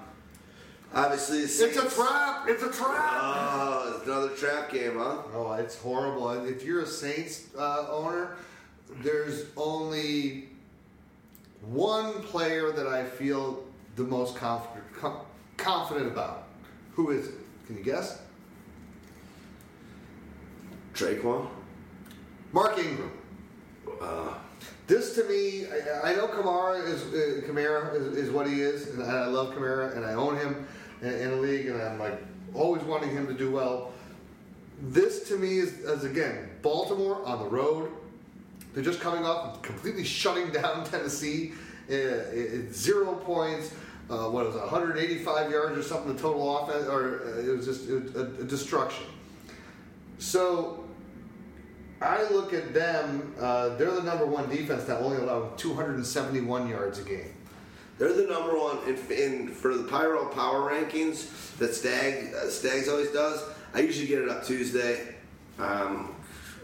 obviously, 0.92 1.38
the 1.38 1.44
It's 1.44 1.76
a 1.76 1.88
trap! 1.88 2.48
It's 2.48 2.62
a 2.62 2.72
trap! 2.72 3.20
Oh, 3.22 3.94
it's 3.96 4.06
another 4.06 4.30
trap 4.30 4.72
game, 4.72 4.96
huh? 4.96 5.22
Oh, 5.32 5.52
it's 5.52 5.78
horrible. 5.78 6.30
If 6.44 6.64
you're 6.64 6.82
a 6.82 6.86
Saints 6.86 7.46
uh, 7.56 7.86
owner, 7.88 8.36
there's 9.02 9.44
only 9.56 10.48
one 11.62 12.14
player 12.22 12.72
that 12.72 12.86
I 12.86 13.04
feel 13.04 13.64
the 13.94 14.04
most 14.04 14.36
confident 14.36 14.84
com- 14.94 15.20
confident 15.56 16.08
about. 16.08 16.44
Who 16.94 17.10
is 17.10 17.28
it? 17.28 17.34
Can 17.66 17.76
you 17.78 17.84
guess? 17.84 18.20
Traquan. 20.96 21.46
Mark 22.52 22.78
Ingram. 22.78 23.12
Uh, 24.00 24.34
This 24.86 25.14
to 25.16 25.24
me, 25.24 25.66
I, 25.66 26.12
I 26.12 26.14
know 26.16 26.28
Kamara 26.28 26.84
is 26.86 27.02
uh, 27.12 27.46
Kamara 27.46 27.94
is, 27.94 28.16
is 28.16 28.30
what 28.30 28.46
he 28.48 28.60
is, 28.62 28.88
and 28.94 29.02
I 29.02 29.26
love 29.26 29.54
Kamara, 29.54 29.96
and 29.96 30.04
I 30.04 30.14
own 30.14 30.36
him 30.36 30.66
in, 31.02 31.08
in 31.12 31.30
a 31.32 31.36
league, 31.36 31.66
and 31.66 31.80
I'm 31.82 31.98
like 31.98 32.18
always 32.54 32.82
wanting 32.84 33.10
him 33.10 33.26
to 33.26 33.34
do 33.34 33.50
well. 33.50 33.92
This 34.80 35.28
to 35.28 35.36
me 35.38 35.58
is, 35.58 35.72
is 35.80 36.04
again 36.04 36.48
Baltimore 36.62 37.24
on 37.26 37.40
the 37.40 37.46
road. 37.48 37.90
They're 38.74 38.84
just 38.84 39.00
coming 39.00 39.24
off 39.24 39.60
completely 39.62 40.04
shutting 40.04 40.50
down 40.60 40.84
Tennessee. 40.84 41.52
Uh, 41.90 41.94
it- 41.94 42.72
zero 42.74 43.14
points. 43.16 43.72
Uh, 44.08 44.30
what 44.30 44.46
was 44.46 44.54
it, 44.54 44.60
185 44.60 45.50
yards 45.50 45.76
or 45.76 45.82
something? 45.82 46.14
The 46.14 46.22
total 46.22 46.58
offense, 46.58 46.86
or 46.86 47.22
uh, 47.26 47.40
it 47.40 47.56
was 47.56 47.66
just 47.66 47.88
it 47.90 47.94
was 48.04 48.14
a, 48.14 48.42
a 48.42 48.44
destruction. 48.44 49.06
So 50.18 50.84
I 52.00 52.28
look 52.30 52.52
at 52.52 52.74
them. 52.74 53.34
Uh, 53.40 53.76
they're 53.76 53.90
the 53.90 54.02
number 54.02 54.26
one 54.26 54.48
defense 54.48 54.84
that 54.84 55.00
only 55.00 55.16
allowing 55.18 55.56
271 55.56 56.68
yards 56.68 56.98
a 56.98 57.02
game. 57.02 57.34
they're 57.98 58.12
the 58.12 58.26
number 58.26 58.56
one 58.58 58.78
in, 58.86 58.96
in 59.10 59.48
for 59.48 59.74
the 59.74 59.84
Pyro 59.84 60.26
Power 60.26 60.70
Rankings 60.70 61.56
that 61.56 61.74
Stag 61.74 62.34
uh, 62.34 62.48
Stags 62.48 62.88
always 62.88 63.10
does. 63.12 63.42
I 63.74 63.80
usually 63.80 64.06
get 64.06 64.20
it 64.22 64.28
up 64.28 64.44
Tuesday. 64.44 65.14
Um, 65.58 66.14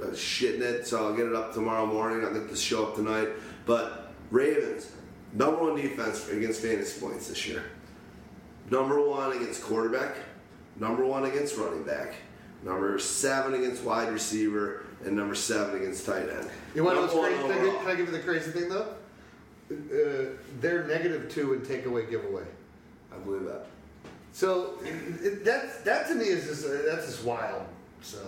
uh, 0.02 0.06
shitting 0.08 0.60
it, 0.60 0.86
so 0.86 1.06
I'll 1.06 1.16
get 1.16 1.26
it 1.26 1.34
up 1.34 1.54
tomorrow 1.54 1.86
morning. 1.86 2.24
I'll 2.24 2.34
get 2.34 2.50
the 2.50 2.56
show 2.56 2.86
up 2.86 2.96
tonight. 2.96 3.28
But 3.64 4.12
Ravens, 4.30 4.90
number 5.32 5.62
one 5.62 5.76
defense 5.76 6.28
against 6.28 6.60
fantasy 6.60 7.00
points 7.00 7.28
this 7.28 7.46
year. 7.46 7.62
Number 8.70 9.00
one 9.06 9.32
against 9.36 9.62
quarterback. 9.62 10.16
Number 10.76 11.04
one 11.04 11.24
against 11.24 11.56
running 11.56 11.84
back. 11.84 12.14
Number 12.62 12.98
seven 12.98 13.54
against 13.54 13.82
wide 13.84 14.12
receiver. 14.12 14.81
And 15.04 15.16
number 15.16 15.34
seven 15.34 15.76
against 15.76 16.06
tight 16.06 16.28
end. 16.28 16.48
You 16.74 16.84
want 16.84 16.96
to 16.96 17.06
know 17.06 17.22
what's 17.22 17.34
crazy? 17.36 17.42
Can 17.42 17.70
I, 17.70 17.78
can 17.78 17.88
I 17.88 17.94
give 17.96 18.06
you 18.06 18.12
the 18.12 18.20
crazy 18.20 18.50
thing 18.52 18.68
though? 18.68 18.94
Uh, 19.70 20.36
they're 20.60 20.84
negative 20.84 21.28
two 21.30 21.54
in 21.54 21.60
takeaway 21.60 22.08
giveaway. 22.08 22.44
I 23.12 23.18
believe 23.18 23.44
that. 23.44 23.66
So 24.32 24.78
it, 24.84 25.24
it, 25.24 25.44
that 25.44 25.84
that 25.84 26.08
to 26.08 26.14
me 26.14 26.26
is 26.26 26.46
just 26.46 26.64
uh, 26.66 26.82
that's 26.86 27.06
just 27.06 27.24
wild. 27.24 27.64
So 28.02 28.18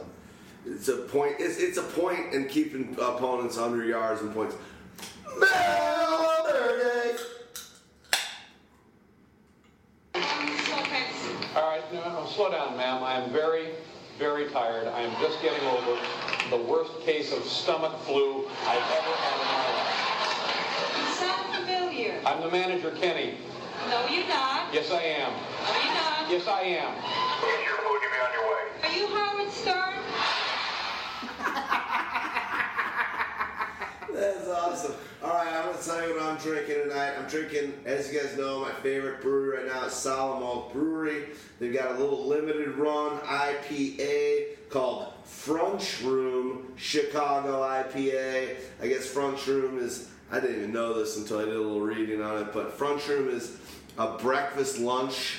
It's 0.67 0.89
a 0.89 0.97
point. 0.97 1.37
It's, 1.39 1.59
it's 1.59 1.79
a 1.79 1.83
point 1.83 2.33
in 2.33 2.47
keeping 2.49 2.97
opponents 3.01 3.59
under 3.59 3.85
yards 3.85 4.21
and 4.23 4.33
points. 4.35 4.57
All 11.57 11.71
right, 11.71 11.83
no, 11.93 12.01
no, 12.09 12.27
slow 12.27 12.51
down, 12.51 12.77
ma'am. 12.77 13.03
I 13.03 13.15
am 13.21 13.31
very, 13.31 13.69
very 14.19 14.49
tired. 14.51 14.87
I 14.89 15.01
am 15.01 15.13
just 15.21 15.41
getting 15.43 15.67
over 15.69 15.99
the 16.51 16.57
worst 16.57 16.93
case 17.01 17.33
of 17.33 17.43
stomach 17.45 17.99
flu 18.01 18.47
I've 18.67 18.79
ever 18.79 19.15
had 19.17 19.41
in 19.41 19.47
my 19.51 19.67
life. 19.75 19.91
You 20.99 21.05
sound 21.15 21.47
familiar. 21.57 22.15
I'm 22.25 22.41
the 22.41 22.51
manager, 22.51 22.91
Kenny. 22.93 23.39
No, 23.91 24.07
you're 24.07 24.29
not. 24.29 24.73
Yes, 24.73 24.91
I 24.91 25.03
am. 25.03 25.33
No, 25.33 25.75
you're 25.85 25.95
not. 25.95 26.31
Yes, 26.31 26.47
I 26.47 26.61
am. 26.63 26.95
Get 26.95 27.65
your 27.65 27.77
food, 27.77 28.01
you'll 28.03 28.13
be 28.13 28.19
on 28.23 28.33
your 28.33 28.47
way. 28.51 28.65
Are 28.83 28.93
you 28.97 29.07
Howard 29.09 29.51
Stern? 29.53 29.95
That's 34.15 34.49
awesome. 34.49 34.95
All 35.25 35.31
right, 35.31 35.55
I'm 35.55 35.73
gonna 35.73 35.83
tell 35.83 36.07
you 36.07 36.17
what 36.17 36.23
I'm 36.25 36.37
drinking 36.37 36.83
tonight. 36.83 37.15
I'm 37.19 37.27
drinking, 37.27 37.73
as 37.87 38.13
you 38.13 38.21
guys 38.21 38.37
know, 38.37 38.61
my 38.61 38.73
favorite 38.83 39.23
brewery 39.23 39.57
right 39.57 39.67
now 39.67 39.87
is 39.87 39.95
Solemn 39.95 40.43
Oath 40.43 40.75
Brewery. 40.75 41.29
They've 41.59 41.73
got 41.73 41.93
a 41.93 41.99
little 41.99 42.27
limited 42.27 42.77
run 42.77 43.21
IPA 43.21 44.69
called 44.69 45.15
Frunch 45.25 46.05
Room 46.05 46.75
Chicago 46.77 47.63
IPA. 47.63 48.57
I 48.83 48.87
guess 48.87 49.11
Frunch 49.11 49.47
Room 49.47 49.79
is, 49.79 50.11
I 50.31 50.41
didn't 50.41 50.57
even 50.57 50.73
know 50.75 50.93
this 50.93 51.17
until 51.17 51.39
I 51.39 51.47
did 51.47 51.57
a 51.57 51.59
little 51.59 51.81
reading 51.81 52.21
on 52.21 52.43
it, 52.43 52.53
but 52.53 52.79
Frunch 52.79 53.09
Room 53.09 53.31
is 53.31 53.57
a 53.97 54.19
breakfast 54.19 54.79
lunch 54.79 55.39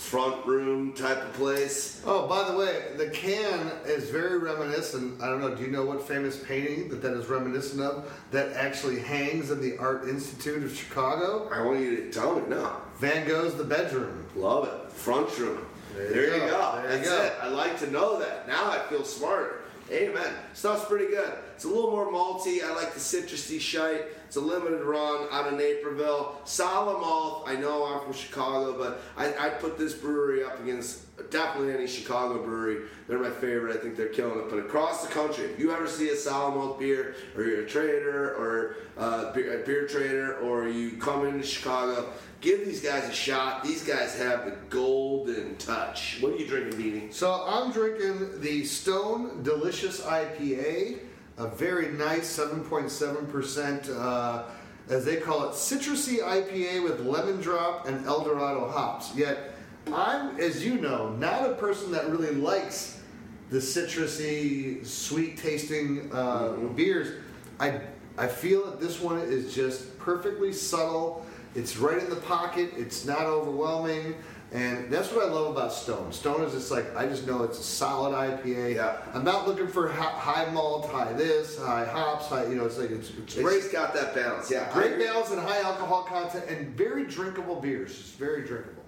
front 0.00 0.44
room 0.46 0.92
type 0.94 1.22
of 1.22 1.32
place. 1.34 2.02
Oh, 2.06 2.26
by 2.26 2.50
the 2.50 2.56
way, 2.56 2.84
the 2.96 3.08
can 3.10 3.70
is 3.84 4.08
very 4.10 4.38
reminiscent. 4.38 5.20
I 5.22 5.26
don't 5.26 5.40
know. 5.40 5.54
Do 5.54 5.62
you 5.62 5.70
know 5.70 5.84
what 5.84 6.02
famous 6.08 6.42
painting 6.42 6.88
that 6.88 7.02
that 7.02 7.12
is 7.12 7.26
reminiscent 7.26 7.82
of? 7.82 8.10
That 8.30 8.52
actually 8.56 8.98
hangs 9.00 9.50
in 9.50 9.60
the 9.60 9.76
Art 9.78 10.08
Institute 10.08 10.64
of 10.64 10.74
Chicago. 10.74 11.48
I 11.52 11.62
want 11.62 11.80
you 11.80 11.96
to 11.96 12.10
tell 12.10 12.34
me 12.34 12.48
now. 12.48 12.80
Van 12.98 13.28
Gogh's 13.28 13.54
The 13.54 13.64
Bedroom. 13.64 14.24
Love 14.34 14.66
it. 14.68 14.90
Front 14.92 15.38
room. 15.38 15.66
There 15.94 16.10
There, 16.10 16.26
you 16.28 16.32
you 16.34 16.40
go. 16.40 16.46
go. 16.50 16.72
There 16.82 16.92
you 16.92 17.04
That's 17.04 17.08
go. 17.10 17.22
it. 17.24 17.32
I 17.42 17.48
like 17.48 17.78
to 17.80 17.90
know 17.90 18.18
that. 18.20 18.48
Now 18.48 18.70
I 18.70 18.78
feel 18.88 19.04
smarter. 19.04 19.56
Amen. 19.92 20.32
Stuff's 20.54 20.84
pretty 20.86 21.08
good. 21.08 21.32
It's 21.56 21.64
a 21.64 21.68
little 21.68 21.90
more 21.90 22.06
malty. 22.10 22.62
I 22.64 22.74
like 22.74 22.94
the 22.94 23.00
citrusy 23.00 23.60
shite. 23.60 24.04
It's 24.30 24.36
a 24.36 24.40
limited 24.40 24.82
run 24.82 25.26
out 25.32 25.48
of 25.48 25.54
Naperville. 25.54 26.40
Solid. 26.44 27.02
I 27.48 27.56
know 27.56 27.84
I'm 27.84 28.04
from 28.04 28.12
Chicago, 28.12 28.78
but 28.78 29.02
I, 29.16 29.46
I 29.46 29.48
put 29.48 29.76
this 29.76 29.92
brewery 29.92 30.44
up 30.44 30.60
against 30.60 31.00
definitely 31.30 31.74
any 31.74 31.88
Chicago 31.88 32.40
brewery. 32.40 32.82
They're 33.08 33.18
my 33.18 33.30
favorite. 33.30 33.76
I 33.76 33.80
think 33.80 33.96
they're 33.96 34.06
killing 34.06 34.38
it. 34.38 34.48
But 34.48 34.60
across 34.60 35.04
the 35.04 35.12
country, 35.12 35.46
if 35.46 35.58
you 35.58 35.72
ever 35.72 35.88
see 35.88 36.10
a 36.10 36.16
solid 36.16 36.78
beer, 36.78 37.16
or 37.36 37.42
you're 37.42 37.62
a 37.62 37.66
trader, 37.66 38.36
or 38.36 38.76
uh, 38.96 39.32
beer, 39.32 39.60
a 39.60 39.66
beer 39.66 39.88
trader, 39.88 40.38
or 40.38 40.68
you 40.68 40.92
come 40.98 41.26
into 41.26 41.44
Chicago, 41.44 42.08
give 42.40 42.64
these 42.64 42.80
guys 42.80 43.08
a 43.08 43.12
shot. 43.12 43.64
These 43.64 43.82
guys 43.82 44.16
have 44.16 44.44
the 44.44 44.52
golden 44.68 45.56
touch. 45.56 46.18
What 46.20 46.34
are 46.34 46.36
you 46.36 46.46
drinking, 46.46 46.80
Beanie? 46.80 47.12
So 47.12 47.44
I'm 47.48 47.72
drinking 47.72 48.40
the 48.40 48.64
Stone 48.64 49.42
Delicious 49.42 50.00
IPA, 50.02 51.00
a 51.40 51.48
very 51.48 51.88
nice 51.88 52.38
7.7%, 52.38 53.96
uh, 53.98 54.42
as 54.90 55.04
they 55.06 55.16
call 55.16 55.44
it, 55.48 55.52
citrusy 55.52 56.18
IPA 56.18 56.84
with 56.84 57.00
lemon 57.00 57.40
drop 57.40 57.88
and 57.88 58.04
Eldorado 58.06 58.68
hops. 58.68 59.14
Yet 59.16 59.54
I'm, 59.90 60.38
as 60.38 60.64
you 60.64 60.74
know, 60.74 61.08
not 61.16 61.50
a 61.50 61.54
person 61.54 61.90
that 61.92 62.10
really 62.10 62.34
likes 62.34 63.00
the 63.48 63.58
citrusy, 63.58 64.84
sweet 64.86 65.38
tasting 65.38 66.10
uh, 66.12 66.50
beers. 66.76 67.22
I 67.58 67.80
I 68.18 68.26
feel 68.26 68.66
that 68.66 68.80
this 68.80 69.00
one 69.00 69.18
is 69.18 69.54
just 69.54 69.98
perfectly 69.98 70.52
subtle. 70.52 71.24
It's 71.54 71.78
right 71.78 71.98
in 71.98 72.10
the 72.10 72.16
pocket. 72.16 72.70
It's 72.76 73.06
not 73.06 73.22
overwhelming. 73.22 74.14
And 74.52 74.90
that's 74.90 75.12
what 75.12 75.24
I 75.28 75.30
love 75.30 75.52
about 75.52 75.72
Stone. 75.72 76.12
Stone 76.12 76.42
is 76.42 76.52
just 76.52 76.72
like, 76.72 76.96
I 76.96 77.06
just 77.06 77.24
know 77.24 77.44
it's 77.44 77.60
a 77.60 77.62
solid 77.62 78.12
IPA. 78.14 78.74
Yeah. 78.74 78.96
I'm 79.14 79.22
not 79.22 79.46
looking 79.46 79.68
for 79.68 79.88
high 79.88 80.50
malt, 80.50 80.90
high 80.90 81.12
this, 81.12 81.56
high 81.58 81.84
hops, 81.84 82.26
high, 82.26 82.46
you 82.46 82.56
know, 82.56 82.64
it's 82.64 82.76
like, 82.76 82.90
it's, 82.90 83.10
it's 83.10 83.18
It's 83.18 83.34
great. 83.36 83.60
just 83.60 83.72
got 83.72 83.94
that 83.94 84.12
balance. 84.12 84.50
Yeah. 84.50 84.68
Great 84.72 84.98
balance 84.98 85.30
and 85.30 85.40
high 85.40 85.60
alcohol 85.60 86.02
content 86.02 86.44
and 86.48 86.74
very 86.76 87.04
drinkable 87.06 87.60
beers. 87.60 87.90
It's 87.92 88.10
very 88.10 88.44
drinkable. 88.44 88.82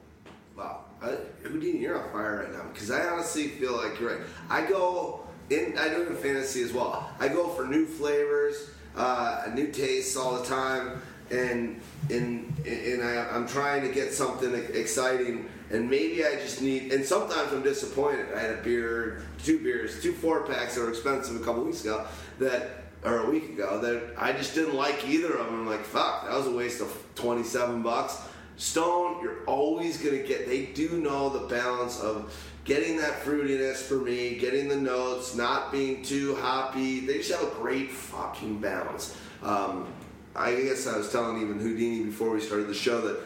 Wow, 0.56 0.80
I, 1.00 1.16
Houdini, 1.44 1.78
you're 1.78 1.96
on 2.02 2.10
fire 2.12 2.40
right 2.44 2.52
now 2.52 2.64
because 2.72 2.90
I 2.90 3.06
honestly 3.06 3.48
feel 3.48 3.76
like 3.76 3.98
you're 4.00 4.16
right. 4.18 4.26
I 4.50 4.66
go 4.66 5.20
in, 5.48 5.78
I 5.78 5.88
do 5.88 6.02
it 6.02 6.08
in 6.08 6.16
fantasy 6.16 6.62
as 6.62 6.72
well. 6.74 7.08
I 7.20 7.28
go 7.28 7.48
for 7.48 7.66
new 7.66 7.86
flavors, 7.86 8.68
uh, 8.96 9.44
new 9.54 9.68
tastes 9.68 10.14
all 10.14 10.38
the 10.38 10.44
time, 10.44 11.00
and 11.30 11.80
and 12.10 12.52
and 12.66 13.02
I, 13.02 13.28
I'm 13.30 13.48
trying 13.48 13.80
to 13.82 13.88
get 13.88 14.12
something 14.12 14.52
exciting. 14.74 15.48
And 15.72 15.88
maybe 15.88 16.24
I 16.24 16.34
just 16.36 16.60
need. 16.60 16.92
And 16.92 17.04
sometimes 17.04 17.52
I'm 17.52 17.62
disappointed. 17.62 18.26
I 18.34 18.40
had 18.40 18.50
a 18.50 18.62
beer, 18.62 19.22
two 19.42 19.58
beers, 19.58 20.02
two 20.02 20.12
four 20.12 20.42
packs 20.46 20.74
that 20.74 20.82
were 20.82 20.90
expensive 20.90 21.40
a 21.40 21.44
couple 21.44 21.64
weeks 21.64 21.82
ago 21.82 22.06
that 22.38 22.82
or 23.04 23.20
a 23.20 23.30
week 23.30 23.50
ago 23.50 23.80
that 23.80 24.14
I 24.16 24.32
just 24.32 24.54
didn't 24.54 24.74
like 24.74 25.08
either 25.08 25.32
of 25.32 25.46
them. 25.46 25.60
I'm 25.60 25.66
like, 25.66 25.84
fuck, 25.84 26.24
that 26.24 26.36
was 26.36 26.46
a 26.46 26.52
waste 26.52 26.80
of 26.80 26.96
27 27.16 27.82
bucks. 27.82 28.20
Stone, 28.56 29.22
you're 29.22 29.42
always 29.46 29.96
gonna 29.96 30.22
get. 30.22 30.46
They 30.46 30.66
do 30.66 31.00
know 31.00 31.30
the 31.30 31.46
balance 31.48 31.98
of 32.00 32.32
getting 32.64 32.96
that 32.98 33.24
fruitiness 33.24 33.76
for 33.76 33.96
me, 33.96 34.36
getting 34.36 34.68
the 34.68 34.76
notes, 34.76 35.34
not 35.34 35.72
being 35.72 36.02
too 36.02 36.36
hoppy. 36.36 37.00
They 37.00 37.18
just 37.18 37.32
have 37.32 37.42
a 37.42 37.54
great 37.56 37.90
fucking 37.90 38.58
balance. 38.58 39.16
Um, 39.42 39.88
I 40.36 40.54
guess 40.54 40.86
I 40.86 40.96
was 40.96 41.10
telling 41.10 41.42
even 41.42 41.58
Houdini 41.58 42.04
before 42.04 42.30
we 42.30 42.40
started 42.40 42.68
the 42.68 42.74
show 42.74 43.00
that 43.00 43.20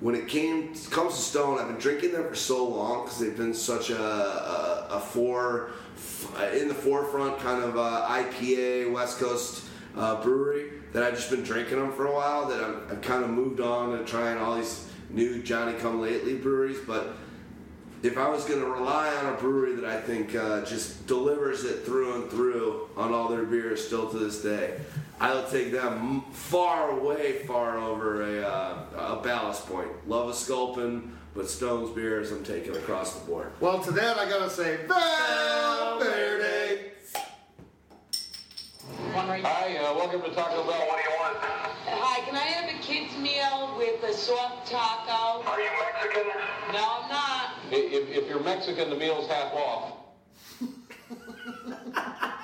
when 0.00 0.14
it 0.14 0.28
came 0.28 0.74
comes 0.90 1.14
to 1.14 1.20
Stone, 1.20 1.58
I've 1.58 1.68
been 1.68 1.78
drinking 1.78 2.12
them 2.12 2.26
for 2.26 2.34
so 2.34 2.66
long 2.66 3.04
because 3.04 3.18
they've 3.18 3.36
been 3.36 3.54
such 3.54 3.90
a 3.90 4.02
a, 4.02 4.88
a 4.92 5.00
for 5.00 5.70
in 6.54 6.68
the 6.68 6.74
forefront 6.74 7.38
kind 7.38 7.62
of 7.62 7.76
uh, 7.76 8.06
IPA 8.08 8.92
West 8.92 9.18
Coast 9.18 9.64
uh, 9.96 10.22
brewery 10.22 10.72
that 10.92 11.02
I've 11.02 11.14
just 11.14 11.30
been 11.30 11.42
drinking 11.42 11.78
them 11.78 11.92
for 11.92 12.06
a 12.06 12.14
while. 12.14 12.48
That 12.48 12.62
I'm, 12.62 12.82
I've 12.90 13.02
kind 13.02 13.22
of 13.22 13.30
moved 13.30 13.60
on 13.60 13.96
to 13.96 14.04
trying 14.04 14.38
all 14.38 14.56
these 14.56 14.88
new 15.10 15.42
Johnny 15.42 15.76
Come 15.78 16.00
Lately 16.00 16.34
breweries, 16.34 16.78
but 16.86 17.14
if 18.02 18.16
I 18.16 18.28
was 18.28 18.44
going 18.44 18.60
to 18.60 18.66
rely 18.66 19.14
on 19.16 19.34
a 19.34 19.36
brewery 19.36 19.74
that 19.76 19.84
I 19.84 20.00
think 20.00 20.34
uh, 20.34 20.64
just 20.64 21.06
delivers 21.06 21.64
it 21.64 21.84
through 21.84 22.22
and 22.22 22.30
through 22.30 22.88
on 22.96 23.12
all 23.12 23.28
their 23.28 23.44
beers 23.44 23.86
still 23.86 24.10
to 24.10 24.18
this 24.18 24.42
day, 24.42 24.80
I 25.20 25.34
would 25.34 25.48
take 25.48 25.70
them 25.70 26.22
far 26.32 26.98
away, 26.98 27.44
far 27.46 27.78
over 27.78 28.22
a, 28.22 28.42
uh, 28.42 28.78
a 28.96 29.20
ballast 29.22 29.66
point. 29.66 29.88
Love 30.08 30.30
a 30.30 30.34
Sculpin, 30.34 31.12
but 31.34 31.48
Stone's 31.48 31.94
beers 31.94 32.32
I'm 32.32 32.42
taking 32.42 32.74
across 32.74 33.18
the 33.18 33.26
board. 33.26 33.52
Well, 33.60 33.82
to 33.84 33.92
that 33.92 34.18
I 34.18 34.28
gotta 34.28 34.48
say, 34.48 34.78
Valverde. 34.88 36.92
One 38.90 39.28
right 39.28 39.44
Hi, 39.44 39.76
uh, 39.76 39.94
welcome 39.94 40.20
to 40.22 40.30
Taco 40.30 40.64
Bell. 40.64 40.66
What 40.66 40.98
do 40.98 41.10
you 41.10 41.16
want? 41.20 41.36
Hi, 41.38 42.24
can 42.24 42.34
I 42.34 42.40
have 42.40 42.74
a 42.74 42.78
kid's 42.82 43.16
meal 43.18 43.74
with 43.78 44.02
a 44.02 44.12
soft 44.12 44.68
taco? 44.70 45.48
Are 45.48 45.60
you 45.60 45.70
Mexican? 45.78 46.26
No, 46.72 47.02
I'm 47.02 47.08
not. 47.08 47.54
If, 47.70 48.08
if 48.10 48.28
you're 48.28 48.42
Mexican, 48.42 48.90
the 48.90 48.96
meal's 48.96 49.28
half 49.28 49.52
off. 49.54 49.92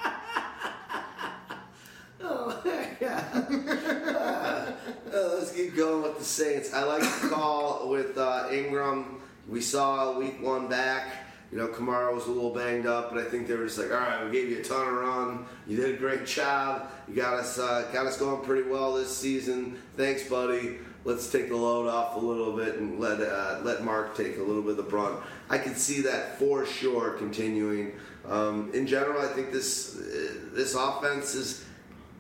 Oh, 2.29 2.61
yeah. 3.01 3.23
uh, 3.35 4.73
let's 5.13 5.53
keep 5.53 5.77
going 5.77 6.03
with 6.03 6.19
the 6.19 6.25
Saints. 6.25 6.73
I 6.73 6.83
like 6.83 7.03
the 7.03 7.29
call 7.29 7.89
with 7.89 8.19
uh, 8.19 8.49
Ingram. 8.51 9.21
We 9.47 9.61
saw 9.61 10.19
week 10.19 10.43
one 10.43 10.67
back. 10.67 11.26
You 11.53 11.59
know, 11.59 11.69
Kamara 11.69 12.13
was 12.13 12.27
a 12.27 12.31
little 12.31 12.53
banged 12.53 12.87
up, 12.87 13.11
but 13.13 13.25
I 13.25 13.29
think 13.29 13.47
they 13.47 13.55
were 13.55 13.67
just 13.67 13.79
like, 13.79 13.93
all 13.93 13.99
right, 13.99 14.25
we 14.25 14.33
gave 14.33 14.51
you 14.51 14.59
a 14.59 14.65
ton 14.65 14.87
of 14.87 14.95
run. 14.95 15.47
You 15.67 15.77
did 15.77 15.95
a 15.95 15.97
great 15.97 16.27
job. 16.27 16.91
You 17.09 17.15
got 17.15 17.35
us 17.35 17.59
uh, 17.59 17.89
got 17.93 18.07
us 18.07 18.19
going 18.19 18.45
pretty 18.45 18.69
well 18.69 18.95
this 18.95 19.17
season. 19.17 19.79
Thanks, 19.97 20.29
buddy. 20.29 20.79
Let's 21.05 21.31
take 21.31 21.49
the 21.49 21.57
load 21.57 21.89
off 21.89 22.17
a 22.17 22.19
little 22.19 22.57
bit 22.57 22.77
and 22.77 22.99
let 22.99 23.21
uh, 23.21 23.61
let 23.63 23.85
Mark 23.85 24.17
take 24.17 24.39
a 24.39 24.43
little 24.43 24.63
bit 24.63 24.73
of 24.73 24.77
the 24.79 24.83
brunt. 24.83 25.21
I 25.49 25.59
can 25.59 25.77
see 25.77 26.03
that 26.03 26.37
for 26.39 26.67
sure 26.67 27.11
continuing. 27.13 27.93
Um, 28.29 28.73
in 28.75 28.89
general, 28.89 29.23
I 29.23 29.29
think 29.29 29.53
this 29.53 29.97
uh, 29.97 30.35
this 30.53 30.75
offense 30.75 31.37
is 31.37 31.65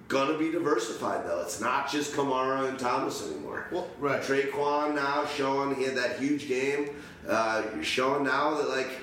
gonna 0.06 0.38
be 0.38 0.52
diversified 0.52 1.26
though. 1.26 1.40
It's 1.40 1.60
not 1.60 1.90
just 1.90 2.14
Kamara 2.14 2.68
and 2.68 2.78
Thomas 2.78 3.28
anymore. 3.28 3.66
Well, 3.72 3.88
right. 3.98 4.22
Tre'Quan 4.22 4.94
now 4.94 5.26
showing 5.26 5.74
he 5.74 5.82
had 5.82 5.96
that 5.96 6.20
huge 6.20 6.46
game. 6.46 6.90
Uh, 7.28 7.64
showing 7.82 8.22
now 8.22 8.54
that 8.54 8.68
like 8.68 9.00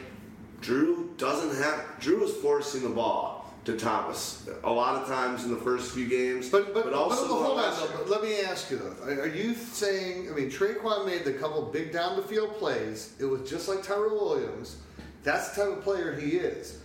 Drew 0.64 1.14
doesn't 1.18 1.62
have 1.62 2.00
Drew 2.00 2.24
is 2.24 2.34
forcing 2.38 2.84
the 2.84 2.90
ball 2.90 3.54
to 3.66 3.78
Thomas 3.78 4.48
a 4.64 4.72
lot 4.72 5.02
of 5.02 5.08
times 5.08 5.44
in 5.44 5.52
the 5.52 5.60
first 5.60 5.94
few 5.94 6.08
games. 6.08 6.50
But 6.50 6.74
but, 6.74 6.94
also 6.94 7.28
but, 7.28 7.34
hold 7.34 7.60
on. 7.60 7.76
Though, 7.76 7.98
but 7.98 8.10
let 8.10 8.24
me 8.24 8.40
ask 8.42 8.72
you 8.72 8.78
though: 8.78 8.96
Are 9.04 9.22
are 9.24 9.28
you 9.28 9.54
saying? 9.54 10.30
I 10.32 10.34
mean, 10.34 10.50
Tre'Quan 10.50 11.06
made 11.06 11.26
the 11.26 11.34
couple 11.34 11.62
big 11.64 11.92
down 11.92 12.16
the 12.16 12.24
field 12.24 12.56
plays. 12.56 13.14
It 13.20 13.26
was 13.26 13.48
just 13.48 13.68
like 13.68 13.84
Tyrell 13.84 14.16
Williams. 14.16 14.78
That's 15.24 15.50
the 15.50 15.64
type 15.64 15.78
of 15.78 15.84
player 15.84 16.16
he 16.16 16.38
is. 16.38 16.80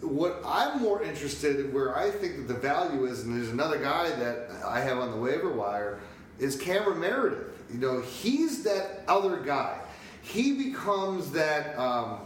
What 0.00 0.40
I'm 0.44 0.80
more 0.80 1.02
interested 1.02 1.60
in, 1.60 1.72
where 1.72 1.96
I 1.96 2.10
think 2.10 2.36
that 2.36 2.52
the 2.52 2.60
value 2.60 3.06
is, 3.06 3.22
and 3.22 3.36
there's 3.36 3.50
another 3.50 3.78
guy 3.78 4.10
that 4.10 4.50
I 4.64 4.80
have 4.80 4.98
on 4.98 5.10
the 5.10 5.16
waiver 5.16 5.50
wire, 5.50 5.98
is 6.38 6.56
Cameron 6.56 7.00
Meredith. 7.00 7.52
You 7.72 7.78
know, 7.78 8.00
he's 8.02 8.62
that 8.64 9.02
other 9.08 9.38
guy. 9.38 9.80
He 10.22 10.70
becomes 10.70 11.32
that. 11.32 11.76
Um, 11.76 12.20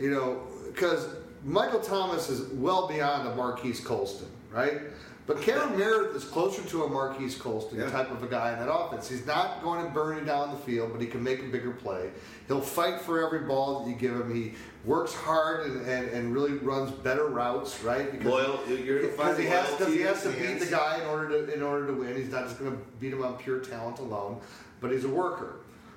you 0.00 0.10
know, 0.10 0.40
because 0.72 1.08
Michael 1.44 1.80
Thomas 1.80 2.28
is 2.28 2.48
well 2.54 2.88
beyond 2.88 3.28
a 3.28 3.34
Marquise 3.34 3.80
Colston, 3.80 4.28
right? 4.52 4.80
But 5.26 5.42
Cameron 5.42 5.78
Meredith 5.78 6.16
is 6.16 6.24
closer 6.24 6.60
to 6.70 6.84
a 6.84 6.88
Marquise 6.88 7.36
Colston 7.36 7.78
Yeah. 7.78 7.90
type 7.90 8.10
of 8.10 8.22
a 8.22 8.26
guy 8.26 8.52
in 8.52 8.58
that 8.58 8.72
offense. 8.72 9.08
He's 9.08 9.26
not 9.26 9.62
going 9.62 9.84
to 9.84 9.90
burn 9.92 10.18
you 10.18 10.24
down 10.24 10.50
the 10.50 10.56
field, 10.56 10.90
but 10.92 11.00
he 11.00 11.06
can 11.06 11.22
make 11.22 11.38
a 11.40 11.44
bigger 11.46 11.70
play. 11.70 12.10
He'll 12.48 12.60
fight 12.60 13.00
for 13.02 13.24
every 13.24 13.46
ball 13.46 13.84
that 13.84 13.90
you 13.90 13.94
give 13.94 14.12
him. 14.12 14.34
He 14.34 14.54
works 14.84 15.14
hard 15.14 15.66
and, 15.66 15.86
and, 15.86 16.08
and 16.08 16.34
really 16.34 16.54
runs 16.54 16.90
better 16.90 17.26
routes, 17.26 17.80
right? 17.84 18.10
Because 18.10 18.26
Loyal- 18.26 18.60
you're 18.66 19.02
because 19.06 19.38
he 19.38 19.44
has, 19.46 19.70
because 19.76 19.92
he 19.94 20.00
has 20.00 20.22
to 20.24 20.30
beat 20.30 20.58
the 20.58 20.66
guy 20.66 20.98
in 21.00 21.06
order 21.06 21.28
to 21.46 21.54
in 21.54 21.62
order 21.62 21.86
to 21.88 21.92
win. 21.92 22.16
He's 22.16 22.30
not 22.32 22.44
just 22.48 22.58
going 22.58 22.72
to 22.72 22.78
beat 22.98 23.12
him 23.12 23.22
on 23.22 23.36
pure 23.36 23.60
talent 23.60 24.00
alone, 24.00 24.40
but 24.80 24.90
he's 24.90 25.04
a 25.04 25.08
worker. 25.08 25.56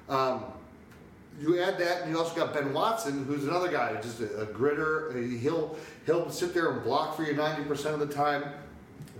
Um, 0.09 0.43
you 1.41 1.59
add 1.59 1.77
that, 1.79 2.01
and 2.03 2.11
you 2.11 2.17
also 2.19 2.35
got 2.35 2.53
Ben 2.53 2.73
Watson, 2.73 3.25
who's 3.25 3.43
another 3.45 3.71
guy, 3.71 3.99
just 4.01 4.19
a, 4.19 4.41
a 4.41 4.45
gritter. 4.45 5.39
He'll 5.39 5.75
he'll 6.05 6.29
sit 6.29 6.53
there 6.53 6.71
and 6.71 6.83
block 6.83 7.15
for 7.15 7.23
you 7.23 7.33
ninety 7.33 7.63
percent 7.63 7.99
of 8.01 8.07
the 8.07 8.13
time, 8.13 8.43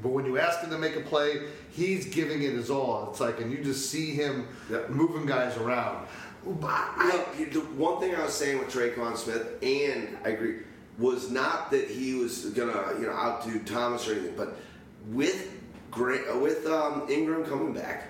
but 0.02 0.10
when 0.10 0.26
you 0.26 0.38
ask 0.38 0.62
him 0.62 0.70
to 0.70 0.78
make 0.78 0.96
a 0.96 1.02
play, 1.02 1.44
he's 1.72 2.06
giving 2.14 2.44
it 2.44 2.54
his 2.54 2.70
all. 2.70 3.10
It's 3.12 3.20
like, 3.20 3.42
and 3.42 3.52
you 3.52 3.64
just 3.64 3.90
see 3.90 4.12
him 4.12 4.48
Yep. 4.70 4.90
moving 4.90 5.26
guys 5.26 5.58
around. 5.58 6.06
I, 6.64 7.26
I- 7.40 7.44
the 7.46 7.60
one 7.62 8.00
thing 8.02 8.14
I 8.16 8.24
was 8.24 8.34
saying 8.34 8.60
with 8.60 8.68
Tre'Quan 8.70 9.16
Smith, 9.18 9.48
and 9.64 10.18
I 10.26 10.30
agree, 10.30 10.58
was 11.00 11.32
not 11.32 11.72
that 11.72 11.90
he 11.90 12.16
was 12.16 12.46
gonna 12.48 12.94
you 13.00 13.06
know 13.08 13.14
outdo 13.14 13.60
Thomas 13.60 14.08
or 14.08 14.14
anything, 14.14 14.36
but 14.38 14.58
with 15.08 15.52
Gra- 15.90 16.38
with 16.38 16.66
um, 16.68 17.08
Ingram 17.10 17.46
coming 17.46 17.74
back, 17.74 18.06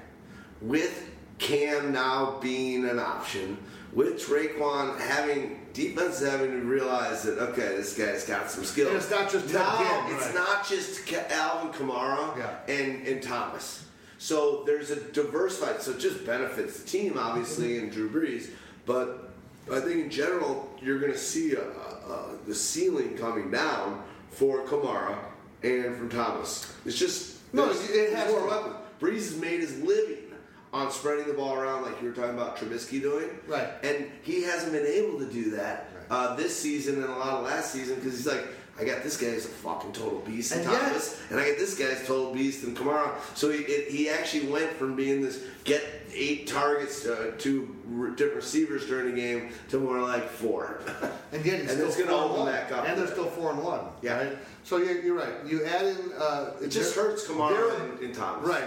with 0.62 1.10
Cam 1.40 1.92
now 1.92 2.38
being 2.42 2.88
an 2.88 2.98
option, 3.00 3.58
with 3.94 4.20
Tre'Quan 4.20 5.00
having 5.00 5.60
defense 5.74 6.20
having 6.20 6.52
to 6.52 6.62
realize 6.66 7.24
that 7.24 7.38
okay, 7.40 7.76
this 7.76 7.98
guy's 7.98 8.26
got 8.26 8.50
some 8.50 8.64
skills. 8.64 8.90
And 8.90 8.98
it's 8.98 9.10
not 9.10 9.32
just 9.32 9.46
Ted 9.48 9.56
now, 9.56 10.06
Ginn, 10.08 10.16
it's 10.18 10.34
not 10.34 10.68
just 10.68 11.14
Alvin 11.32 11.72
Kamara 11.74 12.38
Yeah. 12.38 12.74
and 12.74 13.08
and 13.08 13.22
Thomas. 13.22 13.86
So 14.18 14.64
there's 14.66 14.90
a 14.90 15.02
diversified, 15.12 15.82
so 15.82 15.92
it 15.92 16.00
just 16.00 16.26
benefits 16.26 16.80
the 16.80 16.88
team, 16.88 17.18
obviously, 17.18 17.78
and 17.80 17.92
Drew 17.92 18.10
Brees. 18.10 18.50
But 18.86 19.32
I 19.72 19.80
think 19.82 20.06
in 20.06 20.10
general, 20.10 20.70
you're 20.82 21.00
going 21.00 21.12
to 21.12 21.18
see 21.18 21.54
a, 21.56 21.62
a, 21.62 21.64
a, 21.64 22.36
the 22.48 22.56
ceiling 22.56 23.18
coming 23.18 23.52
down 23.52 24.02
for 24.30 24.64
Kamara 24.66 25.18
and 25.62 25.96
from 25.98 26.10
Thomas. 26.10 26.74
It's 26.86 26.98
just 26.98 27.38
No, 27.54 27.70
it 27.70 28.14
has 28.14 28.32
more 28.32 28.48
weapons. 28.48 28.76
Brees 29.02 29.16
has 29.32 29.38
made 29.38 29.60
his 29.60 29.78
living 29.82 30.18
on 30.74 30.92
spreading 30.92 31.28
the 31.28 31.34
ball 31.34 31.54
around, 31.56 31.84
like 31.84 32.02
you 32.02 32.10
were 32.10 32.16
talking 32.16 32.32
about 32.36 32.58
Trubisky 32.58 33.00
doing. 33.00 33.30
Right. 33.48 33.70
And 33.84 34.08
he 34.24 34.42
hasn't 34.44 34.74
been 34.74 34.86
able 34.88 35.20
to 35.20 35.26
do 35.32 35.52
that 35.52 35.90
Right. 35.96 36.06
uh, 36.10 36.36
this 36.36 36.58
season 36.60 36.96
and 36.96 37.06
a 37.06 37.16
lot 37.18 37.36
of 37.36 37.46
last 37.46 37.72
season 37.72 37.96
because 37.96 38.14
he's 38.18 38.28
like, 38.28 38.44
I 38.80 38.86
got 38.86 39.04
this 39.04 39.18
guy 39.18 39.28
as 39.28 39.46
a 39.46 39.50
fucking 39.50 39.92
total 39.92 40.20
beast 40.22 40.52
in 40.52 40.62
And 40.62 40.72
yet- 40.72 40.82
Thomas, 40.82 41.22
and 41.30 41.40
I 41.40 41.48
got 41.50 41.60
this 41.60 41.78
guy 41.78 41.94
guy's 41.94 42.08
total 42.08 42.34
beast 42.34 42.64
in 42.64 42.74
Kamara. 42.76 43.12
So 43.36 43.52
he, 43.52 43.60
it, 43.60 43.92
he 43.92 44.10
actually 44.10 44.48
went 44.48 44.72
from 44.74 44.96
being 44.96 45.22
this 45.22 45.44
get 45.64 45.84
eight 46.12 46.48
targets 46.48 47.06
uh, 47.06 47.34
to 47.40 47.76
r- 48.00 48.08
different 48.10 48.36
receivers 48.38 48.86
during 48.88 49.14
the 49.14 49.22
game 49.22 49.52
to 49.70 49.80
more 49.80 50.02
like 50.02 50.28
four. 50.28 50.82
And 51.34 51.44
yet, 51.44 51.62
he's 51.62 51.72
And 51.72 51.80
still 51.80 51.88
it's 51.88 51.96
four 51.96 52.04
and 52.06 52.32
open 52.42 52.46
back 52.54 52.72
up. 52.72 52.88
and 52.88 52.96
they're 52.96 53.08
still 53.08 53.26
four 53.26 53.50
and 53.54 53.64
one. 53.64 53.80
Yeah. 54.04 54.20
Right? 54.20 54.38
So 54.64 54.78
you're, 54.78 55.02
you're 55.02 55.16
right. 55.16 55.34
You 55.48 55.66
add 55.66 55.84
in. 55.86 55.98
Uh, 56.16 56.52
it 56.62 56.68
just 56.70 56.96
hurts 56.96 57.28
Kamara 57.28 57.80
and, 57.82 58.00
and 58.02 58.14
Thomas. 58.14 58.48
Right. 58.48 58.64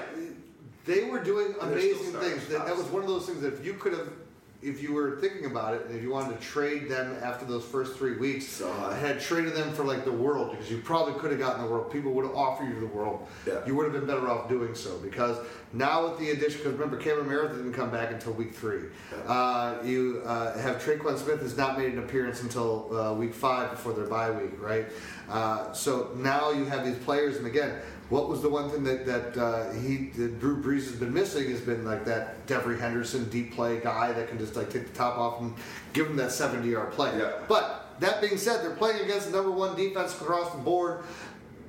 They 0.87 1.05
were 1.05 1.23
doing 1.23 1.55
And 1.61 1.73
they're 1.73 1.81
still 1.81 1.97
amazing 2.01 2.21
things. 2.21 2.47
That, 2.49 2.67
that 2.67 2.77
was 2.77 2.87
one 2.87 3.03
of 3.03 3.09
those 3.09 3.27
things 3.27 3.41
that 3.43 3.53
if 3.55 3.65
you 3.65 3.75
could 3.75 3.93
have, 3.93 4.09
if 4.63 4.83
you 4.83 4.95
were 4.95 5.19
thinking 5.21 5.45
about 5.47 5.75
it, 5.75 5.85
and 5.87 5.95
if 5.97 6.03
you 6.03 6.11
wanted 6.11 6.41
to 6.41 6.45
trade 6.45 6.89
them 6.89 7.17
after 7.23 7.45
those 7.45 7.65
first 7.65 7.97
three 7.97 8.17
weeks, 8.17 8.47
So 8.47 8.73
high. 8.73 8.97
had 8.97 9.21
traded 9.21 9.55
them 9.55 9.73
for 9.75 9.85
like 9.85 10.05
the 10.05 10.13
world 10.13 10.53
because 10.53 10.71
you 10.71 10.79
probably 10.79 11.15
could 11.21 11.31
have 11.31 11.39
gotten 11.39 11.63
the 11.65 11.71
world. 11.71 11.93
People 11.93 12.13
would 12.13 12.25
have 12.25 12.35
offered 12.35 12.69
you 12.73 12.81
the 12.81 12.87
world. 12.87 13.27
Yeah. 13.47 13.61
You 13.67 13.75
would 13.77 13.85
have 13.85 13.93
been 13.93 14.07
better 14.07 14.29
off 14.29 14.49
doing 14.49 14.75
so 14.75 14.97
because 14.99 15.39
now 15.73 16.09
with 16.09 16.19
the 16.19 16.31
addition, 16.31 16.59
because 16.59 16.73
remember 16.73 16.97
Cameron 16.97 17.29
Meredith 17.29 17.57
didn't 17.59 17.75
come 17.75 17.91
back 17.91 18.11
until 18.13 18.33
week 18.33 18.55
three. 18.55 18.85
Uh, 19.27 19.77
you 19.85 20.23
uh, 20.25 20.57
have 20.59 20.83
Tre'Quan 20.83 21.19
Smith 21.19 21.43
has 21.43 21.57
not 21.57 21.79
made 21.79 21.93
an 21.93 21.99
appearance 21.99 22.43
until 22.43 22.97
uh, 22.97 23.13
week 23.13 23.35
five 23.35 23.71
before 23.71 23.93
their 23.93 24.07
bye 24.07 24.31
week, 24.31 24.61
right? 24.61 24.87
Uh, 25.29 25.73
so 25.73 26.11
now 26.17 26.51
you 26.51 26.65
have 26.65 26.85
these 26.85 26.97
players, 26.99 27.37
and 27.37 27.47
again, 27.47 27.81
what 28.09 28.29
was 28.29 28.41
the 28.41 28.49
one 28.49 28.71
thing 28.71 28.85
that 28.85 29.05
that 29.07 29.37
uh, 29.37 29.73
he 29.73 30.11
that 30.17 30.39
Drew 30.39 30.63
Brees 30.63 30.87
has 30.87 30.93
been 30.93 31.13
missing 31.13 31.51
has 31.51 31.61
been 31.61 31.85
like 31.85 32.05
that 32.05 32.47
Devery 32.47 32.79
Henderson 32.79 33.29
deep 33.29 33.55
play 33.55 33.81
guy 33.81 34.13
that 34.13 34.29
can 34.29 34.39
just 34.39 34.55
like 34.57 34.71
take 34.71 34.87
the 34.87 34.95
top 34.95 35.19
off 35.19 35.41
and 35.41 35.55
give 35.93 36.07
him 36.07 36.17
that 36.17 36.31
70 36.31 36.69
yard 36.69 36.93
play. 36.93 37.17
Yeah. 37.19 37.33
But 37.49 37.87
that 38.01 38.21
being 38.21 38.37
said, 38.37 38.63
they're 38.63 38.77
playing 38.77 39.03
against 39.03 39.31
the 39.31 39.37
number 39.37 39.51
one 39.51 39.75
defense 39.75 40.15
across 40.21 40.53
the 40.53 40.59
board. 40.59 41.01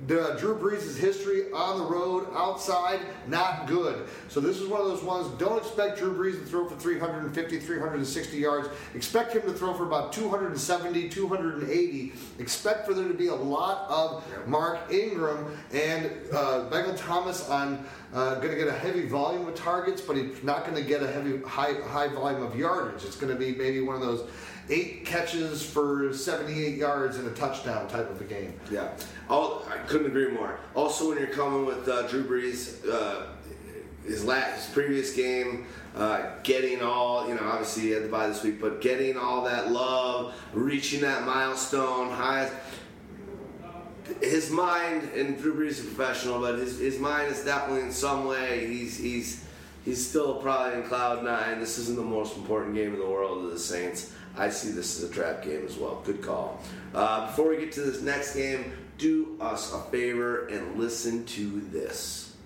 The, 0.06 0.36
Drew 0.38 0.56
Brees' 0.56 0.96
history 0.96 1.50
on 1.52 1.78
the 1.78 1.84
road, 1.84 2.28
outside, 2.32 3.00
not 3.26 3.66
good. 3.66 4.06
So 4.28 4.40
this 4.40 4.60
is 4.60 4.68
one 4.68 4.80
of 4.80 4.86
those 4.86 5.02
ones, 5.02 5.26
don't 5.38 5.58
expect 5.58 5.98
Drew 5.98 6.14
Brees 6.14 6.38
to 6.38 6.46
throw 6.46 6.68
for 6.68 6.76
350, 6.76 7.58
360 7.58 8.36
yards. 8.36 8.68
Expect 8.94 9.34
him 9.34 9.42
to 9.42 9.52
throw 9.52 9.74
for 9.74 9.86
about 9.86 10.12
270, 10.12 11.08
280. 11.08 12.12
Expect 12.38 12.86
for 12.86 12.94
there 12.94 13.08
to 13.08 13.14
be 13.14 13.26
a 13.26 13.34
lot 13.34 13.88
of 13.90 14.24
Mark 14.46 14.78
Ingram 14.92 15.56
and 15.72 16.10
uh, 16.32 16.68
Michael 16.70 16.94
Thomas 16.94 17.48
on 17.48 17.84
uh, 18.14 18.36
going 18.36 18.50
to 18.50 18.56
get 18.56 18.68
a 18.68 18.72
heavy 18.72 19.06
volume 19.06 19.48
of 19.48 19.54
targets, 19.54 20.00
but 20.00 20.16
he's 20.16 20.42
not 20.42 20.64
going 20.64 20.76
to 20.76 20.88
get 20.88 21.02
a 21.02 21.10
heavy, 21.10 21.40
high, 21.42 21.74
high 21.88 22.08
volume 22.08 22.42
of 22.42 22.56
yardage. 22.56 23.04
It's 23.04 23.16
going 23.16 23.32
to 23.32 23.38
be 23.38 23.54
maybe 23.54 23.80
one 23.80 23.96
of 23.96 24.02
those 24.02 24.28
eight 24.70 25.04
catches 25.04 25.62
for 25.62 26.12
78 26.12 26.76
yards 26.76 27.16
and 27.16 27.26
a 27.26 27.32
touchdown 27.32 27.88
type 27.88 28.10
of 28.10 28.20
a 28.20 28.24
game. 28.24 28.52
Yeah, 28.70 28.88
I 29.30 29.76
couldn't 29.86 30.06
agree 30.06 30.30
more. 30.30 30.58
Also, 30.74 31.08
when 31.08 31.18
you're 31.18 31.28
coming 31.28 31.66
with 31.66 31.88
uh, 31.88 32.06
Drew 32.08 32.24
Brees, 32.24 32.88
uh, 32.88 33.26
his 34.04 34.24
last, 34.24 34.66
his 34.66 34.74
previous 34.74 35.14
game, 35.14 35.66
uh, 35.96 36.30
getting 36.42 36.82
all, 36.82 37.28
you 37.28 37.34
know, 37.34 37.42
obviously 37.44 37.82
he 37.84 37.90
had 37.90 38.02
to 38.02 38.08
buy 38.08 38.28
this 38.28 38.42
week, 38.42 38.60
but 38.60 38.80
getting 38.80 39.16
all 39.16 39.44
that 39.44 39.70
love, 39.70 40.34
reaching 40.52 41.00
that 41.00 41.24
milestone, 41.24 42.10
highest. 42.10 42.52
His 44.22 44.50
mind, 44.50 45.10
and 45.14 45.38
Drew 45.38 45.54
Brees 45.54 45.70
is 45.70 45.80
a 45.80 45.84
professional, 45.84 46.40
but 46.40 46.58
his, 46.58 46.78
his 46.78 46.98
mind 46.98 47.30
is 47.30 47.44
definitely 47.44 47.82
in 47.82 47.92
some 47.92 48.26
way, 48.26 48.66
he's, 48.66 48.96
he's, 48.96 49.44
he's 49.84 50.08
still 50.08 50.36
probably 50.36 50.80
in 50.80 50.84
cloud 50.84 51.22
nine. 51.24 51.60
This 51.60 51.78
isn't 51.78 51.96
the 51.96 52.02
most 52.02 52.36
important 52.36 52.74
game 52.74 52.94
in 52.94 53.00
the 53.00 53.06
world 53.06 53.44
of 53.44 53.50
the 53.50 53.58
Saints. 53.58 54.12
I 54.38 54.50
see 54.50 54.70
this 54.70 55.02
as 55.02 55.10
a 55.10 55.12
trap 55.12 55.42
game 55.42 55.64
as 55.66 55.76
well. 55.76 56.00
Good 56.04 56.22
call. 56.22 56.62
Uh, 56.94 57.26
before 57.26 57.48
we 57.48 57.56
get 57.56 57.72
to 57.72 57.80
this 57.80 58.00
next 58.00 58.34
game, 58.34 58.72
do 58.96 59.36
us 59.40 59.72
a 59.74 59.80
favor 59.90 60.46
and 60.46 60.78
listen 60.78 61.24
to 61.26 61.60
this. 61.72 62.36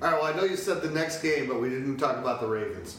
All 0.00 0.10
right, 0.10 0.22
well, 0.22 0.32
I 0.32 0.36
know 0.36 0.44
you 0.44 0.56
said 0.56 0.80
the 0.80 0.90
next 0.90 1.22
game, 1.22 1.48
but 1.48 1.60
we 1.60 1.68
didn't 1.68 1.98
talk 1.98 2.16
about 2.16 2.40
the 2.40 2.46
Ravens. 2.46 2.98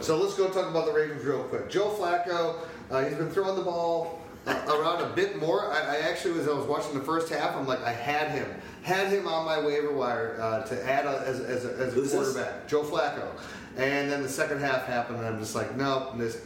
So 0.00 0.16
let's 0.16 0.34
go 0.34 0.48
talk 0.48 0.70
about 0.70 0.86
the 0.86 0.92
Ravens 0.92 1.24
real 1.24 1.42
quick. 1.44 1.68
Joe 1.68 1.90
Flacco, 1.90 2.56
uh, 2.90 3.04
he's 3.04 3.18
been 3.18 3.30
throwing 3.30 3.56
the 3.56 3.64
ball 3.64 4.20
uh, 4.46 4.62
around 4.68 5.02
a 5.02 5.12
bit 5.14 5.40
more. 5.40 5.70
I, 5.72 5.96
I 5.96 5.96
actually, 6.08 6.38
as 6.38 6.48
I 6.48 6.52
was 6.52 6.64
watching 6.66 6.94
the 6.94 7.04
first 7.04 7.28
half, 7.28 7.56
I'm 7.56 7.66
like, 7.66 7.82
I 7.82 7.92
had 7.92 8.30
him, 8.30 8.48
had 8.82 9.08
him 9.08 9.26
on 9.26 9.44
my 9.44 9.60
waiver 9.60 9.92
wire 9.92 10.38
uh, 10.40 10.62
to 10.62 10.90
add 10.90 11.06
a, 11.06 11.22
as, 11.26 11.40
as, 11.40 11.64
a, 11.64 11.72
as 11.76 11.96
a 11.96 12.16
quarterback, 12.16 12.66
Joe 12.66 12.82
Flacco. 12.82 13.28
And 13.76 14.10
then 14.10 14.22
the 14.22 14.28
second 14.28 14.60
half 14.60 14.86
happened, 14.86 15.18
and 15.18 15.26
I'm 15.26 15.38
just 15.38 15.54
like, 15.54 15.76
nope, 15.76 16.18
this, 16.18 16.42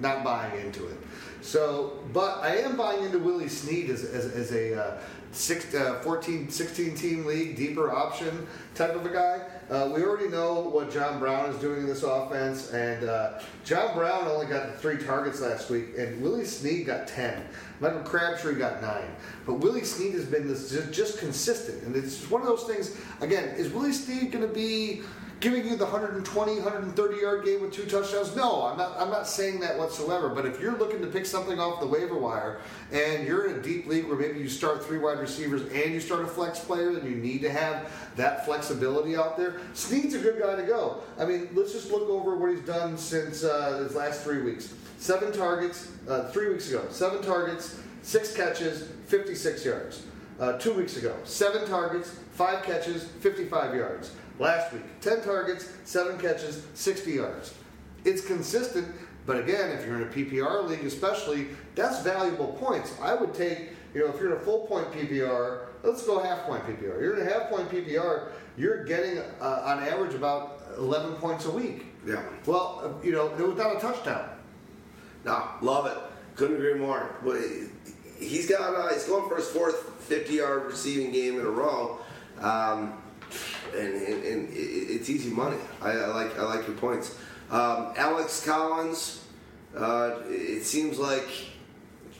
not 0.00 0.24
buying 0.24 0.60
into 0.60 0.86
it. 0.86 0.96
So, 1.42 1.98
but 2.12 2.38
I 2.42 2.56
am 2.56 2.76
buying 2.76 3.04
into 3.04 3.18
Willie 3.18 3.48
Snead 3.48 3.88
as, 3.88 4.04
as, 4.04 4.26
as 4.32 4.52
a 4.52 4.78
uh, 4.78 5.00
six, 5.32 5.74
uh, 5.74 6.00
14, 6.02 6.50
16 6.50 6.94
team 6.94 7.24
league, 7.24 7.56
deeper 7.56 7.90
option 7.90 8.46
type 8.74 8.94
of 8.94 9.06
a 9.06 9.08
guy. 9.08 9.40
Uh, 9.70 9.90
we 9.94 10.02
already 10.02 10.28
know 10.28 10.60
what 10.60 10.90
John 10.92 11.20
Brown 11.20 11.50
is 11.50 11.60
doing 11.60 11.80
in 11.80 11.86
this 11.86 12.02
offense, 12.02 12.72
and 12.72 13.08
uh, 13.08 13.38
John 13.64 13.94
Brown 13.94 14.26
only 14.26 14.46
got 14.46 14.80
three 14.80 14.98
targets 14.98 15.40
last 15.40 15.70
week, 15.70 15.90
and 15.96 16.20
Willie 16.20 16.44
Snead 16.44 16.86
got 16.86 17.06
10. 17.06 17.42
Michael 17.78 18.00
Crabtree 18.00 18.56
got 18.56 18.82
nine. 18.82 19.08
But 19.46 19.54
Willie 19.54 19.84
Snead 19.84 20.12
has 20.14 20.24
been 20.24 20.48
this 20.48 20.70
just, 20.70 20.92
just 20.92 21.18
consistent, 21.18 21.84
and 21.84 21.94
it's 21.94 22.28
one 22.30 22.42
of 22.42 22.48
those 22.48 22.64
things. 22.64 22.96
Again, 23.20 23.50
is 23.56 23.70
Willie 23.70 23.92
Snead 23.92 24.32
going 24.32 24.46
to 24.46 24.52
be 24.52 25.02
giving 25.40 25.66
you 25.66 25.74
the 25.74 25.84
120, 25.84 26.54
130 26.56 27.20
yard 27.20 27.44
game 27.44 27.62
with 27.62 27.72
two 27.72 27.86
touchdowns? 27.86 28.36
No, 28.36 28.66
I'm 28.66 28.76
not. 28.76 28.94
I'm 28.98 29.10
not 29.10 29.26
saying 29.26 29.60
that 29.60 29.78
whatsoever. 29.78 30.28
But 30.28 30.46
if 30.46 30.60
you're 30.60 30.76
looking 30.76 31.00
to 31.00 31.06
pick 31.06 31.24
something 31.26 31.58
off 31.58 31.80
the 31.80 31.86
waiver 31.86 32.16
wire 32.16 32.60
and 32.92 33.26
you're 33.26 33.48
in 33.48 33.56
a 33.58 33.62
deep 33.62 33.86
league 33.86 34.06
where 34.06 34.16
maybe 34.16 34.38
you 34.38 34.48
start 34.48 34.84
three 34.84 34.98
wide 34.98 35.18
receivers 35.18 35.62
and 35.62 35.92
you 35.92 36.00
start 36.00 36.22
a 36.22 36.26
flex 36.26 36.60
player, 36.60 36.92
then 36.92 37.10
you 37.10 37.16
need 37.16 37.40
to 37.42 37.50
have 37.50 37.90
that 38.16 38.44
flexibility 38.44 39.16
out 39.16 39.36
there. 39.36 39.56
Snead's 39.72 40.14
a 40.14 40.18
good 40.18 40.38
guy 40.40 40.56
to 40.56 40.62
go. 40.62 41.02
I 41.18 41.24
mean, 41.24 41.48
let's 41.54 41.72
just 41.72 41.90
look 41.90 42.08
over 42.08 42.36
what 42.36 42.50
he's 42.50 42.60
done 42.60 42.98
since 42.98 43.42
uh, 43.42 43.78
his 43.78 43.94
last 43.94 44.22
three 44.22 44.42
weeks. 44.42 44.74
Seven 44.98 45.32
targets, 45.32 45.90
uh, 46.08 46.30
three 46.30 46.50
weeks 46.50 46.68
ago. 46.68 46.84
Seven 46.90 47.22
targets, 47.22 47.80
six 48.02 48.36
catches, 48.36 48.88
56 49.06 49.64
yards. 49.64 50.02
Uh, 50.38 50.56
two 50.56 50.72
weeks 50.72 50.96
ago, 50.96 51.14
seven 51.24 51.68
targets, 51.68 52.16
five 52.32 52.62
catches, 52.62 53.04
55 53.04 53.74
yards. 53.74 54.12
Last 54.40 54.72
week, 54.72 54.82
10 55.02 55.20
targets, 55.20 55.68
7 55.84 56.18
catches, 56.18 56.66
60 56.72 57.12
yards. 57.12 57.54
It's 58.04 58.26
consistent, 58.26 58.88
But 59.26 59.38
again, 59.38 59.70
if 59.70 59.84
you're 59.84 59.96
in 59.96 60.02
a 60.02 60.10
PPR 60.10 60.66
league, 60.66 60.84
especially, 60.84 61.48
that's 61.74 62.02
valuable 62.02 62.56
points. 62.58 62.94
I 63.02 63.14
would 63.14 63.34
take, 63.34 63.68
you 63.94 64.00
know, 64.00 64.08
if 64.08 64.18
you're 64.18 64.34
in 64.34 64.38
a 64.38 64.40
full 64.40 64.66
point 64.66 64.90
PPR, 64.92 65.66
let's 65.82 66.04
go 66.06 66.20
half 66.20 66.46
point 66.46 66.64
PPR. 66.64 67.00
You're 67.00 67.20
in 67.20 67.28
a 67.28 67.30
half 67.30 67.50
point 67.50 67.68
PPR, 67.70 68.30
you're 68.56 68.82
getting 68.84 69.18
uh, 69.18 69.62
on 69.66 69.82
average 69.82 70.14
about 70.14 70.62
11 70.78 71.16
points 71.16 71.44
a 71.44 71.50
week. 71.50 71.84
Yeah. 72.06 72.22
Well, 72.46 72.80
uh, 72.82 73.04
you 73.04 73.12
know, 73.12 73.26
without 73.46 73.76
a 73.76 73.78
touchdown. 73.78 74.30
No, 75.26 75.48
love 75.60 75.86
it. 75.86 75.98
Couldn't 76.34 76.56
agree 76.56 76.74
more. 76.74 77.14
But 77.22 77.36
he's 78.18 78.48
got 78.48 78.74
uh, 78.74 78.92
he's 78.92 79.04
going 79.04 79.28
for 79.28 79.36
his 79.36 79.48
fourth 79.48 80.02
50 80.04 80.32
yard 80.32 80.64
receiving 80.64 81.12
game 81.12 81.38
in 81.38 81.44
a 81.44 81.50
row, 81.50 81.98
um, 82.40 82.94
and, 83.74 83.94
and, 83.94 84.24
and 84.24 84.48
it's 84.52 85.08
easy 85.10 85.30
money. 85.30 85.56
I, 85.80 85.90
I 85.92 86.06
like 86.08 86.38
I 86.38 86.42
like 86.42 86.66
your 86.66 86.76
points. 86.76 87.16
Um, 87.50 87.92
Alex 87.96 88.44
Collins. 88.44 89.24
Uh, 89.76 90.16
it 90.26 90.64
seems 90.64 90.98
like 90.98 91.28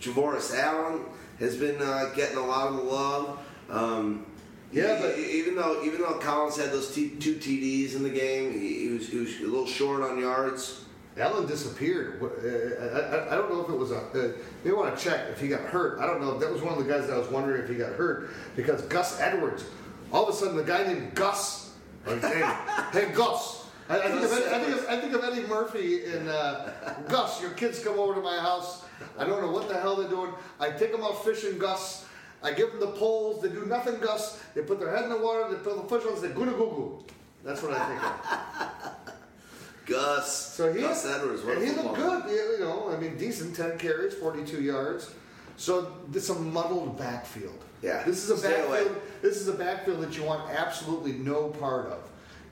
Javorius 0.00 0.56
Allen 0.56 1.02
has 1.38 1.56
been 1.56 1.80
uh, 1.82 2.12
getting 2.14 2.36
a 2.38 2.46
lot 2.46 2.68
of 2.68 2.76
the 2.76 2.82
love. 2.82 3.38
Um, 3.68 4.26
Yeah, 4.72 5.00
but- 5.00 5.18
even 5.18 5.56
though 5.56 5.82
even 5.82 6.00
though 6.00 6.14
Collins 6.18 6.56
had 6.56 6.70
those 6.70 6.94
t- 6.94 7.10
two 7.18 7.34
TDs 7.36 7.96
in 7.96 8.02
the 8.02 8.10
game, 8.10 8.52
he, 8.52 8.80
he, 8.80 8.88
was, 8.90 9.08
he 9.08 9.18
was 9.18 9.40
a 9.40 9.44
little 9.44 9.66
short 9.66 10.02
on 10.02 10.18
yards. 10.20 10.84
Allen 11.18 11.46
disappeared. 11.46 12.22
Uh, 12.22 12.84
I, 12.86 13.00
I, 13.00 13.32
I 13.32 13.34
don't 13.36 13.50
know 13.52 13.62
if 13.64 13.68
it 13.68 13.76
was 13.76 13.90
a. 13.90 13.96
Uh, 13.98 14.32
they 14.62 14.70
want 14.72 14.96
to 14.96 15.04
check 15.04 15.28
if 15.30 15.40
he 15.40 15.48
got 15.48 15.62
hurt. 15.62 15.98
I 15.98 16.06
don't 16.06 16.20
know. 16.20 16.38
That 16.38 16.52
was 16.52 16.62
one 16.62 16.78
of 16.78 16.84
the 16.86 16.90
guys 16.90 17.08
that 17.08 17.14
I 17.14 17.18
was 17.18 17.28
wondering 17.28 17.62
if 17.62 17.68
he 17.68 17.74
got 17.74 17.92
hurt 17.94 18.30
because 18.56 18.82
Gus 18.82 19.20
Edwards. 19.20 19.64
All 20.12 20.24
of 20.28 20.34
a 20.34 20.36
sudden, 20.36 20.56
the 20.56 20.64
guy 20.64 20.84
named 20.84 21.14
Gus. 21.14 21.74
Hey, 22.04 22.18
hey, 22.92 23.12
Gus. 23.14 23.66
I, 23.88 23.98
I, 23.98 24.08
think 24.08 24.24
of, 24.24 24.32
Eddie- 24.32 24.54
I, 24.54 24.58
think 24.60 24.78
of, 24.78 24.86
I 24.88 25.00
think 25.00 25.12
of 25.14 25.24
Eddie 25.24 25.46
Murphy 25.48 26.04
in 26.04 26.28
uh, 26.28 26.72
Gus. 27.08 27.40
Your 27.42 27.50
kids 27.50 27.82
come 27.82 27.98
over 27.98 28.14
to 28.14 28.20
my 28.20 28.38
house. 28.38 28.84
I 29.18 29.24
don't 29.24 29.42
know 29.42 29.50
what 29.50 29.68
the 29.68 29.74
hell 29.74 29.96
they're 29.96 30.08
doing. 30.08 30.32
I 30.60 30.70
take 30.70 30.92
them 30.92 31.02
out 31.02 31.24
fishing, 31.24 31.58
Gus. 31.58 32.06
I 32.42 32.52
give 32.52 32.70
them 32.70 32.80
the 32.80 32.86
poles. 32.92 33.42
They 33.42 33.48
do 33.48 33.66
nothing, 33.66 33.98
Gus. 33.98 34.42
They 34.54 34.62
put 34.62 34.78
their 34.78 34.94
head 34.94 35.04
in 35.04 35.10
the 35.10 35.18
water. 35.18 35.48
They 35.50 35.56
put 35.56 35.76
the 35.76 35.98
fish 35.98 36.06
on. 36.06 36.22
They 36.22 36.28
goo 36.28 36.44
goo. 36.46 37.04
That's 37.44 37.62
what 37.62 37.72
I 37.72 37.86
think 37.88 38.04
of. 38.04 39.14
Gus, 39.86 40.54
So 40.54 40.72
he, 40.72 40.82
Gus 40.82 41.04
Edwards, 41.04 41.42
what 41.42 41.58
and 41.58 41.66
he 41.66 41.72
looked 41.72 41.96
good. 41.96 42.30
You 42.30 42.64
know, 42.64 42.90
I 42.90 42.96
mean, 42.96 43.18
decent, 43.18 43.56
ten 43.56 43.76
carries, 43.76 44.14
forty-two 44.14 44.62
yards. 44.62 45.10
So 45.56 45.96
this 46.08 46.30
is 46.30 46.36
a 46.36 46.38
muddled 46.38 46.96
backfield. 46.96 47.64
Yeah, 47.82 48.02
this 48.04 48.24
is 48.24 48.30
a 48.30 48.36
stay 48.36 48.60
away. 48.60 48.84
backfield. 48.84 49.02
This 49.22 49.36
is 49.36 49.48
a 49.48 49.54
backfield 49.54 50.00
that 50.02 50.16
you 50.16 50.22
want 50.24 50.50
absolutely 50.50 51.12
no 51.12 51.48
part 51.48 51.86
of. 51.86 51.98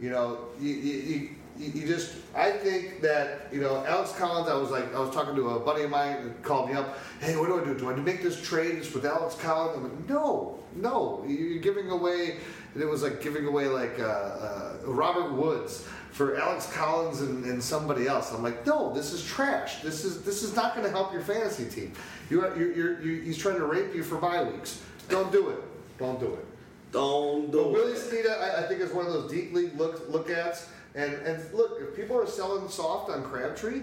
You 0.01 0.11
know, 0.11 0.39
you, 0.61 0.75
you, 0.75 1.31
you, 1.59 1.71
you 1.75 1.87
just. 1.87 2.15
I 2.35 2.51
think 2.53 3.01
that 3.03 3.49
you 3.53 3.61
know, 3.61 3.85
Alex 3.85 4.13
Collins. 4.13 4.49
I 4.49 4.55
was 4.55 4.71
like, 4.71 4.95
I 4.95 5.01
was 5.01 5.13
talking 5.15 5.35
to 5.35 5.51
a 5.51 5.61
buddy 5.61 5.83
of 5.83 5.91
mine 5.91 6.25
that 6.25 6.43
called 6.43 6.71
me 6.71 6.77
up. 6.77 6.99
Hey, 7.21 7.37
what 7.37 7.49
do 7.49 7.61
I 7.61 7.65
do? 7.65 7.77
Do 7.79 7.91
I 7.91 7.97
make 7.97 8.23
this 8.23 8.41
trade 8.41 8.79
with 8.95 9.05
Alex 9.05 9.35
Collins? 9.35 9.77
I'm 9.77 9.83
like, 9.83 10.09
no, 10.09 10.59
no. 10.77 11.25
You're 11.27 11.59
giving 11.59 11.91
away. 11.91 12.39
and 12.75 12.83
It 12.83 12.87
was 12.87 13.03
like 13.03 13.21
giving 13.21 13.47
away 13.47 13.67
like 13.67 13.99
uh, 13.99 14.05
uh, 14.05 14.73
Robert 14.85 15.33
Woods 15.33 15.87
for 16.13 16.37
Alex 16.37 16.73
Collins 16.73 17.21
and, 17.21 17.45
and 17.45 17.63
somebody 17.63 18.07
else. 18.07 18.33
I'm 18.33 18.43
like, 18.43 18.65
no, 18.67 18.95
this 18.95 19.13
is 19.13 19.25
trash. 19.25 19.83
This 19.83 20.05
is 20.05 20.23
this 20.23 20.43
is 20.43 20.57
not 20.57 20.75
going 20.75 20.87
to 20.87 20.91
help 20.91 21.13
your 21.13 21.23
fantasy 21.23 21.69
team. 21.69 21.93
You're, 22.31 22.57
you're, 22.57 23.01
you 23.01 23.21
he's 23.23 23.39
trying 23.39 23.57
to 23.57 23.67
rape 23.67 23.95
you 23.95 24.03
for 24.03 24.17
bye 24.17 24.43
weeks. 24.43 24.83
Don't 25.09 25.33
do 25.33 25.51
it. 25.51 25.63
Don't 25.99 26.21
do 26.21 26.27
it. 26.27 26.47
Don't 26.93 27.47
But 27.47 27.53
do 27.53 27.69
Willie 27.69 27.93
it. 27.93 28.27
I, 28.27 28.59
I 28.59 28.63
think, 28.63 28.81
is 28.81 28.93
one 28.93 29.07
of 29.07 29.13
those 29.13 29.31
deep 29.31 29.53
league 29.53 29.77
look 29.79 30.09
look 30.09 30.31
ats. 30.31 30.69
And 30.95 31.13
and 31.15 31.43
look, 31.53 31.79
if 31.81 31.95
people 31.95 32.19
are 32.19 32.27
selling 32.27 32.69
soft 32.69 33.11
on 33.11 33.23
Crabtree, 33.23 33.83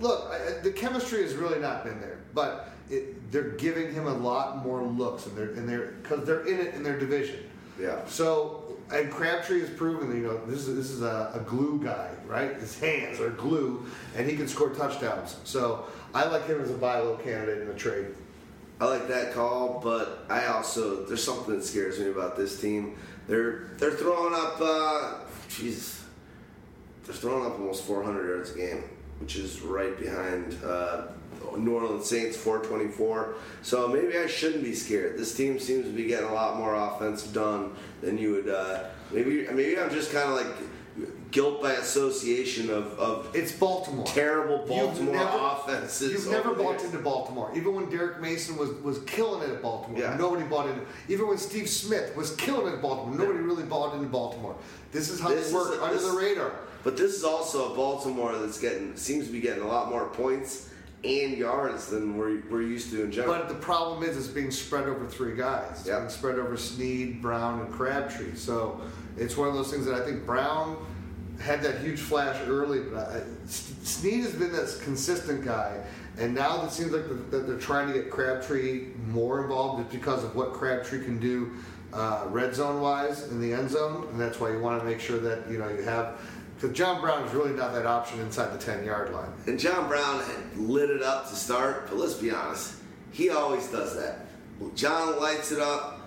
look, 0.00 0.30
I- 0.30 0.60
the 0.60 0.70
chemistry 0.72 1.22
has 1.22 1.34
really 1.34 1.58
not 1.60 1.84
been 1.84 2.00
there. 2.00 2.18
But 2.34 2.68
it, 2.90 3.30
they're 3.30 3.50
giving 3.50 3.92
him 3.92 4.06
a 4.06 4.14
lot 4.14 4.64
more 4.64 4.82
looks, 4.82 5.26
and 5.26 5.36
they're 5.36 5.50
and 5.50 5.68
they're 5.68 5.92
because 6.02 6.24
they're 6.24 6.46
in 6.46 6.60
it 6.60 6.74
in 6.74 6.82
their 6.82 6.98
division. 6.98 7.40
Yeah. 7.78 8.00
So 8.06 8.76
and 8.92 9.10
Crabtree 9.10 9.60
has 9.60 9.70
proven 9.70 10.10
that 10.10 10.16
you 10.16 10.22
know 10.22 10.44
this 10.46 10.66
is 10.66 10.76
this 10.76 10.90
is 10.90 11.02
a, 11.02 11.32
a 11.34 11.40
glue 11.40 11.82
guy, 11.82 12.10
right? 12.26 12.54
His 12.56 12.78
hands 12.78 13.20
are 13.20 13.30
glue, 13.30 13.86
and 14.16 14.28
he 14.28 14.36
can 14.36 14.48
score 14.48 14.70
touchdowns. 14.70 15.36
So 15.44 15.86
I 16.14 16.24
like 16.24 16.46
him 16.46 16.60
as 16.60 16.70
a 16.70 16.74
buy 16.74 17.00
low 17.00 17.16
candidate 17.16 17.62
in 17.62 17.68
the 17.68 17.74
trade. 17.74 18.06
I 18.84 18.86
like 18.86 19.08
that 19.08 19.32
call, 19.32 19.80
but 19.82 20.26
I 20.28 20.44
also 20.46 21.06
there's 21.06 21.24
something 21.24 21.54
that 21.56 21.64
scares 21.64 21.98
me 21.98 22.10
about 22.10 22.36
this 22.36 22.60
team. 22.60 22.98
They're 23.26 23.70
they're 23.78 23.92
throwing 23.92 24.34
up, 24.34 24.60
uh, 24.60 25.14
jeez, 25.48 26.02
they're 27.06 27.14
throwing 27.14 27.46
up 27.46 27.58
almost 27.58 27.84
400 27.84 28.28
yards 28.28 28.50
a 28.50 28.58
game, 28.58 28.84
which 29.20 29.36
is 29.36 29.62
right 29.62 29.98
behind 29.98 30.58
uh, 30.62 31.04
New 31.56 31.74
Orleans 31.74 32.06
Saints 32.06 32.36
424. 32.36 33.36
So 33.62 33.88
maybe 33.88 34.18
I 34.18 34.26
shouldn't 34.26 34.62
be 34.62 34.74
scared. 34.74 35.16
This 35.18 35.34
team 35.34 35.58
seems 35.58 35.86
to 35.86 35.92
be 35.92 36.04
getting 36.04 36.28
a 36.28 36.34
lot 36.34 36.58
more 36.58 36.74
offense 36.74 37.22
done 37.22 37.74
than 38.02 38.18
you 38.18 38.32
would. 38.32 38.50
Uh, 38.50 38.84
maybe 39.10 39.46
maybe 39.50 39.78
I'm 39.78 39.88
just 39.88 40.12
kind 40.12 40.28
of 40.28 40.36
like 40.36 40.54
guilt 41.34 41.60
by 41.60 41.72
association 41.72 42.70
of, 42.70 42.96
of 42.96 43.28
It's 43.34 43.50
Baltimore. 43.50 44.06
terrible 44.06 44.58
You've 44.60 44.68
Baltimore 44.68 45.14
never- 45.16 45.36
offenses. 45.40 46.12
You've 46.12 46.30
never 46.30 46.54
bought 46.54 46.74
years. 46.78 46.84
into 46.84 46.98
Baltimore. 46.98 47.50
Even 47.56 47.74
when 47.74 47.90
Derrick 47.90 48.20
Mason 48.20 48.56
was, 48.56 48.70
was 48.84 49.00
killing 49.00 49.42
it 49.42 49.52
at 49.52 49.60
Baltimore, 49.60 49.98
Yeah. 50.00 50.16
nobody 50.16 50.44
bought 50.44 50.68
into. 50.68 50.82
It. 50.82 50.86
Even 51.08 51.26
when 51.26 51.36
Steve 51.36 51.68
Smith 51.68 52.14
was 52.14 52.36
killing 52.36 52.68
it 52.72 52.76
at 52.76 52.82
Baltimore, 52.82 53.18
nobody 53.18 53.40
really 53.40 53.64
bought 53.64 53.94
into 53.96 54.06
Baltimore. 54.06 54.54
This 54.92 55.10
is 55.10 55.18
how 55.18 55.30
This 55.30 55.48
they 55.48 55.54
work 55.54 55.74
a- 55.74 55.82
under 55.82 55.96
this- 55.96 56.06
the 56.08 56.16
radar. 56.16 56.52
But 56.84 56.96
this 56.96 57.14
is 57.16 57.24
also 57.24 57.72
a 57.72 57.74
Baltimore 57.76 58.38
that's 58.38 58.60
getting 58.60 58.94
seems 58.94 59.26
to 59.26 59.32
be 59.32 59.40
getting 59.40 59.64
a 59.64 59.66
lot 59.68 59.90
more 59.90 60.06
points 60.06 60.68
and 61.02 61.36
yards 61.36 61.86
than 61.88 62.16
we're, 62.16 62.42
we're 62.48 62.62
used 62.62 62.90
to 62.92 63.02
in 63.02 63.10
general. 63.10 63.34
But 63.34 63.48
the 63.48 63.54
problem 63.56 64.08
is, 64.08 64.16
it's 64.16 64.28
being 64.28 64.52
spread 64.52 64.84
over 64.88 65.04
three 65.06 65.34
guys. 65.34 65.78
It's 65.80 65.88
Yeah. 65.88 65.98
being 65.98 66.10
spread 66.10 66.38
over 66.38 66.56
Snead, 66.56 67.20
Brown, 67.20 67.58
and 67.60 67.72
Crabtree. 67.72 68.36
So 68.36 68.80
it's 69.16 69.36
one 69.36 69.48
of 69.48 69.54
those 69.54 69.70
things 69.72 69.84
that 69.86 69.94
I 69.94 70.04
think 70.04 70.24
Brown 70.24 70.76
had 71.40 71.62
that 71.62 71.80
huge 71.80 72.00
flash 72.00 72.40
early, 72.46 72.80
but 72.80 73.08
I, 73.08 73.22
Snead 73.46 74.22
has 74.24 74.34
been 74.34 74.52
this 74.52 74.80
consistent 74.82 75.44
guy. 75.44 75.82
And 76.18 76.34
now 76.34 76.64
it 76.64 76.70
seems 76.70 76.92
like 76.92 77.08
that 77.08 77.30
that 77.30 77.46
they're 77.46 77.58
trying 77.58 77.88
to 77.88 77.94
get 77.94 78.10
Crabtree 78.10 78.88
more 79.08 79.42
involved 79.42 79.82
just 79.82 79.92
because 79.92 80.22
of 80.22 80.36
what 80.36 80.52
Crabtree 80.52 81.04
can 81.04 81.18
do 81.18 81.52
uh, 81.92 82.24
red 82.28 82.54
zone 82.54 82.80
wise 82.80 83.28
in 83.28 83.40
the 83.40 83.52
end 83.52 83.70
zone. 83.70 84.06
And 84.10 84.20
that's 84.20 84.38
why 84.38 84.50
you 84.50 84.60
want 84.60 84.80
to 84.80 84.86
make 84.86 85.00
sure 85.00 85.18
that 85.18 85.50
you 85.50 85.58
know 85.58 85.68
you 85.68 85.82
have. 85.82 86.20
Because 86.54 86.76
John 86.76 87.00
Brown 87.00 87.24
is 87.24 87.34
really 87.34 87.52
not 87.52 87.72
that 87.74 87.84
option 87.84 88.20
inside 88.20 88.52
the 88.52 88.64
10 88.64 88.84
yard 88.84 89.12
line. 89.12 89.30
and 89.46 89.58
John 89.58 89.88
Brown 89.88 90.22
lit 90.56 90.88
it 90.88 91.02
up 91.02 91.28
to 91.28 91.34
start, 91.34 91.88
but 91.88 91.98
let's 91.98 92.14
be 92.14 92.30
honest, 92.30 92.76
he 93.10 93.30
always 93.30 93.66
does 93.68 93.96
that. 93.96 94.26
John 94.76 95.20
lights 95.20 95.50
it 95.50 95.58
up 95.58 96.00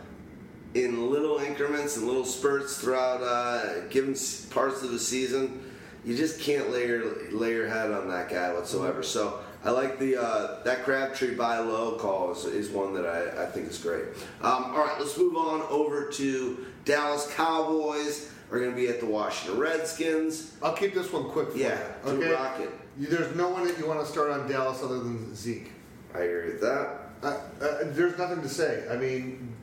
in 0.84 1.10
little 1.10 1.40
increments 1.40 1.98
and 1.98 2.06
little 2.06 2.26
spurts 2.26 2.78
throughout 2.78 3.22
uh, 3.22 3.82
given 3.90 4.16
parts 4.50 4.84
of 4.84 4.92
the 4.92 5.00
season. 5.00 5.64
You 6.06 6.16
just 6.16 6.40
can't 6.40 6.70
lay 6.72 6.88
your 6.88 7.32
lay 7.32 7.52
your 7.52 7.68
head 7.68 7.92
on 7.92 8.08
that 8.10 8.30
guy 8.30 8.54
whatsoever. 8.54 9.04
So 9.04 9.40
I 9.66 9.72
like 9.72 10.00
the 10.00 10.22
uh, 10.22 10.64
that 10.64 10.84
Crabtree 10.84 11.36
buy 11.36 11.60
low 11.60 11.98
call 11.98 12.32
is, 12.32 12.46
is 12.46 12.70
one 12.70 12.94
that 12.94 13.06
I, 13.06 13.44
I 13.44 13.46
think 13.48 13.70
is 13.70 13.78
great. 13.78 14.06
Um, 14.42 14.66
all 14.66 14.86
right, 14.86 14.96
let's 15.00 15.18
move 15.18 15.36
on 15.36 15.62
over 15.64 16.10
to 16.12 16.66
Dallas 16.86 17.32
Cowboys. 17.36 18.32
Are 18.50 18.60
going 18.60 18.72
to 18.72 18.78
be 18.78 18.88
at 18.88 19.02
the 19.02 19.06
Washington 19.06 19.60
Redskins. 19.60 20.56
I'll 20.64 20.72
keep 20.72 20.94
this 20.94 21.12
one 21.12 21.26
quick 21.26 21.52
for 21.52 21.58
Yeah, 21.58 21.78
you. 22.06 22.12
Okay? 22.14 22.32
rock 22.32 22.62
it. 22.62 22.70
There's 22.98 23.36
no 23.36 23.50
one 23.50 23.68
that 23.68 23.78
you 23.78 23.86
want 23.86 24.00
to 24.00 24.06
start 24.06 24.32
on 24.32 24.48
Dallas 24.50 24.82
other 24.82 25.00
than 25.00 25.36
Zeke. 25.36 25.70
I 26.16 26.20
agree 26.20 26.52
with 26.54 26.62
that. 26.62 26.98
Uh, 27.22 27.28
uh, 27.60 27.78
there's 27.88 28.18
nothing 28.18 28.42
to 28.44 28.48
say. 28.48 28.88
I 28.90 28.96
mean, 28.96 29.54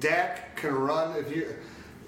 Dak 0.00 0.56
can 0.56 0.74
run. 0.74 1.16
If 1.16 1.34
you, 1.34 1.54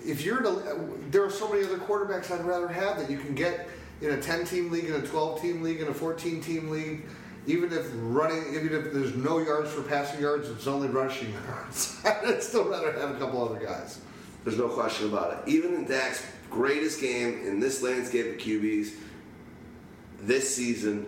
if 0.05 0.25
you're, 0.25 0.45
in 0.45 1.11
there 1.11 1.25
are 1.25 1.31
so 1.31 1.51
many 1.51 1.65
other 1.65 1.79
quarterbacks 1.79 2.31
I'd 2.31 2.45
rather 2.45 2.69
have 2.69 2.99
that 2.99 3.11
you 3.11 3.19
can 3.19 3.35
get 3.35 3.69
in 4.01 4.11
a 4.11 4.17
10-team 4.17 4.71
league, 4.71 4.85
in 4.87 4.95
a 4.95 5.01
12-team 5.01 5.63
league, 5.63 5.81
in 5.81 5.89
a 5.89 5.93
14-team 5.93 6.71
league. 6.71 7.07
Even 7.47 7.73
if 7.73 7.91
running, 7.95 8.55
even 8.55 8.73
if 8.73 8.93
there's 8.93 9.15
no 9.15 9.39
yards 9.39 9.71
for 9.71 9.83
passing 9.83 10.21
yards, 10.21 10.49
it's 10.49 10.67
only 10.67 10.89
rushing 10.89 11.31
yards. 11.47 12.01
I'd 12.05 12.43
still 12.43 12.69
rather 12.71 12.93
have 12.93 13.11
a 13.11 13.19
couple 13.19 13.47
other 13.47 13.65
guys. 13.65 14.01
There's 14.45 14.57
no 14.57 14.69
question 14.69 15.09
about 15.09 15.33
it. 15.33 15.49
Even 15.51 15.75
in 15.75 15.85
Dak's 15.85 16.25
greatest 16.51 17.01
game 17.01 17.47
in 17.47 17.61
this 17.61 17.83
landscape 17.83 18.35
of 18.35 18.41
QBs 18.41 18.95
this 20.21 20.55
season, 20.55 21.07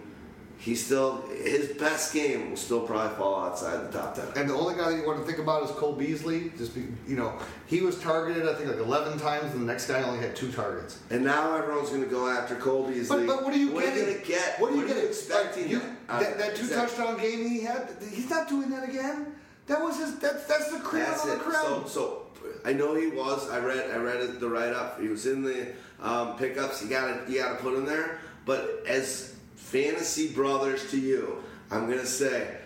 he 0.66 0.74
still 0.74 1.22
his 1.28 1.68
best 1.78 2.12
game 2.12 2.50
will 2.50 2.56
still 2.56 2.80
probably 2.80 3.16
fall 3.16 3.44
outside 3.44 3.86
the 3.86 3.96
top 3.96 4.16
ten. 4.16 4.26
And 4.34 4.50
the 4.50 4.54
only 4.54 4.74
guy 4.74 4.90
that 4.90 4.96
you 4.96 5.06
want 5.06 5.20
to 5.20 5.24
think 5.24 5.38
about 5.38 5.62
is 5.62 5.70
Cole 5.70 5.92
Beasley. 5.92 6.50
Just 6.58 6.74
be, 6.74 6.88
you 7.06 7.14
know, 7.14 7.38
he 7.68 7.82
was 7.82 8.00
targeted 8.00 8.48
I 8.48 8.54
think 8.54 8.70
like 8.70 8.78
11 8.78 9.20
times, 9.20 9.52
and 9.52 9.62
the 9.62 9.72
next 9.72 9.86
guy 9.86 10.02
only 10.02 10.18
had 10.18 10.34
two 10.34 10.50
targets. 10.50 10.98
And 11.10 11.24
now 11.24 11.56
everyone's 11.56 11.90
going 11.90 12.02
to 12.02 12.08
go 12.08 12.28
after 12.28 12.56
Cole 12.56 12.82
Beasley. 12.82 13.28
But, 13.28 13.36
but 13.36 13.44
what 13.44 13.54
are 13.54 13.56
you 13.56 13.70
what 13.70 13.84
getting? 13.84 14.06
Are 14.06 14.08
you 14.08 14.14
gonna 14.14 14.26
get? 14.26 14.60
What 14.60 14.72
are 14.72 14.74
you 14.74 14.78
what 14.78 14.88
getting? 14.88 15.06
expecting? 15.06 15.68
You- 15.68 15.82
that, 16.08 16.36
that 16.36 16.56
two 16.56 16.64
exactly. 16.64 16.96
touchdown 16.96 17.20
game 17.20 17.48
he 17.48 17.60
had, 17.60 17.88
he's 18.10 18.28
not 18.28 18.48
doing 18.48 18.68
that 18.70 18.88
again. 18.88 19.36
That 19.68 19.80
was 19.80 19.98
his. 19.98 20.18
That's 20.18 20.46
that's 20.46 20.72
the 20.72 20.80
cream 20.80 21.04
That's 21.04 21.24
of 21.24 21.30
the 21.30 21.36
crown. 21.36 21.86
So, 21.86 22.26
so 22.40 22.48
I 22.64 22.72
know 22.72 22.96
he 22.96 23.06
was. 23.06 23.48
I 23.50 23.60
read. 23.60 23.88
I 23.92 23.98
read 23.98 24.16
it, 24.16 24.40
the 24.40 24.48
write 24.48 24.72
up. 24.72 25.00
He 25.00 25.06
was 25.06 25.26
in 25.26 25.44
the 25.44 25.68
um, 26.00 26.36
pickups. 26.36 26.82
You 26.82 26.90
got 26.90 27.26
to. 27.26 27.32
You 27.32 27.38
got 27.38 27.56
to 27.56 27.62
put 27.62 27.74
him 27.74 27.86
there. 27.86 28.18
But 28.44 28.82
as 28.88 29.35
fantasy 29.70 30.28
brothers 30.28 30.90
to 30.92 30.98
you, 30.98 31.42
I'm 31.70 31.88
gonna 31.88 32.06
say 32.06 32.56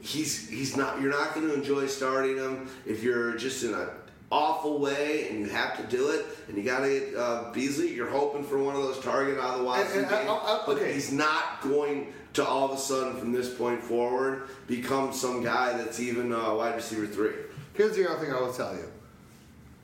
he's 0.00 0.48
he's 0.48 0.76
not. 0.76 1.00
You're 1.00 1.10
not 1.10 1.34
going 1.34 1.46
to 1.48 1.54
enjoy 1.54 1.86
starting 1.86 2.36
him 2.38 2.68
if 2.86 3.02
you're 3.02 3.36
just 3.36 3.62
in 3.64 3.74
a 3.74 3.90
awful 4.30 4.78
way 4.78 5.28
and 5.28 5.40
you 5.40 5.46
have 5.50 5.76
to 5.76 5.82
do 5.94 6.08
it 6.08 6.24
and 6.48 6.56
you 6.56 6.62
got 6.62 6.80
to 6.80 6.88
get 6.88 7.14
uh, 7.14 7.50
Beasley. 7.52 7.92
You're 7.94 8.08
hoping 8.08 8.42
for 8.44 8.58
one 8.58 8.74
of 8.74 8.82
those 8.82 8.98
target 9.00 9.38
out 9.38 9.54
of 9.54 9.58
the 9.60 9.64
Wazoo 9.66 9.82
And- 9.92 10.00
and 10.00 10.08
game, 10.08 10.28
I- 10.28 10.32
I- 10.32 10.62
but 10.66 10.76
okay. 10.78 10.92
he's 10.94 11.12
not 11.12 11.60
going 11.62 12.14
to 12.32 12.42
all 12.44 12.64
of 12.72 12.78
a 12.78 12.80
sudden 12.80 13.14
from 13.18 13.30
this 13.32 13.52
point 13.54 13.82
forward 13.82 14.48
become 14.66 15.12
some 15.12 15.42
guy 15.44 15.76
that's 15.76 16.00
even 16.00 16.32
uh, 16.32 16.54
wide 16.54 16.74
receiver 16.76 17.06
three. 17.06 17.34
Here's 17.74 17.94
the 17.94 18.10
other 18.10 18.24
thing 18.24 18.32
I 18.34 18.40
will 18.40 18.54
tell 18.54 18.74
you. 18.74 18.88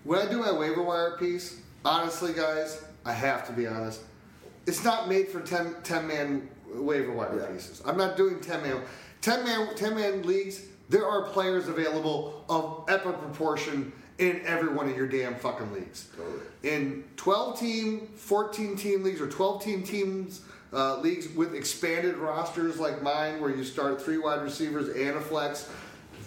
When 0.04 0.18
I 0.26 0.30
do 0.30 0.38
my 0.38 0.52
waiver 0.52 0.82
wire 0.82 1.18
piece, 1.18 1.60
honestly, 1.84 2.32
guys, 2.32 2.82
I 3.04 3.12
have 3.12 3.46
to 3.48 3.52
be 3.52 3.66
honest. 3.66 4.00
It's 4.68 4.84
not 4.84 5.08
made 5.08 5.28
for 5.28 5.40
10, 5.40 5.76
10 5.82 6.06
man 6.06 6.48
waiver 6.74 7.10
wire 7.10 7.38
Yeah. 7.40 7.46
pieces. 7.46 7.80
I'm 7.86 7.96
not 7.96 8.18
doing 8.18 8.38
10 8.40 8.62
man. 8.62 8.82
10 9.22 9.42
man 9.44 9.74
10 9.74 9.94
man 9.94 10.22
leagues, 10.22 10.60
there 10.90 11.06
are 11.06 11.22
players 11.22 11.68
available 11.68 12.44
of 12.50 12.84
epic 12.88 13.18
proportion 13.18 13.92
in 14.18 14.42
every 14.44 14.68
one 14.68 14.88
of 14.88 14.96
your 14.96 15.06
damn 15.06 15.36
fucking 15.36 15.72
leagues. 15.72 16.08
Totally. 16.16 16.40
In 16.62 17.04
12 17.16 17.58
team, 17.58 18.08
14 18.16 18.76
team 18.76 19.02
leagues, 19.02 19.20
or 19.20 19.28
12 19.28 19.62
team 19.64 19.82
teams 19.82 20.42
uh, 20.72 20.98
leagues 21.00 21.28
with 21.34 21.54
expanded 21.54 22.16
rosters 22.16 22.78
like 22.78 23.00
mine, 23.02 23.40
where 23.40 23.50
you 23.54 23.64
start 23.64 24.02
three 24.02 24.18
wide 24.18 24.42
receivers 24.42 24.88
and 24.88 25.16
a 25.16 25.20
flex, 25.20 25.68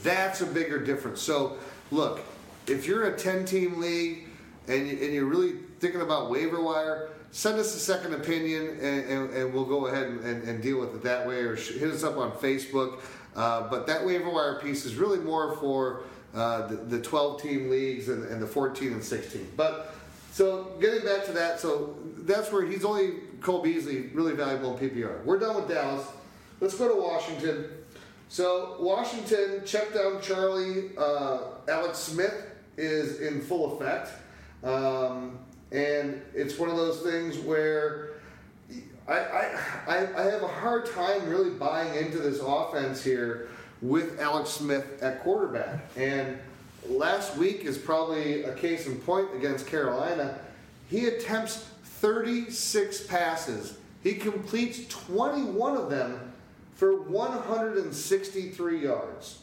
that's 0.02 0.42
a 0.42 0.46
bigger 0.48 0.80
difference. 0.84 1.22
So, 1.22 1.58
look, 1.92 2.22
if 2.66 2.88
you're 2.88 3.14
a 3.14 3.16
10 3.16 3.46
team 3.46 3.80
league 3.80 4.30
and, 4.68 4.88
you, 4.88 4.98
and 5.04 5.14
you're 5.14 5.26
really 5.26 5.58
thinking 5.80 6.02
about 6.02 6.32
waiver 6.32 6.62
wire, 6.62 7.10
send 7.32 7.60
us 7.60 7.76
a 7.76 7.80
second 7.80 8.14
opinion 8.14 8.78
and, 8.82 9.06
and, 9.06 9.30
and 9.32 9.54
we'll 9.54 9.66
go 9.66 9.88
ahead 9.88 10.08
and, 10.08 10.44
and, 10.44 10.62
deal 10.62 10.80
with 10.80 10.94
it 10.94 11.02
that 11.04 11.26
way 11.26 11.40
or 11.40 11.56
hit 11.56 11.90
us 11.90 12.04
up 12.04 12.18
on 12.18 12.32
Facebook. 12.34 13.00
Uh, 13.36 13.70
but 13.70 13.88
that 13.88 14.06
waiver 14.06 14.30
wire 14.30 14.60
piece 14.60 14.86
is 14.86 14.96
really 14.96 15.20
more 15.20 15.56
for 15.58 16.04
uh, 16.34 16.68
the, 16.68 16.76
the 16.76 17.02
12 17.02 17.42
team 17.42 17.70
leagues 17.70 18.10
and, 18.10 18.26
and 18.26 18.42
the 18.42 18.48
14 18.48 18.94
and 18.94 19.04
16. 19.04 19.48
But 19.56 19.96
so 20.32 20.74
getting 20.80 21.06
back 21.06 21.26
to 21.26 21.32
that, 21.34 21.60
so 21.60 21.98
that's 22.20 22.52
where 22.52 22.66
he's 22.66 22.86
only 22.86 23.14
Cole 23.42 23.62
Beasley 23.62 24.10
really 24.14 24.34
valuable 24.34 24.78
in 24.78 24.90
PPR. 24.90 25.24
We're 25.24 25.40
done 25.40 25.56
with 25.56 25.68
Dallas. 25.68 26.06
Let's 26.60 26.76
go 26.76 26.88
to 26.88 27.02
Washington. 27.02 27.66
So 28.30 28.78
Washington, 28.80 29.62
check 29.66 29.94
down 29.94 30.22
Charlie. 30.22 30.92
Uh, 30.98 31.40
Alex 31.68 31.98
Smith 31.98 32.46
is 32.78 33.20
in 33.20 33.42
full 33.42 33.78
effect, 33.78 34.12
um, 34.64 35.40
and 35.72 36.22
it's 36.34 36.58
one 36.58 36.70
of 36.70 36.76
those 36.76 37.02
things 37.02 37.38
where 37.38 38.12
I, 39.08 39.14
I, 39.88 40.08
I, 40.18 40.24
have 40.24 40.44
a 40.44 40.48
hard 40.48 40.86
time 40.86 41.28
really 41.28 41.50
buying 41.50 41.96
into 41.96 42.20
this 42.20 42.40
offense 42.40 43.04
here 43.04 43.50
with 43.82 44.20
Alex 44.20 44.52
Smith 44.52 45.02
at 45.02 45.22
quarterback. 45.24 45.80
And 45.98 46.38
last 46.88 47.36
week 47.36 47.62
is 47.62 47.78
probably 47.78 48.44
a 48.44 48.54
case 48.56 48.86
in 48.86 48.98
point 48.98 49.30
against 49.36 49.66
Carolina. 49.66 50.38
He 50.90 51.08
attempts 51.08 51.66
36 51.84 53.08
passes. 53.08 53.78
He 54.04 54.14
completes 54.14 54.88
21 54.88 55.78
of 55.78 55.90
them 55.90 56.34
for 56.76 57.02
163 57.02 58.84
yards. 58.84 59.40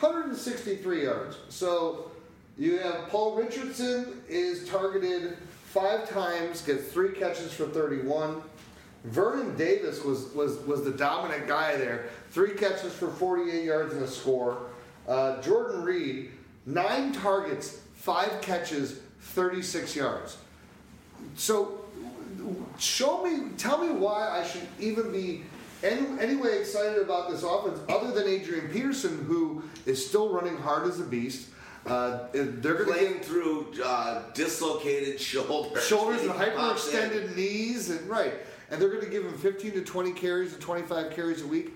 163 0.00 1.04
yards. 1.04 1.36
So 1.48 2.10
you 2.58 2.78
have 2.78 3.08
Paul 3.08 3.36
Richardson 3.36 4.22
is 4.28 4.68
targeted 4.68 5.36
five 5.74 6.08
times, 6.08 6.62
gets 6.62 6.84
three 6.92 7.12
catches 7.12 7.52
for 7.52 7.66
31. 7.66 8.40
Vernon 9.06 9.56
Davis 9.56 10.04
was, 10.04 10.32
was, 10.32 10.56
was 10.60 10.84
the 10.84 10.92
dominant 10.92 11.48
guy 11.48 11.76
there. 11.76 12.10
Three 12.30 12.54
catches 12.54 12.94
for 12.94 13.08
48 13.08 13.64
yards 13.64 13.92
and 13.92 14.04
a 14.04 14.06
score. 14.06 14.70
Uh, 15.08 15.42
Jordan 15.42 15.82
Reed, 15.82 16.30
nine 16.64 17.12
targets, 17.12 17.80
five 17.96 18.40
catches, 18.40 19.00
36 19.20 19.96
yards. 19.96 20.38
So, 21.34 21.84
show 22.78 23.24
me, 23.24 23.50
tell 23.58 23.78
me 23.84 23.90
why 23.90 24.30
I 24.30 24.46
should 24.46 24.68
even 24.78 25.10
be 25.10 25.42
any, 25.82 26.06
anyway 26.20 26.60
excited 26.60 27.02
about 27.02 27.30
this 27.30 27.42
offense, 27.42 27.80
other 27.88 28.12
than 28.12 28.28
Adrian 28.28 28.68
Peterson, 28.68 29.24
who 29.24 29.64
is 29.86 30.06
still 30.06 30.32
running 30.32 30.56
hard 30.56 30.86
as 30.86 31.00
a 31.00 31.04
beast. 31.04 31.48
Uh, 31.86 32.28
they're 32.32 32.74
going 32.74 32.86
to 32.86 32.92
Playing 32.92 33.12
get 33.14 33.24
through 33.24 33.74
uh, 33.84 34.22
dislocated 34.32 35.20
shoulders, 35.30 35.84
shoulders 35.86 36.22
and 36.22 36.30
He 36.32 36.36
in. 36.44 36.50
hyperextended 36.52 37.36
knees, 37.36 37.90
and 37.90 38.08
right, 38.08 38.32
and 38.70 38.80
they're 38.80 38.88
going 38.90 39.04
to 39.04 39.10
give 39.10 39.24
him 39.24 39.36
15 39.36 39.72
to 39.72 39.82
20 39.82 40.12
carries 40.12 40.52
and 40.54 40.62
25 40.62 41.10
carries 41.10 41.42
a 41.42 41.46
week. 41.46 41.72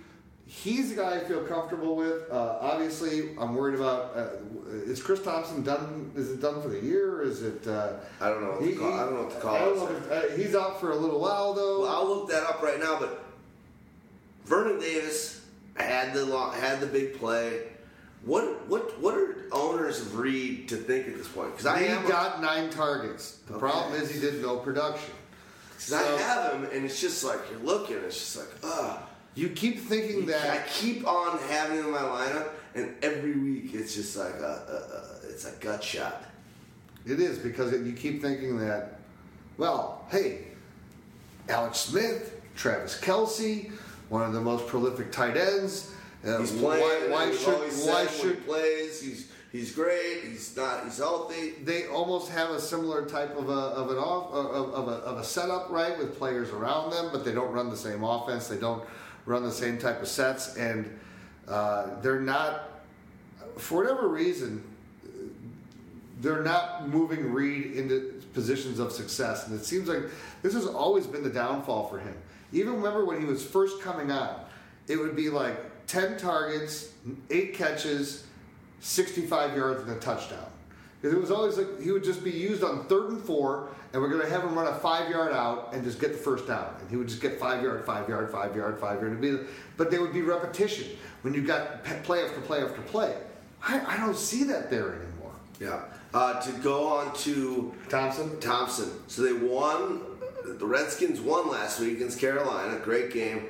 He's 0.47 0.89
the 0.89 1.03
guy 1.03 1.17
I 1.17 1.21
feel 1.25 1.43
comfortable 1.43 1.95
with. 1.95 2.23
Uh, 2.31 2.57
obviously, 2.63 3.37
I'm 3.39 3.55
worried 3.55 3.75
about. 3.79 4.17
Uh, 4.17 4.29
is 4.87 5.03
Chris 5.03 5.23
Thompson 5.23 5.63
done? 5.63 6.11
Is 6.17 6.31
it 6.31 6.41
done 6.41 6.63
for 6.63 6.69
the 6.69 6.81
year? 6.81 7.17
Or 7.17 7.23
is 7.25 7.43
it? 7.43 7.67
Uh, 7.67 7.93
I 8.19 8.31
don't 8.31 8.43
know 8.43 8.53
what 8.53 8.61
to 8.65 8.75
call- 8.77 8.93
I 8.95 9.05
don't 9.05 9.15
know 9.15 9.23
what 9.25 9.31
to 9.35 9.41
call 9.41 9.55
I 9.55 9.59
don't 9.59 9.77
it. 9.77 10.09
know 10.09 10.17
if 10.17 10.33
uh, 10.33 10.37
he's 10.37 10.55
out 10.55 10.81
for 10.81 10.93
a 10.93 10.97
little 10.97 11.21
while 11.21 11.53
though. 11.53 11.81
Well, 11.83 11.91
I'll 11.95 12.09
look 12.09 12.31
that 12.31 12.45
up 12.45 12.63
right 12.63 12.81
now. 12.81 12.99
But 12.99 13.23
Vernon 14.47 14.81
Davis 14.81 15.45
had 15.77 16.15
the 16.15 16.25
had 16.59 16.81
the 16.81 16.87
big 16.87 17.19
play. 17.19 17.65
What 18.29 18.69
what 18.69 19.01
what 19.01 19.15
are 19.15 19.37
owners 19.53 20.03
of 20.03 20.19
Reed 20.19 20.69
to 20.69 20.77
think 20.77 21.09
at 21.09 21.17
this 21.17 21.27
point? 21.29 21.53
Because 21.53 21.65
I 21.65 21.79
he 21.79 21.87
am 21.87 22.07
got 22.07 22.43
nine 22.43 22.69
targets. 22.69 23.39
The 23.47 23.55
Okay. 23.55 23.61
problem 23.61 23.99
is 23.99 24.11
he 24.11 24.21
did 24.21 24.43
no 24.43 24.59
production. 24.59 25.15
Because 25.71 25.95
I 25.95 26.03
have 26.21 26.53
him, 26.53 26.65
and 26.71 26.85
it's 26.85 27.01
just 27.01 27.25
like 27.25 27.39
you're 27.51 27.61
looking. 27.61 27.97
It's 27.97 28.19
just 28.19 28.37
like, 28.37 28.49
ugh. 28.63 29.01
You 29.35 29.49
keep 29.49 29.81
thinking 29.81 30.25
I 30.25 30.27
that 30.33 30.51
I 30.51 30.69
keep 30.69 31.07
on 31.07 31.39
having 31.49 31.79
him 31.79 31.87
in 31.87 31.91
my 31.93 32.01
lineup, 32.03 32.49
and 32.75 32.95
every 33.03 33.33
week 33.39 33.73
it's 33.73 33.95
just 33.95 34.15
like 34.15 34.35
a, 34.35 34.43
a, 35.25 35.27
a 35.27 35.31
it's 35.31 35.47
a 35.47 35.53
gut 35.61 35.83
shot. 35.83 36.23
it 37.07 37.21
is 37.21 37.39
because 37.39 37.73
you 37.73 37.93
keep 37.95 38.21
thinking 38.21 38.59
that. 38.59 39.01
Well, 39.57 40.05
hey, 40.11 40.49
Alex 41.49 41.79
Smith, 41.79 42.39
Travis 42.57 43.01
Kelce, 43.01 43.71
one 44.11 44.21
of 44.23 44.35
the 44.35 44.41
most 44.43 44.67
prolific 44.67 45.13
tight 45.13 45.39
ends. 45.39 45.93
Uh, 46.27 46.39
He's 46.39 46.53
playing. 46.53 47.11
Why, 47.11 47.27
why 47.27 47.33
should 47.35 47.73
why 47.87 48.07
should 48.07 48.37
he 48.37 48.41
plays? 48.43 49.01
He's 49.01 49.31
he's 49.53 49.73
great. 49.73 50.25
He's 50.25 50.57
not. 50.57 50.85
He's 50.85 50.99
healthy. 50.99 51.53
they 51.63 51.87
almost 51.87 52.31
have 52.31 52.51
a 52.51 52.61
similar 52.61 53.07
type 53.07 53.37
of 53.37 53.49
a 53.49 53.53
of 53.53 53.91
an 53.91 53.99
off 53.99 54.33
of, 54.33 54.75
of, 54.75 54.89
a, 54.89 54.97
of 55.05 55.19
a 55.19 55.25
setup, 55.25 55.71
right, 55.71 55.97
with 55.97 56.19
players 56.19 56.51
around 56.51 56.91
them, 56.91 57.11
but 57.13 57.25
they 57.25 57.33
don't 57.33 57.53
run 57.53 57.71
the 57.71 57.77
same 57.77 58.03
offense. 58.03 58.49
They 58.49 58.59
don't 58.59 58.83
run 59.27 59.43
the 59.45 59.53
same 59.53 59.79
type 59.79 60.03
of 60.03 60.09
sets, 60.09 60.57
and 60.57 60.99
uh, 61.47 62.01
they're 62.01 62.21
not, 62.21 62.83
for 63.57 63.83
whatever 63.83 64.09
reason, 64.09 64.65
they're 66.21 66.43
not 66.43 66.89
moving 66.89 67.33
Reed 67.33 67.73
into 67.77 68.21
positions 68.35 68.79
of 68.79 68.93
success. 68.93 69.47
And 69.47 69.59
it 69.59 69.65
seems 69.65 69.89
like 69.89 70.03
this 70.43 70.55
has 70.55 70.67
always 70.67 71.07
been 71.07 71.23
the 71.23 71.31
downfall 71.31 71.89
for 71.89 71.99
him. 71.99 72.15
Even 72.53 72.75
remember 72.75 73.05
when 73.05 73.21
he 73.21 73.27
was 73.27 73.45
first 73.45 73.81
coming 73.81 74.11
on, 74.11 74.41
it 74.89 74.97
would 74.97 75.15
be 75.15 75.29
like 75.29 75.57
10 75.89 76.19
targets, 76.19 76.93
8 77.31 77.55
catches, 77.55 78.27
65 78.81 79.57
yards, 79.57 79.83
and 79.83 79.91
a 79.91 79.99
touchdown. 79.99 80.47
Because 81.01 81.17
it 81.17 81.21
was 81.21 81.31
always 81.31 81.57
like 81.57 81.81
he 81.81 81.91
would 81.93 82.05
just 82.05 82.25
be 82.25 82.31
used 82.31 82.63
on 82.63 82.85
third 82.87 83.11
and 83.11 83.23
four, 83.23 83.71
and 83.93 84.03
we're 84.03 84.09
going 84.09 84.23
to 84.23 84.29
have 84.29 84.43
him 84.43 84.55
run 84.55 84.67
a 84.67 84.75
five 84.75 85.09
yard 85.11 85.33
out 85.33 85.73
and 85.73 85.85
just 85.85 86.01
get 86.01 86.13
the 86.13 86.19
first 86.19 86.47
down. 86.47 86.75
And 86.81 86.91
he 86.91 86.97
would 86.97 87.09
just 87.09 87.23
get 87.23 87.39
five 87.39 87.63
yard, 87.63 87.85
five 87.85 88.09
yard, 88.09 88.31
five 88.31 88.55
yard, 88.55 88.79
five 88.81 89.01
yard. 89.01 89.21
Be, 89.21 89.39
but 89.77 89.91
there 89.91 90.01
would 90.01 90.13
be 90.13 90.23
repetition 90.23 90.89
when 91.23 91.35
you 91.35 91.43
got 91.43 91.85
play 92.03 92.25
after 92.25 92.41
play 92.41 92.63
after 92.63 92.83
play. 92.83 93.17
I, 93.63 93.95
I 93.95 93.97
don't 93.97 94.17
see 94.17 94.45
that 94.45 94.71
there 94.71 94.95
anymore. 94.95 95.33
Yeah. 95.61 95.83
Uh, 96.13 96.41
to 96.41 96.53
go 96.63 96.89
on 96.89 97.15
to 97.19 97.75
Thompson? 97.89 98.41
Thompson. 98.41 98.91
So 99.07 99.23
they 99.23 99.33
won. 99.33 100.01
The 100.45 100.67
Redskins 100.67 101.21
won 101.21 101.49
last 101.49 101.79
week 101.79 101.97
against 101.97 102.19
Carolina. 102.19 102.79
Great 102.83 103.13
game. 103.13 103.47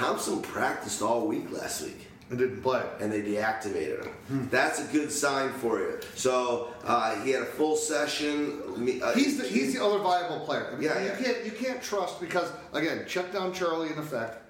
Thompson 0.00 0.42
practiced 0.42 1.00
all 1.00 1.26
week 1.26 1.50
last 1.50 1.80
week. 1.82 2.06
It 2.30 2.36
didn't 2.36 2.60
play. 2.60 2.82
and 3.00 3.10
they 3.10 3.22
deactivated 3.22 4.04
him. 4.04 4.12
Hmm. 4.28 4.48
That's 4.50 4.78
a 4.80 4.84
good 4.92 5.10
sign 5.10 5.52
for 5.54 5.78
you. 5.78 5.98
So 6.14 6.68
uh, 6.84 7.18
he 7.22 7.30
had 7.30 7.42
a 7.42 7.46
full 7.46 7.76
session. 7.76 8.60
Uh, 9.02 9.14
He's 9.14 9.38
the, 9.38 9.44
he's 9.48 9.72
the 9.72 9.82
other 9.82 9.98
viable 10.00 10.40
player. 10.44 10.68
I 10.70 10.74
mean, 10.74 10.82
Yeah, 10.82 10.98
you 11.00 11.06
yeah. 11.06 11.16
can't 11.16 11.44
you 11.46 11.52
can't 11.52 11.80
trust 11.82 12.20
because 12.20 12.52
again, 12.74 13.04
check 13.08 13.32
down 13.32 13.54
Charlie 13.54 13.90
in 13.90 13.98
effect. 13.98 14.42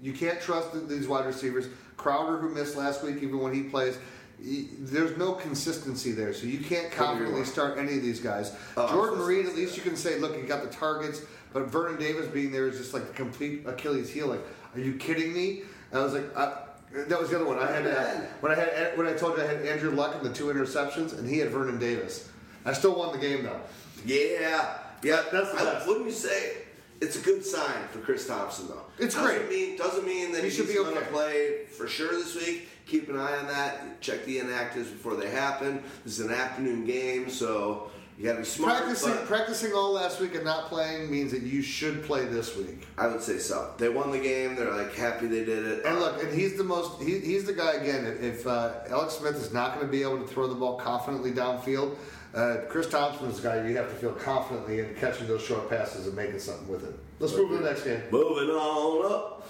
You 0.00 0.12
can't 0.12 0.40
trust 0.40 0.88
these 0.88 1.08
wide 1.08 1.26
receivers. 1.26 1.66
Crowder, 1.96 2.36
who 2.38 2.50
missed 2.50 2.76
last 2.76 3.02
week, 3.02 3.16
even 3.22 3.40
when 3.40 3.52
he 3.52 3.62
plays, 3.64 3.98
there's 4.38 5.16
no 5.18 5.32
consistency 5.32 6.12
there. 6.12 6.32
So 6.32 6.46
you 6.46 6.58
can't 6.60 6.92
confidently 6.92 7.44
start 7.44 7.76
any 7.76 7.96
of 7.96 8.02
these 8.02 8.20
guys. 8.20 8.54
Oh, 8.76 8.88
Jordan 8.88 9.20
Reed, 9.20 9.46
at 9.46 9.54
least 9.56 9.76
you 9.76 9.82
can 9.82 9.96
say, 9.96 10.18
look, 10.18 10.36
he 10.36 10.42
got 10.42 10.62
the 10.62 10.70
targets. 10.70 11.22
But 11.52 11.64
Vernon 11.66 11.98
Davis 11.98 12.28
being 12.28 12.52
there 12.52 12.68
is 12.68 12.78
just 12.78 12.94
like 12.94 13.06
the 13.08 13.12
complete 13.12 13.66
Achilles 13.66 14.08
heel. 14.08 14.28
Like, 14.28 14.40
are 14.74 14.80
you 14.80 14.94
kidding 14.94 15.32
me? 15.32 15.62
And 15.90 16.00
I 16.00 16.04
was 16.04 16.14
like, 16.14 16.36
I, 16.36 16.52
that 16.92 17.20
was 17.20 17.30
the 17.30 17.36
other 17.36 17.46
one. 17.46 17.58
I 17.58 17.70
had 17.70 17.86
uh, 17.86 18.20
when 18.40 18.52
I 18.52 18.54
had 18.56 18.96
when 18.98 19.06
I 19.06 19.12
told 19.12 19.36
you 19.38 19.44
I 19.44 19.46
had 19.46 19.64
Andrew 19.64 19.90
Luck 19.90 20.14
and 20.16 20.24
the 20.24 20.32
two 20.32 20.46
interceptions, 20.46 21.16
and 21.18 21.28
he 21.28 21.38
had 21.38 21.50
Vernon 21.50 21.78
Davis. 21.78 22.28
I 22.64 22.72
still 22.72 22.94
won 22.96 23.12
the 23.12 23.18
game 23.18 23.42
though. 23.44 23.60
yeah, 24.04 24.78
yeah. 25.02 25.22
That's 25.32 25.50
I- 25.54 25.86
wouldn't 25.86 26.06
you 26.06 26.12
say? 26.12 26.52
it's 27.00 27.16
a 27.16 27.20
good 27.20 27.42
sign 27.42 27.88
for 27.90 27.98
Chris 28.00 28.26
Thompson 28.26 28.68
though. 28.68 28.82
It's 28.98 29.14
doesn't 29.14 29.46
great. 29.46 29.48
Mean, 29.48 29.78
doesn't 29.78 30.04
mean 30.06 30.32
that 30.32 30.38
He 30.38 30.44
he's 30.44 30.56
should 30.56 30.66
be 30.68 30.74
going 30.74 30.94
to 30.94 31.00
play 31.06 31.64
for 31.64 31.88
sure 31.88 32.10
this 32.12 32.34
week. 32.36 32.68
Keep 32.86 33.08
an 33.08 33.16
eye 33.18 33.38
on 33.38 33.46
that. 33.46 34.00
Check 34.02 34.24
the 34.26 34.38
inactives 34.38 34.90
before 34.92 35.16
they 35.16 35.30
happen. 35.30 35.82
This 36.04 36.18
is 36.18 36.26
an 36.26 36.32
afternoon 36.32 36.84
game, 36.84 37.30
so 37.30 37.90
you 38.20 38.26
got 38.26 38.32
to 38.32 38.40
be 38.40 38.44
smart. 38.44 38.76
Practicing, 38.76 39.16
practicing 39.26 39.72
all 39.72 39.92
last 39.92 40.20
week 40.20 40.34
and 40.34 40.44
not 40.44 40.66
playing 40.66 41.10
means 41.10 41.32
that 41.32 41.40
you 41.40 41.62
should 41.62 42.04
play 42.04 42.26
this 42.26 42.54
week. 42.54 42.86
I 42.98 43.06
would 43.06 43.22
say 43.22 43.38
so. 43.38 43.72
They 43.78 43.88
won 43.88 44.10
the 44.10 44.18
game. 44.18 44.56
They're 44.56 44.70
like 44.70 44.94
happy 44.94 45.26
they 45.26 45.42
did 45.42 45.64
it. 45.64 45.86
And 45.86 45.98
look, 45.98 46.22
and 46.22 46.30
he's 46.30 46.58
the 46.58 46.64
most. 46.64 47.00
He, 47.00 47.18
he's 47.20 47.44
the 47.44 47.54
guy 47.54 47.72
again. 47.76 48.04
If, 48.20 48.46
uh, 48.46 48.72
Alex 48.90 49.14
Smith 49.14 49.36
is 49.36 49.54
not 49.54 49.74
going 49.74 49.86
to 49.86 49.90
be 49.90 50.02
able 50.02 50.20
to 50.20 50.26
throw 50.26 50.48
the 50.48 50.54
ball 50.54 50.76
confidently 50.76 51.32
downfield, 51.32 51.96
uh, 52.34 52.58
Chris 52.68 52.90
Thompson 52.90 53.30
is 53.30 53.40
the 53.40 53.48
guy 53.48 53.66
you 53.66 53.74
have 53.78 53.88
to 53.88 53.94
feel 53.94 54.12
confidently 54.12 54.80
in 54.80 54.94
catching 54.96 55.26
those 55.26 55.42
short 55.42 55.70
passes 55.70 56.06
and 56.06 56.14
making 56.14 56.40
something 56.40 56.68
with 56.68 56.84
it. 56.84 56.94
Let's 57.20 57.34
move 57.34 57.48
to 57.52 57.56
the 57.56 57.64
next 57.64 57.84
game. 57.84 58.02
Moving 58.10 58.50
on 58.50 59.10
up 59.10 59.48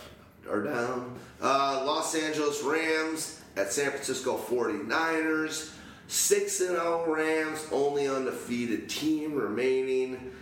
or 0.48 0.62
down. 0.62 1.18
Uh, 1.42 1.82
Los 1.84 2.14
Angeles 2.14 2.62
Rams 2.62 3.40
at 3.56 3.72
San 3.72 3.90
Francisco 3.90 4.38
49ers. 4.38 5.74
6 6.20 6.60
and 6.62 6.68
0 6.70 7.04
Rams, 7.06 7.64
only 7.70 8.08
undefeated 8.08 8.88
team 8.88 9.32
remaining. 9.34 10.32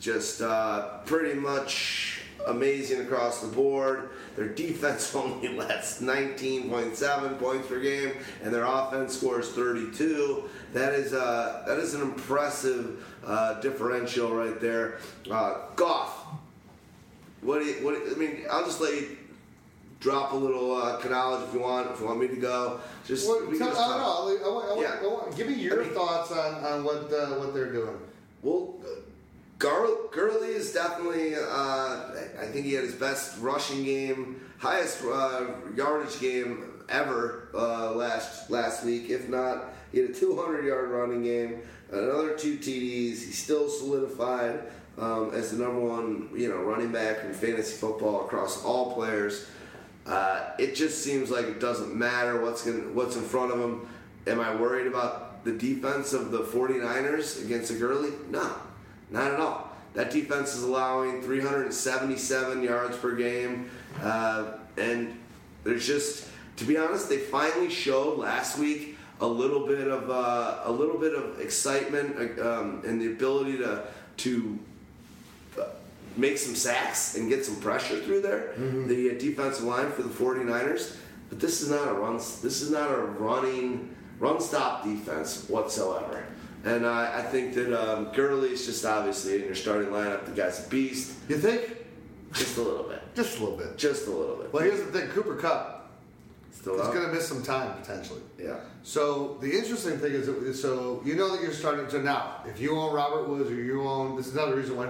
Just 0.00 0.42
uh, 0.42 0.98
pretty 1.06 1.38
much 1.38 2.22
amazing 2.48 3.02
across 3.02 3.40
the 3.40 3.46
board. 3.46 4.10
Their 4.34 4.48
defense 4.48 5.14
only 5.14 5.46
lets 5.46 6.00
19.7 6.02 7.38
points 7.38 7.68
per 7.68 7.78
game, 7.80 8.14
and 8.42 8.52
their 8.52 8.64
offense 8.64 9.16
scores 9.16 9.50
32. 9.50 10.42
That 10.72 10.92
is 10.94 11.12
uh, 11.12 11.62
that 11.68 11.78
is 11.78 11.94
an 11.94 12.02
impressive 12.02 13.04
uh, 13.24 13.60
differential 13.60 14.34
right 14.34 14.60
there. 14.60 14.98
Uh, 15.30 15.58
Goff, 15.76 16.10
what 17.42 17.60
do 17.60 17.66
you, 17.66 17.74
what 17.84 17.94
do 17.94 18.00
you- 18.10 18.16
I 18.16 18.18
mean? 18.18 18.44
I'll 18.50 18.64
just 18.64 18.80
let 18.80 18.92
you 18.94 19.18
drop 20.02 20.32
a 20.32 20.36
little 20.36 20.74
uh, 20.76 20.98
knowledge 21.08 21.48
if 21.48 21.54
you 21.54 21.60
want. 21.60 21.90
If 21.92 22.00
you 22.00 22.06
want 22.06 22.20
me 22.20 22.28
to 22.28 22.36
go, 22.36 22.80
just 23.06 23.26
Well, 23.26 23.46
we 23.48 23.56
tell, 23.56 23.68
just 23.68 23.80
I 23.80 23.88
don't 23.88 23.98
know. 23.98 24.04
I 24.04 24.52
want, 24.52 24.66
I 24.66 24.74
want, 24.74 24.80
Yeah. 24.80 24.98
I 25.00 25.06
want, 25.06 25.36
give 25.36 25.46
me 25.48 25.54
your 25.54 25.80
I 25.80 25.84
mean- 25.86 25.94
thoughts 25.94 26.32
on, 26.32 26.64
on 26.64 26.84
what 26.84 27.10
uh, 27.12 27.38
what 27.38 27.54
they're 27.54 27.72
doing. 27.72 27.96
Well, 28.42 28.74
Gar- 29.58 29.86
Gurley 30.10 30.48
is 30.48 30.72
definitely. 30.72 31.36
Uh, 31.36 31.40
I 32.40 32.46
think 32.46 32.66
he 32.66 32.72
had 32.74 32.84
his 32.84 32.94
best 32.96 33.38
rushing 33.40 33.84
game, 33.84 34.40
highest 34.58 35.04
uh, 35.04 35.46
yardage 35.76 36.20
game 36.20 36.64
ever 36.88 37.48
uh, 37.54 37.92
last 37.92 38.50
last 38.50 38.84
week. 38.84 39.08
If 39.08 39.28
not, 39.28 39.72
he 39.92 40.00
had 40.00 40.10
a 40.10 40.12
200 40.14 40.64
yard 40.64 40.90
running 40.90 41.22
game, 41.22 41.60
another 41.92 42.36
two 42.36 42.56
TDs. 42.58 43.22
He's 43.22 43.38
still 43.40 43.68
solidified 43.68 44.62
um, 44.98 45.30
as 45.32 45.52
the 45.52 45.62
number 45.62 45.78
one, 45.80 46.28
you 46.34 46.48
know, 46.48 46.56
running 46.56 46.90
back 46.90 47.22
in 47.24 47.32
fantasy 47.32 47.76
football 47.76 48.24
across 48.24 48.64
all 48.64 48.94
players. 48.94 49.46
Uh, 50.06 50.50
it 50.58 50.74
just 50.74 51.02
seems 51.02 51.30
like 51.30 51.46
it 51.46 51.60
doesn't 51.60 51.94
matter 51.94 52.40
what's 52.40 52.66
in, 52.66 52.94
what's 52.94 53.16
in 53.16 53.22
front 53.22 53.52
of 53.52 53.60
him. 53.60 53.86
Am 54.26 54.40
I 54.40 54.54
worried 54.54 54.86
about 54.86 55.44
the 55.44 55.52
defense 55.52 56.12
of 56.12 56.30
the 56.30 56.40
49ers 56.40 57.44
against 57.44 57.72
the 57.72 57.78
Gurley? 57.78 58.10
No, 58.30 58.52
not 59.10 59.32
at 59.32 59.40
all. 59.40 59.70
That 59.94 60.10
defense 60.10 60.54
is 60.54 60.62
allowing 60.62 61.20
377 61.22 62.62
yards 62.62 62.96
per 62.96 63.14
game, 63.14 63.70
uh, 64.00 64.52
and 64.76 65.18
there's 65.64 65.86
just, 65.86 66.26
to 66.56 66.64
be 66.64 66.78
honest, 66.78 67.08
they 67.08 67.18
finally 67.18 67.68
showed 67.68 68.18
last 68.18 68.58
week 68.58 68.96
a 69.20 69.26
little 69.26 69.66
bit 69.66 69.86
of 69.86 70.10
uh, 70.10 70.60
a 70.64 70.72
little 70.72 70.98
bit 70.98 71.14
of 71.14 71.40
excitement 71.40 72.38
uh, 72.38 72.60
um, 72.60 72.82
and 72.84 73.00
the 73.00 73.06
ability 73.06 73.58
to 73.58 73.84
to 74.18 74.58
make 76.16 76.38
some 76.38 76.54
sacks 76.54 77.16
and 77.16 77.28
get 77.28 77.44
some 77.44 77.56
pressure 77.56 77.98
through 78.00 78.22
there. 78.22 78.52
The 78.56 79.10
uh, 79.10 79.18
defensive 79.18 79.64
line 79.64 79.90
for 79.92 80.02
the 80.02 80.08
49ers. 80.08 80.96
But 81.28 81.40
this 81.40 81.62
is 81.62 81.70
not 81.70 81.88
a 81.88 81.92
run. 81.94 82.16
This 82.16 82.60
is 82.60 82.70
not 82.70 82.90
a 82.90 82.96
running 82.98 83.94
run 84.18 84.40
stop 84.40 84.84
defense 84.84 85.48
whatsoever. 85.48 86.24
And 86.64 86.86
I, 86.86 87.18
I 87.18 87.22
think 87.22 87.54
that 87.54 87.72
um, 87.74 88.12
Gurley 88.14 88.50
is 88.50 88.66
just 88.66 88.84
obviously 88.84 89.36
in 89.36 89.44
your 89.46 89.54
starting 89.54 89.88
lineup. 89.90 90.26
The 90.26 90.32
guy's 90.32 90.64
a 90.64 90.68
beast. 90.68 91.14
You 91.28 91.38
think? 91.38 91.78
Just 92.32 92.56
a 92.56 92.62
little 92.62 92.84
bit. 92.84 93.00
Just 93.14 93.38
a 93.38 93.42
little 93.42 93.58
bit. 93.58 93.76
Just 93.76 94.06
a 94.06 94.10
little 94.10 94.36
bit. 94.36 94.52
Well, 94.52 94.62
here's 94.62 94.78
the 94.80 94.86
thing: 94.86 95.08
Cooper 95.08 95.36
Kupp 95.36 95.81
Still 96.52 96.80
up? 96.80 96.92
going 96.92 97.06
to 97.06 97.12
miss 97.12 97.26
some 97.26 97.42
time 97.42 97.74
potentially. 97.80 98.20
Yeah. 98.38 98.60
So 98.82 99.38
the 99.40 99.50
interesting 99.50 99.98
thing 99.98 100.12
is, 100.12 100.26
that, 100.26 100.54
so 100.54 101.02
you 101.04 101.16
know 101.16 101.34
that 101.34 101.42
you're 101.42 101.52
starting 101.52 101.88
to 101.88 102.02
now. 102.02 102.42
If 102.46 102.60
you 102.60 102.76
own 102.76 102.94
Robert 102.94 103.28
Woods 103.28 103.50
or 103.50 103.54
you 103.54 103.82
own, 103.82 104.16
this 104.16 104.28
is 104.28 104.34
another 104.34 104.56
reason 104.56 104.76
why 104.76 104.88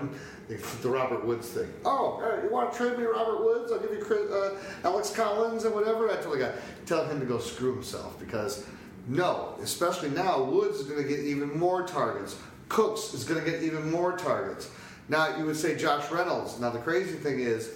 the 0.83 0.89
Robert 0.89 1.25
Woods 1.25 1.49
thing. 1.49 1.73
Oh, 1.85 2.21
you 2.43 2.51
want 2.51 2.73
to 2.73 2.79
trade 2.79 2.99
me 2.99 3.05
Robert 3.05 3.43
Woods? 3.45 3.73
I'll 3.73 3.79
give 3.79 3.93
you 3.93 4.05
Chris, 4.05 4.31
uh, 4.31 4.59
Alex 4.85 5.15
Collins 5.15 5.65
and 5.65 5.75
whatever. 5.75 6.11
I 6.11 6.17
tell 6.17 6.33
the 6.33 6.39
guy, 6.39 6.53
tell 6.85 7.07
him 7.07 7.21
to 7.21 7.27
go 7.27 7.39
screw 7.39 7.75
himself 7.75 8.19
because 8.19 8.67
no, 9.07 9.57
especially 9.63 10.11
now, 10.11 10.43
Woods 10.43 10.81
is 10.81 10.87
going 10.87 11.03
to 11.03 11.09
get 11.09 11.21
even 11.21 11.59
more 11.59 11.87
targets. 11.87 12.37
Cooks 12.69 13.15
is 13.15 13.25
going 13.25 13.43
to 13.43 13.51
get 13.51 13.63
even 13.63 13.91
more 13.91 14.17
targets. 14.17 14.71
Now 15.09 15.37
you 15.37 15.45
would 15.47 15.57
say 15.57 15.77
Josh 15.77 16.11
Reynolds. 16.11 16.59
Now 16.61 16.71
the 16.71 16.79
crazy 16.79 17.17
thing 17.17 17.41
is, 17.41 17.71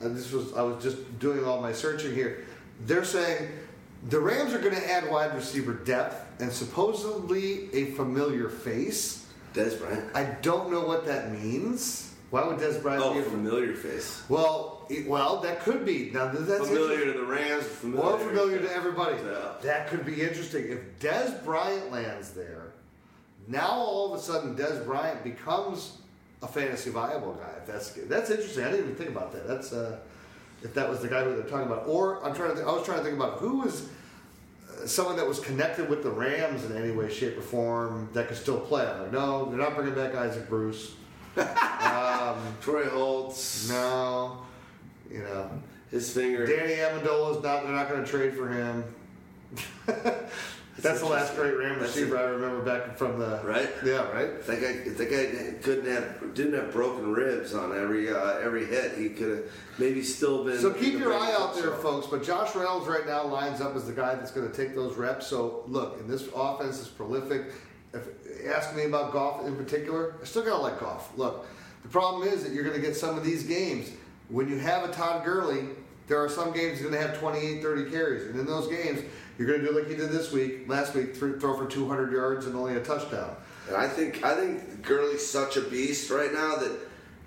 and 0.00 0.16
this 0.16 0.32
was 0.32 0.52
I 0.54 0.62
was 0.62 0.82
just 0.82 1.18
doing 1.18 1.44
all 1.44 1.60
my 1.60 1.72
searching 1.72 2.14
here. 2.14 2.44
They're 2.80 3.04
saying 3.04 3.48
the 4.08 4.18
Rams 4.20 4.52
are 4.54 4.58
going 4.58 4.74
to 4.74 4.90
add 4.90 5.08
wide 5.10 5.34
receiver 5.34 5.72
depth 5.74 6.40
and 6.40 6.50
supposedly 6.52 7.72
a 7.72 7.92
familiar 7.92 8.48
face. 8.48 9.26
Dez 9.54 9.78
Bryant. 9.78 10.04
I 10.14 10.24
don't 10.40 10.70
know 10.70 10.80
what 10.80 11.04
that 11.06 11.30
means. 11.30 12.14
Why 12.30 12.46
would 12.46 12.56
Dez 12.56 12.80
Bryant 12.82 13.02
Oh, 13.04 13.12
be 13.12 13.20
a 13.20 13.22
familiar 13.22 13.74
face. 13.74 14.22
Well, 14.30 14.86
it- 14.88 15.06
well, 15.06 15.40
that 15.42 15.60
could 15.60 15.84
be. 15.84 16.10
Now 16.12 16.28
that's 16.32 16.66
Familiar 16.68 17.12
to 17.12 17.18
the 17.18 17.24
Rams. 17.24 17.64
Familiar, 17.64 18.02
More 18.04 18.18
familiar 18.18 18.58
to 18.60 18.72
everybody. 18.74 19.16
Yeah. 19.22 19.52
That 19.62 19.88
could 19.88 20.06
be 20.06 20.22
interesting. 20.22 20.68
If 20.70 20.98
Dez 20.98 21.44
Bryant 21.44 21.92
lands 21.92 22.30
there, 22.30 22.72
now 23.46 23.68
all 23.72 24.12
of 24.14 24.18
a 24.18 24.22
sudden 24.22 24.56
Dez 24.56 24.82
Bryant 24.86 25.22
becomes 25.22 25.98
a 26.42 26.48
fantasy 26.48 26.88
viable 26.90 27.34
guy. 27.34 27.52
If 27.58 27.66
that's 27.66 27.90
that's 28.08 28.30
interesting. 28.30 28.64
I 28.64 28.70
didn't 28.70 28.84
even 28.86 28.96
think 28.96 29.10
about 29.10 29.32
that. 29.32 29.46
That's 29.46 29.72
uh, 29.74 29.98
if 30.62 30.74
that 30.74 30.88
was 30.88 31.00
the 31.00 31.08
guy 31.08 31.24
who 31.24 31.34
they're 31.34 31.44
talking 31.44 31.66
about. 31.66 31.86
Or 31.86 32.24
I'm 32.24 32.34
trying 32.34 32.50
to. 32.50 32.56
Think, 32.56 32.68
I 32.68 32.72
was 32.72 32.84
trying 32.84 32.98
to 32.98 33.04
think 33.04 33.16
about 33.16 33.38
who 33.38 33.58
was 33.58 33.88
uh, 34.70 34.86
someone 34.86 35.16
that 35.16 35.26
was 35.26 35.40
connected 35.40 35.88
with 35.88 36.02
the 36.02 36.10
Rams 36.10 36.64
in 36.64 36.76
any 36.76 36.90
way, 36.90 37.12
shape, 37.12 37.36
or 37.36 37.42
form 37.42 38.08
that 38.12 38.28
could 38.28 38.36
still 38.36 38.60
play. 38.60 38.86
I'm 38.86 39.02
like, 39.02 39.12
no, 39.12 39.46
they're 39.46 39.58
not 39.58 39.74
bringing 39.74 39.94
back 39.94 40.14
Isaac 40.14 40.48
Bruce. 40.48 40.94
um, 41.36 42.36
Troy 42.60 42.84
Holtz. 42.88 43.68
no, 43.68 44.42
you 45.10 45.20
know. 45.20 45.50
His 45.90 46.10
finger. 46.10 46.46
Danny 46.46 46.76
Amendola's 46.76 47.42
not. 47.42 47.64
They're 47.64 47.72
not 47.72 47.90
going 47.90 48.02
to 48.02 48.10
trade 48.10 48.34
for 48.34 48.48
him. 48.48 48.82
That's 50.78 51.00
the 51.00 51.06
last 51.06 51.36
great 51.36 51.56
Ram 51.56 51.78
receiver 51.80 52.16
I 52.16 52.22
remember 52.22 52.62
back 52.62 52.96
from 52.96 53.18
the. 53.18 53.40
Right? 53.44 53.68
Yeah. 53.84 54.10
Right. 54.10 54.42
That 54.46 54.60
guy, 54.60 54.88
that 54.88 55.10
guy 55.10 55.62
couldn't 55.62 55.86
have, 55.86 56.34
didn't 56.34 56.54
have 56.54 56.72
broken 56.72 57.12
ribs 57.12 57.54
on 57.54 57.76
every 57.76 58.10
uh, 58.10 58.38
every 58.38 58.64
hit, 58.64 58.96
he 58.96 59.10
could 59.10 59.28
have 59.28 59.44
maybe 59.78 60.02
still 60.02 60.44
been. 60.44 60.58
So 60.58 60.72
keep 60.72 60.94
your 60.94 61.14
eye 61.14 61.32
out 61.38 61.54
there, 61.54 61.72
folks. 61.72 62.06
But 62.06 62.24
Josh 62.24 62.54
Reynolds 62.54 62.86
right 62.86 63.06
now 63.06 63.24
lines 63.24 63.60
up 63.60 63.76
as 63.76 63.86
the 63.86 63.92
guy 63.92 64.14
that's 64.14 64.30
going 64.30 64.50
to 64.50 64.56
take 64.56 64.74
those 64.74 64.96
reps. 64.96 65.26
So 65.26 65.64
look, 65.66 66.00
and 66.00 66.08
this 66.08 66.28
offense 66.34 66.80
is 66.80 66.88
prolific. 66.88 67.52
If 67.92 68.08
ask 68.46 68.74
me 68.74 68.84
about 68.84 69.12
Goff 69.12 69.46
in 69.46 69.56
particular, 69.56 70.14
I 70.22 70.24
still 70.24 70.42
gotta 70.42 70.62
like 70.62 70.80
Goff. 70.80 71.16
Look, 71.18 71.46
the 71.82 71.88
problem 71.88 72.26
is 72.26 72.42
that 72.44 72.52
you're 72.52 72.64
going 72.64 72.76
to 72.76 72.82
get 72.82 72.96
some 72.96 73.18
of 73.18 73.24
these 73.24 73.42
games 73.42 73.90
when 74.28 74.48
you 74.48 74.58
have 74.58 74.88
a 74.88 74.92
Todd 74.92 75.24
Gurley. 75.24 75.64
There 76.08 76.22
are 76.22 76.28
some 76.28 76.52
games 76.52 76.80
going 76.80 76.92
to 76.92 77.00
have 77.00 77.18
28, 77.18 77.62
30 77.62 77.90
carries, 77.90 78.26
and 78.26 78.38
in 78.38 78.44
those 78.44 78.66
games, 78.68 79.00
you're 79.42 79.58
going 79.58 79.60
to 79.66 79.72
do 79.72 79.78
like 79.78 79.88
you 79.90 79.96
did 79.96 80.10
this 80.12 80.30
week, 80.30 80.68
last 80.68 80.94
week, 80.94 81.16
throw 81.16 81.36
throw 81.38 81.56
for 81.56 81.66
200 81.66 82.12
yards 82.12 82.46
and 82.46 82.54
only 82.54 82.76
a 82.76 82.80
touchdown. 82.80 83.34
And 83.66 83.76
I 83.76 83.88
think 83.88 84.22
I 84.24 84.34
think 84.36 84.82
Gurley's 84.82 85.28
such 85.28 85.56
a 85.56 85.62
beast 85.62 86.10
right 86.10 86.32
now 86.32 86.56
that 86.56 86.70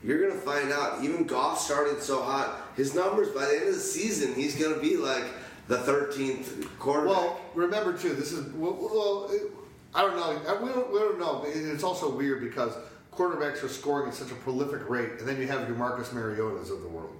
you're 0.04 0.26
gonna 0.28 0.40
find 0.40 0.72
out. 0.72 1.04
Even 1.04 1.26
Goff 1.26 1.60
started 1.60 2.02
so 2.02 2.22
hot, 2.22 2.56
his 2.78 2.96
numbers 2.96 3.30
by 3.30 3.46
the 3.46 3.58
end 3.58 3.68
of 3.68 3.74
the 3.76 3.80
season, 3.82 4.34
he's 4.34 4.56
gonna 4.56 4.80
be 4.80 4.96
like 4.98 5.26
the 5.68 5.78
13th 5.78 6.68
quarterback. 6.80 7.16
Well, 7.18 7.42
remember 7.54 7.98
too, 7.98 8.14
this 8.14 8.32
is 8.32 8.46
well. 8.54 8.74
well 8.80 9.30
it- 9.32 9.52
I 9.94 10.02
don't 10.02 10.18
know. 10.18 10.32
We 10.62 10.70
don't, 10.74 10.92
we 10.92 11.00
don't 11.00 11.18
know. 11.20 11.40
but 11.40 11.52
It's 11.56 11.82
also 11.84 12.10
weird 12.14 12.42
because 12.42 12.74
quarterbacks 13.14 13.64
are 13.64 13.70
scoring 13.70 14.10
at 14.10 14.14
such 14.14 14.30
a 14.30 14.36
prolific 14.36 14.90
rate, 14.90 15.12
and 15.20 15.28
then 15.28 15.40
you 15.40 15.48
have 15.48 15.70
your 15.70 15.78
Marcus 15.78 16.10
Mariotas 16.10 16.70
of 16.70 16.82
the 16.82 16.90
world. 16.90 17.16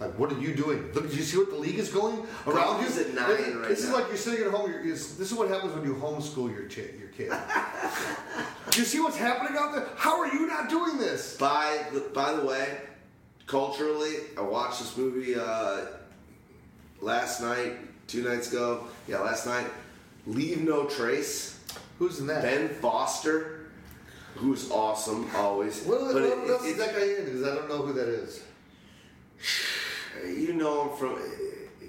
Like, 0.00 0.18
what 0.18 0.32
are 0.32 0.38
you 0.40 0.54
doing? 0.54 0.90
Look, 0.94 1.10
do 1.10 1.16
you 1.16 1.22
see 1.22 1.36
what 1.38 1.50
the 1.50 1.56
league 1.56 1.78
is 1.78 1.88
going 1.88 2.26
around 2.46 2.84
is 2.84 2.98
at 2.98 3.14
nine 3.14 3.28
This- 3.36 3.54
right 3.54 3.68
This 3.68 3.84
is 3.84 3.90
like 3.90 4.08
you're 4.08 4.16
sitting 4.16 4.44
at 4.44 4.50
home. 4.50 4.70
You're, 4.70 4.80
is- 4.80 5.16
this 5.16 5.30
is 5.30 5.38
what 5.38 5.48
happens 5.48 5.74
when 5.74 5.84
you 5.84 5.94
homeschool 5.94 6.52
your 6.52 6.64
kid. 6.64 6.98
Your 6.98 7.08
kid. 7.10 7.30
do 8.70 8.80
you 8.80 8.84
see 8.84 8.98
what's 9.00 9.16
happening 9.16 9.56
out 9.56 9.72
there? 9.72 9.86
How 9.96 10.18
are 10.20 10.26
you 10.26 10.46
not 10.46 10.68
doing 10.68 10.98
this? 10.98 11.36
by 11.36 11.84
the, 11.92 12.00
by 12.00 12.32
the 12.32 12.44
way, 12.44 12.80
culturally, 13.46 14.14
I 14.36 14.40
watched 14.40 14.80
this 14.80 14.96
movie 14.96 15.36
uh, 15.36 15.82
last 17.00 17.40
night, 17.40 17.74
two 18.08 18.24
nights 18.28 18.50
ago. 18.50 18.86
Yeah, 19.06 19.18
last 19.20 19.46
night. 19.46 19.66
Leave 20.26 20.62
No 20.62 20.86
Trace. 20.86 21.60
Who's 21.98 22.18
in 22.18 22.26
that? 22.26 22.42
Ben 22.42 22.68
Foster. 22.68 23.66
who's 24.34 24.68
awesome 24.70 25.30
always. 25.36 25.84
What, 25.84 26.00
what, 26.02 26.16
it- 26.22 26.50
else 26.50 26.64
it- 26.64 26.70
is 26.70 26.76
that 26.78 26.92
guy 26.96 27.02
in? 27.04 27.24
Because 27.26 27.44
I 27.44 27.54
don't 27.54 27.68
know 27.68 27.82
who 27.82 27.92
that 27.92 28.08
is. 28.08 28.42
you 30.26 30.52
know 30.52 30.88
him 30.88 30.96
from 30.96 31.18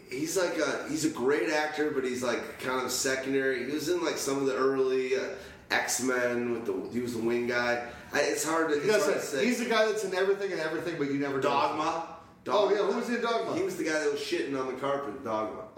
he's 0.10 0.38
like 0.38 0.58
a 0.58 0.86
he's 0.90 1.06
a 1.06 1.10
great 1.10 1.50
actor 1.50 1.92
but 1.92 2.04
he's 2.04 2.24
like 2.24 2.60
kind 2.60 2.86
of 2.86 2.92
secondary. 2.92 3.66
He 3.66 3.72
was 3.72 3.90
in 3.90 4.04
like 4.04 4.18
some 4.18 4.38
of 4.38 4.46
the 4.46 4.56
early 4.56 5.16
uh, 5.16 5.30
x-men 5.72 6.52
with 6.52 6.66
the 6.66 6.90
he 6.94 7.00
was 7.00 7.14
the 7.14 7.22
wing 7.22 7.48
guy. 7.48 7.86
I, 8.14 8.20
it's 8.20 8.44
hard 8.44 8.70
to, 8.70 8.76
it's 8.76 8.86
gotta 8.86 9.04
hard 9.04 9.16
to 9.16 9.22
say, 9.22 9.38
say. 9.38 9.46
He's 9.46 9.60
the 9.60 9.66
guy 9.66 9.86
that's 9.86 10.04
in 10.04 10.14
everything 10.14 10.52
and 10.52 10.62
everything, 10.62 10.98
but 10.98 11.08
you 11.08 11.16
never 11.20 11.36
know. 11.36 11.42
dogma? 11.42 12.08
Oh, 12.48 12.70
yeah, 12.70 12.86
who 12.86 12.98
was 12.98 13.10
in 13.10 13.22
Dogma? 13.22 13.56
he 13.56 13.64
was 13.64 13.78
the 13.78 13.86
guy 13.86 14.00
that 14.00 14.12
was 14.12 14.20
shitting 14.20 14.60
on 14.60 14.68
the 14.68 14.74
carpet 14.74 15.24
dogma 15.24 15.64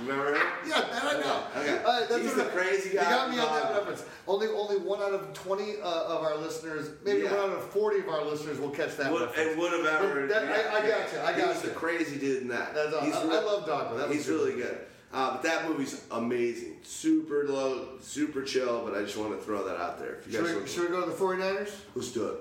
you 0.00 0.08
remember 0.10 0.34
him 0.34 0.42
Yeah, 0.66 0.80
that 0.80 1.04
I 1.04 1.20
know. 1.20 1.42
Okay, 1.56 1.74
right, 1.84 2.06
that's 2.08 2.22
He's 2.22 2.34
the 2.34 2.44
crazy 2.44 2.90
You 2.90 2.94
guy 2.96 3.04
got 3.10 3.30
me 3.30 3.38
on 3.38 3.52
that 3.54 3.72
reference. 3.74 4.04
Only, 4.26 4.48
only 4.48 4.78
one 4.78 5.00
out 5.02 5.12
of 5.12 5.32
twenty 5.34 5.74
uh, 5.82 5.84
of 6.04 6.22
our 6.22 6.36
listeners, 6.36 6.90
maybe 7.04 7.22
Yeah. 7.22 7.30
one 7.32 7.50
out 7.50 7.56
of 7.56 7.64
forty 7.70 7.98
of 8.00 8.08
our 8.08 8.24
listeners 8.24 8.58
will 8.58 8.70
catch 8.70 8.96
that 8.96 9.12
would, 9.12 9.22
reference. 9.22 9.50
and 9.50 9.58
would 9.60 9.72
have 9.72 9.86
ever 10.02 10.26
that- 10.26 10.42
I- 10.44 10.78
I 10.78 10.88
got 10.88 11.12
you, 11.12 11.18
I 11.20 11.32
he 11.32 11.40
got 11.40 11.48
was 11.54 11.62
you. 11.62 11.68
the 11.70 11.74
crazy 11.74 12.18
dude 12.18 12.42
in 12.42 12.48
that 12.48 12.74
That's 12.74 12.94
He's 13.04 13.14
I- 13.14 13.20
I 13.22 13.40
love 13.42 13.66
Dogma. 13.66 13.98
That 13.98 14.10
he's 14.10 14.28
really 14.28 14.54
good 14.54 14.78
uh, 15.12 15.32
but 15.32 15.42
that 15.44 15.68
movie's 15.68 16.02
amazing 16.10 16.78
super 16.82 17.46
low 17.48 17.88
super 18.00 18.42
chill 18.42 18.84
but 18.84 18.96
I 18.96 19.02
just 19.02 19.16
want 19.16 19.30
to 19.38 19.44
throw 19.44 19.64
that 19.68 19.76
out 19.76 19.98
there 19.98 20.14
if 20.16 20.26
you 20.26 20.32
Should 20.32 20.44
guys 20.44 20.54
we, 20.62 20.68
should 20.68 20.82
we 20.82 20.88
go 20.88 21.04
to 21.04 21.10
the 21.10 21.16
49ers? 21.16 21.70
let's 21.94 22.10
do 22.10 22.26
it 22.28 22.40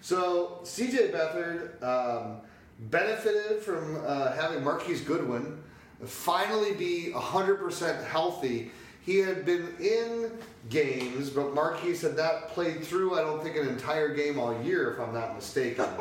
So 0.00 0.60
CJ 0.62 1.12
Beathard 1.12 1.82
um, 1.82 2.36
benefited 2.78 3.60
from 3.62 4.02
uh, 4.06 4.32
having 4.32 4.62
Marquise 4.64 5.00
Goodwin 5.02 5.62
finally 6.04 6.74
be 6.74 7.12
100% 7.14 8.06
healthy. 8.06 8.70
He 9.04 9.18
had 9.18 9.46
been 9.46 9.68
in 9.78 10.32
games, 10.68 11.30
but 11.30 11.54
Marquise 11.54 12.02
had 12.02 12.16
not 12.16 12.48
played 12.48 12.82
through, 12.82 13.18
I 13.18 13.20
don't 13.20 13.42
think, 13.42 13.56
an 13.56 13.68
entire 13.68 14.14
game 14.14 14.38
all 14.38 14.60
year, 14.62 14.92
if 14.92 15.00
I'm 15.00 15.14
not 15.14 15.34
mistaken. 15.34 15.86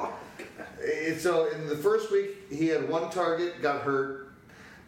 Eh, 0.84 1.18
so 1.18 1.50
in 1.52 1.68
the 1.68 1.76
first 1.76 2.12
week, 2.12 2.52
he 2.52 2.68
had 2.68 2.88
one 2.88 3.10
target, 3.10 3.62
got 3.62 3.82
hurt. 3.82 4.26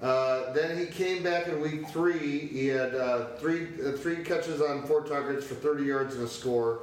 Uh, 0.02 0.54
then 0.54 0.78
he 0.78 0.86
came 0.86 1.24
back 1.24 1.48
in 1.48 1.60
week 1.60 1.88
three. 1.90 2.40
He 2.40 2.68
had 2.68 2.94
uh, 2.94 3.28
three 3.38 3.68
uh, 3.84 3.94
three 3.94 4.18
catches 4.18 4.62
on 4.62 4.84
four 4.84 5.04
targets 5.04 5.46
for 5.46 5.56
30 5.56 5.84
yards 5.86 6.16
and 6.16 6.24
a 6.24 6.28
score. 6.28 6.82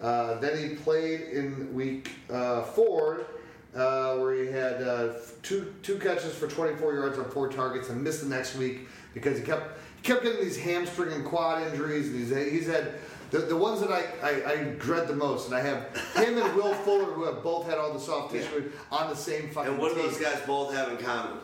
Uh, 0.00 0.38
then 0.38 0.56
he 0.56 0.76
played 0.76 1.20
in 1.20 1.74
week 1.74 2.12
uh, 2.30 2.62
four, 2.62 3.26
uh, 3.74 4.16
where 4.16 4.34
he 4.34 4.50
had 4.50 4.82
uh, 4.82 5.14
two 5.42 5.74
two 5.82 5.98
catches 5.98 6.34
for 6.34 6.48
24 6.48 6.94
yards 6.94 7.18
on 7.18 7.30
four 7.30 7.48
targets, 7.48 7.88
and 7.88 8.02
missed 8.02 8.22
the 8.22 8.28
next 8.28 8.56
week 8.56 8.88
because 9.14 9.38
he 9.38 9.44
kept 9.44 9.78
he 9.96 10.02
kept 10.02 10.22
getting 10.22 10.40
these 10.40 10.58
hamstring 10.58 11.12
and 11.12 11.24
quad 11.24 11.62
injuries. 11.70 12.08
And 12.10 12.18
he's 12.18 12.50
he's 12.50 12.66
had 12.66 12.94
the, 13.30 13.40
the 13.40 13.56
ones 13.56 13.80
that 13.80 13.90
I, 13.90 14.04
I, 14.22 14.52
I 14.52 14.56
dread 14.78 15.06
the 15.06 15.14
most, 15.14 15.46
and 15.46 15.54
I 15.54 15.60
have 15.60 15.94
him 16.14 16.38
and 16.38 16.54
Will 16.56 16.72
Fuller, 16.72 17.04
who 17.04 17.24
have 17.24 17.42
both 17.42 17.66
had 17.66 17.76
all 17.76 17.92
the 17.92 18.00
soft 18.00 18.32
tissue 18.32 18.70
on 18.90 19.10
the 19.10 19.16
same 19.16 19.50
fucking 19.50 19.72
And 19.72 19.80
what 19.80 19.94
do 19.94 20.02
those 20.02 20.18
guys 20.18 20.40
both 20.46 20.72
have 20.74 20.90
in 20.90 20.96
common? 20.96 21.38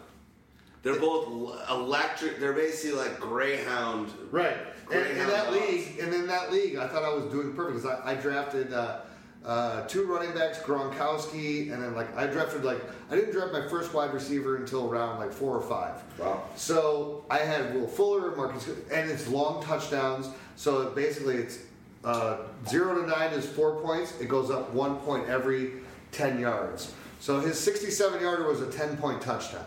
They're 0.83 1.01
both 1.01 1.29
electric. 1.71 2.39
They're 2.39 2.53
basically 2.53 2.99
like 2.99 3.19
Greyhound. 3.19 4.11
Right. 4.31 4.57
And 4.93 5.07
in 5.07 5.27
that 5.29 5.47
dogs. 5.47 5.57
league, 5.57 5.99
and 5.99 6.15
in 6.15 6.27
that 6.27 6.53
league, 6.53 6.77
I 6.77 6.87
thought 6.89 7.03
I 7.03 7.13
was 7.13 7.25
doing 7.33 7.55
perfect 7.55 7.83
because 7.83 8.01
I, 8.05 8.13
I 8.13 8.15
drafted 8.15 8.73
uh, 8.73 9.01
uh, 9.45 9.87
two 9.87 10.07
running 10.07 10.33
backs, 10.33 10.59
Gronkowski, 10.59 11.73
and 11.73 11.83
then 11.83 11.95
like 11.95 12.17
I 12.17 12.27
drafted 12.27 12.65
like 12.65 12.81
I 13.11 13.17
didn't 13.17 13.33
draft 13.33 13.53
my 13.53 13.67
first 13.69 13.93
wide 13.93 14.13
receiver 14.15 14.57
until 14.57 14.89
around 14.91 15.19
like 15.19 15.33
four 15.33 15.57
or 15.57 15.63
five. 15.63 16.03
Wow. 16.19 16.45
So 16.57 17.25
I 17.31 17.39
had 17.39 17.75
Will 17.75 17.87
Fuller, 17.87 18.35
Marcus, 18.35 18.69
and 18.91 19.11
it's 19.11 19.29
long 19.29 19.63
touchdowns. 19.63 20.29
So 20.57 20.91
basically, 20.91 21.37
it's 21.37 21.59
uh, 22.05 22.39
zero 22.69 23.01
to 23.01 23.07
nine 23.07 23.33
is 23.33 23.47
four 23.47 23.81
points. 23.83 24.19
It 24.21 24.29
goes 24.29 24.51
up 24.51 24.73
one 24.73 24.97
point 24.99 25.29
every 25.29 25.73
ten 26.11 26.41
yards. 26.41 26.93
So 27.25 27.41
his 27.41 27.59
67 27.59 28.21
yarder 28.21 28.47
was 28.47 28.61
a 28.61 28.71
10 28.71 28.99
point 28.99 29.23
touchdown. 29.23 29.65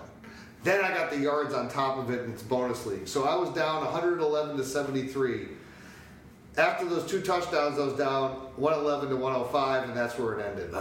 Then 0.64 0.86
I 0.86 0.90
got 0.90 1.10
the 1.10 1.18
yards 1.18 1.56
on 1.56 1.70
top 1.70 1.98
of 1.98 2.12
it, 2.12 2.22
and 2.22 2.34
it's 2.34 2.44
bonus 2.44 2.86
league. 2.86 3.08
So 3.08 3.24
I 3.24 3.36
was 3.36 3.50
down 3.50 3.84
111 3.84 4.58
to 4.58 4.64
73. 4.64 5.48
After 6.58 6.86
those 6.86 7.08
two 7.10 7.22
touchdowns, 7.22 7.78
I 7.78 7.86
was 7.86 7.94
down 7.94 8.32
111 8.56 9.10
to 9.10 9.16
105, 9.16 9.90
and 9.90 9.96
that's 9.96 10.18
where 10.18 10.40
it 10.40 10.46
ended. 10.46 10.74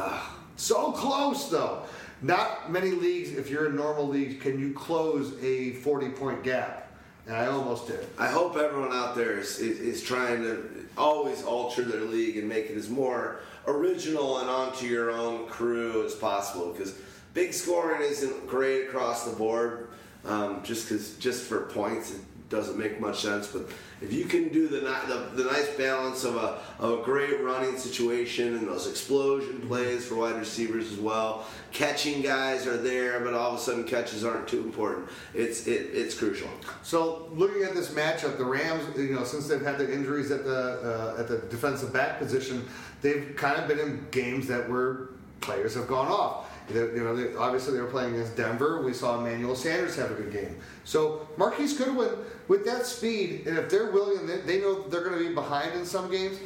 So 0.57 0.93
close, 0.93 1.51
though. 1.51 1.83
Not 2.23 2.73
many 2.73 2.93
leagues, 2.93 3.33
if 3.33 3.51
you're 3.51 3.67
in 3.67 3.77
normal 3.77 4.09
leagues, 4.09 4.43
can 4.43 4.59
you 4.59 4.73
close 4.73 5.35
a 5.43 5.73
40 5.75 6.09
point 6.11 6.43
gap. 6.43 6.91
And 7.27 7.37
I 7.37 7.47
almost 7.49 7.89
did. 7.89 8.07
I 8.19 8.29
hope 8.29 8.57
everyone 8.57 8.93
out 8.93 9.17
there 9.17 9.39
is, 9.39 9.59
is, 9.59 9.81
is 9.81 10.03
trying 10.03 10.43
to 10.43 10.87
always 10.97 11.43
alter 11.43 11.83
their 11.83 12.03
league 12.03 12.39
and 12.39 12.49
make 12.49 12.71
it 12.71 12.77
as 12.77 12.89
more 12.89 13.41
original 13.67 14.39
and 14.39 14.49
onto 14.49 14.87
your 14.87 15.11
own 15.11 15.47
crew 15.49 16.07
as 16.07 16.15
possible 16.15 16.73
because 16.73 16.95
big 17.35 17.53
scoring 17.53 18.01
isn't 18.01 18.47
great 18.47 18.87
across 18.87 19.25
the 19.25 19.37
board. 19.37 19.89
Um, 20.25 20.63
just 20.63 20.89
because 20.89 21.17
just 21.19 21.45
for 21.45 21.63
points, 21.67 22.15
it 22.15 22.21
doesn't 22.49 22.79
make 22.79 23.01
much 23.01 23.21
sense. 23.23 23.49
But 23.49 23.69
if 24.01 24.13
you 24.13 24.25
can 24.25 24.49
do 24.51 24.69
the, 24.69 24.81
the 24.81 25.43
the 25.43 25.45
nice 25.51 25.69
balance 25.75 26.25
of 26.25 26.37
a 26.37 26.61
of 26.79 27.01
a 27.01 27.03
great 27.03 27.43
running 27.43 27.77
situation 27.77 28.57
and 28.57 28.69
those 28.69 28.87
explosion 28.89 29.61
plays 29.67 30.07
for 30.07 30.17
wide 30.17 30.37
receivers 30.37 30.93
as 30.93 30.99
well, 30.99 31.47
catching 31.73 32.23
guys 32.23 32.67
are 32.67 32.77
there, 32.77 33.21
but 33.21 33.35
all 33.35 33.53
of 33.53 33.59
a 33.59 33.63
sudden 33.63 33.85
catches 33.85 34.25
aren't 34.25 34.47
too 34.47 34.61
important. 34.61 35.09
It's 35.35 35.67
it, 35.67 35.91
it's 35.93 36.17
crucial. 36.17 36.49
So 36.83 37.29
looking 37.33 37.63
at 37.63 37.75
this 37.75 37.91
matchup, 37.91 38.39
the 38.39 38.45
Rams, 38.45 38.97
you 38.97 39.15
know, 39.15 39.25
since 39.25 39.49
they've 39.49 39.61
had 39.61 39.79
the 39.79 39.93
injuries 39.93 40.31
at 40.31 40.45
the 40.45 41.15
uh, 41.17 41.21
at 41.21 41.29
the 41.29 41.39
defensive 41.39 41.93
back 41.93 42.19
position, 42.19 42.67
they've 43.03 43.35
kind 43.37 43.61
of 43.61 43.67
been 43.67 43.81
in 43.81 44.07
games 44.11 44.47
that 44.49 44.69
where 44.71 45.09
players 45.41 45.75
have 45.75 45.89
gone 45.89 46.09
off. 46.09 46.51
They- 46.69 46.81
you 46.97 47.05
know, 47.05 47.15
they, 47.15 47.35
obviously 47.37 47.75
they 47.75 47.81
were 47.81 47.87
playing 47.91 48.15
against 48.15 48.37
Denver. 48.37 48.83
We 48.83 48.93
saw 48.93 49.19
Emmanuel 49.21 49.55
Sanders 49.55 49.97
have 49.97 50.11
a 50.11 50.15
good 50.15 50.33
game. 50.33 50.57
So 50.85 51.29
Marquise 51.37 51.77
Goodwin, 51.77 52.11
with 52.49 52.65
that 52.67 52.87
speed, 52.87 53.47
and 53.47 53.57
if 53.59 53.71
they're 53.71 53.91
willing, 53.91 54.27
they, 54.27 54.39
they 54.39 54.61
know 54.61 54.83
they're 54.89 55.05
going 55.05 55.19
to 55.19 55.29
be 55.29 55.35
behind 55.35 55.73
in 55.75 55.85
some 55.85 56.11
games. 56.11 56.39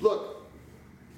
Look, 0.00 0.46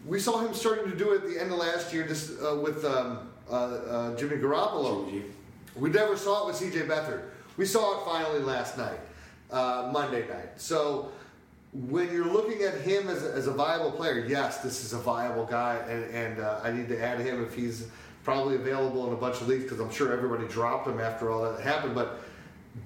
we 0.07 0.19
saw 0.19 0.39
him 0.45 0.55
starting 0.55 0.91
to 0.91 0.97
do 0.97 1.13
it 1.13 1.23
at 1.25 1.29
the 1.29 1.41
end 1.41 1.53
of 1.53 1.59
last 1.59 1.93
year, 1.93 2.07
just 2.07 2.33
uh, 2.43 2.57
with 2.57 2.85
um, 2.85 3.29
uh, 3.51 3.55
uh, 3.55 4.17
Jimmy 4.17 4.37
Garoppolo. 4.37 5.09
Jimmy. 5.11 5.25
We 5.77 5.91
never 5.91 6.17
saw 6.17 6.45
it 6.45 6.47
with 6.49 6.57
C.J. 6.57 6.81
Beathard. 6.87 7.23
We 7.57 7.67
saw 7.67 8.01
it 8.01 8.05
finally 8.05 8.41
last 8.41 8.77
night, 8.79 8.99
uh, 9.51 9.91
Monday 9.93 10.27
night. 10.29 10.61
So 10.61 11.13
when 11.73 12.11
you're 12.13 12.27
looking 12.33 12.63
at 12.63 12.81
him 12.81 13.09
as 13.09 13.25
a, 13.25 13.33
as 13.33 13.47
a 13.47 13.53
viable 13.53 13.93
player, 13.93 14.25
yes, 14.27 14.59
this 14.59 14.83
is 14.85 14.93
a 14.93 14.99
viable 14.99 15.45
guy, 15.45 15.77
and, 15.89 16.05
and 16.15 16.41
uh, 16.41 16.61
I 16.65 16.73
need 16.73 16.89
to 16.89 17.01
add 17.01 17.21
him 17.21 17.45
if 17.45 17.55
he's 17.55 17.87
probably 18.25 18.57
available 18.57 19.07
in 19.07 19.13
a 19.13 19.17
bunch 19.17 19.41
of 19.41 19.49
leagues 19.49 19.65
because 19.65 19.81
I'm 19.81 19.91
sure 19.91 20.13
everybody 20.13 20.47
dropped 20.49 20.87
him 20.87 21.01
after 21.01 21.31
all 21.31 21.43
that 21.43 21.61
happened. 21.61 21.95
But 21.95 22.21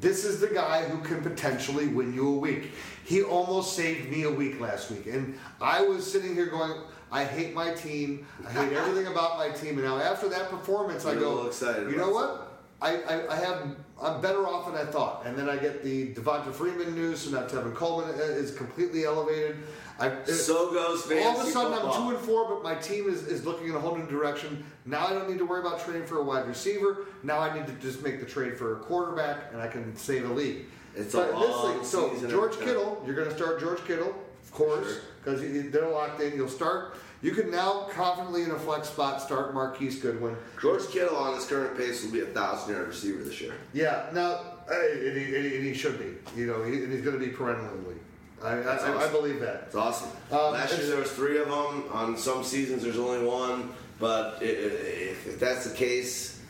this 0.01 0.25
is 0.25 0.41
the 0.41 0.49
guy 0.49 0.83
who 0.83 0.99
can 1.03 1.23
potentially 1.23 1.89
win 1.89 2.15
you 2.15 2.29
a 2.29 2.39
week. 2.39 2.73
He 3.05 3.23
almost 3.23 3.75
saved 3.77 4.11
me 4.11 4.23
a 4.25 4.31
week 4.31 4.61
last 4.61 4.91
week, 4.91 5.07
and 5.07 5.39
I 5.61 5.83
was 5.83 6.11
sitting 6.11 6.35
here 6.35 6.47
going. 6.47 6.73
I 7.13 7.23
hate 7.25 7.55
my 7.55 7.73
team. 7.73 8.27
I 8.45 8.51
hate 8.51 8.73
everything 8.77 9.07
about 9.07 9.39
my 9.39 9.51
team. 9.51 9.79
And 9.79 9.85
now 9.85 9.99
after 9.99 10.29
that 10.31 10.51
performance, 10.51 11.07
I 11.07 11.13
You're 11.13 11.19
a 11.19 11.23
go, 11.23 11.47
excited 11.47 11.89
you 11.89 11.97
know 11.97 12.11
what? 12.11 12.55
I, 12.83 12.97
I, 13.03 13.33
I 13.33 13.37
have 13.37 13.77
I'm 14.03 14.21
better 14.21 14.47
off 14.47 14.67
than 14.67 14.75
I 14.75 14.91
thought. 14.91 15.23
And 15.25 15.39
then 15.39 15.49
I 15.49 15.57
get 15.57 15.83
the 15.83 16.13
Devonta 16.15 16.53
Freeman 16.53 16.95
news, 16.95 17.21
so 17.21 17.31
now 17.31 17.47
Tevin 17.47 17.75
Coleman 17.75 18.15
uh, 18.19 18.23
is 18.23 18.51
completely 18.55 19.05
elevated. 19.05 19.57
I, 19.99 20.09
uh, 20.09 20.27
So 20.27 20.73
goes 20.73 21.03
fantasy 21.05 21.25
all 21.25 21.41
of 21.41 21.47
a 21.47 21.51
sudden 21.51 21.73
football. 21.73 21.93
I'm 21.93 22.03
two 22.03 22.17
and 22.17 22.27
four, 22.27 22.49
but 22.49 22.63
my 22.63 22.75
team 22.75 23.09
is, 23.09 23.27
is 23.27 23.47
looking 23.47 23.69
in 23.69 23.77
a 23.77 23.79
whole 23.79 23.97
new 23.97 24.07
direction. 24.07 24.65
Now 24.87 25.07
I 25.07 25.11
don't 25.15 25.29
need 25.31 25.39
to 25.39 25.47
worry 25.47 25.61
about 25.61 25.81
trading 25.85 26.07
for 26.07 26.19
a 26.19 26.23
wide 26.23 26.47
receiver. 26.47 27.07
Now 27.23 27.39
I 27.39 27.57
need 27.57 27.67
to 27.67 27.73
just 27.75 28.03
make 28.03 28.21
the 28.21 28.27
trade 28.27 28.59
for 28.59 28.75
a 28.77 28.81
quarterback, 28.81 29.53
and 29.53 29.61
I 29.61 29.67
can 29.67 29.97
save 29.97 30.29
a 30.29 30.33
league. 30.33 30.67
It's 30.95 31.15
a 31.15 31.19
but 31.19 31.41
this 31.41 31.51
long 31.51 31.75
league, 31.77 31.85
so 31.85 32.29
George. 32.29 32.59
Kittle, 32.59 33.03
you're 33.07 33.15
going 33.17 33.29
to 33.29 33.35
start 33.35 33.59
George 33.61 33.85
Kittle, 33.87 34.15
of 34.43 34.51
course, 34.53 34.87
Sure. 34.87 35.01
because 35.25 35.71
they're 35.73 35.89
locked 35.89 36.21
in. 36.21 36.35
You'll 36.37 36.49
start. 36.49 36.97
You 37.23 37.33
can 37.33 37.51
now 37.51 37.89
confidently 37.91 38.43
in 38.43 38.51
a 38.51 38.59
flex 38.59 38.89
spot 38.91 39.21
start 39.23 39.55
Marquise 39.55 39.99
Goodwin. 39.99 40.37
George 40.61 40.87
Kittle 40.89 41.17
on 41.17 41.35
his 41.35 41.47
current 41.47 41.77
pace 41.77 42.05
will 42.05 42.13
be 42.13 42.21
a 42.21 42.27
thousand 42.27 42.75
yard 42.75 42.87
receiver 42.89 43.25
this 43.25 43.41
year. 43.41 43.55
Yeah, 43.73 44.05
now 44.13 44.41
and, 44.71 45.17
he, 45.17 45.35
and 45.35 45.65
he- 45.65 45.75
should 45.75 45.99
be. 45.99 46.15
You 46.39 46.47
know, 46.47 46.63
he, 46.63 46.85
and 46.85 46.93
he's 46.93 47.01
going 47.03 47.19
to 47.19 47.25
be 47.25 47.33
perennially. 47.33 47.97
I, 48.43 48.57
I, 48.59 48.77
I, 48.77 49.05
I 49.07 49.09
believe 49.11 49.41
that. 49.41 49.63
It's 49.67 49.75
awesome. 49.75 50.11
Um, 50.31 50.53
Last 50.53 50.77
year 50.77 50.87
there 50.87 50.99
was 51.01 51.11
three 51.11 51.39
of 51.39 51.49
them. 51.49 51.85
On 51.93 52.17
some 52.19 52.45
seasons 52.45 52.83
there's 52.83 52.99
only 52.99 53.27
one. 53.27 53.71
But 53.99 54.43
if, 54.43 55.27
if 55.27 55.41
that's 55.41 55.65
the 55.65 55.75
case, 55.75 56.41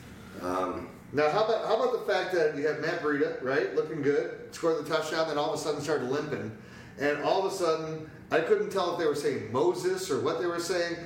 um, 0.43 0.89
Now, 1.13 1.31
how 1.31 1.45
about 1.45 1.67
how 1.67 1.81
about 1.81 1.93
the 1.93 2.13
fact 2.13 2.35
that 2.35 2.57
you 2.57 2.67
have 2.67 2.81
Matt 2.81 3.01
Breida, 3.01 3.41
right, 3.41 3.73
looking 3.77 4.03
good, 4.03 4.53
scored 4.53 4.85
the 4.85 4.89
touchdown, 4.89 5.29
then 5.29 5.39
all 5.39 5.53
of 5.53 5.61
a 5.61 5.63
sudden 5.63 5.81
started 5.81 6.11
limping, 6.11 6.51
and 6.99 7.23
all 7.23 7.47
of 7.47 7.53
a 7.53 7.55
sudden 7.55 8.11
I 8.33 8.41
couldn't 8.41 8.71
tell 8.71 8.93
if 8.95 8.99
they 8.99 9.07
were 9.07 9.15
saying 9.15 9.53
Moses 9.53 10.11
or 10.11 10.21
what 10.21 10.41
they 10.41 10.47
were 10.47 10.59
saying. 10.59 10.97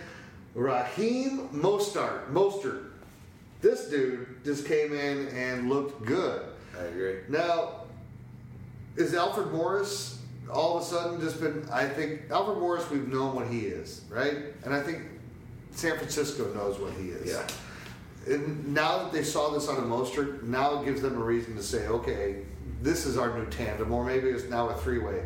Raheem 0.55 1.49
Mostart, 1.51 2.33
Mostert, 2.33 2.87
this 3.61 3.91
dude 3.91 4.43
just 4.45 4.67
came 4.67 4.95
in 4.95 5.29
and 5.29 5.69
looked 5.69 6.05
good. 6.07 6.43
I 6.77 6.85
agree. 6.85 7.19
Now, 7.29 7.83
is 8.97 9.15
Alfred 9.15 9.53
Morris 9.53 10.21
all 10.51 10.79
of 10.79 10.83
a 10.83 10.87
sudden 10.87 11.21
just 11.21 11.39
been. 11.41 11.69
I 11.71 11.87
think 11.87 12.31
Alfred 12.31 12.59
Morris, 12.59 12.89
we've 12.91 13.09
known 13.09 13.35
what 13.35 13.49
he 13.49 13.67
is, 13.67 14.03
right? 14.09 14.37
And 14.65 14.73
I 14.73 14.81
think 14.81 15.03
San 15.73 15.97
Francisco 15.97 16.53
knows 16.55 16.79
what 16.79 16.93
he 16.95 17.09
is. 17.09 17.33
Yeah. 17.33 17.47
And 18.33 18.75
now 18.75 19.05
that 19.05 19.13
they 19.13 19.23
saw 19.23 19.51
this 19.51 19.69
on 19.69 19.77
a 19.77 19.83
Mostert, 19.83 20.43
now 20.43 20.81
it 20.81 20.85
gives 20.85 21.01
them 21.01 21.17
a 21.17 21.25
reason 21.25 21.57
to 21.57 21.63
say, 21.63 21.87
okay, 21.87 22.43
this 22.83 23.07
is 23.07 23.17
our 23.17 23.37
new 23.39 23.47
tandem, 23.47 23.93
or 23.93 24.05
maybe 24.05 24.29
it's 24.29 24.49
now 24.51 24.69
a 24.69 24.75
three-way. 24.75 25.23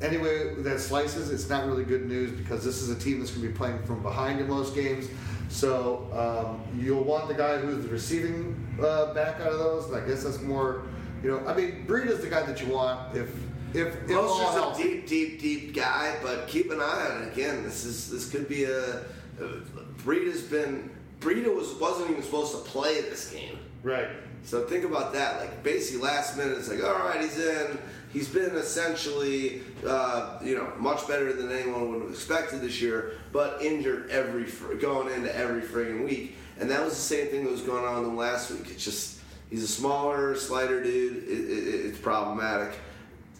Anyway, 0.00 0.54
that 0.58 0.80
slices, 0.80 1.30
it's 1.30 1.48
not 1.48 1.66
really 1.66 1.84
good 1.84 2.06
news 2.06 2.32
because 2.32 2.64
this 2.64 2.82
is 2.82 2.90
a 2.90 2.98
team 2.98 3.18
that's 3.18 3.30
going 3.30 3.42
to 3.42 3.48
be 3.48 3.54
playing 3.54 3.80
from 3.84 4.02
behind 4.02 4.40
in 4.40 4.48
most 4.48 4.74
games. 4.74 5.08
So 5.48 6.08
um, 6.12 6.62
you'll 6.82 7.04
want 7.04 7.28
the 7.28 7.34
guy 7.34 7.58
who's 7.58 7.84
the 7.84 7.90
receiving 7.90 8.56
uh, 8.82 9.12
back 9.14 9.40
out 9.40 9.52
of 9.52 9.58
those. 9.58 9.86
And 9.86 9.96
I 9.96 10.06
guess 10.06 10.24
that's 10.24 10.40
more, 10.40 10.82
you 11.22 11.30
know, 11.30 11.46
I 11.46 11.54
mean, 11.54 11.84
Breed 11.86 12.08
is 12.08 12.20
the 12.20 12.28
guy 12.28 12.42
that 12.42 12.60
you 12.60 12.72
want 12.72 13.16
if 13.16 13.28
if 13.72 13.94
if 13.94 14.10
Mostert's 14.10 14.78
a 14.78 14.82
deep, 14.82 15.06
deep, 15.06 15.40
deep 15.40 15.74
guy, 15.74 16.16
but 16.22 16.48
keep 16.48 16.70
an 16.70 16.80
eye 16.80 17.08
on 17.10 17.22
it. 17.22 17.32
Again, 17.32 17.62
this 17.62 17.84
is 17.84 18.10
this 18.10 18.30
could 18.30 18.48
be 18.48 18.64
a. 18.64 19.04
has 19.38 20.42
been. 20.42 20.90
Breida 21.20 21.54
was 21.54 21.74
wasn't 21.74 22.10
even 22.10 22.22
supposed 22.22 22.52
to 22.52 22.70
play 22.70 23.00
this 23.02 23.30
game. 23.30 23.58
Right. 23.82 24.08
So 24.44 24.66
think 24.66 24.84
about 24.84 25.12
that. 25.14 25.40
Like 25.40 25.62
basically, 25.62 26.02
last 26.02 26.36
minute, 26.36 26.58
it's 26.58 26.68
like, 26.68 26.84
all 26.84 26.98
right, 26.98 27.20
he's 27.20 27.38
in. 27.38 27.78
He's 28.12 28.28
been 28.28 28.54
essentially, 28.54 29.62
uh, 29.84 30.38
you 30.42 30.54
know, 30.54 30.72
much 30.78 31.08
better 31.08 31.32
than 31.32 31.50
anyone 31.50 31.90
would 31.90 32.02
have 32.02 32.10
expected 32.10 32.60
this 32.60 32.80
year, 32.80 33.18
but 33.32 33.60
injured 33.60 34.08
every 34.10 34.44
going 34.78 35.12
into 35.12 35.34
every 35.34 35.62
friggin' 35.62 36.04
week. 36.04 36.36
And 36.60 36.70
that 36.70 36.84
was 36.84 36.94
the 36.94 37.00
same 37.00 37.26
thing 37.26 37.42
that 37.44 37.50
was 37.50 37.62
going 37.62 37.84
on 37.84 38.00
with 38.00 38.10
him 38.10 38.16
last 38.16 38.52
week. 38.52 38.70
It's 38.70 38.84
just 38.84 39.18
he's 39.50 39.64
a 39.64 39.68
smaller, 39.68 40.36
slighter 40.36 40.80
dude. 40.82 41.24
It, 41.24 41.50
it, 41.50 41.86
it's 41.86 41.98
problematic. 41.98 42.78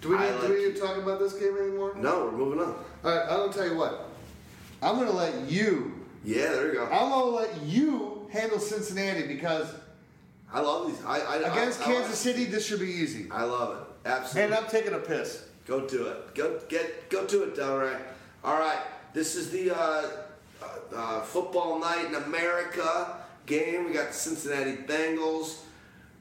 Do 0.00 0.10
we 0.10 0.18
need, 0.18 0.40
do 0.40 0.48
we 0.48 0.66
need 0.66 0.74
to 0.74 0.80
talk 0.80 0.96
about 0.96 1.20
this 1.20 1.34
game 1.34 1.56
anymore? 1.56 1.94
No, 1.96 2.24
we're 2.24 2.32
moving 2.32 2.60
on. 2.60 2.74
All 3.04 3.16
right, 3.16 3.26
I'll 3.30 3.50
tell 3.50 3.66
you 3.66 3.76
what. 3.76 4.10
I'm 4.84 4.96
going 4.96 5.08
to 5.08 5.14
let 5.14 5.50
you. 5.50 5.92
Yeah, 6.24 6.52
there 6.52 6.68
you 6.68 6.74
go. 6.74 6.84
I'm 6.84 7.10
going 7.10 7.46
to 7.46 7.52
let 7.52 7.62
you 7.62 8.28
handle 8.30 8.58
Cincinnati 8.58 9.26
because 9.26 9.66
I 10.52 10.60
love 10.60 10.88
these. 10.88 11.02
I, 11.04 11.20
I 11.20 11.36
against 11.36 11.80
I, 11.80 11.84
I, 11.84 11.86
Kansas 11.86 12.18
City, 12.18 12.44
this 12.44 12.66
should 12.66 12.80
be 12.80 12.90
easy. 12.90 13.30
I 13.30 13.44
love 13.44 13.78
it. 13.78 14.08
Absolutely. 14.08 14.42
And 14.42 14.64
I'm 14.64 14.70
taking 14.70 14.92
a 14.92 14.98
piss. 14.98 15.44
Go 15.66 15.86
do 15.86 16.06
it. 16.08 16.34
Go 16.34 16.60
get 16.68 17.08
go 17.08 17.24
to 17.24 17.44
it, 17.44 17.56
Delray. 17.56 17.98
All 18.44 18.58
right. 18.58 18.78
This 19.14 19.34
is 19.34 19.50
the 19.50 19.70
uh, 19.70 20.10
uh, 20.62 20.66
uh, 20.94 21.20
football 21.22 21.78
night 21.78 22.04
in 22.04 22.14
America 22.16 23.16
game. 23.46 23.86
We 23.86 23.92
got 23.92 24.08
the 24.08 24.14
Cincinnati 24.14 24.76
Bengals 24.76 25.60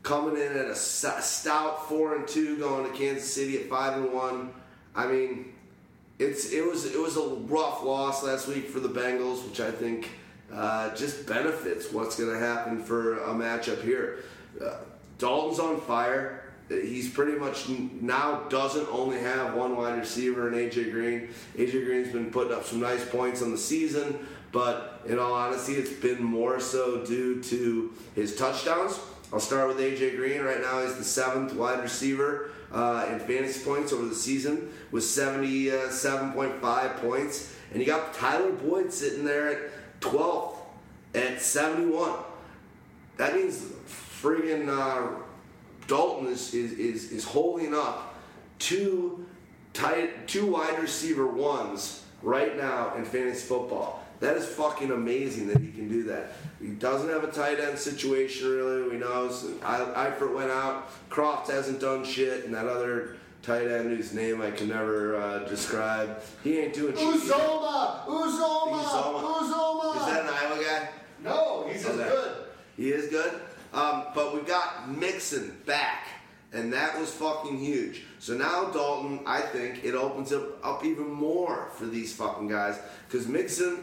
coming 0.03 0.41
in 0.41 0.55
at 0.57 0.67
a 0.67 0.75
stout 0.75 1.89
four 1.89 2.15
and 2.15 2.27
two, 2.27 2.57
going 2.57 2.89
to 2.89 2.97
Kansas 2.97 3.33
City 3.33 3.57
at 3.57 3.69
five 3.69 3.97
and 3.97 4.13
one. 4.13 4.53
I 4.95 5.07
mean, 5.07 5.53
it's 6.23 6.51
it 6.51 6.65
was 6.65 6.85
it 6.85 6.99
was 6.99 7.17
a 7.17 7.21
rough 7.21 7.83
loss 7.83 8.23
last 8.23 8.47
week 8.47 8.69
for 8.69 8.79
the 8.79 8.89
Bengals, 8.89 9.47
which 9.47 9.59
I 9.59 9.71
think 9.71 10.09
uh, 10.51 10.95
just 10.95 11.27
benefits 11.27 11.91
what's 11.91 12.17
going 12.17 12.31
to 12.31 12.39
happen 12.39 12.81
for 12.81 13.19
a 13.23 13.29
matchup 13.29 13.81
here. 13.83 14.19
Uh, 14.63 14.75
Dalton's 15.17 15.59
on 15.59 15.81
fire. 15.81 16.39
He's 16.69 17.09
pretty 17.09 17.37
much 17.37 17.69
now 17.69 18.43
doesn't 18.49 18.87
only 18.89 19.19
have 19.19 19.53
one 19.53 19.75
wide 19.75 19.99
receiver 19.99 20.47
in 20.47 20.53
AJ 20.53 20.91
Green. 20.91 21.29
AJ 21.55 21.85
Green's 21.85 22.11
been 22.11 22.31
putting 22.31 22.53
up 22.53 22.63
some 22.63 22.79
nice 22.79 23.07
points 23.07 23.41
on 23.41 23.51
the 23.51 23.57
season, 23.57 24.25
but 24.51 25.01
in 25.05 25.19
all 25.19 25.33
honesty, 25.33 25.73
it's 25.73 25.91
been 25.91 26.23
more 26.23 26.59
so 26.59 27.05
due 27.05 27.43
to 27.43 27.93
his 28.15 28.35
touchdowns. 28.35 28.99
I'll 29.33 29.39
start 29.39 29.67
with 29.67 29.79
AJ 29.79 30.15
Green. 30.15 30.41
Right 30.41 30.61
now, 30.61 30.83
he's 30.83 30.95
the 30.95 31.03
seventh 31.03 31.55
wide 31.55 31.81
receiver 31.81 32.51
uh, 32.71 33.07
in 33.09 33.17
fantasy 33.17 33.65
points 33.65 33.91
over 33.91 34.05
the 34.05 34.13
season 34.13 34.71
with 34.91 35.03
77.5 35.03 36.97
points. 36.97 37.55
And 37.71 37.81
you 37.81 37.87
got 37.87 38.13
Tyler 38.13 38.51
Boyd 38.51 38.93
sitting 38.93 39.25
there 39.25 39.49
at 39.49 40.01
12th 40.01 40.57
at 41.15 41.41
71. 41.41 42.19
That 43.17 43.33
means 43.35 43.65
friggin' 44.21 44.69
uh, 44.69 45.07
Dalton 45.87 46.27
is, 46.27 46.53
is, 46.53 46.73
is, 46.73 47.11
is 47.11 47.25
holding 47.25 47.73
up 47.73 48.13
two 48.59 49.25
tight 49.73 50.27
two 50.27 50.45
wide 50.45 50.77
receiver 50.79 51.25
ones 51.25 52.03
right 52.21 52.55
now 52.55 52.93
in 52.95 53.03
fantasy 53.03 53.47
football. 53.47 54.03
That 54.19 54.37
is 54.37 54.45
fucking 54.45 54.91
amazing 54.91 55.47
that 55.47 55.57
he 55.57 55.71
can 55.71 55.89
do 55.89 56.03
that. 56.03 56.33
He 56.63 56.69
doesn't 56.69 57.09
have 57.09 57.25
a 57.25 57.31
tight 57.31 57.59
end 57.59 57.77
situation 57.77 58.47
really. 58.49 58.89
We 58.89 58.95
know 58.97 59.27
Eifert 59.27 60.33
went 60.33 60.49
out. 60.49 60.89
Kroft 61.09 61.49
hasn't 61.49 61.81
done 61.81 62.05
shit, 62.05 62.45
and 62.45 62.53
that 62.53 62.67
other 62.67 63.17
tight 63.41 63.67
end 63.67 63.89
whose 63.89 64.13
name 64.13 64.41
I 64.41 64.49
can 64.51 64.69
never 64.69 65.17
uh, 65.17 65.39
describe. 65.39 66.21
He 66.41 66.59
ain't 66.59 66.73
doing 66.73 66.95
shit. 66.95 67.03
Uzomah! 67.05 68.05
Uzomah! 68.05 68.83
Uzomah. 68.83 69.39
Uzomah! 69.41 69.97
Is 69.99 70.05
that 70.05 70.23
an 70.23 70.29
Iowa 70.29 70.63
guy? 70.63 70.89
No, 71.21 71.67
he's 71.69 71.85
Okay. 71.85 71.97
good. 71.97 72.31
He 72.77 72.89
is 72.91 73.09
good. 73.09 73.33
Um, 73.73 74.05
but 74.15 74.33
we've 74.33 74.47
got 74.47 74.89
Mixon 74.89 75.57
back, 75.65 76.07
and 76.53 76.71
that 76.71 76.97
was 76.97 77.09
fucking 77.11 77.57
huge. 77.57 78.03
So 78.19 78.35
now 78.35 78.65
Dalton, 78.65 79.19
I 79.25 79.41
think 79.41 79.83
it 79.83 79.95
opens 79.95 80.31
up, 80.31 80.65
up 80.65 80.85
even 80.85 81.11
more 81.11 81.69
for 81.75 81.85
these 81.85 82.15
fucking 82.15 82.47
guys 82.47 82.79
because 83.07 83.27
Mixon 83.27 83.79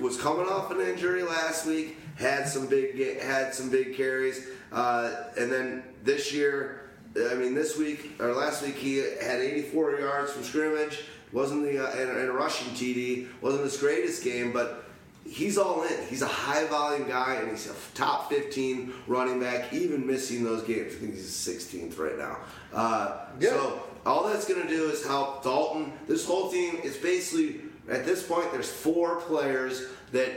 was 0.00 0.20
coming 0.20 0.46
off 0.46 0.70
an 0.70 0.80
injury 0.80 1.22
last 1.22 1.66
week, 1.66 1.96
had 2.16 2.48
some 2.48 2.66
big 2.66 3.20
had 3.20 3.54
some 3.54 3.70
big 3.70 3.96
carries, 3.96 4.46
uh, 4.72 5.10
and 5.38 5.50
then 5.50 5.82
this 6.02 6.32
year. 6.32 6.78
I 7.14 7.34
mean, 7.34 7.54
this 7.54 7.76
week 7.76 8.12
or 8.20 8.32
last 8.32 8.62
week 8.62 8.76
he 8.76 8.96
had 8.96 9.38
84 9.38 10.00
yards 10.00 10.32
from 10.32 10.44
scrimmage. 10.44 11.02
wasn't 11.30 11.62
the 11.64 11.86
uh, 11.86 11.90
and, 11.90 12.10
and 12.10 12.30
a 12.30 12.32
rushing 12.32 12.72
TD. 12.72 13.28
wasn't 13.42 13.64
his 13.64 13.76
greatest 13.76 14.24
game, 14.24 14.50
but 14.50 14.86
he's 15.26 15.58
all 15.58 15.82
in. 15.82 16.06
He's 16.08 16.22
a 16.22 16.26
high 16.26 16.64
volume 16.68 17.06
guy, 17.06 17.34
and 17.34 17.50
he's 17.50 17.68
a 17.70 17.74
top 17.94 18.30
15 18.30 18.94
running 19.06 19.40
back, 19.40 19.74
even 19.74 20.06
missing 20.06 20.42
those 20.42 20.62
games. 20.62 20.94
I 20.94 20.98
think 21.00 21.14
he's 21.14 21.30
16th 21.30 21.98
right 21.98 22.16
now. 22.16 22.38
Uh, 22.72 23.26
Yeah. 23.38 23.50
So 23.50 23.82
all 24.06 24.26
that's 24.26 24.48
going 24.48 24.62
to 24.62 24.68
do 24.68 24.88
is 24.90 25.04
help 25.06 25.44
Dalton. 25.44 25.92
This 26.08 26.26
whole 26.26 26.50
team 26.50 26.80
is 26.82 26.96
basically 26.96 27.60
at 27.90 28.04
this 28.04 28.22
point. 28.26 28.52
There's 28.52 28.70
four 28.70 29.16
players 29.16 29.86
that 30.12 30.30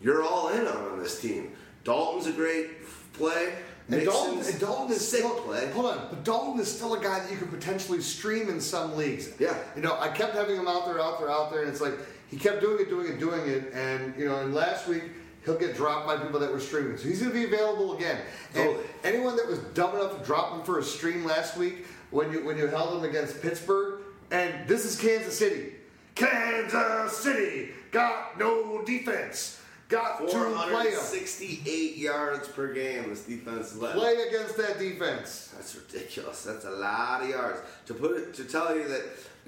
you're 0.00 0.22
all 0.22 0.48
in 0.48 0.66
on 0.66 0.76
on 0.76 0.98
this 0.98 1.20
team. 1.20 1.52
Dalton's 1.84 2.26
a 2.26 2.32
great 2.32 2.86
play. 3.12 3.54
And 3.88 4.04
Dalton, 4.04 4.46
and 4.46 4.60
Dalton 4.60 4.92
is 4.94 5.06
still, 5.06 5.30
play. 5.40 5.68
Hold 5.72 5.86
on, 5.86 6.06
but 6.10 6.22
Dalton 6.22 6.60
is 6.60 6.72
still 6.72 6.94
a 6.94 7.02
guy 7.02 7.20
that 7.20 7.30
you 7.30 7.36
can 7.36 7.48
potentially 7.48 8.00
stream 8.00 8.48
in 8.48 8.60
some 8.60 8.96
leagues. 8.96 9.32
Yeah. 9.38 9.56
You 9.74 9.82
know, 9.82 9.98
I 9.98 10.08
kept 10.08 10.34
having 10.34 10.56
him 10.56 10.68
out 10.68 10.86
there, 10.86 11.00
out 11.00 11.18
there, 11.18 11.28
out 11.28 11.50
there, 11.50 11.62
and 11.62 11.70
it's 11.70 11.80
like 11.80 11.94
he 12.28 12.36
kept 12.36 12.60
doing 12.60 12.80
it, 12.80 12.88
doing 12.88 13.08
it, 13.08 13.18
doing 13.18 13.48
it, 13.48 13.72
and 13.74 14.14
you 14.16 14.28
know, 14.28 14.42
and 14.42 14.54
last 14.54 14.86
week 14.86 15.02
he'll 15.44 15.58
get 15.58 15.74
dropped 15.74 16.06
by 16.06 16.16
people 16.16 16.38
that 16.38 16.52
were 16.52 16.60
streaming, 16.60 16.96
so 16.98 17.08
he's 17.08 17.20
going 17.20 17.32
to 17.32 17.38
be 17.38 17.44
available 17.46 17.96
again. 17.96 18.20
And 18.54 18.66
Totally. 18.66 18.84
anyone 19.02 19.36
that 19.36 19.48
was 19.48 19.58
dumb 19.74 19.96
enough 19.96 20.18
to 20.18 20.24
drop 20.24 20.54
him 20.54 20.62
for 20.62 20.78
a 20.78 20.84
stream 20.84 21.24
last 21.24 21.56
week 21.56 21.86
when 22.10 22.30
you 22.30 22.44
when 22.44 22.56
you 22.56 22.68
held 22.68 22.96
him 22.96 23.08
against 23.08 23.42
Pittsburgh, 23.42 24.02
and 24.30 24.68
this 24.68 24.84
is 24.84 25.00
Kansas 25.00 25.36
City. 25.36 25.72
Kansas 26.14 27.16
City 27.16 27.70
got 27.90 28.38
no 28.38 28.82
defense. 28.84 29.58
Got 29.88 30.18
to 30.20 30.26
play 30.26 30.40
him. 30.44 30.70
468 30.70 31.96
yards 31.96 32.46
per 32.48 32.72
game. 32.72 33.08
This 33.10 33.24
defense 33.24 33.74
led. 33.76 33.96
Play 33.96 34.14
against 34.28 34.56
that 34.56 34.78
defense. 34.78 35.52
That's 35.56 35.74
ridiculous. 35.74 36.44
That's 36.44 36.64
a 36.64 36.70
lot 36.70 37.22
of 37.22 37.28
yards. 37.28 37.60
To 37.86 37.94
put 37.94 38.16
it 38.16 38.34
to 38.34 38.44
tell 38.44 38.76
you 38.76 38.86
that 38.86 39.02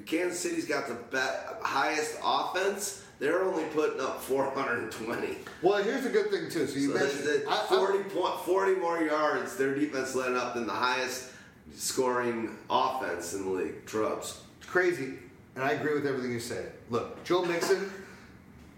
Kansas 0.07 0.41
City's 0.41 0.67
got 0.67 0.89
the 0.89 0.95
be- 1.13 1.19
highest 1.65 2.17
offense. 2.25 3.05
They're 3.21 3.45
only 3.45 3.63
putting 3.67 4.01
up 4.01 4.21
420. 4.21 5.37
Well, 5.63 5.81
here's 5.81 6.07
a 6.07 6.09
good 6.11 6.33
thing 6.33 6.51
too. 6.51 6.67
So 6.67 6.77
you 6.77 6.89
So 6.93 6.99
mentioned 6.99 7.25
that's- 7.25 7.47
I- 7.47 7.51
that's 7.61 7.71
I- 7.73 7.77
40, 7.77 7.99
point, 8.09 8.41
40 8.45 8.75
more 8.81 9.01
yards. 9.01 9.55
Their 9.57 9.77
defense 9.77 10.17
led 10.17 10.33
up 10.33 10.55
than 10.55 10.67
the 10.67 10.73
highest 10.73 11.29
scoring 11.77 12.59
offense 12.69 13.33
in 13.35 13.45
the 13.45 13.51
league. 13.51 13.87
Trubs. 13.87 14.39
Crazy, 14.67 15.19
and 15.55 15.65
I 15.65 15.73
agree 15.73 15.95
with 15.95 16.07
everything 16.07 16.33
you 16.33 16.41
said. 16.41 16.73
Look, 16.91 17.23
Joe 17.25 17.45
Mixon, 17.45 17.91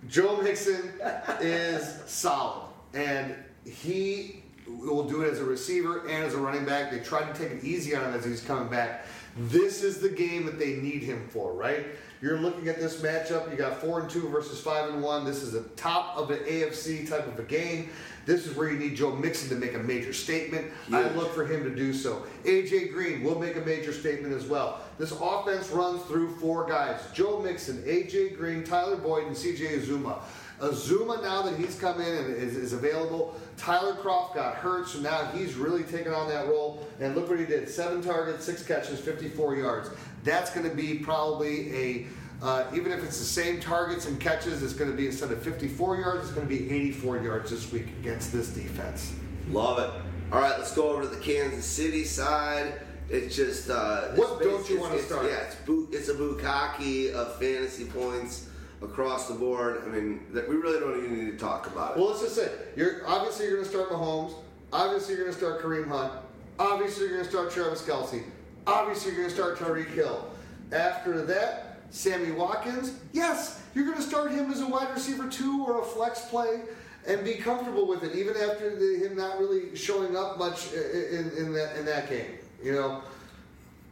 Joe 0.08 0.40
Mixon 0.42 0.92
is 1.40 2.00
solid, 2.06 2.68
and 2.92 3.34
he 3.64 4.42
will 4.66 5.04
do 5.04 5.22
it 5.22 5.32
as 5.32 5.40
a 5.40 5.44
receiver 5.44 6.06
and 6.08 6.24
as 6.24 6.34
a 6.34 6.38
running 6.38 6.64
back. 6.64 6.90
They 6.90 7.00
tried 7.00 7.32
to 7.32 7.40
take 7.40 7.52
it 7.52 7.64
easy 7.64 7.94
on 7.94 8.04
him 8.04 8.14
as 8.14 8.24
he's 8.24 8.40
coming 8.40 8.68
back. 8.68 9.06
This 9.36 9.82
is 9.82 9.98
the 9.98 10.08
game 10.08 10.46
that 10.46 10.58
they 10.58 10.74
need 10.74 11.02
him 11.02 11.26
for, 11.28 11.52
right? 11.52 11.86
You're 12.24 12.38
looking 12.38 12.68
at 12.68 12.80
this 12.80 13.02
matchup. 13.02 13.50
You 13.50 13.58
got 13.58 13.82
four 13.82 14.00
and 14.00 14.08
two 14.08 14.26
versus 14.30 14.58
five 14.58 14.88
and 14.88 15.02
one. 15.02 15.26
This 15.26 15.42
is 15.42 15.52
the 15.52 15.60
top 15.76 16.16
of 16.16 16.28
the 16.28 16.36
AFC 16.36 17.06
type 17.06 17.26
of 17.26 17.38
a 17.38 17.42
game. 17.42 17.90
This 18.24 18.46
is 18.46 18.56
where 18.56 18.70
you 18.70 18.78
need 18.78 18.96
Joe 18.96 19.14
Mixon 19.14 19.50
to 19.50 19.56
make 19.56 19.74
a 19.74 19.78
major 19.78 20.14
statement. 20.14 20.72
I 20.90 21.02
Huge. 21.02 21.16
look 21.16 21.34
for 21.34 21.44
him 21.44 21.64
to 21.64 21.76
do 21.76 21.92
so. 21.92 22.24
AJ 22.44 22.94
Green 22.94 23.22
will 23.22 23.38
make 23.38 23.56
a 23.56 23.60
major 23.60 23.92
statement 23.92 24.32
as 24.32 24.46
well. 24.46 24.80
This 24.96 25.12
offense 25.12 25.68
runs 25.68 26.02
through 26.04 26.34
four 26.36 26.66
guys: 26.66 26.98
Joe 27.12 27.42
Mixon, 27.42 27.82
AJ 27.82 28.38
Green, 28.38 28.64
Tyler 28.64 28.96
Boyd, 28.96 29.26
and 29.26 29.36
CJ 29.36 29.80
Uzomah. 29.82 30.22
Uzomah, 30.60 31.22
now 31.22 31.42
that 31.42 31.58
he's 31.58 31.78
come 31.78 32.00
in 32.00 32.14
and 32.14 32.34
is, 32.34 32.56
is 32.56 32.72
available, 32.72 33.38
Tyler 33.58 33.96
Kroft 33.96 34.34
got 34.34 34.54
hurt, 34.54 34.88
so 34.88 35.00
now 35.00 35.26
he's 35.34 35.56
really 35.56 35.82
taken 35.82 36.14
on 36.14 36.28
that 36.30 36.46
role. 36.48 36.88
And 37.00 37.14
look 37.14 37.28
what 37.28 37.38
he 37.38 37.44
did: 37.44 37.68
seven 37.68 38.00
targets, 38.00 38.46
six 38.46 38.62
catches, 38.62 38.98
54 38.98 39.56
yards. 39.56 39.90
That's 40.24 40.50
going 40.52 40.68
to 40.68 40.74
be 40.74 40.98
probably 40.98 41.74
a 41.76 42.06
uh, 42.42 42.64
even 42.74 42.92
if 42.92 43.02
it's 43.02 43.18
the 43.18 43.24
same 43.24 43.58
targets 43.60 44.06
and 44.06 44.20
catches, 44.20 44.62
it's 44.62 44.74
going 44.74 44.90
to 44.90 44.96
be 44.96 45.06
instead 45.06 45.30
of 45.30 45.42
54 45.42 45.96
yards, 45.96 46.24
it's 46.24 46.32
going 46.32 46.46
to 46.46 46.52
be 46.54 46.70
84 46.70 47.18
yards 47.22 47.50
this 47.50 47.72
week 47.72 47.86
against 48.00 48.32
this 48.32 48.48
defense. 48.48 49.14
Love 49.48 49.78
it. 49.78 49.88
All 50.32 50.40
right, 50.40 50.58
let's 50.58 50.74
go 50.74 50.90
over 50.90 51.02
to 51.02 51.08
the 51.08 51.20
Kansas 51.20 51.64
City 51.64 52.04
side. 52.04 52.80
It's 53.08 53.34
just 53.36 53.70
uh, 53.70 54.08
it's 54.10 54.18
What 54.18 54.42
don't 54.42 54.68
you 54.68 54.80
wanna 54.80 54.94
it's- 54.94 55.06
start? 55.06 55.26
Yeah, 55.26 55.36
it's 55.46 55.54
bu- 55.56 55.88
it's 55.92 56.08
a 56.08 56.14
bukkake 56.14 57.12
of 57.14 57.38
fantasy 57.38 57.84
points 57.84 58.48
across 58.82 59.28
the 59.28 59.34
board. 59.34 59.82
I 59.86 59.88
mean, 59.88 60.26
that 60.32 60.48
we 60.48 60.56
really 60.56 60.80
don't 60.80 60.98
even 61.04 61.24
need 61.24 61.30
to 61.32 61.38
talk 61.38 61.66
about 61.66 61.92
it. 61.96 62.00
Well, 62.00 62.08
let's 62.10 62.22
just 62.22 62.34
say 62.34 62.50
you're 62.76 63.06
obviously 63.06 63.46
you're 63.46 63.56
going 63.56 63.64
to 63.64 63.70
start 63.70 63.90
Mahomes. 63.90 64.34
Obviously, 64.72 65.14
you're 65.14 65.24
going 65.24 65.34
to 65.34 65.38
start 65.38 65.62
Kareem 65.62 65.86
Hunt. 65.86 66.12
Obviously, 66.58 67.04
you're 67.04 67.12
going 67.12 67.24
to 67.24 67.30
start 67.30 67.50
Travis 67.50 67.82
Kelce. 67.82 68.22
Obviously, 68.66 69.12
you're 69.12 69.22
going 69.22 69.28
to 69.28 69.34
start 69.34 69.58
Tyreek 69.58 69.92
Hill. 69.94 70.30
After 70.72 71.24
that, 71.26 71.80
Sammy 71.90 72.32
Watkins. 72.32 72.98
Yes, 73.12 73.62
you're 73.74 73.84
going 73.84 73.96
to 73.96 74.02
start 74.02 74.30
him 74.32 74.50
as 74.50 74.60
a 74.60 74.66
wide 74.66 74.92
receiver 74.94 75.28
two 75.28 75.64
or 75.64 75.82
a 75.82 75.84
flex 75.84 76.22
play, 76.22 76.62
and 77.06 77.22
be 77.24 77.34
comfortable 77.34 77.86
with 77.86 78.02
it, 78.02 78.14
even 78.14 78.34
after 78.36 78.74
the, 78.74 79.06
him 79.06 79.16
not 79.16 79.38
really 79.38 79.76
showing 79.76 80.16
up 80.16 80.38
much 80.38 80.72
in, 80.72 81.30
in 81.36 81.52
that 81.52 81.76
in 81.76 81.84
that 81.86 82.08
game. 82.08 82.38
You 82.62 82.72
know. 82.72 83.02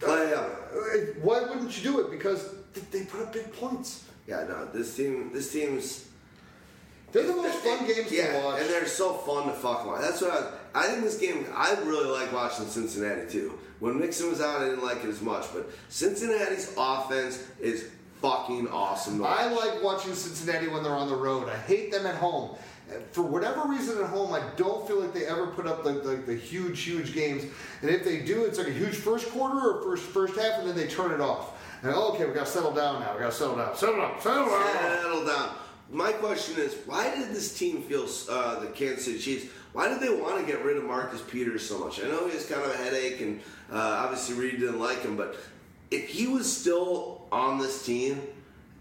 Uh, 0.05 0.49
why 1.23 1.42
wouldn't 1.42 1.76
you 1.76 1.92
do 1.92 2.01
it? 2.01 2.10
Because 2.10 2.55
they 2.91 3.05
put 3.05 3.20
up 3.20 3.33
big 3.33 3.52
points. 3.52 4.05
Yeah, 4.26 4.44
no, 4.49 4.67
this 4.67 4.97
team, 4.97 5.31
this 5.33 5.52
team's 5.52 6.09
They're 7.12 7.26
the 7.26 7.36
most 7.36 7.59
fun 7.59 7.86
games 7.86 8.10
yeah, 8.10 8.39
to 8.39 8.44
watch. 8.44 8.60
and 8.60 8.70
they're 8.70 8.86
so 8.86 9.15
fun 9.15 9.47
to 9.47 9.52
fuck 9.52 9.86
watch. 9.86 10.01
That's 10.01 10.20
what 10.20 10.33
I. 10.33 10.51
I 10.75 10.86
think 10.89 11.02
this 11.02 11.18
game. 11.18 11.47
I 11.55 11.75
really 11.84 12.09
like 12.10 12.33
watching 12.33 12.67
Cincinnati 12.67 13.31
too. 13.31 13.59
When 13.83 13.99
Mixon 13.99 14.31
was 14.31 14.41
out, 14.41 14.62
I 14.62 14.67
didn't 14.67 14.85
like 14.85 14.99
it 14.99 15.09
as 15.09 15.20
much, 15.20 15.47
but 15.52 15.69
Cincinnati's 15.89 16.73
offense 16.78 17.44
is 17.61 17.89
fucking 18.20 18.69
awesome. 18.69 19.25
I 19.25 19.51
like 19.51 19.83
watching 19.83 20.15
Cincinnati 20.15 20.69
when 20.69 20.85
they're 20.85 20.93
on 20.93 21.09
the 21.09 21.17
road. 21.17 21.49
I 21.49 21.57
hate 21.57 21.91
them 21.91 22.07
at 22.07 22.15
home. 22.15 22.57
For 23.11 23.23
whatever 23.23 23.69
reason, 23.69 23.99
at 23.99 24.09
home, 24.09 24.33
I 24.35 24.41
don't 24.55 24.86
feel 24.86 25.01
like 25.01 25.12
they 25.12 25.27
ever 25.27 25.49
put 25.49 25.67
up 25.67 25.83
the, 25.83 25.94
the, 25.94 26.15
the 26.15 26.36
huge, 26.36 26.81
huge 26.81 27.12
games. 27.12 27.43
And 27.81 27.91
if 27.91 28.05
they 28.05 28.20
do, 28.20 28.44
it's 28.44 28.57
like 28.57 28.69
a 28.69 28.73
huge 28.73 28.94
first 28.94 29.28
quarter 29.31 29.59
or 29.59 29.83
first 29.83 30.05
first 30.05 30.36
half, 30.36 30.61
and 30.61 30.69
then 30.69 30.77
they 30.77 30.86
turn 30.86 31.11
it 31.11 31.20
off. 31.20 31.61
And 31.83 31.93
oh, 31.93 32.12
okay, 32.12 32.25
we 32.25 32.33
got 32.33 32.47
to 32.47 32.52
settle 32.52 32.73
down 32.73 33.01
now. 33.01 33.15
We 33.15 33.19
got 33.19 33.33
to 33.33 33.36
settle 33.36 33.57
down. 33.57 33.77
Settle 33.77 33.97
down. 33.97 34.20
Settle 34.20 34.47
down. 34.47 34.99
Settle 35.01 35.27
down. 35.27 35.57
My 35.91 36.12
question 36.12 36.57
is, 36.57 36.77
why 36.86 37.12
did 37.17 37.31
this 37.31 37.59
team 37.59 37.83
feel 37.83 38.07
uh, 38.31 38.61
the 38.61 38.69
Kansas 38.69 39.07
City 39.07 39.19
Chiefs? 39.19 39.52
Why 39.73 39.89
did 39.89 40.01
they 40.01 40.10
want 40.10 40.39
to 40.39 40.51
get 40.51 40.65
rid 40.65 40.76
of 40.76 40.84
Marcus 40.84 41.23
Peters 41.23 41.67
so 41.67 41.78
much? 41.78 42.02
I 42.02 42.09
know 42.09 42.28
he 42.28 42.34
was 42.34 42.47
kind 42.47 42.62
of 42.62 42.70
a 42.70 42.76
headache, 42.76 43.20
and 43.20 43.41
uh, 43.70 44.02
obviously 44.05 44.34
Reid 44.34 44.60
didn't 44.60 44.81
like 44.81 45.02
him. 45.02 45.17
But 45.17 45.36
if 45.91 46.09
he 46.09 46.26
was 46.26 46.55
still 46.55 47.26
on 47.33 47.59
this 47.59 47.84
team, 47.84 48.20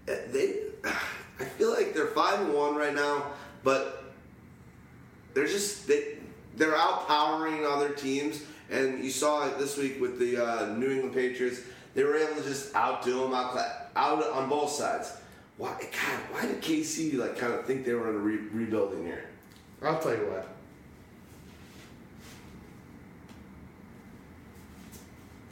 eh, 0.07 0.17
they, 0.31 0.59
I 1.39 1.45
feel 1.45 1.71
like 1.71 1.93
they're 1.93 2.07
five 2.07 2.41
and 2.41 2.53
one 2.53 2.75
right 2.75 2.93
now, 2.93 3.31
but 3.63 4.03
they're 5.33 5.47
just 5.47 5.87
they 5.87 6.17
they're 6.57 6.73
outpowering 6.73 7.65
other 7.65 7.89
teams. 7.89 8.43
And 8.69 9.03
you 9.03 9.11
saw 9.11 9.47
it 9.47 9.57
this 9.57 9.77
week 9.77 9.99
with 9.99 10.19
the 10.19 10.37
uh, 10.37 10.65
New 10.77 10.89
England 10.89 11.13
Patriots. 11.13 11.61
They 11.93 12.03
were 12.03 12.15
able 12.15 12.41
to 12.41 12.47
just 12.47 12.73
outdo 12.75 13.21
them, 13.21 13.33
out 13.33 13.57
out 13.95 14.29
on 14.29 14.49
both 14.49 14.71
sides. 14.71 15.17
Why, 15.57 15.71
God, 15.79 16.19
why 16.31 16.41
did 16.47 16.61
KC 16.61 17.17
like 17.17 17.37
kind 17.37 17.53
of 17.53 17.65
think 17.65 17.85
they 17.85 17.93
were 17.93 18.09
in 18.09 18.15
a 18.15 18.19
re- 18.19 18.47
rebuilding 18.51 19.05
year? 19.05 19.25
I'll 19.81 19.99
tell 19.99 20.13
you 20.13 20.25
what. 20.27 20.47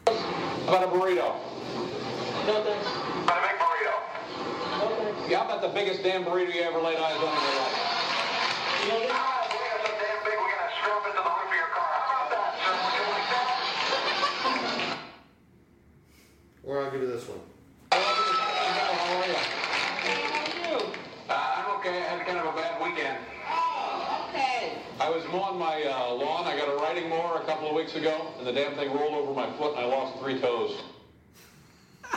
About 0.10 0.84
a 0.84 0.88
burrito. 0.88 1.36
No 2.48 2.64
thanks. 2.64 2.88
But 3.26 3.38
a 3.38 3.42
big 3.46 3.58
burrito. 3.62 3.94
No 4.80 4.86
thanks. 4.98 5.30
Yeah, 5.30 5.38
how 5.40 5.46
about 5.46 5.62
the 5.62 5.68
biggest 5.70 6.02
damn 6.02 6.24
burrito 6.24 6.54
you 6.54 6.62
ever 6.62 6.80
laid 6.80 6.98
eyes 6.98 7.16
on 7.18 7.30
in 7.30 7.42
your 7.46 7.56
life? 7.62 7.78
You 8.82 8.88
know 8.90 9.00
this? 9.02 9.12
Ah, 9.14 9.46
boy, 9.52 9.60
that's 9.70 9.86
so 9.86 9.94
damn 10.02 10.20
big, 10.26 10.34
we're 10.34 10.50
gonna 10.50 10.72
strap 10.82 11.06
it 11.06 11.14
to 11.14 11.22
the 11.22 11.30
roof 11.30 11.46
of 11.46 11.54
your 11.54 11.70
car. 11.78 11.94
How 11.94 12.26
about 12.26 12.30
that, 12.34 12.58
sir? 12.58 12.74
Would 12.74 12.94
you 12.98 13.06
like 13.14 13.28
that? 13.30 13.50
Or 16.64 16.74
I'll 16.82 16.90
give 16.92 17.02
you 17.02 17.08
this 17.08 17.26
one. 17.28 17.42
How 17.92 17.98
are 18.00 19.28
you? 19.28 19.38
How 19.38 20.10
are 20.34 20.74
you? 20.74 20.90
Uh, 21.30 21.34
I'm 21.58 21.70
okay. 21.78 21.98
I 22.02 22.18
had 22.18 22.26
kind 22.26 22.40
of 22.40 22.46
a 22.50 22.56
bad 22.58 22.82
weekend. 22.82 23.18
Oh, 23.48 24.26
okay. 24.30 24.74
I 25.00 25.10
was 25.10 25.24
mowing 25.32 25.60
my 25.60 25.84
uh, 25.84 26.14
lawn. 26.14 26.48
I 26.48 26.58
got 26.58 26.68
a 26.68 26.78
riding 27.40 27.50
a 27.50 27.52
couple 27.52 27.70
of 27.70 27.76
weeks 27.76 27.96
ago, 27.96 28.34
and 28.38 28.48
the 28.48 28.54
damn 28.54 28.76
thing 28.76 28.92
rolled 28.94 29.14
over 29.14 29.34
my 29.34 29.52
foot, 29.58 29.76
and 29.76 29.86
I 29.86 29.88
lost 29.88 30.20
three 30.20 30.40
toes. 30.40 30.82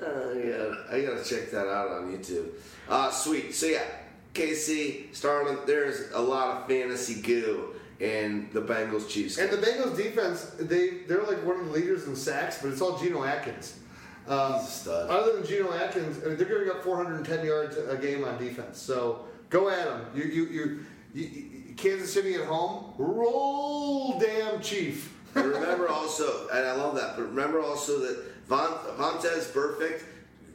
Uh, 0.00 0.32
yeah, 0.32 0.74
I 0.90 1.02
gotta 1.02 1.22
check 1.22 1.50
that 1.50 1.66
out 1.68 1.90
on 1.90 2.10
YouTube. 2.10 2.48
Uh, 2.88 3.10
sweet. 3.10 3.54
So 3.54 3.66
yeah, 3.66 3.84
KC 4.32 5.14
starting. 5.14 5.58
There's 5.66 6.10
a 6.12 6.18
lot 6.18 6.56
of 6.56 6.66
fantasy 6.66 7.20
goo 7.20 7.74
in 7.98 8.48
the 8.54 8.62
Bengals 8.62 9.10
Chiefs. 9.10 9.36
And 9.36 9.50
the 9.50 9.58
Bengals 9.58 9.98
defense, 9.98 10.52
they 10.58 11.02
they're 11.06 11.22
like 11.24 11.44
one 11.44 11.60
of 11.60 11.66
the 11.66 11.72
leaders 11.72 12.06
in 12.06 12.16
sacks, 12.16 12.62
but 12.62 12.72
it's 12.72 12.80
all 12.80 12.98
Geno 12.98 13.24
Atkins. 13.24 13.78
Um, 14.26 14.54
He's 14.54 14.62
a 14.62 14.70
stud. 14.70 15.10
Other 15.10 15.34
than 15.34 15.46
Geno 15.46 15.70
Atkins, 15.74 16.24
I 16.24 16.28
mean, 16.28 16.38
they're 16.38 16.48
giving 16.48 16.70
up 16.70 16.82
410 16.82 17.44
yards 17.44 17.76
a 17.76 17.98
game 17.98 18.24
on 18.24 18.38
defense. 18.38 18.80
So 18.80 19.26
go 19.50 19.68
at 19.68 19.84
them. 19.84 20.06
You 20.14 20.24
you 20.24 20.44
you, 20.46 20.84
you, 21.12 21.24
you 21.26 21.59
Kansas 21.76 22.12
City 22.12 22.34
at 22.34 22.44
home, 22.46 22.94
roll 22.98 24.18
damn 24.18 24.60
Chief. 24.60 25.16
Remember 25.34 25.88
also, 25.88 26.48
and 26.48 26.66
I 26.66 26.72
love 26.72 26.94
that. 26.96 27.16
But 27.16 27.28
remember 27.28 27.60
also 27.60 27.98
that 28.00 28.24
Von, 28.48 28.68
Vontaze 28.98 29.52
Burfict 29.52 30.02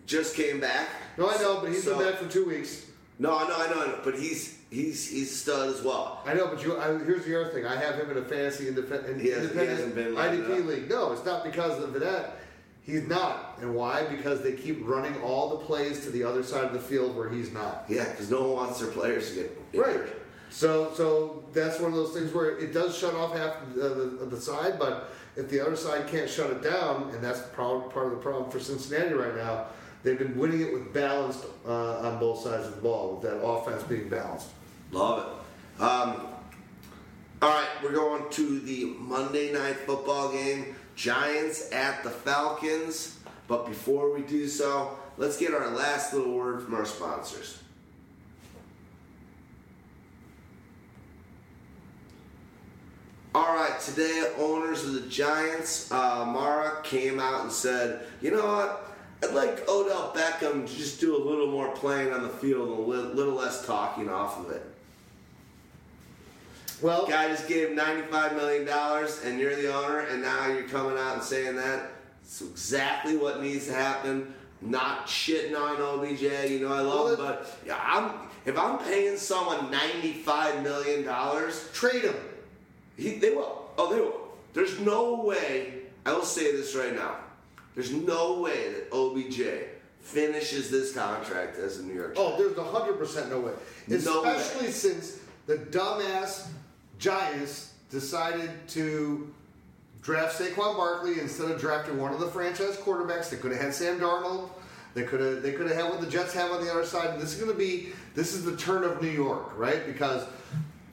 just 0.05 0.35
came 0.35 0.59
back. 0.59 0.87
No, 1.17 1.29
I 1.29 1.37
know, 1.37 1.59
but 1.61 1.69
he's 1.71 1.83
So- 1.83 1.97
been 1.97 2.11
back 2.11 2.19
for 2.21 2.27
two 2.29 2.45
weeks. 2.45 2.81
No, 3.17 3.37
I 3.37 3.47
know, 3.47 3.55
I 3.55 3.69
know, 3.69 3.81
I 3.81 3.87
know. 3.87 3.99
But 4.03 4.15
he's 4.15 4.57
he's 4.69 5.09
he's 5.09 5.31
a 5.31 5.35
stud 5.35 5.69
as 5.69 5.81
well. 5.81 6.21
I 6.25 6.33
know, 6.33 6.47
but 6.47 6.61
you. 6.61 6.77
I, 6.77 6.87
here's 6.99 7.23
the 7.23 7.39
other 7.39 7.49
thing. 7.53 7.65
I 7.65 7.77
have 7.77 7.95
him 7.95 8.11
in 8.11 8.17
a 8.17 8.25
fantasy 8.25 8.67
independent, 8.67 9.21
He 9.21 9.29
hasn't- 9.29 9.53
he 9.57 9.65
hasn't 9.65 9.95
been 9.95 10.15
IDP 10.15 10.65
league. 10.65 10.89
No, 10.89 11.13
it's 11.13 11.23
not 11.25 11.45
because 11.45 11.81
of 11.81 11.93
that. 12.01 12.39
He's 12.81 13.07
not, 13.07 13.57
and 13.61 13.73
why? 13.73 14.03
Because 14.05 14.41
they 14.43 14.51
keep 14.51 14.85
running 14.85 15.19
all 15.21 15.49
the 15.49 15.55
plays 15.65 16.03
to 16.03 16.11
the 16.11 16.23
other 16.23 16.43
side 16.43 16.65
of 16.65 16.73
the 16.73 16.79
field 16.79 17.15
where 17.15 17.29
he's 17.29 17.51
not. 17.53 17.85
Yeah, 17.87 18.03
because 18.11 18.29
no 18.29 18.41
one 18.41 18.51
wants 18.67 18.79
their 18.81 18.91
players 18.91 19.29
to 19.29 19.35
get 19.35 19.57
Right. 19.73 20.01
So, 20.55 20.93
so 20.93 21.43
that's 21.51 21.81
one 21.81 21.91
of 21.91 21.97
those 21.97 22.13
things 22.13 22.31
where 22.31 22.57
it 22.57 22.73
does 22.73 22.97
shut 22.97 23.13
off 23.13 23.35
half 23.35 23.61
of 23.61 23.73
the, 23.73 24.25
the, 24.25 24.39
side, 24.39 24.79
but 24.79 25.11
if 25.35 25.49
the 25.49 25.59
other 25.59 25.75
side 25.75 26.07
can't 26.07 26.29
shut 26.29 26.49
it 26.49 26.63
down, 26.63 27.09
and 27.13 27.21
that's 27.21 27.41
part 27.49 27.93
of 27.93 28.11
the 28.11 28.17
problem 28.21 28.49
for 28.49 28.61
Cincinnati 28.61 29.13
right 29.13 29.35
now, 29.35 29.65
they've 30.01 30.17
been 30.17 30.37
winning 30.37 30.61
it 30.61 30.71
with 30.71 30.93
balanced 30.93 31.43
uh, 31.67 32.07
on 32.07 32.19
both 32.19 32.41
sides 32.41 32.67
of 32.67 32.75
the 32.77 32.81
ball, 32.81 33.15
with 33.15 33.29
that 33.29 33.37
offense 33.43 33.83
being 33.83 34.07
balanced. 34.07 34.47
Love 34.93 35.27
it. 35.27 35.81
Um, 35.81 36.27
all 37.41 37.49
right, 37.49 37.67
we're 37.83 37.91
going 37.91 38.23
to 38.29 38.59
the 38.61 38.95
Monday 38.97 39.51
night 39.51 39.75
football 39.79 40.31
game. 40.31 40.73
Giants 40.95 41.69
at 41.73 42.01
the 42.01 42.09
Falcons. 42.09 43.19
But 43.49 43.65
before 43.65 44.13
we 44.13 44.21
do 44.21 44.47
so, 44.47 44.97
let's 45.17 45.35
get 45.35 45.53
our 45.53 45.69
last 45.71 46.13
little 46.13 46.31
word 46.31 46.63
from 46.63 46.75
our 46.75 46.85
sponsors. 46.85 47.59
All 53.35 53.53
right, 53.53 53.77
today, 53.81 54.31
owners 54.37 54.85
of 54.85 54.93
the 54.93 55.09
Giants, 55.09 55.91
uh, 55.91 56.23
Mara 56.25 56.81
came 56.83 57.19
out 57.19 57.41
and 57.41 57.51
said, 57.51 58.07
you 58.21 58.31
know 58.31 58.45
what? 58.45 58.95
I'd 59.21 59.35
like 59.35 59.67
Odell 59.67 60.13
Beckham 60.15 60.65
to 60.65 60.73
just 60.73 61.01
do 61.01 61.17
a 61.17 61.21
little 61.21 61.47
more 61.47 61.69
playing 61.71 62.13
on 62.13 62.23
the 62.23 62.29
field 62.29 62.69
and 62.69 62.77
a 62.77 62.81
li- 62.81 63.13
little 63.13 63.33
less 63.33 63.65
talking 63.65 64.07
off 64.07 64.39
of 64.39 64.51
it. 64.51 64.65
Well, 66.81 67.07
Guy 67.07 67.27
just 67.27 67.49
gave 67.49 67.77
$95 67.77 68.37
million 68.37 68.69
and 69.25 69.37
you're 69.37 69.57
the 69.57 69.75
owner, 69.75 69.99
and 69.99 70.21
now 70.21 70.47
you're 70.47 70.69
coming 70.69 70.97
out 70.97 71.15
and 71.15 71.21
saying 71.21 71.57
that. 71.57 71.91
It's 72.21 72.39
exactly 72.39 73.17
what 73.17 73.41
needs 73.41 73.67
to 73.67 73.73
happen. 73.73 74.33
Not 74.61 75.07
shitting 75.07 75.59
on 75.59 75.81
OBJ, 75.81 76.51
you 76.51 76.61
know 76.61 76.73
I 76.73 76.79
love 76.79 77.19
him, 77.19 77.25
but 77.25 77.59
yeah, 77.65 77.81
I'm 77.83 78.13
if 78.45 78.57
I'm 78.57 78.77
paying 78.77 79.17
someone 79.17 79.69
$95 79.73 80.63
million, 80.63 81.03
trade 81.73 82.03
him. 82.03 82.15
He, 82.97 83.15
they 83.15 83.31
will. 83.31 83.69
Oh, 83.77 83.93
they 83.93 83.99
will. 83.99 84.29
There's 84.53 84.79
no 84.79 85.21
way. 85.21 85.73
I 86.05 86.13
will 86.13 86.23
say 86.23 86.51
this 86.51 86.75
right 86.75 86.95
now. 86.95 87.15
There's 87.73 87.91
no 87.91 88.39
way 88.39 88.71
that 88.71 88.93
OBJ 88.93 89.41
finishes 89.99 90.69
this 90.69 90.93
contract 90.93 91.57
as 91.57 91.79
a 91.79 91.83
New 91.83 91.93
York. 91.93 92.13
Oh, 92.15 92.37
there's 92.37 92.57
hundred 92.57 92.97
percent 92.97 93.29
no 93.29 93.41
way. 93.41 93.51
No 93.87 94.23
way. 94.23 94.35
Especially 94.35 94.71
since 94.71 95.19
the 95.47 95.57
dumbass 95.57 96.47
Giants 96.99 97.73
decided 97.89 98.49
to 98.69 99.33
draft 100.01 100.39
Saquon 100.39 100.77
Barkley 100.77 101.19
instead 101.19 101.49
of 101.49 101.59
drafting 101.59 101.99
one 101.99 102.13
of 102.13 102.19
the 102.19 102.27
franchise 102.27 102.77
quarterbacks. 102.77 103.29
They 103.29 103.37
could 103.37 103.51
have 103.51 103.61
had 103.61 103.73
Sam 103.73 103.99
Darnold. 103.99 104.49
They 104.93 105.03
could 105.03 105.19
have 105.19 105.43
they 105.43 105.51
could 105.51 105.67
have 105.67 105.75
had 105.75 105.89
what 105.89 105.99
the 105.99 106.07
Jets 106.07 106.33
have 106.33 106.51
on 106.51 106.63
the 106.63 106.71
other 106.71 106.85
side. 106.85 107.09
And 107.09 107.21
this 107.21 107.33
is 107.33 107.39
going 107.39 107.51
to 107.51 107.57
be 107.57 107.89
this 108.13 108.33
is 108.33 108.45
the 108.45 108.55
turn 108.55 108.83
of 108.83 109.01
New 109.01 109.09
York, 109.09 109.57
right? 109.57 109.85
Because 109.85 110.25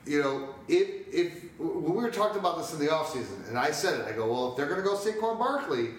you 0.04 0.20
know, 0.20 0.54
if 0.66 0.88
if 1.12 1.51
we 1.62 1.92
were 1.92 2.10
talking 2.10 2.38
about 2.38 2.58
this 2.58 2.72
in 2.72 2.78
the 2.78 2.86
offseason, 2.86 3.48
and 3.48 3.58
I 3.58 3.70
said 3.70 4.00
it, 4.00 4.06
I 4.06 4.12
go, 4.12 4.30
well, 4.30 4.50
if 4.50 4.56
they're 4.56 4.66
going 4.66 4.78
to 4.78 4.84
go 4.84 4.96
Saquon 4.96 5.38
Barkley, 5.38 5.90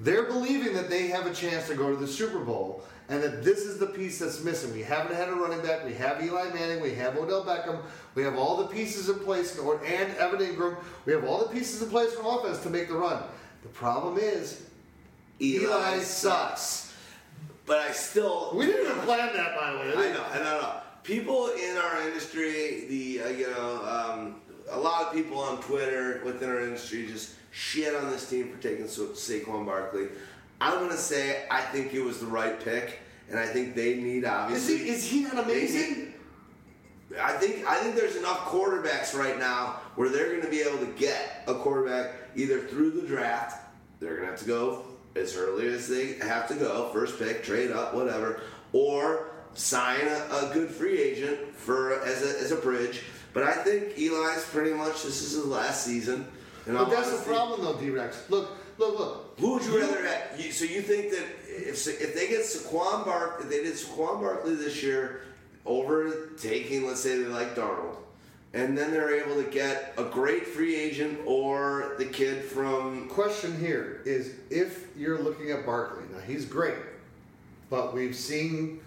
they're 0.00 0.24
believing 0.24 0.74
that 0.74 0.88
they 0.88 1.08
have 1.08 1.26
a 1.26 1.32
chance 1.32 1.66
to 1.68 1.74
go 1.74 1.90
to 1.90 1.96
the 1.96 2.06
Super 2.06 2.40
Bowl, 2.40 2.84
and 3.08 3.22
that 3.22 3.42
this 3.42 3.60
is 3.60 3.78
the 3.78 3.86
piece 3.86 4.18
that's 4.18 4.44
missing. 4.44 4.72
We 4.72 4.82
haven't 4.82 5.16
had 5.16 5.28
a 5.28 5.32
running 5.32 5.62
back. 5.62 5.84
We 5.84 5.94
have 5.94 6.22
Eli 6.22 6.52
Manning. 6.52 6.80
We 6.82 6.94
have 6.94 7.16
Odell 7.16 7.44
Beckham. 7.44 7.80
We 8.14 8.22
have 8.22 8.36
all 8.36 8.58
the 8.58 8.66
pieces 8.66 9.08
in 9.08 9.18
place, 9.20 9.58
and 9.58 10.16
Evan 10.16 10.40
Engram. 10.40 10.76
We 11.06 11.12
have 11.12 11.24
all 11.24 11.38
the 11.38 11.48
pieces 11.48 11.82
in 11.82 11.88
place 11.88 12.14
on 12.16 12.38
offense 12.38 12.62
to 12.64 12.70
make 12.70 12.88
the 12.88 12.94
run. 12.94 13.22
The 13.62 13.68
problem 13.68 14.18
is, 14.18 14.62
Eli 15.40 16.00
sucks. 16.00 16.92
But 17.66 17.78
I 17.78 17.92
still. 17.92 18.52
We 18.54 18.66
didn't 18.66 18.86
even 18.86 18.98
plan 19.00 19.32
that, 19.34 19.56
by 19.56 19.72
the 19.72 19.78
way. 19.78 19.88
I 19.90 20.12
know, 20.12 20.24
I 20.32 20.38
know, 20.38 20.58
I 20.58 20.60
know. 20.60 20.80
People 21.02 21.48
in 21.48 21.76
our 21.76 22.02
industry, 22.06 22.86
the 22.88 23.22
uh, 23.22 23.28
you 23.28 23.50
know, 23.50 23.84
um, 23.86 24.36
a 24.70 24.78
lot 24.78 25.06
of 25.06 25.12
people 25.12 25.38
on 25.38 25.60
Twitter 25.62 26.20
within 26.24 26.48
our 26.50 26.60
industry 26.60 27.06
just 27.06 27.34
shit 27.50 27.94
on 27.94 28.10
this 28.10 28.28
team 28.28 28.50
for 28.52 28.62
taking 28.62 28.88
Sa- 28.88 29.02
Saquon 29.14 29.64
Barkley. 29.66 30.08
I'm 30.60 30.74
gonna 30.80 30.96
say 30.96 31.44
I 31.50 31.60
think 31.62 31.94
it 31.94 32.02
was 32.02 32.18
the 32.20 32.26
right 32.26 32.58
pick, 32.62 32.98
and 33.30 33.38
I 33.38 33.46
think 33.46 33.74
they 33.74 33.94
need 33.96 34.24
Is 34.24 34.28
obviously. 34.28 34.78
he, 34.78 34.88
is 34.90 35.04
he 35.08 35.20
not 35.22 35.38
amazing? 35.38 35.80
need- 35.98 36.14
I 37.20 37.32
think 37.38 37.66
I 37.66 37.76
think 37.76 37.94
there's 37.96 38.16
enough 38.16 38.40
quarterbacks 38.46 39.14
right 39.18 39.38
now 39.38 39.80
where 39.96 40.10
they're 40.10 40.28
going 40.28 40.42
to 40.42 40.50
be 40.50 40.60
able 40.60 40.78
to 40.78 40.92
get 40.98 41.42
a 41.46 41.54
quarterback 41.54 42.12
either 42.36 42.60
through 42.60 42.90
the 42.90 43.06
draft. 43.06 43.64
They're 43.98 44.10
going 44.16 44.24
to 44.26 44.30
have 44.32 44.40
to 44.40 44.46
go 44.46 44.84
as 45.16 45.34
early 45.34 45.66
as 45.68 45.88
they 45.88 46.14
have 46.14 46.46
to 46.48 46.54
go, 46.54 46.90
first 46.92 47.18
pick, 47.18 47.42
trade 47.42 47.70
up, 47.72 47.94
whatever, 47.94 48.42
or 48.74 49.30
sign 49.54 50.06
a, 50.06 50.48
a 50.48 50.50
good 50.52 50.70
free 50.70 51.00
agent 51.00 51.56
for 51.56 51.98
as 52.02 52.22
a, 52.22 52.40
as 52.40 52.52
a 52.52 52.56
bridge. 52.56 53.02
But 53.38 53.46
I 53.46 53.62
think 53.62 53.96
Eli's 53.96 54.44
pretty 54.46 54.72
much 54.72 55.04
this 55.04 55.22
is 55.22 55.30
his 55.30 55.44
last 55.44 55.84
season. 55.84 56.26
all 56.66 56.74
But 56.74 56.90
that's 56.90 57.16
the 57.16 57.24
problem, 57.24 57.62
though, 57.62 57.78
D-Rex. 57.78 58.24
Look, 58.28 58.50
look, 58.78 58.98
look. 58.98 59.34
Who 59.38 59.52
would 59.52 59.64
you 59.64 59.78
rather 59.78 60.04
have? 60.04 60.40
You, 60.40 60.50
so 60.50 60.64
you 60.64 60.82
think 60.82 61.12
that 61.12 61.24
if 61.46 61.86
if 61.86 62.16
they 62.16 62.26
get 62.26 62.40
Saquon 62.40 63.04
Bark, 63.04 63.38
if 63.42 63.48
they 63.48 63.62
did 63.62 63.74
Saquon 63.74 64.20
Barkley 64.20 64.56
this 64.56 64.82
year 64.82 65.20
over 65.64 66.30
taking, 66.36 66.84
let's 66.84 66.98
say 66.98 67.16
they 67.16 67.28
like 67.28 67.54
Darnold, 67.54 67.98
and 68.54 68.76
then 68.76 68.90
they're 68.90 69.14
able 69.14 69.40
to 69.40 69.48
get 69.48 69.94
a 69.96 70.02
great 70.02 70.44
free 70.44 70.74
agent 70.74 71.20
or 71.24 71.94
the 71.98 72.06
kid 72.06 72.42
from 72.42 73.08
Question 73.08 73.56
here 73.60 74.02
is 74.04 74.34
if 74.50 74.88
you're 74.96 75.22
looking 75.22 75.52
at 75.52 75.64
Barkley, 75.64 76.02
now 76.12 76.18
he's 76.26 76.44
great, 76.44 76.74
but 77.70 77.94
we've 77.94 78.16
seen 78.16 78.80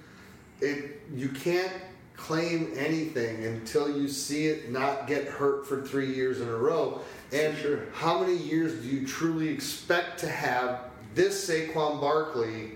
it. 0.59 0.99
You 1.15 1.29
can't 1.29 1.71
claim 2.15 2.71
anything 2.75 3.45
until 3.45 3.97
you 3.97 4.07
see 4.07 4.47
it 4.47 4.71
not 4.71 5.07
get 5.07 5.25
hurt 5.25 5.67
for 5.67 5.81
three 5.81 6.13
years 6.13 6.39
in 6.39 6.47
a 6.47 6.55
row. 6.55 7.01
And 7.31 7.57
Sure. 7.57 7.79
how 7.93 8.19
many 8.19 8.35
years 8.35 8.73
do 8.73 8.87
you 8.87 9.07
truly 9.07 9.49
expect 9.49 10.19
to 10.19 10.27
have 10.27 10.81
this 11.15 11.49
Saquon 11.49 11.99
Barkley 11.99 12.73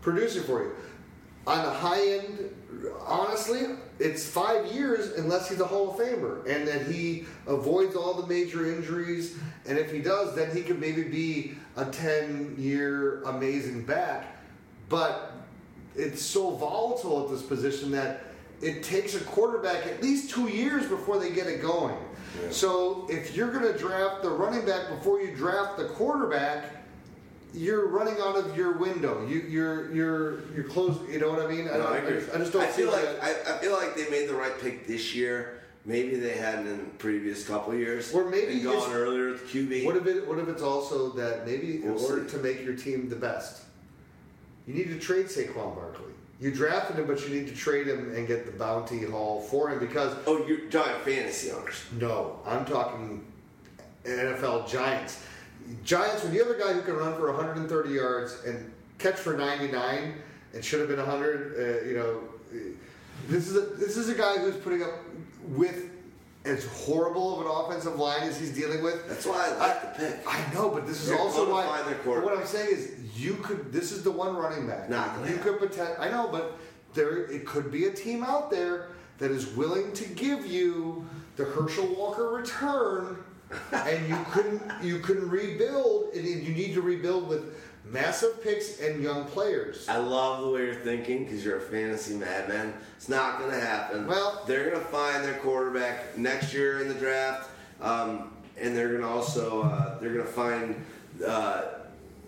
producing 0.00 0.44
for 0.44 0.62
you? 0.62 0.70
On 1.46 1.62
the 1.62 1.70
high 1.70 2.00
end, 2.00 2.50
honestly, 3.06 3.66
it's 3.98 4.26
five 4.26 4.66
years 4.72 5.12
unless 5.16 5.48
he's 5.48 5.60
a 5.60 5.64
Hall 5.64 5.90
of 5.90 5.96
Famer 5.96 6.44
and 6.46 6.66
that 6.66 6.86
he 6.86 7.26
avoids 7.46 7.94
all 7.94 8.14
the 8.14 8.26
major 8.26 8.66
injuries. 8.66 9.36
And 9.66 9.78
if 9.78 9.92
he 9.92 10.00
does, 10.00 10.34
then 10.34 10.54
he 10.54 10.62
could 10.62 10.80
maybe 10.80 11.02
be 11.04 11.54
a 11.76 11.84
10 11.84 12.56
year 12.58 13.22
amazing 13.22 13.84
back. 13.84 14.42
But 14.88 15.32
it's 15.94 16.22
so 16.22 16.50
volatile 16.50 17.24
at 17.24 17.30
this 17.30 17.42
position 17.42 17.90
that 17.92 18.24
it 18.62 18.82
takes 18.82 19.14
a 19.14 19.20
quarterback 19.20 19.86
at 19.86 20.02
least 20.02 20.30
two 20.30 20.48
years 20.48 20.86
before 20.88 21.18
they 21.18 21.30
get 21.30 21.46
it 21.46 21.60
going. 21.60 21.96
So 22.50 23.06
if 23.10 23.34
you're 23.34 23.50
going 23.50 23.70
to 23.72 23.78
draft 23.78 24.22
the 24.22 24.30
running 24.30 24.66
back 24.66 24.88
before 24.90 25.20
you 25.20 25.34
draft 25.34 25.78
the 25.78 25.86
quarterback, 25.86 26.64
you're 27.54 27.88
running 27.88 28.16
out 28.20 28.36
of 28.36 28.54
your 28.56 28.72
window. 28.76 29.26
You, 29.26 29.38
you're 29.48 29.94
you're 29.94 30.52
you're 30.54 30.64
close. 30.64 30.98
You 31.10 31.18
know 31.18 31.30
what 31.30 31.40
I 31.40 31.46
mean? 31.46 31.66
I, 31.68 31.72
No, 31.72 31.78
don't, 31.84 31.92
I, 31.92 31.96
agree. 31.98 32.22
I 32.34 32.38
just 32.38 32.52
don't 32.52 32.62
I 32.62 32.66
feel 32.66 32.92
like 32.92 33.02
that. 33.02 33.22
I, 33.22 33.54
I 33.54 33.58
feel 33.58 33.72
like 33.72 33.96
they 33.96 34.08
made 34.10 34.28
the 34.28 34.34
right 34.34 34.52
pick 34.60 34.86
this 34.86 35.14
year. 35.14 35.62
Maybe 35.86 36.16
they 36.16 36.36
hadn't 36.36 36.66
in 36.66 36.78
the 36.78 36.84
previous 36.98 37.46
couple 37.46 37.74
years. 37.74 38.12
Or 38.12 38.28
maybe 38.28 38.58
gone 38.60 38.92
earlier 38.92 39.30
with 39.30 39.48
QB. 39.50 39.86
What 39.86 39.96
if 39.96 40.06
it? 40.06 40.26
What 40.28 40.38
if 40.38 40.48
it's 40.48 40.62
also 40.62 41.10
that 41.12 41.46
maybe 41.46 41.76
in 41.76 41.94
We'll 41.94 42.04
order 42.04 42.24
see. 42.28 42.36
to 42.36 42.42
make 42.42 42.62
your 42.62 42.74
team 42.74 43.08
the 43.08 43.16
best, 43.16 43.62
you 44.66 44.74
need 44.74 44.88
to 44.88 44.98
trade 44.98 45.26
Saquon 45.26 45.74
Barkley. 45.74 46.12
You 46.40 46.50
drafted 46.50 46.98
him, 46.98 47.06
but 47.06 47.26
you 47.26 47.34
need 47.34 47.48
to 47.48 47.54
trade 47.54 47.86
him 47.86 48.14
and 48.14 48.28
get 48.28 48.44
the 48.44 48.52
bounty 48.52 49.04
haul 49.04 49.40
for 49.40 49.70
him 49.70 49.78
because 49.78 50.14
oh, 50.26 50.46
you're 50.46 50.68
talking 50.70 51.00
fantasy 51.02 51.50
owners. 51.50 51.82
no, 51.98 52.40
I'm 52.44 52.64
talking 52.66 53.24
NFL 54.04 54.68
Giants. 54.68 55.24
Giants, 55.84 56.22
when 56.22 56.34
you 56.34 56.44
have 56.44 56.54
a 56.54 56.58
guy 56.58 56.72
who 56.72 56.82
can 56.82 56.94
run 56.94 57.14
for 57.14 57.32
130 57.32 57.90
yards 57.90 58.44
and 58.44 58.70
catch 58.98 59.16
for 59.16 59.36
99, 59.36 60.14
it 60.52 60.64
should 60.64 60.80
have 60.80 60.88
been 60.88 60.98
100. 60.98 61.82
Uh, 61.82 61.88
you 61.88 61.96
know, 61.96 62.20
this 63.28 63.48
is 63.48 63.56
a, 63.56 63.60
this 63.76 63.96
is 63.96 64.08
a 64.08 64.14
guy 64.14 64.38
who's 64.38 64.56
putting 64.56 64.82
up 64.82 64.92
with 65.48 65.90
as 66.46 66.64
horrible 66.66 67.40
of 67.40 67.46
an 67.46 67.52
offensive 67.52 67.98
line 67.98 68.22
as 68.22 68.38
he's 68.38 68.54
dealing 68.54 68.82
with. 68.82 69.08
That's 69.08 69.26
why 69.26 69.46
I 69.48 69.56
like 69.56 69.82
the 69.82 70.04
pick. 70.04 70.20
I 70.26 70.54
know, 70.54 70.70
but 70.70 70.86
this 70.86 71.02
is 71.02 71.08
They're 71.08 71.18
also 71.18 71.50
why. 71.50 71.66
what 71.66 72.38
I'm 72.38 72.46
saying 72.46 72.68
is, 72.70 72.92
you 73.16 73.34
could. 73.34 73.72
This 73.72 73.92
is 73.92 74.02
the 74.02 74.10
one 74.10 74.36
running 74.36 74.66
back. 74.66 74.88
Not 74.88 75.28
you 75.28 75.36
could 75.36 75.58
pretend. 75.58 75.96
I 75.98 76.08
know, 76.08 76.28
but 76.30 76.58
there 76.94 77.24
it 77.26 77.46
could 77.46 77.70
be 77.72 77.86
a 77.86 77.92
team 77.92 78.22
out 78.22 78.50
there 78.50 78.88
that 79.18 79.30
is 79.30 79.48
willing 79.48 79.92
to 79.94 80.08
give 80.10 80.46
you 80.46 81.06
the 81.36 81.44
Herschel 81.44 81.86
Walker 81.96 82.28
return, 82.30 83.16
and 83.72 84.08
you 84.08 84.18
couldn't. 84.30 84.62
You 84.82 85.00
can 85.00 85.28
rebuild, 85.28 86.14
and 86.14 86.24
you 86.24 86.54
need 86.54 86.74
to 86.74 86.82
rebuild 86.82 87.28
with 87.28 87.54
massive 87.90 88.42
picks 88.42 88.80
and 88.80 89.02
young 89.02 89.24
players. 89.26 89.88
I 89.88 89.98
love 89.98 90.42
the 90.42 90.50
way 90.50 90.64
you're 90.66 90.74
thinking 90.74 91.24
because 91.24 91.44
you're 91.44 91.58
a 91.58 91.60
fantasy 91.60 92.14
madman. 92.14 92.74
It's 92.96 93.08
not 93.08 93.38
going 93.38 93.50
to 93.52 93.60
happen. 93.60 94.06
Well- 94.06 94.42
they're 94.46 94.70
going 94.70 94.82
to 94.82 94.88
find 94.90 95.24
their 95.24 95.34
quarterback 95.38 96.16
next 96.18 96.52
year 96.52 96.80
in 96.80 96.88
the 96.88 96.94
draft, 96.94 97.48
um, 97.80 98.30
and 98.58 98.76
they're 98.76 98.88
going 98.88 99.02
to 99.02 99.08
also 99.08 99.62
uh, 99.62 99.98
they're 99.98 100.12
going 100.12 100.26
to 100.26 100.32
find 100.32 100.84
uh, 101.26 101.62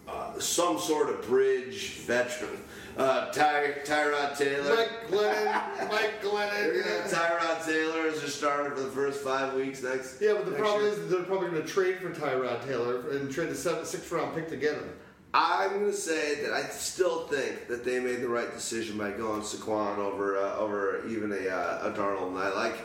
uh, 0.09 0.39
some 0.39 0.79
sort 0.79 1.09
of 1.11 1.23
bridge 1.27 1.99
veteran. 2.07 2.63
Uh, 2.97 3.31
Ty, 3.31 3.75
Tyrod 3.85 4.37
Taylor. 4.37 4.75
Mike 4.75 5.09
Glennon, 5.09 5.89
Mike 5.89 6.21
Glennon. 6.23 7.09
Tyrod 7.09 7.65
Taylor 7.65 8.09
as 8.09 8.21
their 8.21 8.29
starter 8.29 8.75
for 8.75 8.81
the 8.83 8.91
first 8.91 9.21
five 9.23 9.55
weeks 9.55 9.85
next. 9.85 10.21
Yeah, 10.21 10.33
but 10.35 10.47
the 10.47 10.53
problem 10.53 10.83
year. 10.83 10.93
is 10.95 11.09
they're 11.09 11.23
probably 11.23 11.51
going 11.51 11.63
to 11.63 11.69
trade 11.69 11.99
for 11.99 12.11
Tyrod 12.11 12.65
Taylor 12.67 13.09
and 13.11 13.31
trade 13.31 13.51
the 13.51 13.55
seven, 13.55 13.85
sixth 13.85 14.11
round 14.11 14.35
pick 14.35 14.49
to 14.49 14.57
get 14.57 14.75
him. 14.75 14.91
I'm 15.35 15.71
going 15.81 15.85
to 15.87 15.93
say 15.93 16.43
that 16.43 16.53
I 16.53 16.63
still 16.65 17.27
think 17.29 17.69
that 17.69 17.85
they 17.85 18.01
made 18.01 18.23
the 18.23 18.29
right 18.29 18.53
decision 18.53 18.97
by 18.97 19.11
going 19.11 19.43
Saquon 19.43 19.99
over 19.99 20.39
uh, 20.39 20.57
over 20.57 21.07
even 21.09 21.33
a, 21.33 21.49
uh, 21.49 21.91
a 21.93 21.97
Darnold, 21.97 22.29
and 22.29 22.39
I 22.39 22.49
like. 22.55 22.77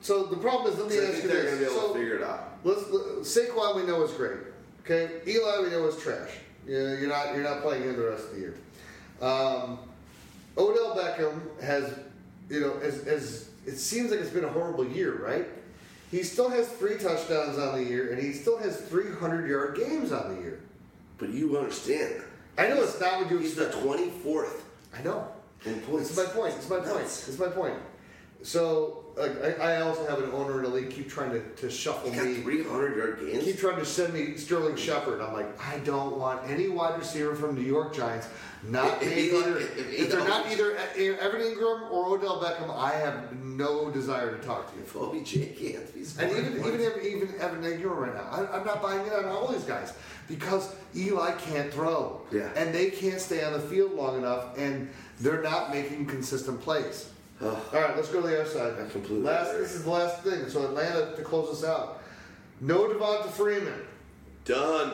So 0.00 0.24
the 0.26 0.36
problem 0.36 0.72
is, 0.72 0.78
let 0.78 0.88
me 0.88 0.98
I 0.98 1.02
ask 1.02 1.10
think 1.12 1.24
you 1.24 1.28
they're 1.30 1.42
going 1.44 1.58
this. 1.58 1.68
to 1.68 1.74
be 1.74 1.78
able 1.78 1.88
So- 1.88 1.92
to 1.94 1.98
figure 1.98 2.16
it 2.18 2.22
out. 2.22 2.42
Let's 2.64 2.82
Saquon 3.38 3.76
we 3.76 3.82
know 3.84 4.02
is 4.04 4.12
great. 4.12 4.38
Okay, 4.84 5.20
Eli 5.26 5.62
we 5.62 5.70
know 5.70 5.86
is 5.88 5.96
trash. 6.00 6.30
Yeah, 6.66 6.94
you're 6.98 7.08
not 7.08 7.34
you're 7.34 7.42
not 7.44 7.62
playing 7.62 7.82
him 7.82 7.96
the 7.96 8.08
rest 8.10 8.24
of 8.28 8.34
the 8.34 8.40
year. 8.40 8.54
Um, 9.20 9.78
Odell 10.58 10.96
Beckham 10.96 11.40
has, 11.62 11.98
you 12.48 12.60
know, 12.60 12.74
as, 12.78 13.00
as 13.06 13.48
it 13.66 13.76
seems 13.78 14.10
like 14.10 14.20
it's 14.20 14.30
been 14.30 14.44
a 14.44 14.48
horrible 14.48 14.86
year, 14.86 15.16
right? 15.24 15.46
He 16.10 16.22
still 16.22 16.48
has 16.48 16.68
three 16.68 16.96
touchdowns 16.98 17.58
on 17.58 17.76
the 17.76 17.84
year, 17.84 18.12
and 18.12 18.22
he 18.22 18.32
still 18.32 18.56
has 18.58 18.76
300 18.82 19.48
yard 19.48 19.76
games 19.76 20.12
on 20.12 20.34
the 20.36 20.40
year. 20.40 20.60
But 21.18 21.30
you 21.30 21.56
understand, 21.58 22.22
I 22.58 22.68
know 22.68 22.82
it's 22.82 23.00
not 23.00 23.20
what 23.20 23.30
you 23.30 23.38
he's 23.38 23.54
the 23.54 23.66
24th 23.66 24.60
I 24.96 25.02
know. 25.02 25.28
in 25.64 25.80
points. 25.80 26.10
It's 26.10 26.18
my 26.18 26.24
point. 26.32 26.54
It's 26.56 26.68
my 26.68 26.76
point. 26.78 26.88
Nuts. 26.88 27.28
It's 27.28 27.38
my 27.38 27.48
point. 27.48 27.74
So 28.42 29.04
like, 29.16 29.60
I, 29.60 29.76
I 29.76 29.80
also 29.80 30.06
have 30.06 30.22
an 30.22 30.30
owner 30.32 30.58
in 30.58 30.64
the 30.64 30.76
league 30.76 30.90
keep 30.90 31.08
trying 31.08 31.30
to, 31.30 31.40
to 31.40 31.70
shuffle 31.70 32.10
He 32.10 32.16
got 32.16 32.26
me. 32.26 32.42
300 32.42 32.96
yard 32.96 33.20
games. 33.20 33.44
keep 33.44 33.58
trying 33.58 33.78
to 33.78 33.84
send 33.84 34.12
me 34.12 34.36
Sterling 34.36 34.76
Shepard. 34.76 35.20
I'm 35.20 35.32
like, 35.32 35.58
I 35.60 35.78
don't 35.78 36.18
want 36.18 36.48
any 36.50 36.68
wide 36.68 36.98
receiver 36.98 37.34
from 37.34 37.54
New 37.54 37.62
York 37.62 37.94
Giants. 37.94 38.28
Not 38.68 39.02
If- 39.02 39.12
if 39.12 39.18
either. 39.34 39.58
if- 39.58 39.78
if 39.78 39.92
If 40.00 40.10
they're 40.10 40.26
not 40.26 40.50
either 40.50 40.76
eh, 40.76 40.80
eh, 40.96 41.00
E- 41.02 41.08
Evan 41.20 41.40
Engram 41.40 41.90
or 41.90 42.06
Odell 42.16 42.40
Beckham, 42.42 42.74
I 42.76 42.92
have 42.92 43.32
no 43.42 43.90
desire 43.90 44.36
to 44.36 44.44
talk 44.44 44.70
to 44.70 44.76
you. 44.76 44.82
If 44.86 44.96
OBJ 44.96 45.56
can't 45.58 45.94
be 45.94 46.04
And 46.18 46.30
even 46.32 46.62
points. 46.62 46.82
even 46.82 47.02
even 47.06 47.40
Evan 47.40 47.62
Engram 47.62 47.96
right 47.96 48.14
now, 48.14 48.28
I, 48.30 48.56
I'm 48.58 48.66
not 48.66 48.82
buying 48.82 49.06
in 49.06 49.12
on 49.12 49.26
all 49.26 49.48
these 49.48 49.64
guys 49.64 49.92
because 50.28 50.70
Eli 50.96 51.32
can't 51.32 51.72
throw, 51.72 52.22
Yeah. 52.32 52.48
and 52.56 52.74
they 52.74 52.90
can't 52.90 53.20
stay 53.20 53.44
on 53.44 53.52
the 53.52 53.60
field 53.60 53.92
long 53.92 54.18
enough, 54.18 54.56
and 54.58 54.90
they're 55.20 55.42
not 55.42 55.72
making 55.72 56.06
consistent 56.06 56.60
plays. 56.60 57.08
All 57.42 57.50
right, 57.72 57.94
let's 57.94 58.08
go 58.08 58.22
to 58.22 58.26
the 58.28 58.40
other 58.40 58.48
side. 58.48 58.72
I 58.82 58.88
completely 58.90 59.20
Last, 59.22 59.50
agree. 59.50 59.62
this 59.62 59.74
is 59.74 59.84
the 59.84 59.90
last 59.90 60.22
thing. 60.22 60.48
So 60.48 60.64
Atlanta 60.64 61.14
to 61.14 61.22
close 61.22 61.50
us 61.62 61.64
out. 61.68 62.00
No 62.62 62.88
Devonta 62.88 63.28
Freeman. 63.30 63.82
done. 64.46 64.92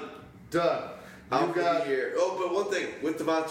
Done. 0.51 0.83
Out 1.33 1.49
You 1.49 1.55
for 1.55 1.61
got 1.61 1.85
the 1.85 1.91
year. 1.91 2.13
Oh, 2.17 2.37
but 2.39 2.55
one 2.55 2.67
thing 2.71 2.89
with 3.03 3.19
Devonta 3.19 3.51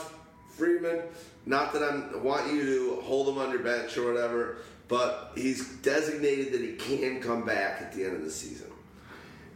Freeman, 0.51 1.01
not 1.45 1.73
that 1.73 1.81
I 1.83 2.15
want 2.17 2.53
you 2.53 2.63
to 2.95 3.01
hold 3.01 3.27
him 3.29 3.37
on 3.39 3.49
your 3.49 3.59
bench 3.59 3.97
or 3.97 4.11
whatever, 4.11 4.57
but 4.87 5.31
he's 5.35 5.67
designated 5.77 6.53
that 6.53 6.61
he 6.61 6.73
can 6.73 7.21
come 7.21 7.43
back 7.45 7.81
at 7.81 7.91
the 7.93 8.03
end 8.05 8.15
of 8.17 8.23
the 8.23 8.29
season. 8.31 8.67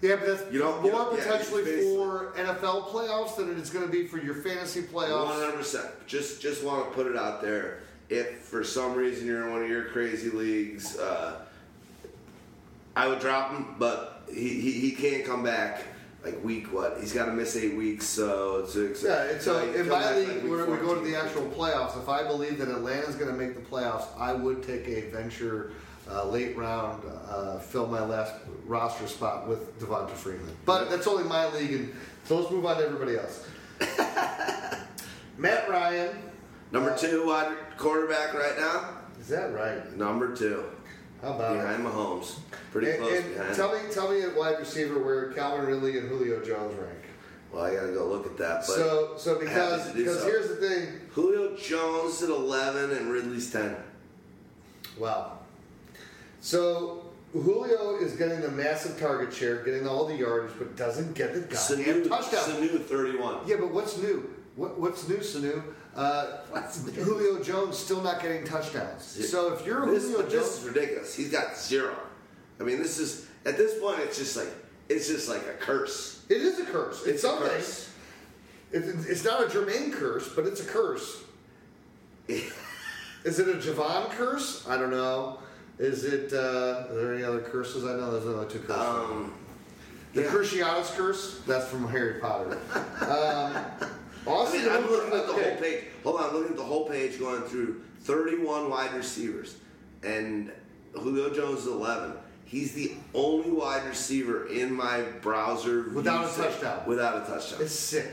Yeah, 0.01 0.15
but 0.17 0.25
that's 0.27 0.51
You 0.51 0.59
don't- 0.59 0.81
more 0.81 0.85
you 0.85 0.91
don't- 0.91 1.17
yeah, 1.17 1.23
potentially 1.23 1.63
for 1.95 2.33
NFL 2.35 2.89
playoffs 2.91 3.37
than 3.37 3.51
it 3.51 3.57
is 3.57 3.69
going 3.69 3.85
to 3.85 3.91
be 3.91 4.07
for 4.07 4.17
your 4.17 4.35
fantasy 4.35 4.81
One 4.81 5.07
playoffs. 5.09 5.27
hundred 5.39 5.55
percent. 5.57 5.85
Just 6.07 6.41
just 6.41 6.63
want 6.63 6.87
to 6.89 6.95
put 6.95 7.07
it 7.07 7.15
out 7.15 7.41
there. 7.41 7.79
If 8.09 8.39
for 8.41 8.63
some 8.63 8.93
reason 8.95 9.25
you're 9.25 9.45
in 9.45 9.51
one 9.51 9.63
of 9.63 9.69
your 9.69 9.85
crazy 9.85 10.29
leagues, 10.29 10.97
uh, 10.97 11.41
I 12.95 13.07
would 13.07 13.19
drop 13.19 13.51
him, 13.51 13.75
but 13.79 14.23
he, 14.31 14.49
he, 14.61 14.71
he 14.71 14.91
can't 14.91 15.25
come 15.25 15.43
back 15.43 15.81
like 16.25 16.43
week 16.43 16.73
what? 16.73 16.97
He's 16.99 17.13
got 17.13 17.25
to 17.25 17.31
miss 17.31 17.55
eight 17.55 17.75
weeks, 17.75 18.05
so 18.05 18.63
it's, 18.63 18.75
it's 18.75 19.03
Yeah, 19.03 19.29
and 19.29 19.41
so 19.41 19.61
in 19.73 19.87
my 19.87 20.15
league, 20.15 20.27
like, 20.27 20.49
where 20.49 20.65
we 20.65 20.77
go 20.77 20.95
to 20.95 21.01
the 21.01 21.15
actual 21.15 21.43
playoffs, 21.43 21.97
if 22.01 22.09
I 22.09 22.23
believe 22.23 22.57
that 22.57 22.67
Atlanta's 22.67 23.15
going 23.15 23.31
to 23.31 23.37
make 23.37 23.55
the 23.55 23.61
playoffs, 23.61 24.05
I 24.17 24.33
would 24.33 24.63
take 24.63 24.87
a 24.87 25.09
venture 25.11 25.73
uh, 26.09 26.27
late 26.27 26.57
round, 26.57 27.03
uh, 27.29 27.59
fill 27.59 27.87
my 27.87 28.03
last 28.03 28.33
roster 28.65 29.07
spot 29.07 29.47
with 29.47 29.79
Devonta 29.79 30.11
Freeman. 30.11 30.55
But 30.65 30.89
that's 30.89 31.07
only 31.07 31.23
my 31.23 31.51
league, 31.53 31.71
and 31.71 31.95
so 32.25 32.39
let's 32.39 32.51
move 32.51 32.65
on 32.65 32.77
to 32.77 32.85
everybody 32.85 33.17
else. 33.17 33.47
Matt 35.37 35.69
Ryan, 35.69 36.17
number 36.71 36.97
two 36.97 37.27
wide 37.27 37.55
quarterback 37.77 38.33
right 38.33 38.57
now. 38.57 38.97
is 39.19 39.27
that 39.27 39.53
right? 39.53 39.95
Number 39.95 40.35
two 40.35 40.65
How 41.25 41.33
about 41.33 41.55
it? 41.55 41.59
behind 41.61 41.83
Mahomes, 41.83 42.37
pretty 42.71 42.91
And, 42.91 42.99
close 42.99 43.13
and 43.19 43.33
behind. 43.33 43.55
tell 43.55 43.73
me, 43.73 43.79
tell 43.91 44.11
me 44.11 44.21
at 44.21 44.35
wide 44.35 44.59
receiver 44.59 44.99
where 45.03 45.31
Calvin 45.33 45.65
Ridley 45.65 45.97
and 45.97 46.07
Julio 46.07 46.39
Jones 46.45 46.75
rank. 46.75 46.99
well, 47.51 47.63
I 47.63 47.73
gotta 47.73 47.93
go 47.93 48.05
look 48.05 48.27
at 48.27 48.37
that. 48.37 48.57
But 48.67 48.75
So, 48.75 49.13
so 49.17 49.39
because 49.39 49.91
because 49.93 50.19
so. 50.19 50.25
here's 50.25 50.49
the 50.49 50.55
thing. 50.57 50.87
Julio 51.13 51.55
Jones 51.57 52.21
at 52.21 52.29
eleven 52.29 52.91
and 52.91 53.11
Ridley's 53.11 53.51
ten. 53.51 53.75
Wow. 54.99 55.39
So 56.41 57.05
Julio 57.33 57.97
is 57.97 58.13
getting 58.13 58.41
the 58.41 58.51
massive 58.51 58.99
target 58.99 59.33
share, 59.33 59.63
getting 59.63 59.87
all 59.87 60.05
the 60.05 60.15
yardage, 60.15 60.51
but 60.59 60.75
doesn't 60.75 61.15
get 61.15 61.33
the 61.33 61.39
goddamn 61.41 61.57
Sanu, 62.03 62.07
touchdown. 62.07 62.43
Sanu 62.43 62.83
thirty-one. 62.85 63.37
Yeah, 63.47 63.55
but 63.59 63.71
what's 63.71 63.97
new? 63.97 64.29
What, 64.55 64.79
what's 64.79 65.07
new, 65.09 65.17
Sanu? 65.17 65.63
Uh, 65.95 66.37
Julio 66.93 67.41
Jones 67.41 67.77
still 67.77 68.01
not 68.01 68.21
getting 68.21 68.43
touchdowns. 68.45 69.03
So 69.03 69.53
if 69.53 69.65
you're 69.65 69.85
This, 69.85 70.03
Julio 70.03 70.21
but 70.21 70.29
this 70.29 70.59
is 70.59 70.65
ridiculous. 70.67 71.15
He's 71.15 71.31
got 71.31 71.57
zero. 71.57 71.95
I 72.59 72.63
mean, 72.63 72.79
this 72.79 72.97
is 72.99 73.27
at 73.45 73.57
this 73.57 73.79
point, 73.79 73.99
it's 73.99 74.17
just 74.17 74.35
like 74.35 74.49
it's 74.89 75.07
just 75.07 75.29
like 75.29 75.41
a 75.47 75.53
curse. 75.53 76.23
it 76.29 76.41
is 76.41 76.59
a 76.59 76.65
curse. 76.65 76.99
It's, 76.99 77.07
It's 77.07 77.23
a 77.23 77.27
something. 77.27 77.47
curse. 77.47 77.89
It's, 78.71 79.05
it's 79.05 79.23
not 79.23 79.41
a 79.41 79.45
Jermaine 79.45 79.93
curse, 79.93 80.27
but 80.35 80.45
it's 80.45 80.61
a 80.61 80.65
curse. 80.65 81.23
Is 82.27 83.39
it 83.39 83.47
a 83.47 83.53
Javon 83.53 84.09
curse? 84.11 84.67
I 84.67 84.77
don't 84.77 84.91
know. 84.91 85.39
Is 85.79 86.03
it? 86.03 86.31
Uh, 86.33 86.85
are 86.89 86.93
there 86.95 87.13
any 87.15 87.23
other 87.23 87.39
curses? 87.39 87.83
I 87.85 87.93
know 87.93 88.11
there's 88.11 88.25
only 88.25 88.47
two 88.51 88.59
curses. 88.59 88.83
Um, 88.85 89.33
The 90.13 90.21
yeah. 90.23 90.27
Cruciatus 90.27 90.95
curse? 90.95 91.39
That's 91.47 91.67
from 91.67 91.87
Harry 91.87 92.19
Potter. 92.19 92.57
Um, 93.01 93.89
I 94.27 94.29
Austin, 94.31 94.61
mean, 94.63 94.71
I'm 94.71 94.89
looking 94.89 95.13
at 95.13 95.27
the 95.27 95.33
whole 95.33 95.55
page. 95.57 95.83
Hold 96.03 96.19
on, 96.19 96.29
I'm 96.29 96.33
looking 96.35 96.51
at 96.51 96.57
the 96.57 96.63
whole 96.63 96.87
page, 96.87 97.19
going 97.19 97.41
through 97.43 97.81
31 98.01 98.69
wide 98.69 98.93
receivers, 98.93 99.55
and 100.03 100.51
Julio 100.93 101.33
Jones 101.33 101.61
is 101.61 101.67
11. 101.67 102.13
He's 102.45 102.73
the 102.73 102.93
only 103.13 103.51
wide 103.51 103.85
receiver 103.85 104.47
in 104.47 104.71
my 104.73 105.01
browser 105.21 105.89
Without 105.93 106.25
a 106.25 106.29
set- 106.29 106.51
touchdown. 106.51 106.83
Without 106.87 107.17
a 107.23 107.31
touchdown. 107.31 107.61
It's 107.61 107.73
sick. 107.73 108.11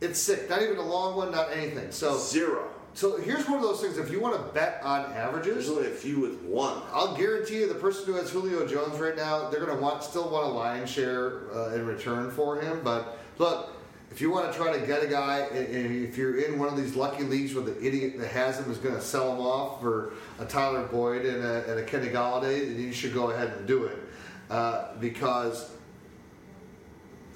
It's 0.00 0.18
sick. 0.18 0.48
Not 0.50 0.62
even 0.62 0.78
a 0.78 0.82
long 0.82 1.16
one, 1.16 1.30
not 1.30 1.52
anything. 1.52 1.92
So, 1.92 2.16
zero. 2.18 2.70
so 2.94 3.18
here's 3.18 3.46
one 3.46 3.56
of 3.58 3.62
those 3.62 3.80
things. 3.80 3.98
If 3.98 4.10
you 4.10 4.20
want 4.20 4.34
to 4.36 4.52
bet 4.52 4.80
on 4.82 5.12
averages, 5.12 5.54
There's 5.66 5.70
only 5.70 5.86
a 5.86 5.94
few 5.94 6.18
with 6.18 6.40
one. 6.42 6.82
I'll 6.92 7.14
guarantee 7.16 7.56
you 7.60 7.68
the 7.68 7.74
person 7.74 8.06
who 8.06 8.14
has 8.14 8.30
Julio 8.30 8.66
Jones 8.66 8.98
right 8.98 9.14
now, 9.16 9.48
they're 9.50 9.64
going 9.64 9.76
to 9.76 9.80
want 9.82 10.02
still 10.02 10.28
want 10.30 10.46
a 10.46 10.50
lion 10.50 10.86
share 10.86 11.42
uh, 11.54 11.74
in 11.74 11.86
return 11.86 12.30
for 12.30 12.60
him. 12.60 12.80
But 12.82 13.18
look, 13.38 13.70
if 14.12 14.20
you 14.20 14.30
want 14.30 14.52
to 14.52 14.58
try 14.58 14.78
to 14.78 14.86
get 14.86 15.02
a 15.02 15.06
guy, 15.06 15.38
and, 15.38 16.04
if 16.04 16.18
you're 16.18 16.38
in 16.38 16.58
one 16.58 16.68
of 16.68 16.76
these 16.76 16.94
lucky 16.94 17.24
leagues 17.24 17.54
where 17.54 17.64
the 17.64 17.82
idiot 17.82 18.18
that 18.18 18.28
has 18.28 18.58
him 18.58 18.70
is 18.70 18.76
going 18.76 18.94
to 18.94 19.00
sell 19.00 19.32
him 19.32 19.40
off 19.40 19.80
for 19.80 20.12
a 20.38 20.44
Tyler 20.44 20.86
Boyd 20.86 21.24
and 21.24 21.42
a, 21.42 21.70
and 21.70 21.80
a 21.80 21.82
Kenny 21.82 22.08
Golladay, 22.08 22.68
then 22.68 22.78
you 22.78 22.92
should 22.92 23.14
go 23.14 23.30
ahead 23.30 23.48
and 23.56 23.66
do 23.66 23.84
it 23.84 23.98
uh, 24.50 24.88
because 25.00 25.70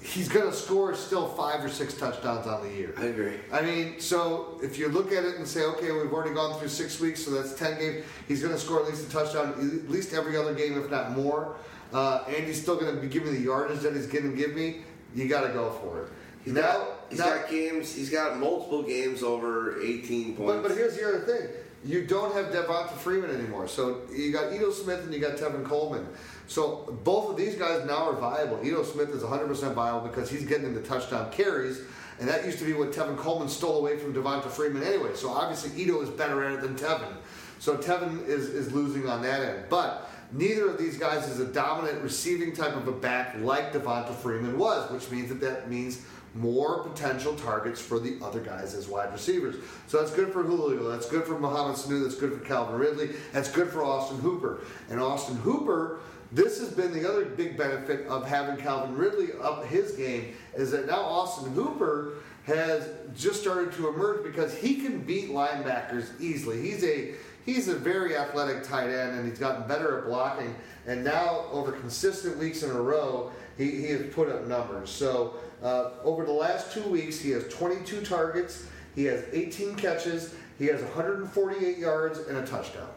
he's 0.03 0.29
going 0.29 0.45
to 0.45 0.55
score 0.55 0.93
still 0.93 1.27
five 1.29 1.65
or 1.65 1.69
six 1.69 1.95
touchdowns 1.95 2.45
on 2.45 2.61
the 2.61 2.71
year. 2.71 2.93
I 2.95 3.05
agree. 3.05 3.37
I 3.51 3.63
mean, 3.63 3.99
so 3.99 4.59
if 4.61 4.77
you 4.77 4.87
look 4.89 5.11
at 5.11 5.23
it 5.23 5.37
and 5.37 5.47
say, 5.47 5.63
okay, 5.63 5.91
we've 5.91 6.13
already 6.13 6.35
gone 6.35 6.59
through 6.59 6.67
six 6.67 6.99
weeks, 6.99 7.25
so 7.25 7.31
that's 7.31 7.55
10 7.55 7.79
games, 7.79 8.05
he's 8.27 8.43
going 8.43 8.53
to 8.53 8.59
score 8.59 8.81
at 8.83 8.87
least 8.87 9.07
a 9.07 9.09
touchdown 9.09 9.53
at 9.53 9.89
least 9.89 10.13
every 10.13 10.37
other 10.37 10.53
game, 10.53 10.77
if 10.77 10.91
not 10.91 11.13
more. 11.13 11.55
Uh, 11.91 12.23
and 12.27 12.45
he's 12.45 12.61
still 12.61 12.75
going 12.75 12.93
to 12.93 13.01
be 13.01 13.07
giving 13.07 13.33
the 13.33 13.39
yardage 13.39 13.79
that 13.79 13.95
he's 13.95 14.05
going 14.05 14.29
to 14.29 14.37
give 14.37 14.53
me. 14.53 14.81
You 15.15 15.27
got 15.27 15.41
to 15.41 15.53
go 15.53 15.71
for 15.71 16.03
it. 16.03 16.09
He's 16.47 16.53
now, 16.55 16.61
got 16.61 16.87
he's 17.09 17.19
now- 17.19 17.25
got 17.25 17.49
games. 17.49 17.93
He's 17.93 18.09
got 18.09 18.39
multiple 18.39 18.83
games 18.83 19.21
over 19.21 19.81
18 19.81 20.35
points. 20.35 20.53
but, 20.53 20.63
but 20.63 20.71
here's 20.71 20.95
the 20.95 21.05
other 21.07 21.19
thing. 21.19 21.49
You 21.83 22.05
don't 22.05 22.33
have 22.33 22.47
Devonta 22.47 22.93
Freeman 22.93 23.29
anymore. 23.29 23.67
So 23.67 24.01
you 24.11 24.31
got 24.31 24.53
Ito 24.53 24.71
Smith 24.71 25.01
and 25.03 25.13
you 25.13 25.19
got 25.19 25.37
Tevin 25.37 25.63
Coleman. 25.65 26.07
So 26.47 26.97
both 27.03 27.29
of 27.29 27.37
these 27.37 27.55
guys 27.55 27.85
now 27.85 28.09
are 28.09 28.15
viable. 28.15 28.65
Ito 28.65 28.83
Smith 28.83 29.09
is 29.09 29.23
100% 29.23 29.73
viable 29.73 30.07
because 30.07 30.29
he's 30.29 30.45
getting 30.45 30.73
the 30.73 30.81
touchdown 30.81 31.31
carries. 31.31 31.81
And 32.19 32.27
that 32.29 32.45
used 32.45 32.59
to 32.59 32.65
be 32.65 32.73
what 32.73 32.91
Tevin 32.91 33.17
Coleman 33.17 33.49
stole 33.49 33.77
away 33.77 33.97
from 33.97 34.13
Devonta 34.13 34.49
Freeman 34.49 34.83
anyway. 34.83 35.11
So 35.15 35.29
obviously 35.29 35.79
Ito 35.81 36.01
is 36.01 36.09
better 36.09 36.43
at 36.45 36.53
it 36.53 36.61
than 36.61 36.75
Tevin. 36.75 37.13
So 37.59 37.77
Tevin 37.77 38.25
is, 38.25 38.49
is 38.49 38.71
losing 38.71 39.07
on 39.07 39.21
that 39.21 39.41
end. 39.41 39.65
But 39.69 40.09
neither 40.31 40.69
of 40.69 40.77
these 40.77 40.97
guys 40.97 41.27
is 41.29 41.39
a 41.39 41.45
dominant 41.45 42.01
receiving 42.01 42.53
type 42.53 42.75
of 42.75 42.87
a 42.87 42.91
back 42.91 43.35
like 43.39 43.71
Devonta 43.73 44.15
Freeman 44.15 44.57
was, 44.57 44.89
which 44.91 45.11
means 45.11 45.29
that 45.29 45.41
that 45.41 45.69
means 45.69 46.01
more 46.35 46.83
potential 46.83 47.35
targets 47.35 47.81
for 47.81 47.99
the 47.99 48.17
other 48.23 48.39
guys 48.39 48.73
as 48.73 48.87
wide 48.87 49.11
receivers. 49.11 49.55
So 49.87 49.99
that's 49.99 50.11
good 50.11 50.31
for 50.31 50.43
Julio. 50.43 50.89
That's 50.89 51.09
good 51.09 51.25
for 51.25 51.39
Mohamed 51.39 51.77
Sanu. 51.77 52.03
That's 52.03 52.15
good 52.15 52.33
for 52.33 52.39
Calvin 52.45 52.79
Ridley. 52.79 53.09
That's 53.33 53.49
good 53.51 53.69
for 53.69 53.83
Austin 53.83 54.19
Hooper. 54.19 54.61
And 54.89 54.99
Austin 54.99 55.37
Hooper, 55.37 55.99
this 56.31 56.59
has 56.59 56.69
been 56.69 56.93
the 56.93 57.09
other 57.09 57.25
big 57.25 57.57
benefit 57.57 58.05
of 58.07 58.27
having 58.27 58.57
Calvin 58.57 58.95
Ridley 58.95 59.29
up 59.41 59.65
his 59.65 59.93
game 59.93 60.35
is 60.55 60.71
that 60.71 60.87
now 60.87 61.01
Austin 61.01 61.53
Hooper 61.53 62.13
has 62.45 62.89
just 63.15 63.41
started 63.41 63.73
to 63.73 63.89
emerge 63.89 64.23
because 64.23 64.55
he 64.55 64.75
can 64.75 64.99
beat 64.99 65.29
linebackers 65.29 66.19
easily. 66.19 66.61
He's 66.61 66.83
a 66.83 67.13
he's 67.47 67.67
a 67.69 67.75
very 67.75 68.15
athletic 68.15 68.61
tight 68.63 68.89
end 68.89 69.17
and 69.17 69.27
he's 69.27 69.39
gotten 69.39 69.67
better 69.67 69.97
at 69.99 70.05
blocking. 70.05 70.53
And 70.85 71.03
now 71.03 71.45
over 71.51 71.71
consistent 71.71 72.37
weeks 72.37 72.61
in 72.61 72.69
a 72.69 72.79
row, 72.79 73.31
he, 73.57 73.71
he 73.71 73.85
has 73.87 74.13
put 74.13 74.29
up 74.29 74.45
numbers. 74.45 74.91
So 74.91 75.35
uh, 75.63 75.91
over 76.03 76.23
the 76.25 76.31
last 76.31 76.71
two 76.71 76.83
weeks, 76.83 77.17
he 77.19 77.31
has 77.31 77.47
22 77.47 78.01
targets, 78.05 78.67
he 78.93 79.05
has 79.05 79.23
18 79.31 79.75
catches, 79.75 80.35
he 80.59 80.65
has 80.67 80.81
148 80.83 81.77
yards 81.77 82.19
and 82.19 82.37
a 82.37 82.45
touchdown. 82.45 82.89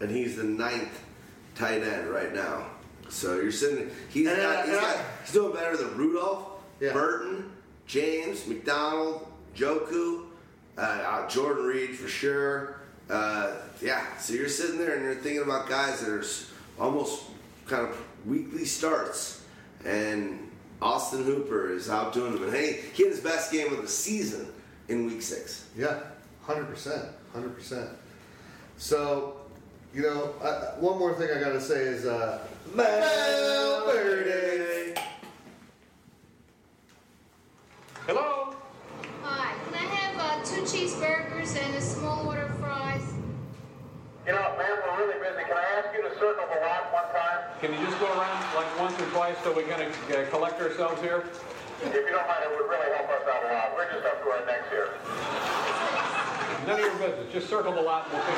and 0.00 0.10
he's 0.10 0.36
the 0.36 0.44
ninth 0.44 1.04
tight 1.54 1.82
end 1.82 2.08
right 2.08 2.34
now. 2.34 2.66
So 3.10 3.36
you're 3.40 3.52
sitting. 3.52 3.90
He's 4.10 4.26
And, 4.28 4.36
got, 4.36 4.64
he's, 4.66 4.74
got, 4.76 4.96
he's 5.24 5.32
doing 5.32 5.52
better 5.54 5.76
than 5.76 5.96
Rudolph, 5.96 6.62
Yeah. 6.80 6.92
Burton, 6.92 7.50
James, 7.86 8.46
McDonald, 8.46 9.26
Njoku, 9.56 10.24
uh, 10.76 10.80
uh, 10.80 11.28
Jordan 11.28 11.64
Reed 11.64 11.96
for 11.96 12.06
sure. 12.08 12.80
Uh, 13.08 13.52
yeah. 13.80 14.16
So 14.18 14.34
you're 14.34 14.48
sitting 14.48 14.78
there 14.78 14.94
and 14.94 15.02
you're 15.04 15.14
thinking 15.14 15.42
about 15.42 15.68
guys 15.68 16.00
that 16.00 16.10
are 16.10 16.24
almost 16.78 17.24
kind 17.66 17.86
of 17.86 17.96
weekly 18.26 18.64
starts, 18.64 19.42
and 19.84 20.50
Austin 20.80 21.24
Hooper 21.24 21.70
is 21.72 21.88
outdoing 21.90 22.34
them. 22.34 22.44
And 22.44 22.52
hey, 22.52 22.80
he 22.94 23.02
had 23.04 23.12
his 23.12 23.20
best 23.20 23.50
game 23.52 23.72
of 23.72 23.82
the 23.82 23.88
season 23.88 24.46
in 24.88 25.06
Week 25.06 25.22
Six. 25.22 25.66
Yeah, 25.76 26.00
hundred 26.42 26.66
percent, 26.66 27.04
hundred 27.32 27.54
percent. 27.54 27.90
So, 28.78 29.38
you 29.92 30.02
know, 30.02 30.34
uh, 30.40 30.72
one 30.76 30.98
more 30.98 31.14
thing 31.14 31.30
I 31.36 31.40
got 31.40 31.52
to 31.52 31.60
say 31.60 31.80
is 31.80 32.06
uh, 32.06 32.38
Valverde. 32.74 34.14
Hello? 38.06 38.54
Hi, 39.22 39.54
can 39.64 39.74
I 39.74 39.86
have 39.94 40.16
uh, 40.18 40.44
two 40.44 40.62
cheeseburgers 40.62 41.56
and 41.62 41.74
a 41.74 41.80
small 41.80 42.26
order 42.26 42.42
of 42.42 42.46
fries? 42.46 42.47
You 44.28 44.34
know, 44.34 44.52
man, 44.58 44.76
we're 44.84 45.06
really 45.06 45.18
busy. 45.24 45.40
Can 45.48 45.56
I 45.56 45.64
ask 45.80 45.88
you 45.96 46.02
to 46.02 46.10
circle 46.20 46.44
the 46.52 46.60
lot 46.60 46.92
one 46.92 47.08
time? 47.16 47.48
Can 47.62 47.72
you 47.72 47.80
just 47.86 47.98
go 47.98 48.04
around 48.12 48.44
like 48.54 48.68
once 48.78 48.92
or 49.00 49.06
twice 49.06 49.36
so 49.42 49.56
we 49.56 49.62
kind 49.62 49.80
of 49.80 49.88
uh, 50.10 50.28
collect 50.28 50.60
ourselves 50.60 51.00
here? 51.00 51.24
If 51.80 51.94
you 51.94 52.10
don't 52.12 52.28
mind, 52.28 52.44
it 52.44 52.50
would 52.50 52.68
really 52.68 52.92
help 52.94 53.08
us 53.08 53.24
out 53.24 53.42
a 53.42 53.54
lot. 53.54 53.72
We're 53.74 53.90
just 53.90 54.04
up 54.04 54.22
to 54.22 54.28
our 54.28 54.44
necks 54.44 54.68
here. 54.68 54.90
None 56.66 56.78
of 56.78 56.84
your 56.84 57.08
business. 57.08 57.32
Just 57.32 57.48
circle 57.48 57.72
the 57.72 57.80
lot 57.80 58.04
and 58.04 58.12
we'll 58.12 58.22
pick 58.28 58.36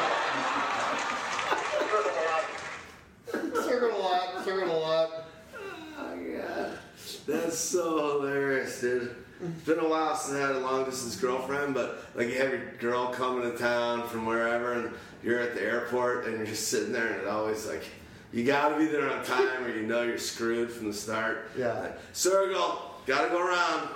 Circle 1.90 2.14
the 2.14 2.22
lot. 2.30 3.64
Circle 3.64 3.90
a 3.90 3.98
lot, 3.98 4.44
circle 4.44 4.70
a 4.70 4.78
lot. 4.78 5.10
Oh 5.58 6.14
my 6.14 6.22
god, 6.38 6.78
that's 7.26 7.58
so 7.58 8.20
hilarious, 8.20 8.80
dude. 8.80 9.19
It's 9.42 9.64
been 9.64 9.78
a 9.78 9.88
while 9.88 10.14
since 10.16 10.36
I 10.36 10.40
had 10.46 10.56
a 10.56 10.58
long 10.60 10.84
distance 10.84 11.16
girlfriend, 11.16 11.72
but 11.74 12.04
like 12.14 12.28
you 12.28 12.34
have 12.38 12.50
your 12.50 12.72
girl 12.78 13.08
coming 13.08 13.50
to 13.50 13.56
town 13.56 14.06
from 14.08 14.26
wherever, 14.26 14.72
and 14.74 14.90
you're 15.22 15.40
at 15.40 15.54
the 15.54 15.62
airport, 15.62 16.26
and 16.26 16.36
you're 16.36 16.46
just 16.46 16.68
sitting 16.68 16.92
there, 16.92 17.06
and 17.12 17.22
it 17.22 17.26
always 17.28 17.66
like 17.66 17.84
you 18.32 18.44
got 18.44 18.68
to 18.70 18.76
be 18.78 18.86
there 18.86 19.10
on 19.10 19.24
time, 19.24 19.64
or 19.64 19.70
you 19.74 19.82
know 19.86 20.02
you're 20.02 20.18
screwed 20.18 20.70
from 20.70 20.86
the 20.88 20.92
start. 20.94 21.50
Yeah. 21.56 21.72
Like, 21.80 21.98
circle, 22.12 22.82
gotta 23.06 23.28
go 23.30 23.40
around. 23.40 23.88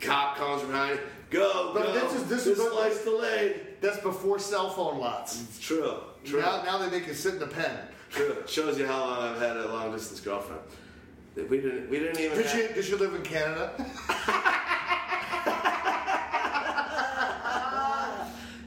Cop 0.00 0.36
comes 0.36 0.62
behind. 0.62 0.94
you. 0.98 1.00
Go, 1.30 1.72
But 1.74 1.86
go. 1.86 1.92
this 1.94 2.12
is- 2.14 2.24
this 2.28 2.46
is 2.46 2.58
what- 2.58 2.72
flight's 2.72 3.02
delayed. 3.04 3.60
That's 3.80 3.98
before 3.98 4.38
cell 4.38 4.70
phone 4.70 4.98
lots. 4.98 5.40
It's 5.42 5.58
true. 5.58 5.94
True. 6.24 6.40
Now, 6.40 6.62
now 6.62 6.78
they 6.78 6.88
make 6.90 7.06
you 7.08 7.14
sit 7.14 7.34
in 7.34 7.42
a 7.42 7.46
pen. 7.46 7.76
True. 8.10 8.36
Shows 8.46 8.78
you 8.78 8.86
how 8.86 9.00
long 9.00 9.18
I've 9.34 9.40
had 9.40 9.56
a 9.56 9.66
long 9.72 9.90
distance 9.92 10.20
girlfriend. 10.20 10.60
We 11.34 11.56
didn't. 11.58 11.88
We 11.90 11.98
didn't 11.98 12.20
even. 12.20 12.36
Did 12.36 12.46
have- 12.46 12.74
did 12.74 12.84
she 12.84 12.94
live 12.94 13.14
in 13.14 13.22
Canada? 13.22 13.72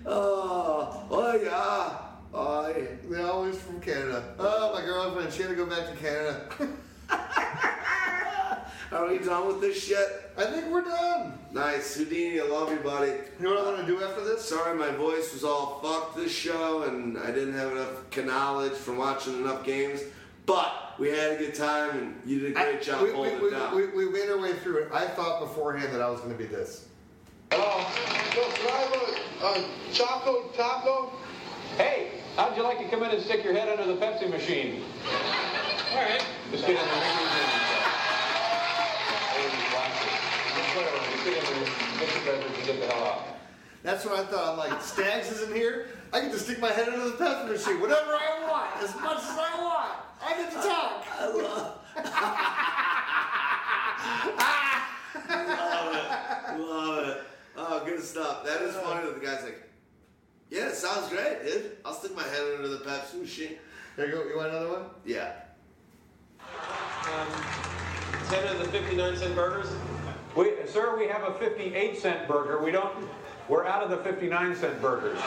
Oh, 0.08 1.04
oh 1.10 1.36
yeah. 1.36 2.35
Oh, 2.48 2.68
yeah. 2.68 2.84
They're 3.10 3.26
always 3.26 3.58
from 3.58 3.82
Canada. 3.82 4.24
Oh, 4.38 4.72
my 4.72 4.86
girlfriend, 4.86 5.34
she 5.34 5.42
had 5.42 5.50
to 5.50 5.56
go 5.56 5.66
back 5.66 5.90
to 5.90 5.96
Canada. 5.96 6.48
Are 8.92 9.10
we 9.10 9.18
done 9.18 9.48
with 9.48 9.62
this 9.62 9.84
shit? 9.84 10.32
I 10.38 10.44
think 10.46 10.68
we're 10.68 10.84
done. 10.84 11.40
Nice. 11.52 11.96
Houdini, 11.96 12.40
I 12.40 12.44
love 12.44 12.70
you, 12.72 12.78
buddy. 12.78 13.14
You 13.40 13.46
know 13.46 13.56
what 13.56 13.66
I 13.66 13.74
want 13.74 13.80
to 13.80 13.88
do 13.88 14.04
after 14.04 14.24
this? 14.24 14.48
Sorry 14.48 14.78
my 14.78 14.92
voice 14.92 15.34
was 15.34 15.44
all 15.44 15.80
fucked 15.82 16.18
this 16.18 16.32
show 16.32 16.84
and 16.84 17.18
I 17.18 17.32
didn't 17.32 17.56
have 17.56 17.72
enough 17.72 18.16
knowledge 18.16 18.74
from 18.74 18.98
watching 18.98 19.40
enough 19.40 19.66
games. 19.66 20.02
But 20.46 20.94
we 21.00 21.10
had 21.10 21.32
a 21.32 21.38
good 21.38 21.56
time 21.56 21.98
and 21.98 22.22
you 22.28 22.42
did 22.42 22.52
a 22.52 22.54
great 22.54 22.84
job 22.84 23.02
we, 23.02 23.12
holding 23.12 23.42
we, 23.42 23.48
it 23.48 23.52
down. 23.52 23.76
we, 23.76 23.88
we, 23.88 24.06
we 24.06 24.12
made 24.12 24.30
our 24.30 24.38
way 24.38 24.54
through 24.54 24.84
it. 24.84 24.92
I 24.94 25.08
thought 25.08 25.40
beforehand 25.40 25.92
that 25.94 26.02
I 26.02 26.10
was 26.10 26.20
going 26.20 26.32
to 26.32 26.38
be 26.38 26.46
this. 26.46 26.90
Uh, 27.52 27.56
yo, 28.36 28.48
can 28.52 28.68
I 28.68 28.78
have 28.78 28.94
a, 29.58 29.62
a 29.62 29.66
Choco 29.92 30.44
Taco? 30.56 31.12
Hey, 31.78 32.22
how'd 32.36 32.56
you 32.58 32.64
like 32.64 32.80
to 32.80 32.86
come 32.90 33.04
in 33.04 33.12
and 33.12 33.22
stick 33.22 33.44
your 33.44 33.54
head 33.54 33.70
under 33.70 33.86
the 33.92 34.00
Pepsi 34.00 34.30
machine? 34.30 34.82
All 35.92 35.98
right. 36.02 36.24
Just 36.52 36.66
get 36.68 36.72
in 36.72 36.76
there. 36.76 36.86
Just 40.76 41.26
get 41.26 41.38
in 41.38 41.44
get 42.00 42.10
your 42.14 42.24
beverage, 42.26 42.58
and 42.58 42.66
get 42.66 42.80
the 42.82 42.88
hell 42.88 43.04
out. 43.06 43.22
That's 43.84 44.04
what 44.04 44.20
I 44.20 44.26
thought. 44.26 44.48
I'm 44.52 44.58
like, 44.58 44.82
Stags 44.82 45.32
isn't 45.32 45.54
here. 45.56 45.88
I 46.12 46.20
get 46.22 46.32
to 46.32 46.40
stick 46.40 46.60
my 46.60 46.72
head 46.72 46.90
under 46.90 47.06
the 47.10 47.16
Pepsi 47.16 47.48
machine, 47.52 47.80
whatever 47.80 48.12
I 48.14 48.48
want, 48.50 48.76
as 48.84 48.94
much 48.96 49.18
as 49.18 49.38
I 49.38 49.56
want. 49.62 49.92
I 50.24 50.36
get 50.38 50.50
to 50.52 50.58
talk. 50.58 51.06
I 51.20 51.28
love, 51.28 51.80
love 55.60 55.96
it. 55.96 56.06
Love 56.60 57.08
it. 57.08 57.18
Oh, 57.58 57.84
good 57.86 58.04
stuff. 58.04 58.44
That 58.44 58.62
is 58.62 58.76
funny 58.76 59.06
that 59.06 59.16
the 59.20 59.26
guy's 59.26 59.44
like, 59.44 59.62
yeah, 60.56 60.70
it 60.70 60.76
sounds 60.76 61.10
great, 61.10 61.44
dude. 61.44 61.78
I'll 61.84 61.94
stick 61.94 62.16
my 62.16 62.24
head 62.24 62.44
under 62.56 62.70
the 62.70 62.78
Pepsi 62.78 63.20
machine. 63.20 63.58
There 63.98 64.08
you 64.08 64.14
go. 64.14 64.24
You 64.24 64.38
want 64.38 64.50
another 64.50 64.70
one? 64.70 64.84
Yeah. 65.06 65.34
Um, 66.40 67.28
10 68.30 68.48
of 68.48 68.60
the 68.60 68.66
59 68.72 69.18
cent 69.18 69.36
burgers? 69.36 69.68
We, 70.36 70.54
sir, 70.66 70.98
we 70.98 71.08
have 71.08 71.24
a 71.24 71.34
58 71.34 71.98
cent 72.00 72.28
burger. 72.28 72.64
We 72.64 72.72
don't, 72.72 72.94
we're 73.50 73.66
out 73.66 73.84
of 73.84 73.90
the 73.90 73.98
59 73.98 74.56
cent 74.56 74.82
burgers. 74.82 75.20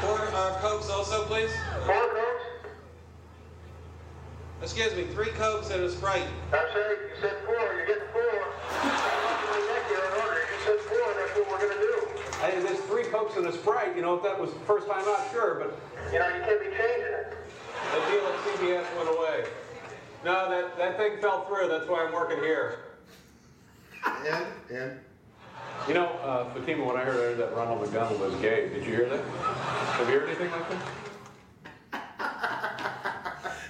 Four 0.00 0.20
uh, 0.20 0.58
Cokes 0.60 0.90
also, 0.90 1.24
please? 1.24 1.50
Four 1.86 2.08
Cokes? 2.08 2.44
Excuse 4.62 4.94
me, 4.94 5.04
three 5.14 5.30
Cokes 5.30 5.70
and 5.70 5.82
a 5.82 5.90
Sprite. 5.90 6.26
I 6.52 6.68
said, 6.72 6.90
you 6.90 7.20
said 7.20 7.36
four, 7.46 7.56
you're 7.56 7.86
getting 7.86 8.08
four. 8.12 8.22
I'm 8.82 8.88
not 8.88 9.40
gonna 9.44 9.66
make 9.72 9.88
you 9.90 9.96
an 9.96 10.12
order. 10.22 10.40
You 10.40 10.58
said 10.64 10.80
four, 10.80 11.14
that's 11.16 11.38
what 11.38 11.50
we're 11.50 11.68
gonna 11.68 11.80
do. 11.80 11.94
Hey, 12.40 12.60
there's 12.60 12.80
three 12.86 12.93
Cokes 13.14 13.36
and 13.36 13.46
a 13.46 13.52
Sprite. 13.52 13.94
You 13.94 14.02
know, 14.02 14.16
if 14.16 14.24
that 14.24 14.40
was 14.40 14.52
the 14.52 14.58
first 14.60 14.88
time 14.88 15.04
out, 15.06 15.30
sure, 15.30 15.54
but 15.54 16.12
You 16.12 16.18
know, 16.18 16.26
you 16.26 16.42
can't 16.42 16.58
be 16.58 16.66
changing 16.66 17.14
it. 17.14 17.36
The 17.92 18.00
deal 18.10 18.26
at 18.26 18.34
CBS 18.42 18.96
went 18.96 19.08
away. 19.16 19.44
No, 20.24 20.50
that, 20.50 20.76
that 20.76 20.96
thing 20.96 21.20
fell 21.20 21.44
through. 21.44 21.68
That's 21.68 21.88
why 21.88 22.04
I'm 22.04 22.12
working 22.12 22.38
here. 22.38 22.80
And, 24.04 24.46
and. 24.68 25.00
You 25.86 25.94
know, 25.94 26.06
uh, 26.06 26.52
Fatima, 26.54 26.84
when 26.84 26.96
I 26.96 27.04
heard, 27.04 27.14
I 27.14 27.18
heard 27.18 27.38
that 27.38 27.54
Ronald 27.54 27.82
McDonald 27.82 28.20
was 28.20 28.34
gay. 28.36 28.68
Did 28.68 28.84
you 28.84 28.90
hear 28.90 29.08
that? 29.08 29.24
Have 29.24 30.08
you 30.08 30.18
heard 30.18 30.28
anything 30.28 30.50
like 30.50 30.68
that? 30.70 30.88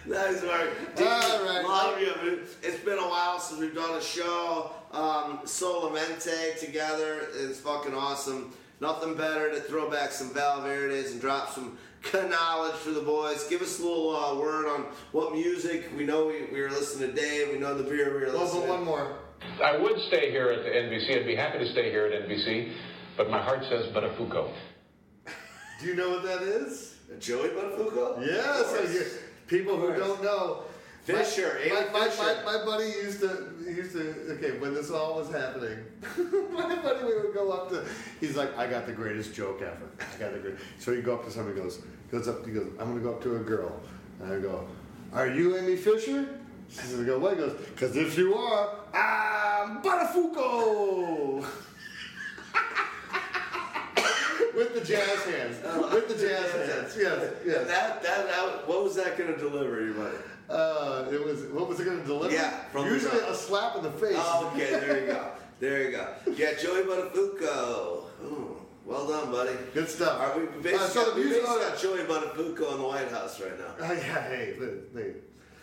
Nice 0.06 0.42
work. 0.42 0.70
All 0.98 1.04
right. 1.46 1.64
Love 1.64 1.98
you. 1.98 2.40
It's 2.62 2.84
been 2.84 2.98
a 2.98 3.08
while 3.08 3.40
since 3.40 3.58
we've 3.58 3.74
done 3.74 3.96
a 3.96 4.02
show. 4.02 4.70
Um, 4.92 5.38
Solamente 5.46 6.58
together 6.60 7.26
is 7.34 7.58
fucking 7.58 7.94
awesome. 7.94 8.52
Nothing 8.80 9.14
better 9.14 9.50
to 9.50 9.60
throw 9.60 9.90
back 9.90 10.10
some 10.10 10.30
Valverdes 10.30 11.12
and 11.12 11.20
drop 11.20 11.50
some 11.54 11.78
knowledge 12.12 12.74
for 12.76 12.90
the 12.90 13.00
boys. 13.00 13.44
Give 13.48 13.62
us 13.62 13.78
a 13.80 13.82
little 13.82 14.14
uh, 14.14 14.34
word 14.38 14.66
on 14.68 14.86
what 15.12 15.32
music. 15.32 15.90
We 15.96 16.04
know 16.04 16.26
we, 16.26 16.46
we 16.52 16.60
were 16.60 16.70
listening 16.70 17.14
to 17.14 17.14
Dave. 17.20 17.50
We 17.52 17.58
know 17.58 17.76
the 17.76 17.84
beer 17.84 18.12
we 18.14 18.20
were 18.26 18.32
Well, 18.32 18.42
listening 18.44 18.62
but 18.62 18.70
one 18.70 18.84
more. 18.84 19.18
I 19.62 19.76
would 19.76 19.98
stay 20.08 20.30
here 20.30 20.48
at 20.50 20.62
the 20.64 20.70
NBC. 20.70 21.20
I'd 21.20 21.26
be 21.26 21.36
happy 21.36 21.58
to 21.58 21.70
stay 21.72 21.90
here 21.90 22.06
at 22.06 22.28
NBC, 22.28 22.72
but 23.16 23.30
my 23.30 23.40
heart 23.42 23.60
says 23.68 23.86
Buttafuoco. 23.92 24.50
Do 25.80 25.86
you 25.86 25.94
know 25.94 26.10
what 26.10 26.22
that 26.24 26.42
is? 26.42 26.96
Joey 27.20 27.48
Buttafuoco? 27.50 28.26
Yes. 28.26 28.60
Of 28.60 28.66
course. 28.66 28.88
I 28.88 28.92
hear- 28.92 29.06
People 29.46 29.76
who 29.76 29.88
Of 29.88 29.96
course. 29.96 30.08
don't 30.08 30.24
know. 30.24 30.62
Fisher, 31.04 31.58
My, 31.68 31.80
Amy 31.80 31.90
my, 31.92 32.08
Fisher. 32.08 32.22
my, 32.44 32.58
my 32.58 32.64
buddy 32.64 32.86
used 32.86 33.20
to 33.20 33.52
used 33.66 33.92
to 33.92 34.32
okay 34.32 34.58
when 34.58 34.72
this 34.72 34.90
all 34.90 35.16
was 35.16 35.30
happening. 35.30 35.78
my 36.50 36.76
buddy 36.76 37.04
we 37.04 37.14
would 37.20 37.34
go 37.34 37.50
up 37.50 37.68
to. 37.68 37.84
He's 38.20 38.36
like, 38.36 38.56
I 38.56 38.66
got 38.66 38.86
the 38.86 38.92
greatest 38.92 39.34
joke 39.34 39.60
ever. 39.60 39.90
I 40.00 40.18
got 40.18 40.32
the 40.32 40.38
great. 40.38 40.54
So 40.78 40.92
you 40.92 41.02
go 41.02 41.14
up 41.14 41.24
to 41.26 41.30
somebody, 41.30 41.60
goes 41.60 41.82
goes 42.10 42.26
up. 42.26 42.46
He 42.46 42.52
goes, 42.52 42.68
I'm 42.80 42.88
gonna 42.88 43.00
go 43.00 43.10
up 43.10 43.22
to 43.24 43.36
a 43.36 43.40
girl, 43.40 43.78
and 44.20 44.32
I 44.32 44.38
go, 44.38 44.66
Are 45.12 45.26
you 45.26 45.58
Amy 45.58 45.76
Fisher? 45.76 46.26
She 46.70 46.78
says, 46.78 47.00
I 47.00 47.04
go, 47.04 47.18
what? 47.18 47.34
He 47.34 47.38
goes, 47.38 47.52
Because 47.52 47.94
if 47.96 48.16
you 48.16 48.34
are, 48.34 48.70
I'm 48.94 49.82
Buttafuoco. 49.82 51.44
With 54.54 54.72
the 54.74 54.80
jazz 54.80 55.24
hands. 55.24 55.56
With 55.92 56.08
the 56.08 56.14
jazz 56.14 56.52
hands. 56.52 56.96
Yes, 56.96 57.32
yes. 57.44 57.66
That, 57.66 58.02
that, 58.02 58.28
that, 58.28 58.68
what 58.68 58.84
was 58.84 58.94
that 58.96 59.18
going 59.18 59.34
to 59.34 59.38
deliver, 59.38 59.84
you 59.84 59.94
buddy? 59.94 60.16
Uh, 60.48 61.06
it 61.10 61.24
was 61.24 61.42
what 61.46 61.68
was 61.68 61.80
it 61.80 61.84
going 61.84 62.00
to 62.00 62.06
deliver? 62.06 62.34
Yeah, 62.34 62.50
from 62.72 62.86
usually 62.86 63.18
a 63.20 63.34
slap 63.34 63.76
in 63.76 63.82
the 63.82 63.90
face. 63.92 64.16
Oh, 64.18 64.50
okay, 64.54 64.70
there 64.70 65.00
you 65.00 65.06
go. 65.06 65.28
There 65.60 65.84
you 65.84 65.92
go. 65.92 66.08
Yeah, 66.36 66.52
Joey 66.60 66.82
Buttafuoco. 66.82 68.02
Ooh, 68.24 68.56
well 68.84 69.06
done, 69.06 69.30
buddy. 69.30 69.52
Good 69.72 69.88
stuff. 69.88 70.18
Right, 70.20 70.36
we 70.40 70.62
basically, 70.62 70.84
Uh, 70.84 70.88
so 70.88 71.10
the 71.12 71.20
music- 71.24 71.44
got 71.44 71.78
Joey 71.78 71.98
Buttafuoco 72.00 72.72
in 72.72 72.78
the 72.78 72.84
White 72.86 73.08
House 73.10 73.40
right 73.40 73.56
now. 73.58 73.86
Uh, 73.86 73.92
yeah, 73.92 74.22
hey, 74.28 74.56
they, 74.92 75.12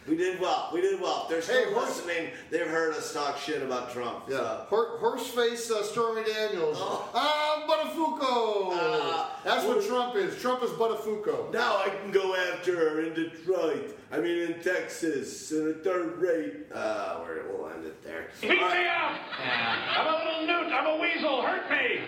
We 0.08 0.16
did 0.18 0.40
well. 0.40 0.70
We 0.74 0.82
did 0.82 1.00
well. 1.00 1.24
If 1.24 1.30
they're 1.30 1.42
still 1.42 1.66
Hey, 1.68 1.74
horse- 1.74 2.04
listening, 2.06 2.32
they've 2.50 2.66
heard 2.68 2.96
us 2.96 3.14
talk 3.14 3.38
shit 3.38 3.62
about 3.62 3.92
Trump. 3.92 4.24
yeah. 4.30 4.38
So. 4.38 4.66
Hor- 4.70 4.98
Horseface 5.00 5.70
uh, 5.70 5.84
Stormy 5.84 6.24
Daniels. 6.24 6.78
Oh. 6.80 7.08
Ah, 7.14 7.66
Buttafuoco. 7.68 8.72
Uh, 8.74 9.26
That's 9.44 9.66
what 9.66 9.86
Trump 9.86 10.16
is. 10.16 10.42
Trump 10.42 10.64
is 10.64 10.72
Buttafuoco. 10.72 11.52
Now 11.54 11.78
I 11.86 11.90
can 11.90 12.12
go 12.12 12.31
after 12.62 13.02
in 13.02 13.14
Detroit. 13.16 13.98
I 14.12 14.20
mean, 14.20 14.38
in 14.52 14.62
Texas, 14.62 15.52
in 15.52 15.70
a 15.70 15.74
third 15.74 16.18
rate. 16.20 16.54
Uh, 16.72 17.22
we're, 17.24 17.48
we'll 17.50 17.70
end 17.72 17.86
it 17.86 18.04
there. 18.04 18.28
Beat 18.40 18.52
me 18.52 18.58
up! 18.60 19.18
I'm 19.44 20.08
a 20.08 20.26
little 20.26 20.46
newt. 20.46 20.72
I'm 20.72 20.86
a 20.86 21.02
weasel. 21.02 21.42
Hurt 21.42 21.70
me. 21.72 22.02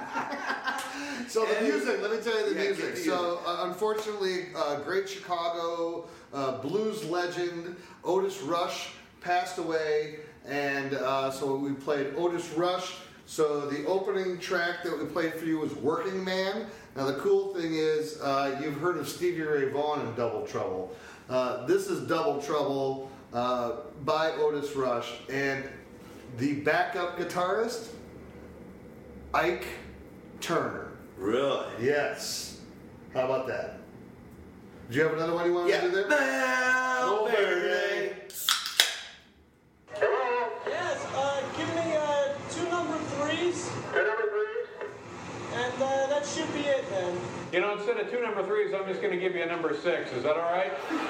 So 1.28 1.46
the 1.46 1.58
And- 1.58 1.68
music, 1.68 2.02
let 2.02 2.12
me 2.12 2.18
tell 2.22 2.38
you 2.48 2.54
the 2.54 2.60
Yeah, 2.62 2.68
music. 2.68 2.98
So 2.98 3.40
uh, 3.46 3.66
unfortunately, 3.68 4.48
uh, 4.56 4.76
great 4.82 5.10
Chicago 5.10 6.08
uh, 6.34 6.60
blues 6.60 7.04
legend 7.06 7.76
Otis 8.04 8.42
Rush 8.42 8.90
passed 9.22 9.58
away, 9.58 10.20
and 10.46 10.94
uh, 10.94 11.32
so 11.32 11.56
we 11.56 11.72
played 11.74 12.14
Otis 12.16 12.52
Rush. 12.54 12.98
So 13.26 13.62
the 13.68 13.86
opening 13.86 14.38
track 14.38 14.84
that 14.84 14.98
we 14.98 15.06
played 15.06 15.34
for 15.34 15.46
you 15.46 15.60
was 15.60 15.74
"Working 15.76 16.24
Man." 16.24 16.68
Now 16.96 17.06
the 17.06 17.16
cool 17.16 17.54
thing 17.56 17.74
is, 17.74 18.22
uh, 18.22 18.60
you've 18.62 18.80
heard 18.80 18.98
of 18.98 19.08
Stevie 19.08 19.42
Ray 19.42 19.70
Vaughan 19.70 20.02
and 20.06 20.16
Double 20.16 20.46
Trouble. 20.46 20.94
Uh, 21.30 21.66
this 21.66 21.88
is 21.88 22.08
Double 22.08 22.42
Trouble 22.42 23.10
uh, 23.34 23.78
by 24.04 24.32
Otis 24.34 24.76
Rush, 24.76 25.12
and 25.32 25.64
the 26.38 26.54
backup 26.56 27.18
guitarist 27.18 27.88
Ike 29.34 29.66
Turner. 30.42 30.92
Really? 31.18 31.66
Yes. 31.82 32.60
How 33.14 33.26
about 33.26 33.48
that? 33.48 33.80
Do 34.90 34.98
you 34.98 35.04
have 35.04 35.14
another 35.14 35.34
one 35.34 35.46
you 35.46 35.54
want 35.54 35.70
Yeah. 35.70 35.82
to 35.82 35.90
do 35.90 35.96
there? 35.96 36.08
Valverde. 36.10 38.16
Hello? 39.94 40.53
Yes, 40.68 41.06
uh, 41.16 41.42
give 41.58 41.70
me 41.76 41.96
uh, 41.96 42.34
two 42.52 42.68
number 42.70 42.98
threes. 43.16 43.70
Two 43.94 44.04
number 44.04 44.30
threes. 44.30 44.68
And 45.54 45.74
uh, 45.82 46.08
that 46.08 46.26
should 46.26 46.52
be 46.54 46.62
it 46.62 46.90
then. 46.90 47.18
You 47.52 47.62
know, 47.62 47.74
instead 47.78 47.98
of 47.98 48.10
two 48.10 48.22
number 48.22 48.44
threes, 48.46 48.74
I'm 48.74 48.88
just 48.88 49.02
going 49.02 49.14
to 49.14 49.20
give 49.20 49.36
you 49.36 49.44
a 49.44 49.46
number 49.46 49.74
six. 49.76 50.12
Is 50.14 50.24
that 50.24 50.36
all 50.36 50.52
right? 50.52 50.72
That's 50.90 51.04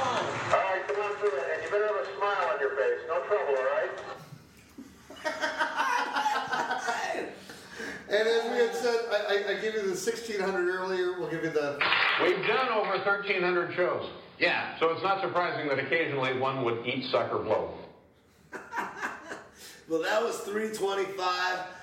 fine. 0.00 0.24
All 0.52 0.58
right, 0.58 0.82
come 0.86 1.00
on 1.00 1.14
through 1.16 1.28
it. 1.28 1.44
And 1.54 1.62
you 1.64 1.70
better 1.70 1.86
have 1.86 1.96
a 1.96 2.06
smile 2.16 2.50
on 2.52 2.60
your 2.60 2.74
face. 2.76 3.00
No 3.06 3.20
trouble, 3.24 3.56
all 3.56 3.68
right? 3.76 3.90
And 8.10 8.26
as 8.26 8.42
we 8.50 8.56
had 8.58 8.74
said, 8.74 8.98
I, 9.08 9.14
I, 9.14 9.50
I 9.50 9.54
gave 9.60 9.74
you 9.74 9.82
the 9.82 9.94
1600 9.94 10.68
earlier. 10.68 11.18
We'll 11.18 11.30
give 11.30 11.44
you 11.44 11.50
the. 11.50 11.78
We've 12.20 12.44
done 12.44 12.68
over 12.70 12.98
1300 12.98 13.72
shows. 13.76 14.10
Yeah. 14.40 14.76
So 14.80 14.90
it's 14.90 15.02
not 15.02 15.20
surprising 15.20 15.68
that 15.68 15.78
occasionally 15.78 16.36
one 16.36 16.64
would 16.64 16.84
eat 16.84 17.04
sucker 17.12 17.38
blow. 17.38 17.72
Well, 19.90 20.02
that 20.02 20.22
was 20.22 20.36
325. 20.38 21.18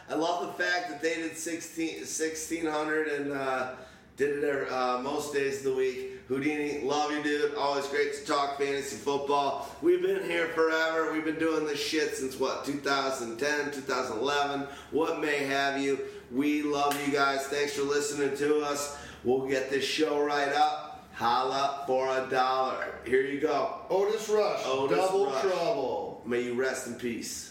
I 0.10 0.16
love 0.16 0.48
the 0.48 0.64
fact 0.64 0.88
that 0.88 1.02
they 1.02 1.16
did 1.16 1.38
16, 1.38 1.98
1600 1.98 3.08
and 3.10 3.34
uh, 3.34 3.74
did 4.16 4.42
it 4.42 4.72
uh, 4.72 5.00
most 5.04 5.34
days 5.34 5.58
of 5.58 5.64
the 5.66 5.74
week. 5.74 6.12
Houdini, 6.30 6.84
love 6.84 7.12
you, 7.12 7.22
dude. 7.22 7.56
Always 7.56 7.86
great 7.88 8.14
to 8.14 8.26
talk 8.26 8.60
fantasy 8.60 8.96
football. 8.96 9.70
We've 9.82 10.02
been 10.02 10.24
here 10.24 10.48
forever. 10.48 11.12
We've 11.12 11.26
been 11.26 11.38
doing 11.38 11.66
this 11.66 11.86
shit 11.86 12.16
since 12.16 12.40
what, 12.40 12.64
2010, 12.64 13.72
2011, 13.74 14.68
what 14.92 15.20
may 15.20 15.40
have 15.40 15.78
you. 15.78 16.00
We 16.32 16.62
love 16.62 16.98
you 17.06 17.12
guys. 17.12 17.42
Thanks 17.48 17.74
for 17.74 17.84
listening 17.84 18.38
to 18.38 18.62
us. 18.62 18.98
We'll 19.26 19.48
get 19.48 19.70
this 19.70 19.84
show 19.84 20.24
right 20.24 20.54
up. 20.54 21.10
Holla 21.14 21.84
for 21.86 22.08
a 22.08 22.26
dollar. 22.30 23.02
Here 23.06 23.24
you 23.24 23.42
go. 23.42 23.82
Otis 23.90 24.30
Rush. 24.30 24.62
Otis 24.66 24.98
double 24.98 25.26
Rush. 25.26 25.42
trouble. 25.42 26.22
May 26.26 26.44
you 26.44 26.54
rest 26.54 26.88
in 26.88 26.96
peace. 26.96 27.47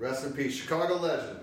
Rest 0.00 0.24
in 0.24 0.32
peace. 0.32 0.54
Chicago 0.54 0.96
legend. 0.96 1.39